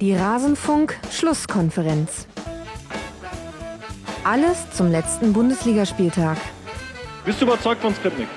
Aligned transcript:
Die 0.00 0.14
Rasenfunk-Schlusskonferenz. 0.14 2.28
Alles 4.24 4.70
zum 4.72 4.90
letzten 4.92 5.32
Bundesligaspieltag. 5.32 6.36
Bist 7.24 7.40
du 7.40 7.46
überzeugt 7.46 7.80
von 7.82 7.92
Skripnik? 7.94 8.28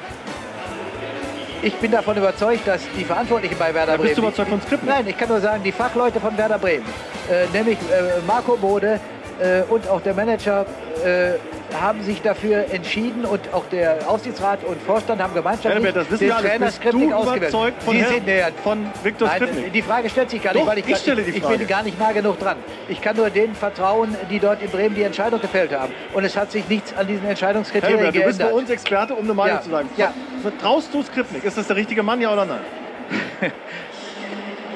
Ich 1.61 1.75
bin 1.75 1.91
davon 1.91 2.17
überzeugt, 2.17 2.67
dass 2.67 2.81
die 2.97 3.03
Verantwortlichen 3.05 3.55
bei 3.59 3.71
Werder 3.73 3.91
Ja, 3.91 3.97
Bremen. 3.97 4.07
bist 4.07 4.17
du 4.17 4.23
überzeugt 4.23 4.49
von 4.49 4.59
Skripnik? 4.61 4.89
Nein, 4.89 5.05
ich 5.07 5.15
kann 5.17 5.29
nur 5.29 5.39
sagen, 5.39 5.61
die 5.63 5.71
Fachleute 5.71 6.19
von 6.19 6.35
Werder 6.35 6.57
Bremen, 6.57 6.83
äh, 7.29 7.45
nämlich 7.53 7.77
äh, 7.77 8.19
Marco 8.25 8.57
Bode 8.57 8.99
äh, 9.39 9.61
und 9.69 9.87
auch 9.87 10.01
der 10.01 10.15
Manager, 10.15 10.65
äh, 11.05 11.33
haben 11.79 12.01
sich 12.03 12.21
dafür 12.21 12.65
entschieden 12.71 13.25
und 13.25 13.53
auch 13.53 13.65
der 13.71 13.99
Aufsichtsrat 14.09 14.63
und 14.63 14.81
Vorstand 14.81 15.21
haben 15.21 15.33
gemeinschaftlich 15.33 15.83
Herbert, 15.83 15.95
das 15.95 16.11
wissen 16.11 16.27
den. 16.27 16.37
Trainer 16.37 16.71
Skripnik 16.71 17.13
ausgewählt. 17.13 17.41
überzeugt 17.53 17.83
von 17.83 17.93
Sie 17.95 18.03
sind, 18.03 18.27
ja, 18.27 18.47
von 18.63 18.85
Viktor 19.03 19.29
Skripnik? 19.29 19.73
die 19.73 19.81
Frage 19.81 20.09
stellt 20.09 20.29
sich 20.29 20.41
gar 20.43 20.53
Doch, 20.53 20.61
nicht, 20.61 20.69
weil 20.69 20.77
ich, 20.79 20.87
ich 20.89 20.97
stelle 20.97 21.21
die 21.23 21.31
ich 21.31 21.41
Frage. 21.43 21.57
bin 21.59 21.67
gar 21.67 21.83
nicht 21.83 21.99
nah 21.99 22.11
genug 22.11 22.39
dran. 22.39 22.57
Ich 22.89 23.01
kann 23.01 23.15
nur 23.15 23.29
denen 23.29 23.55
vertrauen, 23.55 24.15
die 24.29 24.39
dort 24.39 24.61
in 24.61 24.69
Bremen 24.69 24.95
die 24.95 25.03
Entscheidung 25.03 25.39
gefällt 25.41 25.71
haben. 25.71 25.93
Und 26.13 26.23
es 26.23 26.35
hat 26.35 26.51
sich 26.51 26.67
nichts 26.67 26.93
an 26.95 27.07
diesen 27.07 27.25
Entscheidungskriterien 27.27 27.97
Herbert, 27.99 28.15
du 28.15 28.19
bist 28.23 28.37
geändert. 28.39 28.55
bei 28.55 28.61
uns 28.61 28.69
Experte, 28.69 29.13
um 29.13 29.23
eine 29.25 29.33
Meinung 29.33 29.57
Ja, 29.57 29.61
zu 29.61 29.69
sagen. 29.69 29.89
ja. 29.97 30.13
Vertraust 30.41 30.93
du 30.93 31.03
Skripnik? 31.03 31.43
Ist 31.43 31.57
das 31.57 31.67
der 31.67 31.75
richtige 31.75 32.01
Mann, 32.03 32.19
ja 32.21 32.33
oder 32.33 32.45
nein? 32.45 32.59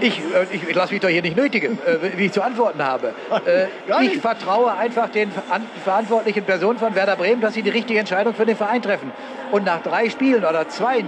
Ich, 0.02 0.20
äh, 0.20 0.45
ich, 0.52 0.70
ich 0.70 0.76
lasse 0.76 0.94
mich 0.94 1.02
doch 1.02 1.09
hier 1.09 1.22
nicht 1.22 1.38
nötigen, 1.38 1.77
äh, 1.85 2.17
wie 2.17 2.26
ich 2.26 2.31
zu 2.31 2.41
antworten 2.41 2.84
habe. 2.84 3.13
Äh, 3.45 3.67
ich 4.04 4.18
vertraue 4.18 4.76
einfach 4.76 5.09
den 5.09 5.30
an, 5.49 5.63
verantwortlichen 5.84 6.44
Personen 6.45 6.80
von 6.80 6.95
Werder 6.95 7.16
Bremen, 7.16 7.41
dass 7.41 7.54
sie 7.54 7.62
die 7.62 7.70
richtige 7.70 7.99
Entscheidung 7.99 8.34
für 8.34 8.45
den 8.45 8.55
Verein 8.55 8.81
treffen. 8.81 9.12
Und 9.52 9.66
nach 9.66 9.84
drei 9.84 10.09
Spielen 10.09 10.44
oder 10.45 10.68
zwei, 10.68 11.04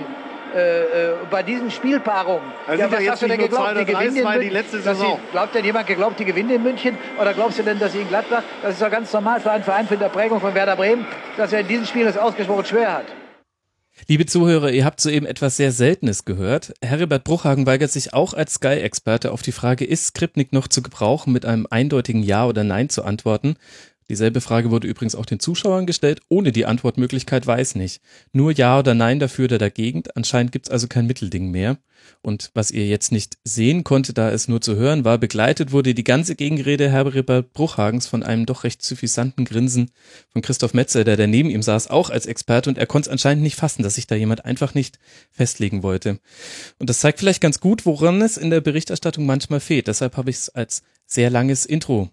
äh, 0.55 0.81
äh, 0.81 1.13
bei 1.31 1.41
diesen 1.41 1.71
Spielpaarungen, 1.71 2.44
sind 2.67 2.79
ja 2.79 2.99
jetzt 2.99 3.11
hast 3.11 3.21
du 3.23 3.27
denn 3.27 3.39
geglaubt, 3.39 3.79
die 3.79 3.85
gewinnen 3.85 4.16
in 4.16 4.16
die 4.16 4.21
München? 4.23 4.52
letzte 4.52 4.77
Dass 4.77 4.97
Saison. 4.97 5.19
Sie, 5.23 5.31
glaubt 5.31 5.55
denn 5.55 5.66
jemand 5.66 5.88
geglaubt, 5.88 6.19
die 6.19 6.25
gewinnen 6.25 6.49
in 6.51 6.63
München? 6.63 6.97
Oder 7.19 7.33
glaubst 7.33 7.57
du 7.59 7.63
denn, 7.63 7.79
dass 7.79 7.94
sie 7.94 8.01
in 8.01 8.07
Gladbach, 8.07 8.44
das 8.61 8.73
ist 8.73 8.81
doch 8.81 8.91
ganz 8.91 9.11
normal 9.13 9.39
für 9.39 9.51
einen 9.51 9.63
Verein 9.63 9.88
für 9.88 9.97
die 9.97 10.05
Prägung 10.05 10.39
von 10.39 10.53
Werder 10.53 10.75
Bremen, 10.75 11.05
dass 11.38 11.53
er 11.53 11.61
in 11.61 11.67
diesen 11.67 11.85
Spielen 11.85 12.07
es 12.07 12.17
ausgesprochen 12.17 12.66
schwer 12.66 12.94
hat. 12.94 13.05
Liebe 14.09 14.25
Zuhörer, 14.25 14.72
ihr 14.72 14.86
habt 14.86 15.02
soeben 15.02 15.25
etwas 15.25 15.58
sehr 15.58 15.73
Seltenes 15.73 16.23
gehört. 16.23 16.73
Herbert 16.81 17.25
Bruchhagen 17.25 17.66
weigert 17.66 17.91
sich 17.91 18.13
auch 18.13 18.33
als 18.33 18.53
Sky-Experte 18.53 19.33
auf 19.33 19.41
die 19.41 19.52
Frage, 19.52 19.83
ist 19.83 20.08
Skripnik 20.08 20.53
noch 20.53 20.69
zu 20.69 20.81
gebrauchen, 20.81 21.33
mit 21.33 21.45
einem 21.45 21.67
eindeutigen 21.69 22.23
Ja 22.23 22.45
oder 22.45 22.63
Nein 22.63 22.88
zu 22.88 23.03
antworten. 23.03 23.58
Dieselbe 24.09 24.39
Frage 24.39 24.72
wurde 24.72 24.88
übrigens 24.88 25.16
auch 25.16 25.25
den 25.25 25.39
Zuschauern 25.39 25.86
gestellt, 25.86 26.22
ohne 26.30 26.53
die 26.53 26.66
Antwortmöglichkeit 26.66 27.45
weiß 27.45 27.75
nicht. 27.75 28.02
Nur 28.31 28.53
Ja 28.53 28.80
oder 28.80 28.94
Nein 28.94 29.19
dafür 29.19 29.45
oder 29.45 29.58
dagegen. 29.58 30.03
Anscheinend 30.16 30.53
gibt's 30.53 30.69
also 30.69 30.88
kein 30.88 31.08
Mittelding 31.08 31.52
mehr. 31.52 31.77
Und 32.22 32.52
was 32.53 32.72
ihr 32.72 32.88
jetzt 32.88 33.11
nicht 33.11 33.38
sehen 33.44 33.83
konntet, 33.83 34.17
da 34.17 34.31
es 34.31 34.47
nur 34.47 34.61
zu 34.61 34.78
hören 34.78 35.03
war, 35.03 35.17
begleitet 35.17 35.73
wurde 35.73 35.94
die 35.94 36.05
ganze 36.05 36.35
Gegenrede 36.35 36.89
Herbert 36.89 37.52
Bruchhagens 37.52 38.08
von 38.08 38.23
einem 38.23 38.45
doch 38.45 38.63
recht 38.63 38.81
suffisanten 38.81 39.44
Grinsen 39.44 39.91
von 40.30 40.41
Christoph 40.41 40.73
Metzer, 40.73 41.03
der, 41.03 41.17
der 41.17 41.28
neben 41.28 41.50
ihm 41.50 41.61
saß, 41.61 41.89
auch 41.89 42.09
als 42.09 42.25
Experte 42.25 42.69
und 42.69 42.78
er 42.78 42.85
konnte 42.85 43.09
es 43.09 43.11
anscheinend 43.11 43.44
nicht 43.44 43.55
fassen, 43.55 43.83
dass 43.83 43.95
sich 43.95 44.08
da 44.08 44.16
jemand 44.16 44.45
einfach 44.45 44.73
nicht 44.73 45.00
festlegen 45.31 45.83
wollte. 45.83 46.19
Und 46.80 46.89
das 46.89 47.00
zeigt 47.00 47.19
vielleicht 47.19 47.41
ganz 47.41 47.59
gut, 47.59 47.85
woran 47.85 48.22
es 48.22 48.38
in 48.38 48.52
der 48.52 48.61
Berichterstattung 48.61 49.25
manchmal 49.25 49.59
fehlt. 49.59 49.88
Deshalb 49.88 50.16
habe 50.16 50.30
ich 50.30 50.38
es 50.38 50.50
als 50.50 50.83
sehr 51.05 51.30
langes 51.30 51.66
Intro 51.66 52.09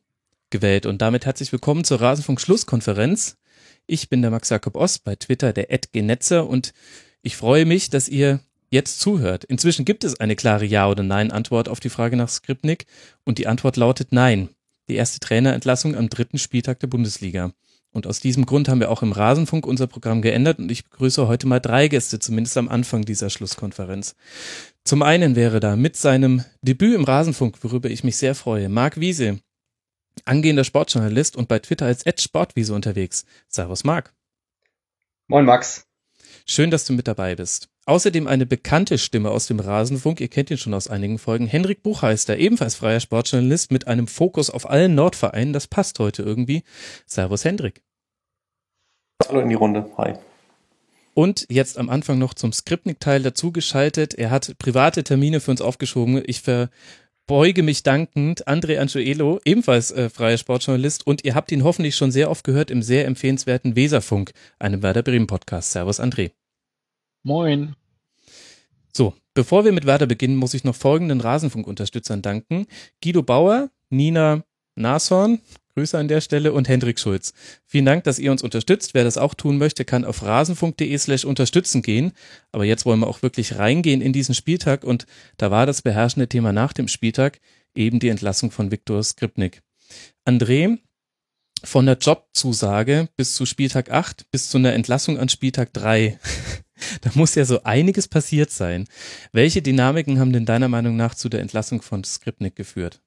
gewählt 0.54 0.86
und 0.86 1.02
damit 1.02 1.26
herzlich 1.26 1.50
willkommen 1.50 1.82
zur 1.82 2.00
Rasenfunk 2.00 2.40
Schlusskonferenz. 2.40 3.38
Ich 3.88 4.08
bin 4.08 4.22
der 4.22 4.30
Max 4.30 4.50
Jakob 4.50 4.76
Ost 4.76 5.02
bei 5.02 5.16
Twitter, 5.16 5.52
der 5.52 5.66
Genetzer 5.90 6.48
und 6.48 6.72
ich 7.22 7.36
freue 7.36 7.66
mich, 7.66 7.90
dass 7.90 8.08
ihr 8.08 8.38
jetzt 8.70 9.00
zuhört. 9.00 9.42
Inzwischen 9.42 9.84
gibt 9.84 10.04
es 10.04 10.20
eine 10.20 10.36
klare 10.36 10.64
Ja- 10.64 10.88
oder 10.88 11.02
Nein-Antwort 11.02 11.68
auf 11.68 11.80
die 11.80 11.88
Frage 11.88 12.16
nach 12.16 12.28
Skripnik 12.28 12.86
und 13.24 13.38
die 13.38 13.48
Antwort 13.48 13.76
lautet 13.76 14.12
Nein. 14.12 14.48
Die 14.88 14.94
erste 14.94 15.18
Trainerentlassung 15.18 15.96
am 15.96 16.08
dritten 16.08 16.38
Spieltag 16.38 16.78
der 16.78 16.86
Bundesliga. 16.86 17.50
Und 17.90 18.06
aus 18.06 18.20
diesem 18.20 18.46
Grund 18.46 18.68
haben 18.68 18.78
wir 18.78 18.92
auch 18.92 19.02
im 19.02 19.10
Rasenfunk 19.10 19.66
unser 19.66 19.88
Programm 19.88 20.22
geändert 20.22 20.60
und 20.60 20.70
ich 20.70 20.84
begrüße 20.84 21.26
heute 21.26 21.48
mal 21.48 21.58
drei 21.58 21.88
Gäste, 21.88 22.20
zumindest 22.20 22.56
am 22.58 22.68
Anfang 22.68 23.04
dieser 23.04 23.28
Schlusskonferenz. 23.28 24.14
Zum 24.84 25.02
einen 25.02 25.34
wäre 25.34 25.58
da 25.58 25.74
mit 25.74 25.96
seinem 25.96 26.44
Debüt 26.62 26.94
im 26.94 27.02
Rasenfunk, 27.02 27.56
worüber 27.62 27.90
ich 27.90 28.04
mich 28.04 28.16
sehr 28.16 28.36
freue, 28.36 28.68
Marc 28.68 29.00
Wiese, 29.00 29.40
angehender 30.24 30.64
Sportjournalist 30.64 31.36
und 31.36 31.48
bei 31.48 31.58
Twitter 31.58 31.86
als 31.86 32.04
Sportwiese 32.22 32.74
unterwegs. 32.74 33.24
Servus 33.48 33.84
Marc. 33.84 34.12
Moin 35.26 35.44
Max. 35.44 35.86
Schön, 36.46 36.70
dass 36.70 36.84
du 36.84 36.92
mit 36.92 37.08
dabei 37.08 37.36
bist. 37.36 37.68
Außerdem 37.86 38.26
eine 38.26 38.46
bekannte 38.46 38.98
Stimme 38.98 39.30
aus 39.30 39.46
dem 39.46 39.60
Rasenfunk, 39.60 40.20
ihr 40.20 40.28
kennt 40.28 40.50
ihn 40.50 40.56
schon 40.56 40.74
aus 40.74 40.88
einigen 40.88 41.18
Folgen, 41.18 41.46
Henrik 41.46 41.82
Buchheister, 41.82 42.38
ebenfalls 42.38 42.74
freier 42.74 43.00
Sportjournalist 43.00 43.70
mit 43.70 43.86
einem 43.86 44.06
Fokus 44.06 44.48
auf 44.48 44.68
allen 44.68 44.94
Nordvereinen, 44.94 45.52
das 45.52 45.66
passt 45.66 45.98
heute 45.98 46.22
irgendwie. 46.22 46.62
Servus 47.06 47.44
Hendrik. 47.44 47.82
Hallo 49.28 49.40
in 49.40 49.48
die 49.48 49.54
Runde. 49.54 49.90
Hi. 49.98 50.14
Und 51.14 51.46
jetzt 51.48 51.78
am 51.78 51.88
Anfang 51.88 52.18
noch 52.18 52.34
zum 52.34 52.52
Skripnik-Teil 52.52 53.22
dazugeschaltet. 53.22 54.14
Er 54.14 54.30
hat 54.30 54.58
private 54.58 55.04
Termine 55.04 55.40
für 55.40 55.52
uns 55.52 55.60
aufgeschoben. 55.60 56.22
Ich 56.26 56.42
verbeuge 57.26 57.62
mich 57.62 57.82
dankend. 57.82 58.46
André 58.46 58.78
Anjoelo, 58.78 59.40
ebenfalls 59.44 59.90
äh, 59.90 60.10
freier 60.10 60.36
Sportjournalist. 60.36 61.06
Und 61.06 61.24
ihr 61.24 61.34
habt 61.34 61.50
ihn 61.52 61.64
hoffentlich 61.64 61.96
schon 61.96 62.10
sehr 62.10 62.30
oft 62.30 62.44
gehört 62.44 62.70
im 62.70 62.82
sehr 62.82 63.06
empfehlenswerten 63.06 63.76
Weserfunk, 63.76 64.32
einem 64.58 64.82
Werder 64.82 65.02
Bremen 65.02 65.26
Podcast. 65.26 65.72
Servus 65.72 66.00
André. 66.00 66.32
Moin. 67.22 67.74
So, 68.94 69.14
bevor 69.32 69.64
wir 69.64 69.72
mit 69.72 69.86
Werder 69.86 70.06
beginnen, 70.06 70.36
muss 70.36 70.54
ich 70.54 70.64
noch 70.64 70.74
folgenden 70.74 71.20
Rasenfunk-Unterstützern 71.20 72.20
danken. 72.20 72.66
Guido 73.02 73.22
Bauer, 73.22 73.70
Nina 73.88 74.44
Nashorn, 74.76 75.40
Grüße 75.76 75.98
an 75.98 76.06
der 76.06 76.20
Stelle 76.20 76.52
und 76.52 76.68
Hendrik 76.68 77.00
Schulz. 77.00 77.32
Vielen 77.66 77.84
Dank, 77.84 78.04
dass 78.04 78.20
ihr 78.20 78.30
uns 78.30 78.42
unterstützt. 78.42 78.94
Wer 78.94 79.02
das 79.02 79.18
auch 79.18 79.34
tun 79.34 79.58
möchte, 79.58 79.84
kann 79.84 80.04
auf 80.04 80.22
rasenfunk.de 80.22 80.96
slash 80.98 81.24
unterstützen 81.24 81.82
gehen. 81.82 82.12
Aber 82.52 82.64
jetzt 82.64 82.86
wollen 82.86 83.00
wir 83.00 83.08
auch 83.08 83.22
wirklich 83.22 83.58
reingehen 83.58 84.00
in 84.00 84.12
diesen 84.12 84.36
Spieltag 84.36 84.84
und 84.84 85.06
da 85.36 85.50
war 85.50 85.66
das 85.66 85.82
beherrschende 85.82 86.28
Thema 86.28 86.52
nach 86.52 86.72
dem 86.72 86.86
Spieltag 86.86 87.40
eben 87.74 87.98
die 87.98 88.08
Entlassung 88.08 88.52
von 88.52 88.70
Viktor 88.70 89.02
Skripnik. 89.02 89.62
André, 90.24 90.78
von 91.64 91.86
der 91.86 91.96
Jobzusage 91.96 93.08
bis 93.16 93.34
zu 93.34 93.44
Spieltag 93.44 93.90
8 93.90 94.30
bis 94.30 94.50
zu 94.50 94.58
einer 94.58 94.74
Entlassung 94.74 95.18
an 95.18 95.28
Spieltag 95.28 95.72
3. 95.72 96.18
Da 97.00 97.10
muss 97.14 97.36
ja 97.36 97.44
so 97.44 97.62
einiges 97.62 98.08
passiert 98.08 98.50
sein. 98.50 98.86
Welche 99.32 99.62
Dynamiken 99.62 100.18
haben 100.18 100.32
denn 100.32 100.44
deiner 100.44 100.68
Meinung 100.68 100.96
nach 100.96 101.14
zu 101.14 101.28
der 101.28 101.40
Entlassung 101.40 101.82
von 101.82 102.02
Skripnik 102.02 102.56
geführt? 102.56 103.00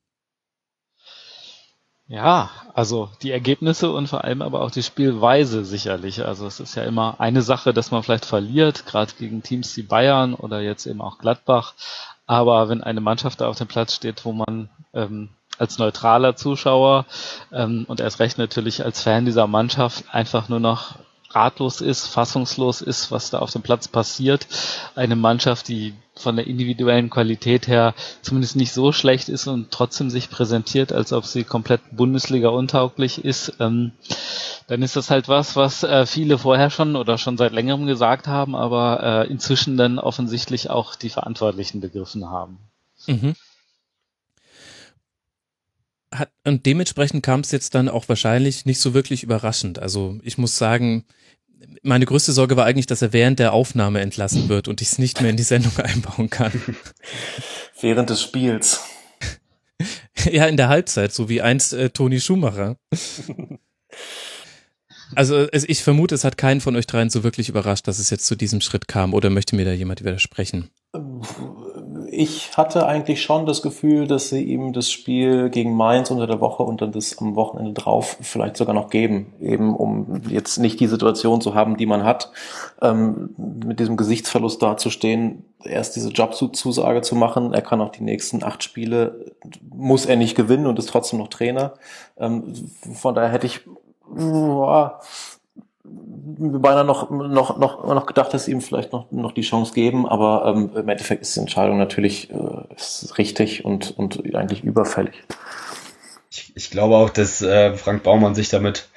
Ja, 2.09 2.49
also 2.73 3.09
die 3.21 3.31
Ergebnisse 3.31 3.91
und 3.91 4.07
vor 4.07 4.23
allem 4.23 4.41
aber 4.41 4.61
auch 4.61 4.71
die 4.71 4.83
Spielweise 4.83 5.65
sicherlich. 5.65 6.25
Also 6.25 6.47
es 6.47 6.61
ist 6.61 6.75
ja 6.75 6.83
immer 6.83 7.19
eine 7.19 7.41
Sache, 7.41 7.73
dass 7.73 7.91
man 7.91 8.01
vielleicht 8.01 8.25
verliert, 8.25 8.85
gerade 8.85 9.11
gegen 9.19 9.43
Teams 9.43 9.75
wie 9.75 9.83
Bayern 9.83 10.33
oder 10.33 10.61
jetzt 10.61 10.85
eben 10.85 11.01
auch 11.01 11.17
Gladbach. 11.17 11.73
Aber 12.25 12.69
wenn 12.69 12.81
eine 12.81 13.01
Mannschaft 13.01 13.41
da 13.41 13.49
auf 13.49 13.57
dem 13.57 13.67
Platz 13.67 13.93
steht, 13.93 14.23
wo 14.23 14.31
man 14.31 14.69
ähm, 14.93 15.29
als 15.57 15.79
neutraler 15.79 16.37
Zuschauer 16.37 17.05
ähm, 17.51 17.85
und 17.89 17.99
erst 17.99 18.19
recht 18.19 18.37
natürlich 18.37 18.85
als 18.85 19.01
Fan 19.01 19.25
dieser 19.25 19.47
Mannschaft 19.47 20.05
einfach 20.11 20.47
nur 20.47 20.61
noch 20.61 20.95
ratlos 21.29 21.81
ist, 21.81 22.07
fassungslos 22.07 22.81
ist, 22.81 23.11
was 23.11 23.29
da 23.29 23.39
auf 23.39 23.51
dem 23.51 23.61
Platz 23.61 23.87
passiert. 23.87 24.47
Eine 24.95 25.15
Mannschaft, 25.15 25.67
die 25.67 25.93
von 26.15 26.35
der 26.35 26.47
individuellen 26.47 27.09
Qualität 27.09 27.67
her 27.67 27.93
zumindest 28.21 28.55
nicht 28.55 28.73
so 28.73 28.91
schlecht 28.91 29.29
ist 29.29 29.47
und 29.47 29.71
trotzdem 29.71 30.09
sich 30.09 30.29
präsentiert, 30.29 30.91
als 30.91 31.13
ob 31.13 31.25
sie 31.25 31.43
komplett 31.43 31.81
Bundesliga 31.91 32.49
untauglich 32.49 33.23
ist, 33.23 33.53
ähm, 33.59 33.91
dann 34.67 34.81
ist 34.81 34.95
das 34.95 35.09
halt 35.09 35.27
was, 35.27 35.55
was 35.55 35.83
äh, 35.83 36.05
viele 36.05 36.37
vorher 36.37 36.69
schon 36.69 36.95
oder 36.95 37.17
schon 37.17 37.37
seit 37.37 37.53
längerem 37.53 37.85
gesagt 37.85 38.27
haben, 38.27 38.55
aber 38.55 39.25
äh, 39.27 39.31
inzwischen 39.31 39.77
dann 39.77 39.99
offensichtlich 39.99 40.69
auch 40.69 40.95
die 40.95 41.09
Verantwortlichen 41.09 41.79
begriffen 41.81 42.29
haben. 42.29 42.57
Mhm. 43.05 43.35
Hat, 46.13 46.31
und 46.45 46.65
dementsprechend 46.65 47.23
kam 47.23 47.41
es 47.41 47.51
jetzt 47.51 47.75
dann 47.75 47.89
auch 47.89 48.07
wahrscheinlich 48.07 48.65
nicht 48.65 48.79
so 48.79 48.93
wirklich 48.93 49.23
überraschend. 49.23 49.79
Also 49.79 50.19
ich 50.23 50.37
muss 50.37 50.57
sagen, 50.57 51.05
meine 51.83 52.05
größte 52.05 52.31
Sorge 52.31 52.55
war 52.57 52.65
eigentlich, 52.65 52.85
dass 52.85 53.01
er 53.01 53.13
während 53.13 53.39
der 53.39 53.53
Aufnahme 53.53 54.01
entlassen 54.01 54.49
wird 54.49 54.67
und 54.67 54.81
ich 54.81 54.89
es 54.89 54.99
nicht 54.99 55.21
mehr 55.21 55.31
in 55.31 55.37
die 55.37 55.43
Sendung 55.43 55.75
einbauen 55.83 56.29
kann. 56.29 56.51
Während 57.79 58.09
des 58.09 58.23
Spiels. 58.23 58.81
ja, 60.31 60.47
in 60.47 60.57
der 60.57 60.69
Halbzeit, 60.69 61.13
so 61.13 61.29
wie 61.29 61.41
einst 61.41 61.73
äh, 61.73 61.91
Toni 61.91 62.19
Schumacher. 62.19 62.77
Also 65.15 65.47
es, 65.51 65.63
ich 65.63 65.83
vermute, 65.83 66.15
es 66.15 66.23
hat 66.23 66.37
keinen 66.37 66.59
von 66.59 66.75
euch 66.75 66.87
dreien 66.87 67.09
so 67.09 67.23
wirklich 67.23 67.49
überrascht, 67.49 67.87
dass 67.87 67.99
es 67.99 68.09
jetzt 68.09 68.25
zu 68.25 68.35
diesem 68.35 68.61
Schritt 68.61 68.87
kam. 68.87 69.13
Oder 69.13 69.29
möchte 69.29 69.55
mir 69.55 69.65
da 69.65 69.71
jemand 69.71 70.01
widersprechen? 70.01 70.69
Ich 72.09 72.57
hatte 72.57 72.85
eigentlich 72.87 73.21
schon 73.21 73.45
das 73.45 73.61
Gefühl, 73.61 74.07
dass 74.07 74.29
sie 74.29 74.43
ihm 74.43 74.73
das 74.73 74.91
Spiel 74.91 75.49
gegen 75.49 75.75
Mainz 75.75 76.11
unter 76.11 76.27
der 76.27 76.41
Woche 76.41 76.63
und 76.63 76.81
dann 76.81 76.91
das 76.91 77.17
am 77.19 77.35
Wochenende 77.35 77.73
drauf 77.73 78.17
vielleicht 78.21 78.57
sogar 78.57 78.73
noch 78.73 78.89
geben, 78.89 79.33
eben 79.39 79.75
um 79.75 80.21
jetzt 80.29 80.57
nicht 80.57 80.79
die 80.79 80.87
Situation 80.87 81.41
zu 81.41 81.55
haben, 81.55 81.77
die 81.77 81.85
man 81.85 82.03
hat, 82.03 82.31
ähm, 82.81 83.29
mit 83.37 83.79
diesem 83.79 83.97
Gesichtsverlust 83.97 84.61
dazustehen, 84.61 85.45
erst 85.63 85.95
diese 85.95 86.09
Jobzusage 86.09 87.01
zu 87.01 87.15
machen. 87.15 87.53
Er 87.53 87.61
kann 87.61 87.81
auch 87.81 87.91
die 87.91 88.03
nächsten 88.03 88.43
acht 88.43 88.63
Spiele, 88.63 89.33
muss 89.69 90.05
er 90.05 90.15
nicht 90.15 90.35
gewinnen 90.35 90.67
und 90.67 90.79
ist 90.79 90.89
trotzdem 90.89 91.19
noch 91.19 91.29
Trainer. 91.29 91.73
Ähm, 92.17 92.53
von 92.93 93.15
daher 93.15 93.31
hätte 93.31 93.47
ich 93.47 93.61
boah, 94.09 94.99
beinahe 96.27 96.85
noch, 96.85 97.09
noch, 97.09 97.57
noch, 97.57 97.85
noch 97.85 98.05
gedacht, 98.05 98.33
dass 98.33 98.45
sie 98.45 98.51
ihm 98.51 98.61
vielleicht 98.61 98.91
noch, 98.91 99.11
noch 99.11 99.31
die 99.31 99.41
Chance 99.41 99.73
geben, 99.73 100.07
aber 100.07 100.53
ähm, 100.53 100.71
im 100.75 100.89
Endeffekt 100.89 101.21
ist 101.21 101.35
die 101.35 101.39
Entscheidung 101.39 101.77
natürlich 101.77 102.29
äh, 102.31 102.75
ist 102.75 103.17
richtig 103.17 103.65
und, 103.65 103.97
und 103.97 104.35
eigentlich 104.35 104.63
überfällig. 104.63 105.23
Ich, 106.29 106.51
ich 106.55 106.69
glaube 106.69 106.95
auch, 106.95 107.09
dass 107.09 107.41
äh, 107.41 107.75
Frank 107.75 108.03
Baumann 108.03 108.35
sich 108.35 108.49
damit 108.49 108.89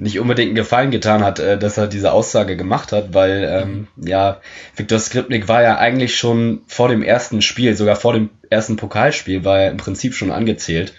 nicht 0.00 0.18
unbedingt 0.18 0.48
einen 0.48 0.56
Gefallen 0.56 0.90
getan 0.90 1.22
hat, 1.22 1.38
äh, 1.38 1.58
dass 1.58 1.76
er 1.76 1.86
diese 1.86 2.12
Aussage 2.12 2.56
gemacht 2.56 2.92
hat, 2.92 3.12
weil 3.12 3.44
ähm, 3.44 3.88
ja, 3.96 4.40
Viktor 4.74 4.98
Skripnik 4.98 5.46
war 5.46 5.62
ja 5.62 5.76
eigentlich 5.76 6.16
schon 6.16 6.62
vor 6.66 6.88
dem 6.88 7.02
ersten 7.02 7.42
Spiel, 7.42 7.76
sogar 7.76 7.96
vor 7.96 8.14
dem 8.14 8.30
ersten 8.48 8.76
Pokalspiel, 8.76 9.44
war 9.44 9.60
er 9.60 9.70
im 9.70 9.76
Prinzip 9.76 10.14
schon 10.14 10.32
angezählt. 10.32 10.94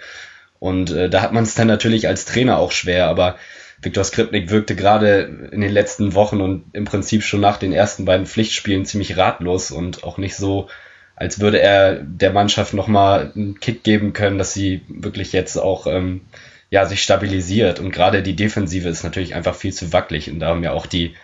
Und 0.59 0.91
äh, 0.91 1.09
da 1.09 1.21
hat 1.21 1.33
man 1.33 1.43
es 1.43 1.55
dann 1.55 1.67
natürlich 1.67 2.07
als 2.07 2.25
Trainer 2.25 2.59
auch 2.59 2.71
schwer, 2.71 3.07
aber 3.07 3.35
Viktor 3.81 4.03
Skripnik 4.03 4.49
wirkte 4.49 4.75
gerade 4.75 5.49
in 5.51 5.61
den 5.61 5.71
letzten 5.71 6.13
Wochen 6.13 6.39
und 6.41 6.65
im 6.73 6.85
Prinzip 6.85 7.23
schon 7.23 7.41
nach 7.41 7.57
den 7.57 7.73
ersten 7.73 8.05
beiden 8.05 8.27
Pflichtspielen 8.27 8.85
ziemlich 8.85 9.17
ratlos 9.17 9.71
und 9.71 10.03
auch 10.03 10.17
nicht 10.17 10.35
so, 10.35 10.69
als 11.15 11.39
würde 11.39 11.59
er 11.59 11.95
der 11.95 12.31
Mannschaft 12.31 12.73
nochmal 12.73 13.31
einen 13.35 13.59
Kick 13.59 13.83
geben 13.83 14.13
können, 14.13 14.37
dass 14.37 14.53
sie 14.53 14.81
wirklich 14.87 15.33
jetzt 15.33 15.57
auch 15.57 15.87
ähm, 15.87 16.21
ja, 16.69 16.85
sich 16.85 17.01
stabilisiert. 17.01 17.79
Und 17.79 17.91
gerade 17.91 18.21
die 18.21 18.35
Defensive 18.35 18.87
ist 18.87 19.03
natürlich 19.03 19.33
einfach 19.33 19.55
viel 19.55 19.73
zu 19.73 19.91
wackelig 19.91 20.29
und 20.29 20.39
da 20.39 20.47
haben 20.47 20.63
ja 20.63 20.71
auch 20.71 20.85
die, 20.85 21.15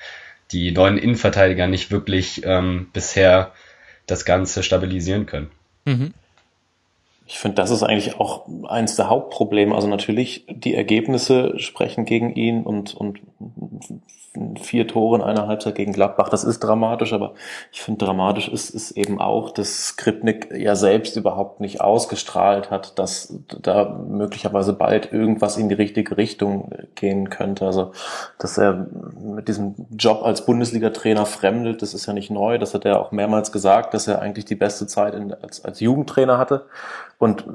die 0.51 0.71
neuen 0.71 0.97
Innenverteidiger 0.97 1.67
nicht 1.67 1.91
wirklich 1.91 2.41
ähm, 2.43 2.87
bisher 2.91 3.53
das 4.07 4.25
Ganze 4.25 4.63
stabilisieren 4.63 5.27
können. 5.27 5.51
Mhm. 5.85 6.13
Ich 7.27 7.39
finde, 7.39 7.55
das 7.55 7.71
ist 7.71 7.83
eigentlich 7.83 8.19
auch 8.21 8.47
eines 8.69 8.95
der 8.95 9.09
Hauptprobleme. 9.09 9.75
Also 9.75 9.87
natürlich, 9.87 10.45
die 10.49 10.73
Ergebnisse 10.73 11.59
sprechen 11.59 12.05
gegen 12.05 12.33
ihn 12.33 12.63
und, 12.63 12.95
und 12.95 13.19
vier 14.59 14.87
Tore 14.87 15.17
in 15.17 15.23
einer 15.23 15.47
Halbzeit 15.47 15.75
gegen 15.75 15.93
Gladbach, 15.93 16.29
das 16.29 16.43
ist 16.43 16.59
dramatisch, 16.59 17.13
aber 17.13 17.33
ich 17.71 17.81
finde 17.81 18.05
dramatisch 18.05 18.47
ist, 18.47 18.69
ist 18.69 18.91
eben 18.91 19.19
auch, 19.19 19.51
dass 19.51 19.87
Skripnik 19.87 20.49
ja 20.55 20.75
selbst 20.75 21.15
überhaupt 21.15 21.59
nicht 21.59 21.81
ausgestrahlt 21.81 22.71
hat, 22.71 22.97
dass 22.99 23.33
da 23.61 23.99
möglicherweise 24.07 24.73
bald 24.73 25.11
irgendwas 25.11 25.57
in 25.57 25.69
die 25.69 25.75
richtige 25.75 26.17
Richtung 26.17 26.71
gehen 26.95 27.29
könnte. 27.29 27.65
Also, 27.65 27.91
dass 28.37 28.57
er 28.57 28.87
mit 29.19 29.47
diesem 29.47 29.75
Job 29.97 30.23
als 30.23 30.45
Bundesliga-Trainer 30.45 31.25
fremdelt, 31.25 31.81
das 31.81 31.93
ist 31.93 32.05
ja 32.05 32.13
nicht 32.13 32.29
neu. 32.29 32.57
Das 32.57 32.73
hat 32.73 32.85
er 32.85 33.01
auch 33.01 33.11
mehrmals 33.11 33.51
gesagt, 33.51 33.93
dass 33.93 34.07
er 34.07 34.21
eigentlich 34.21 34.45
die 34.45 34.55
beste 34.55 34.87
Zeit 34.87 35.13
in, 35.13 35.33
als, 35.33 35.65
als 35.65 35.79
Jugendtrainer 35.79 36.37
hatte 36.37 36.65
und 37.19 37.45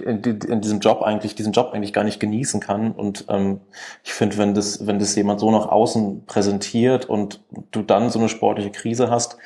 in, 0.00 0.22
in, 0.22 0.60
diesem 0.60 0.78
Job 0.78 1.02
eigentlich, 1.02 1.34
diesen 1.34 1.52
Job 1.52 1.70
eigentlich 1.72 1.92
gar 1.92 2.04
nicht 2.04 2.20
genießen 2.20 2.60
kann. 2.60 2.92
Und 2.92 3.24
ähm, 3.28 3.60
ich 4.04 4.12
finde, 4.12 4.38
wenn 4.38 4.54
das, 4.54 4.86
wenn 4.86 5.00
das 5.00 5.16
jemand 5.16 5.40
so 5.40 5.50
nach 5.50 5.66
außen 5.66 6.24
präsentiert 6.26 7.06
und 7.06 7.40
du 7.72 7.82
dann 7.82 8.10
so 8.10 8.20
eine 8.20 8.28
sportliche 8.28 8.70
Krise 8.70 9.10
hast 9.10 9.36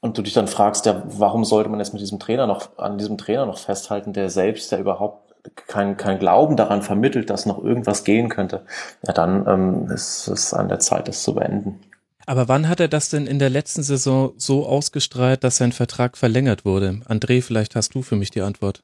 und 0.00 0.18
du 0.18 0.22
dich 0.22 0.34
dann 0.34 0.46
fragst, 0.46 0.84
ja, 0.84 1.02
warum 1.06 1.44
sollte 1.44 1.70
man 1.70 1.78
jetzt 1.78 1.94
mit 1.94 2.02
diesem 2.02 2.18
Trainer 2.18 2.46
noch, 2.46 2.76
an 2.76 2.98
diesem 2.98 3.16
Trainer 3.16 3.46
noch 3.46 3.58
festhalten, 3.58 4.12
der 4.12 4.28
selbst 4.28 4.70
ja 4.72 4.78
überhaupt 4.78 5.34
kein, 5.68 5.96
kein 5.96 6.18
Glauben 6.18 6.56
daran 6.56 6.82
vermittelt, 6.82 7.30
dass 7.30 7.46
noch 7.46 7.62
irgendwas 7.62 8.04
gehen 8.04 8.28
könnte, 8.28 8.66
ja, 9.06 9.14
dann 9.14 9.46
ähm, 9.46 9.90
ist 9.90 10.28
es 10.28 10.52
an 10.52 10.68
der 10.68 10.80
Zeit, 10.80 11.08
das 11.08 11.22
zu 11.22 11.34
beenden. 11.34 11.80
Aber 12.26 12.48
wann 12.48 12.68
hat 12.68 12.80
er 12.80 12.88
das 12.88 13.10
denn 13.10 13.26
in 13.26 13.38
der 13.38 13.50
letzten 13.50 13.82
Saison 13.82 14.32
so 14.36 14.66
ausgestrahlt, 14.66 15.44
dass 15.44 15.58
sein 15.58 15.72
Vertrag 15.72 16.16
verlängert 16.16 16.64
wurde? 16.64 17.00
André, 17.06 17.42
vielleicht 17.42 17.76
hast 17.76 17.94
du 17.94 18.02
für 18.02 18.16
mich 18.16 18.30
die 18.30 18.40
Antwort. 18.40 18.82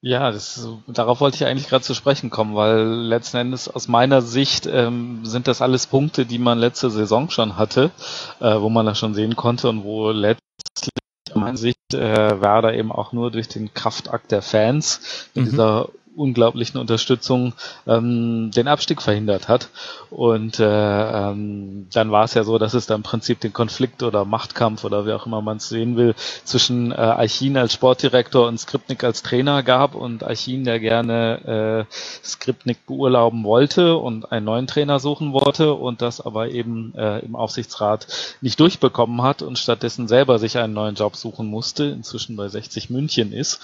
Ja, 0.00 0.30
das, 0.30 0.68
darauf 0.86 1.20
wollte 1.20 1.36
ich 1.36 1.44
eigentlich 1.44 1.68
gerade 1.68 1.82
zu 1.82 1.92
sprechen 1.92 2.30
kommen, 2.30 2.54
weil 2.54 2.84
letzten 2.84 3.38
Endes 3.38 3.68
aus 3.68 3.88
meiner 3.88 4.22
Sicht 4.22 4.66
ähm, 4.66 5.24
sind 5.24 5.48
das 5.48 5.60
alles 5.60 5.88
Punkte, 5.88 6.24
die 6.24 6.38
man 6.38 6.58
letzte 6.58 6.88
Saison 6.88 7.30
schon 7.30 7.56
hatte, 7.56 7.90
äh, 8.38 8.60
wo 8.60 8.68
man 8.68 8.86
das 8.86 8.96
schon 8.98 9.14
sehen 9.14 9.34
konnte 9.34 9.68
und 9.68 9.82
wo 9.82 10.10
letztlich 10.10 10.92
aus 11.30 11.34
meiner 11.34 11.56
Sicht 11.56 11.94
äh, 11.94 12.40
Werder 12.40 12.74
eben 12.74 12.92
auch 12.92 13.12
nur 13.12 13.32
durch 13.32 13.48
den 13.48 13.74
Kraftakt 13.74 14.30
der 14.30 14.40
Fans 14.40 15.28
mit 15.34 15.46
mhm. 15.46 15.50
dieser 15.50 15.88
unglaublichen 16.18 16.78
Unterstützung 16.78 17.54
ähm, 17.86 18.50
den 18.54 18.68
Abstieg 18.68 19.00
verhindert 19.00 19.48
hat. 19.48 19.68
Und 20.10 20.58
äh, 20.58 20.64
ähm, 20.64 21.86
dann 21.92 22.10
war 22.10 22.24
es 22.24 22.34
ja 22.34 22.44
so, 22.44 22.58
dass 22.58 22.74
es 22.74 22.86
da 22.86 22.94
im 22.94 23.02
Prinzip 23.02 23.40
den 23.40 23.52
Konflikt 23.52 24.02
oder 24.02 24.24
Machtkampf 24.24 24.84
oder 24.84 25.06
wie 25.06 25.12
auch 25.12 25.26
immer 25.26 25.40
man 25.42 25.58
es 25.58 25.68
sehen 25.68 25.96
will, 25.96 26.14
zwischen 26.44 26.92
äh, 26.92 26.96
Archin 26.96 27.56
als 27.56 27.72
Sportdirektor 27.74 28.46
und 28.48 28.58
Skripnik 28.58 29.04
als 29.04 29.22
Trainer 29.22 29.62
gab 29.62 29.94
und 29.94 30.24
Archin, 30.24 30.64
der 30.64 30.80
gerne 30.80 31.86
äh, 31.88 31.94
Skripnik 32.24 32.84
beurlauben 32.86 33.44
wollte 33.44 33.96
und 33.96 34.32
einen 34.32 34.46
neuen 34.46 34.66
Trainer 34.66 34.98
suchen 34.98 35.32
wollte 35.32 35.74
und 35.74 36.02
das 36.02 36.20
aber 36.20 36.48
eben 36.48 36.94
äh, 36.96 37.20
im 37.20 37.36
Aufsichtsrat 37.36 38.06
nicht 38.40 38.58
durchbekommen 38.58 39.22
hat 39.22 39.42
und 39.42 39.58
stattdessen 39.58 40.08
selber 40.08 40.38
sich 40.38 40.58
einen 40.58 40.74
neuen 40.74 40.94
Job 40.94 41.16
suchen 41.16 41.46
musste, 41.46 41.84
inzwischen 41.84 42.36
bei 42.36 42.48
60 42.48 42.90
München 42.90 43.32
ist. 43.32 43.60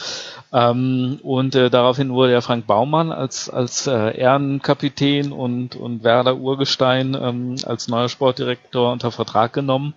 Ähm, 0.53 1.19
und 1.23 1.55
äh, 1.55 1.71
daraufhin 1.71 2.13
wurde 2.13 2.33
er 2.33 2.43
Frank 2.45 2.67
Baumann 2.67 3.11
als, 3.11 3.49
als 3.49 3.87
äh, 3.87 4.17
Ehrenkapitän 4.17 5.33
und, 5.33 5.77
und 5.77 6.05
Werder 6.05 6.37
Urgestein 6.37 7.15
ähm, 7.15 7.57
als 7.65 7.89
neuer 7.89 8.09
Sportdirektor 8.09 8.93
unter 8.93 9.11
Vertrag 9.11 9.53
genommen. 9.55 9.95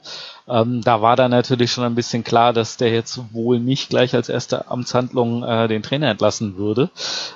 Ähm, 0.48 0.82
da 0.82 1.02
war 1.02 1.16
dann 1.16 1.32
natürlich 1.32 1.72
schon 1.72 1.84
ein 1.84 1.96
bisschen 1.96 2.24
klar, 2.24 2.54
dass 2.54 2.78
der 2.78 2.92
jetzt 2.92 3.20
wohl 3.34 3.60
nicht 3.60 3.90
gleich 3.90 4.16
als 4.16 4.30
erste 4.30 4.70
Amtshandlung 4.72 5.44
äh, 5.44 5.68
den 5.68 5.84
Trainer 5.84 6.10
entlassen 6.10 6.58
würde. 6.58 6.90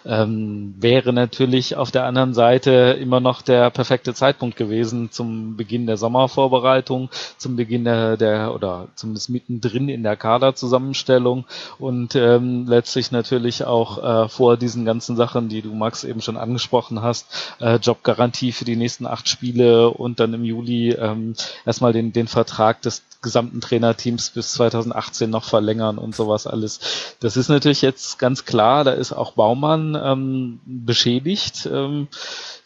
Ähm, 0.05 0.75
wäre 0.79 1.11
natürlich 1.11 1.75
auf 1.75 1.91
der 1.91 2.05
anderen 2.05 2.33
Seite 2.33 2.97
immer 2.99 3.19
noch 3.19 3.41
der 3.41 3.69
perfekte 3.69 4.13
Zeitpunkt 4.13 4.55
gewesen 4.55 5.11
zum 5.11 5.57
Beginn 5.57 5.87
der 5.87 5.97
Sommervorbereitung, 5.97 7.09
zum 7.37 7.55
Beginn 7.55 7.83
der, 7.83 8.15
der 8.15 8.53
oder 8.55 8.87
zumindest 8.95 9.29
mittendrin 9.29 9.89
in 9.89 10.03
der 10.03 10.15
Kaderzusammenstellung 10.15 11.45
und 11.79 12.15
ähm, 12.15 12.65
letztlich 12.67 13.11
natürlich 13.11 13.65
auch 13.65 14.25
äh, 14.25 14.29
vor 14.29 14.55
diesen 14.55 14.85
ganzen 14.85 15.17
Sachen, 15.17 15.49
die 15.49 15.61
du 15.61 15.73
Max 15.73 16.03
eben 16.03 16.21
schon 16.21 16.37
angesprochen 16.37 17.01
hast, 17.01 17.27
äh, 17.59 17.75
Jobgarantie 17.75 18.53
für 18.53 18.65
die 18.65 18.75
nächsten 18.75 19.05
acht 19.05 19.27
Spiele 19.27 19.89
und 19.89 20.19
dann 20.19 20.33
im 20.33 20.45
Juli 20.45 20.91
ähm, 20.91 21.33
erstmal 21.65 21.91
den, 21.91 22.13
den 22.13 22.27
Vertrag 22.27 22.81
des 22.81 23.00
gesamten 23.21 23.61
Trainerteams 23.61 24.31
bis 24.31 24.53
2018 24.53 25.29
noch 25.29 25.43
verlängern 25.43 25.97
und 25.97 26.15
sowas 26.15 26.47
alles. 26.47 26.79
Das 27.19 27.37
ist 27.37 27.49
natürlich 27.49 27.81
jetzt 27.81 28.19
ganz 28.19 28.45
klar, 28.45 28.83
da 28.83 28.91
ist 28.91 29.13
auch 29.13 29.33
Baumann 29.33 29.97
ähm, 30.01 30.59
beschädigt. 30.65 31.69
Ähm, 31.71 32.07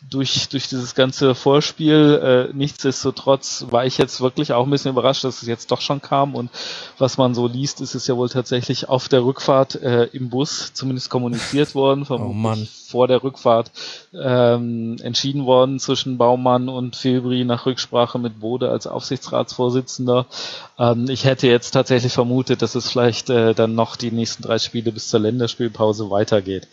durch, 0.10 0.50
durch 0.50 0.68
dieses 0.68 0.96
ganze 0.96 1.36
Vorspiel. 1.36 2.50
Äh, 2.52 2.56
nichtsdestotrotz 2.56 3.66
war 3.70 3.86
ich 3.86 3.98
jetzt 3.98 4.22
wirklich 4.22 4.54
auch 4.54 4.66
ein 4.66 4.70
bisschen 4.70 4.92
überrascht, 4.92 5.24
dass 5.24 5.42
es 5.42 5.48
jetzt 5.48 5.72
doch 5.72 5.82
schon 5.82 6.02
kam. 6.02 6.36
Und 6.36 6.50
was 6.98 7.18
man 7.18 7.34
so 7.34 7.48
liest, 7.48 7.82
ist 7.82 7.96
es 7.96 8.08
ja 8.08 8.16
wohl 8.16 8.30
tatsächlich 8.30 8.90
auf 8.90 9.10
der 9.10 9.24
Rückfahrt 9.24 9.76
äh, 9.76 10.06
im 10.06 10.30
Bus 10.30 10.74
zumindest 10.74 11.10
kommuniziert 11.10 11.76
worden. 11.76 12.06
Oh 12.10 12.18
Mann. 12.18 12.68
vor 12.88 13.08
der 13.08 13.24
Rückfahrt 13.24 13.72
ähm, 14.14 14.98
entschieden 15.02 15.46
worden 15.46 15.80
zwischen 15.80 16.18
Baumann 16.18 16.70
und 16.70 16.96
Filbri 16.96 17.44
nach 17.44 17.66
Rücksprache 17.66 18.20
mit 18.20 18.40
Bode 18.40 18.70
als 18.70 18.88
Aufsichtsratsvorsitzender. 18.88 20.28
Ähm, 20.78 21.10
ich 21.10 21.26
hätte 21.26 21.48
jetzt 21.48 21.72
tatsächlich 21.72 22.14
vermutet, 22.14 22.62
dass 22.62 22.76
es 22.76 22.90
vielleicht 22.90 23.30
äh, 23.30 23.54
dann 23.54 23.76
noch 23.76 23.96
die 23.96 24.12
nächsten 24.12 24.44
drei 24.44 24.60
Spiele 24.60 24.92
bis 24.92 25.10
zur 25.10 25.20
Länderspielpause 25.20 26.10
weitergeht. 26.10 26.68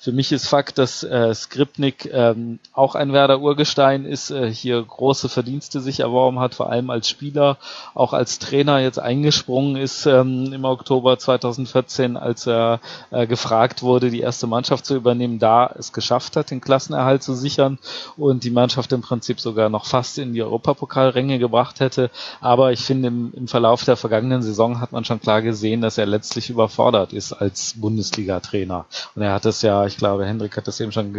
Für 0.00 0.12
mich 0.12 0.32
ist 0.32 0.48
Fakt, 0.48 0.78
dass 0.78 1.02
äh, 1.02 1.34
Skripnik 1.34 2.10
ähm, 2.12 2.58
auch 2.78 2.94
ein 2.94 3.12
Werder 3.12 3.40
Urgestein 3.40 4.04
ist, 4.04 4.30
äh, 4.30 4.50
hier 4.52 4.80
große 4.80 5.28
Verdienste 5.28 5.80
sich 5.80 6.00
erworben 6.00 6.38
hat, 6.38 6.54
vor 6.54 6.70
allem 6.70 6.90
als 6.90 7.08
Spieler, 7.08 7.58
auch 7.92 8.12
als 8.12 8.38
Trainer 8.38 8.78
jetzt 8.78 9.00
eingesprungen 9.00 9.74
ist 9.76 10.06
ähm, 10.06 10.52
im 10.52 10.64
Oktober 10.64 11.18
2014, 11.18 12.16
als 12.16 12.46
er 12.46 12.78
äh, 13.10 13.26
gefragt 13.26 13.82
wurde, 13.82 14.10
die 14.10 14.20
erste 14.20 14.46
Mannschaft 14.46 14.86
zu 14.86 14.94
übernehmen, 14.94 15.40
da 15.40 15.66
es 15.76 15.92
geschafft 15.92 16.36
hat, 16.36 16.52
den 16.52 16.60
Klassenerhalt 16.60 17.24
zu 17.24 17.34
sichern 17.34 17.78
und 18.16 18.44
die 18.44 18.50
Mannschaft 18.50 18.92
im 18.92 19.00
Prinzip 19.00 19.40
sogar 19.40 19.68
noch 19.68 19.84
fast 19.84 20.18
in 20.18 20.32
die 20.32 20.42
Europapokalränge 20.42 21.40
gebracht 21.40 21.80
hätte. 21.80 22.10
Aber 22.40 22.70
ich 22.70 22.80
finde, 22.80 23.08
im, 23.08 23.32
im 23.34 23.48
Verlauf 23.48 23.84
der 23.84 23.96
vergangenen 23.96 24.42
Saison 24.42 24.80
hat 24.80 24.92
man 24.92 25.04
schon 25.04 25.20
klar 25.20 25.42
gesehen, 25.42 25.80
dass 25.80 25.98
er 25.98 26.06
letztlich 26.06 26.48
überfordert 26.48 27.12
ist 27.12 27.32
als 27.32 27.74
Bundesliga-Trainer. 27.76 28.86
Und 29.16 29.22
er 29.22 29.32
hat 29.32 29.46
es 29.46 29.62
ja, 29.62 29.84
ich 29.84 29.96
glaube, 29.96 30.24
Hendrik 30.24 30.56
hat 30.56 30.68
das 30.68 30.78
eben 30.78 30.92
schon 30.92 31.12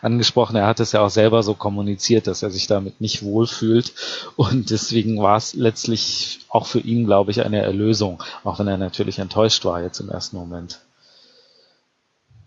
angesprochen, 0.00 0.56
er 0.56 0.66
hat 0.66 0.80
es 0.80 0.92
ja 0.92 1.01
auch 1.02 1.10
selber 1.10 1.42
so 1.42 1.54
kommuniziert, 1.54 2.26
dass 2.26 2.42
er 2.42 2.50
sich 2.50 2.66
damit 2.66 3.00
nicht 3.00 3.22
wohlfühlt. 3.22 3.92
Und 4.36 4.70
deswegen 4.70 5.20
war 5.20 5.36
es 5.36 5.54
letztlich 5.54 6.40
auch 6.48 6.66
für 6.66 6.80
ihn, 6.80 7.04
glaube 7.04 7.30
ich, 7.30 7.44
eine 7.44 7.62
Erlösung, 7.62 8.22
auch 8.44 8.58
wenn 8.58 8.68
er 8.68 8.78
natürlich 8.78 9.18
enttäuscht 9.18 9.64
war 9.64 9.82
jetzt 9.82 10.00
im 10.00 10.08
ersten 10.08 10.36
Moment 10.36 10.80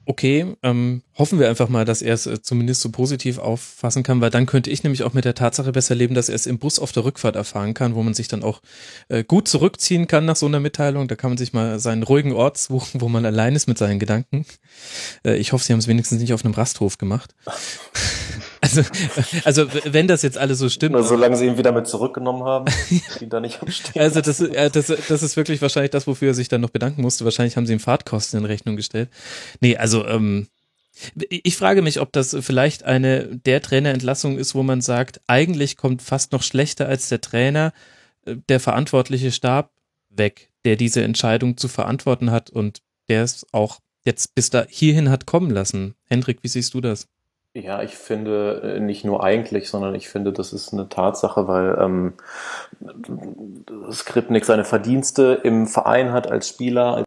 okay, 0.05 0.55
ähm, 0.61 1.01
hoffen 1.17 1.39
wir 1.39 1.49
einfach 1.49 1.69
mal, 1.69 1.85
dass 1.85 2.01
er 2.01 2.13
es 2.13 2.25
äh, 2.25 2.41
zumindest 2.41 2.81
so 2.81 2.89
positiv 2.89 3.37
auffassen 3.39 4.03
kann, 4.03 4.21
weil 4.21 4.29
dann 4.29 4.45
könnte 4.45 4.69
ich 4.69 4.83
nämlich 4.83 5.03
auch 5.03 5.13
mit 5.13 5.25
der 5.25 5.33
Tatsache 5.33 5.71
besser 5.71 5.95
leben, 5.95 6.15
dass 6.15 6.29
er 6.29 6.35
es 6.35 6.45
im 6.45 6.59
Bus 6.59 6.79
auf 6.79 6.91
der 6.91 7.05
Rückfahrt 7.05 7.35
erfahren 7.35 7.73
kann, 7.73 7.95
wo 7.95 8.03
man 8.03 8.13
sich 8.13 8.27
dann 8.27 8.43
auch 8.43 8.61
äh, 9.09 9.23
gut 9.23 9.47
zurückziehen 9.47 10.07
kann 10.07 10.25
nach 10.25 10.35
so 10.35 10.45
einer 10.45 10.59
Mitteilung. 10.59 11.07
Da 11.07 11.15
kann 11.15 11.31
man 11.31 11.37
sich 11.37 11.53
mal 11.53 11.79
seinen 11.79 12.03
ruhigen 12.03 12.33
Ort 12.33 12.57
suchen, 12.57 13.01
wo 13.01 13.09
man 13.09 13.25
allein 13.25 13.55
ist 13.55 13.67
mit 13.67 13.77
seinen 13.77 13.99
Gedanken. 13.99 14.45
Äh, 15.25 15.37
ich 15.37 15.53
hoffe, 15.53 15.65
sie 15.65 15.73
haben 15.73 15.79
es 15.79 15.87
wenigstens 15.87 16.19
nicht 16.19 16.33
auf 16.33 16.45
einem 16.45 16.53
Rasthof 16.53 16.97
gemacht. 16.97 17.33
Also, 18.65 18.81
also 19.43 19.67
wenn 19.85 20.07
das 20.07 20.21
jetzt 20.21 20.37
alles 20.37 20.59
so 20.59 20.69
stimmt. 20.69 20.93
Nur 20.93 21.03
solange 21.03 21.37
sie 21.37 21.45
ihn 21.45 21.57
wieder 21.57 21.71
mit 21.71 21.87
zurückgenommen 21.87 22.43
haben, 22.43 22.65
ihn 23.21 23.29
da 23.29 23.39
nicht 23.39 23.61
abstehen. 23.61 24.01
Also 24.01 24.21
das, 24.21 24.39
äh, 24.41 24.69
das, 24.69 24.87
das 24.87 25.23
ist 25.23 25.37
wirklich 25.37 25.61
wahrscheinlich 25.61 25.91
das, 25.91 26.07
wofür 26.07 26.29
er 26.29 26.33
sich 26.33 26.47
dann 26.47 26.61
noch 26.61 26.69
bedanken 26.69 27.01
musste. 27.01 27.25
Wahrscheinlich 27.25 27.57
haben 27.57 27.65
sie 27.65 27.73
ihm 27.73 27.79
Fahrtkosten 27.79 28.39
in 28.39 28.45
Rechnung 28.45 28.75
gestellt. 28.75 29.09
Nee, 29.61 29.77
also 29.77 30.05
ähm, 30.05 30.47
ich 31.29 31.57
frage 31.57 31.81
mich, 31.81 31.99
ob 31.99 32.11
das 32.13 32.35
vielleicht 32.39 32.83
eine 32.83 33.25
der 33.25 33.61
Trainerentlassung 33.61 34.37
ist, 34.37 34.55
wo 34.55 34.63
man 34.63 34.81
sagt, 34.81 35.21
eigentlich 35.27 35.77
kommt 35.77 36.01
fast 36.01 36.31
noch 36.31 36.43
schlechter 36.43 36.87
als 36.87 37.09
der 37.09 37.21
Trainer 37.21 37.73
äh, 38.25 38.35
der 38.49 38.59
verantwortliche 38.59 39.31
Stab 39.31 39.71
weg, 40.09 40.51
der 40.63 40.75
diese 40.75 41.03
Entscheidung 41.03 41.57
zu 41.57 41.67
verantworten 41.67 42.31
hat 42.31 42.49
und 42.49 42.81
der 43.09 43.23
es 43.23 43.45
auch 43.51 43.79
jetzt 44.05 44.35
bis 44.35 44.49
da 44.49 44.65
hierhin 44.69 45.09
hat 45.09 45.25
kommen 45.25 45.49
lassen. 45.49 45.95
Hendrik, 46.05 46.39
wie 46.43 46.47
siehst 46.47 46.73
du 46.73 46.81
das? 46.81 47.07
Ja, 47.57 47.81
ich 47.81 47.95
finde 47.95 48.75
äh, 48.75 48.79
nicht 48.81 49.05
nur 49.05 49.23
eigentlich, 49.23 49.69
sondern 49.69 49.95
ich 49.95 50.09
finde, 50.09 50.33
das 50.33 50.51
ist 50.51 50.73
eine 50.73 50.89
Tatsache, 50.89 51.47
weil 51.47 51.77
ähm, 51.79 52.13
Skripnik 53.93 54.43
seine 54.43 54.65
Verdienste 54.65 55.39
im 55.41 55.65
Verein 55.65 56.11
hat 56.11 56.29
als 56.29 56.49
Spieler, 56.49 56.95
als 56.95 57.05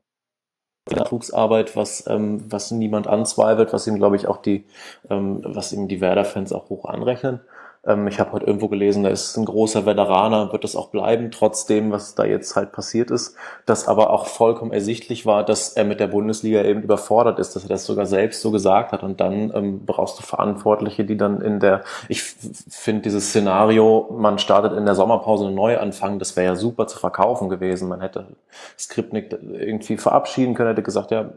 Nachwuchsarbeit, 0.91 1.77
was, 1.77 2.07
ähm, 2.07 2.51
was 2.51 2.71
niemand 2.71 3.09
anzweifelt, 3.09 3.75
was 3.75 3.87
ihm, 3.87 3.97
glaube 3.97 4.17
ich, 4.17 4.27
auch 4.27 4.39
die, 4.39 4.65
ähm, 5.11 5.43
was 5.45 5.75
ihm 5.75 5.87
die 5.87 6.01
Werder-Fans 6.01 6.55
auch 6.55 6.71
hoch 6.71 6.87
anrechnen. 6.87 7.41
Ähm, 7.89 8.07
ich 8.07 8.21
habe 8.21 8.33
heute 8.33 8.47
irgendwo 8.47 8.69
gelesen, 8.69 9.03
da 9.03 9.09
ist 9.09 9.37
ein 9.37 9.47
großer 9.47 9.87
Veteraner, 9.87 10.53
wird 10.53 10.63
das 10.63 10.77
auch 10.77 10.89
bleiben, 10.89 11.31
trotzdem, 11.31 11.91
was 11.91 12.15
da 12.15 12.25
jetzt 12.25 12.55
halt 12.55 12.73
passiert 12.73 13.11
ist. 13.11 13.35
Dass 13.67 13.89
aber 13.89 14.11
auch 14.11 14.27
vollkommen 14.27 14.73
ersichtlich 14.73 15.27
war, 15.27 15.45
dass 15.45 15.71
er 15.71 15.85
mit 15.85 15.99
der 15.99 16.09
Bundesliga 16.09 16.63
eben 16.63 16.83
überfordert 16.83 17.39
ist, 17.39 17.57
dass 17.57 17.65
er 17.65 17.69
das 17.71 17.87
sogar 17.87 18.07
selbst 18.07 18.43
so 18.43 18.51
gesagt 18.51 18.93
hat. 18.93 19.03
Und 19.03 19.21
dann 19.21 19.53
ähm, 19.55 19.87
brauchst 19.87 20.19
du 20.19 20.23
Verantwortliche, 20.23 21.05
die 21.05 21.17
dann 21.17 21.41
in 21.41 21.61
der, 21.61 21.83
ich 22.09 22.23
finde 22.23 23.03
dieses 23.03 23.31
Szenario, 23.31 24.15
man 24.17 24.39
startet 24.39 24.75
in 24.75 24.85
der 24.85 24.95
Sommerpause 24.95 25.47
einen 25.47 25.55
Neuanfang, 25.55 26.19
das 26.19 26.37
wäre 26.37 26.47
ja 26.47 26.57
super 26.57 26.87
zu 26.87 26.99
verkaufen 26.99 27.49
gewesen. 27.49 27.89
Man 27.89 28.03
hätte 28.03 28.27
Skripnik 28.79 29.37
irgendwie 29.53 29.97
verabschieden 29.97 30.55
können, 30.55 30.69
hätte 30.69 30.83
gesagt, 30.83 31.11
ja, 31.11 31.31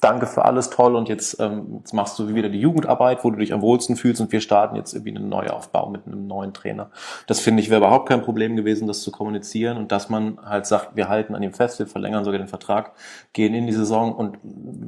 danke 0.00 0.26
für 0.26 0.44
alles 0.44 0.70
toll 0.70 0.96
und 0.96 1.08
jetzt, 1.08 1.40
ähm, 1.40 1.78
jetzt 1.78 1.92
machst 1.92 2.18
du 2.18 2.34
wieder 2.34 2.48
die 2.48 2.60
Jugendarbeit, 2.60 3.24
wo 3.24 3.30
du 3.30 3.38
dich 3.38 3.52
am 3.52 3.62
wohlsten 3.62 3.96
fühlst 3.96 4.20
und 4.20 4.32
wir 4.32 4.40
starten 4.40 4.76
jetzt 4.76 4.94
irgendwie 4.94 5.16
einen 5.16 5.28
Neuaufbau 5.28 5.88
mit 5.92 6.06
einem 6.06 6.26
neuen 6.26 6.52
Trainer. 6.52 6.90
Das 7.26 7.40
finde 7.40 7.62
ich 7.62 7.70
wäre 7.70 7.78
überhaupt 7.78 8.08
kein 8.08 8.22
Problem 8.22 8.56
gewesen, 8.56 8.88
das 8.88 9.02
zu 9.02 9.12
kommunizieren 9.12 9.76
und 9.76 9.92
dass 9.92 10.08
man 10.08 10.38
halt 10.44 10.66
sagt, 10.66 10.96
wir 10.96 11.08
halten 11.08 11.34
an 11.34 11.42
ihm 11.42 11.52
fest, 11.52 11.78
wir 11.78 11.86
verlängern 11.86 12.24
sogar 12.24 12.38
den 12.38 12.48
Vertrag, 12.48 12.92
gehen 13.32 13.54
in 13.54 13.66
die 13.66 13.72
Saison 13.72 14.14
und 14.14 14.38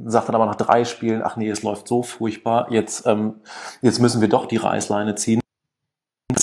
sagt 0.05 0.27
dann 0.27 0.35
aber 0.35 0.45
nach 0.45 0.55
drei 0.55 0.83
Spielen, 0.85 1.21
ach 1.23 1.37
nee, 1.37 1.49
es 1.49 1.63
läuft 1.63 1.87
so 1.87 2.03
furchtbar, 2.03 2.71
jetzt, 2.71 3.05
ähm, 3.05 3.35
jetzt 3.81 3.99
müssen 3.99 4.21
wir 4.21 4.29
doch 4.29 4.45
die 4.45 4.57
Reißleine 4.57 5.15
ziehen. 5.15 5.39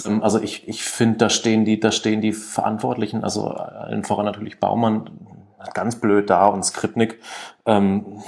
Ähm, 0.07 0.23
also 0.23 0.41
ich, 0.41 0.69
ich 0.69 0.85
finde, 0.85 1.19
da 1.19 1.31
stehen 1.31 1.65
die, 1.65 1.81
da 1.81 1.93
stehen 1.93 2.21
die 2.21 2.33
Verantwortlichen, 2.33 3.25
also 3.25 3.49
allen 3.49 4.05
voran 4.05 4.27
natürlich 4.27 4.61
Baumann, 4.61 5.11
ganz 5.75 5.97
blöd 5.97 6.31
da 6.31 6.47
und 6.47 6.65
Skripnik. 6.65 7.21
Ähm, 7.67 8.23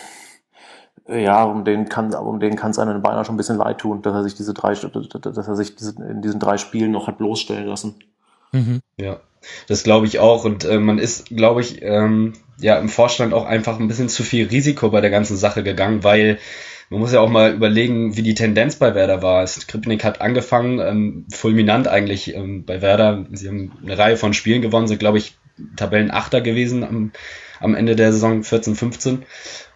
ja, 1.06 1.44
um 1.44 1.64
den 1.64 1.88
kann, 1.88 2.14
um 2.14 2.40
den 2.40 2.56
kann 2.56 2.70
es 2.70 2.78
einem 2.78 3.02
beinahe 3.02 3.25
schon 3.25 3.34
ein 3.34 3.38
bisschen 3.38 3.58
leid 3.58 3.78
tun, 3.78 4.02
dass 4.02 4.14
er 4.14 4.23
sich 4.23 4.34
diese 4.34 4.54
drei, 4.54 4.75
dass 4.75 5.49
er 5.49 5.56
sich 5.56 5.76
diese, 5.76 6.02
in 6.02 6.23
diesen 6.23 6.40
drei 6.40 6.56
Spielen 6.56 6.92
noch 6.92 7.08
hat 7.08 7.18
bloßstellen 7.18 7.66
lassen. 7.66 7.96
Mhm. 8.52 8.80
Ja, 8.96 9.20
das 9.68 9.82
glaube 9.82 10.06
ich 10.06 10.18
auch. 10.18 10.44
Und 10.44 10.64
äh, 10.64 10.78
man 10.78 10.99
ist, 10.99 11.26
glaube 11.26 11.61
ich, 11.61 11.82
ähm, 11.82 12.32
ja 12.58 12.78
im 12.78 12.88
Vorstand 12.88 13.34
auch 13.34 13.44
einfach 13.44 13.78
ein 13.78 13.88
bisschen 13.88 14.08
zu 14.08 14.23
viel 14.23 14.49
Risiko 14.49 14.90
bei 14.90 15.00
der 15.00 15.11
ganzen 15.11 15.37
Sache 15.37 15.62
gegangen, 15.62 16.04
weil 16.04 16.38
man 16.90 17.00
muss 17.00 17.12
ja 17.12 17.20
auch 17.20 17.28
mal 17.28 17.52
überlegen, 17.52 18.16
wie 18.16 18.23
die 18.23 18.34
Tendenz 18.34 18.76
bei 18.76 18.94
Werder 18.94 19.23
war. 19.23 19.46
Skripnik 19.46 20.04
hat 20.04 20.20
angefangen, 20.20 20.78
ähm, 20.78 21.26
fulminant 21.30 21.88
eigentlich 21.88 22.34
ähm, 22.34 22.64
bei 22.64 22.82
Werder. 22.82 23.26
Sie 23.32 23.49
haben 23.49 23.73
eine 23.82 23.99
Reihe 23.99 24.16
von 24.16 24.32
Spielen 24.32 24.62
gewonnen, 24.62 24.87
sind, 24.87 25.00
glaube 25.00 25.18
ich, 25.18 25.37
Tabellenachter 25.76 26.40
gewesen 26.40 26.84
am, 26.84 27.12
am 27.61 27.75
Ende 27.75 27.96
der 27.96 28.12
Saison 28.12 28.42
14, 28.42 28.75
15. 28.75 29.23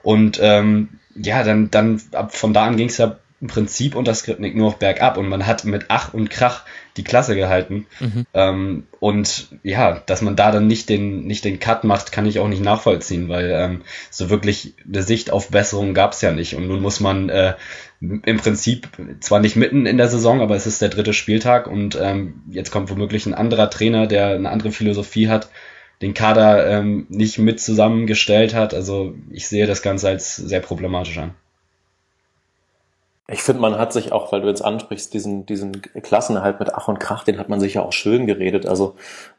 Und 0.02 0.38
ähm, 0.42 0.97
ja, 1.14 1.42
dann, 1.42 1.70
dann 1.70 2.00
ab 2.12 2.34
von 2.34 2.52
da 2.52 2.66
an 2.66 2.76
ging 2.76 2.88
es 2.88 2.98
ja 2.98 3.18
im 3.40 3.46
Prinzip 3.46 3.94
unter 3.94 4.14
Skripnik 4.14 4.56
nur 4.56 4.70
noch 4.70 4.78
bergab 4.78 5.16
und 5.16 5.28
man 5.28 5.46
hat 5.46 5.64
mit 5.64 5.86
Ach 5.88 6.12
und 6.12 6.28
Krach 6.28 6.64
die 6.96 7.04
Klasse 7.04 7.36
gehalten. 7.36 7.86
Mhm. 8.00 8.26
Ähm, 8.34 8.86
und 8.98 9.48
ja, 9.62 10.02
dass 10.06 10.22
man 10.22 10.34
da 10.34 10.50
dann 10.50 10.66
nicht 10.66 10.88
den, 10.88 11.24
nicht 11.24 11.44
den 11.44 11.60
Cut 11.60 11.84
macht, 11.84 12.10
kann 12.10 12.26
ich 12.26 12.40
auch 12.40 12.48
nicht 12.48 12.64
nachvollziehen, 12.64 13.28
weil 13.28 13.50
ähm, 13.52 13.82
so 14.10 14.28
wirklich 14.28 14.74
eine 14.84 15.04
Sicht 15.04 15.30
auf 15.30 15.50
Besserung 15.50 15.94
gab 15.94 16.14
es 16.14 16.20
ja 16.20 16.32
nicht. 16.32 16.56
Und 16.56 16.66
nun 16.66 16.82
muss 16.82 16.98
man 16.98 17.28
äh, 17.28 17.54
im 18.00 18.38
Prinzip 18.38 18.88
zwar 19.20 19.38
nicht 19.38 19.54
mitten 19.54 19.86
in 19.86 19.98
der 19.98 20.08
Saison, 20.08 20.40
aber 20.40 20.56
es 20.56 20.66
ist 20.66 20.82
der 20.82 20.88
dritte 20.88 21.12
Spieltag 21.12 21.68
und 21.68 21.96
ähm, 22.00 22.42
jetzt 22.50 22.72
kommt 22.72 22.90
womöglich 22.90 23.26
ein 23.26 23.34
anderer 23.34 23.70
Trainer, 23.70 24.08
der 24.08 24.30
eine 24.30 24.50
andere 24.50 24.72
Philosophie 24.72 25.28
hat, 25.28 25.48
den 26.02 26.14
Kader 26.14 26.66
ähm, 26.66 27.06
nicht 27.08 27.38
mit 27.38 27.60
zusammengestellt 27.60 28.54
hat. 28.54 28.74
Also 28.74 29.14
ich 29.30 29.48
sehe 29.48 29.66
das 29.66 29.82
Ganze 29.82 30.08
als 30.08 30.36
sehr 30.36 30.60
problematisch 30.60 31.18
an. 31.18 31.34
Ich 33.30 33.42
finde, 33.42 33.60
man 33.60 33.78
hat 33.78 33.92
sich 33.92 34.10
auch, 34.10 34.32
weil 34.32 34.40
du 34.40 34.48
jetzt 34.48 34.64
ansprichst, 34.64 35.12
diesen, 35.12 35.44
diesen 35.44 35.82
Klassenerhalt 35.82 36.60
mit 36.60 36.74
Ach 36.74 36.88
und 36.88 36.98
Krach, 36.98 37.24
den 37.24 37.38
hat 37.38 37.50
man 37.50 37.60
sich 37.60 37.74
ja 37.74 37.82
auch 37.82 37.92
schön 37.92 38.26
geredet. 38.26 38.64
Also 38.64 38.94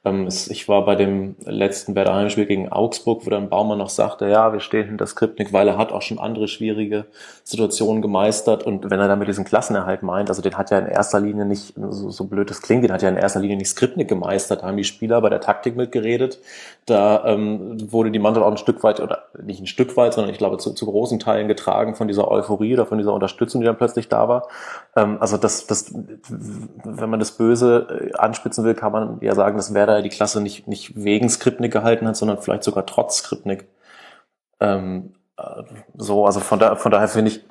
ähm, 0.06 0.28
es, 0.28 0.48
ich 0.48 0.70
war 0.70 0.86
bei 0.86 0.96
dem 0.96 1.36
letzten 1.44 1.96
Werder 1.96 2.14
Heimspiel 2.14 2.46
gegen 2.46 2.72
Augsburg, 2.72 3.26
wo 3.26 3.32
dann 3.32 3.50
Baumann 3.50 3.80
noch 3.80 3.90
sagte, 3.90 4.28
ja, 4.30 4.54
wir 4.54 4.60
stehen 4.60 4.86
hinter 4.86 5.08
Skripnik, 5.08 5.54
weil 5.54 5.68
er 5.68 5.80
hat 5.80 5.92
auch 5.92 6.04
schon 6.04 6.20
andere 6.20 6.48
schwierige 6.48 7.06
Situationen 7.44 8.04
gemeistert. 8.04 8.64
Und 8.64 8.92
wenn 8.92 9.00
er 9.00 9.08
damit 9.08 9.28
diesen 9.28 9.44
Klassenerhalt 9.44 10.04
meint, 10.04 10.30
also 10.30 10.44
den 10.44 10.56
hat 10.56 10.70
ja 10.70 10.78
in 10.78 10.86
erster 10.86 11.20
Linie 11.20 11.46
nicht, 11.46 11.74
so, 11.76 12.12
so 12.12 12.26
blöd 12.26 12.52
das 12.52 12.62
klingt, 12.62 12.84
den 12.84 12.94
hat 12.94 13.02
ja 13.02 13.10
in 13.10 13.18
erster 13.18 13.40
Linie 13.40 13.58
nicht 13.58 13.70
Skripnik 13.70 14.08
gemeistert, 14.08 14.62
da 14.62 14.68
haben 14.68 14.78
die 14.78 14.84
Spieler 14.84 15.20
bei 15.20 15.30
der 15.30 15.42
Taktik 15.42 15.76
mitgeredet. 15.76 16.38
Da 16.86 17.26
ähm, 17.26 17.92
wurde 17.92 18.12
die 18.12 18.20
Mannschaft 18.20 18.46
auch 18.46 18.52
ein 18.52 18.58
Stück 18.58 18.84
weit, 18.84 19.00
oder 19.00 19.24
nicht 19.42 19.62
ein 19.62 19.68
Stück 19.68 19.98
weit, 19.98 20.14
sondern 20.14 20.32
ich 20.32 20.38
glaube 20.38 20.60
zu, 20.60 20.74
zu 20.74 20.86
großen 20.86 21.18
Teilen 21.18 21.48
getragen 21.48 21.96
von 21.96 22.08
dieser 22.08 22.30
Euphorie 22.30 22.76
oder 22.76 22.86
von 22.86 23.00
dieser 23.00 23.14
Unterstützung, 23.14 23.62
die 23.62 23.66
dann 23.66 23.79
plötzlich 23.80 24.10
da 24.10 24.28
war. 24.28 24.48
Ähm, 24.96 25.18
also 25.20 25.38
das, 25.38 25.66
das, 25.66 25.92
wenn 25.92 27.10
man 27.10 27.20
das 27.20 27.32
Böse 27.32 28.12
äh, 28.14 28.18
anspitzen 28.18 28.64
will, 28.64 28.76
kann 28.76 28.92
man 28.92 29.18
ja 29.22 29.34
sagen, 29.34 29.58
dass 29.58 29.74
Werder 29.74 30.04
die 30.04 30.10
Klasse 30.10 30.42
nicht, 30.42 30.68
nicht 30.68 31.04
wegen 31.04 31.28
Skripnik 31.30 31.74
gehalten 31.74 32.08
hat, 32.08 32.16
sondern 32.16 32.38
vielleicht 32.38 32.64
sogar 32.64 32.86
trotz 32.86 33.18
Skripnik. 33.18 33.68
Ähm, 34.60 35.16
äh, 35.38 35.64
so, 35.96 36.26
also 36.26 36.40
von, 36.40 36.60
da, 36.60 36.76
von 36.76 36.92
daher 36.92 37.08
finde 37.08 37.32
ich, 37.32 37.42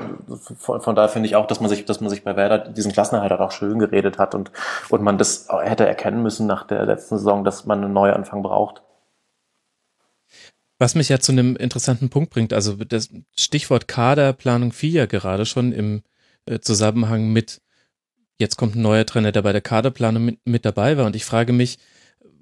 von, 0.59 0.81
von 0.81 0.95
daher 0.95 1.09
finde 1.09 1.27
ich 1.27 1.37
auch, 1.37 1.47
dass 1.47 1.61
man 1.61 1.69
sich, 1.69 1.85
dass 1.85 2.01
man 2.01 2.11
sich 2.11 2.25
bei 2.25 2.37
Werder 2.37 2.59
diesen 2.59 2.93
Klassenerhalt 2.93 3.33
auch 3.33 3.53
schön 3.53 3.79
geredet 3.79 4.19
hat 4.19 4.35
und, 4.35 4.53
und 4.91 5.03
man 5.03 5.19
das 5.19 5.49
hätte 5.63 5.87
erkennen 5.87 6.23
müssen 6.23 6.47
nach 6.47 6.67
der 6.67 6.85
letzten 6.87 7.19
Saison, 7.19 7.45
dass 7.45 7.67
man 7.67 7.83
einen 7.83 7.93
Neuanfang 7.93 8.43
braucht. 8.43 8.83
Was 10.79 10.95
mich 10.95 11.09
ja 11.09 11.19
zu 11.19 11.33
einem 11.33 11.57
interessanten 11.57 12.09
Punkt 12.09 12.31
bringt, 12.31 12.53
also 12.53 12.75
das 12.75 13.09
Stichwort 13.37 13.89
Kaderplanung 13.89 14.73
fiel 14.73 14.95
ja 14.95 15.07
gerade 15.07 15.45
schon 15.45 15.73
im 15.73 16.03
äh, 16.49 16.61
Zusammenhang 16.61 17.33
mit, 17.33 17.61
jetzt 18.39 18.57
kommt 18.57 18.77
ein 18.77 18.83
neuer 18.83 19.07
Trainer, 19.07 19.33
der 19.33 19.43
bei 19.43 19.53
der 19.53 19.61
Kaderplanung 19.61 20.25
mit, 20.25 20.39
mit 20.45 20.65
dabei 20.65 20.97
war. 20.97 21.07
Und 21.07 21.17
ich 21.17 21.25
frage 21.25 21.53
mich, 21.53 21.79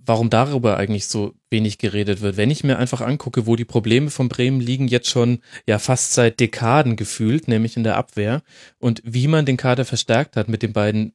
warum 0.06 0.30
darüber 0.30 0.76
eigentlich 0.76 1.08
so 1.08 1.34
wenig 1.50 1.78
geredet 1.78 2.20
wird. 2.20 2.36
Wenn 2.36 2.50
ich 2.50 2.64
mir 2.64 2.78
einfach 2.78 3.00
angucke, 3.00 3.46
wo 3.46 3.56
die 3.56 3.64
Probleme 3.64 4.10
von 4.10 4.28
Bremen 4.28 4.60
liegen, 4.60 4.88
jetzt 4.88 5.08
schon 5.10 5.40
ja 5.66 5.78
fast 5.78 6.14
seit 6.14 6.38
Dekaden 6.38 6.96
gefühlt, 6.96 7.48
nämlich 7.48 7.76
in 7.76 7.82
der 7.82 7.96
Abwehr 7.96 8.42
und 8.78 9.02
wie 9.04 9.26
man 9.26 9.44
den 9.44 9.56
Kader 9.56 9.84
verstärkt 9.84 10.36
hat 10.36 10.48
mit 10.48 10.62
den 10.62 10.72
beiden, 10.72 11.12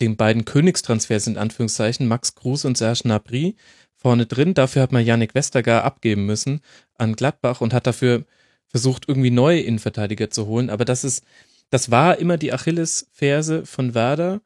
den 0.00 0.16
beiden 0.16 0.44
Königstransfers 0.44 1.26
in 1.26 1.36
Anführungszeichen, 1.36 2.06
Max 2.06 2.34
Kruse 2.36 2.68
und 2.68 2.78
Serge 2.78 3.02
Nabry 3.04 3.56
vorne 3.96 4.26
drin. 4.26 4.54
Dafür 4.54 4.82
hat 4.82 4.92
man 4.92 5.04
Yannick 5.04 5.34
Westergaard 5.34 5.84
abgeben 5.84 6.24
müssen 6.24 6.60
an 6.96 7.16
Gladbach 7.16 7.60
und 7.60 7.74
hat 7.74 7.86
dafür 7.86 8.24
versucht, 8.68 9.08
irgendwie 9.08 9.30
neue 9.32 9.60
Innenverteidiger 9.60 10.30
zu 10.30 10.46
holen. 10.46 10.70
Aber 10.70 10.84
das 10.84 11.02
ist, 11.02 11.24
das 11.70 11.90
war 11.90 12.18
immer 12.18 12.36
die 12.36 12.52
Achillesferse 12.52 13.64
von 13.64 13.94
Werder 13.94 14.40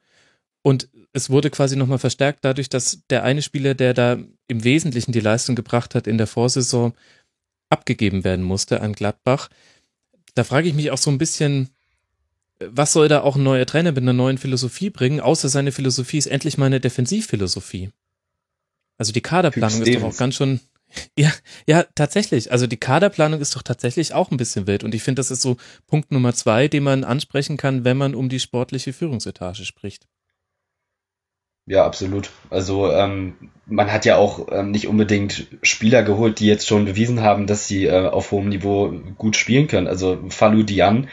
und 0.63 0.89
es 1.13 1.31
wurde 1.31 1.51
quasi 1.51 1.77
nochmal 1.77 1.99
verstärkt 1.99 2.45
dadurch, 2.45 2.69
dass 2.69 3.01
der 3.11 3.23
eine 3.23 3.43
Spieler, 3.43 3.75
der 3.75 3.95
da 3.95 4.19
im 4.49 4.65
Wesentlichen 4.65 5.13
die 5.13 5.21
Leistung 5.21 5.55
gebracht 5.55 5.95
hat 5.95 6.07
in 6.07 6.19
der 6.19 6.27
Vorsaison, 6.27 6.95
abgegeben 7.71 8.25
werden 8.25 8.45
musste 8.45 8.81
an 8.81 8.93
Gladbach. 8.93 9.49
Da 10.35 10.45
frage 10.45 10.69
ich 10.69 10.75
mich 10.75 10.91
auch 10.91 10.99
so 10.99 11.11
ein 11.11 11.19
bisschen, 11.19 11.71
was 12.61 12.93
soll 12.93 13.09
da 13.09 13.23
auch 13.23 13.37
ein 13.37 13.43
neuer 13.43 13.67
Trainer 13.67 13.93
mit 13.93 14.03
einer 14.03 14.13
neuen 14.13 14.39
Philosophie 14.39 14.91
bringen, 14.91 15.21
außer 15.21 15.49
seine 15.49 15.73
Philosophie 15.73 16.19
ist 16.19 16.27
endlich 16.27 16.59
mal 16.59 16.67
eine 16.67 16.81
Defensivphilosophie. 16.81 17.91
Also 18.99 19.13
die 19.13 19.21
Kaderplanung 19.21 19.83
ist 19.83 19.95
doch 19.95 20.03
auch 20.03 20.17
ganz 20.17 20.35
schon, 20.35 20.61
ja, 21.19 21.33
ja, 21.67 21.85
tatsächlich. 21.95 22.53
Also 22.53 22.67
die 22.67 22.77
Kaderplanung 22.77 23.41
ist 23.41 23.55
doch 23.57 23.63
tatsächlich 23.63 24.15
auch 24.15 24.31
ein 24.31 24.37
bisschen 24.37 24.67
wild. 24.67 24.85
Und 24.85 24.95
ich 24.95 25.03
finde, 25.03 25.21
das 25.21 25.31
ist 25.31 25.43
so 25.43 25.57
Punkt 25.87 26.13
Nummer 26.13 26.35
zwei, 26.35 26.69
den 26.69 26.83
man 26.83 27.05
ansprechen 27.05 27.57
kann, 27.57 27.85
wenn 27.85 27.97
man 27.97 28.15
um 28.15 28.29
die 28.29 28.41
sportliche 28.41 28.93
Führungsetage 28.93 29.65
spricht. 29.65 30.07
Ja, 31.67 31.87
absolut. 31.87 32.31
Also 32.51 32.91
ähm, 32.93 33.51
man 33.65 33.91
hat 33.91 34.05
ja 34.05 34.17
auch 34.17 34.49
ähm, 34.53 34.71
nicht 34.71 34.87
unbedingt 34.87 35.47
Spieler 35.63 36.03
geholt, 36.03 36.39
die 36.39 36.47
jetzt 36.47 36.67
schon 36.67 36.85
bewiesen 36.85 37.23
haben, 37.23 37.47
dass 37.47 37.67
sie 37.67 37.87
äh, 37.87 38.07
auf 38.07 38.33
hohem 38.33 38.51
Niveau 38.51 38.93
gut 39.17 39.37
spielen 39.37 39.67
können. 39.67 39.87
Also 39.87 40.19
Falou 40.29 40.63
Dian 40.63 41.09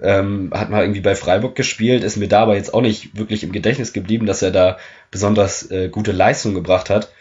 ähm, 0.00 0.50
hat 0.52 0.70
mal 0.70 0.82
irgendwie 0.82 1.00
bei 1.00 1.14
Freiburg 1.14 1.54
gespielt, 1.54 2.02
ist 2.02 2.16
mir 2.16 2.26
da 2.26 2.42
aber 2.42 2.56
jetzt 2.56 2.74
auch 2.74 2.80
nicht 2.80 3.16
wirklich 3.16 3.44
im 3.44 3.52
Gedächtnis 3.52 3.92
geblieben, 3.92 4.26
dass 4.26 4.42
er 4.42 4.50
da 4.50 4.78
besonders 5.12 5.70
äh, 5.70 5.88
gute 5.88 6.10
Leistung 6.10 6.54
gebracht 6.54 6.90
hat. 6.90 7.12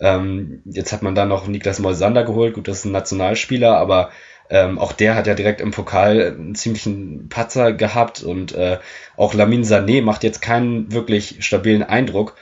Ähm, 0.00 0.62
jetzt 0.64 0.92
hat 0.92 1.02
man 1.02 1.14
da 1.14 1.24
noch 1.24 1.46
Niklas 1.46 1.78
Moisander 1.78 2.24
geholt, 2.24 2.54
gut, 2.54 2.68
das 2.68 2.78
ist 2.78 2.84
ein 2.84 2.92
Nationalspieler, 2.92 3.76
aber 3.76 4.10
ähm, 4.48 4.78
auch 4.78 4.92
der 4.92 5.14
hat 5.14 5.26
ja 5.26 5.34
direkt 5.34 5.60
im 5.60 5.70
Pokal 5.72 6.34
einen 6.38 6.54
ziemlichen 6.54 7.28
Patzer 7.28 7.72
gehabt 7.72 8.22
und 8.22 8.54
äh, 8.54 8.78
auch 9.16 9.34
Lamin 9.34 9.62
Sané 9.62 10.02
macht 10.02 10.22
jetzt 10.22 10.40
keinen 10.40 10.92
wirklich 10.92 11.44
stabilen 11.44 11.82
Eindruck. 11.82 12.36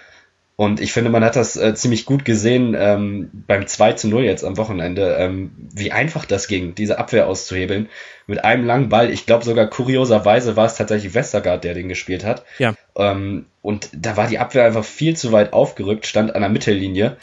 Und 0.57 0.81
ich 0.81 0.93
finde, 0.93 1.11
man 1.11 1.25
hat 1.25 1.35
das 1.35 1.57
äh, 1.57 1.75
ziemlich 1.75 2.07
gut 2.07 2.25
gesehen 2.25 2.77
ähm, 2.79 3.31
beim 3.49 3.67
2 3.67 3.95
zu 3.95 4.09
0 4.09 4.23
jetzt 4.23 4.45
am 4.45 4.57
Wochenende, 4.57 5.17
ähm, 5.19 5.51
wie 5.75 5.91
einfach 5.91 6.27
das 6.27 6.47
ging, 6.47 6.77
diese 6.77 6.99
Abwehr 6.99 7.27
auszuhebeln. 7.27 7.89
Mit 8.29 8.45
einem 8.45 8.65
langen 8.65 8.89
Ball. 8.89 9.11
Ich 9.11 9.27
glaube 9.27 9.45
sogar 9.45 9.67
kurioserweise 9.67 10.55
war 10.55 10.67
es 10.67 10.77
tatsächlich 10.77 11.13
Westergaard, 11.13 11.65
der 11.65 11.75
den 11.75 11.89
gespielt 11.89 12.25
hat. 12.25 12.45
Ja. 12.59 12.75
Ähm, 12.97 13.47
und 13.63 13.91
da 13.93 14.17
war 14.17 14.27
die 14.27 14.39
Abwehr 14.39 14.65
einfach 14.65 14.85
viel 14.85 15.17
zu 15.17 15.33
weit 15.33 15.53
aufgerückt, 15.53 16.07
stand 16.07 16.35
an 16.35 16.43
der 16.43 16.51
Mittellinie. 16.51 17.17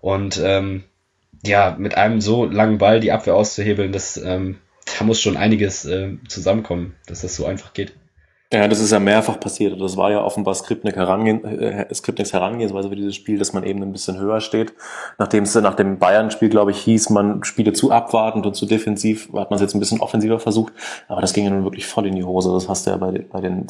Und 0.00 0.40
ähm, 0.42 0.84
ja, 1.44 1.74
mit 1.78 1.96
einem 1.96 2.20
so 2.20 2.44
langen 2.44 2.78
Ball 2.78 3.00
die 3.00 3.12
Abwehr 3.12 3.34
auszuhebeln, 3.34 3.92
das, 3.92 4.16
ähm, 4.16 4.58
da 4.98 5.04
muss 5.04 5.20
schon 5.20 5.36
einiges 5.36 5.84
äh, 5.84 6.16
zusammenkommen, 6.28 6.96
dass 7.06 7.22
das 7.22 7.36
so 7.36 7.46
einfach 7.46 7.72
geht. 7.72 7.94
Ja, 8.52 8.68
das 8.68 8.78
ist 8.78 8.92
ja 8.92 9.00
mehrfach 9.00 9.40
passiert. 9.40 9.80
Das 9.80 9.96
war 9.96 10.12
ja 10.12 10.22
offenbar 10.22 10.54
Skripnik 10.54 10.94
herangehen, 10.94 11.44
äh, 11.44 11.92
Skripniks 11.92 12.32
Herangehensweise 12.32 12.88
für 12.88 12.94
dieses 12.94 13.16
Spiel, 13.16 13.38
dass 13.38 13.52
man 13.52 13.64
eben 13.64 13.82
ein 13.82 13.90
bisschen 13.90 14.20
höher 14.20 14.40
steht. 14.40 14.72
Nachdem 15.18 15.42
es 15.42 15.54
nach 15.56 15.74
dem 15.74 15.98
Bayern-Spiel, 15.98 16.48
glaube 16.48 16.70
ich, 16.70 16.78
hieß, 16.78 17.10
man 17.10 17.42
spiele 17.42 17.72
zu 17.72 17.90
abwartend 17.90 18.46
und 18.46 18.54
zu 18.54 18.64
defensiv, 18.66 19.32
hat 19.34 19.50
man 19.50 19.56
es 19.56 19.62
jetzt 19.62 19.74
ein 19.74 19.80
bisschen 19.80 20.00
offensiver 20.00 20.38
versucht. 20.38 20.72
Aber 21.08 21.20
das 21.20 21.32
ging 21.32 21.44
ja 21.44 21.50
nun 21.50 21.64
wirklich 21.64 21.86
voll 21.86 22.06
in 22.06 22.14
die 22.14 22.22
Hose. 22.22 22.52
Das 22.52 22.68
hast 22.68 22.86
du 22.86 22.90
ja 22.92 22.98
bei, 22.98 23.26
bei 23.30 23.40
den, 23.40 23.66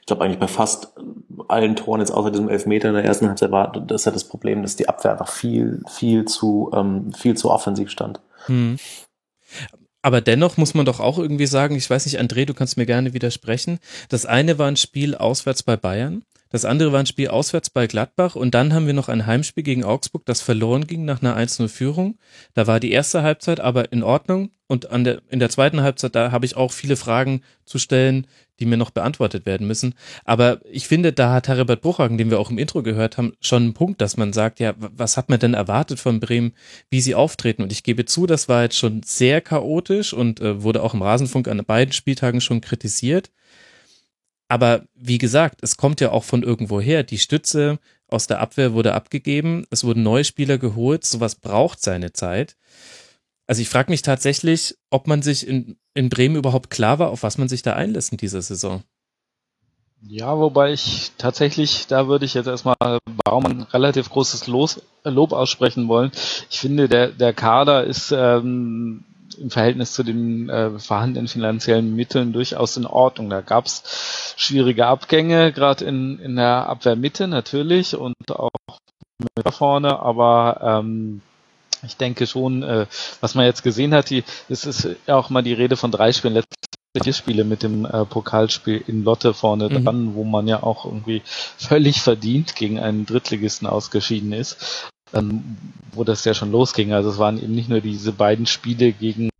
ich 0.00 0.06
glaube 0.06 0.24
eigentlich 0.24 0.38
bei 0.38 0.48
fast 0.48 0.94
allen 1.48 1.76
Toren 1.76 2.00
jetzt 2.00 2.10
außer 2.10 2.30
diesem 2.30 2.48
Elfmeter 2.48 2.88
in 2.88 2.94
der 2.94 3.04
ersten 3.04 3.28
Halbzeit 3.28 3.50
war 3.50 3.72
das 3.72 4.02
ist 4.02 4.04
ja 4.06 4.12
das 4.12 4.24
Problem, 4.24 4.62
dass 4.62 4.76
die 4.76 4.88
Abwehr 4.88 5.12
einfach 5.12 5.28
viel, 5.28 5.82
viel 5.88 6.24
zu, 6.24 6.70
ähm, 6.74 7.12
viel 7.12 7.36
zu 7.36 7.50
offensiv 7.50 7.90
stand. 7.90 8.20
Hm. 8.46 8.78
Aber 10.02 10.20
dennoch 10.20 10.56
muss 10.56 10.74
man 10.74 10.86
doch 10.86 11.00
auch 11.00 11.18
irgendwie 11.18 11.46
sagen, 11.46 11.74
ich 11.74 11.90
weiß 11.90 12.06
nicht, 12.06 12.20
André, 12.20 12.44
du 12.44 12.54
kannst 12.54 12.76
mir 12.76 12.86
gerne 12.86 13.12
widersprechen. 13.12 13.80
Das 14.08 14.24
eine 14.24 14.58
war 14.58 14.68
ein 14.68 14.76
Spiel 14.76 15.16
auswärts 15.16 15.64
bei 15.64 15.76
Bayern, 15.76 16.22
das 16.50 16.64
andere 16.64 16.92
war 16.92 17.00
ein 17.00 17.06
Spiel 17.06 17.28
auswärts 17.28 17.70
bei 17.70 17.86
Gladbach 17.86 18.36
und 18.36 18.54
dann 18.54 18.72
haben 18.72 18.86
wir 18.86 18.94
noch 18.94 19.08
ein 19.08 19.26
Heimspiel 19.26 19.64
gegen 19.64 19.84
Augsburg, 19.84 20.24
das 20.26 20.40
verloren 20.40 20.86
ging 20.86 21.04
nach 21.04 21.20
einer 21.20 21.36
1-0-Führung. 21.36 22.18
Da 22.54 22.66
war 22.68 22.78
die 22.78 22.92
erste 22.92 23.22
Halbzeit 23.22 23.58
aber 23.58 23.90
in 23.92 24.04
Ordnung 24.04 24.52
und 24.68 24.88
der, 24.90 25.22
in 25.28 25.40
der 25.40 25.50
zweiten 25.50 25.82
Halbzeit, 25.82 26.14
da 26.14 26.30
habe 26.30 26.46
ich 26.46 26.56
auch 26.56 26.72
viele 26.72 26.96
Fragen 26.96 27.42
zu 27.64 27.78
stellen, 27.78 28.26
die 28.60 28.66
mir 28.66 28.76
noch 28.76 28.90
beantwortet 28.90 29.46
werden 29.46 29.66
müssen. 29.66 29.94
Aber 30.24 30.60
ich 30.70 30.88
finde, 30.88 31.12
da 31.12 31.32
hat 31.32 31.48
Herbert 31.48 31.82
Bruchhagen, 31.82 32.18
den 32.18 32.30
wir 32.30 32.40
auch 32.40 32.50
im 32.50 32.58
Intro 32.58 32.82
gehört 32.82 33.18
haben, 33.18 33.32
schon 33.40 33.64
einen 33.64 33.74
Punkt, 33.74 34.00
dass 34.00 34.16
man 34.16 34.32
sagt, 34.32 34.60
ja, 34.60 34.74
was 34.78 35.16
hat 35.16 35.28
man 35.28 35.38
denn 35.38 35.54
erwartet 35.54 36.00
von 36.00 36.20
Bremen, 36.20 36.52
wie 36.90 37.00
sie 37.00 37.14
auftreten? 37.14 37.62
Und 37.62 37.72
ich 37.72 37.82
gebe 37.82 38.04
zu, 38.04 38.26
das 38.26 38.48
war 38.48 38.62
jetzt 38.62 38.78
schon 38.78 39.02
sehr 39.02 39.40
chaotisch 39.40 40.12
und 40.12 40.40
äh, 40.40 40.62
wurde 40.62 40.82
auch 40.82 40.94
im 40.94 41.02
Rasenfunk 41.02 41.48
an 41.48 41.64
beiden 41.64 41.92
Spieltagen 41.92 42.40
schon 42.40 42.60
kritisiert. 42.60 43.30
Aber 44.48 44.86
wie 44.94 45.18
gesagt, 45.18 45.62
es 45.62 45.76
kommt 45.76 46.00
ja 46.00 46.12
auch 46.12 46.24
von 46.24 46.42
irgendwo 46.42 46.80
her. 46.80 47.02
Die 47.02 47.18
Stütze 47.18 47.78
aus 48.08 48.26
der 48.26 48.40
Abwehr 48.40 48.72
wurde 48.72 48.94
abgegeben, 48.94 49.66
es 49.70 49.82
wurden 49.82 50.02
neue 50.02 50.24
Spieler 50.24 50.58
geholt, 50.58 51.04
sowas 51.04 51.34
braucht 51.34 51.82
seine 51.82 52.12
Zeit. 52.12 52.56
Also 53.46 53.62
ich 53.62 53.68
frage 53.68 53.90
mich 53.90 54.02
tatsächlich, 54.02 54.76
ob 54.90 55.06
man 55.06 55.22
sich 55.22 55.46
in, 55.46 55.76
in 55.94 56.08
Bremen 56.08 56.36
überhaupt 56.36 56.70
klar 56.70 56.98
war, 56.98 57.10
auf 57.10 57.22
was 57.22 57.38
man 57.38 57.48
sich 57.48 57.62
da 57.62 57.74
einlässt 57.74 58.12
in 58.12 58.18
dieser 58.18 58.42
Saison. 58.42 58.82
Ja, 60.02 60.38
wobei 60.38 60.72
ich 60.72 61.12
tatsächlich, 61.16 61.86
da 61.86 62.06
würde 62.06 62.24
ich 62.24 62.34
jetzt 62.34 62.46
erstmal 62.46 62.98
Baumann 63.24 63.62
relativ 63.62 64.10
großes 64.10 64.46
Los, 64.46 64.82
Lob 65.04 65.32
aussprechen 65.32 65.88
wollen. 65.88 66.12
Ich 66.50 66.60
finde, 66.60 66.88
der, 66.88 67.08
der 67.08 67.32
Kader 67.32 67.84
ist 67.84 68.12
ähm, 68.12 69.04
im 69.38 69.50
Verhältnis 69.50 69.92
zu 69.92 70.02
den 70.02 70.48
äh, 70.48 70.78
vorhandenen 70.78 71.28
finanziellen 71.28 71.94
Mitteln 71.94 72.32
durchaus 72.32 72.76
in 72.76 72.86
Ordnung. 72.86 73.30
Da 73.30 73.40
gab 73.40 73.66
es 73.66 74.34
schwierige 74.36 74.86
Abgänge, 74.86 75.52
gerade 75.52 75.84
in, 75.84 76.18
in 76.18 76.36
der 76.36 76.68
Abwehrmitte 76.68 77.26
natürlich 77.26 77.96
und 77.96 78.14
auch 78.30 78.50
mit 79.18 79.54
vorne, 79.54 79.98
aber 79.98 80.60
ähm, 80.62 81.22
ich 81.86 81.96
denke 81.96 82.26
schon, 82.26 82.62
äh, 82.62 82.86
was 83.20 83.34
man 83.34 83.44
jetzt 83.44 83.62
gesehen 83.62 83.94
hat, 83.94 84.10
die, 84.10 84.24
es 84.48 84.64
ist 84.64 84.88
ja 85.06 85.16
auch 85.16 85.30
mal 85.30 85.42
die 85.42 85.52
Rede 85.52 85.76
von 85.76 85.90
drei 85.90 86.12
Spielen, 86.12 86.34
letzte 86.34 86.56
vier 87.02 87.12
Spiele 87.12 87.44
mit 87.44 87.62
dem 87.62 87.84
äh, 87.84 88.04
Pokalspiel 88.04 88.82
in 88.86 89.04
Lotte 89.04 89.34
vorne 89.34 89.68
mhm. 89.68 89.84
dran, 89.84 90.14
wo 90.14 90.24
man 90.24 90.48
ja 90.48 90.62
auch 90.62 90.84
irgendwie 90.84 91.22
völlig 91.26 92.00
verdient 92.00 92.56
gegen 92.56 92.78
einen 92.78 93.06
Drittligisten 93.06 93.66
ausgeschieden 93.66 94.32
ist, 94.32 94.90
ähm, 95.12 95.56
wo 95.92 96.04
das 96.04 96.24
ja 96.24 96.34
schon 96.34 96.52
losging. 96.52 96.92
Also 96.92 97.10
es 97.10 97.18
waren 97.18 97.42
eben 97.42 97.54
nicht 97.54 97.68
nur 97.68 97.80
diese 97.80 98.12
beiden 98.12 98.46
Spiele 98.46 98.92
gegen 98.92 99.30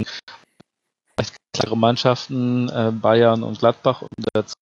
klare 1.55 1.77
Mannschaften, 1.77 2.69
äh, 2.69 2.93
Bayern 2.93 3.43
und 3.43 3.59
Gladbach 3.59 4.03
und 4.03 4.27
dazu 4.35 4.55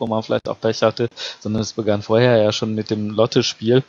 wo 0.00 0.06
man 0.06 0.22
vielleicht 0.22 0.48
auch 0.48 0.60
Pech 0.60 0.82
hatte, 0.82 1.08
sondern 1.40 1.62
es 1.62 1.72
begann 1.72 2.02
vorher 2.02 2.36
ja 2.38 2.52
schon 2.52 2.74
mit 2.74 2.90
dem 2.90 3.10
Lotte-Spiel. 3.10 3.82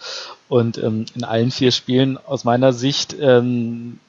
Und 0.47 0.77
ähm, 0.77 1.05
in 1.15 1.23
allen 1.23 1.51
vier 1.51 1.71
Spielen 1.71 2.17
aus 2.17 2.43
meiner 2.43 2.73
Sicht 2.73 3.15
ähm, 3.19 3.99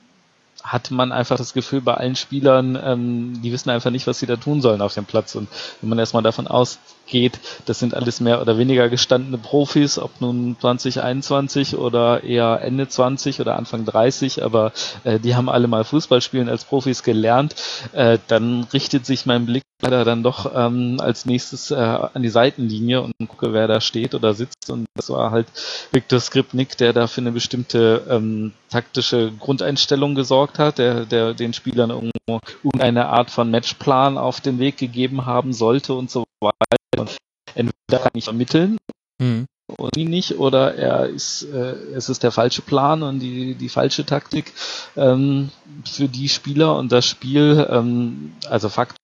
hat 0.62 0.90
man 0.90 1.12
einfach 1.12 1.37
das 1.37 1.53
Gefühl 1.53 1.81
bei 1.81 1.94
allen 1.94 2.16
Spielern, 2.16 2.79
ähm, 2.83 3.40
die 3.42 3.53
wissen 3.53 3.70
einfach 3.70 3.90
nicht, 3.90 4.07
was 4.07 4.18
sie 4.18 4.27
da 4.27 4.37
tun 4.37 4.61
sollen 4.61 4.81
auf 4.81 4.94
dem 4.94 5.05
Platz. 5.05 5.35
Und 5.35 5.49
wenn 5.81 5.88
man 5.88 5.99
erstmal 5.99 6.23
davon 6.23 6.46
ausgeht, 6.46 7.38
das 7.66 7.79
sind 7.79 7.94
alles 7.94 8.20
mehr 8.20 8.40
oder 8.40 8.59
weniger 8.59 8.88
gestandene 8.88 9.38
Profis, 9.38 9.99
ob 9.99 10.20
nun 10.20 10.57
2021 10.61 11.77
oder 11.77 12.23
eher 12.23 12.61
Ende 12.62 12.88
20 12.88 13.40
oder 13.40 13.57
Anfang 13.57 13.85
30, 13.85 14.42
aber 14.42 14.73
äh, 15.05 15.18
die 15.18 15.35
haben 15.35 15.49
alle 15.49 15.68
mal 15.68 15.85
Fußballspielen 15.85 16.49
als 16.49 16.64
Profis 16.64 17.03
gelernt, 17.03 17.55
äh, 17.92 18.18
dann 18.29 18.64
richtet 18.73 19.07
sich 19.07 19.27
mein 19.27 19.46
Blick 19.46 19.62
leider 19.83 20.05
dann 20.05 20.23
doch 20.23 20.51
ähm, 20.55 20.99
als 21.01 21.27
nächstes 21.27 21.70
äh, 21.70 21.75
an 21.75 22.23
die 22.23 22.29
Seitenlinie 22.29 23.03
und 23.03 23.14
gucke, 23.29 23.53
wer 23.53 23.66
da 23.66 23.81
steht 23.81 24.14
oder 24.14 24.35
sitzt. 24.35 24.70
Und 24.70 24.87
das 24.94 25.11
war 25.11 25.31
halt 25.31 25.46
Viktor 25.90 26.20
Skripnik, 26.20 26.77
der 26.77 26.92
da 26.92 27.07
für 27.07 27.20
eine 27.20 27.33
bestimmte 27.33 28.07
ähm, 28.09 28.53
taktische 28.70 29.33
Grundeinstellung 29.38 30.14
gesorgt 30.14 30.49
hat, 30.58 30.78
der, 30.78 31.06
der 31.06 31.34
den 31.34 31.52
Spielern 31.52 31.90
irgendwo 31.90 32.40
irgendeine 32.64 33.08
Art 33.08 33.30
von 33.30 33.50
Matchplan 33.50 34.18
auf 34.18 34.40
den 34.40 34.58
Weg 34.58 34.76
gegeben 34.76 35.26
haben 35.26 35.52
sollte 35.52 35.94
und 35.94 36.10
so 36.10 36.24
weiter. 36.40 36.56
Und 36.98 37.16
entweder 37.54 38.02
kann 38.02 38.12
ich 38.14 38.24
vermitteln 38.24 38.78
mhm. 39.18 39.46
und 39.76 39.96
ihn 39.96 40.10
nicht, 40.10 40.38
oder 40.38 40.74
er 40.74 41.06
ist, 41.06 41.42
äh, 41.42 41.74
es 41.94 42.08
ist 42.08 42.22
der 42.22 42.32
falsche 42.32 42.62
Plan 42.62 43.02
und 43.02 43.20
die, 43.20 43.54
die 43.54 43.68
falsche 43.68 44.04
Taktik 44.04 44.52
ähm, 44.96 45.50
für 45.84 46.08
die 46.08 46.28
Spieler 46.28 46.76
und 46.76 46.92
das 46.92 47.06
Spiel, 47.06 47.66
ähm, 47.70 48.34
also 48.48 48.68
Fakt 48.68 48.96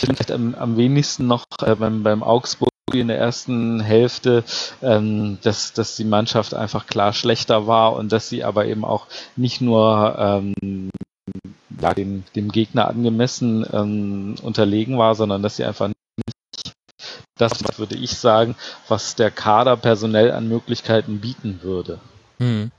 vielleicht 0.00 0.30
am, 0.30 0.54
am 0.54 0.76
wenigsten 0.76 1.26
noch 1.26 1.44
äh, 1.62 1.74
beim, 1.74 2.02
beim 2.02 2.22
Augsburg 2.22 2.71
in 3.00 3.08
der 3.08 3.18
ersten 3.18 3.80
Hälfte, 3.80 4.44
ähm, 4.82 5.38
dass, 5.42 5.72
dass 5.72 5.96
die 5.96 6.04
Mannschaft 6.04 6.54
einfach 6.54 6.86
klar 6.86 7.12
schlechter 7.12 7.66
war 7.66 7.94
und 7.94 8.12
dass 8.12 8.28
sie 8.28 8.44
aber 8.44 8.66
eben 8.66 8.84
auch 8.84 9.06
nicht 9.36 9.60
nur 9.60 10.16
ähm, 10.18 10.90
ja, 11.80 11.94
dem, 11.94 12.24
dem 12.36 12.50
Gegner 12.50 12.88
angemessen 12.88 13.66
ähm, 13.72 14.34
unterlegen 14.42 14.98
war, 14.98 15.14
sondern 15.14 15.42
dass 15.42 15.56
sie 15.56 15.64
einfach 15.64 15.88
nicht 15.88 15.96
das, 17.36 17.78
würde 17.78 17.96
ich 17.96 18.16
sagen, 18.18 18.54
was 18.88 19.16
der 19.16 19.30
Kader 19.30 19.76
personell 19.76 20.30
an 20.32 20.48
Möglichkeiten 20.48 21.20
bieten 21.20 21.60
würde. 21.62 21.98
Hm. 22.38 22.70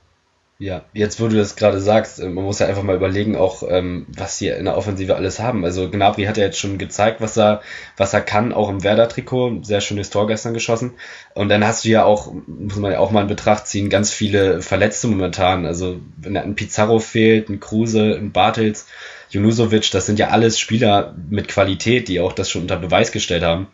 Ja, 0.58 0.84
jetzt 0.92 1.20
wo 1.20 1.26
du 1.26 1.36
das 1.36 1.56
gerade 1.56 1.80
sagst, 1.80 2.20
äh, 2.20 2.28
man 2.28 2.44
muss 2.44 2.60
ja 2.60 2.68
einfach 2.68 2.84
mal 2.84 2.94
überlegen, 2.94 3.34
auch 3.34 3.64
ähm, 3.68 4.06
was 4.08 4.38
sie 4.38 4.48
in 4.48 4.66
der 4.66 4.76
Offensive 4.76 5.16
alles 5.16 5.40
haben. 5.40 5.64
Also 5.64 5.90
Gnabry 5.90 6.24
hat 6.24 6.36
ja 6.36 6.44
jetzt 6.44 6.60
schon 6.60 6.78
gezeigt, 6.78 7.20
was 7.20 7.36
er, 7.36 7.60
was 7.96 8.14
er 8.14 8.20
kann, 8.20 8.52
auch 8.52 8.68
im 8.68 8.84
Werder-Trikot. 8.84 9.64
Sehr 9.64 9.80
schönes 9.80 10.10
Tor 10.10 10.28
gestern 10.28 10.54
geschossen. 10.54 10.92
Und 11.34 11.48
dann 11.48 11.66
hast 11.66 11.84
du 11.84 11.88
ja 11.88 12.04
auch, 12.04 12.32
muss 12.46 12.76
man 12.76 12.92
ja 12.92 13.00
auch 13.00 13.10
mal 13.10 13.22
in 13.22 13.28
Betracht 13.28 13.66
ziehen, 13.66 13.90
ganz 13.90 14.12
viele 14.12 14.62
Verletzte 14.62 15.08
momentan. 15.08 15.66
Also 15.66 15.98
wenn 16.16 16.36
ein 16.36 16.54
Pizarro 16.54 17.00
fehlt, 17.00 17.48
ein 17.48 17.58
Kruse, 17.58 18.14
ein 18.14 18.30
Bartels, 18.30 18.86
Junusovic, 19.30 19.90
das 19.90 20.06
sind 20.06 20.20
ja 20.20 20.28
alles 20.28 20.60
Spieler 20.60 21.16
mit 21.28 21.48
Qualität, 21.48 22.06
die 22.06 22.20
auch 22.20 22.32
das 22.32 22.48
schon 22.48 22.62
unter 22.62 22.76
Beweis 22.76 23.10
gestellt 23.10 23.42
haben. 23.42 23.66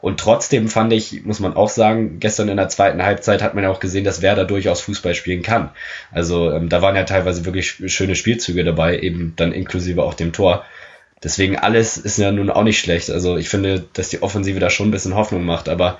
Und 0.00 0.18
trotzdem 0.18 0.68
fand 0.68 0.92
ich, 0.92 1.24
muss 1.24 1.40
man 1.40 1.54
auch 1.54 1.68
sagen, 1.68 2.20
gestern 2.20 2.48
in 2.48 2.56
der 2.56 2.68
zweiten 2.68 3.02
Halbzeit 3.02 3.42
hat 3.42 3.54
man 3.54 3.64
ja 3.64 3.70
auch 3.70 3.80
gesehen, 3.80 4.04
dass 4.04 4.22
Werder 4.22 4.44
durchaus 4.44 4.80
Fußball 4.80 5.14
spielen 5.14 5.42
kann. 5.42 5.70
Also 6.10 6.50
ähm, 6.50 6.68
da 6.68 6.80
waren 6.80 6.96
ja 6.96 7.04
teilweise 7.04 7.44
wirklich 7.44 7.82
schöne 7.86 8.16
Spielzüge 8.16 8.64
dabei, 8.64 8.98
eben 8.98 9.34
dann 9.36 9.52
inklusive 9.52 10.02
auch 10.02 10.14
dem 10.14 10.32
Tor. 10.32 10.64
Deswegen 11.22 11.56
alles 11.56 11.98
ist 11.98 12.16
ja 12.16 12.32
nun 12.32 12.48
auch 12.48 12.64
nicht 12.64 12.78
schlecht. 12.78 13.10
Also 13.10 13.36
ich 13.36 13.50
finde, 13.50 13.84
dass 13.92 14.08
die 14.08 14.22
Offensive 14.22 14.58
da 14.58 14.70
schon 14.70 14.88
ein 14.88 14.92
bisschen 14.92 15.14
Hoffnung 15.14 15.44
macht, 15.44 15.68
aber 15.68 15.98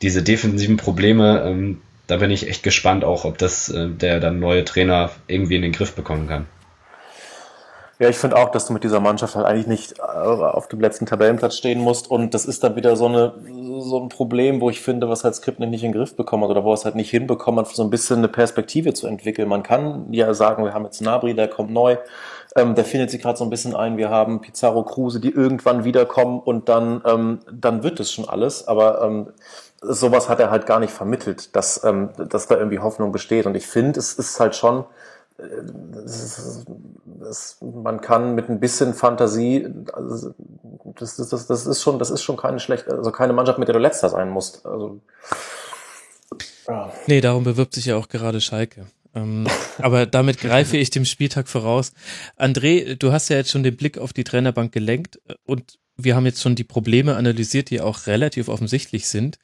diese 0.00 0.22
defensiven 0.22 0.76
Probleme, 0.76 1.42
ähm, 1.44 1.80
da 2.06 2.18
bin 2.18 2.30
ich 2.30 2.48
echt 2.48 2.62
gespannt 2.62 3.04
auch, 3.04 3.24
ob 3.24 3.38
das 3.38 3.68
äh, 3.68 3.88
der 3.88 4.20
dann 4.20 4.38
neue 4.38 4.64
Trainer 4.64 5.10
irgendwie 5.26 5.56
in 5.56 5.62
den 5.62 5.72
Griff 5.72 5.94
bekommen 5.94 6.28
kann. 6.28 6.46
Ja, 8.04 8.10
ich 8.10 8.18
finde 8.18 8.36
auch, 8.36 8.50
dass 8.50 8.66
du 8.66 8.74
mit 8.74 8.84
dieser 8.84 9.00
Mannschaft 9.00 9.34
halt 9.34 9.46
eigentlich 9.46 9.66
nicht 9.66 9.98
äh, 9.98 10.02
auf 10.02 10.68
dem 10.68 10.78
letzten 10.78 11.06
Tabellenplatz 11.06 11.56
stehen 11.56 11.80
musst. 11.80 12.10
Und 12.10 12.34
das 12.34 12.44
ist 12.44 12.62
dann 12.62 12.76
wieder 12.76 12.96
so, 12.96 13.06
eine, 13.06 13.32
so 13.78 13.98
ein 13.98 14.10
Problem, 14.10 14.60
wo 14.60 14.68
ich 14.68 14.82
finde, 14.82 15.08
was 15.08 15.24
halt 15.24 15.36
Skripnik 15.36 15.70
nicht 15.70 15.84
in 15.84 15.92
den 15.92 15.98
Griff 15.98 16.14
bekommen 16.14 16.44
hat 16.44 16.50
oder 16.50 16.64
wo 16.64 16.74
es 16.74 16.84
halt 16.84 16.96
nicht 16.96 17.08
hinbekommen 17.08 17.60
hat, 17.60 17.74
so 17.74 17.82
ein 17.82 17.88
bisschen 17.88 18.18
eine 18.18 18.28
Perspektive 18.28 18.92
zu 18.92 19.06
entwickeln. 19.06 19.48
Man 19.48 19.62
kann 19.62 20.12
ja 20.12 20.34
sagen, 20.34 20.64
wir 20.64 20.74
haben 20.74 20.84
jetzt 20.84 21.00
Nabri, 21.00 21.34
der 21.34 21.48
kommt 21.48 21.70
neu, 21.70 21.96
ähm, 22.56 22.74
der 22.74 22.84
findet 22.84 23.10
sich 23.10 23.22
gerade 23.22 23.38
so 23.38 23.44
ein 23.44 23.48
bisschen 23.48 23.74
ein. 23.74 23.96
Wir 23.96 24.10
haben 24.10 24.42
Pizarro, 24.42 24.82
Kruse, 24.82 25.18
die 25.18 25.30
irgendwann 25.30 25.84
wiederkommen 25.84 26.40
und 26.40 26.68
dann, 26.68 27.00
ähm, 27.06 27.38
dann 27.50 27.84
wird 27.84 28.00
es 28.00 28.12
schon 28.12 28.28
alles. 28.28 28.68
Aber 28.68 29.00
ähm, 29.00 29.28
sowas 29.80 30.28
hat 30.28 30.40
er 30.40 30.50
halt 30.50 30.66
gar 30.66 30.78
nicht 30.78 30.92
vermittelt, 30.92 31.56
dass, 31.56 31.82
ähm, 31.84 32.10
dass 32.18 32.48
da 32.48 32.58
irgendwie 32.58 32.80
Hoffnung 32.80 33.12
besteht. 33.12 33.46
Und 33.46 33.56
ich 33.56 33.66
finde, 33.66 33.98
es 33.98 34.12
ist 34.12 34.38
halt 34.38 34.54
schon 34.54 34.84
das, 35.36 36.64
das, 37.20 37.58
man 37.60 38.00
kann 38.00 38.34
mit 38.34 38.48
ein 38.48 38.60
bisschen 38.60 38.94
Fantasie, 38.94 39.68
also 39.92 40.34
das, 40.96 41.16
das, 41.16 41.46
das 41.46 41.66
ist 41.66 41.82
schon, 41.82 41.98
das 41.98 42.10
ist 42.10 42.22
schon 42.22 42.36
keine 42.36 42.60
schlechte, 42.60 42.92
also 42.92 43.10
keine 43.10 43.32
Mannschaft, 43.32 43.58
mit 43.58 43.68
der 43.68 43.72
du 43.72 43.80
letzter 43.80 44.08
sein 44.08 44.30
musst. 44.30 44.64
Also, 44.64 45.00
ja. 46.68 46.92
Nee, 47.06 47.20
darum 47.20 47.44
bewirbt 47.44 47.74
sich 47.74 47.86
ja 47.86 47.96
auch 47.96 48.08
gerade 48.08 48.40
Schalke. 48.40 48.86
Ähm, 49.14 49.46
aber 49.78 50.06
damit 50.06 50.38
greife 50.38 50.76
ich 50.76 50.90
dem 50.90 51.04
Spieltag 51.04 51.48
voraus. 51.48 51.92
André, 52.38 52.94
du 52.94 53.12
hast 53.12 53.28
ja 53.28 53.36
jetzt 53.36 53.50
schon 53.50 53.64
den 53.64 53.76
Blick 53.76 53.98
auf 53.98 54.12
die 54.12 54.24
Trainerbank 54.24 54.72
gelenkt 54.72 55.20
und 55.44 55.78
wir 55.96 56.16
haben 56.16 56.26
jetzt 56.26 56.42
schon 56.42 56.56
die 56.56 56.64
Probleme 56.64 57.16
analysiert, 57.16 57.70
die 57.70 57.80
auch 57.80 58.06
relativ 58.06 58.48
offensichtlich 58.48 59.06
sind. 59.06 59.38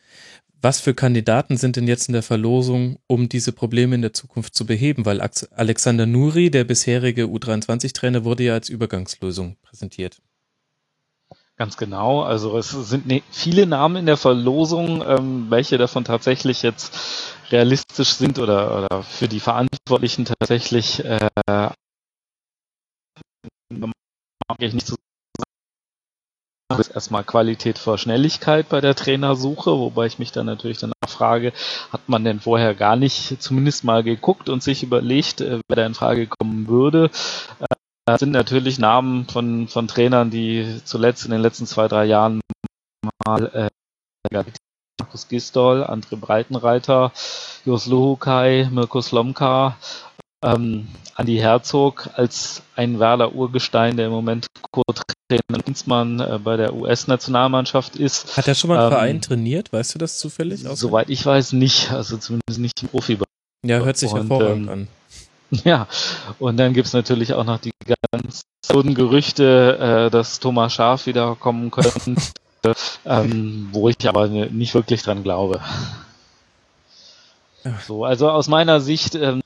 Was 0.62 0.80
für 0.80 0.92
Kandidaten 0.92 1.56
sind 1.56 1.76
denn 1.76 1.88
jetzt 1.88 2.08
in 2.08 2.12
der 2.12 2.22
Verlosung, 2.22 2.98
um 3.06 3.30
diese 3.30 3.52
Probleme 3.52 3.94
in 3.94 4.02
der 4.02 4.12
Zukunft 4.12 4.54
zu 4.54 4.66
beheben? 4.66 5.06
Weil 5.06 5.22
Alexander 5.52 6.04
Nuri, 6.04 6.50
der 6.50 6.64
bisherige 6.64 7.24
U23-Trainer, 7.24 8.24
wurde 8.24 8.44
ja 8.44 8.52
als 8.54 8.68
Übergangslösung 8.68 9.56
präsentiert. 9.62 10.20
Ganz 11.56 11.76
genau. 11.76 12.22
Also 12.22 12.58
es 12.58 12.70
sind 12.70 13.06
ne 13.06 13.22
viele 13.30 13.66
Namen 13.66 13.96
in 13.96 14.06
der 14.06 14.16
Verlosung, 14.16 15.02
ähm, 15.06 15.46
welche 15.50 15.78
davon 15.78 16.04
tatsächlich 16.04 16.62
jetzt 16.62 16.96
realistisch 17.50 18.12
sind 18.14 18.38
oder, 18.38 18.84
oder 18.84 19.02
für 19.02 19.28
die 19.28 19.40
Verantwortlichen 19.40 20.24
tatsächlich 20.24 21.04
äh, 21.04 21.28
ich 24.58 24.74
nicht 24.74 24.86
so 26.70 26.80
ist 26.80 26.94
erstmal 26.94 27.24
Qualität 27.24 27.78
vor 27.78 27.98
Schnelligkeit 27.98 28.68
bei 28.68 28.80
der 28.80 28.94
Trainersuche, 28.94 29.72
wobei 29.72 30.06
ich 30.06 30.18
mich 30.18 30.32
dann 30.32 30.46
natürlich 30.46 30.78
danach 30.78 31.08
frage, 31.08 31.52
hat 31.92 32.08
man 32.08 32.24
denn 32.24 32.40
vorher 32.40 32.74
gar 32.74 32.96
nicht 32.96 33.42
zumindest 33.42 33.84
mal 33.84 34.02
geguckt 34.02 34.48
und 34.48 34.62
sich 34.62 34.82
überlegt, 34.82 35.40
äh, 35.40 35.60
wer 35.68 35.76
da 35.76 35.86
in 35.86 35.94
Frage 35.94 36.26
kommen 36.26 36.68
würde. 36.68 37.10
Das 38.06 38.16
äh, 38.16 38.18
sind 38.18 38.30
natürlich 38.30 38.78
Namen 38.78 39.26
von, 39.26 39.68
von 39.68 39.88
Trainern, 39.88 40.30
die 40.30 40.80
zuletzt 40.84 41.24
in 41.24 41.32
den 41.32 41.42
letzten 41.42 41.66
zwei, 41.66 41.88
drei 41.88 42.04
Jahren 42.04 42.40
mal 43.24 43.70
äh, 44.32 44.42
Markus 45.00 45.28
Gistol, 45.28 45.82
André 45.82 46.16
Breitenreiter, 46.16 47.12
Jos 47.64 47.86
Luhukai, 47.86 48.68
Mirko 48.70 49.00
Slomka, 49.00 49.76
ähm, 50.42 50.88
Andi 51.14 51.36
Herzog 51.36 52.08
als 52.14 52.62
ein 52.76 52.98
Werder 52.98 53.34
Urgestein, 53.34 53.96
der 53.96 54.06
im 54.06 54.12
Moment 54.12 54.46
Co-Trainer 54.70 55.66
Insmann 55.66 56.20
äh, 56.20 56.38
bei 56.42 56.56
der 56.56 56.74
US-Nationalmannschaft 56.74 57.96
ist. 57.96 58.36
Hat 58.36 58.48
er 58.48 58.54
schon 58.54 58.68
mal 58.68 58.78
einen 58.78 58.86
ähm, 58.86 58.92
Verein 58.92 59.20
trainiert? 59.20 59.72
Weißt 59.72 59.94
du 59.94 59.98
das 59.98 60.18
zufällig? 60.18 60.62
Soweit 60.62 61.10
ich 61.10 61.24
weiß 61.24 61.52
nicht, 61.52 61.90
also 61.90 62.16
zumindest 62.16 62.58
nicht 62.58 62.82
im 62.82 62.88
Profi. 62.88 63.18
Ja, 63.64 63.80
hört 63.80 63.98
sich 63.98 64.12
hervorragend 64.12 64.68
ähm, 64.68 64.72
an. 64.72 64.88
Ja, 65.64 65.88
und 66.38 66.58
dann 66.58 66.74
gibt's 66.74 66.92
natürlich 66.92 67.34
auch 67.34 67.42
noch 67.42 67.58
die 67.58 67.72
ganz 68.12 68.42
guten 68.68 68.94
Gerüchte, 68.94 70.06
äh, 70.06 70.10
dass 70.10 70.38
Thomas 70.38 70.72
Schaf 70.74 71.06
wiederkommen 71.06 71.72
könnte, 71.72 72.14
ähm, 73.04 73.68
wo 73.72 73.88
ich 73.88 74.08
aber 74.08 74.28
nicht 74.28 74.74
wirklich 74.74 75.02
dran 75.02 75.24
glaube. 75.24 75.60
So, 77.84 78.04
also 78.04 78.30
aus 78.30 78.46
meiner 78.46 78.80
Sicht 78.80 79.16
ähm, 79.16 79.42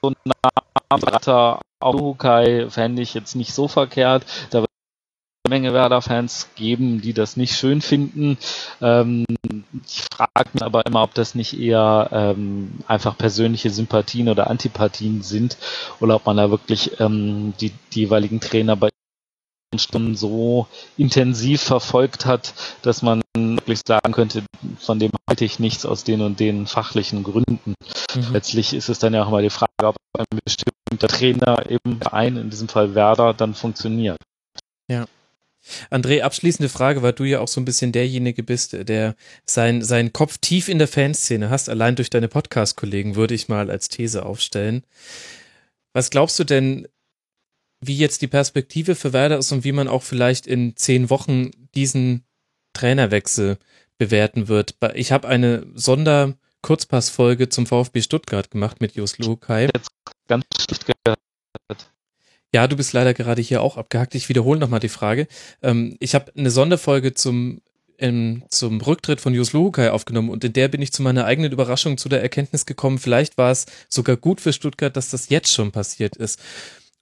so 0.00 0.10
ein 0.10 0.16
Name 0.24 1.62
Aukai 1.80 2.70
fände 2.70 3.02
ich 3.02 3.14
jetzt 3.14 3.34
nicht 3.34 3.52
so 3.52 3.68
verkehrt. 3.68 4.24
Da 4.50 4.60
wird 4.60 4.70
eine 5.44 5.50
Menge 5.50 5.72
Werder-Fans 5.72 6.50
geben, 6.54 7.00
die 7.00 7.12
das 7.12 7.36
nicht 7.36 7.54
schön 7.54 7.80
finden. 7.80 8.38
Ähm, 8.80 9.24
ich 9.84 10.02
frage 10.14 10.50
mich 10.52 10.62
aber 10.62 10.86
immer, 10.86 11.02
ob 11.02 11.14
das 11.14 11.34
nicht 11.34 11.58
eher 11.58 12.08
ähm, 12.12 12.78
einfach 12.86 13.18
persönliche 13.18 13.70
Sympathien 13.70 14.28
oder 14.28 14.48
Antipathien 14.48 15.22
sind 15.22 15.56
oder 16.00 16.16
ob 16.16 16.26
man 16.26 16.36
da 16.36 16.50
wirklich 16.50 17.00
ähm, 17.00 17.54
die, 17.60 17.72
die 17.92 18.00
jeweiligen 18.00 18.40
Trainer 18.40 18.76
bei 18.76 18.91
Stunden 19.78 20.16
so 20.16 20.66
intensiv 20.96 21.62
verfolgt 21.62 22.26
hat, 22.26 22.54
dass 22.82 23.02
man 23.02 23.22
wirklich 23.34 23.80
sagen 23.86 24.12
könnte, 24.12 24.44
von 24.78 24.98
dem 24.98 25.10
halte 25.28 25.44
ich 25.44 25.58
nichts 25.58 25.86
aus 25.86 26.04
den 26.04 26.20
und 26.20 26.40
den 26.40 26.66
fachlichen 26.66 27.22
Gründen. 27.22 27.74
Mhm. 28.14 28.32
Letztlich 28.32 28.74
ist 28.74 28.88
es 28.88 28.98
dann 28.98 29.14
ja 29.14 29.24
auch 29.24 29.30
mal 29.30 29.42
die 29.42 29.50
Frage, 29.50 29.70
ob 29.80 29.96
ein 30.18 30.38
bestimmter 30.44 31.08
Trainer 31.08 31.70
eben 31.70 32.00
ein, 32.02 32.36
in 32.36 32.50
diesem 32.50 32.68
Fall 32.68 32.94
Werder, 32.94 33.34
dann 33.34 33.54
funktioniert. 33.54 34.18
Ja. 34.88 35.06
André, 35.90 36.22
abschließende 36.22 36.68
Frage, 36.68 37.02
weil 37.02 37.12
du 37.12 37.24
ja 37.24 37.38
auch 37.38 37.48
so 37.48 37.60
ein 37.60 37.64
bisschen 37.64 37.92
derjenige 37.92 38.42
bist, 38.42 38.72
der 38.72 39.14
sein, 39.44 39.82
seinen 39.82 40.12
Kopf 40.12 40.38
tief 40.38 40.68
in 40.68 40.78
der 40.78 40.88
Fanszene 40.88 41.50
hast, 41.50 41.68
allein 41.68 41.94
durch 41.94 42.10
deine 42.10 42.28
Podcast-Kollegen, 42.28 43.14
würde 43.14 43.34
ich 43.34 43.48
mal 43.48 43.70
als 43.70 43.88
These 43.88 44.26
aufstellen. 44.26 44.82
Was 45.92 46.10
glaubst 46.10 46.38
du 46.38 46.44
denn, 46.44 46.88
wie 47.82 47.96
jetzt 47.96 48.22
die 48.22 48.28
Perspektive 48.28 48.94
für 48.94 49.12
Werder 49.12 49.38
ist 49.38 49.52
und 49.52 49.64
wie 49.64 49.72
man 49.72 49.88
auch 49.88 50.02
vielleicht 50.02 50.46
in 50.46 50.76
zehn 50.76 51.10
Wochen 51.10 51.50
diesen 51.74 52.24
Trainerwechsel 52.72 53.58
bewerten 53.98 54.48
wird. 54.48 54.76
Ich 54.94 55.12
habe 55.12 55.28
eine 55.28 55.66
Sonder-Kurzpassfolge 55.74 57.48
zum 57.48 57.66
VfB 57.66 58.00
Stuttgart 58.00 58.50
gemacht 58.50 58.80
mit 58.80 58.94
Jos 58.94 59.18
Lukai. 59.18 59.68
Jetzt 59.74 59.90
ganz 60.28 60.44
schlecht 60.60 60.86
gehört. 60.86 61.18
Ja, 62.54 62.66
du 62.66 62.76
bist 62.76 62.92
leider 62.92 63.14
gerade 63.14 63.42
hier 63.42 63.62
auch 63.62 63.76
abgehackt. 63.76 64.14
Ich 64.14 64.28
wiederhole 64.28 64.60
nochmal 64.60 64.80
die 64.80 64.88
Frage. 64.88 65.26
Ähm, 65.62 65.96
ich 66.00 66.14
habe 66.14 66.32
eine 66.36 66.50
Sonderfolge 66.50 67.14
zum 67.14 67.60
ähm, 67.98 68.42
zum 68.48 68.80
Rücktritt 68.80 69.20
von 69.20 69.32
Jus 69.32 69.52
Luhukai 69.52 69.90
aufgenommen 69.90 70.30
und 70.30 70.44
in 70.44 70.52
der 70.52 70.68
bin 70.68 70.82
ich 70.82 70.92
zu 70.92 71.02
meiner 71.02 71.24
eigenen 71.24 71.52
Überraschung 71.52 71.98
zu 71.98 72.08
der 72.08 72.22
Erkenntnis 72.22 72.66
gekommen, 72.66 72.98
vielleicht 72.98 73.38
war 73.38 73.52
es 73.52 73.66
sogar 73.88 74.16
gut 74.16 74.40
für 74.40 74.52
Stuttgart, 74.52 74.96
dass 74.96 75.10
das 75.10 75.28
jetzt 75.28 75.52
schon 75.52 75.70
passiert 75.72 76.16
ist. 76.16 76.40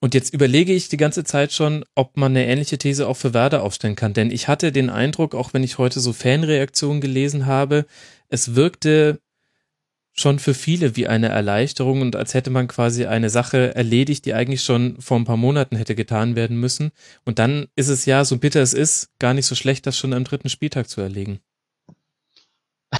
Und 0.00 0.14
jetzt 0.14 0.32
überlege 0.32 0.72
ich 0.72 0.88
die 0.88 0.96
ganze 0.96 1.24
Zeit 1.24 1.52
schon, 1.52 1.84
ob 1.94 2.16
man 2.16 2.32
eine 2.32 2.46
ähnliche 2.46 2.78
These 2.78 3.06
auch 3.06 3.18
für 3.18 3.34
Werder 3.34 3.62
aufstellen 3.62 3.96
kann. 3.96 4.14
Denn 4.14 4.30
ich 4.30 4.48
hatte 4.48 4.72
den 4.72 4.88
Eindruck, 4.88 5.34
auch 5.34 5.52
wenn 5.52 5.62
ich 5.62 5.76
heute 5.76 6.00
so 6.00 6.14
Fanreaktionen 6.14 7.02
gelesen 7.02 7.44
habe, 7.44 7.84
es 8.28 8.54
wirkte 8.54 9.20
schon 10.12 10.38
für 10.38 10.54
viele 10.54 10.96
wie 10.96 11.06
eine 11.06 11.28
Erleichterung 11.28 12.00
und 12.00 12.16
als 12.16 12.34
hätte 12.34 12.50
man 12.50 12.66
quasi 12.66 13.06
eine 13.06 13.30
Sache 13.30 13.74
erledigt, 13.74 14.24
die 14.24 14.34
eigentlich 14.34 14.62
schon 14.62 15.00
vor 15.00 15.18
ein 15.18 15.24
paar 15.24 15.36
Monaten 15.36 15.76
hätte 15.76 15.94
getan 15.94 16.34
werden 16.34 16.58
müssen. 16.58 16.92
Und 17.24 17.38
dann 17.38 17.68
ist 17.76 17.88
es 17.88 18.06
ja, 18.06 18.24
so 18.24 18.38
bitter 18.38 18.60
es 18.60 18.72
ist, 18.72 19.10
gar 19.18 19.34
nicht 19.34 19.46
so 19.46 19.54
schlecht, 19.54 19.86
das 19.86 19.98
schon 19.98 20.14
am 20.14 20.24
dritten 20.24 20.48
Spieltag 20.48 20.88
zu 20.88 21.00
erlegen. 21.00 21.40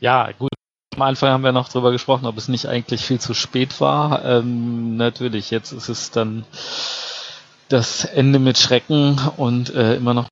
ja, 0.00 0.32
gut. 0.32 0.50
Am 0.94 1.02
Anfang 1.02 1.30
haben 1.30 1.42
wir 1.42 1.52
noch 1.52 1.68
drüber 1.68 1.90
gesprochen, 1.90 2.26
ob 2.26 2.36
es 2.38 2.48
nicht 2.48 2.66
eigentlich 2.66 3.04
viel 3.04 3.18
zu 3.18 3.34
spät 3.34 3.80
war. 3.80 4.24
Ähm, 4.24 4.96
natürlich, 4.96 5.50
jetzt 5.50 5.72
ist 5.72 5.88
es 5.88 6.12
dann 6.12 6.44
das 7.68 8.04
Ende 8.04 8.38
mit 8.38 8.58
Schrecken 8.58 9.20
und 9.36 9.74
äh, 9.74 9.96
immer 9.96 10.14
noch 10.14 10.28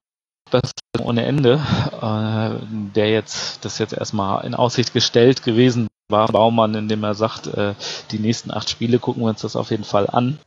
das 0.51 0.71
ohne 1.01 1.25
Ende, 1.25 1.55
äh, 2.01 2.65
der 2.95 3.11
jetzt, 3.11 3.65
das 3.65 3.79
jetzt 3.79 3.95
erstmal 3.95 4.45
in 4.45 4.55
Aussicht 4.55 4.93
gestellt 4.93 5.43
gewesen 5.43 5.89
Baumann, 6.09 6.75
indem 6.75 7.03
er 7.05 7.15
sagt, 7.15 7.47
äh, 7.47 7.75
die 8.11 8.19
nächsten 8.19 8.51
acht 8.51 8.69
Spiele 8.69 8.99
gucken 8.99 9.23
wir 9.23 9.31
uns 9.31 9.41
das 9.41 9.57
auf 9.57 9.71
jeden 9.71 9.85
Fall 9.85 10.09
an. 10.11 10.39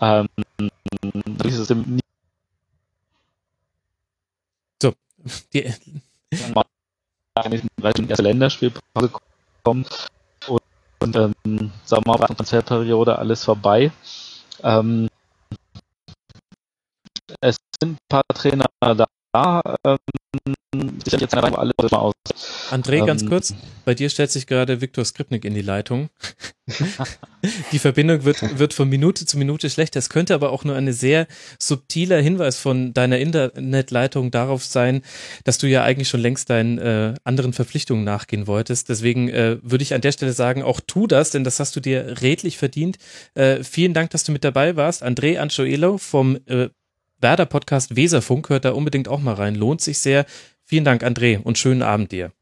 Ähm, 0.00 0.28
so, 4.82 4.92
die 5.54 5.64
erste 8.08 8.22
Länderspielpause 8.22 9.10
kommen 9.68 9.84
und, 10.48 10.62
und 11.00 11.16
ähm, 11.16 11.72
sagen 11.84 12.04
wir 12.06 12.18
mal, 12.18 12.26
Transferperiode 12.26 13.18
alles 13.18 13.44
vorbei. 13.44 13.92
Ähm, 14.62 15.08
es 17.42 17.56
sind 17.78 17.92
ein 17.92 17.98
paar 18.08 18.22
Trainer 18.34 18.64
da, 18.80 19.62
ähm, 19.84 19.98
jetzt 21.06 21.34
alle 21.34 21.50
mal 21.50 21.98
aus. 21.98 22.12
André, 22.70 23.04
ganz 23.04 23.22
ähm, 23.22 23.28
kurz, 23.28 23.54
bei 23.86 23.94
dir 23.94 24.10
stellt 24.10 24.30
sich 24.30 24.46
gerade 24.46 24.82
Viktor 24.82 25.04
Skripnik 25.04 25.44
in 25.46 25.54
die 25.54 25.62
Leitung. 25.62 26.10
die 27.72 27.78
Verbindung 27.78 28.24
wird, 28.24 28.58
wird 28.58 28.74
von 28.74 28.88
Minute 28.88 29.24
zu 29.24 29.38
Minute 29.38 29.70
schlechter. 29.70 29.98
Es 29.98 30.10
könnte 30.10 30.34
aber 30.34 30.50
auch 30.50 30.64
nur 30.64 30.76
ein 30.76 30.92
sehr 30.92 31.26
subtiler 31.58 32.20
Hinweis 32.20 32.58
von 32.58 32.92
deiner 32.92 33.18
Internetleitung 33.18 34.30
darauf 34.30 34.62
sein, 34.62 35.02
dass 35.44 35.56
du 35.56 35.66
ja 35.66 35.82
eigentlich 35.84 36.10
schon 36.10 36.20
längst 36.20 36.50
deinen 36.50 36.76
äh, 36.76 37.14
anderen 37.24 37.54
Verpflichtungen 37.54 38.04
nachgehen 38.04 38.46
wolltest. 38.46 38.90
Deswegen 38.90 39.30
äh, 39.30 39.56
würde 39.62 39.82
ich 39.82 39.94
an 39.94 40.02
der 40.02 40.12
Stelle 40.12 40.34
sagen, 40.34 40.62
auch 40.62 40.80
tu 40.86 41.06
das, 41.06 41.30
denn 41.30 41.44
das 41.44 41.58
hast 41.58 41.74
du 41.76 41.80
dir 41.80 42.20
redlich 42.20 42.58
verdient. 42.58 42.98
Äh, 43.34 43.64
vielen 43.64 43.94
Dank, 43.94 44.10
dass 44.10 44.24
du 44.24 44.32
mit 44.32 44.44
dabei 44.44 44.76
warst. 44.76 45.02
André 45.02 45.38
Anchoelo 45.38 45.96
vom 45.96 46.36
äh, 46.46 46.68
Werder 47.20 47.46
Podcast 47.46 47.96
Weserfunk, 47.96 48.48
hört 48.48 48.64
da 48.64 48.72
unbedingt 48.72 49.08
auch 49.08 49.20
mal 49.20 49.34
rein. 49.34 49.54
Lohnt 49.54 49.80
sich 49.80 49.98
sehr. 49.98 50.26
Vielen 50.64 50.84
Dank, 50.84 51.02
André, 51.02 51.40
und 51.42 51.58
schönen 51.58 51.82
Abend 51.82 52.12
dir. 52.12 52.32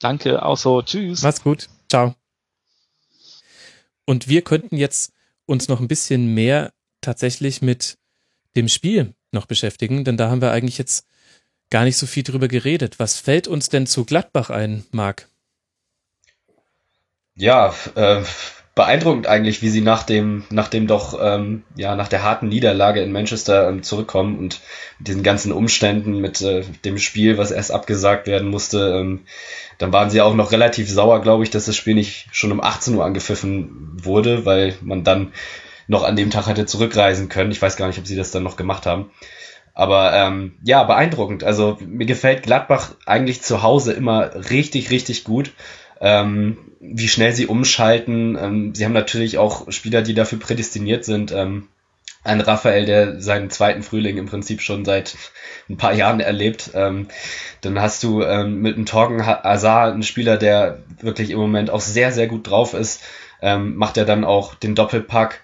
Danke, 0.00 0.44
auch 0.44 0.56
so. 0.58 0.82
Tschüss. 0.82 1.22
Mach's 1.22 1.42
gut. 1.42 1.68
Ciao. 1.88 2.14
Und 4.04 4.28
wir 4.28 4.42
könnten 4.42 4.76
jetzt 4.76 5.12
uns 5.46 5.68
noch 5.68 5.80
ein 5.80 5.88
bisschen 5.88 6.34
mehr 6.34 6.72
tatsächlich 7.00 7.62
mit 7.62 7.98
dem 8.56 8.68
Spiel 8.68 9.14
noch 9.32 9.46
beschäftigen, 9.46 10.04
denn 10.04 10.16
da 10.16 10.30
haben 10.30 10.40
wir 10.40 10.50
eigentlich 10.50 10.78
jetzt 10.78 11.06
gar 11.70 11.84
nicht 11.84 11.96
so 11.96 12.06
viel 12.06 12.22
drüber 12.22 12.48
geredet. 12.48 12.98
Was 12.98 13.18
fällt 13.18 13.48
uns 13.48 13.68
denn 13.68 13.86
zu 13.86 14.04
Gladbach 14.04 14.50
ein, 14.50 14.84
Marc? 14.92 15.28
Ja, 17.34 17.74
äh, 17.94 18.22
beeindruckend 18.74 19.28
eigentlich, 19.28 19.62
wie 19.62 19.68
sie 19.68 19.80
nach 19.80 20.02
dem, 20.02 20.44
nach 20.50 20.66
dem 20.66 20.86
doch, 20.86 21.18
ähm, 21.22 21.62
ja, 21.76 21.94
nach 21.94 22.08
der 22.08 22.24
harten 22.24 22.48
Niederlage 22.48 23.02
in 23.02 23.12
Manchester 23.12 23.68
ähm, 23.68 23.84
zurückkommen 23.84 24.36
und 24.36 24.60
mit 24.98 25.08
diesen 25.08 25.22
ganzen 25.22 25.52
Umständen, 25.52 26.18
mit 26.18 26.42
äh, 26.42 26.64
dem 26.84 26.98
Spiel, 26.98 27.38
was 27.38 27.52
erst 27.52 27.70
abgesagt 27.70 28.26
werden 28.26 28.48
musste, 28.48 28.96
ähm, 28.98 29.26
dann 29.78 29.92
waren 29.92 30.10
sie 30.10 30.20
auch 30.20 30.34
noch 30.34 30.50
relativ 30.50 30.90
sauer, 30.90 31.22
glaube 31.22 31.44
ich, 31.44 31.50
dass 31.50 31.66
das 31.66 31.76
Spiel 31.76 31.94
nicht 31.94 32.26
schon 32.32 32.50
um 32.50 32.60
18 32.60 32.96
Uhr 32.96 33.04
angepfiffen 33.04 33.92
wurde, 34.02 34.44
weil 34.44 34.76
man 34.80 35.04
dann 35.04 35.32
noch 35.86 36.02
an 36.02 36.16
dem 36.16 36.30
Tag 36.30 36.48
hätte 36.48 36.66
zurückreisen 36.66 37.28
können. 37.28 37.52
Ich 37.52 37.62
weiß 37.62 37.76
gar 37.76 37.86
nicht, 37.86 37.98
ob 37.98 38.06
sie 38.06 38.16
das 38.16 38.30
dann 38.30 38.42
noch 38.42 38.56
gemacht 38.56 38.86
haben. 38.86 39.10
Aber 39.74 40.12
ähm, 40.14 40.54
ja, 40.62 40.84
beeindruckend. 40.84 41.44
Also 41.44 41.76
mir 41.80 42.06
gefällt 42.06 42.44
Gladbach 42.44 42.92
eigentlich 43.06 43.42
zu 43.42 43.62
Hause 43.62 43.92
immer 43.92 44.48
richtig, 44.50 44.90
richtig 44.90 45.24
gut 45.24 45.52
ähm, 46.00 46.58
wie 46.80 47.08
schnell 47.08 47.32
sie 47.32 47.46
umschalten. 47.46 48.36
Ähm, 48.40 48.74
sie 48.74 48.84
haben 48.84 48.92
natürlich 48.92 49.38
auch 49.38 49.70
Spieler, 49.70 50.02
die 50.02 50.14
dafür 50.14 50.38
prädestiniert 50.38 51.04
sind. 51.04 51.32
Ähm, 51.32 51.68
ein 52.24 52.40
Raphael, 52.40 52.86
der 52.86 53.20
seinen 53.20 53.50
zweiten 53.50 53.82
Frühling 53.82 54.16
im 54.16 54.26
Prinzip 54.26 54.62
schon 54.62 54.84
seit 54.84 55.14
ein 55.68 55.76
paar 55.76 55.92
Jahren 55.92 56.20
erlebt. 56.20 56.70
Ähm, 56.74 57.08
dann 57.60 57.80
hast 57.80 58.02
du 58.02 58.22
ähm, 58.22 58.60
mit 58.60 58.76
einem 58.76 58.86
Torgen 58.86 59.20
Azar 59.20 59.92
einen 59.92 60.02
Spieler, 60.02 60.38
der 60.38 60.82
wirklich 61.00 61.30
im 61.30 61.38
Moment 61.38 61.70
auch 61.70 61.80
sehr, 61.80 62.12
sehr 62.12 62.26
gut 62.26 62.48
drauf 62.48 62.74
ist. 62.74 63.02
Ähm, 63.42 63.76
macht 63.76 63.98
er 63.98 64.06
dann 64.06 64.24
auch 64.24 64.54
den 64.54 64.74
Doppelpack. 64.74 65.42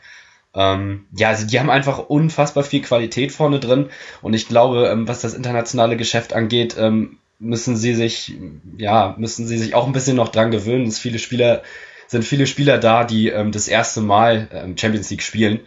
Ähm, 0.55 1.07
ja, 1.15 1.29
also 1.29 1.47
die 1.47 1.61
haben 1.61 1.71
einfach 1.71 1.99
unfassbar 1.99 2.65
viel 2.65 2.81
Qualität 2.81 3.31
vorne 3.31 3.61
drin 3.61 3.91
und 4.21 4.35
ich 4.35 4.49
glaube, 4.49 4.89
ähm, 4.89 5.07
was 5.07 5.21
das 5.21 5.35
internationale 5.35 5.97
Geschäft 5.97 6.33
angeht, 6.33 6.77
ähm, 6.77 7.19
müssen 7.41 7.77
sie 7.77 7.95
sich, 7.95 8.35
ja, 8.77 9.17
müssen 9.19 9.47
sie 9.47 9.59
sich 9.59 9.75
auch 9.75 9.87
ein 9.87 9.93
bisschen 9.93 10.17
noch 10.17 10.29
dran 10.29 10.51
gewöhnen. 10.51 10.87
Es 10.87 10.99
viele 10.99 11.19
Spieler, 11.19 11.63
sind 12.07 12.25
viele 12.25 12.47
Spieler 12.47 12.79
da, 12.79 13.05
die 13.05 13.29
ähm, 13.29 13.51
das 13.51 13.67
erste 13.67 14.01
Mal 14.03 14.49
ähm, 14.53 14.77
Champions 14.77 15.11
League 15.11 15.23
spielen. 15.23 15.61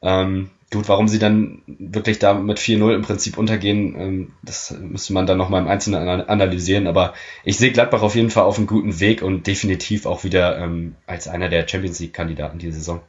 Ähm, 0.00 0.50
gut, 0.72 0.88
warum 0.88 1.08
sie 1.08 1.18
dann 1.18 1.62
wirklich 1.66 2.18
da 2.20 2.34
mit 2.34 2.58
4-0 2.58 2.94
im 2.94 3.02
Prinzip 3.02 3.36
untergehen, 3.36 3.94
ähm, 3.98 4.32
das 4.42 4.70
müsste 4.78 5.12
man 5.12 5.26
dann 5.26 5.38
nochmal 5.38 5.60
im 5.60 5.68
Einzelnen 5.68 6.08
analysieren. 6.08 6.86
Aber 6.86 7.14
ich 7.44 7.58
sehe 7.58 7.72
Gladbach 7.72 8.02
auf 8.02 8.14
jeden 8.14 8.30
Fall 8.30 8.44
auf 8.44 8.58
einem 8.58 8.68
guten 8.68 9.00
Weg 9.00 9.22
und 9.22 9.46
definitiv 9.46 10.06
auch 10.06 10.24
wieder 10.24 10.58
ähm, 10.58 10.94
als 11.06 11.26
einer 11.26 11.48
der 11.48 11.66
Champions 11.66 11.98
League-Kandidaten 11.98 12.58
diese 12.58 12.78
Saison. 12.78 13.00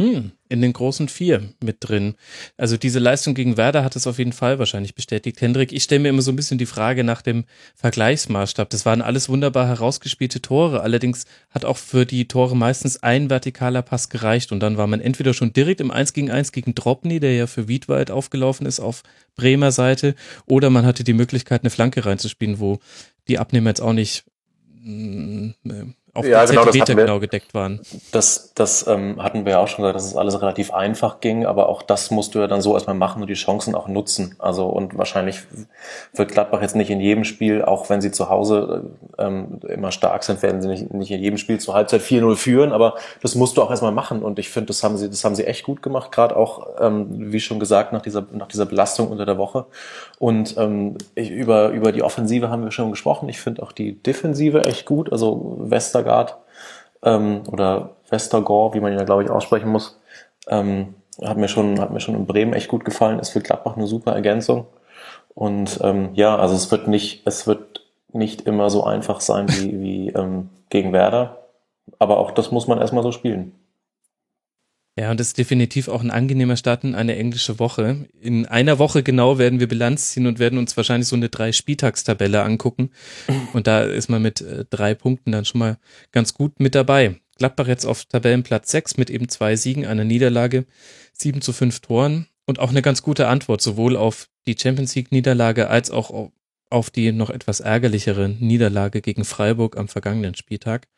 Hm, 0.00 0.30
in 0.48 0.62
den 0.62 0.72
großen 0.72 1.08
vier 1.08 1.54
mit 1.60 1.78
drin. 1.80 2.14
Also 2.56 2.76
diese 2.76 3.00
Leistung 3.00 3.34
gegen 3.34 3.56
Werder 3.56 3.82
hat 3.82 3.96
es 3.96 4.06
auf 4.06 4.18
jeden 4.18 4.32
Fall 4.32 4.60
wahrscheinlich 4.60 4.94
bestätigt. 4.94 5.40
Hendrik, 5.40 5.72
ich 5.72 5.82
stelle 5.82 5.98
mir 5.98 6.10
immer 6.10 6.22
so 6.22 6.30
ein 6.30 6.36
bisschen 6.36 6.56
die 6.56 6.66
Frage 6.66 7.02
nach 7.02 7.20
dem 7.20 7.46
Vergleichsmaßstab. 7.74 8.70
Das 8.70 8.86
waren 8.86 9.02
alles 9.02 9.28
wunderbar 9.28 9.66
herausgespielte 9.66 10.40
Tore. 10.40 10.82
Allerdings 10.82 11.26
hat 11.50 11.64
auch 11.64 11.78
für 11.78 12.06
die 12.06 12.28
Tore 12.28 12.56
meistens 12.56 13.02
ein 13.02 13.28
vertikaler 13.28 13.82
Pass 13.82 14.08
gereicht 14.08 14.52
und 14.52 14.60
dann 14.60 14.76
war 14.76 14.86
man 14.86 15.00
entweder 15.00 15.34
schon 15.34 15.52
direkt 15.52 15.80
im 15.80 15.90
1 15.90 16.12
gegen 16.12 16.30
1 16.30 16.52
gegen 16.52 16.76
Dropny, 16.76 17.18
der 17.18 17.34
ja 17.34 17.48
für 17.48 17.66
Wiedwald 17.66 18.12
aufgelaufen 18.12 18.66
ist 18.66 18.78
auf 18.78 19.02
Bremer 19.34 19.72
Seite, 19.72 20.14
oder 20.46 20.70
man 20.70 20.86
hatte 20.86 21.02
die 21.02 21.12
Möglichkeit, 21.12 21.62
eine 21.62 21.70
Flanke 21.70 22.06
reinzuspielen, 22.06 22.60
wo 22.60 22.78
die 23.26 23.40
Abnehmer 23.40 23.70
jetzt 23.70 23.80
auch 23.80 23.92
nicht 23.92 24.24
mm, 24.80 25.50
auf 26.14 26.26
ja, 26.26 26.44
die 26.44 26.50
genau, 26.50 26.64
Zentimeter 26.64 26.96
wir, 26.96 27.04
genau 27.04 27.20
gedeckt 27.20 27.54
waren. 27.54 27.80
Das, 28.12 28.52
das 28.54 28.86
ähm, 28.86 29.22
hatten 29.22 29.44
wir 29.44 29.52
ja 29.52 29.58
auch 29.58 29.68
schon 29.68 29.82
gesagt, 29.82 29.96
dass 29.96 30.06
es 30.06 30.16
alles 30.16 30.40
relativ 30.40 30.72
einfach 30.72 31.20
ging, 31.20 31.46
aber 31.46 31.68
auch 31.68 31.82
das 31.82 32.10
musst 32.10 32.34
du 32.34 32.40
ja 32.40 32.46
dann 32.46 32.60
so 32.60 32.74
erstmal 32.74 32.96
machen 32.96 33.22
und 33.22 33.28
die 33.28 33.34
Chancen 33.34 33.74
auch 33.74 33.88
nutzen. 33.88 34.34
Also 34.38 34.66
und 34.66 34.96
wahrscheinlich 34.98 35.40
wird 36.14 36.32
Gladbach 36.32 36.62
jetzt 36.62 36.76
nicht 36.76 36.90
in 36.90 37.00
jedem 37.00 37.24
Spiel, 37.24 37.62
auch 37.62 37.88
wenn 37.90 38.00
sie 38.00 38.10
zu 38.10 38.28
Hause 38.28 38.90
ähm, 39.18 39.60
immer 39.68 39.92
stark 39.92 40.24
sind, 40.24 40.42
werden 40.42 40.62
sie 40.62 40.68
nicht, 40.68 40.92
nicht 40.92 41.10
in 41.10 41.20
jedem 41.20 41.38
Spiel 41.38 41.58
zur 41.58 41.74
Halbzeit 41.74 42.02
4-0 42.02 42.36
führen, 42.36 42.72
aber 42.72 42.94
das 43.22 43.34
musst 43.34 43.56
du 43.56 43.62
auch 43.62 43.70
erstmal 43.70 43.92
machen 43.92 44.22
und 44.22 44.38
ich 44.38 44.48
finde, 44.48 44.68
das 44.68 44.82
haben 44.82 44.96
sie, 44.96 45.08
das 45.08 45.24
haben 45.24 45.34
sie 45.34 45.44
echt 45.44 45.64
gut 45.64 45.82
gemacht, 45.82 46.12
gerade 46.12 46.36
auch, 46.36 46.66
ähm, 46.80 47.32
wie 47.32 47.40
schon 47.40 47.60
gesagt, 47.60 47.92
nach 47.92 48.02
dieser, 48.02 48.26
nach 48.32 48.48
dieser 48.48 48.66
Belastung 48.66 49.08
unter 49.08 49.26
der 49.26 49.38
Woche. 49.38 49.66
Und 50.18 50.56
ähm, 50.56 50.96
ich, 51.14 51.30
über, 51.30 51.68
über 51.70 51.92
die 51.92 52.02
Offensive 52.02 52.50
haben 52.50 52.64
wir 52.64 52.72
schon 52.72 52.90
gesprochen. 52.90 53.28
Ich 53.28 53.40
finde 53.40 53.62
auch 53.62 53.72
die 53.72 53.92
Defensive 53.94 54.64
echt 54.64 54.84
gut. 54.84 55.12
Also 55.12 55.56
Westergaard 55.98 56.36
ähm, 57.02 57.42
oder 57.50 57.90
Westergor, 58.08 58.74
wie 58.74 58.80
man 58.80 58.92
ihn 58.92 58.98
ja, 58.98 59.04
glaube 59.04 59.24
ich, 59.24 59.30
aussprechen 59.30 59.68
muss, 59.68 60.00
ähm, 60.48 60.94
hat, 61.22 61.36
mir 61.36 61.48
schon, 61.48 61.80
hat 61.80 61.92
mir 61.92 62.00
schon 62.00 62.14
in 62.14 62.26
Bremen 62.26 62.52
echt 62.52 62.68
gut 62.68 62.84
gefallen. 62.84 63.18
Ist 63.18 63.30
für 63.30 63.40
Gladbach 63.40 63.76
eine 63.76 63.86
super 63.86 64.12
Ergänzung. 64.12 64.66
Und 65.34 65.80
ähm, 65.82 66.10
ja, 66.14 66.36
also 66.36 66.54
es 66.54 66.70
wird 66.70 66.88
nicht, 66.88 67.26
es 67.26 67.46
wird 67.46 67.82
nicht 68.12 68.42
immer 68.42 68.70
so 68.70 68.84
einfach 68.84 69.20
sein 69.20 69.48
wie, 69.48 69.80
wie 69.80 70.08
ähm, 70.08 70.48
gegen 70.70 70.92
Werder. 70.92 71.44
Aber 71.98 72.18
auch 72.18 72.30
das 72.30 72.50
muss 72.50 72.66
man 72.66 72.78
erstmal 72.78 73.02
so 73.02 73.12
spielen. 73.12 73.52
Ja, 74.98 75.12
und 75.12 75.20
das 75.20 75.28
ist 75.28 75.38
definitiv 75.38 75.86
auch 75.86 76.02
ein 76.02 76.10
angenehmer 76.10 76.56
Start 76.56 76.82
in 76.82 76.96
eine 76.96 77.14
englische 77.14 77.60
Woche. 77.60 78.08
In 78.20 78.46
einer 78.46 78.80
Woche 78.80 79.04
genau 79.04 79.38
werden 79.38 79.60
wir 79.60 79.68
Bilanz 79.68 80.10
ziehen 80.10 80.26
und 80.26 80.40
werden 80.40 80.58
uns 80.58 80.76
wahrscheinlich 80.76 81.06
so 81.06 81.14
eine 81.14 81.28
drei 81.28 81.52
Spieltagstabelle 81.52 82.42
angucken. 82.42 82.90
Und 83.52 83.68
da 83.68 83.82
ist 83.82 84.08
man 84.08 84.20
mit 84.20 84.40
äh, 84.40 84.64
drei 84.68 84.96
Punkten 84.96 85.30
dann 85.30 85.44
schon 85.44 85.60
mal 85.60 85.78
ganz 86.10 86.34
gut 86.34 86.58
mit 86.58 86.74
dabei. 86.74 87.20
Gladbach 87.36 87.68
jetzt 87.68 87.84
auf 87.84 88.06
Tabellenplatz 88.06 88.72
sechs 88.72 88.96
mit 88.96 89.08
eben 89.08 89.28
zwei 89.28 89.54
Siegen, 89.54 89.86
einer 89.86 90.02
Niederlage, 90.02 90.64
sieben 91.12 91.42
zu 91.42 91.52
fünf 91.52 91.78
Toren 91.78 92.26
und 92.44 92.58
auch 92.58 92.70
eine 92.70 92.82
ganz 92.82 93.00
gute 93.00 93.28
Antwort 93.28 93.62
sowohl 93.62 93.96
auf 93.96 94.28
die 94.48 94.56
Champions 94.60 94.96
League 94.96 95.12
Niederlage 95.12 95.70
als 95.70 95.92
auch 95.92 96.32
auf 96.70 96.90
die 96.90 97.12
noch 97.12 97.30
etwas 97.30 97.60
ärgerlichere 97.60 98.30
Niederlage 98.30 99.00
gegen 99.00 99.24
Freiburg 99.24 99.76
am 99.76 99.86
vergangenen 99.86 100.34
Spieltag. 100.34 100.88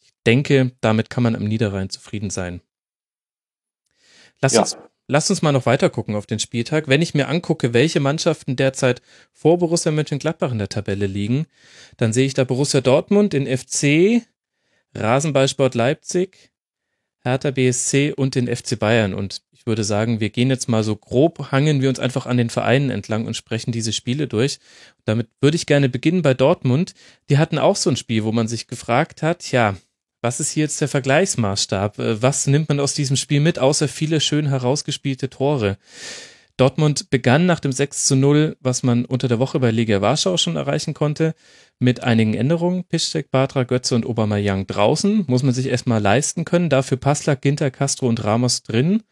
Ich 0.00 0.12
denke, 0.24 0.70
damit 0.80 1.10
kann 1.10 1.24
man 1.24 1.34
am 1.34 1.42
Niederrhein 1.44 1.90
zufrieden 1.90 2.30
sein. 2.30 2.60
Lass, 4.40 4.54
ja. 4.54 4.60
uns, 4.60 4.76
lass 5.08 5.30
uns 5.30 5.42
mal 5.42 5.52
noch 5.52 5.66
weiter 5.66 5.90
gucken 5.90 6.14
auf 6.14 6.26
den 6.26 6.38
Spieltag. 6.38 6.88
Wenn 6.88 7.02
ich 7.02 7.14
mir 7.14 7.28
angucke, 7.28 7.72
welche 7.74 8.00
Mannschaften 8.00 8.56
derzeit 8.56 9.02
vor 9.32 9.58
Borussia 9.58 9.92
Mönchengladbach 9.92 10.52
in 10.52 10.58
der 10.58 10.68
Tabelle 10.68 11.06
liegen, 11.06 11.46
dann 11.96 12.12
sehe 12.12 12.26
ich 12.26 12.34
da 12.34 12.44
Borussia 12.44 12.80
Dortmund, 12.80 13.32
den 13.32 13.46
FC, 13.46 14.22
Rasenballsport 14.94 15.74
Leipzig, 15.74 16.50
Hertha 17.20 17.50
BSC 17.50 18.12
und 18.12 18.34
den 18.34 18.54
FC 18.54 18.78
Bayern. 18.78 19.14
Und 19.14 19.42
ich 19.50 19.66
würde 19.66 19.84
sagen, 19.84 20.20
wir 20.20 20.30
gehen 20.30 20.50
jetzt 20.50 20.68
mal 20.68 20.84
so 20.84 20.94
grob, 20.96 21.50
hangen 21.50 21.82
wir 21.82 21.88
uns 21.88 21.98
einfach 21.98 22.26
an 22.26 22.36
den 22.36 22.48
Vereinen 22.48 22.90
entlang 22.90 23.26
und 23.26 23.36
sprechen 23.36 23.72
diese 23.72 23.92
Spiele 23.92 24.28
durch. 24.28 24.58
damit 25.04 25.28
würde 25.40 25.56
ich 25.56 25.66
gerne 25.66 25.88
beginnen 25.88 26.22
bei 26.22 26.34
Dortmund. 26.34 26.94
Die 27.28 27.38
hatten 27.38 27.58
auch 27.58 27.76
so 27.76 27.90
ein 27.90 27.96
Spiel, 27.96 28.24
wo 28.24 28.32
man 28.32 28.46
sich 28.46 28.66
gefragt 28.68 29.22
hat, 29.22 29.50
ja, 29.50 29.76
was 30.20 30.40
ist 30.40 30.50
hier 30.50 30.64
jetzt 30.64 30.80
der 30.80 30.88
Vergleichsmaßstab? 30.88 31.98
Äh, 31.98 32.22
was 32.22 32.46
nimmt 32.46 32.68
man 32.68 32.80
aus 32.80 32.94
diesem 32.94 33.16
Spiel 33.16 33.40
mit, 33.40 33.58
außer 33.58 33.88
viele 33.88 34.20
schön 34.20 34.48
herausgespielte 34.48 35.30
Tore? 35.30 35.78
Dortmund 36.56 37.10
begann 37.10 37.46
nach 37.46 37.60
dem 37.60 37.70
6 37.70 38.04
zu 38.06 38.16
0, 38.16 38.56
was 38.60 38.82
man 38.82 39.04
unter 39.04 39.28
der 39.28 39.38
Woche 39.38 39.60
bei 39.60 39.70
Liga 39.70 40.00
Warschau 40.00 40.36
schon 40.36 40.56
erreichen 40.56 40.92
konnte, 40.92 41.34
mit 41.78 42.02
einigen 42.02 42.34
Änderungen. 42.34 42.82
Piszczek, 42.82 43.30
Batra, 43.30 43.62
Götze 43.62 43.94
und 43.94 44.04
Aubameyang 44.04 44.66
draußen. 44.66 45.24
Muss 45.28 45.44
man 45.44 45.54
sich 45.54 45.66
erstmal 45.66 46.02
leisten 46.02 46.44
können. 46.44 46.68
Dafür 46.68 46.96
Passlack, 46.96 47.42
Ginter, 47.42 47.70
Castro 47.70 48.08
und 48.08 48.24
Ramos 48.24 48.64
drin. 48.64 49.04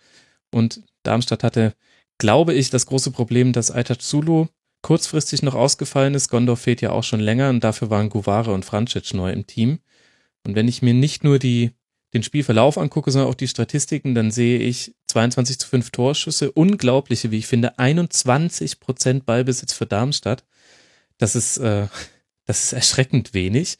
Und 0.50 0.82
Darmstadt 1.04 1.44
hatte, 1.44 1.74
glaube 2.18 2.52
ich, 2.52 2.70
das 2.70 2.86
große 2.86 3.12
Problem, 3.12 3.52
dass 3.52 3.70
Aitat 3.70 4.02
Zulu 4.02 4.46
kurzfristig 4.82 5.42
noch 5.42 5.54
ausgefallen 5.54 6.14
ist. 6.14 6.28
Gondor 6.30 6.56
fehlt 6.56 6.80
ja 6.80 6.90
auch 6.90 7.04
schon 7.04 7.20
länger 7.20 7.50
und 7.50 7.62
dafür 7.62 7.90
waren 7.90 8.08
Guvare 8.08 8.52
und 8.52 8.64
Francic 8.64 9.14
neu 9.14 9.30
im 9.30 9.46
Team. 9.46 9.78
Und 10.46 10.54
wenn 10.54 10.68
ich 10.68 10.82
mir 10.82 10.94
nicht 10.94 11.24
nur 11.24 11.38
die, 11.38 11.72
den 12.14 12.22
Spielverlauf 12.22 12.78
angucke, 12.78 13.10
sondern 13.10 13.30
auch 13.30 13.34
die 13.34 13.48
Statistiken, 13.48 14.14
dann 14.14 14.30
sehe 14.30 14.58
ich 14.58 14.94
22 15.08 15.58
zu 15.58 15.68
5 15.68 15.90
Torschüsse, 15.90 16.52
unglaubliche, 16.52 17.30
wie 17.30 17.38
ich 17.38 17.46
finde, 17.46 17.78
21 17.78 18.80
Prozent 18.80 19.26
Ballbesitz 19.26 19.72
für 19.72 19.86
Darmstadt. 19.86 20.44
Das 21.18 21.34
ist, 21.34 21.58
äh, 21.58 21.88
das 22.46 22.64
ist 22.64 22.72
erschreckend 22.72 23.34
wenig. 23.34 23.78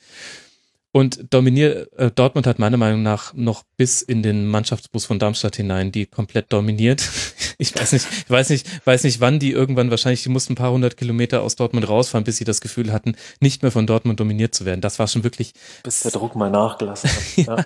Und 0.97 1.27
dominiert, 1.29 1.93
äh, 1.99 2.11
Dortmund 2.11 2.47
hat 2.47 2.59
meiner 2.59 2.79
Meinung 2.79 3.03
nach 3.03 3.35
noch 3.35 3.65
bis 3.77 4.01
in 4.01 4.23
den 4.23 4.47
Mannschaftsbus 4.47 5.05
von 5.05 5.19
Darmstadt 5.19 5.55
hinein 5.57 5.93
die 5.93 6.07
komplett 6.07 6.51
dominiert. 6.51 7.03
Ich 7.59 7.75
weiß 7.75 7.93
nicht, 7.93 8.07
ich 8.07 8.31
weiß 8.31 8.51
nicht, 8.51 8.67
weiß 8.87 9.05
nicht, 9.05 9.21
wann 9.21 9.39
die 9.39 9.51
irgendwann 9.51 9.89
wahrscheinlich, 9.91 10.23
die 10.23 10.29
mussten 10.29 10.53
ein 10.53 10.57
paar 10.57 10.73
hundert 10.73 10.99
Kilometer 10.99 11.41
aus 11.41 11.57
Dortmund 11.57 11.89
rausfahren, 11.89 12.23
bis 12.23 12.37
sie 12.37 12.45
das 12.45 12.61
Gefühl 12.61 12.93
hatten, 12.93 13.17
nicht 13.41 13.63
mehr 13.63 13.73
von 13.73 13.87
Dortmund 13.87 14.21
dominiert 14.21 14.55
zu 14.55 14.67
werden. 14.67 14.83
Das 14.83 14.99
war 14.99 15.09
schon 15.09 15.25
wirklich. 15.25 15.55
Bis 15.83 16.01
der 16.01 16.11
Druck 16.11 16.37
mal 16.37 16.51
nachgelassen 16.51 17.09
hat. 17.09 17.17
Ja. 17.37 17.65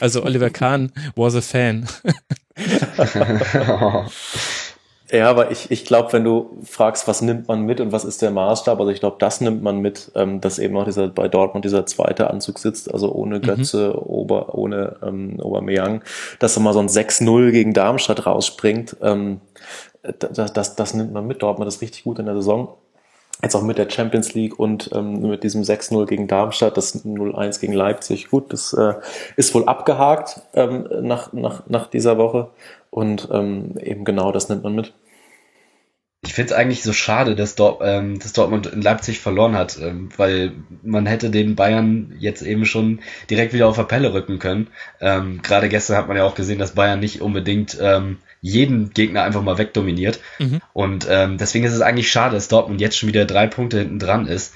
also 0.00 0.22
Oliver 0.22 0.50
Kahn 0.50 0.92
was 1.16 1.34
a 1.34 1.40
fan. 1.40 1.88
Ja, 5.12 5.28
aber 5.28 5.50
ich, 5.50 5.70
ich 5.70 5.84
glaube, 5.84 6.14
wenn 6.14 6.24
du 6.24 6.58
fragst, 6.64 7.06
was 7.06 7.20
nimmt 7.20 7.46
man 7.46 7.60
mit 7.66 7.82
und 7.82 7.92
was 7.92 8.06
ist 8.06 8.22
der 8.22 8.30
Maßstab, 8.30 8.80
also 8.80 8.90
ich 8.90 9.00
glaube, 9.00 9.16
das 9.18 9.42
nimmt 9.42 9.62
man 9.62 9.76
mit, 9.78 10.10
ähm, 10.14 10.40
dass 10.40 10.58
eben 10.58 10.74
auch 10.78 10.86
dieser 10.86 11.08
bei 11.08 11.28
Dortmund 11.28 11.66
dieser 11.66 11.84
zweite 11.84 12.30
Anzug 12.30 12.58
sitzt, 12.58 12.90
also 12.90 13.12
ohne 13.12 13.36
mhm. 13.36 13.42
Götze, 13.42 13.90
mhm. 13.90 13.98
Ober, 13.98 14.54
ohne 14.54 14.96
ähm, 15.02 15.38
Aubameyang, 15.38 16.02
dass 16.38 16.58
mal 16.58 16.72
so 16.72 16.78
ein 16.78 16.88
6-0 16.88 17.50
gegen 17.50 17.74
Darmstadt 17.74 18.24
rausspringt, 18.24 18.96
ähm, 19.02 19.42
das, 20.18 20.54
das, 20.54 20.76
das 20.76 20.94
nimmt 20.94 21.12
man 21.12 21.26
mit. 21.26 21.42
Dortmund 21.42 21.68
ist 21.68 21.82
richtig 21.82 22.04
gut 22.04 22.18
in 22.18 22.24
der 22.24 22.34
Saison. 22.34 22.74
Jetzt 23.42 23.54
auch 23.54 23.62
mit 23.62 23.76
der 23.76 23.90
Champions 23.90 24.32
League 24.32 24.58
und 24.58 24.90
ähm, 24.94 25.28
mit 25.28 25.42
diesem 25.42 25.62
6-0 25.62 26.06
gegen 26.06 26.26
Darmstadt, 26.26 26.76
das 26.76 27.04
0-1 27.04 27.60
gegen 27.60 27.72
Leipzig. 27.74 28.30
Gut, 28.30 28.52
das 28.52 28.72
äh, 28.72 28.94
ist 29.36 29.54
wohl 29.54 29.64
abgehakt 29.66 30.40
ähm, 30.54 30.88
nach, 31.02 31.32
nach, 31.34 31.64
nach 31.66 31.88
dieser 31.88 32.16
Woche. 32.16 32.48
Und 32.90 33.28
ähm, 33.32 33.74
eben 33.78 34.04
genau 34.04 34.32
das 34.32 34.48
nimmt 34.48 34.62
man 34.62 34.74
mit. 34.74 34.92
Ich 36.24 36.34
finde 36.34 36.52
es 36.52 36.58
eigentlich 36.58 36.84
so 36.84 36.92
schade, 36.92 37.34
dass, 37.34 37.56
Dort, 37.56 37.80
ähm, 37.84 38.20
dass 38.20 38.32
Dortmund 38.32 38.66
in 38.66 38.80
Leipzig 38.80 39.18
verloren 39.18 39.56
hat, 39.56 39.76
ähm, 39.82 40.08
weil 40.16 40.52
man 40.84 41.04
hätte 41.06 41.30
den 41.30 41.56
Bayern 41.56 42.14
jetzt 42.16 42.42
eben 42.42 42.64
schon 42.64 43.00
direkt 43.28 43.52
wieder 43.52 43.66
auf 43.66 43.74
der 43.74 43.82
Pelle 43.82 44.14
rücken 44.14 44.38
können. 44.38 44.68
Ähm, 45.00 45.42
Gerade 45.42 45.68
gestern 45.68 45.96
hat 45.96 46.06
man 46.06 46.16
ja 46.16 46.22
auch 46.22 46.36
gesehen, 46.36 46.60
dass 46.60 46.76
Bayern 46.76 47.00
nicht 47.00 47.22
unbedingt 47.22 47.76
ähm, 47.80 48.18
jeden 48.40 48.90
Gegner 48.90 49.24
einfach 49.24 49.42
mal 49.42 49.58
wegdominiert. 49.58 50.20
Mhm. 50.38 50.60
Und 50.72 51.08
ähm, 51.10 51.38
deswegen 51.38 51.64
ist 51.64 51.74
es 51.74 51.80
eigentlich 51.80 52.12
schade, 52.12 52.36
dass 52.36 52.46
Dortmund 52.46 52.80
jetzt 52.80 52.96
schon 52.96 53.08
wieder 53.08 53.24
drei 53.24 53.48
Punkte 53.48 53.80
hinten 53.80 53.98
dran 53.98 54.28
ist. 54.28 54.54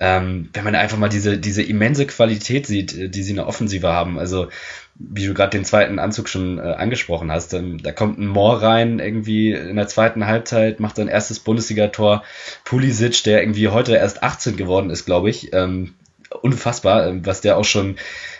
Ähm, 0.00 0.48
wenn 0.54 0.64
man 0.64 0.74
einfach 0.74 0.98
mal 0.98 1.10
diese, 1.10 1.36
diese 1.36 1.62
immense 1.62 2.06
Qualität 2.06 2.66
sieht, 2.66 3.14
die 3.14 3.22
sie 3.22 3.30
in 3.30 3.36
der 3.36 3.46
Offensive 3.46 3.86
haben. 3.86 4.18
Also 4.18 4.48
wie 4.94 5.26
du 5.26 5.34
gerade 5.34 5.56
den 5.56 5.64
zweiten 5.64 5.98
Anzug 5.98 6.28
schon 6.28 6.58
äh, 6.58 6.62
angesprochen 6.62 7.32
hast, 7.32 7.54
ähm, 7.54 7.82
da 7.82 7.92
kommt 7.92 8.18
ein 8.18 8.26
Moor 8.26 8.62
rein, 8.62 8.98
irgendwie 8.98 9.52
in 9.52 9.76
der 9.76 9.88
zweiten 9.88 10.26
Halbzeit, 10.26 10.80
macht 10.80 10.96
sein 10.96 11.08
erstes 11.08 11.40
Bundesligator. 11.40 12.22
Pulisic, 12.64 13.24
der 13.24 13.42
irgendwie 13.42 13.68
heute 13.68 13.96
erst 13.96 14.22
18 14.22 14.56
geworden 14.56 14.90
ist, 14.90 15.06
glaube 15.06 15.30
ich. 15.30 15.52
Ähm, 15.52 15.94
unfassbar, 16.40 17.06
ähm, 17.06 17.26
was 17.26 17.40
der 17.40 17.56
auch 17.56 17.64
schon 17.64 17.96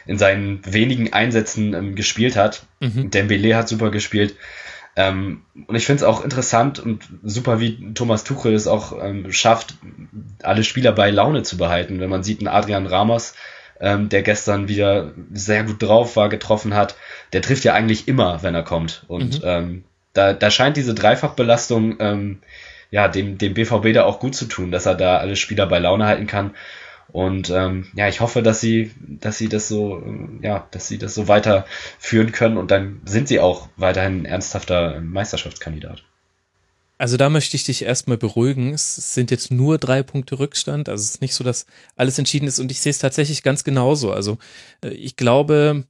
in 0.07 0.19
seinen 0.19 0.61
wenigen 0.65 1.13
Einsätzen 1.13 1.75
ähm, 1.75 1.95
gespielt 1.95 2.37
hat. 2.37 2.65
Mhm. 2.81 3.11
Dembele 3.11 3.57
hat 3.57 3.69
super 3.69 3.91
gespielt. 3.91 4.37
Ähm, 4.95 5.43
und 5.67 5.75
ich 5.75 5.87
finde 5.87 6.03
es 6.03 6.09
auch 6.09 6.23
interessant 6.23 6.79
und 6.79 7.09
super, 7.23 7.61
wie 7.61 7.95
Thomas 7.95 8.25
Tuchel 8.25 8.53
es 8.53 8.67
auch 8.67 9.03
ähm, 9.03 9.33
schafft, 9.33 9.75
alle 10.43 10.65
Spieler 10.65 10.93
bei 10.93 11.11
Laune 11.11 11.43
zu 11.45 11.57
behalten. 11.57 11.99
Wenn 11.99 12.11
man 12.11 12.23
sieht, 12.23 12.43
ein 12.43 12.49
Adrian 12.49 12.87
Ramos, 12.87 13.35
ähm, 13.83 14.09
der 14.09 14.23
gestern 14.23 14.69
wieder 14.69 15.13
sehr 15.33 15.65
gut 15.65 15.83
drauf 15.83 16.17
war, 16.17 16.29
getroffen 16.29 16.75
hat, 16.75 16.97
der 17.33 17.43
trifft 17.43 17.65
ja 17.65 17.75
eigentlich 17.75 18.09
immer, 18.09 18.43
wenn 18.43 18.55
er 18.55 18.63
kommt. 18.63 19.05
Und 19.09 19.43
mhm. 19.43 19.45
ähm, 19.45 19.85
da, 20.15 20.33
da 20.33 20.51
scheint 20.51 20.77
diese 20.77 20.95
Dreifachbelastung 20.95 21.97
ähm, 21.99 22.39
ja, 22.91 23.09
dem, 23.09 23.39
dem 23.39 23.55
BVB 23.55 23.93
da 23.93 24.05
auch 24.05 24.21
gut 24.21 24.35
zu 24.37 24.47
tun, 24.47 24.71
dass 24.71 24.87
er 24.87 24.95
da 24.95 25.17
alle 25.17 25.35
Spieler 25.35 25.67
bei 25.67 25.81
Laune 25.81 26.07
halten 26.07 26.27
kann. 26.27 26.55
Und 27.11 27.51
ähm, 27.51 27.89
ja, 27.95 28.09
ich 28.09 28.21
hoffe, 28.21 28.43
dass 28.43 28.61
sie, 28.61 28.93
dass 29.01 29.37
sie 29.37 29.49
das 29.49 29.67
so, 29.69 30.03
ja, 30.41 30.67
dass 30.71 30.89
sie 30.89 30.99
das 30.99 31.15
so 31.15 31.27
weiterführen 31.27 32.33
können 32.33 32.57
und 32.57 32.71
dann 32.71 33.03
sind 33.05 33.29
sie 33.29 33.41
auch 33.41 33.69
weiterhin 33.77 34.23
ein 34.23 34.25
ernsthafter 34.27 35.01
Meisterschaftskandidat. 35.01 36.05
Also 37.03 37.17
da 37.17 37.31
möchte 37.31 37.57
ich 37.57 37.65
dich 37.65 37.83
erstmal 37.83 38.17
beruhigen. 38.17 38.73
Es 38.73 39.13
sind 39.13 39.33
jetzt 39.33 39.51
nur 39.51 39.77
drei 39.79 40.05
Punkte 40.05 40.39
Rückstand. 40.39 40.89
Also 40.89 41.03
es 41.03 41.15
ist 41.15 41.21
nicht 41.21 41.35
so, 41.35 41.43
dass 41.43 41.67
alles 41.97 42.17
entschieden 42.17 42.47
ist. 42.47 42.61
Und 42.61 42.71
ich 42.71 42.81
sehe 42.81 42.91
es 42.91 43.01
tatsächlich 43.01 43.43
ganz 43.43 43.65
genauso. 43.65 44.13
Also 44.13 44.39
äh, 44.85 44.91
ich 44.91 45.17
glaube, 45.17 45.85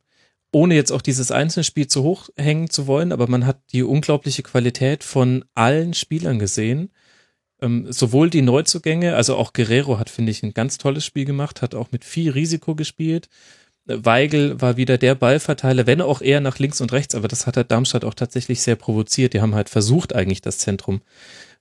ohne 0.52 0.74
jetzt 0.74 0.90
auch 0.90 1.02
dieses 1.02 1.30
Einzelspiel 1.30 1.86
zu 1.86 2.02
hoch 2.02 2.30
hängen 2.38 2.70
zu 2.70 2.86
wollen, 2.86 3.12
aber 3.12 3.28
man 3.28 3.44
hat 3.44 3.60
die 3.74 3.82
unglaubliche 3.82 4.42
Qualität 4.42 5.04
von 5.04 5.44
allen 5.54 5.92
Spielern 5.92 6.38
gesehen. 6.38 6.90
Ähm, 7.60 7.92
sowohl 7.92 8.30
die 8.30 8.40
Neuzugänge, 8.40 9.14
also 9.14 9.36
auch 9.36 9.52
Guerrero 9.52 9.98
hat, 9.98 10.08
finde 10.08 10.32
ich, 10.32 10.42
ein 10.42 10.54
ganz 10.54 10.78
tolles 10.78 11.04
Spiel 11.04 11.26
gemacht, 11.26 11.60
hat 11.60 11.74
auch 11.74 11.92
mit 11.92 12.06
viel 12.06 12.30
Risiko 12.30 12.74
gespielt. 12.74 13.28
Weigel 13.84 14.60
war 14.60 14.76
wieder 14.76 14.96
der 14.96 15.14
Ballverteiler, 15.14 15.86
wenn 15.86 16.00
auch 16.00 16.20
eher 16.20 16.40
nach 16.40 16.58
links 16.58 16.80
und 16.80 16.92
rechts, 16.92 17.14
aber 17.14 17.28
das 17.28 17.46
hat 17.46 17.56
halt 17.56 17.70
Darmstadt 17.70 18.04
auch 18.04 18.14
tatsächlich 18.14 18.62
sehr 18.62 18.76
provoziert. 18.76 19.34
Die 19.34 19.40
haben 19.40 19.54
halt 19.54 19.68
versucht, 19.68 20.14
eigentlich 20.14 20.40
das 20.40 20.58
Zentrum 20.58 21.02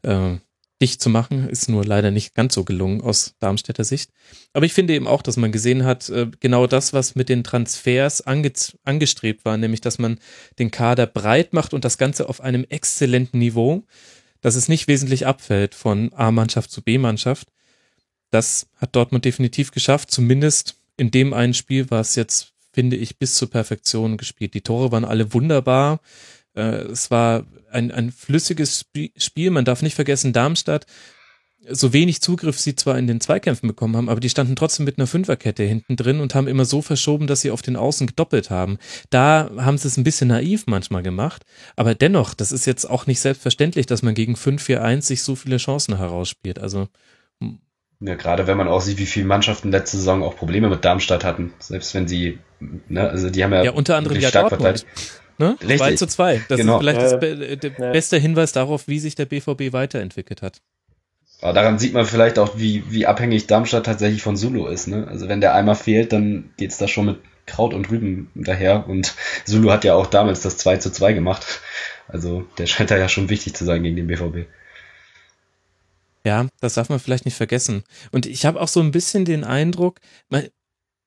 äh, 0.03 0.37
dicht 0.81 1.01
zu 1.01 1.09
machen, 1.09 1.47
ist 1.47 1.69
nur 1.69 1.85
leider 1.85 2.11
nicht 2.11 2.33
ganz 2.33 2.55
so 2.55 2.63
gelungen 2.63 3.01
aus 3.01 3.35
Darmstädter 3.39 3.83
Sicht. 3.83 4.11
Aber 4.53 4.65
ich 4.65 4.73
finde 4.73 4.95
eben 4.95 5.07
auch, 5.07 5.21
dass 5.21 5.37
man 5.37 5.51
gesehen 5.51 5.83
hat, 5.83 6.09
äh, 6.09 6.27
genau 6.39 6.67
das, 6.67 6.91
was 6.91 7.15
mit 7.15 7.29
den 7.29 7.43
Transfers 7.43 8.21
ange 8.21 8.51
angestrebt 8.83 9.45
war, 9.45 9.57
nämlich 9.57 9.81
dass 9.81 9.99
man 9.99 10.19
den 10.59 10.71
Kader 10.71 11.05
breit 11.05 11.53
macht 11.53 11.73
und 11.73 11.85
das 11.85 11.97
Ganze 11.97 12.27
auf 12.27 12.41
einem 12.41 12.65
exzellenten 12.67 13.39
Niveau, 13.39 13.83
dass 14.41 14.55
es 14.55 14.67
nicht 14.67 14.87
wesentlich 14.87 15.27
abfällt 15.27 15.75
von 15.75 16.11
A-Mannschaft 16.13 16.71
zu 16.71 16.81
B-Mannschaft. 16.81 17.47
Das 18.31 18.67
hat 18.77 18.95
Dortmund 18.95 19.25
definitiv 19.25 19.71
geschafft, 19.71 20.09
zumindest 20.09 20.80
in 21.01 21.09
dem 21.09 21.33
einen 21.33 21.55
Spiel 21.55 21.89
war 21.89 22.01
es 22.01 22.15
jetzt, 22.15 22.53
finde 22.71 22.95
ich, 22.95 23.17
bis 23.17 23.33
zur 23.33 23.49
Perfektion 23.49 24.17
gespielt. 24.17 24.53
Die 24.53 24.61
Tore 24.61 24.91
waren 24.91 25.03
alle 25.03 25.33
wunderbar. 25.33 25.99
Äh, 26.53 26.83
es 26.91 27.09
war 27.09 27.47
ein, 27.71 27.91
ein 27.91 28.11
flüssiges 28.11 28.85
Spiel. 29.17 29.49
Man 29.49 29.65
darf 29.65 29.81
nicht 29.81 29.95
vergessen, 29.95 30.31
Darmstadt, 30.31 30.85
so 31.67 31.91
wenig 31.91 32.21
Zugriff 32.21 32.59
sie 32.59 32.75
zwar 32.75 32.99
in 32.99 33.07
den 33.07 33.19
Zweikämpfen 33.19 33.67
bekommen 33.67 33.97
haben, 33.97 34.09
aber 34.09 34.19
die 34.19 34.29
standen 34.29 34.55
trotzdem 34.55 34.85
mit 34.85 34.99
einer 34.99 35.07
Fünferkette 35.07 35.63
hinten 35.63 35.95
drin 35.95 36.19
und 36.19 36.35
haben 36.35 36.47
immer 36.47 36.65
so 36.65 36.83
verschoben, 36.83 37.25
dass 37.25 37.41
sie 37.41 37.49
auf 37.49 37.63
den 37.63 37.77
Außen 37.77 38.05
gedoppelt 38.05 38.51
haben. 38.51 38.77
Da 39.09 39.49
haben 39.57 39.79
sie 39.79 39.87
es 39.87 39.97
ein 39.97 40.03
bisschen 40.03 40.27
naiv 40.27 40.65
manchmal 40.67 41.01
gemacht, 41.01 41.45
aber 41.75 41.95
dennoch, 41.95 42.35
das 42.35 42.51
ist 42.51 42.67
jetzt 42.67 42.87
auch 42.87 43.07
nicht 43.07 43.21
selbstverständlich, 43.21 43.87
dass 43.87 44.03
man 44.03 44.13
gegen 44.13 44.35
5-4-1 44.35 45.01
sich 45.01 45.23
so 45.23 45.35
viele 45.35 45.57
Chancen 45.57 45.97
herausspielt. 45.97 46.59
Also 46.59 46.89
ja, 48.01 48.15
gerade 48.15 48.47
wenn 48.47 48.57
man 48.57 48.67
auch 48.67 48.81
sieht, 48.81 48.97
wie 48.97 49.05
viele 49.05 49.27
Mannschaften 49.27 49.71
letzte 49.71 49.97
Saison 49.97 50.23
auch 50.23 50.35
Probleme 50.35 50.69
mit 50.69 50.83
Darmstadt 50.83 51.23
hatten. 51.23 51.53
Selbst 51.59 51.93
wenn 51.93 52.07
sie, 52.07 52.39
ne, 52.59 53.07
also 53.07 53.29
die 53.29 53.43
haben 53.43 53.53
ja, 53.53 53.63
ja 53.63 53.71
unter 53.71 53.95
anderem 53.95 54.19
ja 54.19 54.29
stark 54.29 54.49
Dortmund. 54.49 54.85
Ne? 55.37 55.55
Richtig. 55.61 55.77
2 55.77 55.95
zu 55.95 56.07
2. 56.07 56.41
Das 56.49 56.57
genau. 56.57 56.75
ist 56.75 56.79
vielleicht 56.81 57.01
das 57.01 57.19
be 57.19 57.57
der 57.57 57.71
ja. 57.77 57.91
beste 57.91 58.17
Hinweis 58.17 58.51
darauf, 58.53 58.87
wie 58.87 58.99
sich 58.99 59.13
der 59.15 59.25
BVB 59.25 59.71
weiterentwickelt 59.71 60.41
hat. 60.41 60.61
Aber 61.41 61.53
daran 61.53 61.79
sieht 61.79 61.93
man 61.93 62.05
vielleicht 62.05 62.37
auch, 62.37 62.57
wie, 62.57 62.83
wie 62.89 63.05
abhängig 63.07 63.47
Darmstadt 63.47 63.85
tatsächlich 63.85 64.21
von 64.21 64.35
Sulu 64.35 64.67
ist. 64.67 64.87
Ne? 64.87 65.07
Also 65.07 65.27
wenn 65.29 65.41
der 65.41 65.53
einmal 65.53 65.75
fehlt, 65.75 66.11
dann 66.11 66.51
geht's 66.57 66.77
da 66.77 66.87
schon 66.87 67.05
mit 67.05 67.19
Kraut 67.45 67.73
und 67.73 67.89
Rüben 67.89 68.29
daher. 68.35 68.87
Und 68.87 69.13
Sulu 69.45 69.71
hat 69.71 69.83
ja 69.83 69.93
auch 69.93 70.07
damals 70.07 70.41
das 70.41 70.57
2 70.57 70.77
zu 70.77 70.91
2 70.91 71.13
gemacht. 71.13 71.61
Also 72.07 72.45
der 72.57 72.65
scheint 72.65 72.91
da 72.91 72.97
ja 72.97 73.09
schon 73.09 73.29
wichtig 73.29 73.55
zu 73.55 73.65
sein 73.65 73.83
gegen 73.83 73.95
den 73.95 74.07
BVB. 74.07 74.47
Ja, 76.25 76.47
das 76.59 76.75
darf 76.75 76.89
man 76.89 76.99
vielleicht 76.99 77.25
nicht 77.25 77.35
vergessen. 77.35 77.83
Und 78.11 78.25
ich 78.25 78.45
habe 78.45 78.61
auch 78.61 78.67
so 78.67 78.79
ein 78.79 78.91
bisschen 78.91 79.25
den 79.25 79.43
Eindruck, 79.43 79.99
man, 80.29 80.47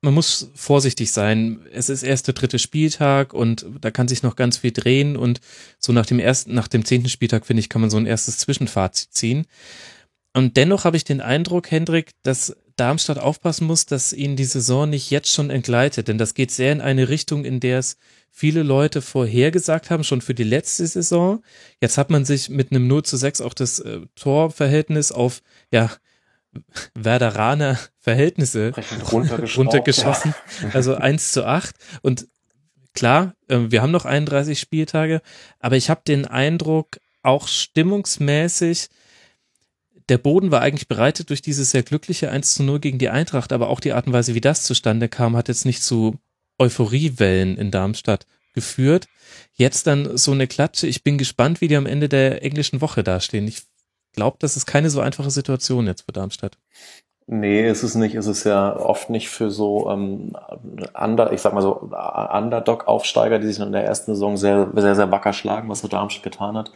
man 0.04 0.14
muss 0.14 0.50
vorsichtig 0.54 1.12
sein. 1.12 1.60
Es 1.72 1.88
ist 1.88 2.02
erst 2.02 2.26
der 2.26 2.34
dritte 2.34 2.58
Spieltag 2.58 3.32
und 3.32 3.66
da 3.80 3.90
kann 3.90 4.08
sich 4.08 4.22
noch 4.22 4.36
ganz 4.36 4.58
viel 4.58 4.72
drehen 4.72 5.16
und 5.16 5.40
so 5.78 5.92
nach 5.92 6.06
dem 6.06 6.18
ersten, 6.18 6.54
nach 6.54 6.68
dem 6.68 6.84
zehnten 6.84 7.08
Spieltag, 7.08 7.46
finde 7.46 7.60
ich, 7.60 7.68
kann 7.68 7.80
man 7.80 7.90
so 7.90 7.96
ein 7.96 8.06
erstes 8.06 8.38
Zwischenfazit 8.38 9.12
ziehen. 9.12 9.46
Und 10.34 10.56
dennoch 10.56 10.84
habe 10.84 10.96
ich 10.96 11.04
den 11.04 11.20
Eindruck, 11.20 11.70
Hendrik, 11.70 12.10
dass 12.22 12.56
Darmstadt 12.76 13.18
aufpassen 13.18 13.66
muss, 13.66 13.86
dass 13.86 14.12
ihnen 14.12 14.36
die 14.36 14.44
Saison 14.44 14.90
nicht 14.90 15.10
jetzt 15.10 15.32
schon 15.32 15.48
entgleitet, 15.48 16.08
denn 16.08 16.18
das 16.18 16.34
geht 16.34 16.50
sehr 16.50 16.72
in 16.72 16.80
eine 16.80 17.08
Richtung, 17.08 17.44
in 17.44 17.60
der 17.60 17.78
es 17.78 17.96
viele 18.36 18.64
Leute 18.64 19.00
vorhergesagt 19.00 19.90
haben, 19.90 20.02
schon 20.02 20.20
für 20.20 20.34
die 20.34 20.42
letzte 20.42 20.84
Saison. 20.88 21.40
Jetzt 21.80 21.98
hat 21.98 22.10
man 22.10 22.24
sich 22.24 22.48
mit 22.48 22.72
einem 22.72 22.88
0 22.88 23.04
zu 23.04 23.16
6 23.16 23.40
auch 23.40 23.54
das 23.54 23.78
äh, 23.78 24.00
Torverhältnis 24.16 25.12
auf, 25.12 25.40
ja, 25.70 25.88
Werderaner 26.94 27.78
Verhältnisse 28.00 28.72
runtergeschossen. 29.12 30.34
Ja. 30.62 30.70
Also 30.72 30.96
1 30.96 31.30
zu 31.30 31.46
8. 31.46 31.76
Und 32.02 32.26
klar, 32.92 33.36
äh, 33.46 33.58
wir 33.68 33.82
haben 33.82 33.92
noch 33.92 34.04
31 34.04 34.58
Spieltage, 34.58 35.22
aber 35.60 35.76
ich 35.76 35.88
habe 35.88 36.02
den 36.04 36.26
Eindruck, 36.26 36.98
auch 37.22 37.46
stimmungsmäßig, 37.46 38.88
der 40.08 40.18
Boden 40.18 40.50
war 40.50 40.60
eigentlich 40.60 40.88
bereitet 40.88 41.30
durch 41.30 41.40
dieses 41.40 41.70
sehr 41.70 41.84
glückliche 41.84 42.32
1 42.32 42.54
zu 42.54 42.64
0 42.64 42.80
gegen 42.80 42.98
die 42.98 43.10
Eintracht, 43.10 43.52
aber 43.52 43.68
auch 43.68 43.78
die 43.78 43.92
Art 43.92 44.08
und 44.08 44.12
Weise, 44.12 44.34
wie 44.34 44.40
das 44.40 44.64
zustande 44.64 45.08
kam, 45.08 45.36
hat 45.36 45.46
jetzt 45.46 45.64
nicht 45.64 45.84
zu 45.84 46.18
Euphoriewellen 46.58 47.56
in 47.56 47.70
Darmstadt 47.70 48.26
geführt. 48.54 49.06
Jetzt 49.52 49.86
dann 49.86 50.16
so 50.16 50.32
eine 50.32 50.46
Klatsche. 50.46 50.86
Ich 50.86 51.04
bin 51.04 51.18
gespannt, 51.18 51.60
wie 51.60 51.68
die 51.68 51.76
am 51.76 51.86
Ende 51.86 52.08
der 52.08 52.42
englischen 52.42 52.80
Woche 52.80 53.02
dastehen. 53.02 53.46
Ich 53.46 53.62
glaube, 54.12 54.36
das 54.40 54.56
ist 54.56 54.66
keine 54.66 54.90
so 54.90 55.00
einfache 55.00 55.30
Situation 55.30 55.86
jetzt 55.86 56.02
für 56.02 56.12
Darmstadt. 56.12 56.56
Nee, 57.26 57.66
ist 57.70 57.82
es 57.82 57.94
nicht. 57.94 58.14
Es 58.16 58.26
ist 58.26 58.44
ja 58.44 58.76
oft 58.76 59.08
nicht 59.08 59.30
für 59.30 59.50
so 59.50 59.90
ähm, 59.90 60.36
under, 60.92 61.32
ich 61.32 61.40
sag 61.40 61.54
mal 61.54 61.62
so 61.62 61.76
Underdog-Aufsteiger, 61.80 63.38
die 63.38 63.46
sich 63.46 63.58
in 63.60 63.72
der 63.72 63.82
ersten 63.82 64.12
Saison 64.12 64.36
sehr, 64.36 64.68
sehr, 64.74 64.94
sehr 64.94 65.10
wacker 65.10 65.32
schlagen, 65.32 65.70
was 65.70 65.80
der 65.80 65.88
Darmstadt 65.88 66.22
getan 66.22 66.54
hat. 66.54 66.72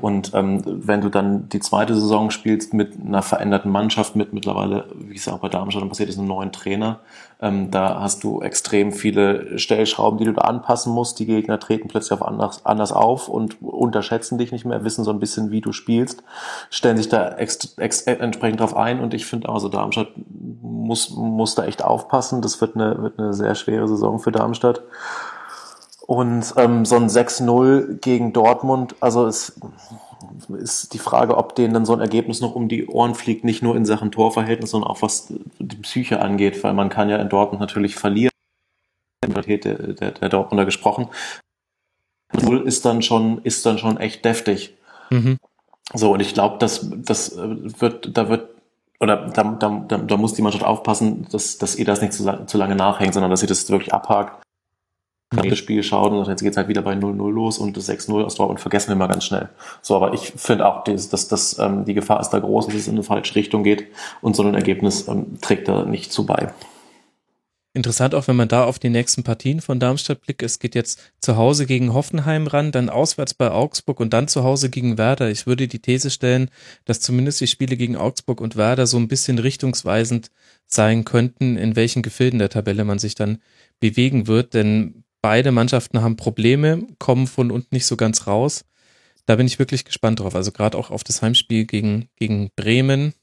Und 0.00 0.32
ähm, 0.32 0.62
wenn 0.64 1.02
du 1.02 1.10
dann 1.10 1.50
die 1.50 1.60
zweite 1.60 1.94
Saison 1.94 2.30
spielst 2.30 2.72
mit 2.72 2.94
einer 2.98 3.20
veränderten 3.20 3.70
Mannschaft, 3.70 4.16
mit 4.16 4.32
mittlerweile, 4.32 4.86
wie 4.94 5.16
es 5.16 5.28
auch 5.28 5.40
bei 5.40 5.50
Darmstadt 5.50 5.86
passiert 5.86 6.08
ist, 6.08 6.18
einem 6.18 6.28
neuen 6.28 6.50
Trainer, 6.50 7.00
ähm, 7.42 7.70
da 7.70 8.00
hast 8.00 8.22
du 8.22 8.42
extrem 8.42 8.92
viele 8.92 9.58
Stellschrauben, 9.58 10.18
die 10.18 10.26
du 10.26 10.32
da 10.32 10.42
anpassen 10.42 10.92
musst. 10.92 11.18
Die 11.18 11.26
Gegner 11.26 11.58
treten 11.58 11.88
plötzlich 11.88 12.12
auf 12.12 12.26
anders, 12.26 12.66
anders 12.66 12.92
auf 12.92 13.28
und 13.28 13.62
unterschätzen 13.62 14.36
dich 14.36 14.52
nicht 14.52 14.66
mehr, 14.66 14.84
wissen 14.84 15.04
so 15.04 15.10
ein 15.10 15.20
bisschen, 15.20 15.50
wie 15.50 15.62
du 15.62 15.72
spielst, 15.72 16.22
stellen 16.68 16.98
sich 16.98 17.08
da 17.08 17.30
ex, 17.30 17.74
ex, 17.78 18.02
entsprechend 18.02 18.60
drauf 18.60 18.76
ein. 18.76 19.00
Und 19.00 19.14
ich 19.14 19.24
finde 19.24 19.48
also 19.48 19.68
Darmstadt 19.68 20.08
muss, 20.60 21.10
muss 21.10 21.54
da 21.54 21.64
echt 21.64 21.82
aufpassen. 21.82 22.42
Das 22.42 22.60
wird 22.60 22.74
eine, 22.74 23.02
wird 23.02 23.18
eine 23.18 23.32
sehr 23.32 23.54
schwere 23.54 23.88
Saison 23.88 24.18
für 24.18 24.32
Darmstadt. 24.32 24.82
Und 26.06 26.54
ähm, 26.56 26.84
so 26.84 26.96
ein 26.96 27.08
6-0 27.08 28.00
gegen 28.00 28.32
Dortmund, 28.32 28.96
also 29.00 29.26
es 29.26 29.58
ist 30.58 30.92
die 30.92 30.98
Frage, 30.98 31.36
ob 31.36 31.54
denen 31.54 31.74
dann 31.74 31.84
so 31.84 31.92
ein 31.92 32.00
Ergebnis 32.00 32.40
noch 32.40 32.54
um 32.54 32.68
die 32.68 32.86
Ohren 32.86 33.14
fliegt, 33.14 33.44
nicht 33.44 33.62
nur 33.62 33.76
in 33.76 33.84
Sachen 33.84 34.10
Torverhältnis, 34.10 34.70
sondern 34.70 34.90
auch 34.90 35.02
was 35.02 35.32
die 35.58 35.76
Psyche 35.76 36.20
angeht, 36.20 36.62
weil 36.62 36.74
man 36.74 36.88
kann 36.88 37.08
ja 37.08 37.16
in 37.16 37.28
Dortmund 37.28 37.60
natürlich 37.60 37.96
verlieren. 37.96 38.30
Der, 39.26 39.42
der, 39.42 40.10
der 40.12 40.28
Dortmunder 40.28 40.64
gesprochen. 40.64 41.08
Null 42.32 42.66
ist 42.66 42.84
dann 42.84 43.02
schon, 43.02 43.42
ist 43.42 43.66
dann 43.66 43.78
schon 43.78 43.98
echt 43.98 44.24
deftig. 44.24 44.76
Mhm. 45.10 45.38
So, 45.92 46.12
und 46.14 46.20
ich 46.20 46.34
glaube, 46.34 46.58
dass 46.58 46.88
das 46.90 47.36
wird, 47.36 48.16
da 48.16 48.28
wird, 48.28 48.48
oder 48.98 49.28
da, 49.28 49.44
da, 49.44 49.84
da, 49.86 49.98
da 49.98 50.16
muss 50.16 50.34
die 50.34 50.42
Mannschaft 50.42 50.64
aufpassen, 50.64 51.26
dass, 51.30 51.58
dass 51.58 51.76
ihr 51.76 51.84
das 51.84 52.00
nicht 52.00 52.12
zu, 52.12 52.46
zu 52.46 52.58
lange 52.58 52.76
nachhängt, 52.76 53.14
sondern 53.14 53.30
dass 53.30 53.42
ihr 53.42 53.48
das 53.48 53.68
wirklich 53.68 53.92
abhakt 53.92 54.42
okay. 55.38 55.48
das 55.50 55.58
Spiel 55.58 55.82
schaut 55.82 56.12
und 56.12 56.26
jetzt 56.26 56.42
geht's 56.42 56.56
halt 56.56 56.68
wieder 56.68 56.82
bei 56.82 56.94
0-0 56.94 57.30
los 57.30 57.58
und 57.58 57.76
das 57.76 57.88
6-0 57.88 58.24
aus 58.24 58.34
Dortmund 58.34 58.60
vergessen 58.60 58.88
wir 58.88 58.96
mal 58.96 59.06
ganz 59.06 59.24
schnell. 59.24 59.48
So, 59.82 59.96
aber 59.96 60.14
ich 60.14 60.32
finde 60.36 60.66
auch, 60.66 60.84
dass, 60.84 61.08
dass, 61.08 61.28
dass 61.28 61.58
ähm, 61.58 61.84
die 61.84 61.94
Gefahr 61.94 62.20
ist 62.20 62.30
da 62.30 62.38
groß, 62.38 62.66
dass 62.66 62.74
es 62.74 62.88
in 62.88 62.94
eine 62.94 63.02
falsche 63.02 63.34
Richtung 63.34 63.62
geht 63.62 63.86
und 64.20 64.36
so 64.36 64.42
ein 64.42 64.54
Ergebnis 64.54 65.08
ähm, 65.08 65.38
trägt 65.40 65.68
da 65.68 65.84
nicht 65.84 66.12
zu 66.12 66.26
bei. 66.26 66.52
Interessant 67.72 68.16
auch, 68.16 68.26
wenn 68.26 68.34
man 68.34 68.48
da 68.48 68.64
auf 68.64 68.80
die 68.80 68.88
nächsten 68.88 69.22
Partien 69.22 69.60
von 69.60 69.78
Darmstadt 69.78 70.22
blickt. 70.22 70.42
Es 70.42 70.58
geht 70.58 70.74
jetzt 70.74 71.12
zu 71.20 71.36
Hause 71.36 71.66
gegen 71.66 71.94
Hoffenheim 71.94 72.48
ran, 72.48 72.72
dann 72.72 72.88
auswärts 72.88 73.32
bei 73.32 73.52
Augsburg 73.52 74.00
und 74.00 74.12
dann 74.12 74.26
zu 74.26 74.42
Hause 74.42 74.70
gegen 74.70 74.98
Werder. 74.98 75.30
Ich 75.30 75.46
würde 75.46 75.68
die 75.68 75.78
These 75.78 76.10
stellen, 76.10 76.50
dass 76.84 77.00
zumindest 77.00 77.40
die 77.40 77.46
Spiele 77.46 77.76
gegen 77.76 77.94
Augsburg 77.94 78.40
und 78.40 78.56
Werder 78.56 78.88
so 78.88 78.96
ein 78.96 79.06
bisschen 79.06 79.38
richtungsweisend 79.38 80.32
sein 80.66 81.04
könnten, 81.04 81.56
in 81.56 81.76
welchen 81.76 82.02
Gefilden 82.02 82.40
der 82.40 82.48
Tabelle 82.48 82.84
man 82.84 82.98
sich 82.98 83.14
dann 83.14 83.38
bewegen 83.78 84.26
wird. 84.26 84.54
Denn 84.54 85.04
beide 85.22 85.52
Mannschaften 85.52 86.02
haben 86.02 86.16
Probleme, 86.16 86.86
kommen 86.98 87.26
von 87.26 87.50
unten 87.50 87.74
nicht 87.74 87.86
so 87.86 87.96
ganz 87.96 88.26
raus. 88.26 88.64
Da 89.26 89.36
bin 89.36 89.46
ich 89.46 89.58
wirklich 89.58 89.84
gespannt 89.84 90.20
drauf. 90.20 90.34
Also 90.34 90.52
gerade 90.52 90.76
auch 90.76 90.90
auf 90.90 91.04
das 91.04 91.22
Heimspiel 91.22 91.64
gegen, 91.64 92.08
gegen 92.16 92.50
Bremen 92.56 93.14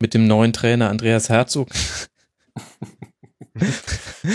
mit 0.00 0.14
dem 0.14 0.26
neuen 0.26 0.52
Trainer 0.52 0.88
Andreas 0.88 1.28
Herzog. 1.28 1.68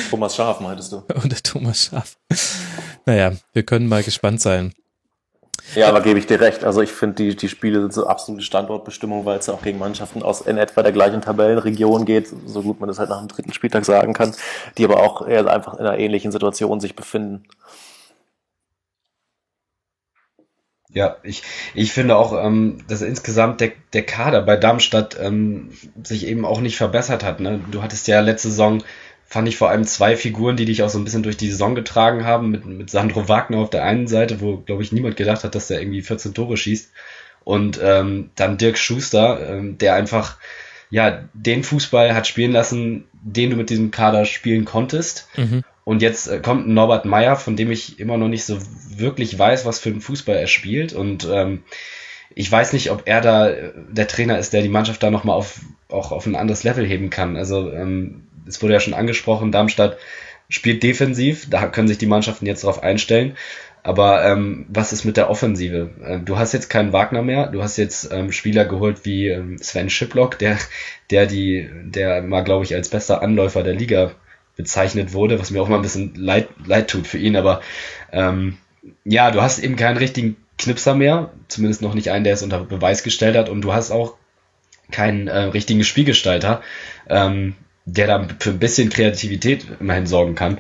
Thomas 0.09 0.36
Schaf 0.36 0.59
meintest 0.59 0.91
du? 0.91 0.97
Und 1.16 1.32
der 1.32 1.41
Thomas 1.41 1.86
Schaf. 1.86 2.18
Naja, 3.05 3.34
wir 3.53 3.63
können 3.63 3.88
mal 3.88 4.03
gespannt 4.03 4.41
sein. 4.41 4.74
Ja, 5.74 5.89
aber 5.89 6.01
gebe 6.01 6.20
ich 6.20 6.28
dir 6.28 6.39
recht. 6.39 6.63
Also 6.63 6.82
ich 6.82 6.91
finde, 6.91 7.16
die, 7.16 7.36
die 7.36 7.49
Spiele 7.49 7.82
sind 7.82 7.93
so 7.93 8.05
absolute 8.07 8.43
Standortbestimmung, 8.43 9.26
weil 9.26 9.39
es 9.39 9.47
ja 9.47 9.53
auch 9.53 9.61
gegen 9.61 9.80
Mannschaften 9.80 10.22
aus 10.22 10.41
in 10.41 10.57
etwa 10.57 10.84
der 10.84 10.91
gleichen 10.91 11.22
Tabellenregion 11.22 12.05
geht, 12.05 12.28
so 12.45 12.61
gut 12.61 12.80
man 12.80 12.88
das 12.88 12.99
halt 12.99 13.09
nach 13.09 13.20
dem 13.20 13.28
dritten 13.28 13.53
Spieltag 13.53 13.84
sagen 13.84 14.13
kann, 14.13 14.36
die 14.78 14.86
aber 14.86 15.01
auch 15.01 15.28
eher 15.28 15.47
einfach 15.47 15.74
in 15.74 15.86
einer 15.86 15.97
ähnlichen 15.97 16.32
Situation 16.32 16.80
sich 16.80 16.95
befinden. 16.95 17.45
Ja, 20.95 21.18
ich, 21.24 21.43
ich 21.74 21.91
finde 21.91 22.16
auch, 22.16 22.32
ähm, 22.41 22.78
dass 22.88 23.01
insgesamt 23.01 23.59
der, 23.59 23.74
der 23.91 24.05
Kader 24.05 24.41
bei 24.41 24.55
Darmstadt 24.55 25.18
ähm, 25.20 25.72
sich 26.01 26.26
eben 26.26 26.45
auch 26.45 26.61
nicht 26.61 26.78
verbessert 26.78 27.22
hat. 27.22 27.41
Ne? 27.41 27.59
Du 27.70 27.84
hattest 27.84 28.07
ja 28.07 28.22
letzte 28.22 28.47
Saison 28.47 28.82
fand 29.26 29.47
ich 29.47 29.57
vor 29.57 29.69
allem 29.69 29.86
zwei 29.86 30.15
Figuren, 30.15 30.55
die 30.55 30.65
dich 30.65 30.84
auch 30.84 30.89
so 30.89 30.97
ein 30.97 31.03
bisschen 31.03 31.23
durch 31.23 31.38
die 31.38 31.49
Saison 31.49 31.76
getragen 31.76 32.26
haben, 32.26 32.51
mit, 32.51 32.65
mit 32.65 32.89
Sandro 32.89 33.28
Wagner 33.28 33.57
auf 33.57 33.69
der 33.69 33.84
einen 33.84 34.07
Seite, 34.07 34.39
wo, 34.39 34.57
glaube 34.57 34.84
ich, 34.84 34.91
niemand 34.91 35.17
gedacht 35.17 35.43
hat, 35.43 35.55
dass 35.55 35.67
der 35.67 35.82
irgendwie 35.82 36.01
14 36.01 36.34
Tore 36.34 36.57
schießt. 36.57 36.91
Und 37.43 37.80
ähm, 37.82 38.32
dann 38.36 38.57
Dirk 38.57 38.78
Schuster, 38.78 39.39
ähm, 39.49 39.78
der 39.78 39.95
einfach 39.95 40.38
ja 40.89 41.26
den 41.34 41.63
Fußball 41.63 42.13
hat 42.15 42.28
spielen 42.28 42.51
lassen, 42.51 43.05
den 43.13 43.49
du 43.49 43.55
mit 43.55 43.69
diesem 43.69 43.91
Kader 43.91 44.26
spielen 44.26 44.65
konntest. 44.65 45.28
Mhm. 45.36 45.63
Und 45.84 46.01
jetzt 46.01 46.28
äh, 46.28 46.39
kommt 46.39 46.67
Norbert 46.67 47.05
Meyer, 47.05 47.36
von 47.36 47.55
dem 47.55 47.71
ich 47.71 47.99
immer 47.99 48.17
noch 48.17 48.28
nicht 48.28 48.45
so 48.45 48.57
wirklich 48.89 49.38
weiß, 49.38 49.65
was 49.65 49.80
für 49.80 49.89
einen 49.89 50.01
Fußball 50.01 50.36
er 50.36 50.47
spielt. 50.47 50.93
Und 50.93 51.28
ähm, 51.32 51.63
ich 52.34 52.51
weiß 52.51 52.73
nicht, 52.73 52.91
ob 52.91 53.03
er 53.05 53.21
da 53.21 53.49
äh, 53.49 53.71
der 53.89 54.07
Trainer 54.07 54.39
ist, 54.39 54.53
der 54.53 54.61
die 54.61 54.69
Mannschaft 54.69 55.03
da 55.03 55.11
nochmal 55.11 55.38
auf, 55.38 55.59
auch 55.89 56.11
auf 56.11 56.26
ein 56.26 56.36
anderes 56.36 56.63
Level 56.63 56.86
heben 56.86 57.09
kann. 57.09 57.38
Also 57.38 57.71
ähm, 57.71 58.23
es 58.47 58.61
wurde 58.61 58.73
ja 58.73 58.79
schon 58.79 58.93
angesprochen, 58.93 59.51
Darmstadt 59.51 59.97
spielt 60.49 60.83
defensiv, 60.83 61.49
da 61.49 61.67
können 61.67 61.87
sich 61.87 61.97
die 61.97 62.05
Mannschaften 62.05 62.45
jetzt 62.45 62.63
darauf 62.63 62.83
einstellen. 62.83 63.35
Aber 63.83 64.25
ähm, 64.25 64.65
was 64.67 64.93
ist 64.93 65.05
mit 65.05 65.15
der 65.15 65.29
Offensive? 65.29 65.91
Ähm, 66.03 66.25
du 66.25 66.39
hast 66.39 66.53
jetzt 66.53 66.69
keinen 66.69 66.91
Wagner 66.91 67.21
mehr, 67.21 67.47
du 67.47 67.61
hast 67.61 67.77
jetzt 67.77 68.11
ähm, 68.11 68.31
Spieler 68.31 68.65
geholt 68.65 69.05
wie 69.05 69.27
ähm, 69.27 69.59
Sven 69.59 69.91
Schiplock, 69.91 70.39
der, 70.39 70.57
der 71.11 71.27
die, 71.27 71.69
der 71.83 72.23
mal, 72.23 72.43
glaube 72.43 72.65
ich, 72.65 72.73
als 72.73 72.89
bester 72.89 73.21
Anläufer 73.21 73.61
der 73.61 73.75
Liga 73.75 74.11
bezeichnet 74.55 75.13
wurde, 75.13 75.39
was 75.39 75.51
mir 75.51 75.61
auch 75.61 75.67
mal 75.67 75.75
ein 75.75 75.83
bisschen 75.83 76.15
leid, 76.15 76.47
leid 76.65 76.89
tut 76.89 77.05
für 77.05 77.19
ihn, 77.19 77.35
aber 77.35 77.61
ähm, 78.11 78.57
ja, 79.03 79.29
du 79.29 79.41
hast 79.41 79.59
eben 79.59 79.75
keinen 79.75 79.97
richtigen 79.97 80.37
Knipser 80.57 80.95
mehr, 80.95 81.31
zumindest 81.47 81.81
noch 81.81 81.93
nicht 81.93 82.09
einen, 82.09 82.23
der 82.23 82.33
es 82.33 82.43
unter 82.43 82.63
Beweis 82.63 83.03
gestellt 83.03 83.35
hat, 83.35 83.49
und 83.49 83.61
du 83.61 83.73
hast 83.73 83.91
auch 83.91 84.15
keinen 84.91 85.27
äh, 85.27 85.37
richtigen 85.37 85.83
Spielgestalter. 85.83 86.61
Ähm, 87.09 87.55
der 87.86 88.07
da 88.07 88.27
für 88.39 88.51
ein 88.51 88.59
bisschen 88.59 88.89
Kreativität 88.89 89.65
immerhin 89.79 90.07
sorgen 90.07 90.36
kann. 90.36 90.59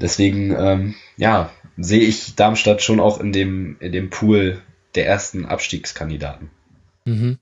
Deswegen, 0.00 0.54
ähm, 0.58 0.94
ja, 1.16 1.52
sehe 1.76 2.00
ich 2.00 2.34
Darmstadt 2.34 2.82
schon 2.82 3.00
auch 3.00 3.20
in 3.20 3.32
dem, 3.32 3.76
in 3.80 3.92
dem 3.92 4.10
Pool 4.10 4.60
der 4.94 5.06
ersten 5.06 5.44
Abstiegskandidaten. 5.44 6.50
Mhm. 7.04 7.38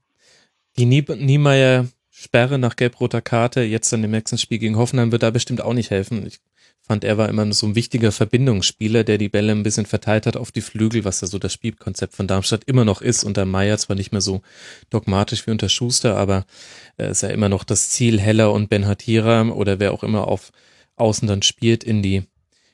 Die 0.77 0.87
Niemeyer 0.87 1.87
Sperre 2.23 2.57
nach 2.57 2.77
gelb-roter 2.77 3.21
Karte 3.21 3.63
jetzt 3.63 3.93
dann 3.93 4.05
im 4.05 4.13
nächsten 4.13 4.39
Spiel 4.39 4.59
gegen 4.59 4.77
Hoffenheim 4.77 5.11
wird 5.11 5.25
da 5.25 5.31
bestimmt 5.31 5.61
auch 5.61 5.73
nicht 5.73 5.91
helfen. 5.91 6.25
Ich 6.25 6.39
fand, 6.81 7.03
er 7.03 7.19
war 7.19 7.29
immer 7.29 7.53
so 7.53 7.67
ein 7.67 7.75
wichtiger 7.75 8.13
Verbindungsspieler, 8.13 9.03
der 9.03 9.19
die 9.19 9.29
Bälle 9.29 9.51
ein 9.51 9.65
bisschen 9.65 9.87
verteilt 9.87 10.27
hat 10.27 10.37
auf 10.37 10.53
die 10.53 10.61
Flügel, 10.61 11.05
was 11.05 11.21
ja 11.21 11.27
so 11.27 11.41
das 11.41 11.53
Spielkonzept 11.53 12.15
von 12.15 12.29
Darmstadt 12.29 12.63
immer 12.67 12.85
noch 12.85 13.03
ist. 13.03 13.25
Unter 13.25 13.45
Meier 13.45 13.77
zwar 13.77 13.97
nicht 13.97 14.13
mehr 14.13 14.21
so 14.21 14.41
dogmatisch 14.89 15.49
wie 15.49 15.51
unter 15.51 15.69
Schuster, 15.69 16.17
aber 16.17 16.47
äh, 16.97 17.11
ist 17.11 17.23
ja 17.23 17.29
immer 17.31 17.49
noch 17.49 17.65
das 17.65 17.91
Ziel, 17.91 18.21
Heller 18.21 18.53
und 18.53 18.71
Ben 18.71 18.87
Hatira 18.87 19.43
oder 19.49 19.81
wer 19.81 19.93
auch 19.93 20.05
immer 20.05 20.29
auf 20.29 20.53
Außen 20.95 21.27
dann 21.27 21.43
spielt, 21.43 21.83
in 21.83 22.03
die, 22.03 22.23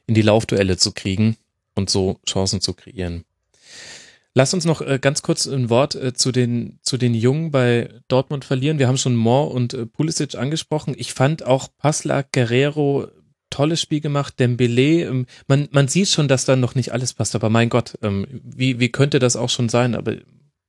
in 0.06 0.12
die 0.12 0.20
Laufduelle 0.20 0.76
zu 0.76 0.92
kriegen 0.92 1.38
und 1.74 1.88
so 1.88 2.20
Chancen 2.26 2.60
zu 2.60 2.74
kreieren. 2.74 3.24
Lass 4.38 4.54
uns 4.54 4.64
noch 4.64 4.82
äh, 4.82 5.00
ganz 5.00 5.22
kurz 5.22 5.46
ein 5.46 5.68
Wort 5.68 5.96
äh, 5.96 6.12
zu 6.12 6.30
den 6.30 6.78
zu 6.82 6.96
den 6.96 7.12
Jungen 7.12 7.50
bei 7.50 7.88
Dortmund 8.06 8.44
verlieren. 8.44 8.78
Wir 8.78 8.86
haben 8.86 8.96
schon 8.96 9.16
Moore 9.16 9.50
und 9.50 9.74
äh, 9.74 9.84
Pulisic 9.84 10.36
angesprochen. 10.36 10.94
Ich 10.96 11.12
fand 11.12 11.42
auch 11.42 11.66
Passler, 11.76 12.22
Guerrero 12.22 13.08
tolles 13.50 13.80
Spiel 13.80 14.00
gemacht, 14.00 14.38
Dembele, 14.38 15.08
ähm, 15.08 15.26
man, 15.48 15.66
man 15.72 15.88
sieht 15.88 16.06
schon, 16.06 16.28
dass 16.28 16.44
da 16.44 16.54
noch 16.54 16.76
nicht 16.76 16.92
alles 16.92 17.14
passt, 17.14 17.34
aber 17.34 17.50
mein 17.50 17.68
Gott, 17.68 17.98
ähm, 18.00 18.28
wie, 18.30 18.78
wie 18.78 18.90
könnte 18.90 19.18
das 19.18 19.34
auch 19.34 19.50
schon 19.50 19.68
sein? 19.68 19.96
Aber 19.96 20.14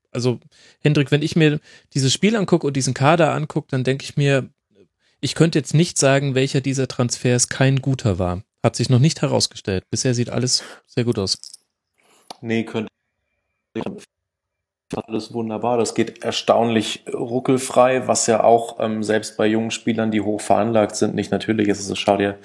also, 0.10 0.40
Hendrik, 0.80 1.12
wenn 1.12 1.22
ich 1.22 1.36
mir 1.36 1.60
dieses 1.94 2.12
Spiel 2.12 2.36
angucke 2.36 2.66
und 2.66 2.76
diesen 2.76 2.96
Kader 2.96 3.36
angucke, 3.36 3.68
dann 3.70 3.84
denke 3.84 4.04
ich 4.04 4.18
mir, 4.18 4.50
Ich 5.22 5.36
könnte 5.36 5.60
jetzt 5.60 5.76
nicht 5.76 6.00
sagen, 6.00 6.34
welcher 6.34 6.62
dieser 6.62 6.88
Transfers 6.88 7.50
kein 7.50 7.84
guter 7.84 8.18
war. 8.18 8.42
Hat 8.64 8.76
sich 8.76 8.90
noch 8.90 8.98
nicht 8.98 9.22
herausgestellt. 9.22 9.84
Bisher 9.92 10.16
sieht 10.16 10.32
alles 10.32 10.64
sehr 10.88 11.04
gut 11.04 11.20
aus. 11.20 11.38
Nee, 12.42 12.64
könnte 12.64 12.90
alles 14.96 15.34
wunderbar. 15.34 15.78
Das 15.78 15.94
geht 15.94 16.24
erstaunlich 16.24 17.06
ruckelfrei, 17.14 18.08
was 18.08 18.28
ja 18.28 18.44
auch 18.44 18.78
ähm, 18.80 19.04
selbst 19.04 19.38
bei 19.38 19.46
jungen 19.48 19.72
Spielern, 19.72 20.12
die 20.12 20.22
hoch 20.22 20.42
veranlagt 20.42 20.96
sind, 20.96 21.16
nicht 21.16 21.32
natürlich 21.32 21.68
ist. 21.68 21.80
Also 21.80 21.96
schau 21.96 22.18
dir 22.18 22.38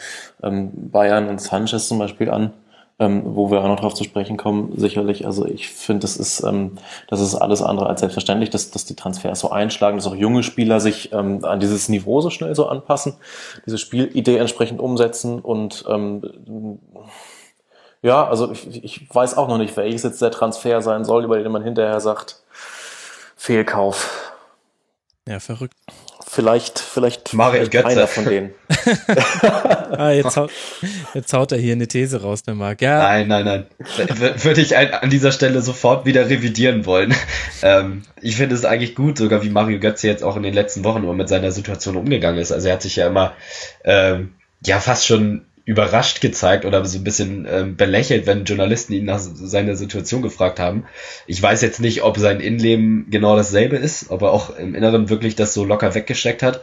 ähm, 0.42 0.70
Bayern 0.90 1.28
und 1.28 1.40
Sanchez 1.40 1.88
zum 1.88 1.98
Beispiel 1.98 2.30
an, 2.30 2.52
ähm, 2.98 3.22
wo 3.24 3.50
wir 3.50 3.60
auch 3.60 3.68
noch 3.68 3.80
drauf 3.80 3.94
zu 3.94 4.04
sprechen 4.04 4.36
kommen, 4.36 4.72
sicherlich. 4.76 5.26
Also 5.26 5.46
ich 5.46 5.68
finde, 5.68 6.00
das 6.00 6.16
ist, 6.16 6.42
ähm, 6.44 6.72
das 7.08 7.20
ist 7.20 7.34
alles 7.34 7.62
andere 7.62 7.88
als 7.88 8.00
selbstverständlich, 8.00 8.50
dass, 8.50 8.70
dass 8.70 8.84
die 8.84 8.94
Transfers 8.94 9.40
so 9.40 9.50
einschlagen, 9.50 9.96
dass 9.96 10.06
auch 10.06 10.14
junge 10.14 10.42
Spieler 10.42 10.80
sich 10.80 11.12
ähm, 11.12 11.44
an 11.44 11.60
dieses 11.60 11.88
Niveau 11.88 12.20
so 12.20 12.30
schnell 12.30 12.54
so 12.54 12.66
anpassen, 12.66 13.14
diese 13.66 13.78
Spielidee 13.78 14.36
entsprechend 14.36 14.80
umsetzen 14.80 15.40
und 15.40 15.84
ähm, 15.88 16.78
ja, 18.04 18.28
also 18.28 18.52
ich, 18.52 18.84
ich 18.84 19.14
weiß 19.14 19.38
auch 19.38 19.48
noch 19.48 19.56
nicht, 19.56 19.74
welches 19.78 20.02
jetzt 20.02 20.20
der 20.20 20.30
Transfer 20.30 20.82
sein 20.82 21.06
soll, 21.06 21.24
über 21.24 21.38
den 21.38 21.50
man 21.50 21.64
hinterher 21.64 22.00
sagt, 22.00 22.36
Fehlkauf. 23.34 24.34
Ja, 25.26 25.40
verrückt. 25.40 25.74
Vielleicht, 26.26 26.78
vielleicht 26.80 27.32
Mario 27.32 27.62
Götze. 27.62 27.86
einer 27.86 28.06
von 28.06 28.26
denen. 28.26 28.54
ah, 29.96 30.10
jetzt, 30.10 30.36
haut, 30.36 30.50
jetzt 31.14 31.32
haut 31.32 31.52
er 31.52 31.58
hier 31.58 31.72
eine 31.72 31.88
These 31.88 32.20
raus, 32.20 32.42
der 32.42 32.54
Marc. 32.54 32.82
Ja. 32.82 32.98
Nein, 32.98 33.28
nein, 33.28 33.44
nein. 33.46 33.66
W 33.78 34.44
würde 34.44 34.60
ich 34.60 34.76
an 34.76 35.08
dieser 35.08 35.32
Stelle 35.32 35.62
sofort 35.62 36.04
wieder 36.04 36.28
revidieren 36.28 36.86
wollen. 36.86 37.14
Ähm, 37.62 38.02
ich 38.20 38.36
finde 38.36 38.54
es 38.54 38.66
eigentlich 38.66 38.94
gut, 38.94 39.16
sogar 39.16 39.42
wie 39.42 39.48
Mario 39.48 39.80
Götze 39.80 40.06
jetzt 40.06 40.22
auch 40.22 40.36
in 40.36 40.42
den 40.42 40.52
letzten 40.52 40.84
Wochen 40.84 41.02
immer 41.02 41.14
mit 41.14 41.30
seiner 41.30 41.50
Situation 41.50 41.96
umgegangen 41.96 42.38
ist. 42.38 42.52
Also 42.52 42.68
er 42.68 42.74
hat 42.74 42.82
sich 42.82 42.96
ja 42.96 43.06
immer 43.06 43.32
ähm, 43.84 44.34
ja 44.62 44.80
fast 44.80 45.06
schon 45.06 45.46
überrascht 45.64 46.20
gezeigt 46.20 46.64
oder 46.64 46.84
so 46.84 46.98
ein 46.98 47.04
bisschen 47.04 47.46
ähm, 47.50 47.76
belächelt, 47.76 48.26
wenn 48.26 48.44
Journalisten 48.44 48.92
ihn 48.92 49.06
nach 49.06 49.18
seiner 49.18 49.76
Situation 49.76 50.20
gefragt 50.20 50.60
haben. 50.60 50.84
Ich 51.26 51.40
weiß 51.40 51.62
jetzt 51.62 51.80
nicht, 51.80 52.02
ob 52.02 52.18
sein 52.18 52.40
Innenleben 52.40 53.06
genau 53.10 53.34
dasselbe 53.36 53.76
ist, 53.76 54.10
ob 54.10 54.22
er 54.22 54.32
auch 54.32 54.56
im 54.56 54.74
Inneren 54.74 55.08
wirklich 55.08 55.36
das 55.36 55.54
so 55.54 55.64
locker 55.64 55.94
weggesteckt 55.94 56.42
hat. 56.42 56.62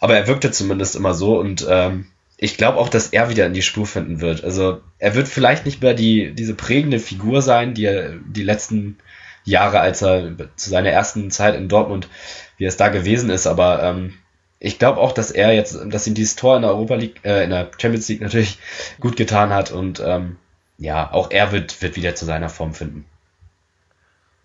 Aber 0.00 0.16
er 0.16 0.26
wirkte 0.28 0.50
zumindest 0.50 0.96
immer 0.96 1.12
so 1.12 1.38
und 1.38 1.66
ähm, 1.68 2.06
ich 2.38 2.56
glaube 2.56 2.78
auch, 2.78 2.88
dass 2.88 3.08
er 3.08 3.28
wieder 3.28 3.46
in 3.46 3.52
die 3.52 3.62
Spur 3.62 3.86
finden 3.86 4.20
wird. 4.20 4.44
Also 4.44 4.80
er 4.98 5.14
wird 5.14 5.28
vielleicht 5.28 5.66
nicht 5.66 5.82
mehr 5.82 5.92
die 5.92 6.32
diese 6.32 6.54
prägende 6.54 7.00
Figur 7.00 7.42
sein, 7.42 7.74
die 7.74 7.84
er 7.84 8.12
die 8.12 8.44
letzten 8.44 8.98
Jahre, 9.44 9.80
als 9.80 10.02
er 10.02 10.36
zu 10.56 10.70
seiner 10.70 10.90
ersten 10.90 11.30
Zeit 11.30 11.54
in 11.56 11.68
Dortmund, 11.68 12.08
wie 12.56 12.64
er 12.64 12.68
es 12.68 12.76
da 12.76 12.88
gewesen 12.88 13.28
ist, 13.28 13.46
aber 13.46 13.82
ähm, 13.82 14.14
ich 14.60 14.78
glaube 14.78 15.00
auch, 15.00 15.12
dass 15.12 15.30
er 15.30 15.52
jetzt, 15.52 15.78
dass 15.86 16.06
ihm 16.06 16.14
dieses 16.14 16.36
Tor 16.36 16.56
in 16.56 16.62
der 16.62 16.72
Europa 16.72 16.94
League, 16.96 17.20
äh, 17.24 17.44
in 17.44 17.50
der 17.50 17.70
Champions 17.78 18.08
League 18.08 18.20
natürlich 18.20 18.58
gut 19.00 19.16
getan 19.16 19.50
hat 19.50 19.70
und 19.72 20.02
ähm, 20.04 20.36
ja, 20.78 21.12
auch 21.12 21.30
er 21.30 21.52
wird, 21.52 21.80
wird 21.82 21.96
wieder 21.96 22.14
zu 22.14 22.24
seiner 22.24 22.48
Form 22.48 22.74
finden. 22.74 23.04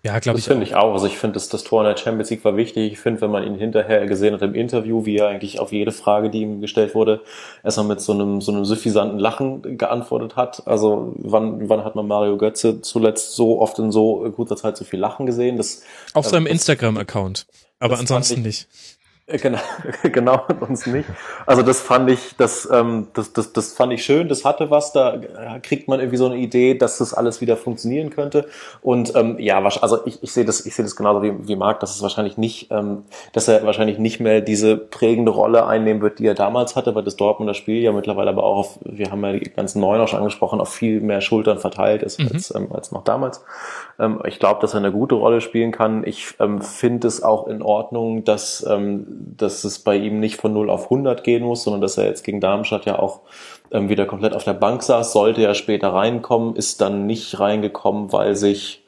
Ja, 0.02 0.18
glaube 0.18 0.36
Das 0.36 0.40
ich. 0.42 0.48
finde 0.48 0.64
ich 0.66 0.74
auch. 0.74 0.92
Also 0.92 1.06
ich 1.06 1.16
finde, 1.16 1.34
das, 1.34 1.48
das 1.48 1.64
Tor 1.64 1.80
in 1.80 1.88
der 1.88 1.96
Champions 1.96 2.28
League 2.28 2.44
war 2.44 2.58
wichtig. 2.58 2.92
Ich 2.92 2.98
finde, 2.98 3.22
wenn 3.22 3.30
man 3.30 3.42
ihn 3.46 3.54
hinterher 3.54 4.04
gesehen 4.06 4.34
hat 4.34 4.42
im 4.42 4.54
Interview, 4.54 5.06
wie 5.06 5.16
er 5.16 5.28
eigentlich 5.28 5.60
auf 5.60 5.72
jede 5.72 5.92
Frage, 5.92 6.28
die 6.28 6.42
ihm 6.42 6.60
gestellt 6.60 6.94
wurde, 6.94 7.22
erstmal 7.62 7.86
mit 7.86 8.02
so 8.02 8.12
einem, 8.12 8.42
so 8.42 8.52
einem 8.52 8.66
suffisanten 8.66 9.18
Lachen 9.18 9.78
geantwortet 9.78 10.36
hat. 10.36 10.66
Also 10.66 11.14
wann, 11.16 11.70
wann 11.70 11.84
hat 11.86 11.94
man 11.94 12.06
Mario 12.06 12.36
Götze 12.36 12.82
zuletzt 12.82 13.34
so 13.34 13.60
oft 13.62 13.78
in 13.78 13.90
so 13.90 14.30
kurzer 14.36 14.56
Zeit 14.56 14.76
so 14.76 14.84
viel 14.84 15.00
Lachen 15.00 15.24
gesehen? 15.24 15.56
Das, 15.56 15.82
Auf 16.12 16.26
äh, 16.26 16.28
seinem 16.28 16.44
das- 16.44 16.52
Instagram-Account. 16.52 17.46
Aber 17.78 17.92
das 17.92 18.00
ansonsten 18.00 18.40
ich- 18.40 18.46
nicht. 18.46 18.68
Äh, 19.26 19.38
Genau, 19.38 19.58
genau, 20.02 20.42
sonst 20.60 20.86
nicht. 20.86 21.08
Also 21.46 21.62
das 21.62 21.80
fand 21.80 22.10
ich, 22.10 22.36
das, 22.36 22.68
ähm, 22.70 23.08
das, 23.14 23.32
das, 23.32 23.52
das 23.52 23.72
fand 23.72 23.92
ich 23.92 24.04
schön, 24.04 24.28
das 24.28 24.44
hatte 24.44 24.70
was, 24.70 24.92
da 24.92 25.14
äh, 25.14 25.60
kriegt 25.60 25.88
man 25.88 26.00
irgendwie 26.00 26.16
so 26.16 26.26
eine 26.26 26.36
Idee, 26.36 26.74
dass 26.74 26.98
das 26.98 27.14
alles 27.14 27.40
wieder 27.40 27.56
funktionieren 27.56 28.10
könnte. 28.10 28.46
Und 28.82 29.14
ähm, 29.14 29.38
ja, 29.38 29.62
also 29.62 30.04
ich, 30.06 30.22
ich 30.22 30.32
sehe 30.32 30.44
das, 30.44 30.66
ich 30.66 30.74
sehe 30.74 30.84
das 30.84 30.96
genauso 30.96 31.22
wie, 31.22 31.32
wie 31.48 31.56
Marc, 31.56 31.80
dass 31.80 31.94
es 31.94 32.02
wahrscheinlich 32.02 32.36
nicht, 32.36 32.70
ähm, 32.70 33.04
dass 33.32 33.48
er 33.48 33.64
wahrscheinlich 33.64 33.98
nicht 33.98 34.20
mehr 34.20 34.40
diese 34.40 34.76
prägende 34.76 35.32
Rolle 35.32 35.66
einnehmen 35.66 36.02
wird, 36.02 36.18
die 36.18 36.26
er 36.26 36.34
damals 36.34 36.76
hatte, 36.76 36.94
weil 36.94 37.04
das 37.04 37.16
Dortmunder 37.16 37.54
Spiel 37.54 37.82
ja 37.82 37.92
mittlerweile 37.92 38.30
aber 38.30 38.44
auch 38.44 38.56
auf, 38.56 38.78
wir 38.84 39.10
haben 39.10 39.24
ja 39.24 39.32
die 39.32 39.50
ganzen 39.50 39.80
Neuen 39.80 40.00
auch 40.00 40.08
schon 40.08 40.18
angesprochen, 40.18 40.60
auf 40.60 40.68
viel 40.70 41.00
mehr 41.00 41.20
Schultern 41.20 41.58
verteilt 41.58 42.02
ist 42.02 42.20
als, 42.20 42.54
ähm, 42.54 42.68
als 42.72 42.92
noch 42.92 43.04
damals. 43.04 43.44
Ähm, 43.98 44.20
ich 44.26 44.38
glaube, 44.38 44.60
dass 44.60 44.74
er 44.74 44.78
eine 44.78 44.92
gute 44.92 45.14
Rolle 45.14 45.40
spielen 45.40 45.72
kann. 45.72 46.04
Ich 46.04 46.34
ähm, 46.40 46.60
finde 46.60 47.08
es 47.08 47.22
auch 47.22 47.46
in 47.46 47.62
Ordnung, 47.62 48.24
dass, 48.24 48.64
ähm, 48.68 49.13
dass 49.36 49.64
es 49.64 49.78
bei 49.78 49.96
ihm 49.96 50.20
nicht 50.20 50.36
von 50.40 50.52
0 50.52 50.70
auf 50.70 50.84
100 50.84 51.22
gehen 51.24 51.42
muss, 51.44 51.64
sondern 51.64 51.80
dass 51.80 51.96
er 51.98 52.06
jetzt 52.06 52.24
gegen 52.24 52.40
Darmstadt 52.40 52.84
ja 52.86 52.98
auch 52.98 53.20
ähm, 53.70 53.88
wieder 53.88 54.06
komplett 54.06 54.34
auf 54.34 54.44
der 54.44 54.54
Bank 54.54 54.82
saß, 54.82 55.12
sollte 55.12 55.42
er 55.42 55.54
später 55.54 55.88
reinkommen, 55.92 56.56
ist 56.56 56.80
dann 56.80 57.06
nicht 57.06 57.38
reingekommen, 57.40 58.12
weil 58.12 58.36
sich, 58.36 58.84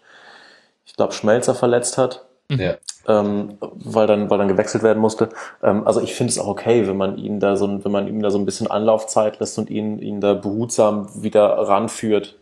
ich 0.84 0.94
glaube, 0.94 1.12
Schmelzer 1.12 1.54
verletzt 1.54 1.98
hat 1.98 2.24
Ja. 2.50 2.74
ähm, 3.08 3.58
weil 3.60 4.06
dann 4.06 4.30
weil 4.30 4.38
dann 4.38 4.48
gewechselt 4.48 4.82
werden 4.82 5.00
musste. 5.00 5.28
Ähm, 5.62 5.86
also 5.86 6.00
ich 6.00 6.14
finde 6.14 6.30
es 6.30 6.38
auch 6.38 6.46
okay, 6.48 6.86
wenn 6.86 6.96
man 6.96 7.18
ihn 7.18 7.40
da 7.40 7.56
so 7.56 7.66
ein- 7.66 7.84
wenn 7.84 7.92
man 7.92 8.06
ihm 8.08 8.22
da 8.22 8.30
so 8.30 8.38
ein 8.38 8.44
bisschen 8.44 8.66
Anlaufzeit 8.70 9.40
lässt 9.40 9.58
und 9.58 9.70
ihn 9.70 9.98
ihn 9.98 10.20
da 10.20 10.34
behutsam 10.34 11.08
wieder 11.22 11.44
ranführt. 11.46 12.36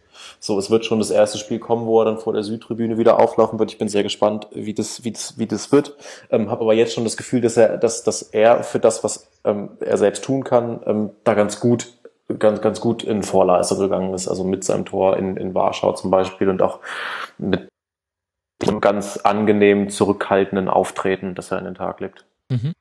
So, 0.44 0.58
es 0.58 0.70
wird 0.70 0.84
schon 0.84 0.98
das 0.98 1.10
erste 1.10 1.38
Spiel 1.38 1.58
kommen, 1.58 1.86
wo 1.86 2.02
er 2.02 2.04
dann 2.04 2.18
vor 2.18 2.34
der 2.34 2.42
Südtribüne 2.42 2.98
wieder 2.98 3.18
auflaufen 3.18 3.58
wird. 3.58 3.72
Ich 3.72 3.78
bin 3.78 3.88
sehr 3.88 4.02
gespannt, 4.02 4.46
wie 4.52 4.74
das, 4.74 5.02
wie 5.02 5.10
das, 5.10 5.38
wie 5.38 5.46
das 5.46 5.72
wird. 5.72 5.96
Ähm, 6.28 6.50
Habe 6.50 6.60
aber 6.60 6.74
jetzt 6.74 6.92
schon 6.92 7.04
das 7.04 7.16
Gefühl, 7.16 7.40
dass 7.40 7.56
er, 7.56 7.78
dass, 7.78 8.02
dass 8.02 8.20
er 8.20 8.62
für 8.62 8.78
das, 8.78 9.02
was 9.02 9.26
ähm, 9.44 9.70
er 9.80 9.96
selbst 9.96 10.22
tun 10.22 10.44
kann, 10.44 10.82
ähm, 10.84 11.10
da 11.24 11.32
ganz 11.32 11.60
gut, 11.60 11.94
ganz, 12.38 12.60
ganz 12.60 12.82
gut 12.82 13.02
in 13.04 13.22
Vorleistung 13.22 13.78
gegangen 13.78 14.12
ist. 14.12 14.28
Also 14.28 14.44
mit 14.44 14.64
seinem 14.64 14.84
Tor 14.84 15.16
in, 15.16 15.38
in 15.38 15.54
Warschau 15.54 15.94
zum 15.94 16.10
Beispiel 16.10 16.50
und 16.50 16.60
auch 16.60 16.80
mit 17.38 17.66
einem 18.62 18.82
ganz 18.82 19.16
angenehm 19.16 19.88
zurückhaltenden 19.88 20.68
Auftreten, 20.68 21.34
das 21.34 21.52
er 21.52 21.56
an 21.56 21.64
den 21.64 21.74
Tag 21.74 22.00
legt. 22.00 22.26
Mhm. 22.50 22.74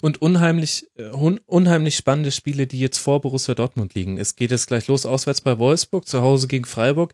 Und 0.00 0.22
unheimlich, 0.22 0.86
äh, 0.96 1.10
un 1.10 1.40
unheimlich 1.46 1.96
spannende 1.96 2.30
Spiele, 2.30 2.66
die 2.66 2.80
jetzt 2.80 2.98
vor 2.98 3.20
Borussia 3.20 3.54
Dortmund 3.54 3.94
liegen. 3.94 4.18
Es 4.18 4.36
geht 4.36 4.50
jetzt 4.50 4.66
gleich 4.66 4.88
los, 4.88 5.06
auswärts 5.06 5.40
bei 5.40 5.58
Wolfsburg, 5.58 6.06
zu 6.06 6.22
Hause 6.22 6.48
gegen 6.48 6.64
Freiburg, 6.64 7.12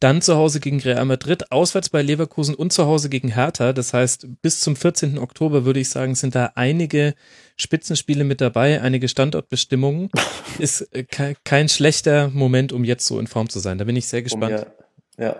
dann 0.00 0.22
zu 0.22 0.36
Hause 0.36 0.60
gegen 0.60 0.80
Real 0.80 1.04
Madrid, 1.04 1.50
auswärts 1.50 1.88
bei 1.88 2.02
Leverkusen 2.02 2.54
und 2.54 2.72
zu 2.72 2.86
Hause 2.86 3.08
gegen 3.08 3.28
Hertha. 3.34 3.72
Das 3.72 3.92
heißt, 3.92 4.26
bis 4.42 4.60
zum 4.60 4.76
14. 4.76 5.18
Oktober 5.18 5.64
würde 5.64 5.80
ich 5.80 5.88
sagen, 5.88 6.14
sind 6.14 6.34
da 6.34 6.52
einige 6.54 7.14
Spitzenspiele 7.56 8.24
mit 8.24 8.40
dabei, 8.40 8.80
einige 8.80 9.08
Standortbestimmungen. 9.08 10.10
Ist 10.58 10.82
äh, 10.92 11.04
ke 11.04 11.34
kein 11.44 11.68
schlechter 11.68 12.28
Moment, 12.28 12.72
um 12.72 12.84
jetzt 12.84 13.06
so 13.06 13.18
in 13.18 13.26
Form 13.26 13.48
zu 13.48 13.58
sein. 13.60 13.78
Da 13.78 13.84
bin 13.84 13.96
ich 13.96 14.06
sehr 14.06 14.22
gespannt. 14.22 14.52
Um, 14.54 14.58
ja, 14.58 14.81
ja. 15.18 15.36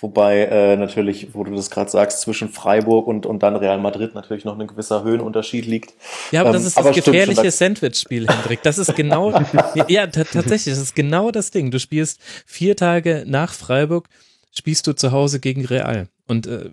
Wobei 0.00 0.40
äh, 0.46 0.76
natürlich, 0.76 1.34
wo 1.34 1.44
du 1.44 1.54
das 1.54 1.70
gerade 1.70 1.88
sagst, 1.90 2.22
zwischen 2.22 2.48
Freiburg 2.48 3.06
und, 3.06 3.24
und 3.26 3.42
dann 3.44 3.54
Real 3.54 3.78
Madrid 3.78 4.14
natürlich 4.14 4.44
noch 4.44 4.58
ein 4.58 4.66
gewisser 4.66 5.04
Höhenunterschied 5.04 5.64
liegt. 5.66 5.94
Ja, 6.32 6.40
aber 6.40 6.52
das 6.52 6.62
Ähm, 6.62 6.66
ist 6.68 6.76
das 6.76 6.84
stimmt 6.86 7.04
schon, 7.04 7.12
gefährliche 7.12 7.42
das- 7.44 7.58
Sandwich-Spiel, 7.58 8.26
Hendrik. 8.26 8.62
Das 8.62 8.78
ist 8.78 8.94
genau, 8.96 9.30
ja, 9.88 10.06
ta- 10.08 10.24
tatsächlich, 10.24 10.74
das 10.74 10.82
ist 10.82 10.94
genau 10.96 11.30
das 11.30 11.50
Ding. 11.52 11.70
Du 11.70 11.78
spielst 11.78 12.20
vier 12.46 12.74
Tage 12.76 13.24
nach 13.26 13.52
Freiburg, 13.52 14.08
spielst 14.52 14.86
du 14.88 14.92
zu 14.94 15.12
Hause 15.12 15.38
gegen 15.40 15.64
Real. 15.64 16.08
Und, 16.26 16.46
äh, 16.48 16.70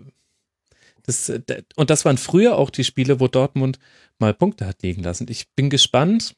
das, 1.06 1.30
äh, 1.30 1.42
und 1.76 1.90
das 1.92 2.06
waren 2.06 2.18
früher 2.18 2.58
auch 2.58 2.70
die 2.72 2.84
Spiele, 2.84 3.20
wo 3.20 3.28
Dortmund 3.28 3.78
mal 4.18 4.34
Punkte 4.34 4.66
hat 4.66 4.82
liegen 4.82 5.04
lassen. 5.04 5.28
Ich 5.30 5.50
bin 5.56 5.70
gespannt, 5.70 6.36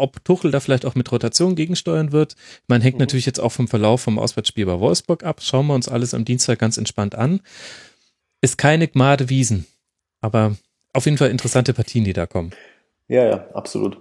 ob 0.00 0.24
Tuchel 0.24 0.50
da 0.50 0.60
vielleicht 0.60 0.84
auch 0.86 0.94
mit 0.94 1.10
Rotation 1.12 1.54
gegensteuern 1.54 2.12
wird. 2.12 2.34
Man 2.66 2.80
hängt 2.80 2.96
Mhm. 2.96 3.00
natürlich 3.00 3.26
jetzt 3.26 3.40
auch 3.40 3.52
vom 3.52 3.68
Verlauf 3.68 4.00
vom 4.00 4.18
Auswärtsspiel 4.18 4.66
bei 4.66 4.80
Wolfsburg 4.80 5.22
ab. 5.24 5.40
Schauen 5.42 5.66
wir 5.66 5.74
uns 5.74 5.88
alles 5.88 6.14
am 6.14 6.24
Dienstag 6.24 6.58
ganz 6.58 6.76
entspannt 6.78 7.14
an. 7.14 7.40
Ist 8.40 8.58
keine 8.58 8.88
Gmade 8.88 9.28
Wiesen, 9.28 9.66
aber 10.20 10.56
auf 10.92 11.04
jeden 11.04 11.18
Fall 11.18 11.30
interessante 11.30 11.74
Partien, 11.74 12.04
die 12.04 12.12
da 12.14 12.26
kommen. 12.26 12.50
Ja, 13.08 13.24
ja, 13.24 13.46
absolut. 13.54 13.98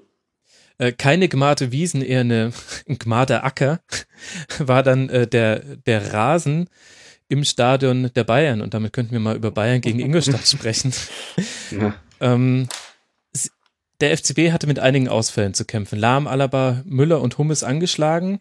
Äh, 0.78 0.94
keine 0.94 1.28
Gmade 1.28 1.72
Wiesen, 1.72 2.02
eher 2.02 2.22
eine 2.22 2.52
Gmade 2.88 3.44
Acker, 3.44 3.82
war 4.60 4.82
dann 4.84 5.10
äh, 5.10 5.28
der, 5.28 5.60
der 5.60 6.14
Rasen 6.14 6.70
im 7.28 7.44
Stadion 7.44 8.10
der 8.16 8.24
Bayern. 8.24 8.62
Und 8.62 8.74
damit 8.74 8.94
könnten 8.94 9.12
wir 9.12 9.20
mal 9.20 9.36
über 9.36 9.52
Bayern 9.52 9.82
gegen 9.82 10.00
Ingolstadt 10.00 10.48
sprechen. 10.48 10.94
Ja. 11.72 11.94
Ähm, 12.22 12.68
der 14.02 14.18
FCB 14.18 14.52
hatte 14.52 14.68
mit 14.68 14.80
einigen 14.80 15.10
Ausfällen 15.10 15.54
zu 15.54 15.66
kämpfen. 15.66 16.00
Lahm, 16.00 16.28
Alaba, 16.28 16.82
Müller 16.86 17.22
und 17.22 17.38
Hummes 17.38 17.64
angeschlagen. 17.64 18.40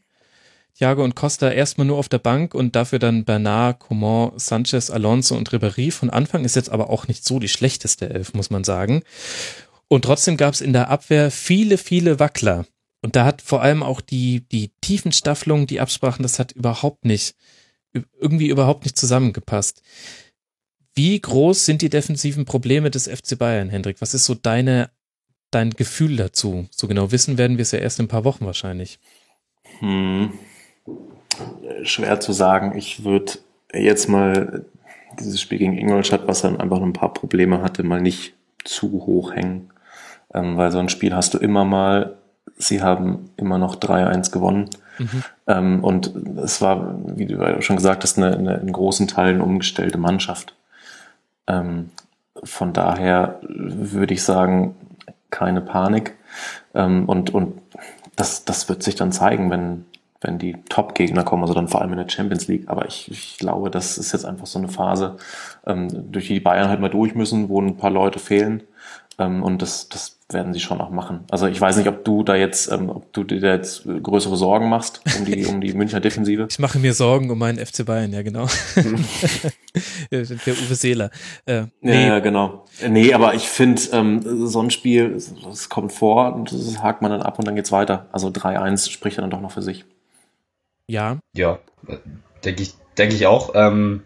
Thiago 0.79 1.03
und 1.03 1.17
Costa 1.17 1.51
erstmal 1.51 1.89
nur 1.89 1.99
auf 1.99 2.09
der 2.09 2.21
Bank 2.21 2.55
und 2.55 2.77
dafür 2.77 3.01
dann 3.01 3.25
Bernard, 3.25 3.81
Coman, 3.81 4.33
Sanchez, 4.37 4.91
Alonso 4.91 5.37
und 5.37 5.51
Ribéry. 5.51 5.91
Von 5.91 6.11
Anfang 6.11 6.45
ist 6.45 6.55
jetzt 6.55 6.71
aber 6.71 6.89
auch 6.89 7.09
nicht 7.09 7.25
so 7.25 7.41
die 7.41 7.49
schlechteste 7.49 8.09
Elf, 8.11 8.33
muss 8.35 8.51
man 8.51 8.63
sagen. 8.63 9.03
Und 9.89 10.05
trotzdem 10.05 10.37
gab 10.37 10.55
es 10.55 10.61
in 10.61 10.73
der 10.73 10.89
Abwehr 10.89 11.33
viele, 11.33 11.79
viele 11.79 12.21
Wackler. 12.21 12.65
Und 13.03 13.17
da 13.17 13.25
hat 13.25 13.43
vor 13.43 13.63
allem 13.63 13.83
auch 13.83 14.01
die, 14.01 14.47
die 14.49 14.71
Tiefenstaffelung, 14.81 15.67
die 15.67 15.81
Absprachen, 15.81 16.23
das 16.23 16.39
hat 16.39 16.53
überhaupt 16.53 17.05
nicht, 17.05 17.35
irgendwie 18.21 18.49
überhaupt 18.49 18.85
nicht 18.85 18.99
zusammengepasst. 18.99 19.83
Wie 20.95 21.21
groß 21.21 21.65
sind 21.65 21.83
die 21.83 21.91
defensiven 21.91 22.45
Probleme 22.45 22.91
des 22.91 23.09
FC 23.09 23.39
Bayern, 23.39 23.71
Hendrik? 23.71 24.01
Was 24.01 24.15
ist 24.15 24.27
so 24.27 24.35
deine 24.35 24.91
dein 25.51 25.71
Gefühl 25.71 26.17
dazu? 26.17 26.67
So 26.71 26.89
genau 26.89 27.13
wissen 27.13 27.39
werden 27.39 27.57
wir 27.57 27.63
es 27.63 27.73
ja 27.73 27.79
erst 27.79 27.99
in 27.99 28.07
ein 28.07 28.09
paar 28.09 28.25
Wochen 28.25 28.47
wahrscheinlich. 28.47 28.99
Hm. 29.81 30.33
Schwer 31.83 32.21
zu 32.21 32.33
sagen. 32.33 32.77
Ich 32.77 33.05
würde 33.05 33.33
jetzt 33.73 34.09
mal 34.09 34.65
dieses 35.19 35.41
Spiel 35.41 35.59
gegen 35.59 35.79
Ingolstadt, 35.79 36.27
was 36.27 36.43
dann 36.43 36.61
einfach 36.61 36.81
ein 36.81 36.93
paar 36.93 37.13
Probleme 37.13 37.63
hatte, 37.63 37.83
mal 37.83 38.01
nicht 38.01 38.35
zu 38.65 38.91
hoch 39.07 39.35
hängen. 39.35 39.71
Ähm, 40.35 40.57
weil 40.57 40.71
so 40.71 40.79
ein 40.79 40.89
Spiel 40.89 41.15
hast 41.15 41.35
du 41.35 41.39
immer 41.39 41.65
mal. 41.65 42.17
Sie 42.57 42.83
haben 42.83 43.31
immer 43.37 43.59
noch 43.59 43.77
3-1 43.77 44.33
gewonnen. 44.33 44.69
Mhm. 44.99 45.25
Ähm, 45.47 45.85
und 45.85 46.13
es 46.39 46.61
war, 46.61 46.99
wie 47.17 47.27
du 47.27 47.63
schon 47.63 47.77
gesagt 47.77 48.03
hast, 48.03 48.19
eine, 48.19 48.37
eine 48.37 48.55
in 48.57 48.73
großen 48.73 49.07
Teilen 49.07 49.41
umgestellte 49.41 49.99
Mannschaft. 49.99 50.55
Ähm, 51.47 51.91
von 52.43 52.73
daher 52.73 53.41
würde 53.43 54.15
ich 54.15 54.23
sagen, 54.23 54.75
keine 55.31 55.61
Panik. 55.61 56.15
Ähm, 56.75 57.09
und 57.09 57.31
und 57.31 57.61
das, 58.17 58.45
das 58.45 58.69
wird 58.69 58.83
sich 58.83 58.97
dann 58.97 59.13
zeigen, 59.13 59.51
wenn, 59.51 59.85
wenn 60.21 60.39
die 60.39 60.57
Top-Gegner 60.69 61.23
kommen, 61.23 61.43
also 61.43 61.55
dann 61.55 61.69
vor 61.69 61.81
allem 61.81 61.93
in 61.93 61.99
der 61.99 62.09
Champions 62.09 62.49
League. 62.49 62.69
Aber 62.69 62.87
ich, 62.87 63.11
ich 63.11 63.39
glaube, 63.39 63.71
das 63.71 63.97
ist 63.97 64.13
jetzt 64.13 64.25
einfach 64.25 64.47
so 64.47 64.59
eine 64.59 64.69
Phase, 64.69 65.17
ähm, 65.67 65.89
durch 66.11 66.27
die 66.27 66.41
Bayern 66.41 66.69
halt 66.69 66.81
mal 66.81 66.91
durch 66.91 67.15
müssen, 67.15 67.49
wo 67.49 67.61
ein 67.61 67.77
paar 67.77 67.91
Leute 67.91 68.19
fehlen. 68.19 68.65
Ähm, 69.19 69.43
und 69.43 69.63
das, 69.63 69.89
das 69.89 70.18
werden 70.31 70.53
sie 70.53 70.61
schon 70.61 70.81
auch 70.81 70.91
machen. 70.91 71.25
Also 71.31 71.47
ich 71.47 71.59
weiß 71.59 71.79
nicht, 71.79 71.89
ob 71.89 72.05
du 72.05 72.23
da 72.23 72.35
jetzt, 72.35 72.71
ähm, 72.71 72.91
ob 72.91 73.13
du 73.15 73.25
dir 73.25 73.41
da 73.41 73.55
jetzt 73.55 73.85
größere 73.85 74.37
Sorgen 74.37 74.69
machst 74.69 75.01
um 75.19 75.25
die, 75.25 75.47
um 75.47 75.61
die 75.61 75.73
Münchner 75.73 76.01
Defensive. 76.01 76.49
Ich 76.51 76.59
mache 76.59 76.79
mir 76.79 76.93
Sorgen 76.93 77.31
um 77.31 77.39
meinen 77.39 77.65
FC 77.65 77.87
Bayern, 77.87 78.13
ja 78.13 78.23
genau. 78.23 78.47
Der 80.11 80.23
Uwe 80.23 80.75
Seeler. 80.75 81.11
Äh, 81.47 81.63
nee. 81.81 82.07
Ja, 82.07 82.19
genau. 82.19 82.67
Nee, 82.87 83.15
aber 83.15 83.35
ich 83.35 83.49
finde, 83.49 83.81
ähm, 83.93 84.47
so 84.47 84.61
ein 84.61 84.71
Spiel, 84.71 85.15
es 85.15 85.69
kommt 85.69 85.93
vor 85.93 86.35
und 86.35 86.53
das 86.53 86.83
hakt 86.83 87.01
man 87.01 87.11
dann 87.11 87.23
ab 87.23 87.39
und 87.39 87.47
dann 87.47 87.57
geht's 87.57 87.73
weiter. 87.73 88.07
Also 88.13 88.29
3-1 88.29 88.91
spricht 88.91 89.17
ja 89.17 89.23
dann 89.23 89.31
doch 89.31 89.41
noch 89.41 89.53
für 89.53 89.63
sich. 89.63 89.87
Ja. 90.87 91.19
Ja, 91.35 91.59
denke 92.45 92.63
ich, 92.63 92.75
denke 92.99 93.15
ich 93.15 93.27
auch. 93.27 93.53
Ähm, 93.55 94.03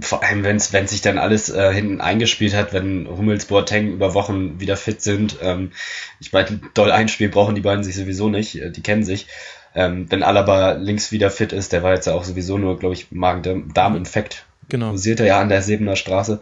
vor 0.00 0.22
allem, 0.22 0.44
wenn 0.44 0.56
es 0.56 0.72
wenn 0.72 0.86
sich 0.86 1.00
dann 1.00 1.18
alles 1.18 1.48
äh, 1.48 1.72
hinten 1.72 2.00
eingespielt 2.00 2.54
hat, 2.54 2.72
wenn 2.72 3.08
Hummels, 3.08 3.46
Boateng 3.46 3.92
über 3.92 4.14
Wochen 4.14 4.60
wieder 4.60 4.76
fit 4.76 5.02
sind. 5.02 5.36
Ähm, 5.42 5.72
ich 6.20 6.32
meine, 6.32 6.60
doll 6.74 6.90
einspielen 6.90 7.32
brauchen 7.32 7.54
die 7.54 7.60
beiden 7.60 7.84
sich 7.84 7.96
sowieso 7.96 8.28
nicht, 8.28 8.60
äh, 8.60 8.70
die 8.70 8.82
kennen 8.82 9.04
sich. 9.04 9.26
Ähm, 9.74 10.06
wenn 10.10 10.22
Alaba 10.22 10.72
links 10.72 11.12
wieder 11.12 11.30
fit 11.30 11.52
ist, 11.52 11.72
der 11.72 11.82
war 11.82 11.94
jetzt 11.94 12.06
ja 12.06 12.14
auch 12.14 12.24
sowieso 12.24 12.56
nur, 12.56 12.78
glaube 12.78 12.94
ich, 12.94 13.12
Magen-Darm-Infekt. 13.12 14.46
Genau. 14.68 14.92
Posiert 14.92 15.20
er 15.20 15.26
ja 15.26 15.40
an 15.40 15.48
der 15.48 15.62
Sebener 15.62 15.96
Straße. 15.96 16.40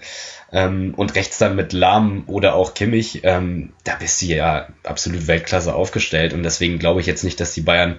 Ähm, 0.52 0.94
und 0.96 1.14
rechts 1.14 1.38
dann 1.38 1.56
mit 1.56 1.72
Lahm 1.72 2.24
oder 2.26 2.54
auch 2.54 2.74
Kimmich, 2.74 3.20
ähm, 3.24 3.72
da 3.82 3.96
bist 3.96 4.22
du 4.22 4.26
ja 4.26 4.68
absolut 4.84 5.26
Weltklasse 5.26 5.74
aufgestellt. 5.74 6.32
Und 6.32 6.44
deswegen 6.44 6.78
glaube 6.78 7.00
ich 7.00 7.06
jetzt 7.06 7.24
nicht, 7.24 7.40
dass 7.40 7.54
die 7.54 7.60
Bayern 7.60 7.98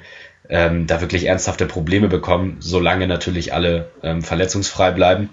ähm, 0.50 0.88
da 0.88 1.02
wirklich 1.02 1.26
ernsthafte 1.26 1.66
Probleme 1.66 2.08
bekommen, 2.08 2.58
solange 2.60 3.08
natürlich 3.08 3.54
alle 3.54 3.92
ähm, 4.04 4.22
verletzungsfrei 4.22 4.92
bleiben. 4.92 5.30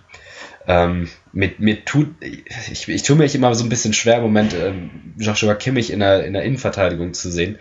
Ähm, 0.66 1.08
mit, 1.32 1.60
mir 1.60 1.84
tut, 1.84 2.08
ich, 2.20 2.88
ich 2.88 3.02
tue 3.02 3.16
mich 3.16 3.34
immer 3.34 3.54
so 3.54 3.64
ein 3.64 3.68
bisschen 3.68 3.94
schwer 3.94 4.16
im 4.16 4.22
Moment, 4.22 4.54
ähm, 4.54 4.90
Joshua 5.18 5.54
Kimmich 5.54 5.90
in 5.90 6.00
der, 6.00 6.24
in 6.24 6.32
der 6.34 6.44
Innenverteidigung 6.44 7.14
zu 7.14 7.30
sehen. 7.30 7.58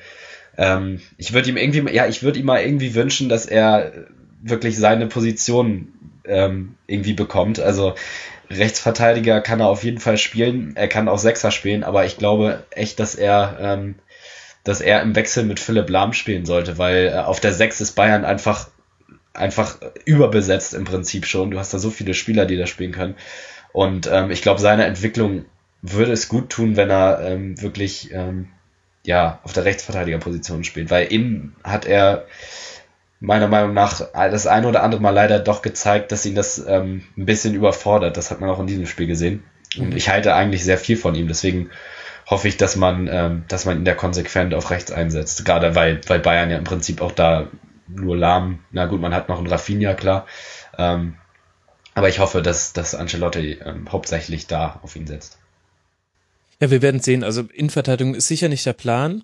Ähm, 0.58 1.02
ich 1.18 1.34
würde 1.34 1.49
ihm 1.49 1.58
irgendwie, 1.58 1.93
ja, 1.93 2.08
ich 2.08 2.22
würde 2.22 2.39
ihm 2.39 2.45
mal 2.45 2.62
irgendwie 2.62 2.93
wünschen, 2.93 3.30
dass 3.30 3.45
er 3.45 3.91
wirklich 4.41 4.78
seine 4.78 5.08
Position 5.08 5.88
ähm, 6.26 6.76
irgendwie 6.88 7.14
bekommt. 7.14 7.60
Also 7.60 7.95
Rechtsverteidiger 8.49 9.41
kann 9.41 9.62
er 9.62 9.68
auf 9.68 9.84
jeden 9.84 9.99
Fall 9.99 10.18
spielen, 10.18 10.74
er 10.76 10.88
kann 10.88 11.08
auch 11.08 11.18
Sechser 11.18 11.52
spielen, 11.52 11.84
aber 11.84 12.06
ich 12.06 12.18
glaube 12.18 12.64
echt, 12.72 12.99
dass 12.99 13.16
er, 13.16 13.58
ähm, 13.60 13.95
dass 14.64 14.82
er 14.82 15.02
im 15.02 15.16
Wechsel 15.16 15.43
mit 15.43 15.60
Philipp 15.60 15.89
Lahm 15.89 16.14
spielen 16.14 16.45
sollte, 16.45 16.78
weil 16.78 17.08
äh, 17.08 17.20
auf 17.20 17.39
der 17.39 17.54
Sechs 17.54 17.82
ist 17.82 17.93
Bayern 17.93 18.26
einfach 18.26 18.70
einfach 19.34 19.78
überbesetzt 20.06 20.74
im 20.74 20.84
Prinzip 20.84 21.26
schon. 21.26 21.52
Du 21.52 21.60
hast 21.60 21.74
da 21.74 21.80
so 21.80 21.90
viele 21.90 22.14
Spieler, 22.14 22.46
die 22.46 22.58
da 22.58 22.68
spielen 22.68 22.92
können. 22.92 23.16
Und 23.74 24.10
ähm, 24.12 24.32
ich 24.32 24.42
glaube, 24.42 24.60
seine 24.60 24.86
Entwicklung 24.86 25.46
würde 25.82 26.12
es 26.12 26.28
gut 26.28 26.50
tun, 26.50 26.76
wenn 26.76 26.90
er 26.90 27.22
ähm, 27.22 27.62
wirklich 27.62 28.12
ähm, 28.14 28.50
ja 29.06 29.40
auf 29.44 29.54
der 29.54 29.66
Rechtsverteidigerposition 29.66 30.64
spielt, 30.64 30.92
weil 30.92 31.08
innen 31.08 31.56
hat 31.64 31.86
er 31.86 32.26
meiner 33.20 33.48
Meinung 33.48 33.74
nach 33.74 34.02
das 34.14 34.48
eine 34.48 34.68
oder 34.68 34.84
andere 34.84 35.02
Mal 35.02 35.12
leider 35.12 35.40
doch 35.40 35.62
gezeigt, 35.62 36.12
dass 36.12 36.26
ihn 36.26 36.36
das 36.36 36.64
ähm, 36.68 37.04
ein 37.18 37.26
bisschen 37.26 37.54
überfordert. 37.54 38.18
Das 38.18 38.32
hat 38.32 38.42
man 38.42 38.50
auch 38.50 38.60
in 38.60 38.68
diesem 38.68 38.88
Spiel 38.88 39.08
gesehen. 39.08 39.44
Und 39.78 39.92
mhm. 39.92 39.98
ich 39.98 40.10
halte 40.10 40.34
eigentlich 40.34 40.64
sehr 40.64 40.80
viel 40.80 40.98
von 40.98 41.14
ihm. 41.16 41.28
Deswegen 41.28 41.70
hoffe 42.28 42.48
ich, 42.48 42.58
dass 42.58 42.76
man, 42.76 43.08
ähm, 43.12 43.44
dass 43.48 43.66
man 43.66 43.78
ihn 43.78 43.86
da 43.86 43.94
konsequent 43.94 44.56
auf 44.56 44.72
rechts 44.72 44.92
einsetzt. 44.92 45.46
Gerade 45.46 45.76
weil, 45.76 46.02
weil 46.08 46.20
Bayern 46.20 46.50
ja 46.50 46.58
im 46.58 46.64
Prinzip 46.64 47.00
auch 47.00 47.12
da 47.12 47.48
nur 47.96 48.18
lahm. 48.18 48.60
Na 48.72 48.86
gut, 48.86 49.02
man 49.02 49.14
hat 49.14 49.30
noch 49.30 49.38
einen 49.38 49.48
Rafinha, 49.48 49.94
klar. 49.94 50.26
Ähm, 50.78 51.16
aber 51.94 52.10
ich 52.10 52.20
hoffe, 52.20 52.42
dass, 52.42 52.74
dass 52.74 52.96
Ancelotti 52.96 53.60
ähm, 53.64 53.92
hauptsächlich 53.92 54.48
da 54.48 54.80
auf 54.82 54.96
ihn 54.96 55.08
setzt. 55.08 55.38
Ja, 56.62 56.70
wir 56.70 56.82
werden 56.84 57.02
sehen. 57.02 57.24
Also 57.24 57.42
Innenverteidigung 57.42 58.14
ist 58.14 58.28
sicher 58.28 58.48
nicht 58.48 58.66
der 58.66 58.74
Plan. 58.74 59.24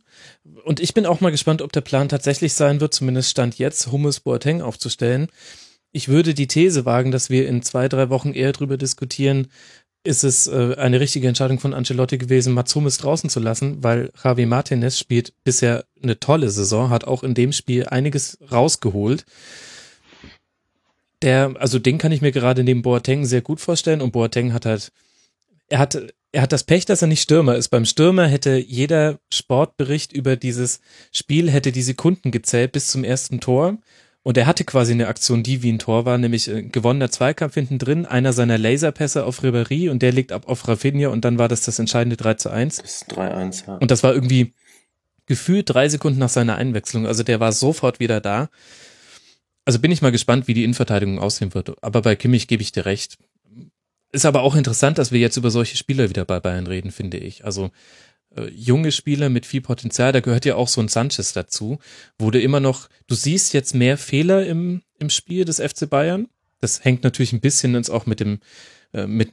Und 0.66 0.80
ich 0.80 0.94
bin 0.94 1.06
auch 1.06 1.22
mal 1.22 1.32
gespannt, 1.32 1.62
ob 1.62 1.72
der 1.72 1.82
Plan 1.82 2.10
tatsächlich 2.10 2.56
sein 2.56 2.82
wird, 2.82 2.94
zumindest 2.94 3.30
Stand 3.30 3.60
jetzt, 3.60 3.92
Hummus 3.92 4.20
Boateng 4.20 4.62
aufzustellen. 4.62 5.28
Ich 5.92 6.10
würde 6.10 6.34
die 6.34 6.48
These 6.48 6.86
wagen, 6.86 7.12
dass 7.12 7.30
wir 7.30 7.48
in 7.48 7.62
zwei, 7.62 7.88
drei 7.88 8.10
Wochen 8.10 8.34
eher 8.34 8.52
darüber 8.52 8.78
diskutieren, 8.78 9.48
ist 10.04 10.24
es 10.24 10.48
äh, 10.48 10.76
eine 10.78 11.00
richtige 11.00 11.28
Entscheidung 11.28 11.60
von 11.60 11.74
Ancelotti 11.74 12.18
gewesen, 12.18 12.54
Mats 12.54 12.74
Hummels 12.76 12.98
draußen 12.98 13.30
zu 13.30 13.40
lassen, 13.40 13.84
weil 13.84 14.12
Javi 14.24 14.46
Martinez 14.46 14.98
spielt 14.98 15.34
bisher 15.44 15.86
eine 16.02 16.20
tolle 16.20 16.50
Saison, 16.50 16.90
hat 16.90 17.06
auch 17.06 17.24
in 17.24 17.34
dem 17.34 17.52
Spiel 17.52 17.86
einiges 17.88 18.38
rausgeholt. 18.52 19.26
Der, 21.22 21.56
also 21.60 21.80
den 21.80 21.98
kann 21.98 22.12
ich 22.12 22.22
mir 22.22 22.32
gerade 22.32 22.64
neben 22.64 22.84
Boateng 22.84 23.26
sehr 23.26 23.42
gut 23.42 23.60
vorstellen 23.60 24.02
und 24.02 24.12
Boateng 24.12 24.54
hat 24.54 24.66
halt, 24.66 24.92
er 25.68 25.80
hat, 25.80 25.98
er 26.32 26.42
hat 26.44 26.52
das 26.52 26.64
Pech, 26.64 26.86
dass 26.86 27.02
er 27.02 27.08
nicht 27.08 27.22
Stürmer 27.22 27.56
ist. 27.56 27.70
Beim 27.70 27.86
Stürmer 27.86 28.28
hätte 28.28 28.58
jeder 28.58 29.20
Sportbericht 29.34 30.14
über 30.14 30.36
dieses 30.36 30.80
Spiel 31.12 31.50
hätte 31.50 31.72
die 31.72 31.82
Sekunden 31.82 32.32
gezählt 32.32 32.72
bis 32.72 32.90
zum 32.90 33.04
ersten 33.04 33.40
Tor. 33.40 33.78
Und 34.28 34.38
er 34.38 34.46
hatte 34.46 34.66
quasi 34.66 34.92
eine 34.92 35.08
Aktion, 35.08 35.42
die 35.42 35.64
wie 35.64 35.72
ein 35.72 35.80
Tor 35.80 36.04
war, 36.04 36.18
nämlich 36.18 36.50
äh, 36.50 36.62
gewonnener 36.62 37.10
Zweikampf 37.10 37.54
hinten 37.54 37.80
drin, 37.80 38.06
einer 38.06 38.34
seiner 38.34 38.58
Laserpässe 38.58 39.24
auf 39.24 39.42
Ribéry 39.42 39.90
und 39.90 40.02
der 40.02 40.12
legt 40.12 40.34
ab 40.34 40.50
auf 40.50 40.68
Rafinha 40.68 41.08
und 41.08 41.24
dann 41.24 41.38
war 41.38 41.48
das 41.48 41.62
das 41.62 41.80
entscheidende 41.80 42.18
3 42.18 42.34
zu 42.34 42.50
1. 42.50 42.82
Das 42.82 43.08
3-1, 43.08 43.68
ja. 43.68 43.78
Und 43.78 43.90
das 43.90 44.04
war 44.04 44.14
irgendwie 44.14 44.54
gefühlt 45.28 45.74
drei 45.74 45.88
Sekunden 45.88 46.20
nach 46.20 46.28
seiner 46.28 46.58
Einwechslung. 46.58 47.08
Also 47.08 47.24
der 47.24 47.40
war 47.40 47.54
sofort 47.54 48.02
wieder 48.02 48.20
da. 48.20 48.50
Also 49.64 49.80
bin 49.80 49.94
ich 49.94 50.02
mal 50.02 50.12
gespannt, 50.12 50.50
wie 50.50 50.54
die 50.54 50.66
Innenverteidigung 50.66 51.20
aussehen 51.20 51.54
wird. 51.54 51.82
Aber 51.82 52.02
bei 52.02 52.18
Kimmich 52.18 52.50
gebe 52.50 52.62
ich 52.62 52.74
dir 52.74 52.86
recht. 52.86 53.18
Ist 54.12 54.26
aber 54.26 54.42
auch 54.42 54.56
interessant, 54.56 54.98
dass 54.98 55.14
wir 55.14 55.22
jetzt 55.22 55.38
über 55.38 55.52
solche 55.52 55.78
Spieler 55.78 56.10
wieder 56.10 56.26
bei 56.26 56.42
Bayern 56.42 56.68
reden, 56.68 56.92
finde 56.92 57.16
ich. 57.16 57.46
Also 57.46 57.72
äh, 58.38 58.50
junge 58.54 58.92
Spieler 58.92 59.30
mit 59.30 59.46
viel 59.46 59.62
Potenzial, 59.62 60.12
da 60.12 60.20
gehört 60.20 60.46
ja 60.46 60.56
auch 60.56 60.68
so 60.68 60.82
ein 60.82 60.88
Sanchez 60.88 61.34
dazu, 61.34 61.80
du 62.32 62.40
immer 62.40 62.60
noch, 62.60 62.88
du 63.08 63.16
siehst 63.16 63.54
jetzt 63.54 63.76
mehr 63.76 63.98
Fehler 63.98 64.46
im, 64.46 64.82
im 65.00 65.10
Spiel 65.10 65.46
des 65.46 65.60
FC 65.60 65.90
Bayern. 65.90 66.28
Das 66.60 66.84
hängt 66.84 67.04
natürlich 67.04 67.34
ein 67.34 67.42
bisschen 67.42 67.76
jetzt 67.76 67.90
auch 67.90 68.06
mit 68.08 68.20
dem, 68.20 68.40
äh, 68.94 69.06
mit 69.06 69.32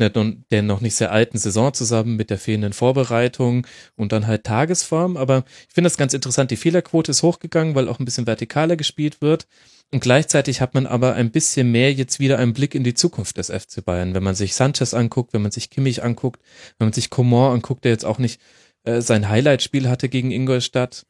der 0.51 0.63
noch 0.63 0.81
nicht 0.81 0.95
sehr 0.95 1.13
alten 1.13 1.39
Saison 1.39 1.73
zusammen, 1.73 2.17
mit 2.17 2.31
der 2.31 2.39
fehlenden 2.39 2.73
Vorbereitung 2.73 3.67
und 3.97 4.13
dann 4.13 4.27
halt 4.27 4.45
Tagesform. 4.45 5.17
Aber 5.17 5.45
ich 5.69 5.75
finde 5.75 5.89
das 5.89 5.97
ganz 5.97 6.13
interessant. 6.13 6.51
Die 6.51 6.57
Fehlerquote 6.57 7.11
ist 7.13 7.23
hochgegangen, 7.23 7.75
weil 7.75 7.89
auch 7.89 7.99
ein 7.99 8.05
bisschen 8.05 8.27
vertikaler 8.27 8.77
gespielt 8.77 9.23
wird. 9.23 9.47
Und 9.93 10.01
gleichzeitig 10.01 10.61
hat 10.61 10.75
man 10.75 10.87
aber 10.87 11.15
ein 11.15 11.31
bisschen 11.31 11.71
mehr 11.71 11.93
jetzt 11.93 12.19
wieder 12.19 12.39
einen 12.39 12.53
Blick 12.53 12.75
in 12.75 12.85
die 12.85 12.95
Zukunft 12.95 13.39
des 13.39 13.49
FC 13.49 13.85
Bayern. 13.85 14.15
Wenn 14.15 14.25
man 14.25 14.35
sich 14.35 14.55
Sanchez 14.55 14.93
anguckt, 14.93 15.33
wenn 15.33 15.43
man 15.43 15.53
sich 15.53 15.71
Kimmich 15.71 16.03
anguckt, 16.03 16.43
wenn 16.79 16.87
man 16.87 16.93
sich 16.93 17.11
Coman 17.11 17.55
anguckt, 17.55 17.85
der 17.85 17.93
jetzt 17.93 18.05
auch 18.05 18.19
nicht 18.19 18.41
äh, 18.85 19.01
sein 19.01 19.29
Highlight-Spiel 19.29 19.89
hatte 19.89 20.09
gegen 20.09 20.31
Ingolstadt. 20.31 21.07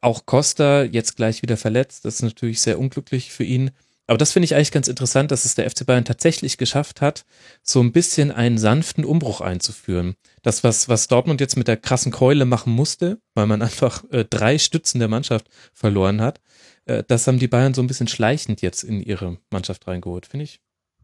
Auch 0.00 0.26
Costa 0.26 0.84
jetzt 0.84 1.16
gleich 1.16 1.42
wieder 1.42 1.56
verletzt. 1.56 2.04
Das 2.04 2.16
ist 2.16 2.22
natürlich 2.22 2.60
sehr 2.60 2.78
unglücklich 2.78 3.32
für 3.32 3.44
ihn. 3.44 3.70
Aber 4.06 4.18
das 4.18 4.32
finde 4.32 4.44
ich 4.44 4.54
eigentlich 4.54 4.70
ganz 4.70 4.86
interessant, 4.86 5.32
dass 5.32 5.44
es 5.44 5.56
der 5.56 5.68
FC 5.68 5.84
Bayern 5.84 6.04
tatsächlich 6.04 6.58
geschafft 6.58 7.00
hat, 7.00 7.24
so 7.62 7.80
ein 7.80 7.90
bisschen 7.90 8.30
einen 8.30 8.56
sanften 8.56 9.04
Umbruch 9.04 9.40
einzuführen. 9.40 10.14
Das, 10.42 10.62
was, 10.62 10.88
was 10.88 11.08
Dortmund 11.08 11.40
jetzt 11.40 11.56
mit 11.56 11.66
der 11.66 11.76
krassen 11.76 12.12
Keule 12.12 12.44
machen 12.44 12.72
musste, 12.72 13.18
weil 13.34 13.46
man 13.46 13.62
einfach 13.62 14.04
äh, 14.10 14.24
drei 14.24 14.58
Stützen 14.58 15.00
der 15.00 15.08
Mannschaft 15.08 15.48
verloren 15.72 16.20
hat, 16.20 16.40
äh, 16.84 17.02
das 17.06 17.26
haben 17.26 17.40
die 17.40 17.48
Bayern 17.48 17.74
so 17.74 17.82
ein 17.82 17.88
bisschen 17.88 18.08
schleichend 18.08 18.62
jetzt 18.62 18.84
in 18.84 19.00
ihre 19.00 19.38
Mannschaft 19.50 19.86
reingeholt. 19.88 20.26
Finde 20.26 20.44
ich 20.44 20.60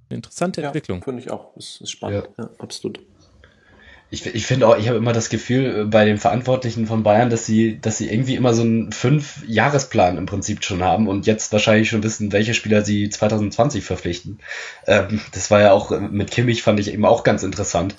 eine 0.09 0.18
interessante 0.18 0.61
ja, 0.61 0.68
Entwicklung. 0.68 1.03
Finde 1.03 1.23
ich 1.23 1.31
auch. 1.31 1.55
Das 1.55 1.81
ist 1.81 1.91
spannend. 1.91 2.29
Ja. 2.39 2.45
ja, 2.45 2.51
absolut 2.59 3.01
ich, 4.13 4.27
ich 4.27 4.47
finde 4.47 4.69
auch, 4.69 4.77
ich 4.77 4.89
habe 4.89 4.99
immer 4.99 5.15
das 5.15 5.31
Gefühl 5.31 5.81
äh, 5.81 5.85
bei 5.85 6.05
den 6.05 6.19
Verantwortlichen 6.19 6.87
von 6.87 7.03
Bayern, 7.03 7.31
dass 7.31 7.47
sie, 7.47 7.81
dass 7.81 7.97
sie 7.97 8.11
irgendwie 8.11 8.37
immer 8.37 8.53
so 8.53 8.61
einen 8.61 8.93
Fünf-Jahresplan 8.93 10.19
im 10.19 10.27
Prinzip 10.27 10.63
schon 10.63 10.83
haben 10.83 11.09
und 11.09 11.27
jetzt 11.27 11.51
wahrscheinlich 11.51 11.89
schon 11.89 12.03
wissen, 12.03 12.31
welche 12.31 12.53
Spieler 12.53 12.85
sie 12.85 13.09
2020 13.09 13.83
verpflichten. 13.83 14.39
Ähm, 14.87 15.23
das 15.33 15.51
war 15.51 15.63
ja 15.63 15.73
auch 15.73 15.93
äh, 15.93 15.99
mit 15.99 16.31
Kimmich 16.31 16.63
fand 16.63 16.79
ich 16.79 16.93
eben 16.93 17.07
auch 17.07 17.25
ganz 17.25 17.43
interessant. 17.43 17.95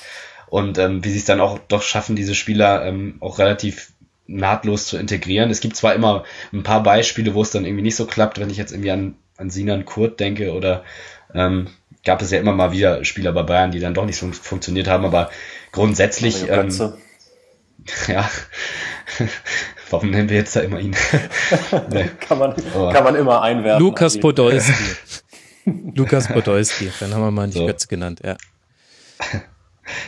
Und 0.45 0.77
ähm, 0.77 1.03
wie 1.03 1.09
sie 1.09 1.17
es 1.17 1.25
dann 1.25 1.41
auch 1.41 1.57
doch 1.57 1.81
schaffen, 1.81 2.15
diese 2.15 2.35
Spieler 2.35 2.85
ähm, 2.85 3.15
auch 3.19 3.39
relativ 3.39 3.91
nahtlos 4.27 4.85
zu 4.85 4.97
integrieren. 4.97 5.49
Es 5.49 5.61
gibt 5.61 5.75
zwar 5.75 5.95
immer 5.95 6.25
ein 6.53 6.61
paar 6.61 6.83
Beispiele, 6.83 7.33
wo 7.33 7.41
es 7.41 7.49
dann 7.49 7.65
irgendwie 7.65 7.81
nicht 7.81 7.95
so 7.95 8.05
klappt, 8.05 8.39
wenn 8.39 8.51
ich 8.51 8.57
jetzt 8.57 8.71
irgendwie 8.71 8.91
an, 8.91 9.15
an 9.37 9.49
Sinan 9.49 9.85
Kurt 9.85 10.19
denke 10.19 10.53
oder 10.53 10.83
ähm, 11.33 11.69
gab 12.03 12.21
es 12.21 12.31
ja 12.31 12.39
immer 12.39 12.53
mal 12.53 12.71
wieder 12.71 13.03
Spieler 13.05 13.31
bei 13.31 13.43
Bayern, 13.43 13.71
die 13.71 13.79
dann 13.79 13.93
doch 13.93 14.05
nicht 14.05 14.17
so 14.17 14.31
funktioniert 14.31 14.87
haben, 14.87 15.05
aber 15.05 15.31
grundsätzlich, 15.71 16.49
ähm, 16.49 16.69
ja, 18.07 18.29
warum 19.89 20.11
nennen 20.11 20.29
wir 20.29 20.37
jetzt 20.37 20.55
da 20.55 20.61
immer 20.61 20.79
ihn? 20.79 20.95
nee. 21.89 22.09
kann, 22.19 22.39
man, 22.39 22.55
kann 22.55 23.03
man 23.03 23.15
immer 23.15 23.41
einwerfen. 23.41 23.81
Lukas 23.81 24.19
Podolski. 24.19 24.73
Lukas 25.95 26.27
Podolski, 26.27 26.91
dann 26.99 27.13
haben 27.13 27.21
wir 27.21 27.31
mal 27.31 27.47
nicht 27.47 27.57
so. 27.57 27.65
Götze 27.65 27.87
genannt, 27.87 28.21
ja. 28.23 28.35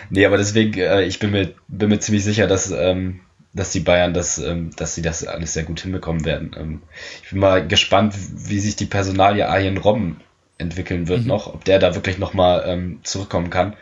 Nee, 0.09 0.25
aber 0.25 0.37
deswegen, 0.37 0.79
äh, 0.79 1.03
ich 1.03 1.19
bin 1.19 1.31
mir, 1.31 1.53
bin 1.67 1.89
mir 1.89 1.99
ziemlich 1.99 2.23
sicher, 2.23 2.47
dass, 2.47 2.71
ähm, 2.71 3.21
dass 3.53 3.71
die 3.71 3.79
Bayern 3.79 4.13
das, 4.13 4.37
ähm, 4.37 4.71
dass 4.75 4.95
sie 4.95 5.01
das 5.01 5.25
alles 5.25 5.53
sehr 5.53 5.63
gut 5.63 5.79
hinbekommen 5.79 6.25
werden. 6.25 6.55
Ähm, 6.57 6.81
ich 7.23 7.29
bin 7.29 7.39
mal 7.39 7.65
gespannt, 7.65 8.15
wie 8.17 8.59
sich 8.59 8.75
die 8.75 8.85
Personalie 8.85 9.47
Arjen 9.47 9.77
Robben 9.77 10.19
entwickeln 10.57 11.07
wird 11.07 11.21
mhm. 11.21 11.27
noch, 11.27 11.53
ob 11.53 11.65
der 11.65 11.79
da 11.79 11.95
wirklich 11.95 12.17
nochmal 12.17 12.63
ähm, 12.65 12.99
zurückkommen 13.03 13.49
kann, 13.49 13.75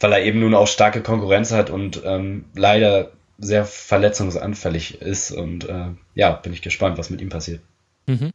weil 0.00 0.12
er 0.12 0.22
eben 0.22 0.40
nun 0.40 0.54
auch 0.54 0.68
starke 0.68 1.02
Konkurrenz 1.02 1.52
hat 1.52 1.70
und 1.70 2.02
ähm, 2.04 2.44
leider 2.54 3.12
sehr 3.38 3.64
verletzungsanfällig 3.64 5.00
ist 5.00 5.32
und 5.32 5.68
äh, 5.68 5.86
ja, 6.14 6.32
bin 6.32 6.52
ich 6.52 6.62
gespannt, 6.62 6.98
was 6.98 7.10
mit 7.10 7.20
ihm 7.20 7.28
passiert. 7.28 7.60
Mhm. 8.06 8.30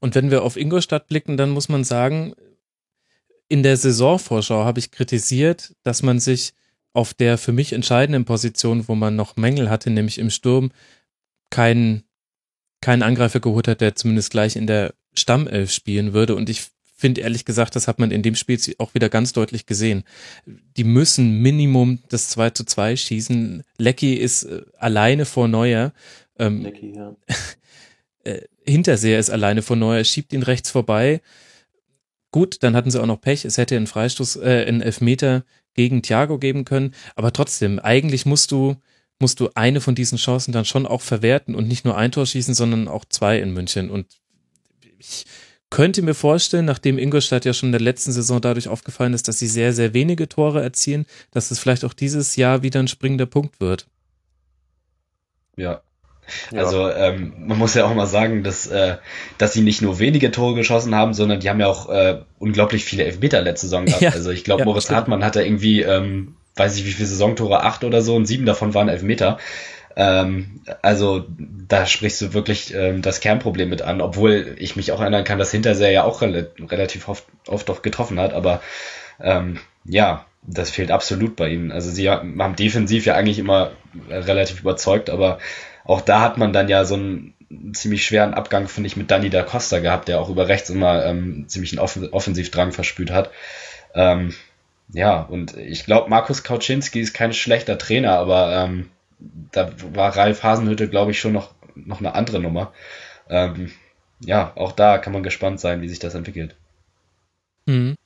Und 0.00 0.14
wenn 0.14 0.30
wir 0.30 0.42
auf 0.42 0.56
Ingolstadt 0.56 1.08
blicken, 1.08 1.36
dann 1.36 1.50
muss 1.50 1.68
man 1.68 1.84
sagen, 1.84 2.34
in 3.48 3.62
der 3.62 3.76
Saisonvorschau 3.76 4.64
habe 4.64 4.78
ich 4.78 4.90
kritisiert, 4.90 5.74
dass 5.82 6.02
man 6.02 6.18
sich 6.18 6.54
auf 6.92 7.12
der 7.12 7.38
für 7.38 7.52
mich 7.52 7.72
entscheidenden 7.72 8.24
Position, 8.24 8.88
wo 8.88 8.94
man 8.94 9.16
noch 9.16 9.36
Mängel 9.36 9.68
hatte, 9.68 9.90
nämlich 9.90 10.18
im 10.18 10.30
Sturm, 10.30 10.70
keinen, 11.50 12.04
keinen 12.80 13.02
Angreifer 13.02 13.40
geholt 13.40 13.68
hat, 13.68 13.80
der 13.80 13.94
zumindest 13.94 14.30
gleich 14.30 14.56
in 14.56 14.66
der 14.66 14.94
Stammelf 15.16 15.72
spielen 15.72 16.12
würde. 16.12 16.34
Und 16.34 16.48
ich 16.48 16.62
finde 16.96 17.20
ehrlich 17.20 17.44
gesagt, 17.44 17.76
das 17.76 17.88
hat 17.88 17.98
man 17.98 18.10
in 18.10 18.22
dem 18.22 18.34
Spiel 18.34 18.58
auch 18.78 18.94
wieder 18.94 19.08
ganz 19.08 19.32
deutlich 19.32 19.66
gesehen. 19.66 20.04
Die 20.46 20.84
müssen 20.84 21.40
Minimum 21.42 22.00
das 22.08 22.30
2 22.30 22.50
zu 22.50 22.64
2 22.64 22.96
schießen. 22.96 23.62
Lecky 23.78 24.14
ist 24.14 24.44
äh, 24.44 24.62
alleine 24.78 25.26
vor 25.26 25.46
Neuer. 25.46 25.92
Ähm, 26.38 26.62
Lecky, 26.62 26.94
ja. 26.94 27.14
äh, 28.24 28.40
Hinterseher 28.64 29.18
ist 29.18 29.30
alleine 29.30 29.62
vor 29.62 29.76
Neuer, 29.76 30.02
schiebt 30.04 30.32
ihn 30.32 30.42
rechts 30.42 30.70
vorbei. 30.70 31.20
Gut, 32.32 32.62
dann 32.62 32.74
hatten 32.74 32.90
sie 32.90 33.00
auch 33.00 33.06
noch 33.06 33.20
Pech. 33.20 33.44
Es 33.44 33.58
hätte 33.58 33.76
einen 33.76 33.86
Freistoß, 33.86 34.36
äh, 34.36 34.64
einen 34.66 34.80
Elfmeter 34.80 35.44
gegen 35.74 36.02
Thiago 36.02 36.38
geben 36.38 36.64
können. 36.64 36.94
Aber 37.14 37.32
trotzdem, 37.32 37.78
eigentlich 37.78 38.26
musst 38.26 38.50
du, 38.50 38.76
musst 39.20 39.38
du 39.40 39.50
eine 39.54 39.80
von 39.80 39.94
diesen 39.94 40.18
Chancen 40.18 40.52
dann 40.52 40.64
schon 40.64 40.86
auch 40.86 41.02
verwerten 41.02 41.54
und 41.54 41.68
nicht 41.68 41.84
nur 41.84 41.96
ein 41.96 42.12
Tor 42.12 42.26
schießen, 42.26 42.54
sondern 42.54 42.88
auch 42.88 43.04
zwei 43.04 43.38
in 43.38 43.52
München. 43.52 43.90
Und 43.90 44.06
ich 45.08 45.24
könnte 45.70 46.02
mir 46.02 46.14
vorstellen, 46.14 46.64
nachdem 46.64 46.98
Ingolstadt 46.98 47.44
ja 47.44 47.52
schon 47.52 47.68
in 47.68 47.72
der 47.72 47.80
letzten 47.80 48.12
Saison 48.12 48.40
dadurch 48.40 48.68
aufgefallen 48.68 49.14
ist, 49.14 49.28
dass 49.28 49.38
sie 49.38 49.48
sehr, 49.48 49.72
sehr 49.72 49.94
wenige 49.94 50.28
Tore 50.28 50.62
erzielen, 50.62 51.06
dass 51.32 51.50
es 51.50 51.58
vielleicht 51.58 51.84
auch 51.84 51.92
dieses 51.92 52.36
Jahr 52.36 52.62
wieder 52.62 52.80
ein 52.80 52.88
springender 52.88 53.26
Punkt 53.26 53.60
wird. 53.60 53.86
Ja, 55.56 55.82
ja. 56.50 56.60
Also 56.60 56.90
ähm, 56.90 57.34
man 57.38 57.58
muss 57.58 57.74
ja 57.74 57.86
auch 57.86 57.94
mal 57.94 58.06
sagen, 58.06 58.42
dass, 58.42 58.66
äh, 58.66 58.96
dass 59.38 59.52
sie 59.52 59.62
nicht 59.62 59.82
nur 59.82 59.98
wenige 59.98 60.30
Tore 60.30 60.54
geschossen 60.54 60.94
haben, 60.94 61.14
sondern 61.14 61.40
die 61.40 61.48
haben 61.48 61.60
ja 61.60 61.68
auch 61.68 61.88
äh, 61.88 62.20
unglaublich 62.38 62.84
viele 62.84 63.04
Elfmeter 63.04 63.42
letzte 63.42 63.66
Saison 63.66 63.86
gehabt. 63.86 64.02
Ja. 64.02 64.10
Also 64.10 64.30
ich 64.30 64.44
glaube, 64.44 64.60
ja, 64.60 64.64
Moritz 64.66 64.84
stimmt. 64.84 64.96
Hartmann 64.96 65.24
hatte 65.24 65.42
irgendwie, 65.42 65.82
ähm, 65.82 66.36
weiß 66.56 66.76
ich 66.76 66.84
wie 66.84 66.92
viele 66.92 67.08
Saisontore, 67.08 67.62
acht 67.62 67.84
oder 67.84 68.02
so 68.02 68.16
und 68.16 68.26
sieben 68.26 68.46
davon 68.46 68.74
waren 68.74 68.88
Elfmeter. 68.88 69.38
Ähm, 69.96 70.60
also 70.82 71.24
da 71.28 71.86
sprichst 71.86 72.20
du 72.20 72.34
wirklich 72.34 72.74
ähm, 72.74 73.00
das 73.02 73.20
Kernproblem 73.20 73.70
mit 73.70 73.82
an, 73.82 74.02
obwohl 74.02 74.54
ich 74.58 74.76
mich 74.76 74.92
auch 74.92 75.00
erinnern 75.00 75.24
kann, 75.24 75.38
dass 75.38 75.50
Hinterseher 75.50 75.90
ja 75.90 76.04
auch 76.04 76.20
rel 76.20 76.50
relativ 76.60 77.08
oft, 77.08 77.24
oft 77.48 77.68
doch 77.68 77.82
getroffen 77.82 78.20
hat, 78.20 78.34
aber 78.34 78.60
ähm, 79.20 79.58
ja, 79.84 80.26
das 80.42 80.70
fehlt 80.70 80.90
absolut 80.90 81.34
bei 81.34 81.48
ihnen. 81.48 81.72
Also 81.72 81.90
sie 81.90 82.10
haben 82.10 82.56
defensiv 82.56 83.06
ja 83.06 83.14
eigentlich 83.14 83.38
immer 83.38 83.72
relativ 84.08 84.60
überzeugt, 84.60 85.10
aber 85.10 85.38
auch 85.84 86.00
da 86.00 86.20
hat 86.20 86.38
man 86.38 86.52
dann 86.52 86.68
ja 86.68 86.84
so 86.84 86.94
einen 86.94 87.34
ziemlich 87.72 88.04
schweren 88.04 88.34
Abgang, 88.34 88.68
finde 88.68 88.88
ich, 88.88 88.96
mit 88.96 89.10
Danny 89.10 89.30
da 89.30 89.42
Costa 89.42 89.78
gehabt, 89.78 90.08
der 90.08 90.20
auch 90.20 90.28
über 90.28 90.48
rechts 90.48 90.70
immer 90.70 91.04
ähm, 91.04 91.44
ziemlich 91.48 91.72
einen 91.72 91.80
Off 91.80 91.98
Offensivdrang 92.12 92.72
verspürt 92.72 93.10
hat. 93.10 93.30
Ähm, 93.94 94.34
ja, 94.92 95.20
und 95.20 95.56
ich 95.56 95.84
glaube, 95.84 96.10
Markus 96.10 96.44
Kauczynski 96.44 97.00
ist 97.00 97.14
kein 97.14 97.32
schlechter 97.32 97.78
Trainer, 97.78 98.18
aber 98.18 98.64
ähm, 98.64 98.90
da 99.18 99.72
war 99.94 100.16
Ralf 100.16 100.42
Hasenhütte, 100.42 100.88
glaube 100.88 101.10
ich, 101.10 101.20
schon 101.20 101.32
noch, 101.32 101.54
noch 101.74 102.00
eine 102.00 102.14
andere 102.14 102.40
Nummer. 102.40 102.72
Ähm, 103.28 103.72
ja, 104.20 104.52
auch 104.56 104.72
da 104.72 104.98
kann 104.98 105.12
man 105.12 105.22
gespannt 105.22 105.60
sein, 105.60 105.82
wie 105.82 105.88
sich 105.88 105.98
das 105.98 106.14
entwickelt. 106.14 106.56
Mhm 107.66 107.96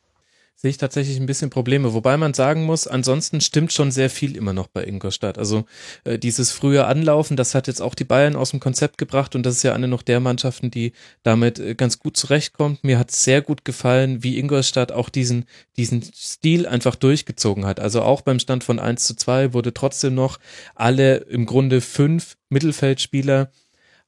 sehe 0.60 0.70
ich 0.70 0.76
tatsächlich 0.76 1.18
ein 1.18 1.24
bisschen 1.24 1.48
Probleme. 1.48 1.94
Wobei 1.94 2.18
man 2.18 2.34
sagen 2.34 2.64
muss, 2.64 2.86
ansonsten 2.86 3.40
stimmt 3.40 3.72
schon 3.72 3.90
sehr 3.90 4.10
viel 4.10 4.36
immer 4.36 4.52
noch 4.52 4.66
bei 4.66 4.84
Ingolstadt. 4.84 5.38
Also 5.38 5.64
äh, 6.04 6.18
dieses 6.18 6.52
frühe 6.52 6.84
Anlaufen, 6.84 7.38
das 7.38 7.54
hat 7.54 7.66
jetzt 7.66 7.80
auch 7.80 7.94
die 7.94 8.04
Bayern 8.04 8.36
aus 8.36 8.50
dem 8.50 8.60
Konzept 8.60 8.98
gebracht 8.98 9.34
und 9.34 9.46
das 9.46 9.54
ist 9.56 9.62
ja 9.62 9.72
eine 9.72 9.88
noch 9.88 10.02
der 10.02 10.20
Mannschaften, 10.20 10.70
die 10.70 10.92
damit 11.22 11.58
äh, 11.58 11.74
ganz 11.74 11.98
gut 11.98 12.18
zurechtkommt. 12.18 12.84
Mir 12.84 12.98
hat 12.98 13.10
sehr 13.10 13.40
gut 13.40 13.64
gefallen, 13.64 14.22
wie 14.22 14.38
Ingolstadt 14.38 14.92
auch 14.92 15.08
diesen, 15.08 15.46
diesen 15.78 16.02
Stil 16.02 16.66
einfach 16.66 16.94
durchgezogen 16.94 17.64
hat. 17.64 17.80
Also 17.80 18.02
auch 18.02 18.20
beim 18.20 18.38
Stand 18.38 18.62
von 18.62 18.78
1 18.78 19.04
zu 19.04 19.16
2 19.16 19.54
wurde 19.54 19.72
trotzdem 19.72 20.14
noch 20.14 20.38
alle 20.74 21.16
im 21.16 21.46
Grunde 21.46 21.80
fünf 21.80 22.36
Mittelfeldspieler 22.50 23.50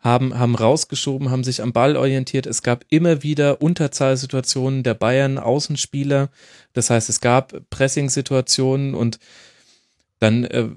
haben, 0.03 0.37
haben 0.39 0.57
rausgeschoben, 0.57 1.31
haben 1.31 1.45
sich 1.45 1.63
am 1.63 1.73
Ball 1.73 1.97
orientiert. 1.97 2.47
Es 2.47 2.63
gab 2.63 2.85
immer 2.91 3.23
wieder 3.23 3.63
Unterzahlsituationen 3.63 4.83
der 4.83 4.95
Bayern 4.95 5.39
Außenspieler. 5.39 6.29
Das 6.73 6.91
heißt, 6.91 7.09
es 7.09 7.21
gab 7.21 7.55
Pressing-Situationen 7.71 8.95
und 8.95 9.21
dann 10.19 10.45
äh, 10.45 10.69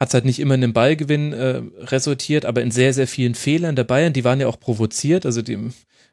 hat 0.00 0.08
es 0.08 0.14
halt 0.14 0.24
nicht 0.24 0.40
immer 0.40 0.56
in 0.56 0.60
den 0.60 0.72
Ballgewinn 0.72 1.32
äh, 1.32 1.62
resultiert, 1.78 2.44
aber 2.44 2.60
in 2.60 2.72
sehr, 2.72 2.92
sehr 2.92 3.06
vielen 3.06 3.36
Fehlern 3.36 3.76
der 3.76 3.84
Bayern. 3.84 4.12
Die 4.12 4.24
waren 4.24 4.40
ja 4.40 4.48
auch 4.48 4.58
provoziert. 4.58 5.26
Also 5.26 5.42
die, 5.42 5.58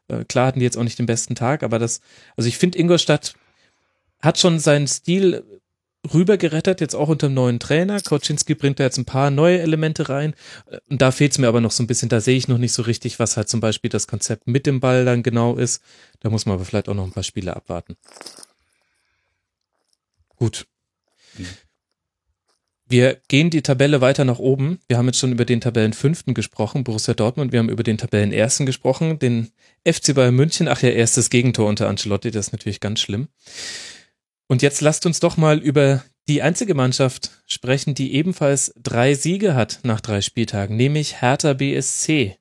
äh, 0.08 0.24
klar 0.26 0.48
hatten 0.48 0.60
die 0.60 0.66
jetzt 0.66 0.78
auch 0.78 0.84
nicht 0.84 1.00
den 1.00 1.08
besten 1.08 1.34
Tag, 1.34 1.64
aber 1.64 1.80
das, 1.80 2.02
also 2.38 2.48
ich 2.48 2.60
finde, 2.60 2.78
Ingolstadt 2.78 3.34
hat 4.22 4.38
schon 4.38 4.60
seinen 4.60 4.88
Stil 4.88 5.44
rübergerettet, 6.14 6.82
jetzt 6.82 6.96
auch 6.96 7.10
unter 7.10 7.28
dem 7.28 7.34
neuen 7.34 7.60
Trainer. 7.60 8.00
Koczynski 8.00 8.56
bringt 8.56 8.80
da 8.80 8.86
jetzt 8.86 8.98
ein 8.98 9.06
paar 9.06 9.32
neue 9.32 9.60
Elemente 9.60 10.10
rein. 10.10 10.34
Und 10.90 11.02
da 11.02 11.12
fehlt 11.12 11.34
es 11.34 11.38
mir 11.38 11.48
aber 11.48 11.62
noch 11.62 11.72
so 11.72 11.84
ein 11.84 11.88
bisschen, 11.88 12.10
da 12.10 12.22
sehe 12.22 12.38
ich 12.38 12.48
noch 12.48 12.58
nicht 12.58 12.74
so 12.74 12.84
richtig, 12.84 13.20
was 13.20 13.38
halt 13.38 13.50
zum 13.50 13.60
Beispiel 13.60 13.90
das 13.90 14.08
Konzept 14.08 14.48
mit 14.48 14.66
dem 14.66 14.80
Ball 14.80 15.06
dann 15.06 15.24
genau 15.24 15.56
ist. 15.56 15.82
Da 16.22 16.30
muss 16.30 16.46
man 16.46 16.56
aber 16.56 16.66
vielleicht 16.66 16.90
auch 16.90 16.94
noch 16.96 17.06
ein 17.06 17.12
paar 17.12 17.24
Spiele 17.24 17.56
abwarten. 17.56 17.98
Gut. 20.36 20.68
Wir 22.88 23.22
gehen 23.28 23.52
die 23.52 23.62
Tabelle 23.62 24.02
weiter 24.02 24.26
nach 24.26 24.40
oben. 24.40 24.80
Wir 24.88 24.98
haben 24.98 25.06
jetzt 25.06 25.20
schon 25.20 25.32
über 25.32 25.46
den 25.46 25.62
Tabellenfünften 25.62 26.34
gesprochen, 26.34 26.84
Borussia 26.84 27.14
Dortmund. 27.14 27.52
Wir 27.52 27.60
haben 27.60 27.70
über 27.70 27.84
den 27.84 28.00
Tabellenersten 28.00 28.66
gesprochen, 28.66 29.20
den 29.20 29.52
FC 29.86 30.16
Bayern 30.16 30.34
München. 30.34 30.68
Ach 30.68 30.82
ja, 30.82 30.90
erstes 30.90 31.30
Gegentor 31.30 31.68
unter 31.68 31.88
Ancelotti, 31.88 32.32
das 32.32 32.48
ist 32.48 32.52
natürlich 32.52 32.80
ganz 32.80 33.02
schlimm. 33.02 33.28
Und 34.50 34.64
jetzt 34.64 34.82
lasst 34.82 35.06
uns 35.06 35.20
doch 35.20 35.38
mal 35.38 35.60
über 35.60 36.04
die 36.28 36.42
einzige 36.42 36.74
Mannschaft 36.74 37.30
sprechen, 37.46 37.94
die 37.94 38.16
ebenfalls 38.16 38.74
drei 38.82 39.14
Siege 39.14 39.54
hat 39.54 39.80
nach 39.84 40.02
drei 40.02 40.22
Spieltagen, 40.22 40.76
nämlich 40.76 41.22
Hertha 41.22 41.54
BSC. 41.54 42.36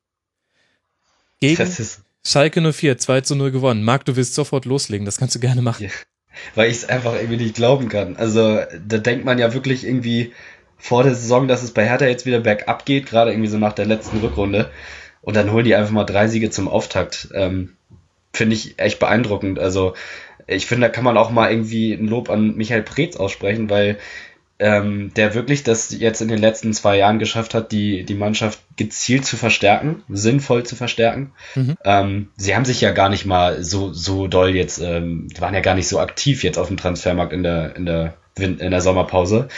Gegen 1.40 1.76
Schalke 2.26 2.72
04, 2.72 2.98
2 2.98 3.20
zu 3.20 3.36
0 3.36 3.50
gewonnen. 3.52 3.84
Marc, 3.84 4.06
du 4.06 4.16
willst 4.16 4.34
sofort 4.34 4.64
loslegen, 4.64 5.04
das 5.04 5.18
kannst 5.18 5.34
du 5.34 5.38
gerne 5.38 5.60
machen. 5.62 5.84
Ja, 5.84 5.90
weil 6.54 6.70
ich 6.70 6.78
es 6.78 6.88
einfach 6.88 7.14
irgendwie 7.14 7.36
nicht 7.36 7.54
glauben 7.54 7.90
kann. 7.90 8.16
Also 8.16 8.60
da 8.86 8.98
denkt 8.98 9.26
man 9.26 9.38
ja 9.38 9.52
wirklich 9.52 9.84
irgendwie 9.84 10.32
vor 10.78 11.02
der 11.04 11.14
Saison, 11.14 11.46
dass 11.46 11.62
es 11.62 11.72
bei 11.72 11.86
Hertha 11.86 12.06
jetzt 12.06 12.24
wieder 12.24 12.40
bergab 12.40 12.86
geht, 12.86 13.06
gerade 13.06 13.32
irgendwie 13.32 13.50
so 13.50 13.58
nach 13.58 13.74
der 13.74 13.86
letzten 13.86 14.18
Rückrunde. 14.18 14.70
Und 15.20 15.36
dann 15.36 15.52
holen 15.52 15.64
die 15.64 15.74
einfach 15.74 15.92
mal 15.92 16.04
drei 16.04 16.28
Siege 16.28 16.50
zum 16.50 16.68
Auftakt. 16.68 17.28
Ähm, 17.34 17.76
Finde 18.32 18.54
ich 18.54 18.78
echt 18.78 18.98
beeindruckend. 18.98 19.58
Also 19.58 19.94
ich 20.48 20.66
finde, 20.66 20.86
da 20.86 20.92
kann 20.92 21.04
man 21.04 21.16
auch 21.16 21.30
mal 21.30 21.50
irgendwie 21.50 21.92
ein 21.92 22.08
Lob 22.08 22.30
an 22.30 22.56
Michael 22.56 22.82
Preetz 22.82 23.16
aussprechen, 23.16 23.70
weil 23.70 23.98
ähm, 24.58 25.12
der 25.14 25.34
wirklich 25.34 25.62
das 25.62 25.96
jetzt 25.96 26.20
in 26.20 26.28
den 26.28 26.40
letzten 26.40 26.72
zwei 26.72 26.96
Jahren 26.96 27.20
geschafft 27.20 27.54
hat, 27.54 27.70
die, 27.70 28.02
die 28.02 28.14
Mannschaft 28.14 28.58
gezielt 28.76 29.24
zu 29.24 29.36
verstärken, 29.36 30.02
sinnvoll 30.08 30.64
zu 30.64 30.74
verstärken. 30.74 31.32
Mhm. 31.54 31.76
Ähm, 31.84 32.28
sie 32.36 32.56
haben 32.56 32.64
sich 32.64 32.80
ja 32.80 32.90
gar 32.90 33.08
nicht 33.08 33.24
mal 33.24 33.62
so, 33.62 33.92
so 33.92 34.26
doll 34.26 34.56
jetzt, 34.56 34.80
ähm, 34.80 35.28
waren 35.38 35.54
ja 35.54 35.60
gar 35.60 35.76
nicht 35.76 35.86
so 35.86 36.00
aktiv 36.00 36.42
jetzt 36.42 36.58
auf 36.58 36.68
dem 36.68 36.76
Transfermarkt 36.76 37.32
in 37.32 37.44
der, 37.44 37.76
in 37.76 37.86
der, 37.86 38.14
in 38.36 38.58
der 38.58 38.80
Sommerpause. 38.80 39.48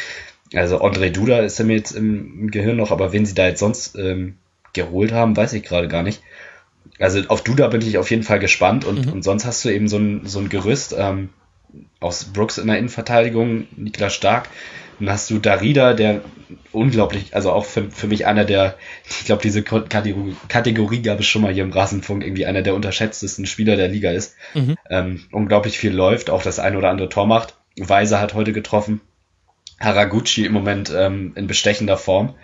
Also 0.53 0.83
André 0.83 1.11
Duda 1.11 1.39
ist 1.39 1.59
ja 1.59 1.65
mir 1.65 1.77
jetzt 1.77 1.93
im 1.93 2.51
Gehirn 2.51 2.77
noch, 2.77 2.91
aber 2.91 3.13
wen 3.13 3.25
sie 3.25 3.35
da 3.35 3.47
jetzt 3.47 3.61
sonst 3.61 3.97
ähm, 3.97 4.37
geholt 4.73 5.13
haben, 5.13 5.37
weiß 5.37 5.53
ich 5.55 5.63
gerade 5.63 5.89
gar 5.89 6.03
nicht 6.03 6.21
also 6.99 7.21
auf 7.29 7.43
Duda 7.43 7.69
bin 7.69 7.81
ich 7.83 7.99
auf 7.99 8.11
jeden 8.11 8.23
Fall 8.23 8.39
gespannt 8.39 8.85
und, 8.85 9.07
mhm. 9.07 9.13
und 9.13 9.23
sonst 9.23 9.45
hast 9.45 9.65
du 9.65 9.71
eben 9.71 9.89
so 9.89 9.99
ein, 9.99 10.27
so 10.27 10.39
ein 10.39 10.49
Gerüst. 10.49 10.95
Ähm, 10.97 11.31
aus 12.01 12.25
Brooks 12.25 12.59
in 12.59 12.67
der 12.67 12.79
Innenverteidigung, 12.79 13.67
Niklas 13.77 14.15
Stark. 14.15 14.49
Dann 14.99 15.11
hast 15.11 15.31
du 15.31 15.39
Darida, 15.39 15.95
der 15.95 16.21
unglaublich, 16.73 17.35
also 17.35 17.53
auch 17.53 17.65
für, 17.65 17.91
für 17.91 18.07
mich 18.07 18.27
einer 18.27 18.45
der, 18.45 18.77
ich 19.09 19.25
glaube, 19.25 19.43
diese 19.43 19.63
Kategorie, 19.63 20.37
Kategorie 20.49 21.03
gab 21.03 21.21
es 21.21 21.27
schon 21.27 21.43
mal 21.43 21.53
hier 21.53 21.63
im 21.63 21.73
Rasenfunk, 21.73 22.23
irgendwie 22.23 22.47
einer 22.47 22.63
der 22.63 22.75
unterschätztesten 22.75 23.47
Spieler 23.47 23.77
der 23.77 23.89
Liga 23.89 24.11
ist. 24.11 24.37
Mhm. 24.55 24.77
Ähm, 24.91 25.21
unglaublich 25.33 25.79
viel 25.79 25.93
läuft, 25.93 26.29
auch 26.29 26.43
das 26.43 26.59
ein 26.59 26.77
oder 26.77 26.91
andere 26.91 27.09
Tor 27.09 27.27
macht. 27.27 27.55
Weiser 27.79 28.21
hat 28.21 28.35
heute 28.35 28.53
getroffen. 28.53 29.01
Haraguchi 29.79 30.45
im 30.45 30.53
Moment 30.53 30.93
ähm, 30.95 31.33
in 31.35 31.47
bestechender 31.47 31.97
Form. 31.97 32.35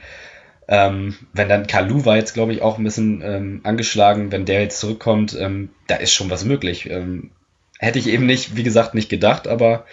Ähm, 0.69 1.17
wenn 1.33 1.49
dann 1.49 1.67
Kalu 1.67 2.05
war 2.05 2.17
jetzt, 2.17 2.35
glaube 2.35 2.53
ich, 2.53 2.63
auch 2.63 2.79
ein 2.79 2.85
bisschen 2.85 3.23
ähm, 3.23 3.61
angeschlagen, 3.63 4.33
wenn 4.33 4.47
der 4.47 4.63
jetzt 4.63 4.81
zurückkommt, 4.81 5.37
ähm, 5.39 5.71
da 5.87 5.97
ist 5.97 6.13
schon 6.13 6.31
was 6.31 6.45
möglich. 6.45 6.91
Ähm, 6.91 7.31
hätte 7.79 7.99
ich 7.99 8.09
eben 8.09 8.27
nicht, 8.27 8.57
wie 8.57 8.65
gesagt, 8.65 8.95
nicht 8.95 9.09
gedacht, 9.09 9.47
aber 9.47 9.87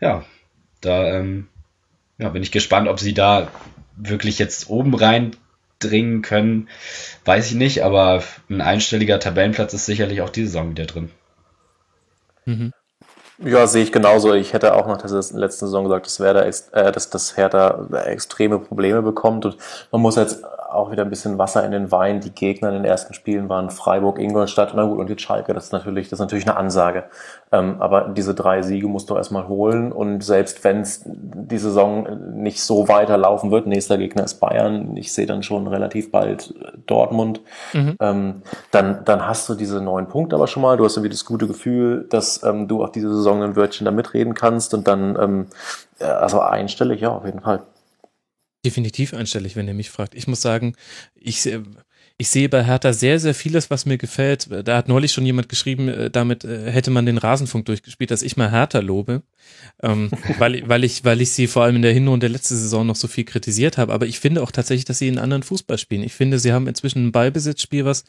ja, 0.00 0.24
da 0.80 1.18
ähm, 1.18 1.48
ja, 2.18 2.28
bin 2.28 2.42
ich 2.42 2.52
gespannt, 2.52 2.88
ob 2.88 3.00
sie 3.00 3.14
da 3.14 3.50
wirklich 3.96 4.38
jetzt 4.38 4.68
oben 4.68 4.94
rein 4.94 5.34
dringen 5.78 6.22
können. 6.22 6.68
Weiß 7.24 7.46
ich 7.46 7.54
nicht, 7.54 7.82
aber 7.82 8.22
ein 8.50 8.60
einstelliger 8.60 9.20
Tabellenplatz 9.20 9.72
ist 9.74 9.86
sicherlich 9.86 10.20
auch 10.20 10.30
diese 10.30 10.48
Saison 10.48 10.70
wieder 10.70 10.86
drin. 10.86 11.10
Mhm. 12.44 12.72
Ja, 13.40 13.68
sehe 13.68 13.84
ich 13.84 13.92
genauso. 13.92 14.34
Ich 14.34 14.52
hätte 14.52 14.74
auch 14.74 14.88
nach 14.88 14.96
der 14.96 15.10
letzten 15.10 15.66
Saison 15.66 15.84
gesagt, 15.84 16.06
dass, 16.06 16.18
Werder, 16.18 16.44
äh, 16.44 16.90
dass, 16.90 17.08
dass 17.08 17.36
Hertha 17.36 17.86
extreme 18.04 18.58
Probleme 18.58 19.00
bekommt. 19.00 19.44
Und 19.44 19.56
man 19.92 20.00
muss 20.00 20.16
jetzt 20.16 20.44
auch 20.44 20.90
wieder 20.90 21.04
ein 21.04 21.10
bisschen 21.10 21.38
Wasser 21.38 21.64
in 21.64 21.70
den 21.70 21.92
Wein. 21.92 22.20
Die 22.20 22.32
Gegner 22.32 22.68
in 22.68 22.74
den 22.74 22.84
ersten 22.84 23.14
Spielen 23.14 23.48
waren 23.48 23.70
Freiburg, 23.70 24.18
Ingolstadt, 24.18 24.72
na 24.74 24.84
gut, 24.84 24.98
und 24.98 25.08
jetzt 25.08 25.22
Schalke. 25.22 25.54
Das 25.54 25.66
ist 25.66 25.72
natürlich, 25.72 26.08
das 26.08 26.18
ist 26.18 26.20
natürlich 26.20 26.48
eine 26.48 26.56
Ansage. 26.56 27.04
Ähm, 27.50 27.76
aber 27.80 28.08
diese 28.08 28.34
drei 28.34 28.62
Siege 28.62 28.88
musst 28.88 29.10
du 29.10 29.16
erstmal 29.16 29.48
holen. 29.48 29.92
Und 29.92 30.22
selbst 30.22 30.62
wenn 30.64 30.80
es 30.80 31.02
die 31.04 31.58
Saison 31.58 32.06
nicht 32.34 32.62
so 32.62 32.88
weiterlaufen 32.88 33.50
wird, 33.50 33.66
nächster 33.66 33.98
Gegner 33.98 34.24
ist 34.24 34.34
Bayern. 34.34 34.96
Ich 34.96 35.12
sehe 35.12 35.26
dann 35.26 35.42
schon 35.42 35.66
relativ 35.66 36.10
bald 36.10 36.54
Dortmund. 36.86 37.40
Mhm. 37.72 37.96
Ähm, 38.00 38.42
dann, 38.70 39.04
dann 39.04 39.26
hast 39.26 39.48
du 39.48 39.54
diese 39.54 39.80
neun 39.80 40.08
Punkte 40.08 40.36
aber 40.36 40.46
schon 40.46 40.62
mal. 40.62 40.76
Du 40.76 40.84
hast 40.84 40.96
irgendwie 40.96 41.10
das 41.10 41.24
gute 41.24 41.46
Gefühl, 41.46 42.06
dass 42.10 42.42
ähm, 42.42 42.68
du 42.68 42.84
auch 42.84 42.90
diese 42.90 43.14
Saison 43.14 43.42
ein 43.42 43.56
Wörtchen 43.56 43.84
da 43.84 43.90
mitreden 43.90 44.34
kannst. 44.34 44.74
Und 44.74 44.86
dann, 44.86 45.16
ähm, 45.20 45.46
also 45.98 46.40
einstellig, 46.40 47.00
ja, 47.00 47.10
auf 47.10 47.24
jeden 47.24 47.40
Fall. 47.40 47.62
Definitiv 48.64 49.14
einstellig, 49.14 49.56
wenn 49.56 49.68
ihr 49.68 49.74
mich 49.74 49.90
fragt. 49.90 50.14
Ich 50.14 50.26
muss 50.26 50.42
sagen, 50.42 50.74
ich, 51.14 51.48
ich 52.20 52.30
sehe 52.30 52.48
bei 52.48 52.64
Hertha 52.64 52.92
sehr, 52.92 53.20
sehr 53.20 53.32
vieles, 53.32 53.70
was 53.70 53.86
mir 53.86 53.96
gefällt. 53.96 54.48
Da 54.64 54.76
hat 54.76 54.88
neulich 54.88 55.12
schon 55.12 55.24
jemand 55.24 55.48
geschrieben, 55.48 55.88
äh, 55.88 56.10
damit 56.10 56.42
äh, 56.44 56.68
hätte 56.68 56.90
man 56.90 57.06
den 57.06 57.16
Rasenfunk 57.16 57.64
durchgespielt, 57.66 58.10
dass 58.10 58.22
ich 58.22 58.36
mal 58.36 58.50
Hertha 58.50 58.80
lobe, 58.80 59.22
ähm, 59.84 60.10
weil, 60.38 60.68
weil, 60.68 60.82
ich, 60.82 61.04
weil 61.04 61.20
ich 61.20 61.30
sie 61.30 61.46
vor 61.46 61.62
allem 61.62 61.76
in 61.76 61.82
der 61.82 61.92
Hinrunde 61.92 62.24
der 62.24 62.32
letzten 62.32 62.56
Saison 62.56 62.84
noch 62.84 62.96
so 62.96 63.06
viel 63.06 63.22
kritisiert 63.22 63.78
habe. 63.78 63.92
Aber 63.92 64.06
ich 64.06 64.18
finde 64.18 64.42
auch 64.42 64.50
tatsächlich, 64.50 64.84
dass 64.84 64.98
sie 64.98 65.06
einen 65.06 65.18
anderen 65.18 65.44
Fußball 65.44 65.78
spielen. 65.78 66.02
Ich 66.02 66.12
finde, 66.12 66.40
sie 66.40 66.52
haben 66.52 66.66
inzwischen 66.66 67.06
ein 67.06 67.12
Ballbesitzspiel, 67.12 67.84
was, 67.84 68.04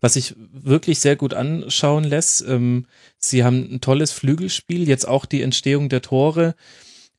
was 0.00 0.14
sich 0.14 0.34
wirklich 0.54 0.98
sehr 1.00 1.16
gut 1.16 1.34
anschauen 1.34 2.04
lässt. 2.04 2.42
Ähm, 2.48 2.86
sie 3.18 3.44
haben 3.44 3.74
ein 3.74 3.82
tolles 3.82 4.10
Flügelspiel, 4.10 4.88
jetzt 4.88 5.06
auch 5.06 5.26
die 5.26 5.42
Entstehung 5.42 5.90
der 5.90 6.00
Tore 6.00 6.54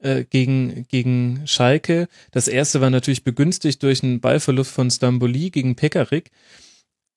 äh, 0.01 0.23
gegen, 0.23 0.85
gegen 0.89 1.41
Schalke. 1.45 2.07
Das 2.31 2.47
erste 2.47 2.81
war 2.81 2.89
natürlich 2.89 3.23
begünstigt 3.23 3.81
durch 3.83 4.03
einen 4.03 4.19
Ballverlust 4.19 4.71
von 4.71 4.89
Stamboli 4.91 5.49
gegen 5.49 5.75
Pekarik. 5.75 6.31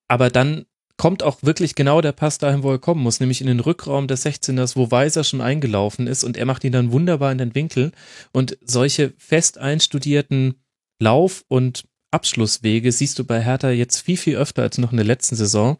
Aber 0.08 0.30
dann 0.30 0.66
kommt 0.96 1.22
auch 1.22 1.38
wirklich 1.42 1.74
genau 1.74 2.00
der 2.00 2.12
Pass 2.12 2.38
dahin, 2.38 2.62
wo 2.62 2.70
er 2.70 2.78
kommen 2.78 3.02
muss, 3.02 3.20
nämlich 3.20 3.40
in 3.40 3.46
den 3.46 3.60
Rückraum 3.60 4.06
des 4.06 4.24
16ers, 4.24 4.76
wo 4.76 4.90
Weiser 4.90 5.24
schon 5.24 5.40
eingelaufen 5.40 6.06
ist 6.06 6.24
und 6.24 6.36
er 6.36 6.46
macht 6.46 6.62
ihn 6.64 6.72
dann 6.72 6.92
wunderbar 6.92 7.32
in 7.32 7.38
den 7.38 7.54
Winkel. 7.54 7.92
Und 8.32 8.56
solche 8.62 9.12
fest 9.18 9.58
einstudierten 9.58 10.54
Lauf- 11.00 11.44
und 11.48 11.84
Abschlusswege 12.12 12.92
siehst 12.92 13.18
du 13.18 13.24
bei 13.24 13.42
Hertha 13.42 13.70
jetzt 13.70 14.00
viel, 14.00 14.16
viel 14.16 14.36
öfter 14.36 14.62
als 14.62 14.78
noch 14.78 14.92
in 14.92 14.98
der 14.98 15.06
letzten 15.06 15.34
Saison. 15.34 15.78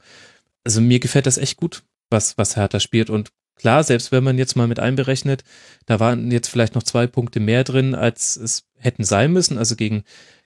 Also 0.65 0.81
mir 0.81 0.99
gefällt 0.99 1.27
das 1.27 1.39
echt 1.39 1.57
gut, 1.57 1.85
was, 2.11 2.37
was 2.37 2.57
Hertha 2.57 2.81
spielt 2.81 3.09
und 3.09 3.31
Klar, 3.57 3.85
selbst 3.85 4.13
wenn 4.13 4.25
man 4.25 4.39
jetzt 4.39 4.57
mal 4.57 4.67
mit 4.67 4.81
einberechnet, 4.81 5.45
da 5.87 6.01
waren 6.01 6.31
jetzt 6.31 6.49
vielleicht 6.49 6.75
noch 6.75 6.83
zwei 6.83 7.07
Punkte 7.07 7.41
mehr 7.41 7.65
drin, 7.65 7.95
als 7.95 8.37
es 8.37 8.67
hätten 8.77 9.05
sein 9.05 9.33
müssen. 9.33 9.59
Also 9.59 9.77
gegen, 9.77 10.03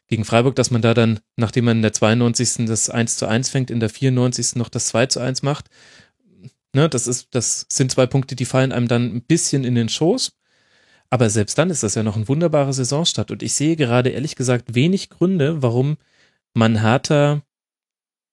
gegen 0.09 0.25
Freiburg, 0.25 0.57
dass 0.57 0.71
man 0.71 0.83
da 0.83 0.95
dann, 0.95 1.21
nachdem 1.37 1.65
man 1.65 1.79
in 1.79 1.83
der 1.83 1.93
92. 1.93 2.67
das 2.67 2.91
1 2.91 3.17
zu 3.17 3.27
1 3.27 3.49
fängt, 3.49 3.71
in 3.71 3.81
der 3.81 3.89
94. 3.89 4.57
noch 4.57 4.69
das 4.69 4.89
2 4.89 5.07
zu 5.07 5.21
1 5.21 5.43
macht. 5.43 5.67
Ne, 6.75 6.89
das 6.89 7.07
ist, 7.07 7.29
das 7.31 7.67
sind 7.71 7.91
zwei 7.91 8.07
Punkte, 8.07 8.37
die 8.37 8.45
fallen 8.45 8.73
einem 8.73 8.89
dann 8.89 9.17
ein 9.17 9.23
bisschen 9.23 9.65
in 9.65 9.75
den 9.75 9.89
Schoß. 9.89 10.33
Aber 11.11 11.31
selbst 11.31 11.57
dann 11.57 11.71
ist 11.71 11.83
das 11.83 11.95
ja 11.95 12.03
noch 12.03 12.17
ein 12.17 12.29
wunderbarer 12.29 12.73
Saisonstart. 12.73 13.31
Und 13.31 13.43
ich 13.43 13.55
sehe 13.55 13.77
gerade 13.77 14.11
ehrlich 14.11 14.37
gesagt 14.37 14.75
wenig 14.75 15.09
Gründe, 15.09 15.63
warum 15.63 15.97
man 16.53 16.83
Hertha 16.83 17.43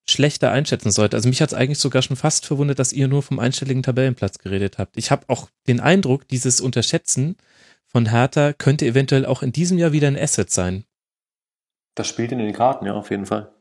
schlechter 0.07 0.51
einschätzen 0.51 0.91
sollte. 0.91 1.17
Also 1.17 1.29
mich 1.29 1.41
hat 1.41 1.49
es 1.49 1.55
eigentlich 1.55 1.79
sogar 1.79 2.01
schon 2.01 2.15
fast 2.15 2.45
verwundert, 2.45 2.79
dass 2.79 2.93
ihr 2.93 3.07
nur 3.07 3.23
vom 3.23 3.39
einstelligen 3.39 3.83
Tabellenplatz 3.83 4.37
geredet 4.37 4.77
habt. 4.77 4.97
Ich 4.97 5.11
habe 5.11 5.25
auch 5.27 5.49
den 5.67 5.79
Eindruck, 5.79 6.27
dieses 6.27 6.61
Unterschätzen 6.61 7.37
von 7.87 8.09
Hertha 8.09 8.53
könnte 8.53 8.85
eventuell 8.85 9.25
auch 9.25 9.41
in 9.41 9.51
diesem 9.51 9.77
Jahr 9.77 9.91
wieder 9.93 10.07
ein 10.07 10.17
Asset 10.17 10.51
sein. 10.51 10.85
Das 11.95 12.07
spielt 12.07 12.31
in 12.31 12.39
den 12.39 12.53
Karten, 12.53 12.85
ja, 12.85 12.93
auf 12.93 13.09
jeden 13.09 13.25
Fall. 13.25 13.51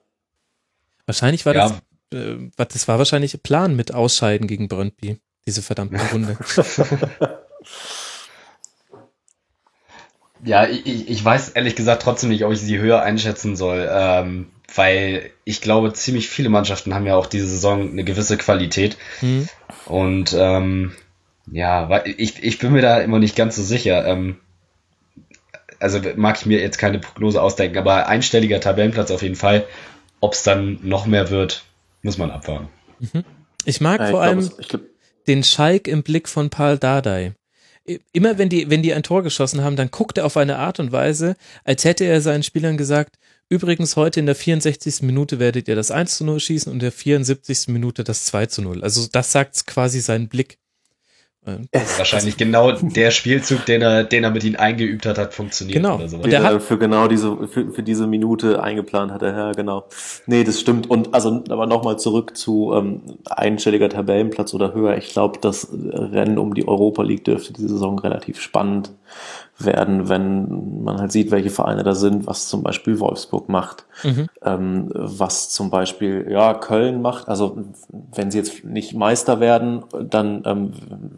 Wahrscheinlich 1.06 1.46
war 1.46 1.54
ja. 1.54 1.80
das, 2.10 2.18
äh, 2.20 2.50
das 2.56 2.88
war 2.88 2.98
wahrscheinlich 2.98 3.42
Plan 3.42 3.76
mit 3.76 3.94
Ausscheiden 3.94 4.46
gegen 4.46 4.68
Brøndby, 4.68 5.18
diese 5.46 5.62
verdammte 5.62 6.00
Runde. 6.12 6.36
ja, 10.44 10.66
ich, 10.66 11.08
ich 11.08 11.24
weiß 11.24 11.50
ehrlich 11.50 11.76
gesagt 11.76 12.02
trotzdem 12.02 12.30
nicht, 12.30 12.44
ob 12.44 12.52
ich 12.52 12.60
sie 12.60 12.78
höher 12.78 13.02
einschätzen 13.02 13.56
soll. 13.56 13.88
Ähm, 13.90 14.50
weil 14.74 15.30
ich 15.44 15.60
glaube, 15.60 15.92
ziemlich 15.92 16.28
viele 16.28 16.48
Mannschaften 16.48 16.94
haben 16.94 17.06
ja 17.06 17.16
auch 17.16 17.26
diese 17.26 17.48
Saison 17.48 17.90
eine 17.90 18.04
gewisse 18.04 18.36
Qualität. 18.36 18.96
Mhm. 19.20 19.48
Und 19.86 20.34
ähm, 20.38 20.92
ja, 21.50 22.02
ich, 22.04 22.42
ich 22.42 22.58
bin 22.58 22.72
mir 22.72 22.82
da 22.82 23.00
immer 23.00 23.18
nicht 23.18 23.36
ganz 23.36 23.56
so 23.56 23.62
sicher. 23.62 24.06
Ähm, 24.06 24.36
also 25.80 26.00
mag 26.16 26.36
ich 26.38 26.46
mir 26.46 26.60
jetzt 26.60 26.78
keine 26.78 26.98
Prognose 26.98 27.42
ausdenken, 27.42 27.78
aber 27.78 28.08
einstelliger 28.08 28.60
Tabellenplatz 28.60 29.10
auf 29.10 29.22
jeden 29.22 29.36
Fall. 29.36 29.66
Ob 30.20 30.32
es 30.32 30.42
dann 30.42 30.78
noch 30.82 31.06
mehr 31.06 31.30
wird, 31.30 31.64
muss 32.02 32.18
man 32.18 32.30
abwarten. 32.30 32.68
Mhm. 33.00 33.24
Ich 33.64 33.80
mag 33.80 34.00
ja, 34.00 34.06
ich 34.06 34.10
vor 34.10 34.22
glaub, 34.22 34.36
allem 34.36 34.50
glaub, 34.68 34.82
den 35.26 35.44
Schalk 35.44 35.88
im 35.88 36.02
Blick 36.02 36.28
von 36.28 36.50
Paul 36.50 36.78
Dardai. 36.78 37.34
Immer 38.12 38.38
wenn 38.38 38.48
die, 38.48 38.70
wenn 38.70 38.82
die 38.82 38.94
ein 38.94 39.02
Tor 39.02 39.22
geschossen 39.22 39.62
haben, 39.62 39.76
dann 39.76 39.90
guckt 39.90 40.16
er 40.16 40.24
auf 40.24 40.38
eine 40.38 40.58
Art 40.58 40.80
und 40.80 40.90
Weise, 40.90 41.36
als 41.64 41.84
hätte 41.84 42.04
er 42.04 42.22
seinen 42.22 42.42
Spielern 42.42 42.78
gesagt, 42.78 43.16
Übrigens, 43.48 43.96
heute 43.96 44.20
in 44.20 44.26
der 44.26 44.34
64. 44.34 45.02
Minute 45.02 45.38
werdet 45.38 45.68
ihr 45.68 45.76
das 45.76 45.90
1 45.90 46.16
zu 46.16 46.24
0 46.24 46.40
schießen 46.40 46.70
und 46.70 46.76
in 46.76 46.80
der 46.80 46.92
74. 46.92 47.68
Minute 47.68 48.04
das 48.04 48.24
2 48.24 48.46
zu 48.46 48.62
0. 48.62 48.82
Also 48.82 49.06
das 49.10 49.32
sagt 49.32 49.66
quasi 49.66 50.00
sein 50.00 50.28
Blick. 50.28 50.58
Wahrscheinlich 51.98 52.38
genau 52.38 52.72
der 52.72 53.10
Spielzug, 53.10 53.66
den 53.66 53.82
er, 53.82 54.04
den 54.04 54.24
er 54.24 54.30
mit 54.30 54.44
ihnen 54.44 54.56
eingeübt 54.56 55.04
hat, 55.04 55.18
hat 55.18 55.34
funktioniert. 55.34 55.76
Genau. 55.76 55.96
Oder 55.96 56.08
so. 56.08 56.16
Und 56.16 56.32
der 56.32 56.42
hat 56.42 56.62
für 56.62 56.78
genau 56.78 57.06
diese, 57.06 57.46
für, 57.48 57.70
für 57.70 57.82
diese 57.82 58.06
Minute 58.06 58.62
eingeplant 58.62 59.12
hat 59.12 59.20
er, 59.20 59.36
ja, 59.36 59.52
genau. 59.52 59.84
Nee, 60.24 60.44
das 60.44 60.58
stimmt. 60.58 60.88
Und 60.88 61.12
also, 61.12 61.44
aber 61.50 61.66
nochmal 61.66 61.98
zurück 61.98 62.34
zu 62.34 62.72
ähm, 62.74 63.18
einstelliger 63.26 63.90
Tabellenplatz 63.90 64.54
oder 64.54 64.72
höher. 64.72 64.96
Ich 64.96 65.10
glaube, 65.10 65.38
das 65.38 65.68
Rennen 65.70 66.38
um 66.38 66.54
die 66.54 66.66
Europa 66.66 67.02
League 67.02 67.24
dürfte 67.24 67.52
diese 67.52 67.68
Saison 67.68 67.98
relativ 67.98 68.40
spannend 68.40 68.92
werden, 69.58 70.08
wenn 70.08 70.82
man 70.82 70.98
halt 70.98 71.12
sieht, 71.12 71.30
welche 71.30 71.50
Vereine 71.50 71.84
da 71.84 71.94
sind, 71.94 72.26
was 72.26 72.48
zum 72.48 72.62
Beispiel 72.62 72.98
Wolfsburg 72.98 73.48
macht, 73.48 73.86
mhm. 74.02 74.28
ähm, 74.42 74.90
was 74.92 75.50
zum 75.50 75.70
Beispiel 75.70 76.26
ja 76.28 76.54
Köln 76.54 77.00
macht. 77.02 77.28
Also 77.28 77.58
wenn 78.14 78.30
sie 78.30 78.38
jetzt 78.38 78.64
nicht 78.64 78.94
Meister 78.94 79.38
werden, 79.38 79.84
dann 79.92 80.42
ähm, 80.44 80.72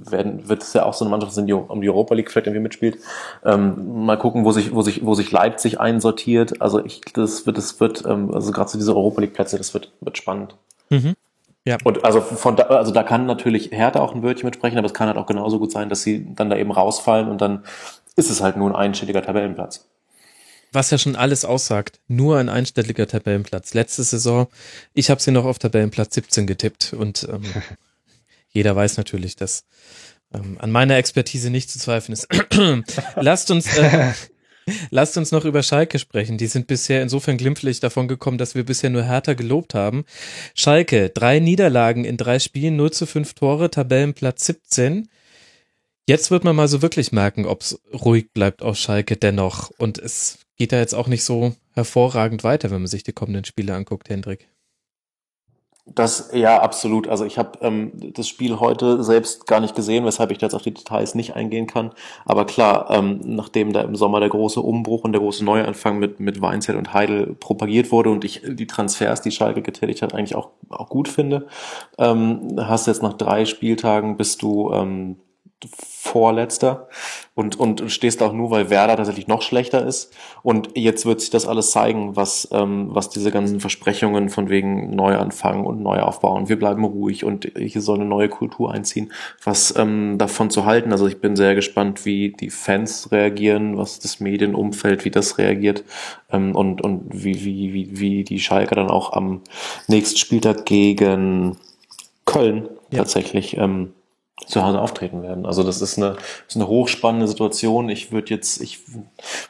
werden, 0.08 0.48
wird 0.48 0.62
es 0.62 0.74
ja 0.74 0.84
auch 0.84 0.94
so 0.94 1.04
eine 1.04 1.10
Mannschaft 1.10 1.36
die 1.36 1.52
um 1.52 1.80
die 1.80 1.88
Europa 1.88 2.14
League 2.14 2.30
vielleicht 2.30 2.46
irgendwie 2.46 2.62
mitspielt. 2.62 2.98
Ähm, 3.44 4.04
mal 4.04 4.18
gucken, 4.18 4.44
wo 4.44 4.52
sich, 4.52 4.74
wo 4.74 4.82
sich, 4.82 5.04
wo 5.04 5.14
sich 5.14 5.32
Leipzig 5.32 5.80
einsortiert. 5.80 6.60
Also 6.60 6.84
ich, 6.84 7.00
das 7.14 7.46
wird, 7.46 7.56
das 7.56 7.80
wird, 7.80 8.04
ähm, 8.06 8.34
also 8.34 8.52
gerade 8.52 8.68
so 8.68 8.78
diese 8.78 8.94
Europa 8.94 9.22
League 9.22 9.32
Plätze, 9.34 9.56
das 9.56 9.72
wird, 9.72 9.92
wird 10.00 10.18
spannend. 10.18 10.56
Mhm. 10.90 11.14
Ja. 11.64 11.78
Und 11.82 12.04
also 12.04 12.20
von 12.20 12.54
da, 12.54 12.64
also 12.64 12.92
da 12.92 13.02
kann 13.02 13.26
natürlich 13.26 13.70
Hertha 13.72 14.00
auch 14.00 14.14
ein 14.14 14.22
Wörtchen 14.22 14.46
mitsprechen, 14.46 14.78
aber 14.78 14.86
es 14.86 14.94
kann 14.94 15.08
halt 15.08 15.16
auch 15.16 15.26
genauso 15.26 15.58
gut 15.58 15.72
sein, 15.72 15.88
dass 15.88 16.02
sie 16.02 16.24
dann 16.36 16.48
da 16.48 16.56
eben 16.56 16.70
rausfallen 16.70 17.28
und 17.28 17.40
dann 17.40 17.64
ist 18.16 18.30
es 18.30 18.40
halt 18.40 18.56
nur 18.56 18.70
ein 18.70 18.76
einstelliger 18.76 19.22
Tabellenplatz. 19.22 19.88
Was 20.72 20.90
ja 20.90 20.98
schon 20.98 21.16
alles 21.16 21.44
aussagt, 21.44 22.00
nur 22.08 22.38
ein 22.38 22.48
einstelliger 22.48 23.06
Tabellenplatz. 23.06 23.72
Letzte 23.74 24.02
Saison, 24.02 24.48
ich 24.94 25.10
habe 25.10 25.22
sie 25.22 25.30
noch 25.30 25.44
auf 25.44 25.58
Tabellenplatz 25.58 26.14
17 26.14 26.46
getippt 26.46 26.92
und 26.92 27.28
ähm, 27.30 27.44
jeder 28.50 28.74
weiß 28.74 28.96
natürlich, 28.96 29.36
dass 29.36 29.64
ähm, 30.34 30.56
an 30.60 30.72
meiner 30.72 30.96
Expertise 30.96 31.50
nicht 31.50 31.70
zu 31.70 31.78
zweifeln 31.78 32.14
ist. 32.14 32.28
lasst 33.16 33.50
uns 33.50 33.76
äh, 33.76 34.12
Lasst 34.90 35.16
uns 35.16 35.30
noch 35.30 35.44
über 35.44 35.62
Schalke 35.62 35.98
sprechen. 35.98 36.38
Die 36.38 36.48
sind 36.48 36.66
bisher 36.66 37.00
insofern 37.00 37.36
glimpflich 37.36 37.78
davon 37.78 38.08
gekommen, 38.08 38.36
dass 38.36 38.56
wir 38.56 38.64
bisher 38.64 38.90
nur 38.90 39.04
härter 39.04 39.36
gelobt 39.36 39.74
haben. 39.74 40.04
Schalke, 40.54 41.10
drei 41.10 41.38
Niederlagen 41.38 42.04
in 42.04 42.16
drei 42.16 42.40
Spielen, 42.40 42.74
0 42.74 42.90
zu 42.92 43.06
5 43.06 43.34
Tore, 43.34 43.70
Tabellenplatz 43.70 44.46
17. 44.46 45.08
Jetzt 46.08 46.30
wird 46.30 46.44
man 46.44 46.54
mal 46.54 46.68
so 46.68 46.82
wirklich 46.82 47.10
merken, 47.10 47.46
ob 47.46 47.62
es 47.62 47.80
ruhig 47.92 48.32
bleibt 48.32 48.62
auf 48.62 48.76
Schalke 48.76 49.16
dennoch. 49.16 49.70
Und 49.76 49.98
es 49.98 50.38
geht 50.56 50.70
da 50.70 50.78
jetzt 50.78 50.94
auch 50.94 51.08
nicht 51.08 51.24
so 51.24 51.52
hervorragend 51.74 52.44
weiter, 52.44 52.70
wenn 52.70 52.80
man 52.80 52.86
sich 52.86 53.02
die 53.02 53.12
kommenden 53.12 53.44
Spiele 53.44 53.74
anguckt, 53.74 54.08
Hendrik. 54.08 54.48
Das 55.88 56.30
ja 56.32 56.60
absolut. 56.60 57.06
Also 57.06 57.24
ich 57.24 57.38
habe 57.38 57.58
ähm, 57.60 57.92
das 58.14 58.26
Spiel 58.26 58.58
heute 58.58 59.04
selbst 59.04 59.46
gar 59.46 59.60
nicht 59.60 59.76
gesehen, 59.76 60.04
weshalb 60.04 60.32
ich 60.32 60.38
da 60.38 60.46
jetzt 60.46 60.54
auf 60.54 60.62
die 60.62 60.74
Details 60.74 61.14
nicht 61.14 61.36
eingehen 61.36 61.68
kann. 61.68 61.92
Aber 62.24 62.44
klar, 62.44 62.90
ähm, 62.90 63.20
nachdem 63.22 63.72
da 63.72 63.82
im 63.82 63.94
Sommer 63.94 64.18
der 64.18 64.28
große 64.28 64.60
Umbruch 64.60 65.04
und 65.04 65.12
der 65.12 65.20
große 65.20 65.44
Neuanfang 65.44 65.98
mit 65.98 66.18
mit 66.18 66.40
Weinzell 66.40 66.76
und 66.76 66.92
Heidel 66.92 67.36
propagiert 67.38 67.92
wurde 67.92 68.10
und 68.10 68.24
ich 68.24 68.42
die 68.44 68.66
Transfers, 68.66 69.22
die 69.22 69.30
Schalke 69.30 69.62
getätigt 69.62 70.02
hat, 70.02 70.12
eigentlich 70.12 70.34
auch 70.34 70.50
auch 70.70 70.88
gut 70.88 71.06
finde, 71.06 71.46
ähm, 71.98 72.56
hast 72.58 72.88
jetzt 72.88 73.02
nach 73.02 73.14
drei 73.14 73.44
Spieltagen 73.44 74.16
bist 74.16 74.42
du 74.42 74.72
ähm, 74.72 75.16
Vorletzter 76.06 76.88
und, 77.34 77.58
und 77.58 77.90
stehst 77.90 78.22
auch 78.22 78.32
nur, 78.32 78.50
weil 78.50 78.70
Werder 78.70 78.96
tatsächlich 78.96 79.26
noch 79.26 79.42
schlechter 79.42 79.84
ist. 79.84 80.14
Und 80.42 80.70
jetzt 80.74 81.04
wird 81.04 81.20
sich 81.20 81.30
das 81.30 81.46
alles 81.46 81.70
zeigen, 81.70 82.16
was, 82.16 82.48
ähm, 82.52 82.88
was 82.90 83.10
diese 83.10 83.30
ganzen 83.30 83.60
Versprechungen 83.60 84.30
von 84.30 84.48
wegen 84.48 84.94
Neuanfang 84.94 85.64
und 85.64 85.82
Neuaufbau 85.82 86.34
und 86.34 86.48
wir 86.48 86.58
bleiben 86.58 86.84
ruhig 86.84 87.24
und 87.24 87.50
hier 87.56 87.82
soll 87.82 87.96
eine 87.96 88.06
neue 88.06 88.28
Kultur 88.28 88.72
einziehen, 88.72 89.12
was 89.44 89.74
ähm, 89.76 90.16
davon 90.16 90.50
zu 90.50 90.64
halten. 90.64 90.92
Also 90.92 91.06
ich 91.06 91.20
bin 91.20 91.36
sehr 91.36 91.54
gespannt, 91.54 92.06
wie 92.06 92.30
die 92.30 92.50
Fans 92.50 93.12
reagieren, 93.12 93.76
was 93.76 93.98
das 93.98 94.20
Medienumfeld, 94.20 95.04
wie 95.04 95.10
das 95.10 95.36
reagiert 95.38 95.84
ähm, 96.30 96.54
und, 96.54 96.80
und 96.80 97.02
wie, 97.12 97.44
wie, 97.44 97.72
wie, 97.72 98.00
wie 98.00 98.24
die 98.24 98.40
Schalker 98.40 98.76
dann 98.76 98.90
auch 98.90 99.12
am 99.12 99.42
nächsten 99.88 100.16
Spieltag 100.16 100.64
gegen 100.64 101.56
Köln 102.24 102.68
ja. 102.90 102.98
tatsächlich 102.98 103.56
ähm, 103.56 103.92
zu 104.44 104.62
Hause 104.62 104.80
auftreten 104.80 105.22
werden. 105.22 105.46
Also 105.46 105.62
das 105.62 105.80
ist 105.80 105.96
eine, 105.96 106.10
das 106.10 106.20
ist 106.48 106.56
eine 106.56 106.68
hochspannende 106.68 107.26
Situation. 107.26 107.88
Ich 107.88 108.12
würde 108.12 108.34
jetzt, 108.34 108.60
ich 108.60 108.80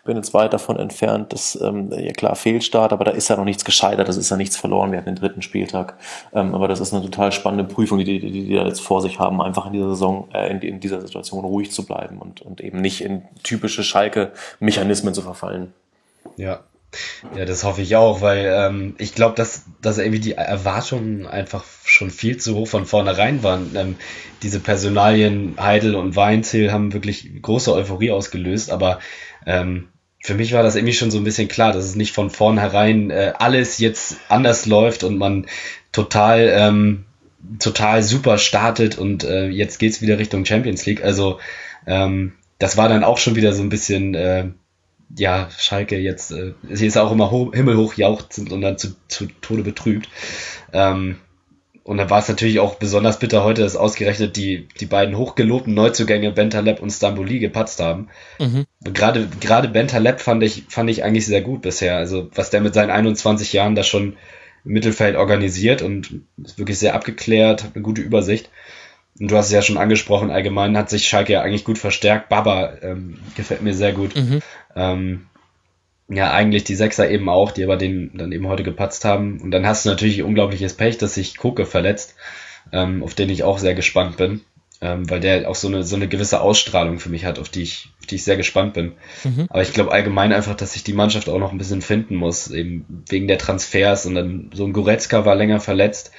bin 0.05 0.16
jetzt 0.16 0.32
weit 0.32 0.53
davon 0.53 0.78
entfernt, 0.78 1.32
dass 1.32 1.61
ähm, 1.61 1.91
ja 1.93 2.12
klar 2.12 2.37
Fehlstart, 2.37 2.93
aber 2.93 3.05
da 3.05 3.11
ist 3.11 3.28
ja 3.28 3.37
noch 3.37 3.45
nichts 3.45 3.64
gescheitert, 3.64 4.09
das 4.09 4.16
ist 4.16 4.30
ja 4.30 4.37
nichts 4.37 4.57
verloren. 4.57 4.93
Wir 4.93 4.99
hatten 4.99 5.09
den 5.09 5.16
dritten 5.16 5.43
Spieltag, 5.43 5.99
ähm, 6.32 6.55
aber 6.55 6.68
das 6.68 6.78
ist 6.78 6.95
eine 6.95 7.03
total 7.03 7.32
spannende 7.32 7.64
Prüfung, 7.64 7.99
die 7.99 8.05
die, 8.05 8.20
die, 8.20 8.47
die 8.47 8.55
da 8.55 8.64
jetzt 8.64 8.80
vor 8.80 9.03
sich 9.03 9.18
haben, 9.18 9.43
einfach 9.43 9.66
in 9.66 9.72
dieser 9.72 9.89
Saison, 9.91 10.28
äh, 10.32 10.51
in, 10.53 10.61
in 10.61 10.78
dieser 10.78 11.01
Situation 11.01 11.45
ruhig 11.45 11.72
zu 11.72 11.84
bleiben 11.84 12.18
und 12.18 12.43
und 12.43 12.61
eben 12.61 12.80
nicht 12.80 13.01
in 13.01 13.22
typische 13.43 13.82
Schalke-Mechanismen 13.82 15.14
zu 15.14 15.22
verfallen. 15.22 15.72
Ja, 16.37 16.61
ja, 17.37 17.45
das 17.45 17.64
hoffe 17.64 17.82
ich 17.82 17.97
auch, 17.97 18.20
weil 18.20 18.47
ähm, 18.47 18.95
ich 18.99 19.14
glaube, 19.14 19.34
dass, 19.34 19.64
dass 19.82 19.99
irgendwie 19.99 20.20
die 20.20 20.32
Erwartungen 20.32 21.26
einfach 21.26 21.64
schon 21.84 22.11
viel 22.11 22.37
zu 22.39 22.55
hoch 22.55 22.68
von 22.68 22.87
vornherein 22.87 23.43
waren. 23.43 23.72
Ähm, 23.76 23.97
diese 24.43 24.61
Personalien 24.61 25.57
Heidel 25.59 25.95
und 25.95 26.16
Weinziel 26.16 26.72
haben 26.72 26.93
wirklich 26.93 27.30
große 27.43 27.72
Euphorie 27.72 28.11
ausgelöst, 28.11 28.70
aber 28.70 29.01
ähm, 29.45 29.89
für 30.22 30.34
mich 30.34 30.53
war 30.53 30.62
das 30.62 30.76
irgendwie 30.76 30.95
schon 30.95 31.11
so 31.11 31.18
ein 31.18 31.24
bisschen 31.24 31.49
klar, 31.49 31.72
dass 31.72 31.84
es 31.84 31.95
nicht 31.95 32.12
von 32.12 32.30
vornherein 32.30 33.11
äh, 33.11 33.32
alles 33.39 33.78
jetzt 33.78 34.16
anders 34.28 34.66
läuft 34.66 35.05
und 35.05 35.18
man 35.18 35.47
total 35.93 36.51
ähm, 36.53 37.05
total 37.61 38.03
super 38.03 38.39
startet 38.39 38.99
und 38.99 39.24
äh, 39.24 39.49
jetzt 39.49 39.78
geht's 39.78 40.03
wieder 40.03 40.18
Richtung 40.18 40.45
Champions 40.45 40.84
League. 40.87 41.05
Also 41.05 41.39
ähm, 41.87 42.32
das 42.59 42.76
war 42.76 42.89
dann 42.89 43.05
auch 43.05 43.18
schon 43.18 43.37
wieder 43.37 43.53
so 43.53 43.62
ein 43.62 43.68
bisschen 43.68 44.14
äh, 44.14 44.49
ja, 45.14 45.48
Schalke 45.57 45.98
jetzt, 45.98 46.32
äh, 46.32 46.54
sie 46.70 46.86
ist 46.86 46.96
auch 46.96 47.12
immer 47.12 47.30
ho 47.30 47.52
himmelhoch 47.52 47.94
jauchzend 47.94 48.52
und 48.52 48.61
dann 48.61 48.78
zu, 48.78 48.96
zu 49.09 49.26
Tode 49.40 49.62
betrübt. 49.62 50.09
Ähm, 50.72 51.16
und 51.86 51.98
dann 51.98 52.11
war 52.11 52.18
es 52.18 52.28
natürlich 52.28 52.59
auch 52.59 52.74
besonders 52.74 53.20
bitter 53.20 53.44
heute, 53.44 53.62
dass 53.62 53.76
ausgerechnet 53.76 54.36
die, 54.36 54.66
die 54.80 54.86
beiden 54.86 55.16
hochgelobten 55.16 55.72
Neuzugänge 55.72 56.32
Bentaleb 56.32 56.80
und 56.80 56.90
Stamboli 56.90 57.38
gepatzt 57.38 57.78
haben. 57.78 58.09
Mhm. 58.40 58.66
Gerade, 58.82 59.28
gerade 59.40 59.68
Bentaleb 59.68 60.20
fand 60.20 60.42
ich, 60.42 60.64
fand 60.68 60.90
ich 60.90 61.04
eigentlich 61.04 61.26
sehr 61.26 61.42
gut 61.42 61.62
bisher. 61.62 61.96
Also, 61.96 62.28
was 62.34 62.50
der 62.50 62.61
mit 62.61 62.74
seinen 62.74 62.90
21 62.90 63.52
Jahren 63.52 63.76
da 63.76 63.84
schon 63.84 64.16
im 64.64 64.72
Mittelfeld 64.72 65.14
organisiert 65.14 65.80
und 65.80 66.22
ist 66.42 66.59
wirklich 66.59 66.80
sehr 66.80 66.96
abgeklärt, 66.96 67.62
hat 67.62 67.76
eine 67.76 67.84
gute 67.84 68.02
Übersicht. 68.02 68.50
Und 69.20 69.30
du 69.30 69.36
hast 69.36 69.46
es 69.46 69.52
ja 69.52 69.62
schon 69.62 69.78
angesprochen, 69.78 70.30
allgemein 70.30 70.76
hat 70.76 70.90
sich 70.90 71.07
Schalke 71.07 71.34
ja 71.34 71.42
eigentlich 71.42 71.64
gut 71.64 71.78
verstärkt. 71.78 72.28
Baba 72.28 72.74
ähm, 72.82 73.20
gefällt 73.36 73.62
mir 73.62 73.74
sehr 73.74 73.92
gut. 73.92 74.16
Mhm. 74.16 74.42
Ähm, 74.76 75.26
ja, 76.08 76.30
eigentlich 76.32 76.64
die 76.64 76.76
Sechser 76.76 77.10
eben 77.10 77.28
auch, 77.28 77.50
die 77.50 77.64
aber 77.64 77.76
den 77.76 78.12
dann 78.14 78.30
eben 78.30 78.46
heute 78.46 78.62
gepatzt 78.62 79.04
haben. 79.04 79.40
Und 79.40 79.50
dann 79.50 79.66
hast 79.66 79.84
du 79.84 79.88
natürlich 79.88 80.22
unglaubliches 80.22 80.74
Pech, 80.74 80.98
dass 80.98 81.14
sich 81.14 81.36
Koke 81.36 81.66
verletzt, 81.66 82.14
ähm, 82.72 83.02
auf 83.02 83.14
den 83.14 83.30
ich 83.30 83.42
auch 83.42 83.58
sehr 83.58 83.74
gespannt 83.74 84.16
bin. 84.16 84.42
Ähm, 84.82 85.08
weil 85.08 85.20
der 85.20 85.48
auch 85.48 85.54
so 85.54 85.68
eine, 85.68 85.84
so 85.84 85.96
eine 85.96 86.06
gewisse 86.06 86.42
Ausstrahlung 86.42 86.98
für 86.98 87.08
mich 87.08 87.24
hat, 87.24 87.38
auf 87.38 87.48
die 87.48 87.62
ich, 87.62 87.88
auf 87.98 88.06
die 88.06 88.16
ich 88.16 88.24
sehr 88.24 88.36
gespannt 88.36 88.74
bin. 88.74 88.92
Mhm. 89.24 89.46
Aber 89.48 89.62
ich 89.62 89.72
glaube 89.72 89.90
allgemein 89.90 90.34
einfach, 90.34 90.54
dass 90.54 90.74
sich 90.74 90.84
die 90.84 90.92
Mannschaft 90.92 91.30
auch 91.30 91.38
noch 91.38 91.50
ein 91.50 91.56
bisschen 91.56 91.80
finden 91.80 92.14
muss, 92.14 92.50
eben 92.50 93.02
wegen 93.08 93.26
der 93.26 93.38
Transfers 93.38 94.04
und 94.04 94.14
dann 94.14 94.50
so 94.52 94.66
ein 94.66 94.74
Goretzka 94.74 95.24
war 95.24 95.34
länger 95.34 95.60
verletzt. 95.60 96.12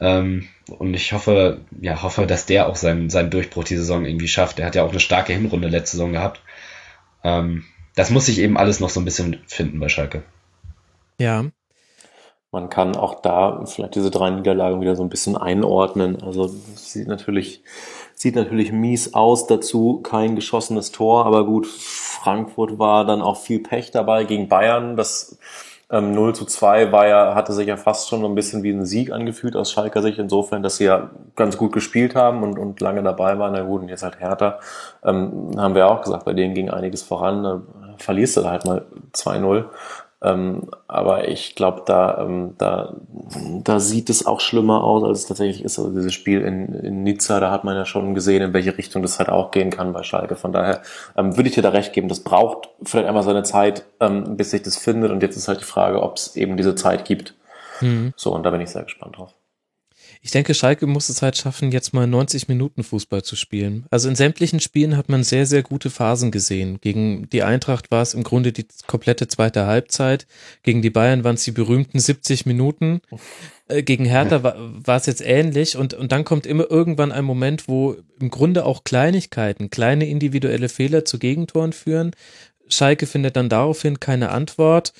Ähm, 0.00 0.48
und 0.78 0.94
ich 0.94 1.12
hoffe, 1.12 1.60
ja, 1.80 2.02
hoffe, 2.02 2.26
dass 2.26 2.46
der 2.46 2.68
auch 2.68 2.76
seinen, 2.76 3.10
seinen 3.10 3.30
Durchbruch 3.30 3.64
die 3.64 3.76
Saison 3.76 4.06
irgendwie 4.06 4.28
schafft. 4.28 4.58
Der 4.58 4.64
hat 4.64 4.74
ja 4.74 4.84
auch 4.84 4.90
eine 4.90 5.00
starke 5.00 5.34
Hinrunde 5.34 5.68
letzte 5.68 5.98
Saison 5.98 6.12
gehabt. 6.12 6.40
Ähm, 7.22 7.64
das 7.98 8.10
muss 8.10 8.26
sich 8.26 8.38
eben 8.38 8.56
alles 8.56 8.78
noch 8.78 8.90
so 8.90 9.00
ein 9.00 9.04
bisschen 9.04 9.38
finden 9.48 9.80
bei 9.80 9.88
Schalke. 9.88 10.22
Ja. 11.18 11.46
Man 12.52 12.70
kann 12.70 12.94
auch 12.94 13.20
da 13.22 13.64
vielleicht 13.66 13.96
diese 13.96 14.12
drei 14.12 14.30
Niederlagen 14.30 14.80
wieder 14.80 14.94
so 14.94 15.02
ein 15.02 15.08
bisschen 15.08 15.36
einordnen. 15.36 16.22
Also 16.22 16.46
sieht 16.46 17.08
natürlich, 17.08 17.64
sieht 18.14 18.36
natürlich 18.36 18.70
mies 18.70 19.14
aus 19.14 19.48
dazu, 19.48 20.00
kein 20.00 20.36
geschossenes 20.36 20.92
Tor, 20.92 21.26
aber 21.26 21.44
gut, 21.44 21.66
Frankfurt 21.66 22.78
war 22.78 23.04
dann 23.04 23.20
auch 23.20 23.36
viel 23.36 23.58
Pech 23.58 23.90
dabei 23.90 24.22
gegen 24.22 24.48
Bayern. 24.48 24.96
Das 24.96 25.36
ähm, 25.90 26.12
0 26.12 26.36
zu 26.36 26.44
2 26.44 26.92
war 26.92 27.08
ja, 27.08 27.34
hatte 27.34 27.52
sich 27.52 27.66
ja 27.66 27.76
fast 27.76 28.08
schon 28.08 28.20
so 28.20 28.28
ein 28.28 28.34
bisschen 28.36 28.62
wie 28.62 28.70
ein 28.70 28.86
Sieg 28.86 29.10
angefühlt 29.10 29.56
aus 29.56 29.72
Schalker 29.72 30.02
Sicht, 30.02 30.18
insofern, 30.18 30.62
dass 30.62 30.76
sie 30.76 30.84
ja 30.84 31.10
ganz 31.34 31.56
gut 31.56 31.72
gespielt 31.72 32.14
haben 32.14 32.44
und, 32.44 32.58
und 32.58 32.80
lange 32.80 33.02
dabei 33.02 33.38
waren. 33.40 33.54
Na 33.54 33.62
gut, 33.62 33.82
und 33.82 33.88
jetzt 33.88 34.04
halt 34.04 34.20
härter. 34.20 34.60
Ähm, 35.02 35.50
haben 35.56 35.74
wir 35.74 35.88
auch 35.88 36.02
gesagt, 36.02 36.24
bei 36.24 36.32
denen 36.32 36.54
ging 36.54 36.70
einiges 36.70 37.02
voran. 37.02 37.66
Verlierst 37.98 38.36
du 38.36 38.42
da 38.42 38.50
halt 38.50 38.64
mal 38.64 38.86
2-0. 39.12 39.66
Ähm, 40.20 40.68
aber 40.88 41.28
ich 41.28 41.54
glaube, 41.54 41.82
da, 41.86 42.18
ähm, 42.20 42.54
da, 42.58 42.94
da 43.62 43.78
sieht 43.78 44.10
es 44.10 44.26
auch 44.26 44.40
schlimmer 44.40 44.82
aus, 44.82 45.04
als 45.04 45.20
es 45.20 45.26
tatsächlich 45.26 45.64
ist. 45.64 45.78
Also 45.78 45.92
dieses 45.92 46.12
Spiel 46.12 46.40
in, 46.40 46.74
in 46.74 47.02
Nizza, 47.04 47.38
da 47.38 47.52
hat 47.52 47.62
man 47.62 47.76
ja 47.76 47.84
schon 47.84 48.14
gesehen, 48.14 48.42
in 48.42 48.52
welche 48.52 48.76
Richtung 48.76 49.02
das 49.02 49.20
halt 49.20 49.28
auch 49.28 49.52
gehen 49.52 49.70
kann 49.70 49.92
bei 49.92 50.02
Schalke. 50.02 50.34
Von 50.34 50.52
daher 50.52 50.82
ähm, 51.16 51.36
würde 51.36 51.48
ich 51.48 51.54
dir 51.54 51.62
da 51.62 51.68
recht 51.68 51.92
geben, 51.92 52.08
das 52.08 52.20
braucht 52.20 52.68
vielleicht 52.82 53.06
einmal 53.06 53.22
seine 53.22 53.44
Zeit, 53.44 53.84
ähm, 54.00 54.36
bis 54.36 54.50
sich 54.50 54.62
das 54.62 54.76
findet. 54.76 55.12
Und 55.12 55.22
jetzt 55.22 55.36
ist 55.36 55.46
halt 55.46 55.60
die 55.60 55.64
Frage, 55.64 56.02
ob 56.02 56.16
es 56.16 56.34
eben 56.34 56.56
diese 56.56 56.74
Zeit 56.74 57.04
gibt. 57.04 57.34
Mhm. 57.80 58.12
So, 58.16 58.34
und 58.34 58.42
da 58.42 58.50
bin 58.50 58.60
ich 58.60 58.70
sehr 58.70 58.82
gespannt 58.82 59.18
drauf. 59.18 59.34
Ich 60.22 60.30
denke, 60.30 60.54
Schalke 60.54 60.86
muss 60.86 61.08
es 61.08 61.22
halt 61.22 61.36
schaffen, 61.36 61.70
jetzt 61.70 61.94
mal 61.94 62.06
90 62.06 62.48
Minuten 62.48 62.82
Fußball 62.82 63.22
zu 63.22 63.36
spielen. 63.36 63.86
Also 63.90 64.08
in 64.08 64.16
sämtlichen 64.16 64.60
Spielen 64.60 64.96
hat 64.96 65.08
man 65.08 65.22
sehr, 65.22 65.46
sehr 65.46 65.62
gute 65.62 65.90
Phasen 65.90 66.30
gesehen. 66.30 66.78
Gegen 66.80 67.28
die 67.30 67.42
Eintracht 67.42 67.90
war 67.90 68.02
es 68.02 68.14
im 68.14 68.24
Grunde 68.24 68.52
die 68.52 68.66
komplette 68.86 69.28
zweite 69.28 69.66
Halbzeit. 69.66 70.26
Gegen 70.62 70.82
die 70.82 70.90
Bayern 70.90 71.24
waren 71.24 71.34
es 71.34 71.44
die 71.44 71.52
berühmten 71.52 71.98
70 71.98 72.46
Minuten. 72.46 73.00
Äh, 73.68 73.82
gegen 73.82 74.04
Hertha 74.04 74.42
war, 74.42 74.56
war 74.58 74.96
es 74.96 75.06
jetzt 75.06 75.20
ähnlich. 75.20 75.76
Und, 75.76 75.94
und 75.94 76.10
dann 76.10 76.24
kommt 76.24 76.46
immer 76.46 76.70
irgendwann 76.70 77.12
ein 77.12 77.24
Moment, 77.24 77.68
wo 77.68 77.96
im 78.20 78.30
Grunde 78.30 78.64
auch 78.64 78.84
Kleinigkeiten, 78.84 79.70
kleine 79.70 80.08
individuelle 80.08 80.68
Fehler 80.68 81.04
zu 81.04 81.18
Gegentoren 81.18 81.72
führen. 81.72 82.10
Schalke 82.68 83.06
findet 83.06 83.36
dann 83.36 83.48
daraufhin 83.48 84.00
keine 84.00 84.30
Antwort. 84.30 84.92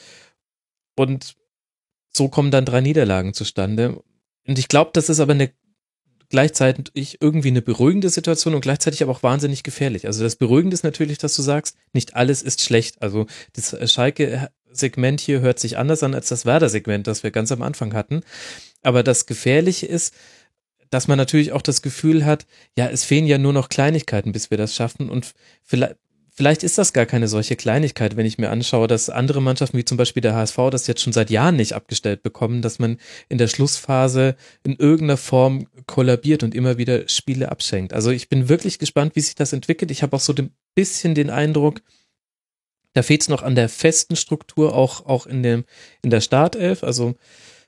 Und 0.96 1.34
so 2.12 2.28
kommen 2.28 2.50
dann 2.50 2.64
drei 2.64 2.80
Niederlagen 2.80 3.34
zustande. 3.34 4.02
Und 4.48 4.58
ich 4.58 4.68
glaube, 4.68 4.90
das 4.94 5.08
ist 5.08 5.20
aber 5.20 5.34
eine 5.34 5.52
gleichzeitig 6.30 7.18
irgendwie 7.20 7.48
eine 7.48 7.62
beruhigende 7.62 8.10
Situation 8.10 8.54
und 8.54 8.60
gleichzeitig 8.60 9.02
aber 9.02 9.12
auch 9.12 9.22
wahnsinnig 9.22 9.62
gefährlich. 9.62 10.06
Also 10.06 10.22
das 10.22 10.36
Beruhigende 10.36 10.74
ist 10.74 10.84
natürlich, 10.84 11.18
dass 11.18 11.36
du 11.36 11.42
sagst, 11.42 11.76
nicht 11.92 12.16
alles 12.16 12.42
ist 12.42 12.62
schlecht. 12.62 13.00
Also 13.00 13.26
das 13.54 13.76
Schalke-Segment 13.90 15.20
hier 15.20 15.40
hört 15.40 15.58
sich 15.58 15.78
anders 15.78 16.02
an 16.02 16.14
als 16.14 16.28
das 16.28 16.44
Werder-Segment, 16.44 17.06
das 17.06 17.22
wir 17.22 17.30
ganz 17.30 17.52
am 17.52 17.62
Anfang 17.62 17.94
hatten. 17.94 18.22
Aber 18.82 19.02
das 19.02 19.26
Gefährliche 19.26 19.86
ist, 19.86 20.14
dass 20.90 21.08
man 21.08 21.18
natürlich 21.18 21.52
auch 21.52 21.62
das 21.62 21.82
Gefühl 21.82 22.24
hat, 22.24 22.46
ja, 22.76 22.88
es 22.88 23.04
fehlen 23.04 23.26
ja 23.26 23.38
nur 23.38 23.52
noch 23.52 23.68
Kleinigkeiten, 23.68 24.32
bis 24.32 24.50
wir 24.50 24.58
das 24.58 24.74
schaffen 24.74 25.10
und 25.10 25.32
vielleicht, 25.62 25.96
Vielleicht 26.38 26.62
ist 26.62 26.78
das 26.78 26.92
gar 26.92 27.04
keine 27.04 27.26
solche 27.26 27.56
Kleinigkeit, 27.56 28.16
wenn 28.16 28.24
ich 28.24 28.38
mir 28.38 28.50
anschaue, 28.50 28.86
dass 28.86 29.10
andere 29.10 29.42
Mannschaften 29.42 29.76
wie 29.76 29.84
zum 29.84 29.96
Beispiel 29.96 30.20
der 30.20 30.36
HSV 30.36 30.56
das 30.70 30.86
jetzt 30.86 31.00
schon 31.00 31.12
seit 31.12 31.30
Jahren 31.30 31.56
nicht 31.56 31.72
abgestellt 31.72 32.22
bekommen, 32.22 32.62
dass 32.62 32.78
man 32.78 32.98
in 33.28 33.38
der 33.38 33.48
Schlussphase 33.48 34.36
in 34.62 34.76
irgendeiner 34.76 35.16
Form 35.16 35.66
kollabiert 35.88 36.44
und 36.44 36.54
immer 36.54 36.78
wieder 36.78 37.08
Spiele 37.08 37.50
abschenkt. 37.50 37.92
Also 37.92 38.12
ich 38.12 38.28
bin 38.28 38.48
wirklich 38.48 38.78
gespannt, 38.78 39.16
wie 39.16 39.20
sich 39.20 39.34
das 39.34 39.52
entwickelt. 39.52 39.90
Ich 39.90 40.04
habe 40.04 40.14
auch 40.14 40.20
so 40.20 40.32
ein 40.32 40.54
bisschen 40.76 41.16
den 41.16 41.28
Eindruck, 41.28 41.82
da 42.92 43.02
fehlt 43.02 43.22
es 43.22 43.28
noch 43.28 43.42
an 43.42 43.56
der 43.56 43.68
festen 43.68 44.14
Struktur, 44.14 44.76
auch, 44.76 45.06
auch 45.06 45.26
in, 45.26 45.42
dem, 45.42 45.64
in 46.02 46.10
der 46.10 46.20
Startelf. 46.20 46.84
Also 46.84 47.16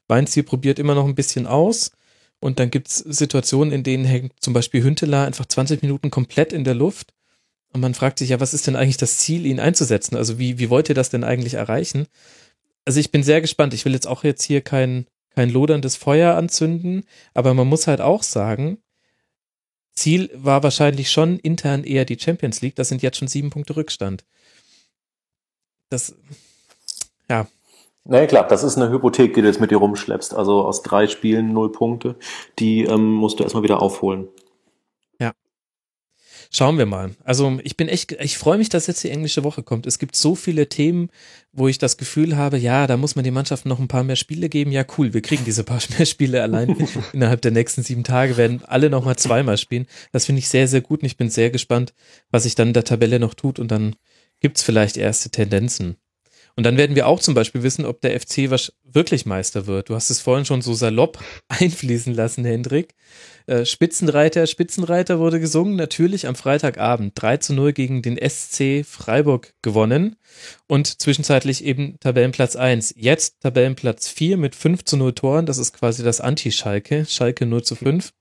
Weinziel 0.07 0.45
probiert 0.45 0.79
immer 0.79 0.95
noch 0.95 1.07
ein 1.07 1.17
bisschen 1.17 1.49
aus. 1.49 1.91
Und 2.39 2.61
dann 2.61 2.71
gibt's 2.71 2.99
Situationen, 2.99 3.73
in 3.73 3.83
denen 3.83 4.05
hängt 4.05 4.35
zum 4.39 4.53
Beispiel 4.53 4.85
Hünteler 4.85 5.27
einfach 5.27 5.47
20 5.47 5.83
Minuten 5.83 6.13
komplett 6.13 6.53
in 6.53 6.63
der 6.63 6.75
Luft. 6.75 7.13
Und 7.73 7.81
man 7.81 7.95
fragt 7.95 8.19
sich 8.19 8.31
ja, 8.31 8.41
was 8.41 8.55
ist 8.55 8.67
denn 8.67 8.77
eigentlich 8.77 8.97
das 8.97 9.19
Ziel, 9.19 9.47
ihn 9.47 9.61
einzusetzen? 9.61 10.17
Also 10.17 10.39
wie, 10.39 10.59
wie 10.59 10.71
wollt 10.71 10.89
ihr 10.89 10.95
das 10.95 11.11
denn 11.11 11.25
eigentlich 11.25 11.55
erreichen? 11.55 12.07
Also 12.85 12.99
ich 12.99 13.13
bin 13.13 13.23
sehr 13.23 13.41
gespannt. 13.41 13.75
Ich 13.75 13.85
will 13.85 13.93
jetzt 13.93 14.09
auch 14.09 14.25
jetzt 14.25 14.43
hier 14.43 14.61
kein, 14.61 15.07
kein 15.35 15.51
loderndes 15.51 15.97
Feuer 15.97 16.35
anzünden, 16.35 17.05
aber 17.35 17.55
man 17.55 17.69
muss 17.69 17.87
halt 17.87 18.01
auch 18.01 18.23
sagen, 18.23 18.79
Ziel 19.93 20.31
war 20.35 20.63
wahrscheinlich 20.63 21.11
schon 21.11 21.39
intern 21.39 21.85
eher 21.85 22.05
die 22.05 22.19
Champions 22.19 22.61
League. 22.61 22.77
Das 22.77 22.89
sind 22.89 23.03
jetzt 23.03 23.19
schon 23.19 23.29
sieben 23.29 23.51
Punkte 23.51 23.77
Rückstand. 23.77 24.25
Das, 25.91 26.15
ja, 27.29 27.47
naja, 28.05 28.27
klar, 28.27 28.49
das 28.49 28.65
ist 28.65 28.77
eine 28.77 28.91
Hypothek, 28.91 29.35
die 29.35 29.43
du 29.43 29.47
jetzt 29.47 29.61
mit 29.61 29.71
dir 29.71 29.77
rumschleppst. 29.77 30.35
Also 30.35 30.65
aus 30.65 30.83
drei 30.83 31.07
Spielen 31.07 31.53
null 31.53 31.71
Punkte. 31.71 32.17
Die 32.59 32.85
ähm, 32.85 33.13
musst 33.13 33.39
du 33.39 33.45
erstmal 33.45 33.63
wieder 33.63 33.83
aufholen. 33.83 34.29
Schauen 36.53 36.79
wir 36.79 36.87
mal. 36.87 37.13
Also 37.23 37.61
ich 37.63 37.77
bin 37.77 37.89
echt, 37.89 38.11
ich 38.11 38.37
freue 38.37 38.59
mich, 38.59 38.69
dass 38.69 38.89
jetzt 38.89 39.05
die 39.05 39.11
englische 39.11 39.45
Woche 39.45 39.63
kommt. 39.63 39.87
Es 39.87 40.01
gibt 40.01 40.17
so 40.17 40.35
viele 40.35 40.69
Themen, 40.69 41.09
wo 41.53 41.69
ich 41.69 41.79
das 41.79 41.97
Gefühl 41.97 42.37
habe, 42.37 42.59
ja, 42.59 42.89
da 42.89 42.97
muss 42.97 43.15
man 43.15 43.25
den 43.25 43.35
Mannschaften 43.35 43.69
noch 43.69 43.79
ein 43.79 43.87
paar 43.87 44.03
mehr 44.03 44.17
Spiele 44.17 44.49
geben. 44.49 44.73
Ja, 44.73 44.85
cool, 44.99 45.15
wir 45.15 45.23
kriegen 45.23 45.45
diese 45.45 45.63
paar 45.63 45.81
mehr 45.97 46.07
Spiele 46.07 46.43
allein 46.43 46.77
innerhalb 47.13 47.41
der 47.43 47.53
nächsten 47.53 47.85
sieben 47.85 48.03
Tage, 48.03 48.37
werden 48.37 48.65
alle 48.65 48.91
nochmal 48.91 49.15
zweimal 49.15 49.59
spielen. 49.59 49.87
Das 50.11 50.27
finde 50.27 50.41
ich 50.41 50.49
sehr, 50.49 50.67
sehr 50.67 50.81
gut 50.81 51.03
und 51.03 51.07
ich 51.07 51.17
bin 51.17 51.31
sehr 51.31 51.51
gespannt, 51.51 51.95
was 52.33 52.43
sich 52.43 52.57
dann 52.57 52.69
in 52.69 52.75
der 52.75 52.85
Tabelle 52.85 53.21
noch 53.21 53.35
tut 53.35 53.61
und 53.61 53.71
dann 53.71 53.95
gibt's 54.41 54.63
vielleicht 54.63 54.97
erste 54.97 55.31
Tendenzen. 55.31 55.99
Und 56.61 56.65
dann 56.65 56.77
werden 56.77 56.95
wir 56.95 57.07
auch 57.07 57.21
zum 57.21 57.33
Beispiel 57.33 57.63
wissen, 57.63 57.87
ob 57.87 58.03
der 58.03 58.21
FC 58.21 58.51
wirklich 58.85 59.25
Meister 59.25 59.67
wird. 59.67 59.89
Du 59.89 59.95
hast 59.95 60.11
es 60.11 60.21
vorhin 60.21 60.45
schon 60.45 60.61
so 60.61 60.75
salopp 60.75 61.19
einfließen 61.49 62.13
lassen, 62.13 62.45
Hendrik. 62.45 62.97
Äh, 63.47 63.65
Spitzenreiter, 63.65 64.47
Spitzenreiter 64.47 65.19
wurde 65.19 65.41
gesungen, 65.41 65.77
natürlich 65.77 66.27
am 66.27 66.35
Freitagabend 66.35 67.15
3 67.15 67.39
zu 67.39 67.55
0 67.55 67.73
gegen 67.73 68.03
den 68.03 68.19
SC 68.19 68.85
Freiburg 68.85 69.55
gewonnen 69.63 70.17
und 70.67 71.01
zwischenzeitlich 71.01 71.65
eben 71.65 71.99
Tabellenplatz 71.99 72.57
1. 72.57 72.93
Jetzt 72.95 73.41
Tabellenplatz 73.41 74.11
4 74.11 74.37
mit 74.37 74.55
5 74.55 74.85
zu 74.85 74.99
0 74.99 75.15
Toren, 75.15 75.47
das 75.47 75.57
ist 75.57 75.73
quasi 75.73 76.03
das 76.03 76.21
Anti-Schalke, 76.21 77.07
Schalke 77.07 77.47
0 77.47 77.63
zu 77.63 77.75
5 77.75 78.13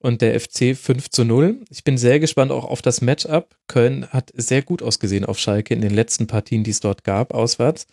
und 0.00 0.22
der 0.22 0.38
FC 0.38 0.76
5 0.76 1.10
zu 1.10 1.24
0. 1.24 1.60
Ich 1.70 1.84
bin 1.84 1.98
sehr 1.98 2.18
gespannt 2.18 2.50
auch 2.50 2.64
auf 2.64 2.82
das 2.82 3.00
Matchup. 3.00 3.54
Köln 3.68 4.08
hat 4.08 4.32
sehr 4.34 4.62
gut 4.62 4.82
ausgesehen 4.82 5.24
auf 5.24 5.38
Schalke 5.38 5.74
in 5.74 5.82
den 5.82 5.94
letzten 5.94 6.26
Partien, 6.26 6.64
die 6.64 6.70
es 6.70 6.80
dort 6.80 7.04
gab, 7.04 7.32
auswärts. 7.34 7.86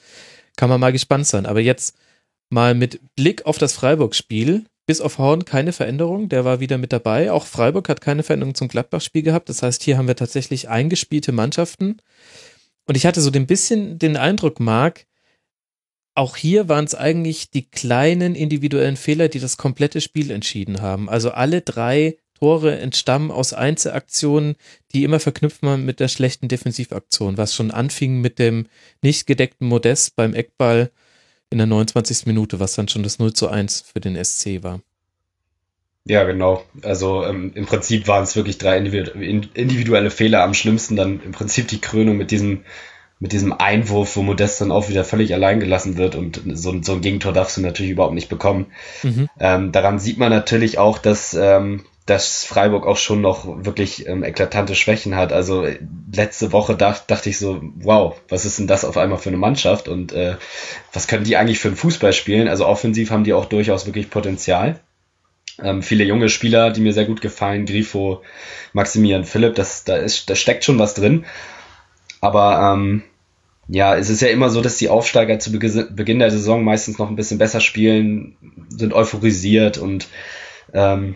Kann 0.55 0.69
man 0.69 0.79
mal 0.79 0.93
gespannt 0.93 1.27
sein. 1.27 1.45
Aber 1.45 1.59
jetzt 1.59 1.97
mal 2.49 2.73
mit 2.73 2.99
Blick 3.15 3.45
auf 3.45 3.57
das 3.57 3.73
Freiburg-Spiel. 3.73 4.65
Bis 4.85 5.01
auf 5.01 5.17
Horn 5.17 5.43
keine 5.43 5.73
Veränderung, 5.73 6.29
der 6.29 6.45
war 6.45 6.61
wieder 6.61 6.77
mit 6.77 6.93
dabei. 6.93 7.29
Auch 7.33 7.45
Freiburg 7.45 7.89
hat 7.89 7.99
keine 7.99 8.23
Veränderung 8.23 8.55
zum 8.55 8.69
Gladbach-Spiel 8.69 9.21
gehabt. 9.21 9.49
Das 9.49 9.61
heißt, 9.61 9.83
hier 9.83 9.97
haben 9.97 10.07
wir 10.07 10.15
tatsächlich 10.15 10.69
eingespielte 10.69 11.33
Mannschaften. 11.33 11.97
Und 12.85 12.95
ich 12.95 13.05
hatte 13.05 13.19
so 13.19 13.29
ein 13.29 13.47
bisschen 13.47 13.99
den 13.99 14.15
Eindruck, 14.15 14.61
Marc, 14.61 15.05
auch 16.17 16.35
hier 16.35 16.67
waren 16.67 16.85
es 16.85 16.95
eigentlich 16.95 17.51
die 17.51 17.69
kleinen 17.69 18.33
individuellen 18.33 18.97
Fehler, 18.97 19.27
die 19.27 19.39
das 19.39 19.57
komplette 19.57 20.01
Spiel 20.01 20.31
entschieden 20.31 20.81
haben. 20.81 21.09
Also 21.09 21.29
alle 21.29 21.61
drei 21.61 22.17
Tore 22.33 22.79
entstammen 22.79 23.29
aus 23.29 23.53
Einzelaktionen, 23.53 24.55
die 24.93 25.03
immer 25.03 25.19
verknüpft 25.19 25.61
waren 25.61 25.85
mit 25.85 25.99
der 25.99 26.07
schlechten 26.07 26.47
Defensivaktion, 26.47 27.37
was 27.37 27.53
schon 27.53 27.69
anfing 27.69 28.19
mit 28.19 28.39
dem 28.39 28.65
nicht 29.03 29.27
gedeckten 29.27 29.67
Modest 29.67 30.15
beim 30.15 30.33
Eckball 30.33 30.89
in 31.51 31.59
der 31.59 31.67
29. 31.67 32.25
Minute, 32.25 32.59
was 32.59 32.73
dann 32.73 32.87
schon 32.87 33.03
das 33.03 33.19
0 33.19 33.33
zu 33.33 33.49
1 33.49 33.81
für 33.81 33.99
den 33.99 34.21
SC 34.23 34.63
war. 34.63 34.81
Ja, 36.05 36.23
genau. 36.23 36.63
Also 36.81 37.25
ähm, 37.25 37.51
im 37.53 37.67
Prinzip 37.67 38.07
waren 38.07 38.23
es 38.23 38.35
wirklich 38.35 38.57
drei 38.57 38.77
individuelle 38.77 40.09
Fehler 40.09 40.41
am 40.41 40.55
schlimmsten. 40.55 40.95
Dann 40.95 41.21
im 41.21 41.31
Prinzip 41.31 41.67
die 41.67 41.81
Krönung 41.81 42.17
mit 42.17 42.31
diesem 42.31 42.63
mit 43.19 43.31
diesem 43.31 43.53
Einwurf, 43.53 44.15
wo 44.15 44.21
Modest 44.21 44.61
dann 44.61 44.71
auch 44.71 44.89
wieder 44.89 45.03
völlig 45.03 45.33
allein 45.33 45.59
gelassen 45.59 45.97
wird 45.97 46.15
und 46.15 46.41
so, 46.53 46.75
so 46.81 46.93
ein 46.93 47.01
Gegentor 47.01 47.33
darfst 47.33 47.57
du 47.57 47.61
natürlich 47.61 47.91
überhaupt 47.91 48.13
nicht 48.13 48.29
bekommen. 48.29 48.67
Mhm. 49.01 49.27
Ähm, 49.39 49.71
daran 49.71 49.99
sieht 49.99 50.19
man 50.19 50.29
natürlich 50.29 50.77
auch, 50.77 50.99
dass, 50.99 51.33
ähm, 51.33 51.83
dass 52.05 52.43
Freiburg 52.43 52.85
auch 52.85 52.97
schon 52.97 53.21
noch 53.21 53.65
wirklich 53.65 54.07
ähm, 54.07 54.23
eklatante 54.23 54.75
Schwächen 54.75 55.15
hat. 55.15 55.33
Also 55.33 55.65
letzte 56.13 56.51
Woche 56.51 56.75
dacht, 56.75 57.09
dachte 57.09 57.29
ich 57.29 57.39
so, 57.39 57.61
wow, 57.75 58.15
was 58.29 58.45
ist 58.45 58.59
denn 58.59 58.67
das 58.67 58.85
auf 58.85 58.97
einmal 58.97 59.17
für 59.17 59.29
eine 59.29 59.37
Mannschaft 59.37 59.87
und 59.87 60.13
äh, 60.13 60.35
was 60.93 61.07
können 61.07 61.23
die 61.23 61.37
eigentlich 61.37 61.59
für 61.59 61.69
einen 61.69 61.77
Fußball 61.77 62.13
spielen? 62.13 62.47
Also 62.47 62.67
offensiv 62.67 63.09
haben 63.09 63.23
die 63.23 63.33
auch 63.33 63.45
durchaus 63.45 63.87
wirklich 63.87 64.11
Potenzial. 64.11 64.79
Ähm, 65.61 65.81
viele 65.81 66.03
junge 66.03 66.29
Spieler, 66.29 66.69
die 66.69 66.81
mir 66.81 66.93
sehr 66.93 67.05
gut 67.05 67.21
gefallen, 67.21 67.65
Grifo, 67.65 68.21
Maximilian 68.73 69.25
Philipp, 69.25 69.55
das, 69.55 69.85
da, 69.85 69.95
ist, 69.95 70.29
da 70.29 70.35
steckt 70.35 70.63
schon 70.63 70.77
was 70.77 70.93
drin. 70.93 71.25
Aber 72.27 72.73
ähm, 72.73 73.03
ja, 73.69 73.95
es 73.95 74.09
ist 74.09 74.21
ja 74.21 74.27
immer 74.27 74.49
so, 74.49 74.59
dass 74.59 74.75
die 74.75 74.89
Aufsteiger 74.89 75.39
zu 75.39 75.49
Beginn 75.49 76.19
der 76.19 76.29
Saison 76.29 76.61
meistens 76.61 76.97
noch 76.97 77.09
ein 77.09 77.15
bisschen 77.15 77.37
besser 77.37 77.61
spielen, 77.61 78.35
sind 78.67 78.93
euphorisiert 78.93 79.77
und 79.77 80.09
ähm, 80.73 81.15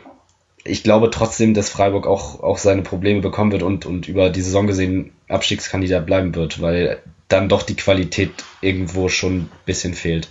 ich 0.64 0.84
glaube 0.84 1.10
trotzdem, 1.10 1.54
dass 1.54 1.70
Freiburg 1.70 2.08
auch, 2.08 2.42
auch 2.42 2.58
seine 2.58 2.82
Probleme 2.82 3.20
bekommen 3.20 3.52
wird 3.52 3.62
und, 3.62 3.86
und 3.86 4.08
über 4.08 4.30
die 4.30 4.42
Saison 4.42 4.68
gesehen 4.68 5.12
Abstiegskandidat 5.28 6.06
bleiben 6.06 6.34
wird, 6.34 6.62
weil 6.62 7.02
dann 7.28 7.50
doch 7.50 7.64
die 7.64 7.76
Qualität 7.76 8.32
irgendwo 8.62 9.10
schon 9.10 9.34
ein 9.34 9.50
bisschen 9.66 9.94
fehlt. 9.94 10.30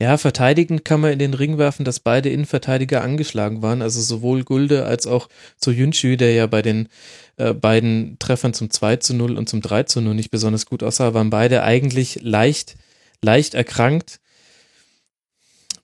Ja, 0.00 0.16
verteidigend 0.16 0.86
kann 0.86 1.02
man 1.02 1.12
in 1.12 1.18
den 1.18 1.34
Ring 1.34 1.58
werfen, 1.58 1.84
dass 1.84 2.00
beide 2.00 2.30
Innenverteidiger 2.30 3.02
angeschlagen 3.02 3.60
waren, 3.60 3.82
also 3.82 4.00
sowohl 4.00 4.44
Gulde 4.44 4.86
als 4.86 5.06
auch 5.06 5.28
zu 5.58 5.72
Yunchu, 5.72 6.16
der 6.16 6.32
ja 6.32 6.46
bei 6.46 6.62
den 6.62 6.88
äh, 7.36 7.52
beiden 7.52 8.18
Treffern 8.18 8.54
zum 8.54 8.70
2 8.70 8.96
zu 8.96 9.12
0 9.12 9.36
und 9.36 9.50
zum 9.50 9.60
3 9.60 9.82
zu 9.82 10.00
0 10.00 10.14
nicht 10.14 10.30
besonders 10.30 10.64
gut 10.64 10.82
aussah, 10.82 11.12
waren 11.12 11.28
beide 11.28 11.64
eigentlich 11.64 12.20
leicht, 12.22 12.76
leicht 13.20 13.52
erkrankt. 13.52 14.20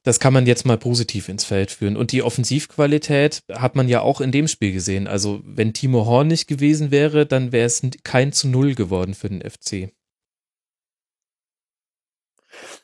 Das 0.02 0.18
kann 0.18 0.32
man 0.32 0.46
jetzt 0.46 0.64
mal 0.64 0.78
positiv 0.78 1.28
ins 1.28 1.44
Feld 1.44 1.70
führen. 1.70 1.98
Und 1.98 2.10
die 2.10 2.22
Offensivqualität 2.22 3.42
hat 3.52 3.76
man 3.76 3.86
ja 3.86 4.00
auch 4.00 4.22
in 4.22 4.32
dem 4.32 4.48
Spiel 4.48 4.72
gesehen. 4.72 5.08
Also 5.08 5.42
wenn 5.44 5.74
Timo 5.74 6.06
Horn 6.06 6.28
nicht 6.28 6.46
gewesen 6.46 6.90
wäre, 6.90 7.26
dann 7.26 7.52
wäre 7.52 7.66
es 7.66 7.82
kein 8.02 8.32
zu 8.32 8.48
Null 8.48 8.76
geworden 8.76 9.12
für 9.12 9.28
den 9.28 9.42
FC. 9.42 9.92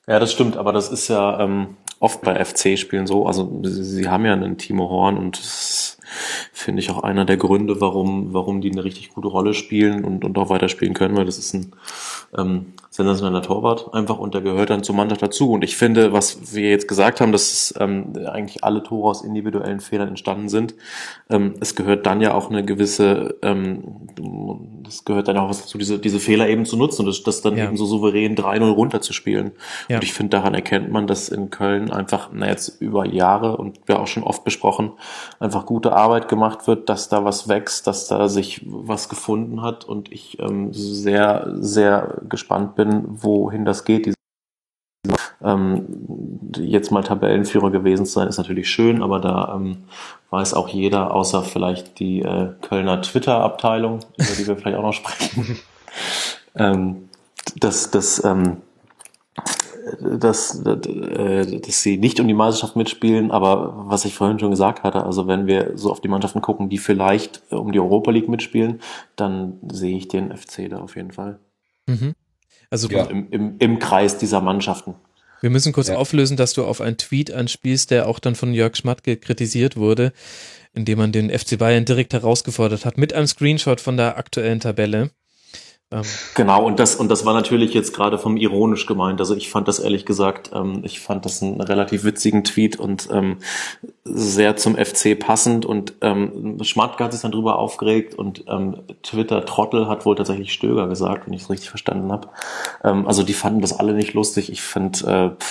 Ja, 0.09 0.18
das 0.18 0.32
stimmt, 0.32 0.57
aber 0.57 0.72
das 0.72 0.90
ist 0.90 1.09
ja 1.09 1.40
ähm, 1.40 1.76
oft 2.00 2.22
bei 2.22 2.44
FC-Spielen 2.44 3.07
so. 3.07 3.26
Also 3.26 3.61
sie, 3.64 3.84
sie, 3.84 4.09
haben 4.09 4.26
ja 4.26 4.32
einen 4.32 4.59
Timo 4.59 4.88
Horn 4.88 5.16
und 5.16 5.38
das 5.38 5.98
finde 6.52 6.80
ich 6.80 6.90
auch 6.90 7.02
einer 7.02 7.24
der 7.24 7.36
Gründe, 7.36 7.80
warum, 7.80 8.32
warum 8.32 8.60
die 8.60 8.70
eine 8.70 8.84
richtig 8.84 9.10
gute 9.10 9.28
Rolle 9.28 9.54
spielen 9.54 10.04
und, 10.04 10.24
und 10.24 10.38
auch 10.38 10.50
weiterspielen 10.50 10.94
können, 10.94 11.16
weil 11.16 11.24
das 11.24 11.38
ist 11.38 11.54
ein 11.54 11.72
ähm, 12.36 12.66
sensationeller 12.92 13.40
Torwart 13.40 13.94
einfach 13.94 14.18
und 14.18 14.34
der 14.34 14.42
gehört 14.42 14.68
dann 14.68 14.82
zur 14.82 14.94
Mannschaft 14.94 15.22
dazu. 15.22 15.50
Und 15.52 15.64
ich 15.64 15.76
finde, 15.76 16.12
was 16.12 16.54
wir 16.54 16.68
jetzt 16.68 16.88
gesagt 16.88 17.22
haben, 17.22 17.32
dass 17.32 17.74
ähm, 17.80 18.12
eigentlich 18.26 18.64
alle 18.64 18.82
Tore 18.82 19.08
aus 19.08 19.22
individuellen 19.22 19.80
Fehlern 19.80 20.08
entstanden 20.08 20.50
sind, 20.50 20.74
ähm, 21.30 21.54
es 21.60 21.74
gehört 21.74 22.04
dann 22.04 22.20
ja 22.20 22.34
auch 22.34 22.50
eine 22.50 22.62
gewisse, 22.64 23.36
ähm, 23.40 23.82
es 24.86 25.06
gehört 25.06 25.28
dann 25.28 25.38
auch 25.38 25.48
was 25.48 25.62
dazu, 25.62 25.78
diese, 25.78 25.98
diese 25.98 26.20
Fehler 26.20 26.48
eben 26.48 26.66
zu 26.66 26.76
nutzen 26.76 27.02
und 27.02 27.06
das, 27.06 27.22
das 27.22 27.40
dann 27.40 27.56
ja. 27.56 27.64
eben 27.64 27.78
so 27.78 27.86
souverän 27.86 28.36
3-0 28.36 28.70
runterzuspielen. 28.70 29.52
Ja. 29.88 29.96
Und 29.96 30.04
ich 30.04 30.12
finde, 30.12 30.36
daran 30.36 30.52
erkennt 30.52 30.90
man, 30.90 31.06
dass 31.06 31.30
in 31.30 31.48
Köln 31.48 31.90
einfach, 31.90 32.28
na 32.32 32.48
jetzt 32.48 32.80
über 32.82 33.06
Jahre 33.06 33.56
und 33.56 33.80
wir 33.86 34.00
auch 34.00 34.06
schon 34.06 34.22
oft 34.22 34.44
besprochen, 34.44 34.92
einfach 35.40 35.64
gute 35.64 35.92
Arbeit 35.92 36.01
gemacht 36.28 36.66
wird, 36.66 36.88
dass 36.88 37.09
da 37.09 37.24
was 37.24 37.48
wächst, 37.48 37.86
dass 37.86 38.07
da 38.07 38.28
sich 38.28 38.62
was 38.66 39.09
gefunden 39.09 39.62
hat 39.62 39.84
und 39.84 40.12
ich 40.12 40.38
ähm, 40.40 40.72
sehr, 40.72 41.48
sehr 41.55 42.18
gespannt 42.28 42.74
bin, 42.76 42.82
bin, 42.84 43.05
wohin 43.22 43.64
das 43.64 43.84
geht. 43.84 44.14
Ähm, 45.42 45.86
jetzt 46.57 46.90
mal 46.90 47.03
Tabellenführer 47.03 47.70
gewesen 47.70 48.07
zu 48.07 48.12
sein, 48.12 48.28
ist 48.28 48.38
natürlich 48.38 48.70
schön, 48.70 49.03
aber 49.03 49.18
da 49.18 49.55
ähm, 49.57 49.84
weiß 50.30 50.55
auch 50.55 50.68
jeder, 50.68 51.12
außer 51.12 51.42
vielleicht 51.42 51.98
die 51.98 52.22
äh, 52.22 52.50
Kölner 52.61 53.03
Twitter-Abteilung, 53.03 54.00
über 54.16 54.32
die 54.38 54.46
wir 54.46 54.57
vielleicht 54.57 54.76
auch 54.76 54.82
noch 54.82 54.92
sprechen, 54.92 55.59
ähm, 56.55 57.09
dass, 57.57 57.90
dass, 57.90 58.24
ähm, 58.24 58.59
dass, 60.00 60.64
äh, 60.64 61.60
dass 61.60 61.82
sie 61.82 61.96
nicht 61.98 62.20
um 62.20 62.28
die 62.28 62.34
Meisterschaft 62.34 62.76
mitspielen, 62.76 63.30
aber 63.30 63.84
was 63.88 64.04
ich 64.04 64.14
vorhin 64.14 64.38
schon 64.38 64.50
gesagt 64.50 64.82
hatte, 64.82 65.04
also 65.04 65.26
wenn 65.26 65.46
wir 65.46 65.72
so 65.74 65.90
auf 65.90 66.00
die 66.00 66.08
Mannschaften 66.08 66.40
gucken, 66.40 66.68
die 66.68 66.78
vielleicht 66.78 67.42
um 67.50 67.72
die 67.72 67.80
Europa 67.80 68.10
League 68.10 68.28
mitspielen, 68.28 68.80
dann 69.16 69.59
sehe 69.70 69.96
ich 69.96 70.09
den 70.09 70.36
FC 70.36 70.68
da 70.70 70.78
auf 70.78 70.96
jeden 70.96 71.12
Fall. 71.12 71.38
Mhm. 71.86 72.14
Also 72.70 72.88
ja. 72.88 73.04
im, 73.04 73.28
im, 73.30 73.56
im 73.59 73.78
Kreis 73.78 74.18
dieser 74.18 74.40
Mannschaften. 74.40 74.94
Wir 75.40 75.50
müssen 75.50 75.72
kurz 75.72 75.88
ja. 75.88 75.96
auflösen, 75.96 76.36
dass 76.36 76.52
du 76.54 76.64
auf 76.64 76.80
einen 76.80 76.96
Tweet 76.96 77.32
anspielst, 77.32 77.90
der 77.90 78.06
auch 78.09 78.20
dann 78.20 78.36
von 78.36 78.54
Jörg 78.54 78.76
Schmatke 78.76 79.16
kritisiert 79.16 79.76
wurde, 79.76 80.12
indem 80.72 80.98
man 80.98 81.12
den 81.12 81.36
FC 81.36 81.59
Bayern 81.59 81.84
direkt 81.84 82.12
herausgefordert 82.12 82.84
hat 82.84 82.96
mit 82.96 83.12
einem 83.12 83.26
Screenshot 83.26 83.80
von 83.80 83.96
der 83.96 84.16
aktuellen 84.16 84.60
Tabelle. 84.60 85.10
Ähm. 85.93 86.02
Genau, 86.35 86.64
und 86.64 86.78
das, 86.78 86.97
und 86.97 87.09
das 87.10 87.24
war 87.24 87.35
natürlich 87.35 87.74
jetzt 87.74 87.94
gerade 87.94 88.19
vom 88.19 88.36
ironisch 88.36 88.86
gemeint. 88.86 89.20
Also 89.20 89.36
ich 89.36 89.51
fand 89.51 89.69
das 89.69 89.78
ehrlich 89.78 90.06
gesagt, 90.06 90.51
ähm, 90.55 90.81
ich 90.85 91.01
fand 91.01 91.24
das 91.24 91.43
einen 91.43 91.60
relativ 91.60 92.05
witzigen 92.05 92.44
Tweet 92.44 92.77
und 92.77 93.09
ähm, 93.12 93.39
sehr 94.05 94.56
zum 94.56 94.77
FC 94.77 95.19
passend 95.19 95.66
und 95.66 95.94
ähm, 96.01 96.59
Schmatke 96.62 97.05
hat 97.05 97.12
sich 97.12 97.23
dann 97.23 97.32
drüber 97.32 97.59
aufgeregt 97.59 98.14
und 98.14 98.44
ähm, 98.48 98.78
Twitter 99.02 99.44
Trottel 99.44 99.89
hat 99.89 100.06
wohl 100.06 100.16
tatsächlich 100.16 100.52
Stöger 100.52 100.89
gesagt, 100.89 101.27
wenn 101.27 101.35
ich 101.35 101.43
es 101.43 101.51
richtig 101.51 101.69
verstanden 101.70 102.10
habe. 102.10 102.28
Ähm, 102.82 103.06
also 103.06 103.23
die 103.23 103.35
fanden 103.35 103.60
das 103.60 103.78
alle 103.78 103.93
nicht 103.93 104.14
lustig. 104.14 104.51
Ich 104.51 104.62
finde, 104.62 105.36
äh, 105.39 105.44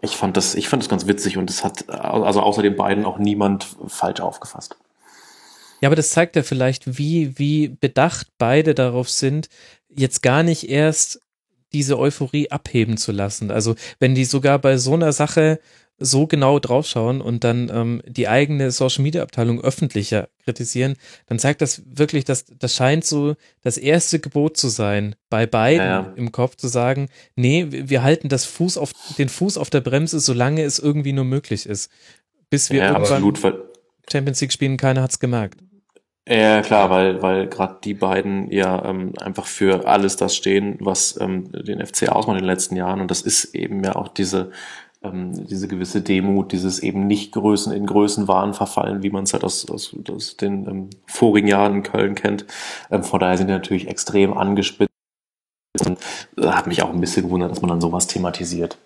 ich 0.00 0.16
fand 0.16 0.36
das, 0.36 0.54
ich 0.54 0.68
fand 0.68 0.82
das 0.82 0.88
ganz 0.88 1.06
witzig 1.06 1.36
und 1.36 1.50
es 1.50 1.64
hat 1.64 1.88
also 1.90 2.40
außer 2.40 2.62
den 2.62 2.76
beiden 2.76 3.04
auch 3.04 3.18
niemand 3.18 3.66
falsch 3.86 4.20
aufgefasst. 4.20 4.76
Ja, 5.80 5.88
aber 5.88 5.96
das 5.96 6.10
zeigt 6.10 6.36
ja 6.36 6.42
vielleicht, 6.42 6.98
wie, 6.98 7.38
wie 7.38 7.68
bedacht 7.68 8.28
beide 8.38 8.74
darauf 8.74 9.08
sind, 9.08 9.48
jetzt 9.88 10.22
gar 10.22 10.42
nicht 10.42 10.68
erst 10.68 11.20
diese 11.72 11.98
Euphorie 11.98 12.50
abheben 12.50 12.96
zu 12.96 13.12
lassen. 13.12 13.50
Also 13.50 13.74
wenn 13.98 14.14
die 14.14 14.24
sogar 14.24 14.58
bei 14.58 14.78
so 14.78 14.94
einer 14.94 15.12
Sache 15.12 15.60
so 16.00 16.26
genau 16.26 16.58
draufschauen 16.60 17.20
und 17.20 17.42
dann 17.42 17.70
ähm, 17.74 18.02
die 18.06 18.28
eigene 18.28 18.70
Social 18.70 19.02
Media 19.02 19.22
Abteilung 19.22 19.60
öffentlicher 19.60 20.28
kritisieren, 20.44 20.94
dann 21.26 21.40
zeigt 21.40 21.60
das 21.60 21.82
wirklich, 21.86 22.24
dass 22.24 22.44
das 22.44 22.74
scheint 22.74 23.04
so 23.04 23.34
das 23.62 23.78
erste 23.78 24.20
Gebot 24.20 24.56
zu 24.56 24.68
sein, 24.68 25.16
bei 25.28 25.46
beiden 25.46 25.86
ja, 25.86 26.00
ja. 26.02 26.12
im 26.14 26.30
Kopf 26.30 26.54
zu 26.56 26.68
sagen, 26.68 27.08
nee, 27.34 27.66
wir 27.68 28.02
halten 28.02 28.28
das 28.28 28.44
Fuß 28.44 28.78
auf 28.78 28.92
den 29.18 29.28
Fuß 29.28 29.58
auf 29.58 29.70
der 29.70 29.80
Bremse, 29.80 30.20
solange 30.20 30.62
es 30.62 30.78
irgendwie 30.78 31.12
nur 31.12 31.24
möglich 31.24 31.66
ist, 31.66 31.90
bis 32.48 32.70
wir 32.70 32.78
ja, 32.78 32.92
irgendwann 32.92 33.24
absolut. 33.24 33.64
Champions 34.10 34.40
League 34.40 34.52
spielen. 34.52 34.76
Keiner 34.76 35.02
hat's 35.02 35.18
gemerkt. 35.18 35.60
Ja, 36.28 36.60
klar, 36.60 36.90
weil, 36.90 37.22
weil 37.22 37.46
gerade 37.46 37.78
die 37.82 37.94
beiden 37.94 38.50
ja 38.50 38.84
ähm, 38.84 39.14
einfach 39.18 39.46
für 39.46 39.88
alles 39.88 40.16
das 40.16 40.36
stehen, 40.36 40.76
was 40.78 41.18
ähm, 41.22 41.50
den 41.52 41.84
FC 41.84 42.10
ausmacht 42.10 42.36
in 42.36 42.42
den 42.42 42.50
letzten 42.50 42.76
Jahren. 42.76 43.00
Und 43.00 43.10
das 43.10 43.22
ist 43.22 43.54
eben 43.54 43.82
ja 43.82 43.96
auch 43.96 44.08
diese, 44.08 44.50
ähm, 45.02 45.46
diese 45.46 45.68
gewisse 45.68 46.02
Demut, 46.02 46.52
dieses 46.52 46.80
eben 46.80 47.06
nicht 47.06 47.32
Größen 47.32 47.72
in 47.72 47.86
Größenwahn 47.86 48.52
verfallen, 48.52 49.02
wie 49.02 49.08
man 49.08 49.24
es 49.24 49.32
halt 49.32 49.42
aus, 49.42 49.70
aus, 49.70 49.96
aus 50.10 50.36
den 50.36 50.68
ähm, 50.68 50.90
vorigen 51.06 51.48
Jahren 51.48 51.76
in 51.76 51.82
Köln 51.82 52.14
kennt. 52.14 52.44
Ähm, 52.90 53.04
von 53.04 53.20
daher 53.20 53.38
sind 53.38 53.46
die 53.46 53.54
natürlich 53.54 53.88
extrem 53.88 54.36
angespitzt. 54.36 54.90
Und 55.86 55.98
äh, 56.36 56.48
hat 56.48 56.66
mich 56.66 56.82
auch 56.82 56.90
ein 56.90 57.00
bisschen 57.00 57.22
gewundert, 57.24 57.52
dass 57.52 57.62
man 57.62 57.70
dann 57.70 57.80
sowas 57.80 58.06
thematisiert. 58.06 58.76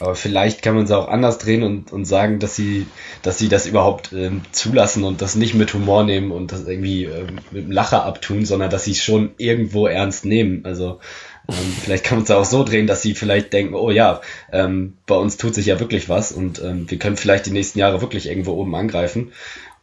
Aber 0.00 0.14
vielleicht 0.14 0.62
kann 0.62 0.74
man 0.74 0.84
es 0.84 0.90
auch 0.90 1.08
anders 1.08 1.38
drehen 1.38 1.62
und, 1.62 1.92
und 1.92 2.04
sagen, 2.04 2.38
dass 2.38 2.54
sie, 2.54 2.86
dass 3.22 3.38
sie 3.38 3.48
das 3.48 3.66
überhaupt 3.66 4.12
ähm, 4.12 4.42
zulassen 4.52 5.04
und 5.04 5.22
das 5.22 5.36
nicht 5.36 5.54
mit 5.54 5.72
Humor 5.72 6.04
nehmen 6.04 6.32
und 6.32 6.52
das 6.52 6.66
irgendwie 6.66 7.04
ähm, 7.04 7.38
mit 7.50 7.64
dem 7.64 7.72
Lacher 7.72 8.04
abtun, 8.04 8.44
sondern 8.44 8.70
dass 8.70 8.84
sie 8.84 8.92
es 8.92 9.02
schon 9.02 9.30
irgendwo 9.38 9.86
ernst 9.86 10.24
nehmen. 10.24 10.64
Also 10.64 11.00
ähm, 11.48 11.54
vielleicht 11.82 12.04
kann 12.04 12.18
man 12.18 12.24
es 12.24 12.30
auch 12.30 12.44
so 12.44 12.62
drehen, 12.62 12.86
dass 12.86 13.02
sie 13.02 13.14
vielleicht 13.14 13.52
denken, 13.52 13.74
oh 13.74 13.90
ja, 13.90 14.20
ähm, 14.52 14.98
bei 15.06 15.14
uns 15.14 15.38
tut 15.38 15.54
sich 15.54 15.66
ja 15.66 15.80
wirklich 15.80 16.08
was 16.08 16.32
und 16.32 16.62
ähm, 16.62 16.90
wir 16.90 16.98
können 16.98 17.16
vielleicht 17.16 17.46
die 17.46 17.52
nächsten 17.52 17.78
Jahre 17.78 18.00
wirklich 18.02 18.28
irgendwo 18.28 18.52
oben 18.52 18.74
angreifen. 18.74 19.32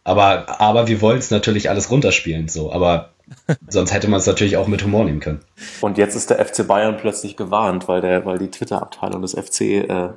Aber, 0.04 0.60
aber 0.60 0.88
wir 0.88 1.02
wollen 1.02 1.20
es 1.20 1.32
natürlich 1.32 1.70
alles 1.70 1.90
runterspielen, 1.90 2.50
so. 2.50 2.74
Aber 2.74 3.13
Sonst 3.68 3.94
hätte 3.94 4.08
man 4.08 4.20
es 4.20 4.28
natürlich 4.28 4.58
auch 4.58 4.68
mit 4.68 4.84
Humor 4.84 5.06
nehmen 5.06 5.20
können. 5.20 5.42
Und 5.82 5.98
jetzt 5.98 6.16
ist 6.16 6.30
der 6.30 6.44
FC 6.44 6.68
Bayern 6.68 6.98
plötzlich 6.98 7.38
gewarnt, 7.38 7.88
weil 7.88 8.02
der, 8.02 8.26
weil 8.26 8.38
die 8.38 8.50
Twitter-Abteilung 8.50 9.22
des 9.22 9.34
FC 9.34 9.62
äh, 9.62 10.10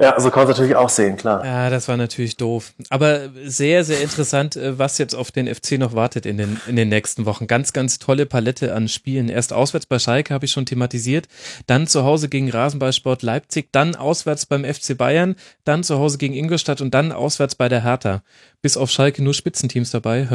ja, 0.00 0.18
so 0.18 0.30
kann 0.30 0.44
man 0.44 0.52
es 0.52 0.56
natürlich 0.56 0.76
auch 0.76 0.88
sehen, 0.88 1.18
klar. 1.18 1.44
Ja, 1.44 1.68
das 1.68 1.86
war 1.86 1.98
natürlich 1.98 2.38
doof. 2.38 2.72
Aber 2.88 3.28
sehr, 3.44 3.84
sehr 3.84 4.00
interessant, 4.00 4.56
äh, 4.56 4.78
was 4.78 4.96
jetzt 4.96 5.14
auf 5.14 5.30
den 5.30 5.46
FC 5.46 5.72
noch 5.72 5.94
wartet 5.94 6.24
in 6.24 6.38
den, 6.38 6.58
in 6.66 6.76
den 6.76 6.88
nächsten 6.88 7.26
Wochen. 7.26 7.46
Ganz, 7.46 7.74
ganz 7.74 7.98
tolle 7.98 8.24
Palette 8.24 8.74
an 8.74 8.88
Spielen. 8.88 9.28
Erst 9.28 9.52
auswärts 9.52 9.84
bei 9.84 9.98
Schalke 9.98 10.32
habe 10.32 10.46
ich 10.46 10.52
schon 10.52 10.64
thematisiert, 10.64 11.28
dann 11.66 11.86
zu 11.86 12.02
Hause 12.02 12.30
gegen 12.30 12.50
Rasenballsport 12.50 13.20
Leipzig, 13.20 13.68
dann 13.72 13.94
auswärts 13.94 14.46
beim 14.46 14.64
FC 14.64 14.96
Bayern, 14.96 15.36
dann 15.64 15.84
zu 15.84 15.98
Hause 15.98 16.16
gegen 16.16 16.32
Ingolstadt 16.32 16.80
und 16.80 16.94
dann 16.94 17.12
auswärts 17.12 17.54
bei 17.54 17.68
der 17.68 17.84
Hertha. 17.84 18.22
Bis 18.62 18.78
auf 18.78 18.90
Schalke 18.90 19.22
nur 19.22 19.34
Spitzenteams 19.34 19.90
dabei. 19.90 20.26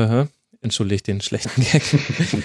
Entschuldigt 0.66 1.06
den 1.06 1.22
schlechten 1.22 1.62
Gag. 1.62 1.84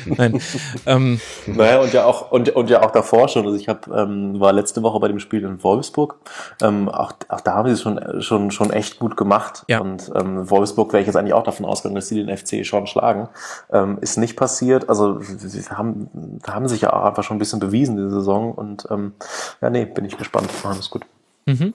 Nein. 0.18 0.42
Ähm, 0.84 1.22
naja, 1.46 1.80
und 1.80 1.94
ja 1.94 2.04
auch, 2.04 2.30
und, 2.30 2.50
und 2.50 2.68
ja 2.68 2.82
auch 2.82 2.90
davor 2.90 3.28
schon. 3.28 3.46
Also 3.46 3.56
ich 3.56 3.66
hab, 3.66 3.88
ähm, 3.88 4.38
war 4.38 4.52
letzte 4.52 4.82
Woche 4.82 5.00
bei 5.00 5.08
dem 5.08 5.20
Spiel 5.20 5.42
in 5.42 5.64
Wolfsburg. 5.64 6.16
Ähm, 6.60 6.90
auch, 6.90 7.14
auch 7.30 7.40
da 7.40 7.54
haben 7.54 7.68
sie 7.68 7.72
es 7.72 7.80
schon, 7.80 8.20
schon, 8.20 8.50
schon 8.50 8.74
echt 8.74 8.98
gut 8.98 9.16
gemacht. 9.16 9.64
Ja. 9.68 9.80
Und 9.80 10.12
ähm, 10.14 10.50
Wolfsburg 10.50 10.92
wäre 10.92 11.00
ich 11.00 11.06
jetzt 11.06 11.16
eigentlich 11.16 11.32
auch 11.32 11.44
davon 11.44 11.64
ausgegangen, 11.64 11.94
dass 11.94 12.08
sie 12.08 12.22
den 12.22 12.36
FC 12.36 12.66
schon 12.66 12.86
schlagen. 12.86 13.30
Ähm, 13.72 13.96
ist 14.02 14.18
nicht 14.18 14.36
passiert. 14.36 14.90
Also 14.90 15.18
sie 15.20 15.62
haben, 15.70 16.10
haben 16.46 16.68
sich 16.68 16.82
ja 16.82 16.92
auch 16.92 17.06
einfach 17.06 17.22
schon 17.22 17.38
ein 17.38 17.40
bisschen 17.40 17.58
bewiesen 17.58 17.96
diese 17.96 18.10
Saison. 18.10 18.52
Und 18.52 18.86
ähm, 18.90 19.14
ja, 19.62 19.70
nee, 19.70 19.86
bin 19.86 20.04
ich 20.04 20.18
gespannt. 20.18 20.50
Machen 20.62 20.78
es 20.78 20.90
gut. 20.90 21.06
Mhm. 21.46 21.72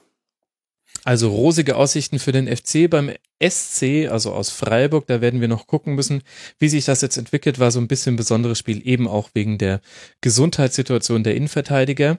Also 1.05 1.29
rosige 1.29 1.75
Aussichten 1.75 2.17
für 2.17 2.31
den 2.31 2.47
FC 2.47 2.89
beim 2.89 3.11
SC, 3.39 4.09
also 4.09 4.33
aus 4.33 4.49
Freiburg. 4.49 5.05
Da 5.05 5.21
werden 5.21 5.39
wir 5.39 5.47
noch 5.47 5.67
gucken 5.67 5.93
müssen, 5.93 6.23
wie 6.57 6.67
sich 6.67 6.83
das 6.85 7.01
jetzt 7.01 7.17
entwickelt. 7.17 7.59
War 7.59 7.69
so 7.69 7.79
ein 7.79 7.87
bisschen 7.87 8.15
ein 8.15 8.17
besonderes 8.17 8.57
Spiel, 8.57 8.85
eben 8.85 9.07
auch 9.07 9.29
wegen 9.35 9.59
der 9.59 9.81
Gesundheitssituation 10.21 11.23
der 11.23 11.35
Innenverteidiger. 11.35 12.17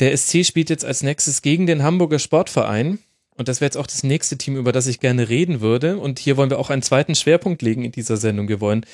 Der 0.00 0.16
SC 0.16 0.44
spielt 0.44 0.68
jetzt 0.68 0.84
als 0.84 1.04
nächstes 1.04 1.42
gegen 1.42 1.66
den 1.66 1.84
Hamburger 1.84 2.18
Sportverein. 2.18 2.98
Und 3.36 3.46
das 3.46 3.60
wäre 3.60 3.68
jetzt 3.68 3.76
auch 3.76 3.86
das 3.86 4.02
nächste 4.02 4.36
Team, 4.36 4.56
über 4.56 4.72
das 4.72 4.88
ich 4.88 4.98
gerne 4.98 5.28
reden 5.28 5.60
würde. 5.60 5.96
Und 5.96 6.18
hier 6.18 6.36
wollen 6.36 6.50
wir 6.50 6.58
auch 6.58 6.70
einen 6.70 6.82
zweiten 6.82 7.14
Schwerpunkt 7.14 7.62
legen 7.62 7.84
in 7.84 7.92
dieser 7.92 8.16
Sendung. 8.16 8.48
Wir 8.48 8.60
wollen 8.60 8.84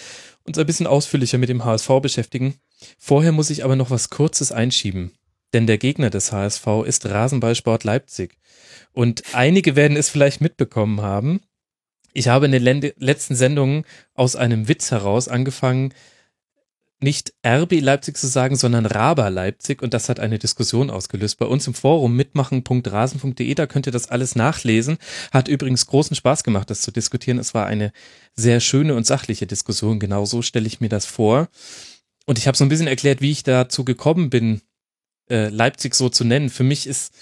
uns 0.42 0.58
ein 0.58 0.66
bisschen 0.66 0.86
ausführlicher 0.86 1.38
mit 1.38 1.48
dem 1.48 1.64
HSV 1.64 1.88
beschäftigen. 2.02 2.56
Vorher 2.98 3.32
muss 3.32 3.48
ich 3.48 3.64
aber 3.64 3.74
noch 3.74 3.88
was 3.88 4.10
Kurzes 4.10 4.52
einschieben. 4.52 5.12
Denn 5.54 5.66
der 5.66 5.78
Gegner 5.78 6.10
des 6.10 6.32
HSV 6.32 6.66
ist 6.84 7.06
Rasenballsport 7.06 7.84
Leipzig. 7.84 8.36
Und 8.92 9.22
einige 9.32 9.76
werden 9.76 9.96
es 9.96 10.10
vielleicht 10.10 10.40
mitbekommen 10.40 11.00
haben. 11.00 11.40
Ich 12.12 12.28
habe 12.28 12.46
in 12.46 12.52
den 12.52 12.92
letzten 12.98 13.34
Sendungen 13.34 13.84
aus 14.14 14.36
einem 14.36 14.68
Witz 14.68 14.90
heraus 14.90 15.28
angefangen, 15.28 15.94
nicht 17.00 17.34
RB 17.46 17.80
Leipzig 17.80 18.16
zu 18.16 18.26
sagen, 18.26 18.56
sondern 18.56 18.86
Raba 18.86 19.28
Leipzig 19.28 19.82
und 19.82 19.94
das 19.94 20.08
hat 20.08 20.20
eine 20.20 20.38
Diskussion 20.38 20.90
ausgelöst. 20.90 21.38
Bei 21.38 21.46
uns 21.46 21.66
im 21.66 21.74
Forum 21.74 22.16
mitmachen.rasen.de, 22.16 23.54
da 23.54 23.66
könnt 23.66 23.86
ihr 23.86 23.92
das 23.92 24.08
alles 24.08 24.36
nachlesen. 24.36 24.98
Hat 25.32 25.48
übrigens 25.48 25.86
großen 25.86 26.16
Spaß 26.16 26.44
gemacht, 26.44 26.70
das 26.70 26.80
zu 26.80 26.92
diskutieren. 26.92 27.38
Es 27.38 27.52
war 27.52 27.66
eine 27.66 27.92
sehr 28.34 28.60
schöne 28.60 28.94
und 28.94 29.06
sachliche 29.06 29.46
Diskussion, 29.46 29.98
genau 29.98 30.24
so 30.24 30.40
stelle 30.40 30.66
ich 30.66 30.80
mir 30.80 30.88
das 30.88 31.04
vor. 31.04 31.48
Und 32.26 32.38
ich 32.38 32.46
habe 32.46 32.56
so 32.56 32.64
ein 32.64 32.70
bisschen 32.70 32.86
erklärt, 32.86 33.20
wie 33.20 33.32
ich 33.32 33.42
dazu 33.42 33.84
gekommen 33.84 34.30
bin, 34.30 34.62
äh, 35.30 35.48
Leipzig 35.48 35.94
so 35.94 36.08
zu 36.08 36.24
nennen. 36.24 36.50
Für 36.50 36.64
mich 36.64 36.86
ist 36.86 37.14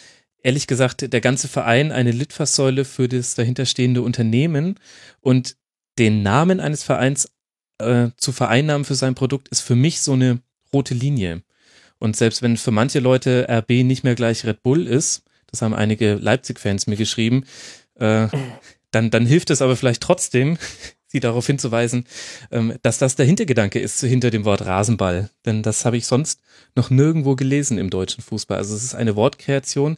ehrlich 0.43 0.67
gesagt 0.67 1.13
der 1.13 1.21
ganze 1.21 1.49
Verein 1.49 1.93
eine 1.93 2.11
Litfaßsäule 2.11 2.85
für 2.85 3.09
das 3.09 3.35
dahinterstehende 3.35 4.03
Unternehmen 4.03 4.79
und 5.21 5.57
den 5.99 6.23
Namen 6.23 6.61
eines 6.61 6.83
Vereins 6.83 7.31
äh, 7.79 8.09
zu 8.17 8.33
vereinnahmen 8.33 8.85
für 8.85 8.95
sein 8.95 9.15
Produkt 9.15 9.49
ist 9.49 9.61
für 9.61 9.77
mich 9.77 10.01
so 10.01 10.13
eine 10.13 10.41
rote 10.73 10.95
Linie. 10.95 11.43
Und 11.99 12.17
selbst 12.17 12.43
wenn 12.43 12.57
für 12.57 12.71
manche 12.71 12.99
Leute 12.99 13.47
RB 13.49 13.85
nicht 13.85 14.03
mehr 14.03 14.15
gleich 14.15 14.45
Red 14.45 14.63
Bull 14.63 14.87
ist, 14.87 15.23
das 15.47 15.63
haben 15.63 15.75
einige 15.75 16.15
Leipzig-Fans 16.15 16.87
mir 16.87 16.97
geschrieben, 16.97 17.45
äh, 17.97 18.29
dann, 18.91 19.11
dann 19.11 19.27
hilft 19.27 19.51
es 19.51 19.63
aber 19.63 19.77
vielleicht 19.77 20.03
trotzdem, 20.03 20.59
sie 21.13 21.21
darauf 21.21 21.47
hinzuweisen, 21.47 22.07
ähm, 22.51 22.75
dass 22.83 22.99
das 22.99 23.15
der 23.15 23.27
Hintergedanke 23.27 23.79
ist 23.79 24.01
hinter 24.01 24.31
dem 24.31 24.45
Wort 24.45 24.63
Rasenball. 24.63 25.31
Denn 25.47 25.63
das 25.63 25.85
habe 25.85 25.97
ich 25.97 26.07
sonst 26.07 26.41
noch 26.75 26.91
nirgendwo 26.91 27.37
gelesen 27.37 27.79
im 27.79 27.91
deutschen 27.91 28.25
Fußball. 28.25 28.59
Also 28.59 28.75
es 28.75 28.83
ist 28.83 28.95
eine 28.95 29.15
Wortkreation. 29.15 29.97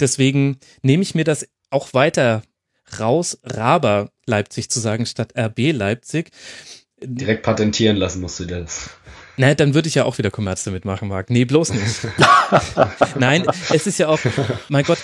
Deswegen 0.00 0.58
nehme 0.82 1.02
ich 1.02 1.14
mir 1.14 1.24
das 1.24 1.48
auch 1.70 1.94
weiter 1.94 2.42
raus, 2.98 3.38
Raber 3.44 4.10
Leipzig 4.26 4.70
zu 4.70 4.80
sagen, 4.80 5.06
statt 5.06 5.34
RB 5.38 5.72
Leipzig. 5.72 6.30
Direkt 7.00 7.44
patentieren 7.44 7.96
lassen 7.96 8.20
musst 8.20 8.40
du 8.40 8.44
das. 8.44 8.90
Na, 9.36 9.54
dann 9.54 9.74
würde 9.74 9.86
ich 9.86 9.94
ja 9.94 10.04
auch 10.04 10.18
wieder 10.18 10.32
Kommerz 10.32 10.64
damit 10.64 10.84
machen, 10.84 11.08
Marc. 11.08 11.30
Nee, 11.30 11.44
bloß 11.44 11.72
nicht. 11.72 12.08
Nein, 13.18 13.46
es 13.72 13.86
ist 13.86 13.98
ja 13.98 14.08
auch, 14.08 14.18
mein 14.68 14.84
Gott, 14.84 14.98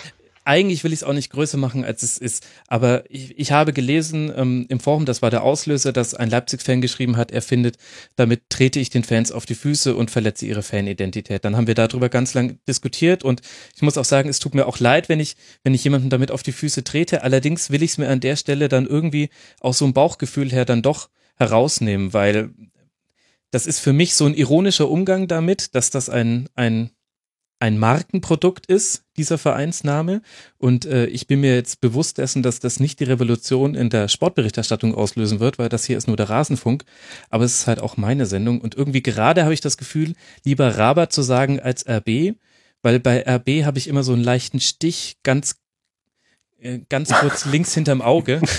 eigentlich 0.44 0.84
will 0.84 0.92
ich 0.92 1.00
es 1.00 1.04
auch 1.04 1.12
nicht 1.12 1.30
größer 1.30 1.56
machen, 1.56 1.84
als 1.84 2.02
es 2.02 2.18
ist. 2.18 2.46
Aber 2.68 3.04
ich, 3.08 3.38
ich 3.38 3.52
habe 3.52 3.72
gelesen 3.72 4.32
ähm, 4.36 4.66
im 4.68 4.80
Forum, 4.80 5.06
das 5.06 5.22
war 5.22 5.30
der 5.30 5.42
Auslöser, 5.42 5.92
dass 5.92 6.14
ein 6.14 6.30
Leipzig-Fan 6.30 6.80
geschrieben 6.80 7.16
hat, 7.16 7.30
er 7.30 7.42
findet, 7.42 7.76
damit 8.16 8.50
trete 8.50 8.78
ich 8.78 8.90
den 8.90 9.04
Fans 9.04 9.32
auf 9.32 9.46
die 9.46 9.54
Füße 9.54 9.96
und 9.96 10.10
verletze 10.10 10.46
ihre 10.46 10.62
Fanidentität. 10.62 11.44
Dann 11.44 11.56
haben 11.56 11.66
wir 11.66 11.74
darüber 11.74 12.08
ganz 12.08 12.34
lang 12.34 12.58
diskutiert 12.68 13.24
und 13.24 13.40
ich 13.74 13.82
muss 13.82 13.98
auch 13.98 14.04
sagen, 14.04 14.28
es 14.28 14.38
tut 14.38 14.54
mir 14.54 14.66
auch 14.66 14.78
leid, 14.78 15.08
wenn 15.08 15.20
ich, 15.20 15.36
wenn 15.62 15.74
ich 15.74 15.84
jemanden 15.84 16.10
damit 16.10 16.30
auf 16.30 16.42
die 16.42 16.52
Füße 16.52 16.84
trete. 16.84 17.22
Allerdings 17.22 17.70
will 17.70 17.82
ich 17.82 17.92
es 17.92 17.98
mir 17.98 18.08
an 18.08 18.20
der 18.20 18.36
Stelle 18.36 18.68
dann 18.68 18.86
irgendwie 18.86 19.30
aus 19.60 19.78
so 19.78 19.86
einem 19.86 19.94
Bauchgefühl 19.94 20.50
her 20.52 20.64
dann 20.64 20.82
doch 20.82 21.08
herausnehmen, 21.36 22.12
weil 22.12 22.50
das 23.50 23.66
ist 23.66 23.80
für 23.80 23.92
mich 23.92 24.14
so 24.14 24.26
ein 24.26 24.34
ironischer 24.34 24.90
Umgang 24.90 25.28
damit, 25.28 25.74
dass 25.74 25.90
das 25.90 26.08
ein, 26.08 26.48
ein 26.54 26.90
ein 27.60 27.78
Markenprodukt 27.78 28.66
ist, 28.66 29.04
dieser 29.16 29.38
Vereinsname. 29.38 30.22
Und 30.58 30.84
äh, 30.86 31.06
ich 31.06 31.26
bin 31.26 31.40
mir 31.40 31.54
jetzt 31.54 31.80
bewusst 31.80 32.18
dessen, 32.18 32.42
dass 32.42 32.60
das 32.60 32.80
nicht 32.80 33.00
die 33.00 33.04
Revolution 33.04 33.74
in 33.74 33.90
der 33.90 34.08
Sportberichterstattung 34.08 34.94
auslösen 34.94 35.40
wird, 35.40 35.58
weil 35.58 35.68
das 35.68 35.84
hier 35.84 35.96
ist 35.96 36.06
nur 36.06 36.16
der 36.16 36.30
Rasenfunk. 36.30 36.84
Aber 37.30 37.44
es 37.44 37.60
ist 37.60 37.66
halt 37.66 37.80
auch 37.80 37.96
meine 37.96 38.26
Sendung. 38.26 38.60
Und 38.60 38.74
irgendwie 38.74 39.02
gerade 39.02 39.44
habe 39.44 39.54
ich 39.54 39.60
das 39.60 39.76
Gefühl, 39.76 40.14
lieber 40.44 40.76
Raber 40.76 41.08
zu 41.10 41.22
sagen 41.22 41.60
als 41.60 41.86
RB, 41.88 42.34
weil 42.82 43.00
bei 43.00 43.24
RB 43.26 43.64
habe 43.64 43.78
ich 43.78 43.88
immer 43.88 44.02
so 44.02 44.12
einen 44.12 44.24
leichten 44.24 44.60
Stich 44.60 45.16
ganz 45.22 45.56
ganz 46.88 47.12
kurz 47.12 47.44
links 47.44 47.74
hinterm 47.74 48.02
Auge. 48.02 48.40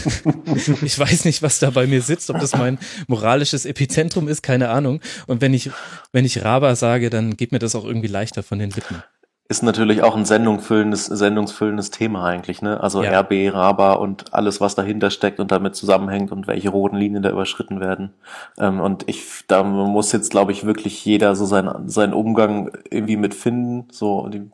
Ich 0.81 0.97
weiß 0.97 1.25
nicht, 1.25 1.41
was 1.41 1.59
da 1.59 1.69
bei 1.69 1.87
mir 1.87 2.01
sitzt, 2.01 2.29
ob 2.29 2.39
das 2.39 2.55
mein 2.55 2.77
moralisches 3.07 3.65
Epizentrum 3.65 4.27
ist, 4.27 4.41
keine 4.41 4.69
Ahnung. 4.69 5.01
Und 5.27 5.41
wenn 5.41 5.53
ich, 5.53 5.69
wenn 6.11 6.25
ich 6.25 6.43
Raba 6.43 6.75
sage, 6.75 7.09
dann 7.09 7.35
geht 7.35 7.51
mir 7.51 7.59
das 7.59 7.75
auch 7.75 7.83
irgendwie 7.83 8.07
leichter 8.07 8.43
von 8.43 8.59
den 8.59 8.69
Lippen 8.69 9.03
ist 9.47 9.61
natürlich 9.61 10.01
auch 10.01 10.15
ein 10.15 10.25
sendungsfüllendes, 10.25 11.05
sendungsfüllendes 11.05 11.91
Thema 11.91 12.25
eigentlich, 12.25 12.63
ne? 12.63 12.81
Also 12.81 13.03
ja. 13.03 13.19
RB, 13.19 13.53
Raba 13.53 13.93
und 13.93 14.33
alles, 14.33 14.59
was 14.59 14.73
dahinter 14.73 15.11
steckt 15.11 15.39
und 15.39 15.51
damit 15.51 15.75
zusammenhängt 15.75 16.31
und 16.31 16.47
welche 16.47 16.69
roten 16.69 16.95
Linien 16.95 17.21
da 17.21 17.29
überschritten 17.29 17.79
werden. 17.79 18.11
Ähm, 18.57 18.79
und 18.79 19.07
ich, 19.07 19.43
da 19.47 19.61
muss 19.61 20.11
jetzt, 20.13 20.31
glaube 20.31 20.51
ich, 20.51 20.65
wirklich 20.65 21.05
jeder 21.05 21.35
so 21.35 21.45
seinen, 21.45 21.87
seinen 21.89 22.13
Umgang 22.13 22.71
irgendwie 22.89 23.17
mitfinden. 23.17 23.87
So 23.91 24.29
die 24.29 24.49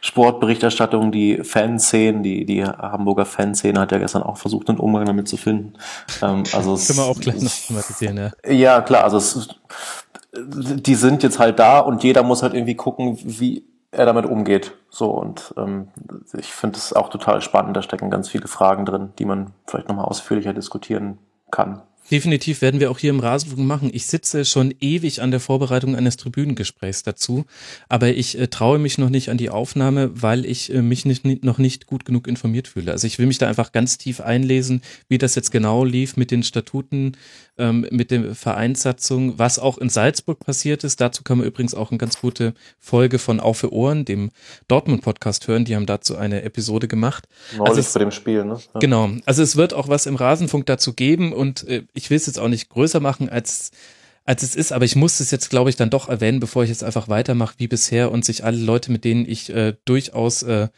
Sportberichterstattung, 0.00 1.12
die 1.12 1.44
Fanszenen, 1.44 2.22
die, 2.22 2.46
die 2.46 2.64
Hamburger 2.64 3.26
Fanszene 3.26 3.78
hat 3.78 3.92
ja 3.92 3.98
gestern 3.98 4.22
auch 4.22 4.38
versucht, 4.38 4.70
einen 4.70 4.78
Umgang 4.78 5.04
damit 5.04 5.28
zu 5.28 5.36
finden. 5.36 5.74
Ähm, 6.22 6.44
also 6.54 6.72
es, 6.72 6.86
Können 6.86 7.00
wir 7.00 7.04
auch 7.04 7.20
gleich 7.20 7.42
noch 7.42 7.52
thematisieren, 7.52 8.16
ja. 8.16 8.50
Ja, 8.50 8.80
klar, 8.80 9.04
also 9.04 9.18
es, 9.18 9.46
die 10.34 10.94
sind 10.94 11.22
jetzt 11.22 11.38
halt 11.38 11.58
da 11.58 11.80
und 11.80 12.02
jeder 12.02 12.22
muss 12.22 12.42
halt 12.42 12.54
irgendwie 12.54 12.76
gucken, 12.76 13.18
wie 13.22 13.62
er 13.96 14.06
damit 14.06 14.26
umgeht. 14.26 14.72
So 14.90 15.10
und 15.10 15.54
ähm, 15.56 15.88
ich 16.36 16.52
finde 16.52 16.76
es 16.76 16.92
auch 16.92 17.08
total 17.08 17.40
spannend. 17.40 17.76
Da 17.76 17.82
stecken 17.82 18.10
ganz 18.10 18.28
viele 18.28 18.46
Fragen 18.46 18.84
drin, 18.84 19.10
die 19.18 19.24
man 19.24 19.52
vielleicht 19.66 19.88
nochmal 19.88 20.04
ausführlicher 20.04 20.52
diskutieren 20.52 21.18
kann. 21.50 21.82
Definitiv 22.10 22.62
werden 22.62 22.78
wir 22.78 22.90
auch 22.90 22.98
hier 22.98 23.10
im 23.10 23.18
Rasenfunk 23.18 23.66
machen. 23.66 23.90
Ich 23.92 24.06
sitze 24.06 24.44
schon 24.44 24.72
ewig 24.80 25.22
an 25.22 25.32
der 25.32 25.40
Vorbereitung 25.40 25.96
eines 25.96 26.16
Tribünengesprächs 26.16 27.02
dazu, 27.02 27.46
aber 27.88 28.08
ich 28.08 28.38
äh, 28.38 28.46
traue 28.46 28.78
mich 28.78 28.96
noch 28.98 29.10
nicht 29.10 29.28
an 29.28 29.38
die 29.38 29.50
Aufnahme, 29.50 30.10
weil 30.22 30.46
ich 30.46 30.72
äh, 30.72 30.82
mich 30.82 31.04
nicht, 31.04 31.24
noch 31.44 31.58
nicht 31.58 31.86
gut 31.86 32.04
genug 32.04 32.28
informiert 32.28 32.68
fühle. 32.68 32.92
Also 32.92 33.08
ich 33.08 33.18
will 33.18 33.26
mich 33.26 33.38
da 33.38 33.48
einfach 33.48 33.72
ganz 33.72 33.98
tief 33.98 34.20
einlesen, 34.20 34.82
wie 35.08 35.18
das 35.18 35.34
jetzt 35.34 35.50
genau 35.50 35.84
lief 35.84 36.16
mit 36.16 36.30
den 36.30 36.44
Statuten, 36.44 37.16
ähm, 37.58 37.86
mit 37.90 38.10
der 38.10 38.34
Vereinssatzung, 38.34 39.38
was 39.38 39.58
auch 39.58 39.78
in 39.78 39.88
Salzburg 39.88 40.40
passiert 40.40 40.84
ist. 40.84 41.00
Dazu 41.00 41.22
kann 41.22 41.38
man 41.38 41.46
übrigens 41.46 41.74
auch 41.74 41.90
eine 41.90 41.98
ganz 41.98 42.20
gute 42.20 42.54
Folge 42.78 43.18
von 43.18 43.40
Auf 43.40 43.58
für 43.58 43.72
Ohren, 43.72 44.04
dem 44.04 44.30
Dortmund-Podcast 44.68 45.48
hören. 45.48 45.64
Die 45.64 45.74
haben 45.74 45.86
dazu 45.86 46.16
eine 46.16 46.42
Episode 46.42 46.88
gemacht. 46.88 47.26
Neulich 47.56 47.68
also 47.68 47.80
es, 47.80 47.92
bei 47.92 48.00
dem 48.00 48.10
Spiel, 48.10 48.44
ne? 48.44 48.58
Ja. 48.74 48.80
Genau. 48.80 49.10
Also 49.24 49.42
es 49.42 49.56
wird 49.56 49.74
auch 49.74 49.88
was 49.88 50.06
im 50.06 50.16
Rasenfunk 50.16 50.66
dazu 50.66 50.92
geben 50.92 51.32
und 51.32 51.66
äh, 51.68 51.84
ich 51.94 52.10
will 52.10 52.16
es 52.16 52.26
jetzt 52.26 52.38
auch 52.38 52.48
nicht 52.48 52.68
größer 52.68 53.00
machen 53.00 53.28
als 53.28 53.70
als 54.26 54.42
es 54.42 54.56
ist, 54.56 54.72
aber 54.72 54.84
ich 54.84 54.96
muss 54.96 55.20
es 55.20 55.30
jetzt, 55.30 55.50
glaube 55.50 55.70
ich, 55.70 55.76
dann 55.76 55.88
doch 55.88 56.08
erwähnen, 56.08 56.40
bevor 56.40 56.64
ich 56.64 56.68
jetzt 56.68 56.82
einfach 56.82 57.08
weitermache 57.08 57.54
wie 57.58 57.68
bisher 57.68 58.10
und 58.10 58.24
sich 58.24 58.44
alle 58.44 58.58
Leute, 58.58 58.90
mit 58.90 59.04
denen 59.04 59.26
ich 59.26 59.50
äh, 59.50 59.74
durchaus 59.84 60.42
äh, 60.42 60.68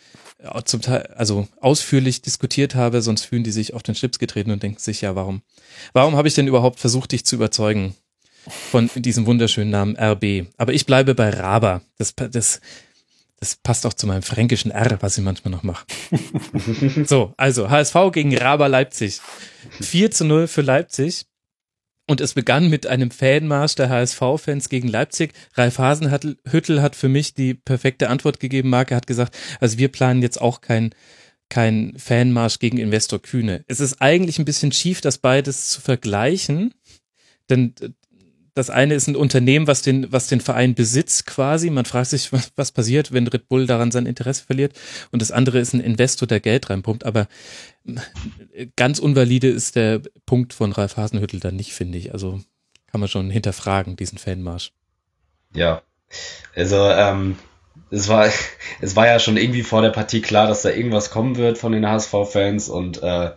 zum 0.66 0.82
Teil, 0.82 1.06
also 1.16 1.48
ausführlich 1.60 2.20
diskutiert 2.20 2.74
habe, 2.74 3.00
sonst 3.00 3.24
fühlen 3.24 3.44
die 3.44 3.50
sich 3.50 3.72
auf 3.72 3.82
den 3.82 3.94
Schlips 3.94 4.18
getreten 4.18 4.50
und 4.50 4.62
denken 4.62 4.78
sich, 4.78 5.00
ja, 5.00 5.16
warum, 5.16 5.40
warum 5.94 6.14
habe 6.14 6.28
ich 6.28 6.34
denn 6.34 6.46
überhaupt 6.46 6.78
versucht, 6.78 7.10
dich 7.12 7.24
zu 7.24 7.36
überzeugen 7.36 7.94
von 8.70 8.90
diesem 8.94 9.24
wunderschönen 9.24 9.70
Namen 9.70 9.96
RB? 9.96 10.46
Aber 10.58 10.74
ich 10.74 10.84
bleibe 10.84 11.14
bei 11.14 11.30
Raba. 11.30 11.80
Das, 11.96 12.14
das, 12.14 12.60
das 13.40 13.56
passt 13.56 13.86
auch 13.86 13.94
zu 13.94 14.06
meinem 14.06 14.22
fränkischen 14.22 14.70
R, 14.70 14.98
was 15.00 15.16
ich 15.16 15.24
manchmal 15.24 15.52
noch 15.52 15.62
mache. 15.62 15.86
so, 17.06 17.32
also 17.38 17.70
HSV 17.70 17.96
gegen 18.12 18.36
Raba 18.36 18.66
Leipzig. 18.66 19.20
4 19.80 20.10
zu 20.10 20.26
0 20.26 20.46
für 20.46 20.62
Leipzig. 20.62 21.24
Und 22.08 22.22
es 22.22 22.32
begann 22.32 22.70
mit 22.70 22.86
einem 22.86 23.10
Fanmarsch 23.10 23.74
der 23.74 23.90
HSV-Fans 23.90 24.70
gegen 24.70 24.88
Leipzig. 24.88 25.34
Ralf 25.54 25.78
Hasenhüttel 25.78 26.80
hat 26.80 26.96
für 26.96 27.10
mich 27.10 27.34
die 27.34 27.52
perfekte 27.52 28.08
Antwort 28.08 28.40
gegeben. 28.40 28.70
Marke 28.70 28.96
hat 28.96 29.06
gesagt, 29.06 29.36
also 29.60 29.76
wir 29.76 29.88
planen 29.88 30.22
jetzt 30.22 30.40
auch 30.40 30.62
kein, 30.62 30.94
kein 31.50 31.92
Fanmarsch 31.98 32.60
gegen 32.60 32.78
Investor 32.78 33.20
Kühne. 33.20 33.62
Es 33.68 33.80
ist 33.80 34.00
eigentlich 34.00 34.38
ein 34.38 34.46
bisschen 34.46 34.72
schief, 34.72 35.02
das 35.02 35.18
beides 35.18 35.68
zu 35.68 35.82
vergleichen. 35.82 36.72
Denn 37.50 37.74
das 38.58 38.70
eine 38.70 38.94
ist 38.94 39.06
ein 39.06 39.16
Unternehmen, 39.16 39.66
was 39.68 39.82
den, 39.82 40.10
was 40.12 40.26
den 40.26 40.40
Verein 40.40 40.74
besitzt 40.74 41.26
quasi. 41.26 41.70
Man 41.70 41.84
fragt 41.84 42.10
sich, 42.10 42.32
was, 42.32 42.52
was 42.56 42.72
passiert, 42.72 43.12
wenn 43.12 43.26
Red 43.26 43.48
Bull 43.48 43.66
daran 43.66 43.90
sein 43.90 44.06
Interesse 44.06 44.44
verliert. 44.44 44.78
Und 45.12 45.22
das 45.22 45.30
andere 45.30 45.58
ist 45.58 45.72
ein 45.72 45.80
Investor, 45.80 46.26
der 46.26 46.40
Geld 46.40 46.68
reinpumpt. 46.68 47.06
Aber 47.06 47.28
ganz 48.76 48.98
unvalide 48.98 49.48
ist 49.48 49.76
der 49.76 50.00
Punkt 50.26 50.52
von 50.52 50.72
Ralf 50.72 50.96
Hasenhüttel 50.96 51.40
dann 51.40 51.56
nicht, 51.56 51.72
finde 51.72 51.98
ich. 51.98 52.12
Also 52.12 52.40
kann 52.90 53.00
man 53.00 53.08
schon 53.08 53.30
hinterfragen, 53.30 53.96
diesen 53.96 54.18
Fanmarsch. 54.18 54.72
Ja, 55.54 55.82
also 56.54 56.90
ähm, 56.90 57.36
es 57.90 58.08
war, 58.08 58.28
es 58.80 58.96
war 58.96 59.06
ja 59.06 59.20
schon 59.20 59.36
irgendwie 59.36 59.62
vor 59.62 59.82
der 59.82 59.90
Partie 59.90 60.20
klar, 60.20 60.48
dass 60.48 60.62
da 60.62 60.70
irgendwas 60.70 61.10
kommen 61.10 61.36
wird 61.36 61.58
von 61.58 61.72
den 61.72 61.86
HSV-Fans 61.86 62.68
und 62.68 63.02
äh, 63.02 63.32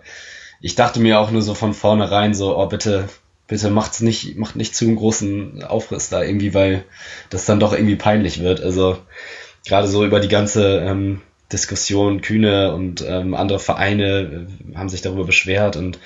ich 0.61 0.75
dachte 0.75 0.99
mir 0.99 1.19
auch 1.19 1.31
nur 1.31 1.41
so 1.41 1.53
von 1.53 1.73
vornherein 1.73 2.33
so, 2.33 2.57
oh 2.57 2.67
bitte, 2.67 3.09
bitte 3.51 3.69
macht's 3.69 3.99
nicht, 3.99 4.37
macht 4.37 4.55
nicht 4.55 4.73
zu 4.73 4.85
einen 4.85 4.95
großen 4.95 5.61
Aufriss 5.63 6.07
da 6.07 6.23
irgendwie, 6.23 6.53
weil 6.53 6.85
das 7.29 7.43
dann 7.43 7.59
doch 7.59 7.73
irgendwie 7.73 7.97
peinlich 7.97 8.39
wird. 8.39 8.61
Also 8.61 8.97
gerade 9.65 9.89
so 9.89 10.05
über 10.05 10.21
die 10.21 10.29
ganze 10.29 10.79
ähm, 10.79 11.21
Diskussion, 11.51 12.21
Kühne 12.21 12.73
und 12.73 13.03
ähm, 13.05 13.33
andere 13.33 13.59
Vereine 13.59 14.47
äh, 14.71 14.77
haben 14.77 14.87
sich 14.87 15.01
darüber 15.01 15.25
beschwert 15.25 15.75
und 15.75 15.99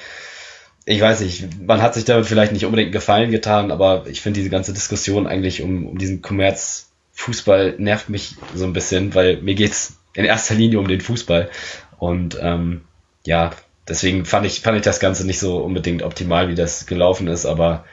ich 0.88 1.00
weiß 1.00 1.22
nicht, 1.22 1.62
man 1.62 1.84
hat 1.84 1.94
sich 1.94 2.06
damit 2.06 2.26
vielleicht 2.26 2.52
nicht 2.52 2.66
unbedingt 2.66 2.92
Gefallen 2.92 3.30
getan, 3.30 3.70
aber 3.72 4.06
ich 4.08 4.22
finde 4.22 4.40
diese 4.40 4.50
ganze 4.50 4.74
Diskussion 4.74 5.28
eigentlich 5.28 5.62
um, 5.62 5.86
um 5.86 6.00
diesen 6.00 6.24
Kommerzfußball 6.24 7.76
nervt 7.78 8.10
mich 8.10 8.38
so 8.56 8.66
ein 8.66 8.74
bisschen, 8.74 9.14
weil 9.14 9.38
mir 9.38 9.54
geht's 9.54 9.98
in 10.16 10.26
erster 10.26 10.56
Linie 10.56 10.80
um 10.80 10.88
den 10.88 11.02
Fußball 11.02 11.52
und 12.00 12.40
ähm, 12.42 12.82
ja, 13.24 13.52
deswegen 13.88 14.26
fand 14.26 14.46
ich, 14.46 14.62
fand 14.62 14.78
ich 14.78 14.84
das 14.84 15.00
Ganze 15.00 15.26
nicht 15.26 15.40
so 15.40 15.58
unbedingt 15.58 16.04
optimal, 16.04 16.50
wie 16.50 16.56
das 16.56 16.86
gelaufen 16.86 17.28
ist, 17.28 17.46
aber 17.46 17.86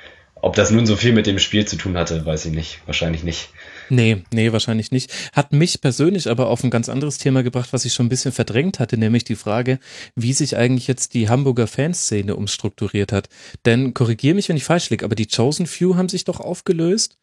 ob 0.43 0.57
das 0.57 0.73
nun 0.73 0.87
so 0.87 0.97
viel 0.97 1.13
mit 1.13 1.29
dem 1.29 1.39
Spiel 1.39 1.65
zu 1.67 1.77
tun 1.77 1.97
hatte, 1.97 2.27
weiß 2.27 2.47
ich 2.47 2.53
nicht. 2.53 2.81
Wahrscheinlich 2.87 3.23
nicht. 3.23 3.51
Nee, 3.89 4.25
nee, 4.35 4.51
wahrscheinlich 4.51 4.91
nicht. 4.91 5.13
Hat 5.33 5.53
mich 5.53 5.81
persönlich 5.81 6.29
aber 6.29 6.49
auf 6.49 6.65
ein 6.65 6.71
ganz 6.71 6.89
anderes 6.89 7.19
Thema 7.19 7.45
gebracht, 7.45 7.73
was 7.73 7.85
ich 7.85 7.93
schon 7.93 8.07
ein 8.07 8.09
bisschen 8.09 8.33
verdrängt 8.33 8.81
hatte, 8.81 8.97
nämlich 8.97 9.23
die 9.23 9.37
Frage, 9.37 9.79
wie 10.17 10.33
sich 10.33 10.57
eigentlich 10.57 10.89
jetzt 10.89 11.15
die 11.15 11.29
Hamburger 11.29 11.69
Fanszene 11.69 12.35
umstrukturiert 12.35 13.13
hat. 13.13 13.29
Denn 13.67 13.95
korrigier 13.95 14.35
mich, 14.35 14.49
wenn 14.49 14.57
ich 14.57 14.65
falsch 14.65 14.91
liege, 14.91 15.05
aber 15.05 15.15
die 15.15 15.29
Chosen 15.29 15.67
Few 15.67 15.95
haben 15.95 16.09
sich 16.09 16.25
doch 16.25 16.41
aufgelöst 16.41 17.19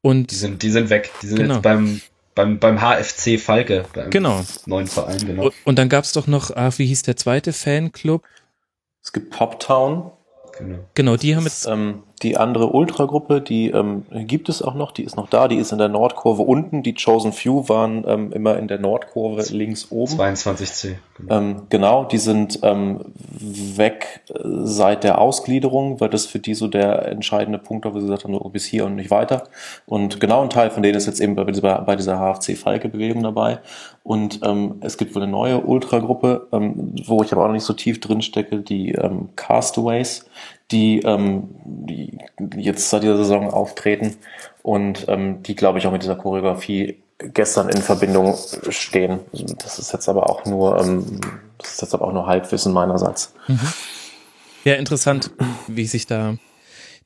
und 0.00 0.30
die 0.30 0.36
sind, 0.36 0.62
die 0.62 0.70
sind 0.70 0.88
weg. 0.88 1.10
Die 1.20 1.26
sind 1.26 1.38
genau. 1.38 1.54
jetzt 1.54 1.62
beim 1.62 2.00
beim, 2.34 2.58
beim 2.58 2.80
HFC 2.80 3.38
Falke, 3.38 3.84
beim 3.92 4.10
genau. 4.10 4.42
neuen 4.66 4.86
Verein, 4.86 5.18
genau. 5.18 5.44
Und, 5.44 5.54
und 5.64 5.78
dann 5.78 5.88
gab's 5.88 6.12
doch 6.12 6.26
noch, 6.26 6.50
ach, 6.54 6.78
wie 6.78 6.86
hieß 6.86 7.02
der 7.02 7.16
zweite 7.16 7.52
Fanclub? 7.52 8.24
Es 9.02 9.12
gibt 9.12 9.30
Poptown. 9.30 10.10
Genau. 10.58 10.78
Genau, 10.94 11.16
die 11.16 11.36
haben 11.36 11.44
jetzt. 11.44 11.66
Ähm, 11.66 12.02
die 12.22 12.36
andere 12.36 12.68
Ultragruppe, 12.68 13.40
die 13.40 13.70
ähm, 13.70 14.04
gibt 14.10 14.48
es 14.48 14.62
auch 14.62 14.74
noch, 14.74 14.92
die 14.92 15.02
ist 15.02 15.16
noch 15.16 15.28
da, 15.28 15.48
die 15.48 15.56
ist 15.56 15.72
in 15.72 15.78
der 15.78 15.88
Nordkurve 15.88 16.42
unten. 16.42 16.82
Die 16.82 16.94
Chosen 16.94 17.32
Few 17.32 17.68
waren 17.68 18.04
ähm, 18.06 18.32
immer 18.32 18.56
in 18.56 18.68
der 18.68 18.78
Nordkurve 18.78 19.42
links 19.52 19.88
oben. 19.90 20.12
22C. 20.12 20.94
Genau, 21.18 21.34
ähm, 21.36 21.62
genau 21.68 22.04
die 22.04 22.18
sind 22.18 22.60
ähm, 22.62 23.00
weg 23.18 24.22
äh, 24.28 24.38
seit 24.62 25.04
der 25.04 25.20
Ausgliederung, 25.20 26.00
weil 26.00 26.08
das 26.08 26.26
für 26.26 26.38
die 26.38 26.54
so 26.54 26.68
der 26.68 27.06
entscheidende 27.08 27.58
Punkt 27.58 27.84
war, 27.84 27.94
wo 27.94 27.98
sie 27.98 28.06
gesagt 28.06 28.24
haben, 28.24 28.32
nur 28.32 28.50
bis 28.50 28.64
hier 28.64 28.86
und 28.86 28.94
nicht 28.94 29.10
weiter. 29.10 29.44
Und 29.86 30.20
genau 30.20 30.42
ein 30.42 30.50
Teil 30.50 30.70
von 30.70 30.82
denen 30.82 30.96
ist 30.96 31.06
jetzt 31.06 31.20
eben 31.20 31.34
bei 31.34 31.44
dieser, 31.44 31.82
bei 31.82 31.96
dieser 31.96 32.18
HFC-Falke-Bewegung 32.18 33.22
dabei. 33.22 33.58
Und 34.04 34.40
ähm, 34.44 34.76
es 34.80 34.98
gibt 34.98 35.14
wohl 35.14 35.22
eine 35.22 35.32
neue 35.32 35.60
Ultragruppe, 35.60 36.46
ähm, 36.52 36.94
wo 37.06 37.22
ich 37.22 37.32
aber 37.32 37.42
auch 37.42 37.46
noch 37.48 37.54
nicht 37.54 37.64
so 37.64 37.72
tief 37.72 38.00
drin 38.00 38.22
stecke, 38.22 38.58
die 38.58 38.92
ähm, 38.92 39.30
Castaways 39.34 40.26
die, 40.74 41.00
ähm, 41.02 41.48
die 41.64 42.18
jetzt 42.56 42.90
seit 42.90 43.04
dieser 43.04 43.16
Saison 43.16 43.50
auftreten 43.50 44.16
und 44.62 45.06
ähm, 45.08 45.42
die, 45.44 45.54
glaube 45.54 45.78
ich, 45.78 45.86
auch 45.86 45.92
mit 45.92 46.02
dieser 46.02 46.16
Choreografie 46.16 46.98
gestern 47.18 47.68
in 47.68 47.80
Verbindung 47.80 48.34
stehen. 48.70 49.20
Das 49.58 49.78
ist 49.78 49.92
jetzt 49.92 50.08
aber 50.08 50.28
auch 50.28 50.44
nur, 50.44 50.78
ähm, 50.80 51.20
das 51.58 51.74
ist 51.74 51.82
jetzt 51.82 51.94
aber 51.94 52.08
auch 52.08 52.12
nur 52.12 52.26
Halbwissen 52.26 52.72
meinerseits. 52.72 53.32
Mhm. 53.46 53.60
Ja, 54.64 54.74
interessant, 54.74 55.30
wie 55.68 55.86
sich 55.86 56.06
da 56.06 56.36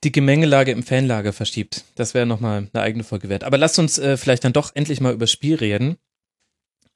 die 0.04 0.12
Gemengelage 0.12 0.70
im 0.70 0.82
Fanlager 0.82 1.32
verschiebt. 1.32 1.84
Das 1.96 2.14
wäre 2.14 2.24
nochmal 2.24 2.68
eine 2.72 2.82
eigene 2.82 3.04
Folge 3.04 3.28
wert. 3.28 3.44
Aber 3.44 3.58
lasst 3.58 3.78
uns 3.78 3.98
äh, 3.98 4.16
vielleicht 4.16 4.44
dann 4.44 4.52
doch 4.52 4.70
endlich 4.74 5.00
mal 5.00 5.12
über 5.12 5.26
Spiel 5.26 5.56
reden. 5.56 5.96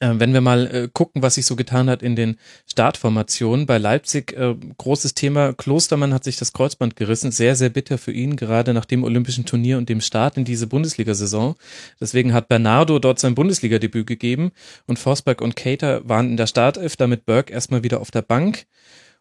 Äh, 0.03 0.19
wenn 0.19 0.35
wir 0.35 0.41
mal 0.41 0.67
äh, 0.67 0.89
gucken, 0.93 1.23
was 1.23 1.37
sich 1.37 1.47
so 1.47 1.55
getan 1.55 1.89
hat 1.89 2.03
in 2.03 2.17
den 2.17 2.37
Startformationen. 2.67 3.67
Bei 3.67 3.79
Leipzig, 3.79 4.33
äh, 4.33 4.57
großes 4.77 5.15
Thema, 5.15 5.53
Klostermann 5.53 6.13
hat 6.13 6.25
sich 6.25 6.37
das 6.37 6.53
Kreuzband 6.53 6.97
gerissen. 6.97 7.31
Sehr, 7.31 7.55
sehr 7.55 7.69
bitter 7.69 7.99
für 7.99 8.11
ihn, 8.11 8.35
gerade 8.35 8.75
nach 8.75 8.85
dem 8.85 9.05
Olympischen 9.05 9.47
Turnier 9.47 9.79
und 9.79 9.89
dem 9.89 10.01
Start 10.01 10.37
in 10.37 10.45
diese 10.45 10.67
Bundesliga-Saison. 10.67 11.55
Deswegen 12.01 12.33
hat 12.33 12.49
Bernardo 12.49 12.99
dort 12.99 13.21
sein 13.21 13.37
Bundesliga-Debüt 13.37 14.09
gegeben 14.09 14.51
und 14.89 14.99
Forsberg 14.99 15.41
und 15.41 15.55
Cater 15.55 16.07
waren 16.09 16.31
in 16.31 16.37
der 16.37 16.49
Startelf, 16.49 16.97
damit 16.97 17.25
Burke 17.25 17.53
erstmal 17.53 17.85
wieder 17.85 18.01
auf 18.01 18.11
der 18.11 18.23
Bank. 18.23 18.67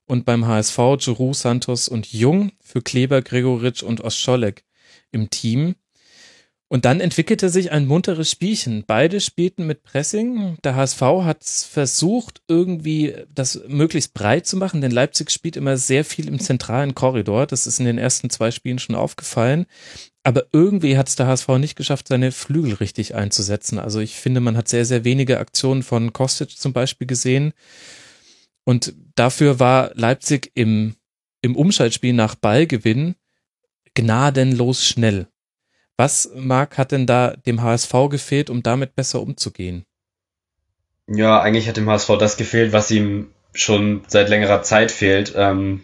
Und 0.08 0.26
beim 0.26 0.48
HSV 0.48 0.78
Giroud, 0.98 1.36
Santos 1.36 1.90
und 1.90 2.12
Jung 2.12 2.54
für 2.60 2.82
Kleber, 2.82 3.22
Gregoritsch 3.22 3.84
und 3.84 4.04
Oscholek 4.04 4.64
im 5.12 5.30
Team. 5.30 5.76
Und 6.72 6.86
dann 6.86 7.02
entwickelte 7.02 7.50
sich 7.50 7.74
ein 7.74 7.86
munteres 7.86 8.32
Spielchen. 8.32 8.86
Beide 8.88 9.20
spielten 9.20 9.68
mit 9.68 9.84
Pressing. 9.84 10.56
Der 10.64 10.78
HSV 10.78 11.02
hat 11.02 11.44
versucht, 11.44 12.42
irgendwie 12.48 13.14
das 13.28 13.62
möglichst 13.68 14.14
breit 14.14 14.48
zu 14.48 14.56
machen, 14.56 14.80
denn 14.80 14.92
Leipzig 14.92 15.32
spielt 15.32 15.58
immer 15.58 15.76
sehr 15.76 16.06
viel 16.06 16.30
im 16.30 16.40
zentralen 16.40 16.96
Korridor. 16.96 17.46
Das 17.46 17.68
ist 17.68 17.80
in 17.80 17.86
den 17.86 17.98
ersten 17.98 18.30
zwei 18.30 18.52
Spielen 18.52 18.80
schon 18.80 18.96
aufgefallen. 18.96 19.66
Aber 20.24 20.46
irgendwie 20.54 20.98
hat 20.98 21.10
es 21.10 21.18
der 21.18 21.28
HSV 21.28 21.50
nicht 21.58 21.76
geschafft, 21.76 22.08
seine 22.08 22.32
Flügel 22.32 22.76
richtig 22.76 23.16
einzusetzen. 23.16 23.78
Also 23.78 24.00
ich 24.00 24.16
finde, 24.16 24.40
man 24.40 24.56
hat 24.56 24.70
sehr, 24.70 24.86
sehr 24.86 25.04
wenige 25.04 25.40
Aktionen 25.40 25.84
von 25.84 26.14
Kostic 26.14 26.52
zum 26.52 26.72
Beispiel 26.72 27.06
gesehen. 27.06 27.52
Und 28.64 28.94
dafür 29.16 29.60
war 29.60 29.92
Leipzig 29.96 30.52
im, 30.54 30.96
im 31.42 31.58
Umschaltspiel 31.58 32.14
nach 32.14 32.36
Ballgewinn 32.36 33.16
gnadenlos 33.94 34.86
schnell. 34.86 35.28
Was, 35.98 36.32
Marc, 36.36 36.78
hat 36.78 36.92
denn 36.92 37.06
da 37.06 37.36
dem 37.46 37.62
HSV 37.62 37.94
gefehlt, 38.10 38.50
um 38.50 38.64
damit 38.64 38.96
besser 38.96 39.22
umzugehen? 39.22 39.86
Ja, 41.08 41.42
eigentlich 41.42 41.68
hat 41.68 41.78
dem 41.78 41.90
HSV 41.90 42.18
das 42.18 42.38
gefehlt, 42.38 42.74
was 42.74 42.90
ihm 42.92 43.30
schon 43.54 44.02
seit 44.08 44.30
längerer 44.30 44.64
Zeit 44.64 44.92
fehlt, 44.92 45.34
ähm, 45.36 45.82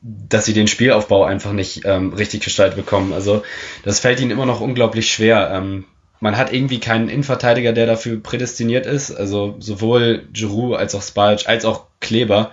dass 0.00 0.44
sie 0.44 0.52
den 0.52 0.68
Spielaufbau 0.68 1.24
einfach 1.24 1.52
nicht 1.52 1.82
ähm, 1.84 2.12
richtig 2.12 2.42
gestaltet 2.42 2.76
bekommen. 2.76 3.12
Also 3.12 3.42
das 3.82 4.00
fällt 4.00 4.20
ihnen 4.20 4.30
immer 4.30 4.46
noch 4.46 4.60
unglaublich 4.60 5.10
schwer. 5.10 5.50
Ähm, 5.52 5.84
man 6.20 6.36
hat 6.36 6.52
irgendwie 6.52 6.78
keinen 6.78 7.08
Innenverteidiger, 7.08 7.72
der 7.72 7.86
dafür 7.86 8.22
prädestiniert 8.22 8.86
ist. 8.86 9.10
Also 9.10 9.56
sowohl 9.58 10.28
Giroud 10.32 10.76
als 10.76 10.94
auch 10.94 11.02
Spalch 11.02 11.48
als 11.48 11.64
auch 11.64 11.86
Kleber 12.00 12.52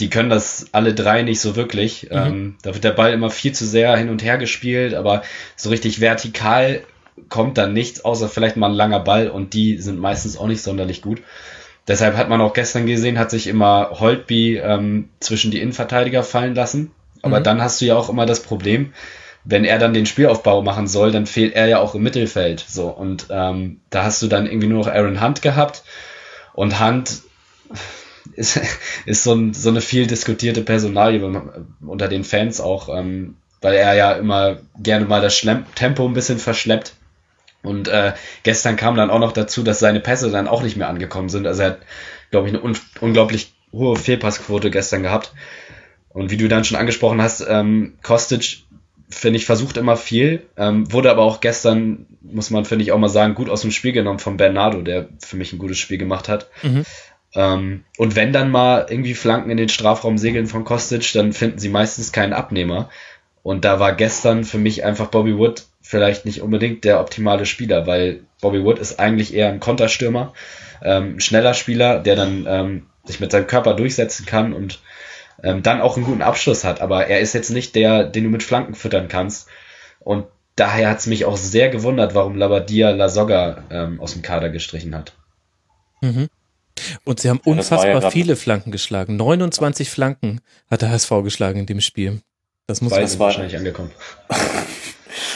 die 0.00 0.10
können 0.10 0.30
das 0.30 0.66
alle 0.72 0.94
drei 0.94 1.22
nicht 1.22 1.40
so 1.40 1.56
wirklich. 1.56 2.04
Mhm. 2.04 2.16
Ähm, 2.16 2.56
da 2.62 2.74
wird 2.74 2.84
der 2.84 2.92
Ball 2.92 3.12
immer 3.12 3.30
viel 3.30 3.52
zu 3.52 3.66
sehr 3.66 3.96
hin 3.96 4.08
und 4.08 4.22
her 4.22 4.38
gespielt, 4.38 4.94
aber 4.94 5.22
so 5.56 5.70
richtig 5.70 6.00
vertikal 6.00 6.82
kommt 7.28 7.58
dann 7.58 7.72
nichts, 7.72 8.04
außer 8.04 8.28
vielleicht 8.28 8.56
mal 8.56 8.70
ein 8.70 8.74
langer 8.74 9.00
Ball 9.00 9.28
und 9.28 9.54
die 9.54 9.78
sind 9.78 9.98
meistens 9.98 10.36
auch 10.36 10.46
nicht 10.46 10.62
sonderlich 10.62 11.02
gut. 11.02 11.22
Deshalb 11.88 12.16
hat 12.16 12.28
man 12.28 12.40
auch 12.40 12.52
gestern 12.52 12.86
gesehen, 12.86 13.18
hat 13.18 13.30
sich 13.30 13.46
immer 13.46 13.90
Holtby 13.98 14.58
ähm, 14.58 15.08
zwischen 15.20 15.50
die 15.50 15.60
Innenverteidiger 15.60 16.22
fallen 16.22 16.54
lassen. 16.54 16.92
Aber 17.22 17.40
mhm. 17.40 17.44
dann 17.44 17.62
hast 17.62 17.80
du 17.80 17.86
ja 17.86 17.96
auch 17.96 18.08
immer 18.08 18.24
das 18.24 18.42
Problem, 18.42 18.92
wenn 19.44 19.64
er 19.64 19.78
dann 19.78 19.92
den 19.92 20.06
Spielaufbau 20.06 20.62
machen 20.62 20.86
soll, 20.86 21.10
dann 21.10 21.26
fehlt 21.26 21.54
er 21.54 21.66
ja 21.66 21.78
auch 21.78 21.94
im 21.94 22.02
Mittelfeld. 22.02 22.64
So 22.66 22.88
und 22.88 23.26
ähm, 23.30 23.80
da 23.90 24.04
hast 24.04 24.22
du 24.22 24.28
dann 24.28 24.46
irgendwie 24.46 24.68
nur 24.68 24.78
noch 24.78 24.92
Aaron 24.92 25.20
Hunt 25.20 25.42
gehabt 25.42 25.82
und 26.54 26.80
Hunt 26.80 27.22
ist, 28.34 28.60
ist 29.06 29.24
so, 29.24 29.34
ein, 29.34 29.54
so 29.54 29.70
eine 29.70 29.80
viel 29.80 30.06
diskutierte 30.06 30.62
Personalie 30.62 31.22
unter 31.80 32.08
den 32.08 32.24
Fans 32.24 32.60
auch, 32.60 32.88
ähm, 32.88 33.36
weil 33.60 33.74
er 33.74 33.94
ja 33.94 34.12
immer 34.12 34.58
gerne 34.78 35.06
mal 35.06 35.20
das 35.20 35.36
Schlemm 35.36 35.64
Tempo 35.74 36.06
ein 36.06 36.14
bisschen 36.14 36.38
verschleppt. 36.38 36.94
Und 37.62 37.86
äh, 37.86 38.12
gestern 38.42 38.76
kam 38.76 38.96
dann 38.96 39.10
auch 39.10 39.20
noch 39.20 39.32
dazu, 39.32 39.62
dass 39.62 39.78
seine 39.78 40.00
Pässe 40.00 40.30
dann 40.30 40.48
auch 40.48 40.62
nicht 40.62 40.76
mehr 40.76 40.88
angekommen 40.88 41.28
sind. 41.28 41.46
Also 41.46 41.62
er 41.62 41.68
hat, 41.70 41.78
glaube 42.32 42.48
ich, 42.48 42.54
eine 42.54 42.62
un 42.62 42.76
unglaublich 43.00 43.52
hohe 43.72 43.96
Fehlpassquote 43.96 44.70
gestern 44.70 45.02
gehabt. 45.02 45.32
Und 46.08 46.30
wie 46.30 46.36
du 46.36 46.48
dann 46.48 46.64
schon 46.64 46.76
angesprochen 46.76 47.22
hast, 47.22 47.44
ähm, 47.48 47.94
Kostic, 48.02 48.64
finde 49.08 49.38
ich, 49.38 49.46
versucht 49.46 49.76
immer 49.76 49.96
viel, 49.96 50.42
ähm, 50.56 50.90
wurde 50.92 51.10
aber 51.10 51.22
auch 51.22 51.40
gestern, 51.40 52.06
muss 52.22 52.50
man, 52.50 52.64
finde 52.64 52.84
ich, 52.84 52.92
auch 52.92 52.98
mal 52.98 53.08
sagen, 53.08 53.34
gut 53.34 53.48
aus 53.48 53.62
dem 53.62 53.70
Spiel 53.70 53.92
genommen 53.92 54.18
von 54.18 54.36
Bernardo, 54.36 54.82
der 54.82 55.08
für 55.20 55.36
mich 55.36 55.52
ein 55.52 55.58
gutes 55.58 55.78
Spiel 55.78 55.98
gemacht 55.98 56.28
hat. 56.28 56.48
Mhm. 56.62 56.84
Ähm, 57.34 57.84
und 57.96 58.16
wenn 58.16 58.32
dann 58.32 58.50
mal 58.50 58.86
irgendwie 58.88 59.14
Flanken 59.14 59.50
in 59.50 59.56
den 59.56 59.68
Strafraum 59.68 60.18
segeln 60.18 60.46
von 60.46 60.64
Kostic, 60.64 61.12
dann 61.12 61.32
finden 61.32 61.58
sie 61.58 61.68
meistens 61.68 62.12
keinen 62.12 62.32
Abnehmer. 62.32 62.90
Und 63.42 63.64
da 63.64 63.80
war 63.80 63.94
gestern 63.94 64.44
für 64.44 64.58
mich 64.58 64.84
einfach 64.84 65.08
Bobby 65.08 65.36
Wood 65.36 65.64
vielleicht 65.80 66.24
nicht 66.24 66.42
unbedingt 66.42 66.84
der 66.84 67.00
optimale 67.00 67.44
Spieler, 67.44 67.86
weil 67.86 68.20
Bobby 68.40 68.62
Wood 68.64 68.78
ist 68.78 69.00
eigentlich 69.00 69.34
eher 69.34 69.48
ein 69.48 69.60
Konterstürmer, 69.60 70.32
ähm, 70.82 71.18
schneller 71.18 71.54
Spieler, 71.54 71.98
der 71.98 72.16
dann 72.16 72.46
ähm, 72.48 72.86
sich 73.04 73.18
mit 73.18 73.32
seinem 73.32 73.48
Körper 73.48 73.74
durchsetzen 73.74 74.26
kann 74.26 74.52
und 74.52 74.80
ähm, 75.42 75.62
dann 75.62 75.80
auch 75.80 75.96
einen 75.96 76.06
guten 76.06 76.22
Abschluss 76.22 76.64
hat. 76.64 76.80
Aber 76.80 77.06
er 77.08 77.20
ist 77.20 77.32
jetzt 77.32 77.50
nicht 77.50 77.74
der, 77.74 78.04
den 78.04 78.24
du 78.24 78.30
mit 78.30 78.42
Flanken 78.42 78.74
füttern 78.74 79.08
kannst. 79.08 79.48
Und 79.98 80.26
daher 80.54 80.90
hat 80.90 80.98
es 80.98 81.06
mich 81.06 81.24
auch 81.24 81.36
sehr 81.36 81.68
gewundert, 81.68 82.14
warum 82.14 82.36
Labadia 82.36 82.90
Lasogga 82.90 83.64
ähm, 83.70 84.00
aus 84.00 84.12
dem 84.12 84.22
Kader 84.22 84.50
gestrichen 84.50 84.94
hat. 84.94 85.12
Mhm. 86.00 86.28
Und 87.04 87.20
sie 87.20 87.28
haben 87.28 87.40
unfassbar 87.44 88.02
ja 88.02 88.10
viele 88.10 88.36
Flanken 88.36 88.72
geschlagen. 88.72 89.16
29 89.16 89.90
Flanken 89.90 90.40
hat 90.70 90.82
der 90.82 90.90
HSV 90.90 91.10
geschlagen 91.22 91.60
in 91.60 91.66
dem 91.66 91.80
Spiel. 91.80 92.20
Das 92.66 92.80
muss 92.80 92.92
man 92.92 93.18
wahrscheinlich 93.18 93.56
angekommen. 93.56 93.90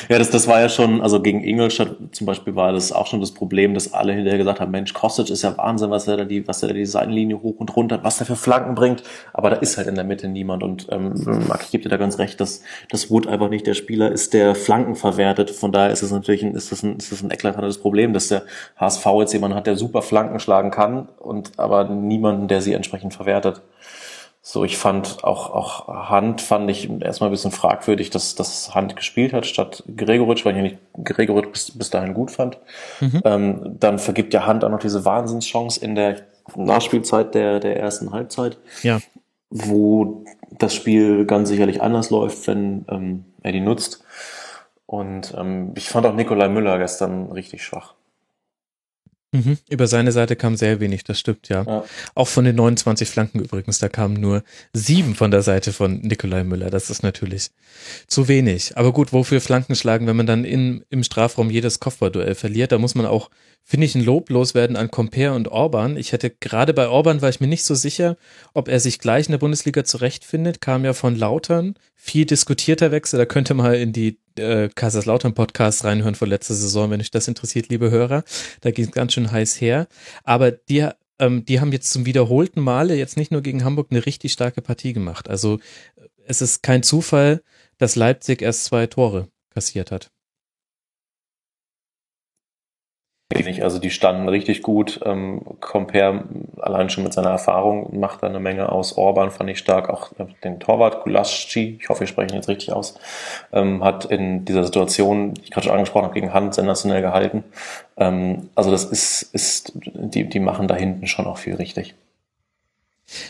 Ja, 0.09 0.19
das, 0.19 0.31
das 0.31 0.47
war 0.47 0.61
ja 0.61 0.69
schon, 0.69 1.01
also 1.01 1.20
gegen 1.20 1.43
Ingolstadt 1.43 1.97
zum 2.12 2.27
Beispiel 2.27 2.55
war 2.55 2.73
das 2.73 2.93
auch 2.93 3.07
schon 3.07 3.20
das 3.20 3.32
Problem, 3.32 3.74
dass 3.74 3.93
alle 3.93 4.12
hinterher 4.12 4.39
gesagt 4.39 4.61
haben, 4.61 4.70
Mensch, 4.70 4.93
Kostic 4.93 5.31
ist 5.31 5.43
ja 5.43 5.57
Wahnsinn, 5.57 5.90
was 5.90 6.09
er 6.09 6.16
da 6.16 6.24
die, 6.24 6.47
was 6.47 6.62
er 6.62 6.69
da 6.69 6.74
die 6.74 6.86
Seitenlinie 6.86 7.43
hoch 7.43 7.57
und 7.59 7.74
runter, 7.77 8.01
was 8.03 8.20
er 8.20 8.27
für 8.27 8.36
Flanken 8.36 8.74
bringt. 8.74 9.03
Aber 9.32 9.51
da 9.51 9.57
ist 9.57 9.77
halt 9.77 9.89
in 9.89 9.94
der 9.94 10.05
Mitte 10.05 10.28
niemand. 10.28 10.62
Und 10.62 10.86
ähm, 10.90 11.15
Marc, 11.48 11.62
ich 11.65 11.70
gebe 11.70 11.82
dir 11.82 11.89
da 11.89 11.97
ganz 11.97 12.19
recht, 12.19 12.40
dass, 12.40 12.62
dass 12.90 13.11
Wood 13.11 13.27
einfach 13.27 13.51
nicht 13.51 13.66
der 13.66 13.74
Spieler 13.74 14.11
ist, 14.11 14.35
der 14.35 14.55
Flanken 14.55 14.94
verwertet. 14.94 15.51
Von 15.51 15.73
daher 15.73 15.90
ist 15.90 16.03
es 16.03 16.11
natürlich 16.11 16.43
ein, 16.43 16.55
ist 16.55 16.73
das 16.73 16.82
ein, 16.82 16.97
ist 16.97 17.12
das 17.12 17.23
ein 17.23 17.31
eklatantes 17.31 17.78
Problem, 17.78 18.12
dass 18.12 18.28
der 18.28 18.43
HSV 18.77 19.07
jetzt 19.20 19.32
jemanden 19.32 19.57
hat, 19.57 19.66
der 19.66 19.77
super 19.77 20.03
Flanken 20.03 20.40
schlagen 20.40 20.70
kann 20.70 21.09
und 21.19 21.53
aber 21.59 21.85
niemanden, 21.85 22.48
der 22.48 22.62
sie 22.62 22.73
entsprechend 22.73 23.15
verwertet. 23.15 23.62
So, 24.48 24.62
ich 24.62 24.78
fand 24.78 25.24
auch, 25.24 25.51
auch 25.51 26.09
Hand 26.09 26.40
fand 26.40 26.70
ich 26.70 26.89
erstmal 27.01 27.31
ein 27.31 27.32
bisschen 27.32 27.51
fragwürdig, 27.51 28.10
dass 28.10 28.36
das 28.36 28.77
Hand 28.77 28.94
gespielt 28.94 29.32
hat 29.32 29.44
statt 29.44 29.82
Gregoritsch, 29.97 30.44
weil 30.44 30.55
ich 30.56 30.62
nicht 30.62 30.78
Gregoritsch 31.02 31.51
bis, 31.51 31.77
bis 31.77 31.90
dahin 31.90 32.14
gut 32.14 32.31
fand. 32.31 32.56
Mhm. 33.01 33.23
Ähm, 33.24 33.77
dann 33.81 33.98
vergibt 33.98 34.32
ja 34.32 34.47
Hand 34.47 34.64
auch 34.64 34.68
noch 34.68 34.78
diese 34.78 35.05
Wahnsinnschance 35.05 35.81
in 35.81 35.97
der 35.97 36.20
Nachspielzeit 36.55 37.35
der, 37.35 37.59
der 37.59 37.77
ersten 37.77 38.12
Halbzeit. 38.12 38.56
Ja. 38.85 39.01
Wo 39.51 40.24
das 40.52 40.77
Spiel 40.77 41.27
ganz 41.27 41.48
sicherlich 41.48 41.82
anders 41.82 42.10
läuft, 42.10 42.47
wenn 42.47 42.85
ähm, 42.89 43.24
er 43.43 43.51
die 43.51 43.60
nutzt. 43.60 44.05
Und 44.86 45.35
ähm, 45.36 45.73
ich 45.74 45.89
fand 45.89 46.06
auch 46.06 46.14
Nikolai 46.14 46.48
Müller 46.48 46.78
gestern 46.78 47.32
richtig 47.32 47.64
schwach. 47.64 47.94
Mhm. 49.32 49.59
Über 49.69 49.86
seine 49.89 50.12
Seite 50.12 50.36
kam 50.36 50.57
sehr 50.57 50.81
wenig, 50.81 51.05
das 51.05 51.19
stimmt, 51.19 51.48
ja. 51.48 51.65
ja. 51.65 51.85
Auch 52.15 52.28
von 52.28 52.44
den 52.44 52.57
29 52.57 53.09
Flanken 53.09 53.40
übrigens, 53.40 53.78
da 53.78 53.89
kamen 53.89 54.15
nur 54.15 54.43
sieben 54.73 55.15
von 55.15 55.31
der 55.31 55.43
Seite 55.43 55.73
von 55.73 56.01
Nikolai 56.01 56.44
Müller. 56.44 56.70
Das 56.70 56.90
ist 56.90 57.03
natürlich 57.03 57.51
zu 58.07 58.28
wenig. 58.28 58.77
Aber 58.77 58.93
gut, 58.93 59.12
wofür 59.12 59.40
Flanken 59.40 59.74
schlagen, 59.74 60.07
wenn 60.07 60.16
man 60.16 60.27
dann 60.27 60.44
in, 60.44 60.85
im 60.90 61.03
Strafraum 61.03 61.51
jedes 61.51 61.81
Kopfballduell 61.81 62.35
verliert? 62.35 62.73
Da 62.73 62.78
muss 62.78 62.94
man 62.94 63.07
auch, 63.07 63.31
finde 63.65 63.86
ich, 63.86 63.94
ein 63.94 64.05
Lob 64.05 64.31
loswerden 64.31 64.77
an 64.77 64.90
Compare 64.90 65.35
und 65.35 65.48
Orban. 65.48 65.97
Ich 65.97 66.12
hätte 66.12 66.31
gerade 66.31 66.73
bei 66.73 66.89
Orban 66.89 67.20
war 67.20 67.28
ich 67.28 67.40
mir 67.40 67.48
nicht 67.48 67.65
so 67.65 67.74
sicher, 67.74 68.16
ob 68.55 68.69
er 68.69 68.81
sich 68.81 69.01
gleich 69.01 69.27
in 69.27 69.32
der 69.32 69.39
Bundesliga 69.39 69.85
zurechtfindet. 69.85 70.61
Kam 70.61 70.85
ja 70.85 70.93
von 70.93 71.16
Lautern. 71.16 71.74
Viel 71.94 72.27
diskutierter 72.27 72.93
Wechsel. 72.93 73.19
Da 73.19 73.27
könnte 73.27 73.55
mal 73.55 73.74
in 73.74 73.93
die 73.93 74.19
äh, 74.38 74.68
Kaiserslautern 74.74 75.34
Podcast 75.34 75.84
reinhören 75.84 76.14
von 76.14 76.28
letzter 76.28 76.54
Saison, 76.54 76.90
wenn 76.90 77.00
euch 77.00 77.10
das 77.10 77.28
interessiert, 77.28 77.68
liebe 77.68 77.90
Hörer. 77.90 78.24
Da 78.60 78.70
ging 78.70 78.86
es 78.86 78.92
ganz 78.92 79.12
schön 79.12 79.30
heiß 79.30 79.60
her. 79.60 79.88
Aber 80.24 80.50
die, 80.50 80.88
ähm, 81.18 81.44
die 81.44 81.60
haben 81.60 81.72
jetzt 81.72 81.92
zum 81.92 82.06
wiederholten 82.06 82.60
Male 82.60 82.94
jetzt 82.94 83.16
nicht 83.16 83.32
nur 83.32 83.42
gegen 83.42 83.64
Hamburg 83.64 83.88
eine 83.90 84.04
richtig 84.04 84.32
starke 84.32 84.62
Partie 84.62 84.92
gemacht. 84.92 85.28
Also 85.28 85.58
es 86.26 86.42
ist 86.42 86.62
kein 86.62 86.82
Zufall, 86.82 87.42
dass 87.78 87.96
Leipzig 87.96 88.42
erst 88.42 88.64
zwei 88.64 88.86
Tore 88.86 89.28
kassiert 89.50 89.90
hat. 89.90 90.10
Also 93.66 93.81
die 93.81 93.90
standen 93.90 94.28
richtig 94.28 94.62
gut. 94.62 95.01
Ähm, 95.05 95.43
Compare 95.61 96.24
allein 96.61 96.89
schon 96.89 97.03
mit 97.03 97.12
seiner 97.12 97.31
Erfahrung 97.31 97.98
macht 97.98 98.23
da 98.23 98.28
eine 98.28 98.39
Menge 98.39 98.70
aus. 98.70 98.97
Orban 98.97 99.32
fand 99.32 99.51
ich 99.51 99.59
stark. 99.59 99.90
Auch 99.90 100.11
den 100.44 100.61
Torwart 100.61 101.03
Gulaschi, 101.03 101.78
ich 101.81 101.89
hoffe, 101.89 102.05
ich 102.05 102.11
spreche 102.11 102.32
ihn 102.32 102.36
jetzt 102.36 102.48
richtig 102.48 102.73
aus, 102.73 102.98
ähm, 103.53 103.82
hat 103.82 104.05
in 104.05 104.44
dieser 104.44 104.62
Situation, 104.62 105.35
die 105.35 105.43
ich 105.43 105.51
gerade 105.51 105.66
schon 105.66 105.74
angesprochen 105.74 106.05
habe, 106.05 106.15
gegen 106.15 106.32
Hand 106.32 106.55
sensationell 106.55 107.03
gehalten. 107.03 107.43
Ähm, 107.97 108.51
also 108.55 108.70
das 108.70 108.85
ist, 108.85 109.23
ist 109.35 109.73
die, 109.74 110.28
die 110.28 110.40
machen 110.40 110.69
da 110.69 110.77
hinten 110.77 111.09
schon 111.09 111.27
auch 111.27 111.39
viel 111.39 111.57
richtig. 111.57 111.97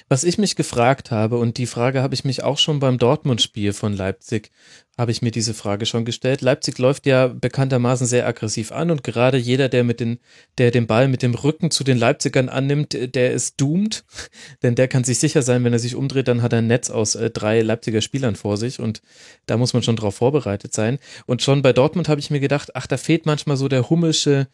Was 0.09 0.24
ich 0.24 0.39
mich 0.39 0.57
gefragt 0.57 1.11
habe, 1.11 1.36
und 1.36 1.59
die 1.59 1.66
Frage 1.66 2.03
habe 2.03 2.15
ich 2.15 2.24
mich 2.24 2.43
auch 2.43 2.59
schon 2.59 2.81
beim 2.81 2.98
Dortmund-Spiel 2.98 3.73
von 3.73 3.93
Leipzig, 3.94 4.51
habe 4.97 5.11
ich 5.11 5.20
mir 5.20 5.31
diese 5.31 5.53
Frage 5.53 5.85
schon 5.85 6.07
gestellt. 6.07 6.40
Leipzig 6.40 6.78
läuft 6.78 7.05
ja 7.05 7.28
bekanntermaßen 7.28 8.07
sehr 8.07 8.27
aggressiv 8.27 8.73
an 8.73 8.90
und 8.90 9.05
gerade 9.05 9.36
jeder, 9.36 9.69
der 9.69 9.85
mit 9.85 10.01
den, 10.01 10.19
der 10.57 10.70
den 10.70 10.86
Ball 10.86 11.09
mit 11.09 11.23
dem 11.23 11.35
Rücken 11.35 11.70
zu 11.70 11.85
den 11.85 11.98
Leipzigern 11.98 12.48
annimmt, 12.48 12.97
der 13.15 13.32
ist 13.32 13.61
doomed, 13.61 14.05
denn 14.62 14.74
der 14.74 14.89
kann 14.89 15.05
sich 15.05 15.19
sicher 15.19 15.43
sein, 15.43 15.65
wenn 15.65 15.74
er 15.74 15.78
sich 15.78 15.94
umdreht, 15.94 16.28
dann 16.28 16.40
hat 16.40 16.55
er 16.55 16.61
ein 16.61 16.66
Netz 16.66 16.89
aus 16.89 17.15
äh, 17.15 17.31
drei 17.31 17.61
Leipziger 17.61 18.01
Spielern 18.01 18.36
vor 18.36 18.57
sich 18.57 18.81
und 18.81 19.03
da 19.44 19.59
muss 19.59 19.74
man 19.74 19.82
schon 19.82 19.97
drauf 19.97 20.16
vorbereitet 20.16 20.73
sein. 20.73 20.98
Und 21.27 21.43
schon 21.43 21.61
bei 21.61 21.74
Dortmund 21.74 22.09
habe 22.09 22.20
ich 22.20 22.31
mir 22.31 22.40
gedacht, 22.40 22.70
ach, 22.74 22.86
da 22.86 22.97
fehlt 22.97 23.27
manchmal 23.27 23.59
so 23.59 23.69
der 23.69 23.90
hummelsche 23.90 24.48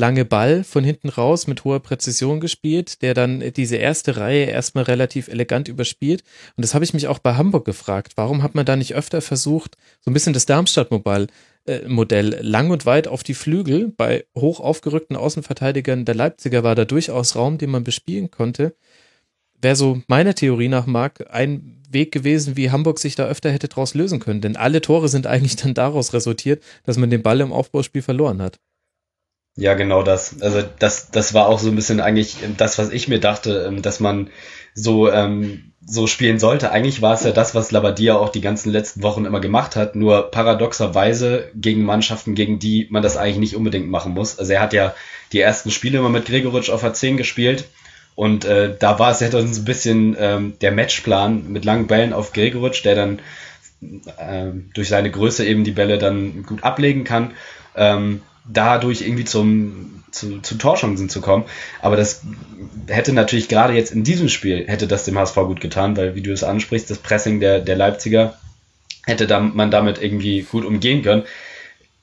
lange 0.00 0.24
Ball 0.24 0.64
von 0.64 0.82
hinten 0.82 1.08
raus 1.08 1.46
mit 1.46 1.64
hoher 1.64 1.80
Präzision 1.80 2.40
gespielt, 2.40 3.02
der 3.02 3.14
dann 3.14 3.52
diese 3.54 3.76
erste 3.76 4.16
Reihe 4.16 4.46
erstmal 4.46 4.84
relativ 4.84 5.28
elegant 5.28 5.68
überspielt. 5.68 6.24
Und 6.56 6.64
das 6.64 6.74
habe 6.74 6.84
ich 6.84 6.94
mich 6.94 7.06
auch 7.06 7.20
bei 7.20 7.34
Hamburg 7.34 7.64
gefragt. 7.64 8.14
Warum 8.16 8.42
hat 8.42 8.54
man 8.54 8.66
da 8.66 8.74
nicht 8.74 8.94
öfter 8.94 9.20
versucht, 9.20 9.76
so 10.00 10.10
ein 10.10 10.14
bisschen 10.14 10.32
das 10.32 10.46
Darmstadt-Modell 10.46 11.28
Modell 11.86 12.38
lang 12.40 12.70
und 12.70 12.86
weit 12.86 13.06
auf 13.06 13.22
die 13.22 13.34
Flügel. 13.34 13.92
Bei 13.96 14.24
hoch 14.36 14.60
aufgerückten 14.60 15.14
Außenverteidigern 15.14 16.04
der 16.04 16.14
Leipziger 16.14 16.64
war 16.64 16.74
da 16.74 16.84
durchaus 16.84 17.36
Raum, 17.36 17.58
den 17.58 17.70
man 17.70 17.84
bespielen 17.84 18.30
konnte. 18.30 18.74
Wäre 19.60 19.76
so 19.76 20.00
meiner 20.08 20.34
Theorie 20.34 20.68
nach 20.68 20.86
Marc 20.86 21.26
ein 21.30 21.82
Weg 21.90 22.12
gewesen, 22.12 22.56
wie 22.56 22.70
Hamburg 22.70 22.98
sich 22.98 23.14
da 23.14 23.26
öfter 23.26 23.50
hätte 23.50 23.68
draus 23.68 23.94
lösen 23.94 24.20
können. 24.20 24.40
Denn 24.40 24.56
alle 24.56 24.80
Tore 24.80 25.08
sind 25.08 25.26
eigentlich 25.26 25.56
dann 25.56 25.74
daraus 25.74 26.14
resultiert, 26.14 26.62
dass 26.84 26.96
man 26.96 27.10
den 27.10 27.22
Ball 27.22 27.40
im 27.40 27.52
Aufbauspiel 27.52 28.02
verloren 28.02 28.40
hat. 28.40 28.58
Ja, 29.60 29.74
genau 29.74 30.02
das. 30.02 30.40
Also 30.40 30.62
das, 30.78 31.10
das 31.10 31.34
war 31.34 31.46
auch 31.46 31.58
so 31.58 31.68
ein 31.68 31.76
bisschen 31.76 32.00
eigentlich 32.00 32.36
das, 32.56 32.78
was 32.78 32.88
ich 32.88 33.08
mir 33.08 33.20
dachte, 33.20 33.66
ähm, 33.68 33.82
dass 33.82 34.00
man 34.00 34.30
so, 34.72 35.12
ähm, 35.12 35.72
so 35.84 36.06
spielen 36.06 36.38
sollte. 36.38 36.70
Eigentlich 36.72 37.02
war 37.02 37.12
es 37.12 37.24
ja 37.24 37.30
das, 37.30 37.54
was 37.54 37.70
Labadia 37.70 38.16
auch 38.16 38.30
die 38.30 38.40
ganzen 38.40 38.72
letzten 38.72 39.02
Wochen 39.02 39.26
immer 39.26 39.40
gemacht 39.40 39.76
hat, 39.76 39.96
nur 39.96 40.30
paradoxerweise 40.30 41.50
gegen 41.54 41.84
Mannschaften, 41.84 42.34
gegen 42.34 42.58
die 42.58 42.86
man 42.88 43.02
das 43.02 43.18
eigentlich 43.18 43.36
nicht 43.36 43.54
unbedingt 43.54 43.90
machen 43.90 44.14
muss. 44.14 44.38
Also 44.38 44.50
er 44.50 44.62
hat 44.62 44.72
ja 44.72 44.94
die 45.32 45.40
ersten 45.40 45.70
Spiele 45.70 45.98
immer 45.98 46.08
mit 46.08 46.24
Gregoritsch 46.24 46.70
auf 46.70 46.82
A10 46.82 47.16
gespielt 47.16 47.64
und 48.14 48.46
äh, 48.46 48.74
da 48.78 48.98
war 48.98 49.10
es 49.10 49.20
ja 49.20 49.28
dann 49.28 49.52
so 49.52 49.60
ein 49.60 49.66
bisschen 49.66 50.16
ähm, 50.18 50.54
der 50.62 50.72
Matchplan 50.72 51.52
mit 51.52 51.66
langen 51.66 51.86
Bällen 51.86 52.14
auf 52.14 52.32
Gregoritsch, 52.32 52.82
der 52.82 52.94
dann 52.94 53.18
äh, 54.16 54.52
durch 54.72 54.88
seine 54.88 55.10
Größe 55.10 55.44
eben 55.44 55.64
die 55.64 55.72
Bälle 55.72 55.98
dann 55.98 56.44
gut 56.44 56.64
ablegen 56.64 57.04
kann. 57.04 57.32
Ähm, 57.76 58.22
dadurch 58.52 59.02
irgendwie 59.02 59.24
zum, 59.24 60.02
zu, 60.10 60.40
zu 60.40 60.56
Torchancen 60.56 61.08
zu 61.08 61.20
kommen. 61.20 61.44
Aber 61.80 61.96
das 61.96 62.22
hätte 62.88 63.12
natürlich 63.12 63.48
gerade 63.48 63.74
jetzt 63.74 63.92
in 63.92 64.04
diesem 64.04 64.28
Spiel, 64.28 64.66
hätte 64.66 64.86
das 64.86 65.04
dem 65.04 65.18
HSV 65.18 65.34
gut 65.36 65.60
getan, 65.60 65.96
weil, 65.96 66.14
wie 66.14 66.22
du 66.22 66.32
es 66.32 66.44
ansprichst, 66.44 66.90
das 66.90 66.98
Pressing 66.98 67.40
der, 67.40 67.60
der 67.60 67.76
Leipziger 67.76 68.38
hätte 69.06 69.26
da, 69.26 69.40
man 69.40 69.70
damit 69.70 70.02
irgendwie 70.02 70.42
gut 70.42 70.64
umgehen 70.64 71.02
können. 71.02 71.24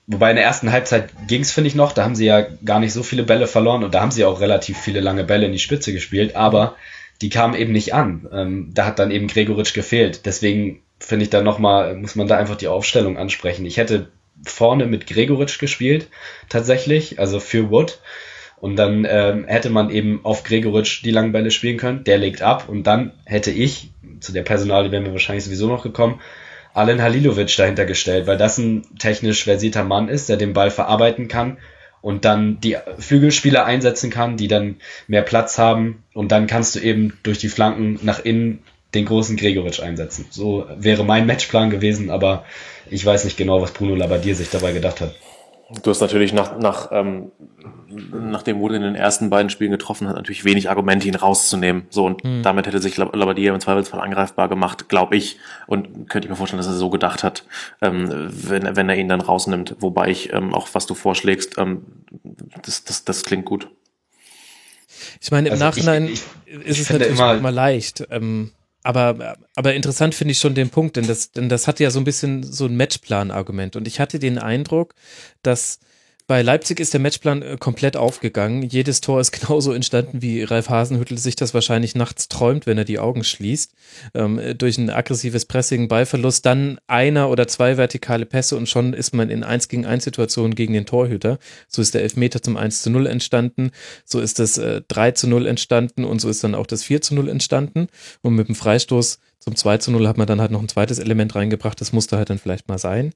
Wobei 0.07 0.29
in 0.29 0.37
der 0.37 0.45
ersten 0.45 0.71
Halbzeit 0.71 1.09
ging 1.27 1.41
es, 1.41 1.51
finde 1.51 1.67
ich, 1.67 1.75
noch. 1.75 1.91
Da 1.91 2.03
haben 2.03 2.15
sie 2.15 2.25
ja 2.25 2.41
gar 2.63 2.79
nicht 2.79 2.93
so 2.93 3.03
viele 3.03 3.23
Bälle 3.23 3.45
verloren 3.45 3.83
und 3.83 3.93
da 3.93 4.01
haben 4.01 4.11
sie 4.11 4.23
auch 4.23 4.39
relativ 4.39 4.77
viele 4.77 5.01
lange 5.01 5.25
Bälle 5.25 5.45
in 5.45 5.51
die 5.51 5.59
Spitze 5.59 5.91
gespielt, 5.91 6.35
aber 6.35 6.75
die 7.21 7.29
kamen 7.29 7.55
eben 7.55 7.73
nicht 7.73 7.93
an. 7.93 8.27
Ähm, 8.31 8.71
da 8.73 8.85
hat 8.85 8.99
dann 8.99 9.11
eben 9.11 9.27
Gregoritsch 9.27 9.73
gefehlt. 9.73 10.25
Deswegen 10.25 10.81
finde 10.99 11.23
ich 11.23 11.29
da 11.29 11.41
nochmal, 11.41 11.95
muss 11.95 12.15
man 12.15 12.27
da 12.27 12.37
einfach 12.37 12.55
die 12.55 12.69
Aufstellung 12.69 13.17
ansprechen. 13.17 13.65
Ich 13.65 13.77
hätte 13.77 14.07
vorne 14.43 14.85
mit 14.85 15.07
Gregoritsch 15.07 15.59
gespielt, 15.59 16.07
tatsächlich, 16.49 17.19
also 17.19 17.39
für 17.39 17.69
Wood. 17.69 17.99
Und 18.59 18.75
dann 18.75 19.05
ähm, 19.07 19.45
hätte 19.45 19.69
man 19.69 19.91
eben 19.91 20.21
auf 20.23 20.43
Gregoritsch 20.43 21.03
die 21.03 21.11
langen 21.11 21.31
Bälle 21.31 21.51
spielen 21.51 21.77
können. 21.77 22.03
Der 22.03 22.17
legt 22.17 22.41
ab 22.41 22.67
und 22.67 22.83
dann 22.83 23.13
hätte 23.25 23.51
ich, 23.51 23.91
zu 24.19 24.31
der 24.31 24.41
Personalie 24.41 24.91
wären 24.91 25.05
wir 25.05 25.11
wahrscheinlich 25.11 25.45
sowieso 25.45 25.67
noch 25.67 25.83
gekommen, 25.83 26.19
Alen 26.73 27.01
Halilovic 27.01 27.55
dahinter 27.55 27.85
gestellt, 27.85 28.27
weil 28.27 28.37
das 28.37 28.57
ein 28.57 28.83
technisch 28.99 29.43
versierter 29.43 29.83
Mann 29.83 30.09
ist, 30.09 30.29
der 30.29 30.37
den 30.37 30.53
Ball 30.53 30.69
verarbeiten 30.69 31.27
kann 31.27 31.57
und 32.01 32.23
dann 32.23 32.59
die 32.61 32.77
Flügelspieler 32.99 33.65
einsetzen 33.65 34.09
kann, 34.09 34.37
die 34.37 34.47
dann 34.47 34.77
mehr 35.07 35.23
Platz 35.23 35.57
haben 35.57 36.03
und 36.13 36.31
dann 36.31 36.45
kannst 36.45 36.75
du 36.75 36.79
eben 36.79 37.17
durch 37.23 37.39
die 37.39 37.49
Flanken 37.49 37.99
nach 38.03 38.23
innen 38.23 38.63
den 38.93 39.05
großen 39.05 39.35
Gregoritsch 39.37 39.81
einsetzen. 39.81 40.25
So 40.29 40.65
wäre 40.77 41.03
mein 41.03 41.25
Matchplan 41.25 41.69
gewesen, 41.69 42.09
aber 42.09 42.45
ich 42.89 43.05
weiß 43.05 43.25
nicht 43.25 43.37
genau, 43.37 43.61
was 43.61 43.71
Bruno 43.71 43.95
Labbadia 43.95 44.33
sich 44.33 44.49
dabei 44.49 44.71
gedacht 44.71 45.01
hat. 45.01 45.15
Du 45.83 45.89
hast 45.89 45.99
natürlich 45.99 46.31
nach, 46.31 46.57
nach 46.57 46.89
ähm, 46.93 47.31
nachdem 47.89 48.59
Wood 48.59 48.71
in 48.71 48.83
den 48.83 48.95
ersten 48.95 49.29
beiden 49.29 49.49
Spielen 49.49 49.71
getroffen 49.71 50.07
hat, 50.07 50.15
natürlich 50.15 50.45
wenig 50.45 50.69
Argumente, 50.69 51.09
ihn 51.09 51.15
rauszunehmen. 51.15 51.87
So, 51.89 52.05
und 52.05 52.23
mhm. 52.23 52.41
damit 52.41 52.67
hätte 52.67 52.81
sich 52.81 52.95
Labbadia 52.95 53.53
im 53.53 53.59
Zweifelsfall 53.59 53.99
angreifbar 53.99 54.47
gemacht, 54.47 54.87
glaube 54.87 55.17
ich. 55.17 55.39
Und 55.67 56.09
könnte 56.09 56.27
ich 56.27 56.29
mir 56.29 56.37
vorstellen, 56.37 56.59
dass 56.59 56.67
er 56.67 56.73
so 56.73 56.89
gedacht 56.89 57.21
hat, 57.23 57.43
ähm, 57.81 58.07
wenn, 58.09 58.77
wenn 58.77 58.87
er 58.87 58.95
ihn 58.95 59.09
dann 59.09 59.19
rausnimmt. 59.19 59.75
Wobei 59.79 60.09
ich 60.09 60.31
ähm, 60.31 60.53
auch, 60.53 60.69
was 60.71 60.85
du 60.85 60.95
vorschlägst, 60.95 61.57
ähm, 61.57 61.83
das, 62.63 62.85
das, 62.85 63.03
das 63.03 63.23
klingt 63.23 63.43
gut. 63.43 63.69
Ich 65.21 65.31
meine, 65.31 65.49
im 65.49 65.53
also 65.53 65.65
Nachhinein 65.65 66.05
ich, 66.05 66.23
ich, 66.45 66.65
ist 66.65 66.79
es 66.79 66.89
natürlich 66.89 67.13
immer, 67.13 67.35
immer 67.35 67.51
leicht. 67.51 68.07
Ähm, 68.09 68.51
aber, 68.87 69.37
aber 69.53 69.73
interessant 69.73 70.15
finde 70.15 70.31
ich 70.31 70.39
schon 70.39 70.55
den 70.55 70.69
Punkt, 70.69 70.95
denn 70.95 71.05
das, 71.05 71.31
denn 71.33 71.49
das 71.49 71.67
hat 71.67 71.81
ja 71.81 71.91
so 71.91 71.99
ein 71.99 72.05
bisschen 72.05 72.41
so 72.41 72.67
ein 72.67 72.77
Matchplan-Argument. 72.77 73.75
Und 73.75 73.85
ich 73.85 73.99
hatte 73.99 74.17
den 74.17 74.37
Eindruck, 74.37 74.93
dass 75.43 75.79
bei 76.27 76.41
Leipzig 76.41 76.81
ist 76.81 76.93
der 76.93 76.99
Matchplan 76.99 77.41
äh, 77.41 77.57
komplett 77.57 77.95
aufgegangen. 77.95 78.61
Jedes 78.61 78.99
Tor 78.99 79.21
ist 79.21 79.31
genauso 79.39 79.71
entstanden, 79.71 80.21
wie 80.21 80.43
Ralf 80.43 80.69
Hasenhüttel 80.69 81.17
sich 81.17 81.37
das 81.37 81.53
wahrscheinlich 81.53 81.95
nachts 81.95 82.27
träumt, 82.27 82.65
wenn 82.65 82.77
er 82.77 82.83
die 82.83 82.99
Augen 82.99 83.23
schließt. 83.23 83.71
Ähm, 84.13 84.39
durch 84.57 84.77
ein 84.77 84.89
aggressives 84.89 85.45
Pressing, 85.45 85.87
Ballverlust, 85.87 86.45
dann 86.45 86.79
einer 86.87 87.29
oder 87.29 87.47
zwei 87.47 87.77
vertikale 87.77 88.25
Pässe 88.25 88.57
und 88.57 88.67
schon 88.67 88.93
ist 88.93 89.13
man 89.13 89.29
in 89.29 89.43
1 89.43 89.69
gegen 89.69 89.85
1 89.85 90.03
Situationen 90.03 90.53
gegen 90.53 90.73
den 90.73 90.85
Torhüter. 90.85 91.39
So 91.69 91.81
ist 91.81 91.93
der 91.93 92.03
Elfmeter 92.03 92.41
zum 92.41 92.57
1 92.57 92.81
zu 92.81 92.89
0 92.89 93.07
entstanden, 93.07 93.71
so 94.03 94.19
ist 94.19 94.39
das 94.39 94.57
äh, 94.57 94.81
3 94.87 95.11
zu 95.11 95.27
0 95.27 95.47
entstanden 95.47 96.03
und 96.03 96.19
so 96.19 96.29
ist 96.29 96.43
dann 96.43 96.55
auch 96.55 96.67
das 96.67 96.83
4 96.83 97.01
zu 97.01 97.15
0 97.15 97.29
entstanden. 97.29 97.87
Und 98.21 98.35
mit 98.35 98.49
dem 98.49 98.55
Freistoß 98.55 99.19
zum 99.39 99.55
2 99.55 99.77
zu 99.77 99.91
0 99.91 100.07
hat 100.07 100.17
man 100.17 100.27
dann 100.27 100.41
halt 100.41 100.51
noch 100.51 100.61
ein 100.61 100.67
zweites 100.67 100.99
Element 100.99 101.35
reingebracht. 101.35 101.79
Das 101.79 101.93
musste 101.93 102.17
halt 102.17 102.29
dann 102.29 102.37
vielleicht 102.37 102.67
mal 102.67 102.77
sein. 102.77 103.13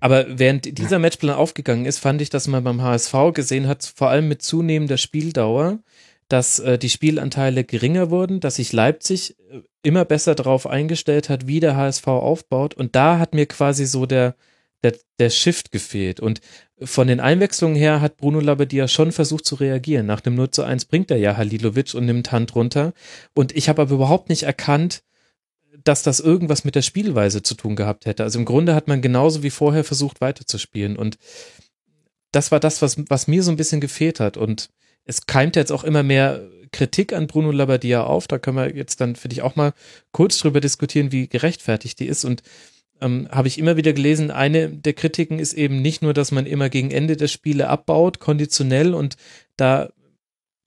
Aber 0.00 0.26
während 0.28 0.78
dieser 0.78 0.98
Matchplan 0.98 1.36
aufgegangen 1.36 1.84
ist, 1.84 1.98
fand 1.98 2.22
ich, 2.22 2.30
dass 2.30 2.48
man 2.48 2.64
beim 2.64 2.82
HSV 2.82 3.14
gesehen 3.34 3.68
hat, 3.68 3.92
vor 3.94 4.08
allem 4.08 4.28
mit 4.28 4.42
zunehmender 4.42 4.96
Spieldauer, 4.96 5.78
dass 6.28 6.58
äh, 6.58 6.78
die 6.78 6.90
Spielanteile 6.90 7.64
geringer 7.64 8.10
wurden, 8.10 8.40
dass 8.40 8.56
sich 8.56 8.72
Leipzig 8.72 9.36
äh, 9.50 9.60
immer 9.82 10.04
besser 10.04 10.34
darauf 10.34 10.66
eingestellt 10.66 11.28
hat, 11.28 11.46
wie 11.46 11.60
der 11.60 11.76
HSV 11.76 12.06
aufbaut. 12.06 12.74
Und 12.74 12.96
da 12.96 13.18
hat 13.18 13.34
mir 13.34 13.46
quasi 13.46 13.84
so 13.84 14.06
der, 14.06 14.36
der, 14.82 14.94
der 15.18 15.30
Shift 15.30 15.72
gefehlt. 15.72 16.20
Und 16.20 16.40
von 16.80 17.08
den 17.08 17.20
Einwechslungen 17.20 17.76
her 17.76 18.00
hat 18.00 18.16
Bruno 18.16 18.40
Labbadia 18.40 18.88
schon 18.88 19.12
versucht 19.12 19.44
zu 19.44 19.56
reagieren. 19.56 20.06
Nach 20.06 20.20
dem 20.20 20.34
0 20.34 20.50
zu 20.50 20.62
1 20.62 20.86
bringt 20.86 21.10
er 21.10 21.18
ja 21.18 21.36
Halilovic 21.36 21.94
und 21.94 22.06
nimmt 22.06 22.32
Hand 22.32 22.54
runter. 22.54 22.92
Und 23.34 23.54
ich 23.54 23.68
habe 23.68 23.82
aber 23.82 23.94
überhaupt 23.94 24.28
nicht 24.28 24.44
erkannt, 24.44 25.02
dass 25.84 26.02
das 26.02 26.20
irgendwas 26.20 26.64
mit 26.64 26.74
der 26.74 26.82
Spielweise 26.82 27.42
zu 27.42 27.54
tun 27.54 27.76
gehabt 27.76 28.06
hätte. 28.06 28.22
Also 28.22 28.38
im 28.38 28.44
Grunde 28.44 28.74
hat 28.74 28.88
man 28.88 29.02
genauso 29.02 29.42
wie 29.42 29.50
vorher 29.50 29.84
versucht 29.84 30.20
weiterzuspielen 30.20 30.96
und 30.96 31.18
das 32.32 32.52
war 32.52 32.60
das, 32.60 32.80
was, 32.82 32.96
was 33.08 33.26
mir 33.26 33.42
so 33.42 33.50
ein 33.50 33.56
bisschen 33.56 33.80
gefehlt 33.80 34.20
hat 34.20 34.36
und 34.36 34.70
es 35.04 35.26
keimt 35.26 35.56
jetzt 35.56 35.72
auch 35.72 35.84
immer 35.84 36.02
mehr 36.02 36.48
Kritik 36.72 37.12
an 37.12 37.26
Bruno 37.26 37.50
Labbadia 37.50 38.04
auf. 38.04 38.28
Da 38.28 38.38
können 38.38 38.56
wir 38.56 38.76
jetzt 38.76 39.00
dann 39.00 39.16
für 39.16 39.28
dich 39.28 39.42
auch 39.42 39.56
mal 39.56 39.72
kurz 40.12 40.38
drüber 40.38 40.60
diskutieren, 40.60 41.10
wie 41.10 41.28
gerechtfertigt 41.28 41.98
die 41.98 42.06
ist 42.06 42.24
und 42.24 42.42
ähm, 43.00 43.28
habe 43.30 43.48
ich 43.48 43.58
immer 43.58 43.76
wieder 43.76 43.92
gelesen, 43.92 44.30
eine 44.30 44.68
der 44.68 44.92
Kritiken 44.92 45.38
ist 45.38 45.54
eben 45.54 45.80
nicht 45.82 46.02
nur, 46.02 46.14
dass 46.14 46.32
man 46.32 46.46
immer 46.46 46.68
gegen 46.68 46.90
Ende 46.90 47.16
der 47.16 47.28
Spiele 47.28 47.68
abbaut, 47.68 48.20
konditionell 48.20 48.94
und 48.94 49.16
da 49.56 49.90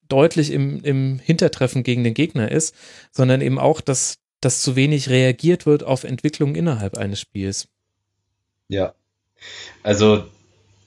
deutlich 0.10 0.52
im, 0.52 0.84
im 0.84 1.20
Hintertreffen 1.20 1.84
gegen 1.84 2.04
den 2.04 2.14
Gegner 2.14 2.52
ist, 2.52 2.76
sondern 3.12 3.42
eben 3.42 3.60
auch, 3.60 3.82
dass 3.82 4.18
dass 4.46 4.62
zu 4.62 4.76
wenig 4.76 5.10
reagiert 5.10 5.66
wird 5.66 5.84
auf 5.84 6.04
Entwicklungen 6.04 6.56
innerhalb 6.56 6.98
eines 6.98 7.20
Spiels. 7.20 7.68
Ja. 8.68 8.94
Also 9.82 10.24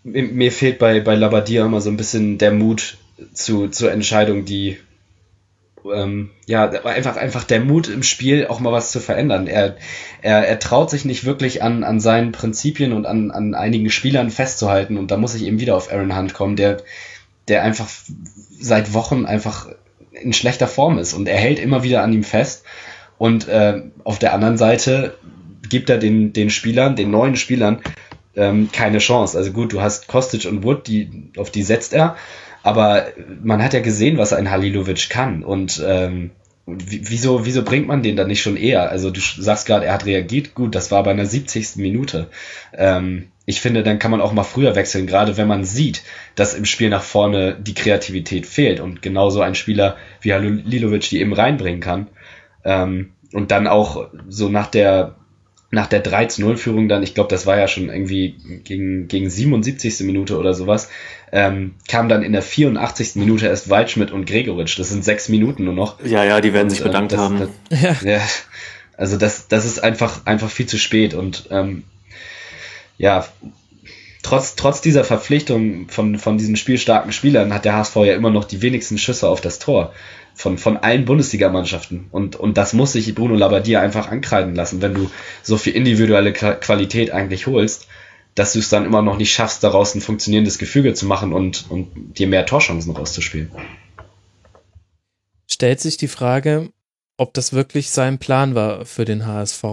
mir 0.05 0.53
fehlt 0.53 0.78
bei, 0.78 1.01
bei 1.01 1.15
Labadia 1.15 1.66
immer 1.66 1.81
so 1.81 1.91
ein 1.91 1.97
bisschen 1.97 2.39
der 2.39 2.53
Mut 2.53 2.97
zu, 3.33 3.69
zur 3.69 3.91
Entscheidung, 3.91 4.45
die 4.45 4.78
ähm, 5.93 6.31
ja, 6.47 6.69
einfach, 6.69 7.16
einfach 7.16 7.45
der 7.45 7.61
Mut 7.61 7.89
im 7.89 8.03
Spiel 8.03 8.47
auch 8.47 8.61
mal 8.61 8.73
was 8.73 8.91
zu 8.91 9.01
verändern. 9.01 9.47
Er, 9.47 9.77
er, 10.23 10.47
er 10.47 10.59
traut 10.59 10.91
sich 10.91 11.05
nicht 11.05 11.24
wirklich 11.24 11.62
an, 11.62 11.85
an 11.85 12.01
seinen 12.01 12.33
Prinzipien 12.33 12.93
und 12.93 13.07
an, 13.07 13.31
an 13.31 13.55
einigen 13.55 13.91
Spielern 13.91 14.31
festzuhalten 14.31 14.97
und 14.97 15.11
da 15.11 15.16
muss 15.16 15.35
ich 15.35 15.45
eben 15.45 15.61
wieder 15.61 15.77
auf 15.77 15.93
Aaron 15.93 16.16
Hunt 16.16 16.35
kommen, 16.35 16.57
der, 16.57 16.78
der 17.49 17.62
einfach 17.62 17.89
seit 18.61 18.95
Wochen 18.95 19.27
einfach 19.27 19.69
in 20.12 20.33
schlechter 20.33 20.69
Form 20.69 20.99
ist 20.99 21.15
und 21.15 21.28
er 21.28 21.37
hält 21.37 21.59
immer 21.59 21.83
wieder 21.83 22.03
an 22.03 22.12
ihm 22.12 22.24
fest 22.24 22.65
und 23.18 23.48
äh, 23.48 23.82
auf 24.05 24.18
der 24.18 24.34
anderen 24.34 24.56
Seite 24.56 25.14
gibt 25.68 25.90
er 25.90 25.98
den, 25.98 26.32
den 26.32 26.51
Spielern, 26.51 26.97
den 26.97 27.10
neuen 27.10 27.36
Spielern, 27.36 27.80
ähm, 28.36 28.68
keine 28.72 28.98
Chance. 28.98 29.36
Also 29.36 29.52
gut, 29.52 29.72
du 29.72 29.80
hast 29.80 30.09
Kostic 30.09 30.47
und 30.47 30.62
Wood, 30.62 30.86
die, 30.86 31.30
auf 31.36 31.51
die 31.51 31.62
setzt 31.62 31.93
er, 31.93 32.16
aber 32.62 33.06
man 33.43 33.62
hat 33.62 33.74
ja 33.74 33.80
gesehen, 33.80 34.18
was 34.18 34.32
ein 34.32 34.51
Halilovic 34.51 35.09
kann. 35.09 35.43
Und 35.43 35.82
ähm, 35.86 36.30
wieso, 36.66 37.47
wieso 37.47 37.62
bringt 37.62 37.86
man 37.86 38.02
den 38.02 38.16
dann 38.16 38.26
nicht 38.26 38.43
schon 38.43 38.56
eher? 38.56 38.90
Also 38.90 39.10
du 39.10 39.20
sagst 39.20 39.66
gerade, 39.66 39.86
er 39.86 39.94
hat 39.94 40.05
reagiert, 40.05 40.55
gut, 40.55 40.74
das 40.74 40.90
war 40.90 41.02
bei 41.05 41.12
einer 41.12 41.26
70. 41.26 41.76
Minute. 41.76 42.28
Ähm, 42.74 43.28
ich 43.44 43.60
finde, 43.60 43.84
dann 43.84 44.01
kann 44.01 44.10
man 44.10 44.20
auch 44.20 44.32
mal 44.32 44.43
früher 44.43 44.74
wechseln, 44.74 45.06
gerade 45.06 45.36
wenn 45.36 45.47
man 45.47 45.64
sieht, 45.64 46.02
dass 46.34 46.55
im 46.55 46.64
Spiel 46.64 46.88
nach 46.90 47.05
vorne 47.05 47.56
die 47.59 47.74
Kreativität 47.74 48.44
fehlt 48.47 48.80
und 48.80 49.01
genauso 49.01 49.40
ein 49.40 49.55
Spieler 49.55 49.97
wie 50.20 50.32
Halilovic 50.32 51.09
die 51.09 51.20
eben 51.20 51.32
reinbringen 51.32 51.80
kann. 51.80 52.09
Ähm, 52.66 53.12
und 53.32 53.51
dann 53.51 53.66
auch 53.66 54.09
so 54.28 54.48
nach 54.48 54.66
der 54.66 55.14
nach 55.70 55.88
der 55.88 56.05
3-0-Führung 56.05 56.88
dann, 56.88 57.02
ich 57.02 57.14
glaube, 57.14 57.28
das 57.28 57.44
war 57.44 57.59
ja 57.59 57.66
schon 57.66 57.88
irgendwie 57.88 58.36
gegen, 58.62 59.09
gegen 59.09 59.28
77. 59.28 60.01
Minute 60.01 60.38
oder 60.38 60.55
sowas, 60.55 60.88
ähm, 61.32 61.74
kam 61.88 62.09
dann 62.09 62.22
in 62.22 62.32
der 62.32 62.43
84. 62.43 63.16
Minute 63.16 63.47
erst 63.47 63.68
Waldschmidt 63.68 64.12
und 64.12 64.26
Gregoritsch. 64.26 64.78
Das 64.78 64.90
sind 64.90 65.05
sechs 65.05 65.28
Minuten 65.28 65.64
nur 65.64 65.74
noch. 65.74 66.02
Ja, 66.05 66.24
ja, 66.24 66.40
die 66.40 66.52
werden 66.52 66.66
und, 66.66 66.70
sich 66.70 66.82
bedankt 66.82 67.12
äh, 67.12 67.16
das, 67.16 67.24
haben. 67.24 67.48
Das, 67.68 67.82
ja. 68.02 68.10
ja. 68.10 68.20
Also 68.97 69.16
das, 69.16 69.48
das 69.48 69.64
ist 69.64 69.82
einfach, 69.82 70.24
einfach 70.24 70.51
viel 70.51 70.66
zu 70.66 70.78
spät 70.78 71.14
und 71.14 71.48
ähm, 71.51 71.84
ja, 72.97 73.26
trotz, 74.22 74.55
trotz 74.55 74.80
dieser 74.80 75.05
Verpflichtung 75.05 75.88
von, 75.88 76.18
von 76.18 76.38
diesen 76.38 76.56
spielstarken 76.56 77.12
Spielern 77.12 77.52
hat 77.52 77.64
der 77.64 77.74
HSV 77.74 77.97
ja 77.97 78.14
immer 78.14 78.30
noch 78.30 78.44
die 78.44 78.62
wenigsten 78.62 78.97
Schüsse 78.97 79.28
auf 79.28 79.40
das 79.40 79.59
Tor 79.59 79.93
von, 80.37 80.59
von 80.59 80.77
allen 80.77 81.07
Bundesligamannschaften. 81.07 82.09
Und, 82.11 82.37
und 82.37 82.59
das 82.59 82.75
muss 82.75 82.93
sich 82.93 83.15
Bruno 83.15 83.35
Labbadia 83.35 83.81
einfach 83.81 84.09
ankreiden 84.09 84.55
lassen, 84.55 84.83
wenn 84.83 84.93
du 84.93 85.11
so 85.43 85.57
viel 85.57 85.75
individuelle 85.75 86.33
Qualität 86.35 87.11
eigentlich 87.11 87.47
holst, 87.47 87.89
dass 88.35 88.53
du 88.53 88.59
es 88.59 88.69
dann 88.69 88.85
immer 88.85 89.01
noch 89.01 89.17
nicht 89.17 89.33
schaffst, 89.33 89.65
daraus 89.65 89.95
ein 89.95 90.03
funktionierendes 90.03 90.59
Gefüge 90.59 90.93
zu 90.93 91.07
machen 91.07 91.33
und, 91.33 91.71
und 91.71 92.19
dir 92.19 92.29
mehr 92.29 92.45
Torchancen 92.45 92.95
rauszuspielen. 92.95 93.51
Stellt 95.49 95.81
sich 95.81 95.97
die 95.97 96.09
Frage, 96.09 96.69
ob 97.17 97.33
das 97.33 97.55
wirklich 97.55 97.91
sein 97.91 98.19
Plan 98.19 98.55
war 98.55 98.85
für 98.85 99.07
den 99.07 99.27
HSV. 99.27 99.65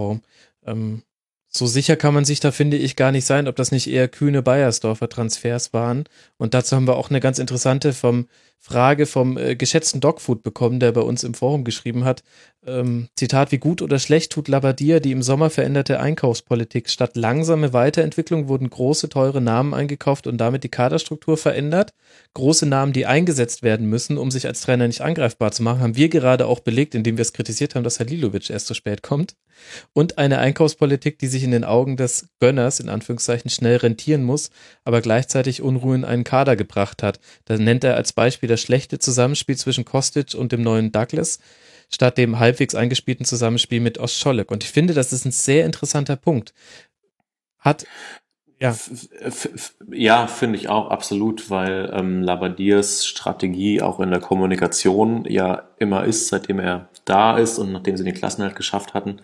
Ähm, 0.64 1.02
so 1.48 1.66
sicher 1.66 1.96
kann 1.96 2.14
man 2.14 2.24
sich 2.24 2.40
da, 2.40 2.52
finde 2.52 2.78
ich, 2.78 2.96
gar 2.96 3.12
nicht 3.12 3.26
sein, 3.26 3.48
ob 3.48 3.56
das 3.56 3.70
nicht 3.70 3.86
eher 3.86 4.08
kühne 4.08 4.40
Bayersdorfer 4.40 5.10
Transfers 5.10 5.74
waren. 5.74 6.04
Und 6.38 6.54
dazu 6.54 6.74
haben 6.74 6.88
wir 6.88 6.96
auch 6.96 7.10
eine 7.10 7.20
ganz 7.20 7.38
interessante 7.38 7.92
vom 7.92 8.28
Frage 8.58 9.04
vom 9.04 9.36
äh, 9.36 9.56
geschätzten 9.56 10.00
Dogfood 10.00 10.42
bekommen, 10.42 10.80
der 10.80 10.92
bei 10.92 11.02
uns 11.02 11.22
im 11.22 11.34
Forum 11.34 11.64
geschrieben 11.64 12.04
hat. 12.04 12.22
Ähm, 12.66 13.08
Zitat, 13.14 13.52
wie 13.52 13.58
gut 13.58 13.82
oder 13.82 13.98
schlecht 13.98 14.32
tut 14.32 14.48
Labadia 14.48 15.00
die 15.00 15.12
im 15.12 15.22
Sommer 15.22 15.50
veränderte 15.50 16.00
Einkaufspolitik? 16.00 16.88
Statt 16.88 17.14
langsame 17.14 17.74
Weiterentwicklung 17.74 18.48
wurden 18.48 18.70
große, 18.70 19.10
teure 19.10 19.42
Namen 19.42 19.74
eingekauft 19.74 20.26
und 20.26 20.38
damit 20.38 20.64
die 20.64 20.70
Kaderstruktur 20.70 21.36
verändert. 21.36 21.92
Große 22.32 22.64
Namen, 22.64 22.94
die 22.94 23.04
eingesetzt 23.04 23.62
werden 23.62 23.86
müssen, 23.86 24.16
um 24.16 24.30
sich 24.30 24.46
als 24.46 24.62
Trainer 24.62 24.86
nicht 24.86 25.02
angreifbar 25.02 25.52
zu 25.52 25.62
machen, 25.62 25.80
haben 25.80 25.96
wir 25.96 26.08
gerade 26.08 26.46
auch 26.46 26.60
belegt, 26.60 26.94
indem 26.94 27.18
wir 27.18 27.22
es 27.22 27.34
kritisiert 27.34 27.74
haben, 27.74 27.84
dass 27.84 28.00
Halilovic 28.00 28.48
erst 28.48 28.66
so 28.66 28.72
spät 28.72 29.02
kommt. 29.02 29.34
Und 29.92 30.18
eine 30.18 30.38
Einkaufspolitik, 30.38 31.18
die 31.18 31.28
sich 31.28 31.44
in 31.44 31.50
den 31.50 31.64
Augen 31.64 31.96
des 31.96 32.28
Gönners, 32.40 32.80
in 32.80 32.88
Anführungszeichen, 32.88 33.50
schnell 33.50 33.76
rentieren 33.76 34.24
muss, 34.24 34.50
aber 34.84 35.00
gleichzeitig 35.00 35.62
Unruhe 35.62 35.94
in 35.94 36.04
einen 36.04 36.24
Kader 36.24 36.56
gebracht 36.56 37.02
hat. 37.02 37.20
Da 37.44 37.56
nennt 37.56 37.84
er 37.84 37.96
als 37.96 38.12
Beispiel 38.12 38.43
das 38.46 38.60
schlechte 38.60 38.98
Zusammenspiel 38.98 39.56
zwischen 39.56 39.84
Kostic 39.84 40.34
und 40.34 40.52
dem 40.52 40.62
neuen 40.62 40.92
Douglas 40.92 41.38
statt 41.92 42.18
dem 42.18 42.38
halbwegs 42.38 42.74
eingespielten 42.74 43.26
Zusammenspiel 43.26 43.80
mit 43.80 43.98
Ostscholek. 43.98 44.50
Und 44.50 44.64
ich 44.64 44.70
finde, 44.70 44.94
das 44.94 45.12
ist 45.12 45.24
ein 45.24 45.32
sehr 45.32 45.64
interessanter 45.64 46.16
Punkt. 46.16 46.54
Hat 47.58 47.86
ja, 48.60 48.74
ja 49.90 50.26
finde 50.26 50.58
ich 50.58 50.68
auch 50.68 50.88
absolut, 50.88 51.50
weil 51.50 51.90
ähm, 51.92 52.22
Labadiers 52.22 53.06
Strategie 53.06 53.82
auch 53.82 54.00
in 54.00 54.10
der 54.10 54.20
Kommunikation 54.20 55.24
ja 55.28 55.68
immer 55.78 56.04
ist, 56.04 56.28
seitdem 56.28 56.58
er 56.58 56.88
da 57.04 57.36
ist 57.36 57.58
und 57.58 57.72
nachdem 57.72 57.96
sie 57.96 58.04
den 58.04 58.14
Klassenhalt 58.14 58.56
geschafft 58.56 58.94
hatten, 58.94 59.20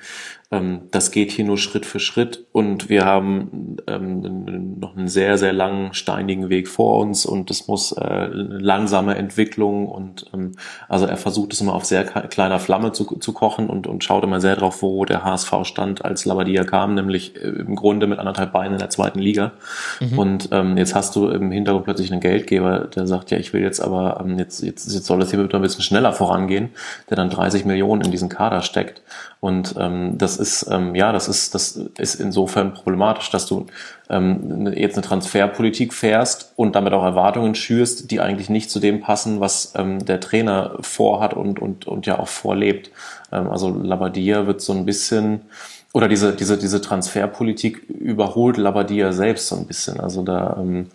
ähm, 0.52 0.82
das 0.90 1.12
geht 1.12 1.30
hier 1.30 1.44
nur 1.44 1.58
Schritt 1.58 1.86
für 1.86 2.00
Schritt 2.00 2.44
und 2.52 2.88
wir 2.88 3.04
haben 3.04 3.76
ähm, 3.86 4.78
noch 4.80 4.96
einen 4.96 5.06
sehr, 5.06 5.38
sehr 5.38 5.52
langen, 5.52 5.94
steinigen 5.94 6.48
Weg 6.48 6.68
vor 6.68 6.98
uns 6.98 7.24
und 7.24 7.50
es 7.50 7.68
muss 7.68 7.92
äh, 7.92 8.00
eine 8.00 8.58
langsame 8.58 9.14
Entwicklung 9.14 9.86
und 9.86 10.26
ähm, 10.34 10.52
also 10.88 11.06
er 11.06 11.16
versucht 11.16 11.52
es 11.52 11.60
immer 11.60 11.74
auf 11.74 11.84
sehr 11.84 12.04
kleiner 12.04 12.58
Flamme 12.58 12.90
zu, 12.90 13.04
zu 13.04 13.32
kochen 13.32 13.70
und, 13.70 13.86
und 13.86 14.02
schaut 14.02 14.24
immer 14.24 14.40
sehr 14.40 14.56
drauf, 14.56 14.82
wo 14.82 15.04
der 15.04 15.24
HSV 15.24 15.52
stand, 15.62 16.04
als 16.04 16.24
Labadia 16.24 16.64
kam, 16.64 16.94
nämlich 16.94 17.36
äh, 17.36 17.48
im 17.48 17.76
Grunde 17.76 18.08
mit 18.08 18.18
anderthalb 18.18 18.52
Beinen 18.52 18.72
in 18.72 18.78
der 18.78 18.90
zweiten 18.90 19.20
Liga. 19.20 19.52
Mhm. 20.00 20.18
Und 20.18 20.48
ähm, 20.50 20.76
jetzt 20.76 20.96
hast 20.96 21.14
du 21.14 21.28
im 21.28 21.52
Hintergrund 21.52 21.84
plötzlich 21.84 22.10
einen 22.10 22.20
Geldgeber, 22.20 22.88
der 22.88 23.06
sagt, 23.06 23.30
ja, 23.30 23.38
ich 23.38 23.52
will 23.52 23.62
jetzt 23.62 23.80
aber, 23.80 24.20
ähm, 24.24 24.36
jetzt, 24.38 24.62
jetzt, 24.62 24.92
jetzt 24.92 25.06
soll 25.06 25.20
das 25.20 25.30
hier 25.30 25.40
bitte 25.40 25.56
ein 25.56 25.62
bisschen 25.62 25.82
schneller 25.82 26.12
vorangehen, 26.40 26.70
der 27.08 27.16
dann 27.16 27.30
30 27.30 27.64
Millionen 27.64 28.02
in 28.02 28.10
diesen 28.10 28.28
Kader 28.28 28.62
steckt. 28.62 29.02
Und 29.40 29.74
ähm, 29.78 30.18
das 30.18 30.36
ist, 30.36 30.66
ähm, 30.70 30.94
ja, 30.94 31.12
das 31.12 31.28
ist, 31.28 31.54
das 31.54 31.76
ist 31.98 32.14
insofern 32.16 32.74
problematisch, 32.74 33.30
dass 33.30 33.46
du 33.46 33.66
ähm, 34.08 34.70
jetzt 34.74 34.96
eine 34.96 35.06
Transferpolitik 35.06 35.94
fährst 35.94 36.52
und 36.56 36.74
damit 36.74 36.92
auch 36.92 37.04
Erwartungen 37.04 37.54
schürst, 37.54 38.10
die 38.10 38.20
eigentlich 38.20 38.50
nicht 38.50 38.70
zu 38.70 38.80
dem 38.80 39.00
passen, 39.00 39.40
was 39.40 39.72
ähm, 39.76 40.04
der 40.04 40.20
Trainer 40.20 40.76
vorhat 40.80 41.34
und, 41.34 41.58
und, 41.58 41.86
und 41.86 42.06
ja 42.06 42.18
auch 42.18 42.28
vorlebt. 42.28 42.90
Ähm, 43.32 43.50
also 43.50 43.70
Labadia 43.70 44.46
wird 44.46 44.60
so 44.60 44.72
ein 44.72 44.84
bisschen 44.84 45.42
oder 45.92 46.06
diese, 46.06 46.32
diese, 46.32 46.56
diese 46.56 46.80
Transferpolitik 46.80 47.88
überholt 47.88 48.56
Labadia 48.56 49.10
selbst 49.10 49.48
so 49.48 49.56
ein 49.56 49.66
bisschen. 49.66 49.98
Also 49.98 50.22
da, 50.22 50.56
ähm, 50.60 50.86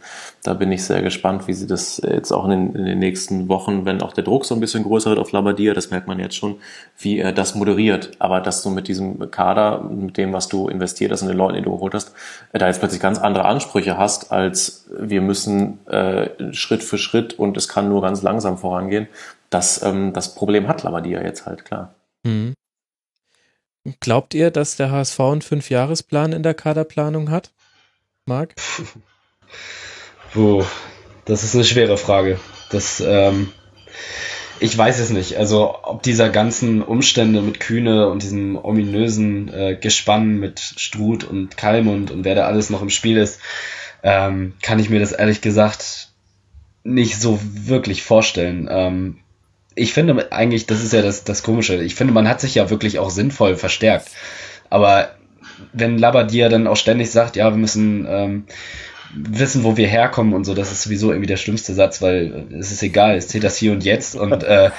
da 0.41 0.53
bin 0.53 0.71
ich 0.71 0.85
sehr 0.85 1.01
gespannt, 1.01 1.49
wie 1.49 1.53
sie 1.53 1.67
das 1.67 1.97
jetzt 1.97 2.31
auch 2.31 2.45
in 2.45 2.51
den, 2.51 2.75
in 2.75 2.85
den 2.85 2.99
nächsten 2.99 3.49
Wochen, 3.49 3.83
wenn 3.83 4.01
auch 4.01 4.13
der 4.13 4.23
Druck 4.23 4.45
so 4.45 4.55
ein 4.55 4.61
bisschen 4.61 4.83
größer 4.83 5.09
wird 5.09 5.19
auf 5.19 5.33
Labadia, 5.33 5.73
das 5.73 5.91
merkt 5.91 6.07
man 6.07 6.17
jetzt 6.19 6.37
schon, 6.37 6.55
wie 6.97 7.19
er 7.19 7.33
das 7.33 7.55
moderiert. 7.55 8.11
Aber 8.19 8.39
dass 8.39 8.63
du 8.63 8.69
mit 8.69 8.87
diesem 8.87 9.31
Kader, 9.31 9.81
mit 9.81 10.15
dem, 10.15 10.31
was 10.31 10.47
du 10.47 10.69
investiert 10.69 11.11
hast 11.11 11.23
und 11.23 11.27
den 11.27 11.37
Leuten, 11.37 11.57
die 11.57 11.63
du 11.63 11.71
geholt 11.71 11.93
hast, 11.93 12.13
äh, 12.53 12.59
da 12.59 12.67
jetzt 12.67 12.79
plötzlich 12.79 13.01
ganz 13.01 13.19
andere 13.19 13.43
Ansprüche 13.43 13.97
hast, 13.97 14.31
als 14.31 14.89
wir 14.97 15.19
müssen 15.19 15.85
äh, 15.87 16.53
Schritt 16.53 16.83
für 16.83 16.97
Schritt 16.97 17.37
und 17.37 17.57
es 17.57 17.67
kann 17.67 17.89
nur 17.89 18.01
ganz 18.01 18.21
langsam 18.21 18.57
vorangehen. 18.57 19.07
Das, 19.49 19.83
ähm, 19.83 20.13
das 20.13 20.35
Problem 20.35 20.69
hat 20.69 20.83
Labadia 20.83 21.21
jetzt 21.21 21.45
halt, 21.45 21.65
klar. 21.65 21.95
Mhm. 22.23 22.53
Glaubt 23.99 24.33
ihr, 24.33 24.49
dass 24.49 24.75
der 24.75 24.91
HSV 24.91 25.19
einen 25.19 25.41
Fünfjahresplan 25.41 26.33
in 26.33 26.43
der 26.43 26.55
Kaderplanung 26.55 27.29
hat? 27.29 27.51
Marc? 28.25 28.55
Puh, 30.33 30.63
das 31.25 31.43
ist 31.43 31.53
eine 31.53 31.63
schwere 31.63 31.97
Frage. 31.97 32.39
Das, 32.71 33.01
ähm, 33.05 33.51
ich 34.59 34.75
weiß 34.75 34.99
es 34.99 35.11
nicht. 35.11 35.37
Also, 35.37 35.75
ob 35.83 36.01
dieser 36.01 36.29
ganzen 36.29 36.81
Umstände 36.81 37.41
mit 37.41 37.59
Kühne 37.59 38.09
und 38.09 38.23
diesem 38.23 38.57
ominösen 38.57 39.53
äh, 39.53 39.77
Gespann 39.79 40.39
mit 40.39 40.59
Struth 40.59 41.23
und 41.23 41.55
Kalmund 41.55 42.09
und 42.09 42.25
wer 42.25 42.35
da 42.35 42.47
alles 42.47 42.71
noch 42.71 42.81
im 42.81 42.89
Spiel 42.89 43.17
ist, 43.17 43.39
ähm, 44.01 44.53
kann 44.63 44.79
ich 44.79 44.89
mir 44.89 44.99
das 44.99 45.11
ehrlich 45.11 45.41
gesagt 45.41 46.09
nicht 46.83 47.19
so 47.19 47.39
wirklich 47.41 48.03
vorstellen. 48.03 48.67
Ähm, 48.69 49.19
ich 49.75 49.93
finde 49.93 50.31
eigentlich, 50.31 50.65
das 50.65 50.83
ist 50.83 50.93
ja 50.93 51.01
das, 51.01 51.23
das 51.23 51.43
Komische, 51.43 51.75
ich 51.83 51.95
finde, 51.95 52.13
man 52.13 52.27
hat 52.27 52.41
sich 52.41 52.55
ja 52.55 52.69
wirklich 52.69 52.99
auch 52.99 53.09
sinnvoll 53.09 53.55
verstärkt. 53.55 54.07
Aber 54.69 55.09
wenn 55.73 55.97
Labadia 55.97 56.49
dann 56.49 56.67
auch 56.67 56.77
ständig 56.77 57.11
sagt, 57.11 57.35
ja, 57.35 57.49
wir 57.51 57.57
müssen 57.57 58.05
ähm, 58.09 58.43
wissen, 59.13 59.63
wo 59.63 59.77
wir 59.77 59.87
herkommen 59.87 60.33
und 60.33 60.45
so, 60.45 60.53
das 60.53 60.71
ist 60.71 60.83
sowieso 60.83 61.11
irgendwie 61.11 61.27
der 61.27 61.37
schlimmste 61.37 61.73
Satz, 61.73 62.01
weil 62.01 62.47
es 62.57 62.71
ist 62.71 62.83
egal, 62.83 63.15
es 63.15 63.27
zählt 63.27 63.43
das 63.43 63.57
hier 63.57 63.71
und 63.71 63.83
jetzt 63.83 64.15
und 64.15 64.43
äh, 64.43 64.71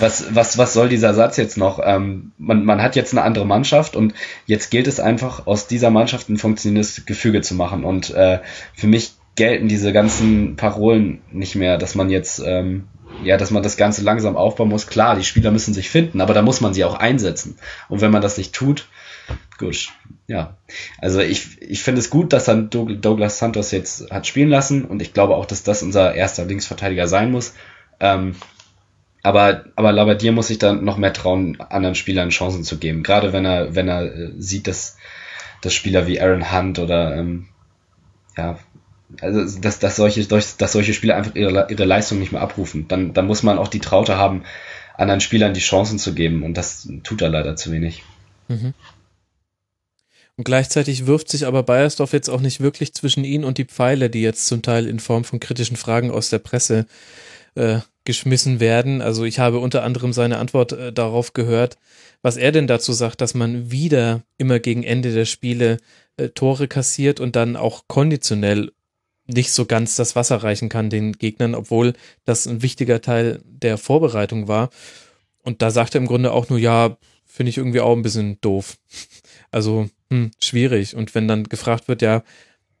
was, 0.00 0.34
was, 0.34 0.58
was 0.58 0.72
soll 0.72 0.88
dieser 0.88 1.14
Satz 1.14 1.36
jetzt 1.36 1.56
noch? 1.56 1.80
Ähm, 1.82 2.32
man, 2.38 2.64
man 2.64 2.82
hat 2.82 2.96
jetzt 2.96 3.12
eine 3.12 3.22
andere 3.22 3.46
Mannschaft 3.46 3.96
und 3.96 4.14
jetzt 4.46 4.70
gilt 4.70 4.86
es 4.86 5.00
einfach, 5.00 5.46
aus 5.46 5.66
dieser 5.66 5.90
Mannschaft 5.90 6.28
ein 6.28 6.38
funktionierendes 6.38 7.06
Gefüge 7.06 7.42
zu 7.42 7.54
machen 7.54 7.84
und 7.84 8.10
äh, 8.14 8.40
für 8.74 8.86
mich 8.86 9.12
gelten 9.36 9.68
diese 9.68 9.92
ganzen 9.92 10.56
Parolen 10.56 11.20
nicht 11.30 11.54
mehr, 11.56 11.78
dass 11.78 11.94
man 11.94 12.10
jetzt 12.10 12.42
ähm, 12.44 12.88
ja, 13.22 13.36
dass 13.36 13.50
man 13.50 13.62
das 13.62 13.76
Ganze 13.76 14.02
langsam 14.02 14.36
aufbauen 14.36 14.68
muss. 14.68 14.86
Klar, 14.86 15.16
die 15.16 15.24
Spieler 15.24 15.50
müssen 15.50 15.74
sich 15.74 15.90
finden, 15.90 16.20
aber 16.20 16.34
da 16.34 16.42
muss 16.42 16.60
man 16.60 16.74
sie 16.74 16.84
auch 16.84 16.94
einsetzen. 16.94 17.58
Und 17.88 18.00
wenn 18.00 18.10
man 18.10 18.22
das 18.22 18.38
nicht 18.38 18.54
tut, 18.54 18.86
gut, 19.58 19.88
ja. 20.26 20.56
Also 20.98 21.20
ich, 21.20 21.60
ich 21.62 21.82
finde 21.82 22.00
es 22.00 22.10
gut, 22.10 22.32
dass 22.32 22.44
dann 22.44 22.70
Douglas 22.70 23.38
Santos 23.38 23.70
jetzt 23.70 24.10
hat 24.10 24.26
spielen 24.26 24.48
lassen 24.48 24.84
und 24.84 25.00
ich 25.02 25.12
glaube 25.12 25.34
auch, 25.34 25.46
dass 25.46 25.62
das 25.62 25.82
unser 25.82 26.14
erster 26.14 26.44
Linksverteidiger 26.44 27.08
sein 27.08 27.30
muss. 27.30 27.54
Ähm, 28.00 28.36
aber, 29.22 29.64
aber 29.74 29.90
Labadier 29.90 30.30
muss 30.30 30.48
sich 30.48 30.58
dann 30.58 30.84
noch 30.84 30.98
mehr 30.98 31.12
trauen, 31.12 31.60
anderen 31.60 31.96
Spielern 31.96 32.28
Chancen 32.28 32.62
zu 32.62 32.78
geben. 32.78 33.02
Gerade 33.02 33.32
wenn 33.32 33.44
er, 33.44 33.74
wenn 33.74 33.88
er 33.88 34.04
äh, 34.04 34.32
sieht, 34.38 34.68
dass, 34.68 34.98
dass 35.62 35.74
Spieler 35.74 36.06
wie 36.06 36.20
Aaron 36.20 36.52
Hunt 36.52 36.78
oder 36.78 37.16
ähm, 37.16 37.48
ja, 38.36 38.58
also 39.20 39.60
dass, 39.60 39.78
dass 39.78 39.96
solche, 39.96 40.24
dass 40.26 40.56
solche 40.58 40.94
Spieler 40.94 41.16
einfach 41.16 41.34
ihre, 41.34 41.70
ihre 41.70 41.84
Leistung 41.84 42.18
nicht 42.18 42.32
mehr 42.32 42.40
abrufen. 42.40 42.88
Dann, 42.88 43.14
dann 43.14 43.26
muss 43.26 43.42
man 43.42 43.58
auch 43.58 43.68
die 43.68 43.78
Traute 43.78 44.16
haben, 44.16 44.42
anderen 44.96 45.20
Spielern 45.20 45.54
die 45.54 45.60
Chancen 45.60 45.98
zu 45.98 46.14
geben 46.14 46.42
und 46.42 46.54
das 46.54 46.88
tut 47.04 47.22
er 47.22 47.28
leider 47.28 47.56
zu 47.56 47.70
wenig. 47.72 48.02
Mhm. 48.48 48.74
Und 50.36 50.44
gleichzeitig 50.44 51.06
wirft 51.06 51.30
sich 51.30 51.46
aber 51.46 51.62
Bayersdorf 51.62 52.12
jetzt 52.12 52.28
auch 52.28 52.40
nicht 52.40 52.60
wirklich 52.60 52.92
zwischen 52.92 53.24
ihn 53.24 53.44
und 53.44 53.56
die 53.56 53.64
Pfeile, 53.64 54.10
die 54.10 54.20
jetzt 54.20 54.46
zum 54.46 54.60
Teil 54.60 54.86
in 54.86 55.00
Form 55.00 55.24
von 55.24 55.40
kritischen 55.40 55.78
Fragen 55.78 56.10
aus 56.10 56.28
der 56.28 56.40
Presse 56.40 56.86
äh, 57.54 57.78
geschmissen 58.04 58.60
werden. 58.60 59.00
Also 59.00 59.24
ich 59.24 59.38
habe 59.38 59.60
unter 59.60 59.82
anderem 59.82 60.12
seine 60.12 60.36
Antwort 60.36 60.72
äh, 60.72 60.92
darauf 60.92 61.32
gehört, 61.32 61.78
was 62.20 62.36
er 62.36 62.52
denn 62.52 62.66
dazu 62.66 62.92
sagt, 62.92 63.22
dass 63.22 63.34
man 63.34 63.70
wieder 63.70 64.22
immer 64.36 64.58
gegen 64.58 64.82
Ende 64.82 65.12
der 65.14 65.24
Spiele 65.24 65.78
äh, 66.18 66.28
Tore 66.28 66.68
kassiert 66.68 67.18
und 67.18 67.34
dann 67.34 67.56
auch 67.56 67.84
konditionell 67.88 68.72
nicht 69.26 69.52
so 69.52 69.64
ganz 69.66 69.96
das 69.96 70.16
Wasser 70.16 70.36
reichen 70.36 70.68
kann 70.68 70.90
den 70.90 71.12
Gegnern, 71.12 71.54
obwohl 71.54 71.94
das 72.24 72.46
ein 72.46 72.62
wichtiger 72.62 73.00
Teil 73.00 73.40
der 73.44 73.78
Vorbereitung 73.78 74.48
war. 74.48 74.70
Und 75.42 75.62
da 75.62 75.70
sagt 75.70 75.94
er 75.94 76.00
im 76.00 76.06
Grunde 76.06 76.32
auch 76.32 76.48
nur, 76.48 76.58
ja, 76.58 76.96
finde 77.24 77.50
ich 77.50 77.58
irgendwie 77.58 77.80
auch 77.80 77.94
ein 77.94 78.02
bisschen 78.02 78.40
doof. 78.40 78.76
Also 79.52 79.88
hm, 80.10 80.32
schwierig. 80.40 80.96
Und 80.96 81.14
wenn 81.14 81.28
dann 81.28 81.44
gefragt 81.44 81.88
wird, 81.88 82.02
ja, 82.02 82.22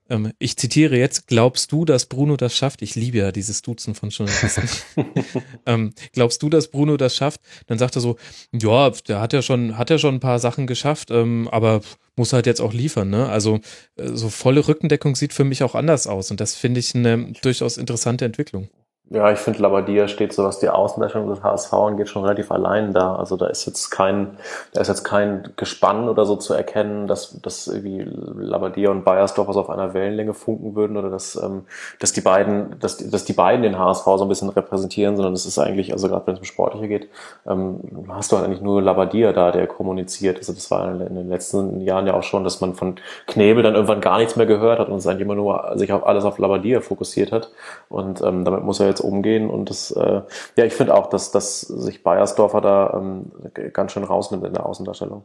ähm, 0.08 0.32
ich 0.38 0.56
zitiere 0.56 0.96
jetzt, 0.96 1.26
glaubst 1.26 1.72
du, 1.72 1.84
dass 1.84 2.06
Bruno 2.06 2.36
das 2.36 2.56
schafft? 2.56 2.82
Ich 2.82 2.94
liebe 2.94 3.18
ja 3.18 3.32
dieses 3.32 3.62
Duzen 3.62 3.94
von 3.94 4.10
Journalisten. 4.10 4.68
ähm, 5.66 5.92
glaubst 6.12 6.42
du, 6.42 6.48
dass 6.48 6.68
Bruno 6.68 6.96
das 6.96 7.16
schafft? 7.16 7.40
Dann 7.66 7.78
sagt 7.78 7.96
er 7.96 8.00
so, 8.00 8.16
ja, 8.52 8.90
der 9.08 9.20
hat 9.20 9.32
ja 9.32 9.42
schon, 9.42 9.78
hat 9.78 9.90
ja 9.90 9.98
schon 9.98 10.16
ein 10.16 10.20
paar 10.20 10.38
Sachen 10.38 10.66
geschafft, 10.66 11.10
ähm, 11.10 11.48
aber 11.50 11.80
muss 12.16 12.32
halt 12.32 12.46
jetzt 12.46 12.60
auch 12.60 12.72
liefern, 12.72 13.10
ne? 13.10 13.28
Also 13.28 13.60
äh, 13.96 14.08
so 14.08 14.28
volle 14.28 14.66
Rückendeckung 14.66 15.16
sieht 15.16 15.32
für 15.32 15.44
mich 15.44 15.62
auch 15.62 15.74
anders 15.74 16.06
aus 16.06 16.30
und 16.30 16.40
das 16.40 16.54
finde 16.54 16.80
ich 16.80 16.94
eine 16.94 17.32
durchaus 17.42 17.76
interessante 17.76 18.24
Entwicklung. 18.24 18.68
Ja, 19.08 19.30
ich 19.30 19.38
finde, 19.38 19.62
Labadia 19.62 20.08
steht 20.08 20.32
so, 20.32 20.42
was 20.42 20.58
die 20.58 20.68
Außendarstellung 20.68 21.28
des 21.28 21.40
HSV 21.40 21.72
angeht, 21.74 22.08
schon 22.08 22.24
relativ 22.24 22.50
allein 22.50 22.92
da. 22.92 23.14
Also 23.14 23.36
da 23.36 23.46
ist 23.46 23.64
jetzt 23.64 23.90
kein, 23.90 24.36
da 24.72 24.80
ist 24.80 24.88
jetzt 24.88 25.04
kein 25.04 25.52
Gespann 25.54 26.08
oder 26.08 26.24
so 26.24 26.34
zu 26.34 26.54
erkennen, 26.54 27.06
dass, 27.06 27.40
dass 27.40 27.68
irgendwie 27.68 28.00
Labadia 28.00 28.90
und 28.90 29.04
Bayersdorf 29.04 29.46
was 29.46 29.56
auf 29.56 29.70
einer 29.70 29.94
Wellenlänge 29.94 30.34
funken 30.34 30.74
würden 30.74 30.96
oder 30.96 31.08
dass, 31.08 31.36
ähm, 31.36 31.66
dass 32.00 32.14
die 32.14 32.20
beiden, 32.20 32.80
dass, 32.80 32.96
dass 32.96 33.24
die 33.24 33.32
beiden 33.32 33.62
den 33.62 33.78
HSV 33.78 34.02
so 34.02 34.22
ein 34.22 34.28
bisschen 34.28 34.48
repräsentieren, 34.48 35.14
sondern 35.14 35.34
es 35.34 35.46
ist 35.46 35.60
eigentlich, 35.60 35.92
also 35.92 36.08
gerade 36.08 36.26
wenn 36.26 36.34
es 36.34 36.40
um 36.40 36.44
Sportliche 36.44 36.88
geht, 36.88 37.08
ähm, 37.46 37.78
hast 38.08 38.32
du 38.32 38.36
halt 38.36 38.46
eigentlich 38.46 38.60
nur 38.60 38.82
Labadia 38.82 39.32
da, 39.32 39.52
der 39.52 39.68
kommuniziert. 39.68 40.38
Also 40.38 40.52
das 40.52 40.68
war 40.72 40.90
in 40.90 41.14
den 41.14 41.28
letzten 41.28 41.80
Jahren 41.80 42.08
ja 42.08 42.14
auch 42.14 42.24
schon, 42.24 42.42
dass 42.42 42.60
man 42.60 42.74
von 42.74 42.96
Knebel 43.28 43.62
dann 43.62 43.76
irgendwann 43.76 44.00
gar 44.00 44.18
nichts 44.18 44.34
mehr 44.34 44.46
gehört 44.46 44.80
hat 44.80 44.88
und 44.88 44.96
es 44.96 45.06
eigentlich 45.06 45.22
immer 45.22 45.36
nur 45.36 45.74
sich 45.76 45.92
auf 45.92 46.04
alles 46.04 46.24
auf 46.24 46.38
Labadia 46.38 46.80
fokussiert 46.80 47.30
hat. 47.30 47.52
Und 47.88 48.20
ähm, 48.22 48.44
damit 48.44 48.64
muss 48.64 48.80
er 48.80 48.95
jetzt 48.95 48.95
jetzt 48.96 49.00
umgehen. 49.00 49.50
Und 49.50 49.70
das, 49.70 49.90
äh, 49.90 50.22
ja, 50.56 50.64
ich 50.64 50.72
finde 50.72 50.94
auch, 50.94 51.08
dass, 51.08 51.30
dass 51.30 51.60
sich 51.60 52.02
Bayersdorfer 52.02 52.60
da 52.60 52.94
ähm, 52.94 53.32
ganz 53.72 53.92
schön 53.92 54.04
rausnimmt 54.04 54.44
in 54.44 54.54
der 54.54 54.66
Außendarstellung. 54.66 55.24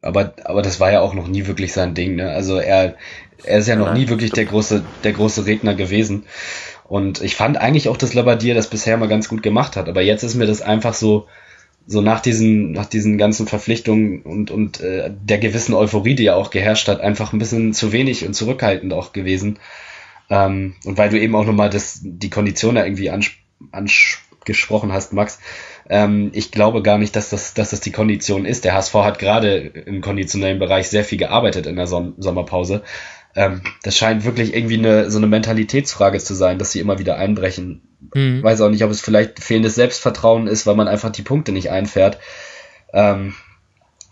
Aber, 0.00 0.32
aber 0.44 0.62
das 0.62 0.80
war 0.80 0.92
ja 0.92 1.00
auch 1.00 1.14
noch 1.14 1.26
nie 1.26 1.46
wirklich 1.46 1.72
sein 1.72 1.94
Ding, 1.94 2.14
ne? 2.14 2.30
Also 2.30 2.58
er, 2.58 2.94
er 3.44 3.58
ist 3.58 3.68
ja 3.68 3.76
noch 3.76 3.86
Nein, 3.86 3.96
nie 3.96 4.08
wirklich 4.08 4.30
der 4.30 4.44
große, 4.44 4.84
der 5.02 5.12
große 5.12 5.46
Redner 5.46 5.74
gewesen. 5.74 6.24
Und 6.86 7.20
ich 7.20 7.36
fand 7.36 7.58
eigentlich 7.58 7.88
auch, 7.88 7.96
dass 7.96 8.14
Labadier 8.14 8.54
das 8.54 8.68
bisher 8.68 8.96
mal 8.96 9.08
ganz 9.08 9.28
gut 9.28 9.42
gemacht 9.42 9.76
hat. 9.76 9.88
Aber 9.88 10.00
jetzt 10.00 10.22
ist 10.22 10.36
mir 10.36 10.46
das 10.46 10.62
einfach 10.62 10.94
so, 10.94 11.26
so 11.86 12.00
nach 12.00 12.20
diesen, 12.20 12.72
nach 12.72 12.86
diesen 12.86 13.18
ganzen 13.18 13.46
Verpflichtungen 13.46 14.22
und, 14.22 14.50
und 14.50 14.80
äh, 14.80 15.10
der 15.10 15.38
gewissen 15.38 15.74
Euphorie, 15.74 16.14
die 16.14 16.24
ja 16.24 16.34
auch 16.34 16.50
geherrscht 16.50 16.88
hat, 16.88 17.00
einfach 17.00 17.32
ein 17.32 17.38
bisschen 17.38 17.74
zu 17.74 17.92
wenig 17.92 18.26
und 18.26 18.34
zurückhaltend 18.34 18.92
auch 18.92 19.12
gewesen. 19.12 19.58
Ähm, 20.30 20.74
und 20.84 20.98
weil 20.98 21.10
du 21.10 21.18
eben 21.18 21.34
auch 21.34 21.46
nochmal 21.46 21.70
das, 21.70 22.00
die 22.02 22.30
Kondition 22.30 22.74
da 22.74 22.84
irgendwie 22.84 23.10
angesprochen 23.72 24.92
hast, 24.92 25.12
Max, 25.12 25.38
ähm, 25.88 26.30
ich 26.34 26.50
glaube 26.50 26.82
gar 26.82 26.98
nicht, 26.98 27.16
dass 27.16 27.30
das, 27.30 27.54
dass 27.54 27.70
das 27.70 27.80
die 27.80 27.92
Kondition 27.92 28.44
ist. 28.44 28.64
Der 28.64 28.74
HSV 28.74 28.94
hat 28.94 29.18
gerade 29.18 29.56
im 29.56 30.00
konditionellen 30.00 30.58
Bereich 30.58 30.88
sehr 30.88 31.04
viel 31.04 31.18
gearbeitet 31.18 31.66
in 31.66 31.76
der 31.76 31.86
Som 31.86 32.14
Sommerpause. 32.18 32.82
Ähm, 33.34 33.62
das 33.82 33.96
scheint 33.96 34.24
wirklich 34.24 34.54
irgendwie 34.54 34.78
eine, 34.78 35.10
so 35.10 35.18
eine 35.18 35.26
Mentalitätsfrage 35.26 36.18
zu 36.18 36.34
sein, 36.34 36.58
dass 36.58 36.72
sie 36.72 36.80
immer 36.80 36.98
wieder 36.98 37.16
einbrechen. 37.16 37.82
Mhm. 38.14 38.42
Weiß 38.42 38.60
auch 38.60 38.70
nicht, 38.70 38.84
ob 38.84 38.90
es 38.90 39.00
vielleicht 39.00 39.42
fehlendes 39.42 39.74
Selbstvertrauen 39.74 40.46
ist, 40.46 40.66
weil 40.66 40.76
man 40.76 40.88
einfach 40.88 41.10
die 41.10 41.22
Punkte 41.22 41.52
nicht 41.52 41.70
einfährt. 41.70 42.18
Ähm, 42.92 43.34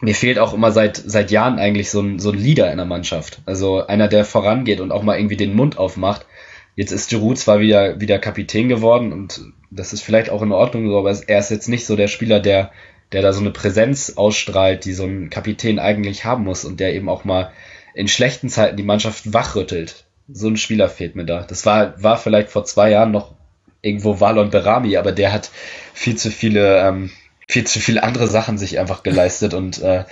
mir 0.00 0.14
fehlt 0.14 0.38
auch 0.38 0.52
immer 0.52 0.72
seit, 0.72 0.96
seit 0.96 1.30
Jahren 1.30 1.58
eigentlich 1.58 1.90
so 1.90 2.00
ein, 2.00 2.18
so 2.18 2.30
ein 2.30 2.38
Leader 2.38 2.70
in 2.70 2.76
der 2.76 2.86
Mannschaft. 2.86 3.40
Also 3.46 3.86
einer, 3.86 4.08
der 4.08 4.24
vorangeht 4.24 4.80
und 4.80 4.92
auch 4.92 5.02
mal 5.02 5.16
irgendwie 5.18 5.36
den 5.36 5.54
Mund 5.54 5.78
aufmacht. 5.78 6.26
Jetzt 6.74 6.92
ist 6.92 7.08
Giroud 7.08 7.38
zwar 7.38 7.60
wieder, 7.60 8.00
wieder 8.00 8.18
Kapitän 8.18 8.68
geworden 8.68 9.12
und 9.12 9.40
das 9.70 9.92
ist 9.92 10.02
vielleicht 10.02 10.30
auch 10.30 10.42
in 10.42 10.52
Ordnung 10.52 10.88
so, 10.88 10.98
aber 10.98 11.16
er 11.26 11.38
ist 11.38 11.50
jetzt 11.50 11.68
nicht 11.68 11.86
so 11.86 11.96
der 11.96 12.08
Spieler, 12.08 12.40
der, 12.40 12.70
der 13.12 13.22
da 13.22 13.32
so 13.32 13.40
eine 13.40 13.50
Präsenz 13.50 14.14
ausstrahlt, 14.16 14.84
die 14.84 14.92
so 14.92 15.04
ein 15.04 15.30
Kapitän 15.30 15.78
eigentlich 15.78 16.24
haben 16.24 16.44
muss 16.44 16.64
und 16.64 16.78
der 16.80 16.94
eben 16.94 17.08
auch 17.08 17.24
mal 17.24 17.50
in 17.94 18.08
schlechten 18.08 18.50
Zeiten 18.50 18.76
die 18.76 18.82
Mannschaft 18.82 19.32
wachrüttelt. 19.32 20.04
So 20.28 20.48
ein 20.48 20.58
Spieler 20.58 20.90
fehlt 20.90 21.16
mir 21.16 21.24
da. 21.24 21.42
Das 21.42 21.64
war, 21.64 22.02
war 22.02 22.18
vielleicht 22.18 22.50
vor 22.50 22.64
zwei 22.64 22.90
Jahren 22.90 23.12
noch 23.12 23.34
irgendwo 23.80 24.20
Valon 24.20 24.50
Berami, 24.50 24.96
aber 24.96 25.12
der 25.12 25.32
hat 25.32 25.50
viel 25.94 26.16
zu 26.16 26.30
viele, 26.30 26.80
ähm, 26.80 27.10
viel 27.46 27.64
zu 27.64 27.80
viele 27.80 28.02
andere 28.02 28.26
Sachen 28.26 28.58
sich 28.58 28.78
einfach 28.78 29.02
geleistet 29.02 29.54
und 29.54 29.80
äh, 29.82 30.04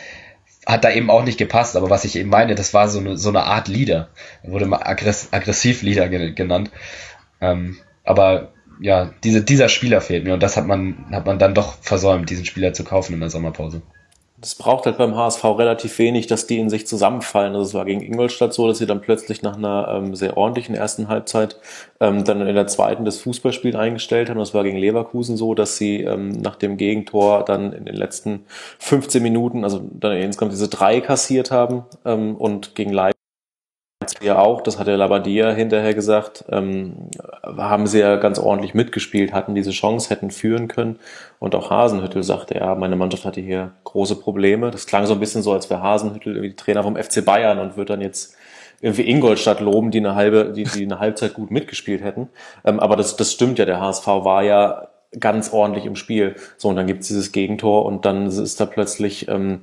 hat 0.67 0.85
da 0.85 0.91
eben 0.91 1.11
auch 1.11 1.25
nicht 1.25 1.39
gepasst. 1.39 1.77
Aber 1.77 1.91
was 1.91 2.05
ich 2.05 2.17
eben 2.17 2.31
meine, 2.31 2.55
das 2.55 2.75
war 2.75 2.89
so 2.89 3.01
eine, 3.01 3.19
so 3.19 3.29
eine 3.29 3.45
Art 3.45 3.69
Leader. 3.69 4.09
Er 4.43 4.53
wurde 4.53 4.67
mal 4.67 4.83
aggress 4.83 5.29
aggressiv 5.33 5.83
Leader 5.83 6.09
genannt. 6.09 6.71
Ähm, 7.41 7.77
aber 8.05 8.53
ja, 8.81 9.13
diese, 9.23 9.43
dieser 9.43 9.69
Spieler 9.69 10.01
fehlt 10.01 10.25
mir 10.25 10.35
und 10.35 10.43
das 10.43 10.57
hat 10.57 10.67
man, 10.67 11.07
hat 11.11 11.27
man 11.27 11.39
dann 11.39 11.55
doch 11.55 11.77
versäumt, 11.81 12.31
diesen 12.31 12.45
Spieler 12.45 12.73
zu 12.73 12.85
kaufen 12.85 13.15
in 13.15 13.21
der 13.21 13.31
Sommerpause. 13.31 13.83
Es 14.43 14.57
braucht 14.57 14.85
halt 14.85 14.99
beim 14.99 15.17
HSV 15.17 15.45
relativ 15.45 15.99
wenig, 15.99 16.27
dass 16.27 16.47
die 16.47 16.59
in 16.59 16.69
sich 16.69 16.87
zusammenfallen. 16.87 17.55
Also 17.55 17.69
es 17.69 17.75
war 17.75 17.85
gegen 17.85 18.03
Ingolstadt 18.03 18.53
so, 18.53 18.67
dass 18.67 18.79
sie 18.79 18.87
dann 18.87 19.01
plötzlich 19.01 19.43
nach 19.43 19.57
einer 19.57 19.89
ähm, 19.89 20.15
sehr 20.15 20.37
ordentlichen 20.37 20.75
ersten 20.75 21.09
Halbzeit 21.09 21.61
ähm, 22.01 22.25
dann 22.25 22.47
in 22.47 22.55
der 22.55 22.67
zweiten 22.67 23.05
das 23.05 23.19
Fußballspiel 23.21 23.77
eingestellt 23.77 24.29
haben. 24.29 24.39
Das 24.39 24.53
war 24.53 24.65
gegen 24.65 24.77
Leverkusen 24.77 25.37
so, 25.37 25.55
dass 25.55 25.77
sie 25.77 26.03
ähm, 26.03 26.31
nach 26.31 26.57
dem 26.57 26.77
Gegentor 26.77 27.45
dann 27.45 27.73
in 27.73 27.85
den 27.85 27.95
letzten 27.95 28.45
15 28.81 29.23
Minuten, 29.23 29.63
also 29.63 29.89
dann 29.93 30.17
insgesamt 30.17 30.53
diese 30.53 30.69
drei 30.69 31.01
kassiert 31.01 31.51
haben 31.51 31.85
ähm, 32.05 32.37
und 32.37 32.75
gegen 32.75 32.93
Leipzig 32.93 33.14
ja 34.23 34.39
auch, 34.39 34.61
das 34.61 34.79
hat 34.79 34.87
der 34.87 34.97
Labadia 34.97 35.51
hinterher 35.53 35.95
gesagt, 35.95 36.45
ähm, 36.51 37.11
haben 37.43 37.87
sie 37.87 38.01
ja 38.01 38.17
ganz 38.17 38.39
ordentlich 38.39 38.75
mitgespielt, 38.75 39.33
hatten 39.33 39.55
diese 39.55 39.71
Chance, 39.71 40.11
hätten 40.11 40.31
führen 40.31 40.69
können. 40.69 40.99
Und 41.39 41.55
auch 41.55 41.71
Hasenhüttel 41.71 42.23
sagte, 42.23 42.55
ja, 42.57 42.75
meine 42.75 42.97
Mannschaft 42.97 43.25
hatte 43.25 43.41
hier 43.41 43.73
große 43.85 44.17
Probleme. 44.17 44.71
Das 44.71 44.87
klang 44.87 45.07
so 45.07 45.15
ein 45.15 45.21
bisschen 45.21 45.43
so, 45.43 45.53
als 45.53 45.71
wäre 45.71 45.83
Hasenhüttel 45.83 46.37
irgendwie 46.37 46.57
Trainer 46.57 46.83
vom 46.83 46.97
FC 46.97 47.25
Bayern 47.25 47.59
und 47.59 47.77
wird 47.77 47.91
dann 47.91 48.01
jetzt 48.01 48.37
irgendwie 48.81 49.09
Ingolstadt 49.09 49.61
loben, 49.61 49.91
die 49.91 49.99
eine 49.99 50.15
halbe, 50.15 50.53
die, 50.53 50.65
die 50.65 50.85
eine 50.85 50.99
Halbzeit 50.99 51.35
gut 51.35 51.51
mitgespielt 51.51 52.03
hätten. 52.03 52.29
Ähm, 52.65 52.81
aber 52.81 52.97
das, 52.97 53.17
das 53.17 53.33
stimmt 53.33 53.59
ja, 53.59 53.65
der 53.65 53.81
HSV 53.81 54.07
war 54.07 54.43
ja 54.43 54.89
ganz 55.19 55.53
ordentlich 55.53 55.87
im 55.87 55.97
Spiel. 55.97 56.37
So, 56.57 56.69
und 56.69 56.77
dann 56.77 56.87
gibt's 56.87 57.09
dieses 57.09 57.33
Gegentor 57.33 57.85
und 57.85 58.05
dann 58.05 58.27
ist 58.27 58.61
da 58.61 58.67
plötzlich 58.67 59.29
ähm, 59.29 59.63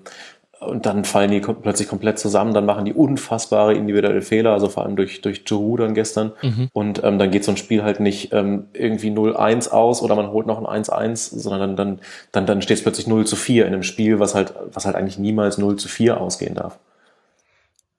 und 0.61 0.85
dann 0.85 1.05
fallen 1.05 1.31
die 1.31 1.39
plötzlich 1.39 1.87
komplett 1.87 2.19
zusammen, 2.19 2.53
dann 2.53 2.67
machen 2.67 2.85
die 2.85 2.93
unfassbare 2.93 3.73
individuelle 3.73 4.21
Fehler, 4.21 4.53
also 4.53 4.69
vor 4.69 4.83
allem 4.83 4.95
durch, 4.95 5.21
durch 5.21 5.43
Giroud 5.43 5.79
dann 5.79 5.95
gestern. 5.95 6.33
Mhm. 6.43 6.69
Und 6.71 7.03
ähm, 7.03 7.17
dann 7.17 7.31
geht 7.31 7.43
so 7.43 7.51
ein 7.51 7.57
Spiel 7.57 7.83
halt 7.83 7.99
nicht 7.99 8.31
ähm, 8.31 8.67
irgendwie 8.73 9.09
0-1 9.09 9.69
aus 9.69 10.03
oder 10.03 10.15
man 10.15 10.29
holt 10.31 10.45
noch 10.45 10.63
ein 10.63 10.83
1-1, 10.83 11.39
sondern 11.39 11.75
dann, 11.75 11.75
dann, 11.75 11.99
dann, 12.31 12.45
dann 12.45 12.61
steht 12.61 12.77
es 12.77 12.83
plötzlich 12.83 13.07
0 13.07 13.25
zu 13.25 13.35
4 13.35 13.65
in 13.65 13.73
einem 13.73 13.81
Spiel, 13.81 14.19
was 14.19 14.35
halt, 14.35 14.53
was 14.71 14.85
halt 14.85 14.95
eigentlich 14.95 15.17
niemals 15.17 15.57
0 15.57 15.77
zu 15.77 15.87
4 15.87 16.21
ausgehen 16.21 16.53
darf. 16.53 16.77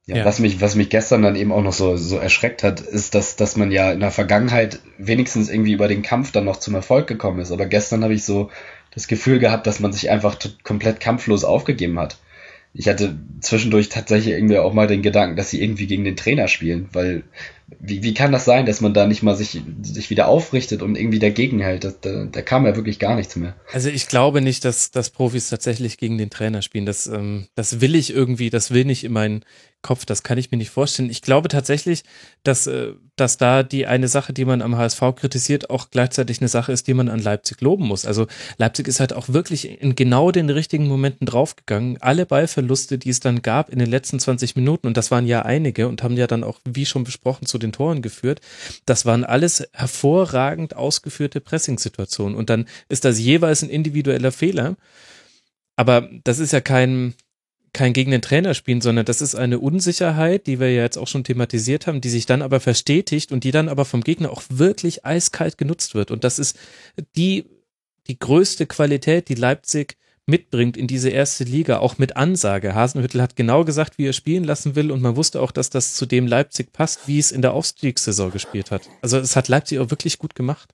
Ja, 0.06 0.18
ja, 0.18 0.24
Was, 0.24 0.38
mich, 0.38 0.60
was 0.60 0.76
mich 0.76 0.88
gestern 0.88 1.22
dann 1.22 1.36
eben 1.36 1.50
auch 1.50 1.62
noch 1.62 1.72
so, 1.72 1.96
so 1.96 2.16
erschreckt 2.16 2.62
hat, 2.62 2.80
ist, 2.80 3.16
dass, 3.16 3.34
dass 3.34 3.56
man 3.56 3.72
ja 3.72 3.90
in 3.90 4.00
der 4.00 4.10
Vergangenheit 4.12 4.78
wenigstens 4.98 5.50
irgendwie 5.50 5.72
über 5.72 5.88
den 5.88 6.02
Kampf 6.02 6.30
dann 6.30 6.44
noch 6.44 6.58
zum 6.58 6.76
Erfolg 6.76 7.08
gekommen 7.08 7.40
ist. 7.40 7.50
Aber 7.50 7.66
gestern 7.66 8.04
habe 8.04 8.14
ich 8.14 8.24
so 8.24 8.50
das 8.94 9.08
Gefühl 9.08 9.40
gehabt, 9.40 9.66
dass 9.66 9.80
man 9.80 9.92
sich 9.92 10.10
einfach 10.10 10.36
komplett 10.62 11.00
kampflos 11.00 11.42
aufgegeben 11.42 11.98
hat 11.98 12.18
ich 12.74 12.88
hatte 12.88 13.18
zwischendurch 13.40 13.88
tatsächlich 13.88 14.34
irgendwie 14.34 14.58
auch 14.58 14.72
mal 14.72 14.86
den 14.86 15.02
Gedanken, 15.02 15.36
dass 15.36 15.50
sie 15.50 15.62
irgendwie 15.62 15.86
gegen 15.86 16.04
den 16.04 16.16
Trainer 16.16 16.48
spielen, 16.48 16.88
weil 16.92 17.24
wie, 17.80 18.02
wie 18.02 18.14
kann 18.14 18.32
das 18.32 18.44
sein, 18.44 18.66
dass 18.66 18.80
man 18.80 18.94
da 18.94 19.06
nicht 19.06 19.22
mal 19.22 19.36
sich, 19.36 19.60
sich 19.82 20.10
wieder 20.10 20.28
aufrichtet 20.28 20.82
und 20.82 20.96
irgendwie 20.96 21.18
dagegen 21.18 21.60
hält? 21.60 21.84
Da, 21.84 21.92
da, 22.00 22.24
da 22.24 22.42
kam 22.42 22.66
ja 22.66 22.76
wirklich 22.76 22.98
gar 22.98 23.16
nichts 23.16 23.36
mehr. 23.36 23.54
Also 23.72 23.88
ich 23.88 24.08
glaube 24.08 24.40
nicht, 24.40 24.64
dass, 24.64 24.90
dass 24.90 25.10
Profis 25.10 25.48
tatsächlich 25.48 25.98
gegen 25.98 26.18
den 26.18 26.30
Trainer 26.30 26.62
spielen. 26.62 26.86
Das, 26.86 27.06
ähm, 27.06 27.46
das 27.54 27.80
will 27.80 27.94
ich 27.94 28.12
irgendwie, 28.12 28.50
das 28.50 28.70
will 28.70 28.84
nicht 28.84 29.04
in 29.04 29.12
meinen 29.12 29.44
Kopf, 29.82 30.04
das 30.04 30.22
kann 30.22 30.38
ich 30.38 30.50
mir 30.50 30.58
nicht 30.58 30.70
vorstellen. 30.70 31.10
Ich 31.10 31.22
glaube 31.22 31.48
tatsächlich, 31.48 32.04
dass, 32.44 32.68
äh, 32.68 32.92
dass 33.16 33.36
da 33.36 33.64
die 33.64 33.86
eine 33.86 34.06
Sache, 34.06 34.32
die 34.32 34.44
man 34.44 34.62
am 34.62 34.76
HSV 34.76 35.00
kritisiert, 35.16 35.70
auch 35.70 35.90
gleichzeitig 35.90 36.40
eine 36.40 36.48
Sache 36.48 36.72
ist, 36.72 36.86
die 36.86 36.94
man 36.94 37.08
an 37.08 37.20
Leipzig 37.20 37.60
loben 37.60 37.86
muss. 37.86 38.06
Also 38.06 38.28
Leipzig 38.58 38.86
ist 38.86 39.00
halt 39.00 39.12
auch 39.12 39.28
wirklich 39.28 39.82
in 39.82 39.96
genau 39.96 40.30
den 40.30 40.48
richtigen 40.48 40.86
Momenten 40.86 41.26
draufgegangen. 41.26 42.00
Alle 42.00 42.26
Ballverluste, 42.26 42.96
die 42.96 43.10
es 43.10 43.20
dann 43.20 43.42
gab 43.42 43.70
in 43.70 43.80
den 43.80 43.90
letzten 43.90 44.20
20 44.20 44.54
Minuten, 44.54 44.86
und 44.86 44.96
das 44.96 45.10
waren 45.10 45.26
ja 45.26 45.42
einige 45.42 45.88
und 45.88 46.02
haben 46.02 46.16
ja 46.16 46.28
dann 46.28 46.44
auch, 46.44 46.60
wie 46.64 46.86
schon 46.86 47.02
besprochen, 47.02 47.46
zu 47.46 47.58
den 47.62 47.72
Toren 47.72 48.02
geführt. 48.02 48.40
Das 48.86 49.06
waren 49.06 49.24
alles 49.24 49.66
hervorragend 49.72 50.76
ausgeführte 50.76 51.40
Pressing-Situationen. 51.40 52.36
Und 52.36 52.50
dann 52.50 52.66
ist 52.88 53.04
das 53.04 53.18
jeweils 53.18 53.62
ein 53.62 53.70
individueller 53.70 54.32
Fehler. 54.32 54.76
Aber 55.76 56.08
das 56.24 56.38
ist 56.38 56.52
ja 56.52 56.60
kein, 56.60 57.14
kein 57.72 57.92
gegen 57.92 58.10
den 58.10 58.22
Trainer 58.22 58.54
spielen, 58.54 58.80
sondern 58.80 59.06
das 59.06 59.22
ist 59.22 59.34
eine 59.34 59.58
Unsicherheit, 59.58 60.46
die 60.46 60.60
wir 60.60 60.72
ja 60.72 60.82
jetzt 60.82 60.98
auch 60.98 61.08
schon 61.08 61.24
thematisiert 61.24 61.86
haben, 61.86 62.00
die 62.00 62.10
sich 62.10 62.26
dann 62.26 62.42
aber 62.42 62.60
verstetigt 62.60 63.32
und 63.32 63.44
die 63.44 63.50
dann 63.50 63.68
aber 63.68 63.84
vom 63.84 64.02
Gegner 64.02 64.30
auch 64.30 64.42
wirklich 64.50 65.06
eiskalt 65.06 65.56
genutzt 65.56 65.94
wird. 65.94 66.10
Und 66.10 66.24
das 66.24 66.38
ist 66.38 66.58
die, 67.16 67.46
die 68.08 68.18
größte 68.18 68.66
Qualität, 68.66 69.28
die 69.28 69.34
Leipzig 69.34 69.96
mitbringt 70.26 70.76
in 70.76 70.86
diese 70.86 71.10
erste 71.10 71.44
Liga, 71.44 71.78
auch 71.78 71.98
mit 71.98 72.16
Ansage. 72.16 72.74
Hasenhüttel 72.74 73.20
hat 73.20 73.36
genau 73.36 73.64
gesagt, 73.64 73.98
wie 73.98 74.06
er 74.06 74.12
spielen 74.12 74.44
lassen 74.44 74.76
will 74.76 74.90
und 74.90 75.02
man 75.02 75.16
wusste 75.16 75.40
auch, 75.40 75.50
dass 75.50 75.70
das 75.70 75.94
zu 75.94 76.06
dem 76.06 76.26
Leipzig 76.26 76.72
passt, 76.72 77.08
wie 77.08 77.18
es 77.18 77.32
in 77.32 77.42
der 77.42 77.54
Aufstiegssaison 77.54 78.30
gespielt 78.30 78.70
hat. 78.70 78.88
Also 79.00 79.18
es 79.18 79.36
hat 79.36 79.48
Leipzig 79.48 79.78
auch 79.80 79.90
wirklich 79.90 80.18
gut 80.18 80.34
gemacht. 80.34 80.72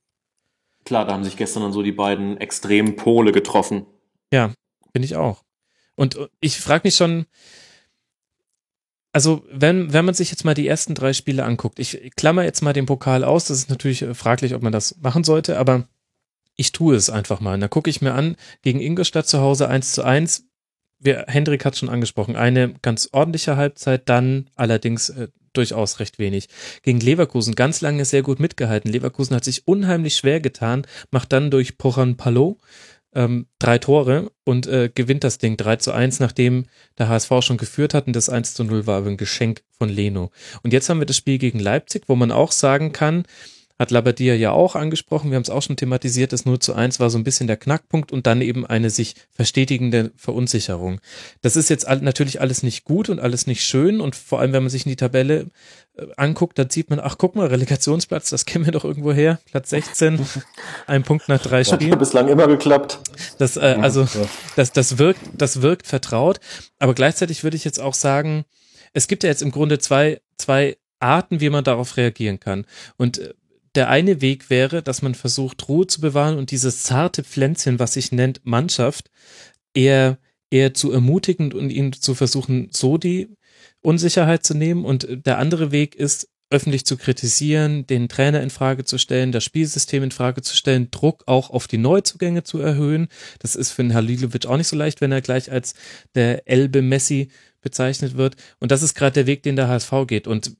Klar, 0.84 1.06
da 1.06 1.12
haben 1.12 1.24
sich 1.24 1.36
gestern 1.36 1.62
dann 1.62 1.72
so 1.72 1.82
die 1.82 1.92
beiden 1.92 2.38
extremen 2.38 2.96
Pole 2.96 3.32
getroffen. 3.32 3.86
Ja, 4.32 4.52
finde 4.92 5.06
ich 5.06 5.16
auch. 5.16 5.44
Und 5.96 6.18
ich 6.40 6.58
frage 6.58 6.82
mich 6.84 6.94
schon, 6.94 7.26
also 9.12 9.44
wenn, 9.50 9.92
wenn 9.92 10.04
man 10.04 10.14
sich 10.14 10.30
jetzt 10.30 10.44
mal 10.44 10.54
die 10.54 10.68
ersten 10.68 10.94
drei 10.94 11.12
Spiele 11.12 11.44
anguckt, 11.44 11.78
ich 11.78 12.12
klammer 12.16 12.44
jetzt 12.44 12.62
mal 12.62 12.72
den 12.72 12.86
Pokal 12.86 13.24
aus, 13.24 13.46
das 13.46 13.58
ist 13.58 13.70
natürlich 13.70 14.04
fraglich, 14.12 14.54
ob 14.54 14.62
man 14.62 14.72
das 14.72 14.96
machen 15.00 15.24
sollte, 15.24 15.58
aber 15.58 15.88
ich 16.58 16.72
tue 16.72 16.96
es 16.96 17.08
einfach 17.08 17.40
mal. 17.40 17.54
Und 17.54 17.60
da 17.60 17.68
gucke 17.68 17.88
ich 17.88 18.02
mir 18.02 18.12
an, 18.12 18.36
gegen 18.62 18.80
Ingolstadt 18.80 19.28
zu 19.28 19.40
Hause 19.40 19.68
1 19.68 19.92
zu 19.92 20.02
1. 20.02 20.44
Wir, 20.98 21.24
Hendrik 21.28 21.64
hat 21.64 21.76
schon 21.76 21.88
angesprochen, 21.88 22.34
eine 22.34 22.74
ganz 22.82 23.08
ordentliche 23.12 23.56
Halbzeit, 23.56 24.08
dann 24.08 24.50
allerdings 24.56 25.08
äh, 25.10 25.28
durchaus 25.52 26.00
recht 26.00 26.18
wenig. 26.18 26.48
Gegen 26.82 26.98
Leverkusen 26.98 27.54
ganz 27.54 27.80
lange 27.80 28.04
sehr 28.04 28.22
gut 28.22 28.40
mitgehalten. 28.40 28.90
Leverkusen 28.90 29.36
hat 29.36 29.44
sich 29.44 29.68
unheimlich 29.68 30.16
schwer 30.16 30.40
getan, 30.40 30.84
macht 31.12 31.32
dann 31.32 31.52
durch 31.52 31.78
Poran 31.78 32.16
Palot 32.16 32.58
ähm, 33.14 33.46
drei 33.60 33.78
Tore 33.78 34.32
und 34.44 34.66
äh, 34.66 34.90
gewinnt 34.92 35.24
das 35.24 35.38
Ding 35.38 35.56
3 35.56 35.76
zu 35.76 35.92
1, 35.92 36.18
nachdem 36.20 36.66
der 36.98 37.08
HSV 37.08 37.32
schon 37.40 37.56
geführt 37.56 37.94
hat 37.94 38.06
und 38.06 38.14
das 38.14 38.28
1 38.28 38.54
zu 38.54 38.64
0 38.64 38.86
war 38.86 39.06
ein 39.06 39.16
Geschenk 39.16 39.62
von 39.78 39.88
Leno. 39.88 40.30
Und 40.62 40.72
jetzt 40.72 40.88
haben 40.88 40.98
wir 40.98 41.06
das 41.06 41.16
Spiel 41.16 41.38
gegen 41.38 41.60
Leipzig, 41.60 42.04
wo 42.08 42.16
man 42.16 42.32
auch 42.32 42.52
sagen 42.52 42.92
kann, 42.92 43.24
hat 43.78 43.90
Labadia 43.90 44.34
ja 44.34 44.50
auch 44.50 44.74
angesprochen, 44.74 45.30
wir 45.30 45.36
haben 45.36 45.42
es 45.42 45.50
auch 45.50 45.62
schon 45.62 45.76
thematisiert, 45.76 46.32
das 46.32 46.44
0 46.44 46.58
zu 46.58 46.74
1 46.74 46.98
war 46.98 47.10
so 47.10 47.18
ein 47.18 47.24
bisschen 47.24 47.46
der 47.46 47.56
Knackpunkt 47.56 48.10
und 48.10 48.26
dann 48.26 48.42
eben 48.42 48.66
eine 48.66 48.90
sich 48.90 49.14
verstetigende 49.30 50.10
Verunsicherung. 50.16 51.00
Das 51.42 51.54
ist 51.54 51.70
jetzt 51.70 51.88
natürlich 51.88 52.40
alles 52.40 52.62
nicht 52.62 52.84
gut 52.84 53.08
und 53.08 53.20
alles 53.20 53.46
nicht 53.46 53.64
schön 53.64 54.00
und 54.00 54.16
vor 54.16 54.40
allem, 54.40 54.52
wenn 54.52 54.64
man 54.64 54.70
sich 54.70 54.84
in 54.84 54.90
die 54.90 54.96
Tabelle 54.96 55.46
äh, 55.96 56.06
anguckt, 56.16 56.58
dann 56.58 56.70
sieht 56.70 56.90
man, 56.90 56.98
ach 56.98 57.18
guck 57.18 57.36
mal, 57.36 57.46
Relegationsplatz, 57.46 58.30
das 58.30 58.46
kennen 58.46 58.64
wir 58.64 58.72
doch 58.72 58.84
irgendwo 58.84 59.12
her, 59.12 59.38
Platz 59.48 59.70
16, 59.70 60.26
ein 60.88 61.04
Punkt 61.04 61.28
nach 61.28 61.40
drei 61.40 61.62
Spielen. 61.62 61.92
Hat 61.92 61.98
bislang 62.00 62.28
immer 62.28 62.48
geklappt. 62.48 62.98
Das, 63.38 63.56
äh, 63.56 63.76
also, 63.80 64.08
das, 64.56 64.72
das 64.72 64.98
wirkt, 64.98 65.20
das 65.34 65.62
wirkt 65.62 65.86
vertraut, 65.86 66.40
aber 66.80 66.94
gleichzeitig 66.94 67.44
würde 67.44 67.56
ich 67.56 67.64
jetzt 67.64 67.80
auch 67.80 67.94
sagen, 67.94 68.44
es 68.92 69.06
gibt 69.06 69.22
ja 69.22 69.28
jetzt 69.28 69.42
im 69.42 69.52
Grunde 69.52 69.78
zwei, 69.78 70.20
zwei 70.36 70.76
Arten, 71.00 71.40
wie 71.40 71.50
man 71.50 71.64
darauf 71.64 71.96
reagieren 71.96 72.40
kann. 72.40 72.66
Und 72.96 73.18
äh, 73.18 73.34
der 73.74 73.88
eine 73.88 74.20
Weg 74.20 74.50
wäre, 74.50 74.82
dass 74.82 75.02
man 75.02 75.14
versucht, 75.14 75.68
Ruhe 75.68 75.86
zu 75.86 76.00
bewahren 76.00 76.38
und 76.38 76.50
dieses 76.50 76.82
zarte 76.82 77.24
Pflänzchen, 77.24 77.78
was 77.78 77.94
sich 77.94 78.12
nennt 78.12 78.40
Mannschaft, 78.44 79.10
eher, 79.74 80.18
eher 80.50 80.74
zu 80.74 80.92
ermutigen 80.92 81.52
und 81.52 81.70
ihnen 81.70 81.92
zu 81.92 82.14
versuchen, 82.14 82.68
so 82.72 82.98
die 82.98 83.28
Unsicherheit 83.80 84.44
zu 84.44 84.54
nehmen. 84.54 84.84
Und 84.84 85.06
der 85.26 85.38
andere 85.38 85.70
Weg 85.72 85.94
ist, 85.94 86.28
öffentlich 86.50 86.86
zu 86.86 86.96
kritisieren, 86.96 87.86
den 87.86 88.08
Trainer 88.08 88.42
in 88.42 88.50
Frage 88.50 88.84
zu 88.84 88.96
stellen, 88.98 89.32
das 89.32 89.44
Spielsystem 89.44 90.02
in 90.02 90.10
Frage 90.10 90.40
zu 90.40 90.56
stellen, 90.56 90.90
Druck 90.90 91.24
auch 91.26 91.50
auf 91.50 91.66
die 91.66 91.78
Neuzugänge 91.78 92.42
zu 92.42 92.58
erhöhen. 92.58 93.08
Das 93.38 93.54
ist 93.54 93.72
für 93.72 93.82
den 93.82 93.94
Halilovic 93.94 94.46
auch 94.46 94.56
nicht 94.56 94.68
so 94.68 94.76
leicht, 94.76 95.00
wenn 95.00 95.12
er 95.12 95.20
gleich 95.20 95.52
als 95.52 95.74
der 96.14 96.48
Elbe 96.48 96.80
Messi 96.80 97.28
bezeichnet 97.60 98.16
wird. 98.16 98.36
Und 98.60 98.70
das 98.70 98.82
ist 98.82 98.94
gerade 98.94 99.12
der 99.12 99.26
Weg, 99.26 99.42
den 99.42 99.56
der 99.56 99.68
HSV 99.68 99.92
geht. 100.06 100.26
Und 100.26 100.56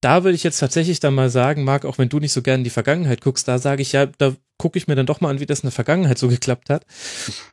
da 0.00 0.24
würde 0.24 0.34
ich 0.34 0.42
jetzt 0.42 0.58
tatsächlich 0.58 1.00
dann 1.00 1.14
mal 1.14 1.30
sagen, 1.30 1.64
Marc, 1.64 1.84
auch 1.84 1.98
wenn 1.98 2.08
du 2.08 2.20
nicht 2.20 2.32
so 2.32 2.42
gerne 2.42 2.60
in 2.60 2.64
die 2.64 2.70
Vergangenheit 2.70 3.20
guckst, 3.20 3.46
da 3.46 3.58
sage 3.58 3.82
ich 3.82 3.92
ja, 3.92 4.06
da 4.06 4.34
gucke 4.56 4.78
ich 4.78 4.88
mir 4.88 4.94
dann 4.94 5.06
doch 5.06 5.20
mal 5.20 5.30
an, 5.30 5.40
wie 5.40 5.46
das 5.46 5.60
in 5.60 5.66
der 5.66 5.72
Vergangenheit 5.72 6.18
so 6.18 6.28
geklappt 6.28 6.70
hat. 6.70 6.84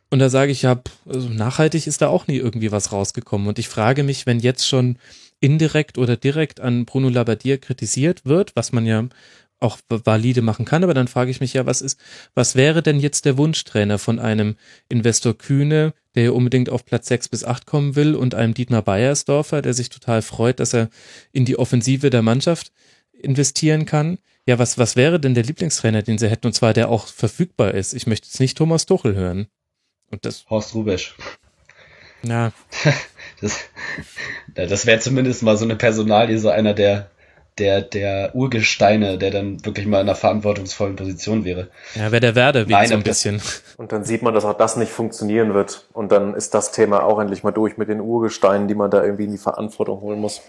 Und 0.10 0.20
da 0.20 0.30
sage 0.30 0.52
ich 0.52 0.62
ja, 0.62 0.82
also 1.06 1.30
nachhaltig 1.30 1.88
ist 1.88 2.02
da 2.02 2.08
auch 2.08 2.28
nie 2.28 2.38
irgendwie 2.38 2.72
was 2.72 2.92
rausgekommen. 2.92 3.48
Und 3.48 3.60
ich 3.60 3.68
frage 3.68 4.04
mich, 4.04 4.26
wenn 4.26 4.40
jetzt 4.40 4.68
schon 4.68 4.98
indirekt 5.40 5.98
oder 5.98 6.18
direkt 6.18 6.60
an 6.60 6.86
Bruno 6.86 7.10
Labbadia 7.10 7.58
kritisiert 7.58 8.26
wird, 8.26 8.56
was 8.56 8.72
man 8.72 8.86
ja 8.86 9.06
auch 9.60 9.78
valide 9.90 10.42
machen 10.42 10.66
kann, 10.66 10.84
aber 10.84 10.94
dann 10.94 11.08
frage 11.08 11.32
ich 11.32 11.40
mich 11.40 11.54
ja, 11.54 11.66
was 11.66 11.82
ist, 11.82 12.00
was 12.36 12.56
wäre 12.56 12.84
denn 12.84 13.00
jetzt 13.00 13.26
der 13.26 13.38
Wunschtrainer 13.38 13.98
von 13.98 14.20
einem 14.20 14.56
Investor 14.88 15.36
Kühne, 15.36 15.94
der 16.18 16.26
ja 16.26 16.32
unbedingt 16.32 16.72
auf 16.72 16.84
Platz 16.84 17.08
6 17.10 17.30
bis 17.30 17.44
8 17.44 17.68
kommen 17.68 17.96
will 17.96 18.16
und 18.16 18.34
einem 18.34 18.56
Dietmar 18.56 18.82
Beiersdorfer, 18.82 19.62
der 19.62 19.76
sich 19.76 19.90
total 19.90 20.24
freut, 20.24 20.60
dass 20.60 20.74
er 20.74 20.90
in 21.32 21.46
die 21.46 21.60
Offensive 21.60 22.10
der 22.10 22.24
Mannschaft 22.24 22.72
investieren 23.14 23.86
kann. 23.86 24.18
Ja, 24.48 24.58
was, 24.58 24.80
was 24.80 24.96
wäre 24.96 25.20
denn 25.20 25.36
der 25.36 25.44
Lieblingstrainer, 25.44 26.02
den 26.02 26.18
sie 26.18 26.28
hätten, 26.28 26.48
und 26.48 26.54
zwar 26.54 26.74
der 26.74 26.90
auch 26.90 27.06
verfügbar 27.06 27.76
ist? 27.76 27.94
Ich 27.94 28.08
möchte 28.08 28.26
jetzt 28.26 28.40
nicht 28.40 28.58
Thomas 28.58 28.88
Tuchel 28.88 29.14
hören. 29.14 29.46
Und 30.10 30.26
das. 30.26 30.46
Horst 30.50 30.74
Rubesch. 30.74 31.16
Ja. 32.24 32.52
das, 33.42 33.60
das 34.56 34.86
wäre 34.88 35.00
zumindest 35.00 35.44
mal 35.44 35.56
so 35.56 35.66
eine 35.66 35.76
Personalie, 35.76 36.40
so 36.40 36.50
einer 36.50 36.74
der 36.74 37.12
der, 37.60 37.82
der 37.82 38.36
Urgesteine, 38.36 39.18
der 39.18 39.32
dann 39.32 39.66
wirklich 39.66 39.86
mal 39.88 40.02
in 40.02 40.08
einer 40.08 40.16
verantwortungsvollen 40.16 40.96
Position 40.96 41.44
wäre. 41.46 41.70
Ja, 41.96 42.12
wäre 42.12 42.20
der 42.20 42.36
Werde 42.36 42.66
Nein, 42.68 42.88
so 42.88 42.94
ein 42.96 43.04
bisschen. 43.04 43.42
Und 43.78 43.92
dann 43.92 44.04
sieht 44.04 44.22
man, 44.22 44.34
dass 44.34 44.46
auch 44.46 44.58
das 44.58 44.78
nicht 44.78 44.92
funktionieren 44.92 45.54
wird. 45.54 45.88
Und 45.94 46.12
dann 46.12 46.34
ist 46.34 46.54
das 46.54 46.72
Thema 46.72 47.04
auch 47.04 47.20
endlich 47.20 47.44
mal 47.44 47.52
durch 47.52 47.78
mit 47.78 47.90
den 47.90 48.02
Urgesteinen, 48.02 48.68
die 48.68 48.76
man 48.76 48.92
da 48.92 49.04
irgendwie 49.04 49.26
in 49.26 49.32
die 49.32 49.38
Verantwortung 49.38 50.02
holen 50.02 50.20
muss. 50.20 50.42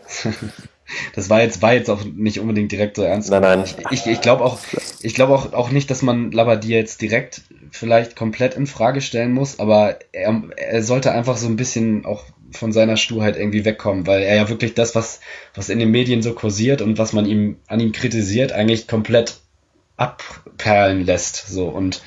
das 1.14 1.30
war 1.30 1.40
jetzt, 1.40 1.62
war 1.62 1.72
jetzt 1.72 1.90
auch 1.90 2.04
nicht 2.04 2.40
unbedingt 2.40 2.72
direkt 2.72 2.96
so 2.96 3.02
ernst. 3.02 3.30
Nein, 3.30 3.42
nein. 3.42 3.64
Ich, 3.64 3.76
ich, 3.90 4.06
ich 4.06 4.20
glaube 4.20 4.44
auch, 4.44 4.58
ich 5.00 5.14
glaube 5.14 5.34
auch, 5.34 5.52
auch 5.52 5.70
nicht, 5.70 5.90
dass 5.90 6.02
man 6.02 6.30
Labadier 6.30 6.78
jetzt 6.78 7.00
direkt 7.00 7.42
vielleicht 7.70 8.16
komplett 8.16 8.54
in 8.54 8.66
Frage 8.66 9.00
stellen 9.00 9.32
muss, 9.32 9.58
aber 9.58 9.98
er, 10.12 10.42
er 10.56 10.82
sollte 10.82 11.12
einfach 11.12 11.36
so 11.36 11.46
ein 11.46 11.56
bisschen 11.56 12.04
auch 12.04 12.24
von 12.50 12.72
seiner 12.72 12.96
Sturheit 12.96 13.36
irgendwie 13.36 13.64
wegkommen, 13.64 14.06
weil 14.06 14.22
er 14.22 14.36
ja 14.36 14.48
wirklich 14.48 14.74
das, 14.74 14.94
was, 14.94 15.20
was 15.54 15.68
in 15.68 15.78
den 15.78 15.90
Medien 15.90 16.22
so 16.22 16.32
kursiert 16.34 16.82
und 16.82 16.98
was 16.98 17.12
man 17.12 17.26
ihm 17.26 17.56
an 17.66 17.80
ihm 17.80 17.92
kritisiert, 17.92 18.52
eigentlich 18.52 18.88
komplett 18.88 19.36
abperlen 19.96 21.04
lässt. 21.04 21.48
So 21.48 21.68
und 21.68 22.02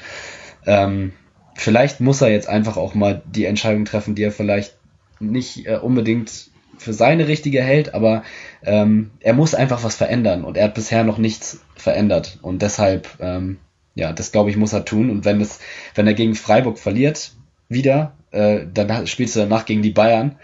ähm, 0.65 1.13
vielleicht 1.55 1.99
muss 1.99 2.21
er 2.21 2.29
jetzt 2.29 2.49
einfach 2.49 2.77
auch 2.77 2.95
mal 2.95 3.21
die 3.25 3.45
Entscheidung 3.45 3.85
treffen, 3.85 4.15
die 4.15 4.23
er 4.23 4.31
vielleicht 4.31 4.75
nicht 5.19 5.67
äh, 5.67 5.77
unbedingt 5.77 6.49
für 6.77 6.93
seine 6.93 7.27
richtige 7.27 7.61
hält, 7.61 7.93
aber 7.93 8.23
ähm, 8.63 9.11
er 9.19 9.33
muss 9.33 9.53
einfach 9.53 9.83
was 9.83 9.95
verändern 9.95 10.43
und 10.43 10.57
er 10.57 10.65
hat 10.65 10.73
bisher 10.73 11.03
noch 11.03 11.19
nichts 11.19 11.61
verändert 11.75 12.39
und 12.41 12.63
deshalb 12.63 13.07
ähm, 13.19 13.57
ja, 13.93 14.13
das 14.13 14.31
glaube 14.31 14.49
ich 14.49 14.57
muss 14.57 14.73
er 14.73 14.85
tun 14.85 15.09
und 15.11 15.25
wenn 15.25 15.41
es 15.41 15.59
wenn 15.93 16.07
er 16.07 16.13
gegen 16.13 16.33
Freiburg 16.33 16.79
verliert 16.79 17.33
wieder 17.69 18.13
äh, 18.31 18.61
dann 18.73 19.07
spielst 19.07 19.35
du 19.35 19.41
danach 19.41 19.65
gegen 19.65 19.81
die 19.81 19.91
Bayern 19.91 20.37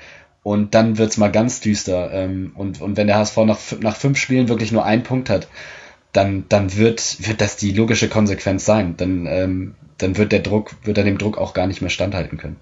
und 0.44 0.76
dann 0.76 0.98
wird's 0.98 1.18
mal 1.18 1.32
ganz 1.32 1.60
düster. 1.60 2.12
Ähm, 2.14 2.52
und, 2.56 2.82
und 2.82 2.98
wenn 2.98 3.08
der 3.08 3.18
HSV 3.18 3.38
nach, 3.40 3.60
nach 3.82 3.96
fünf 3.96 4.18
Spielen 4.18 4.50
wirklich 4.50 4.72
nur 4.72 4.86
einen 4.86 5.04
Punkt 5.04 5.30
hat, 5.30 5.48
dann, 6.14 6.46
dann 6.50 6.76
wird, 6.78 7.28
wird 7.28 7.42
das 7.42 7.58
die 7.58 7.74
logische 7.74 8.10
Konsequenz 8.10 8.66
sein. 8.66 8.96
Dann, 8.98 9.26
ähm, 9.28 9.76
dann 9.98 10.18
wird 10.18 10.32
der 10.32 10.40
Druck, 10.40 10.76
wird 10.84 10.98
er 10.98 11.04
dem 11.04 11.18
Druck 11.18 11.38
auch 11.38 11.54
gar 11.54 11.68
nicht 11.68 11.82
mehr 11.82 11.90
standhalten 11.90 12.38
können. 12.38 12.58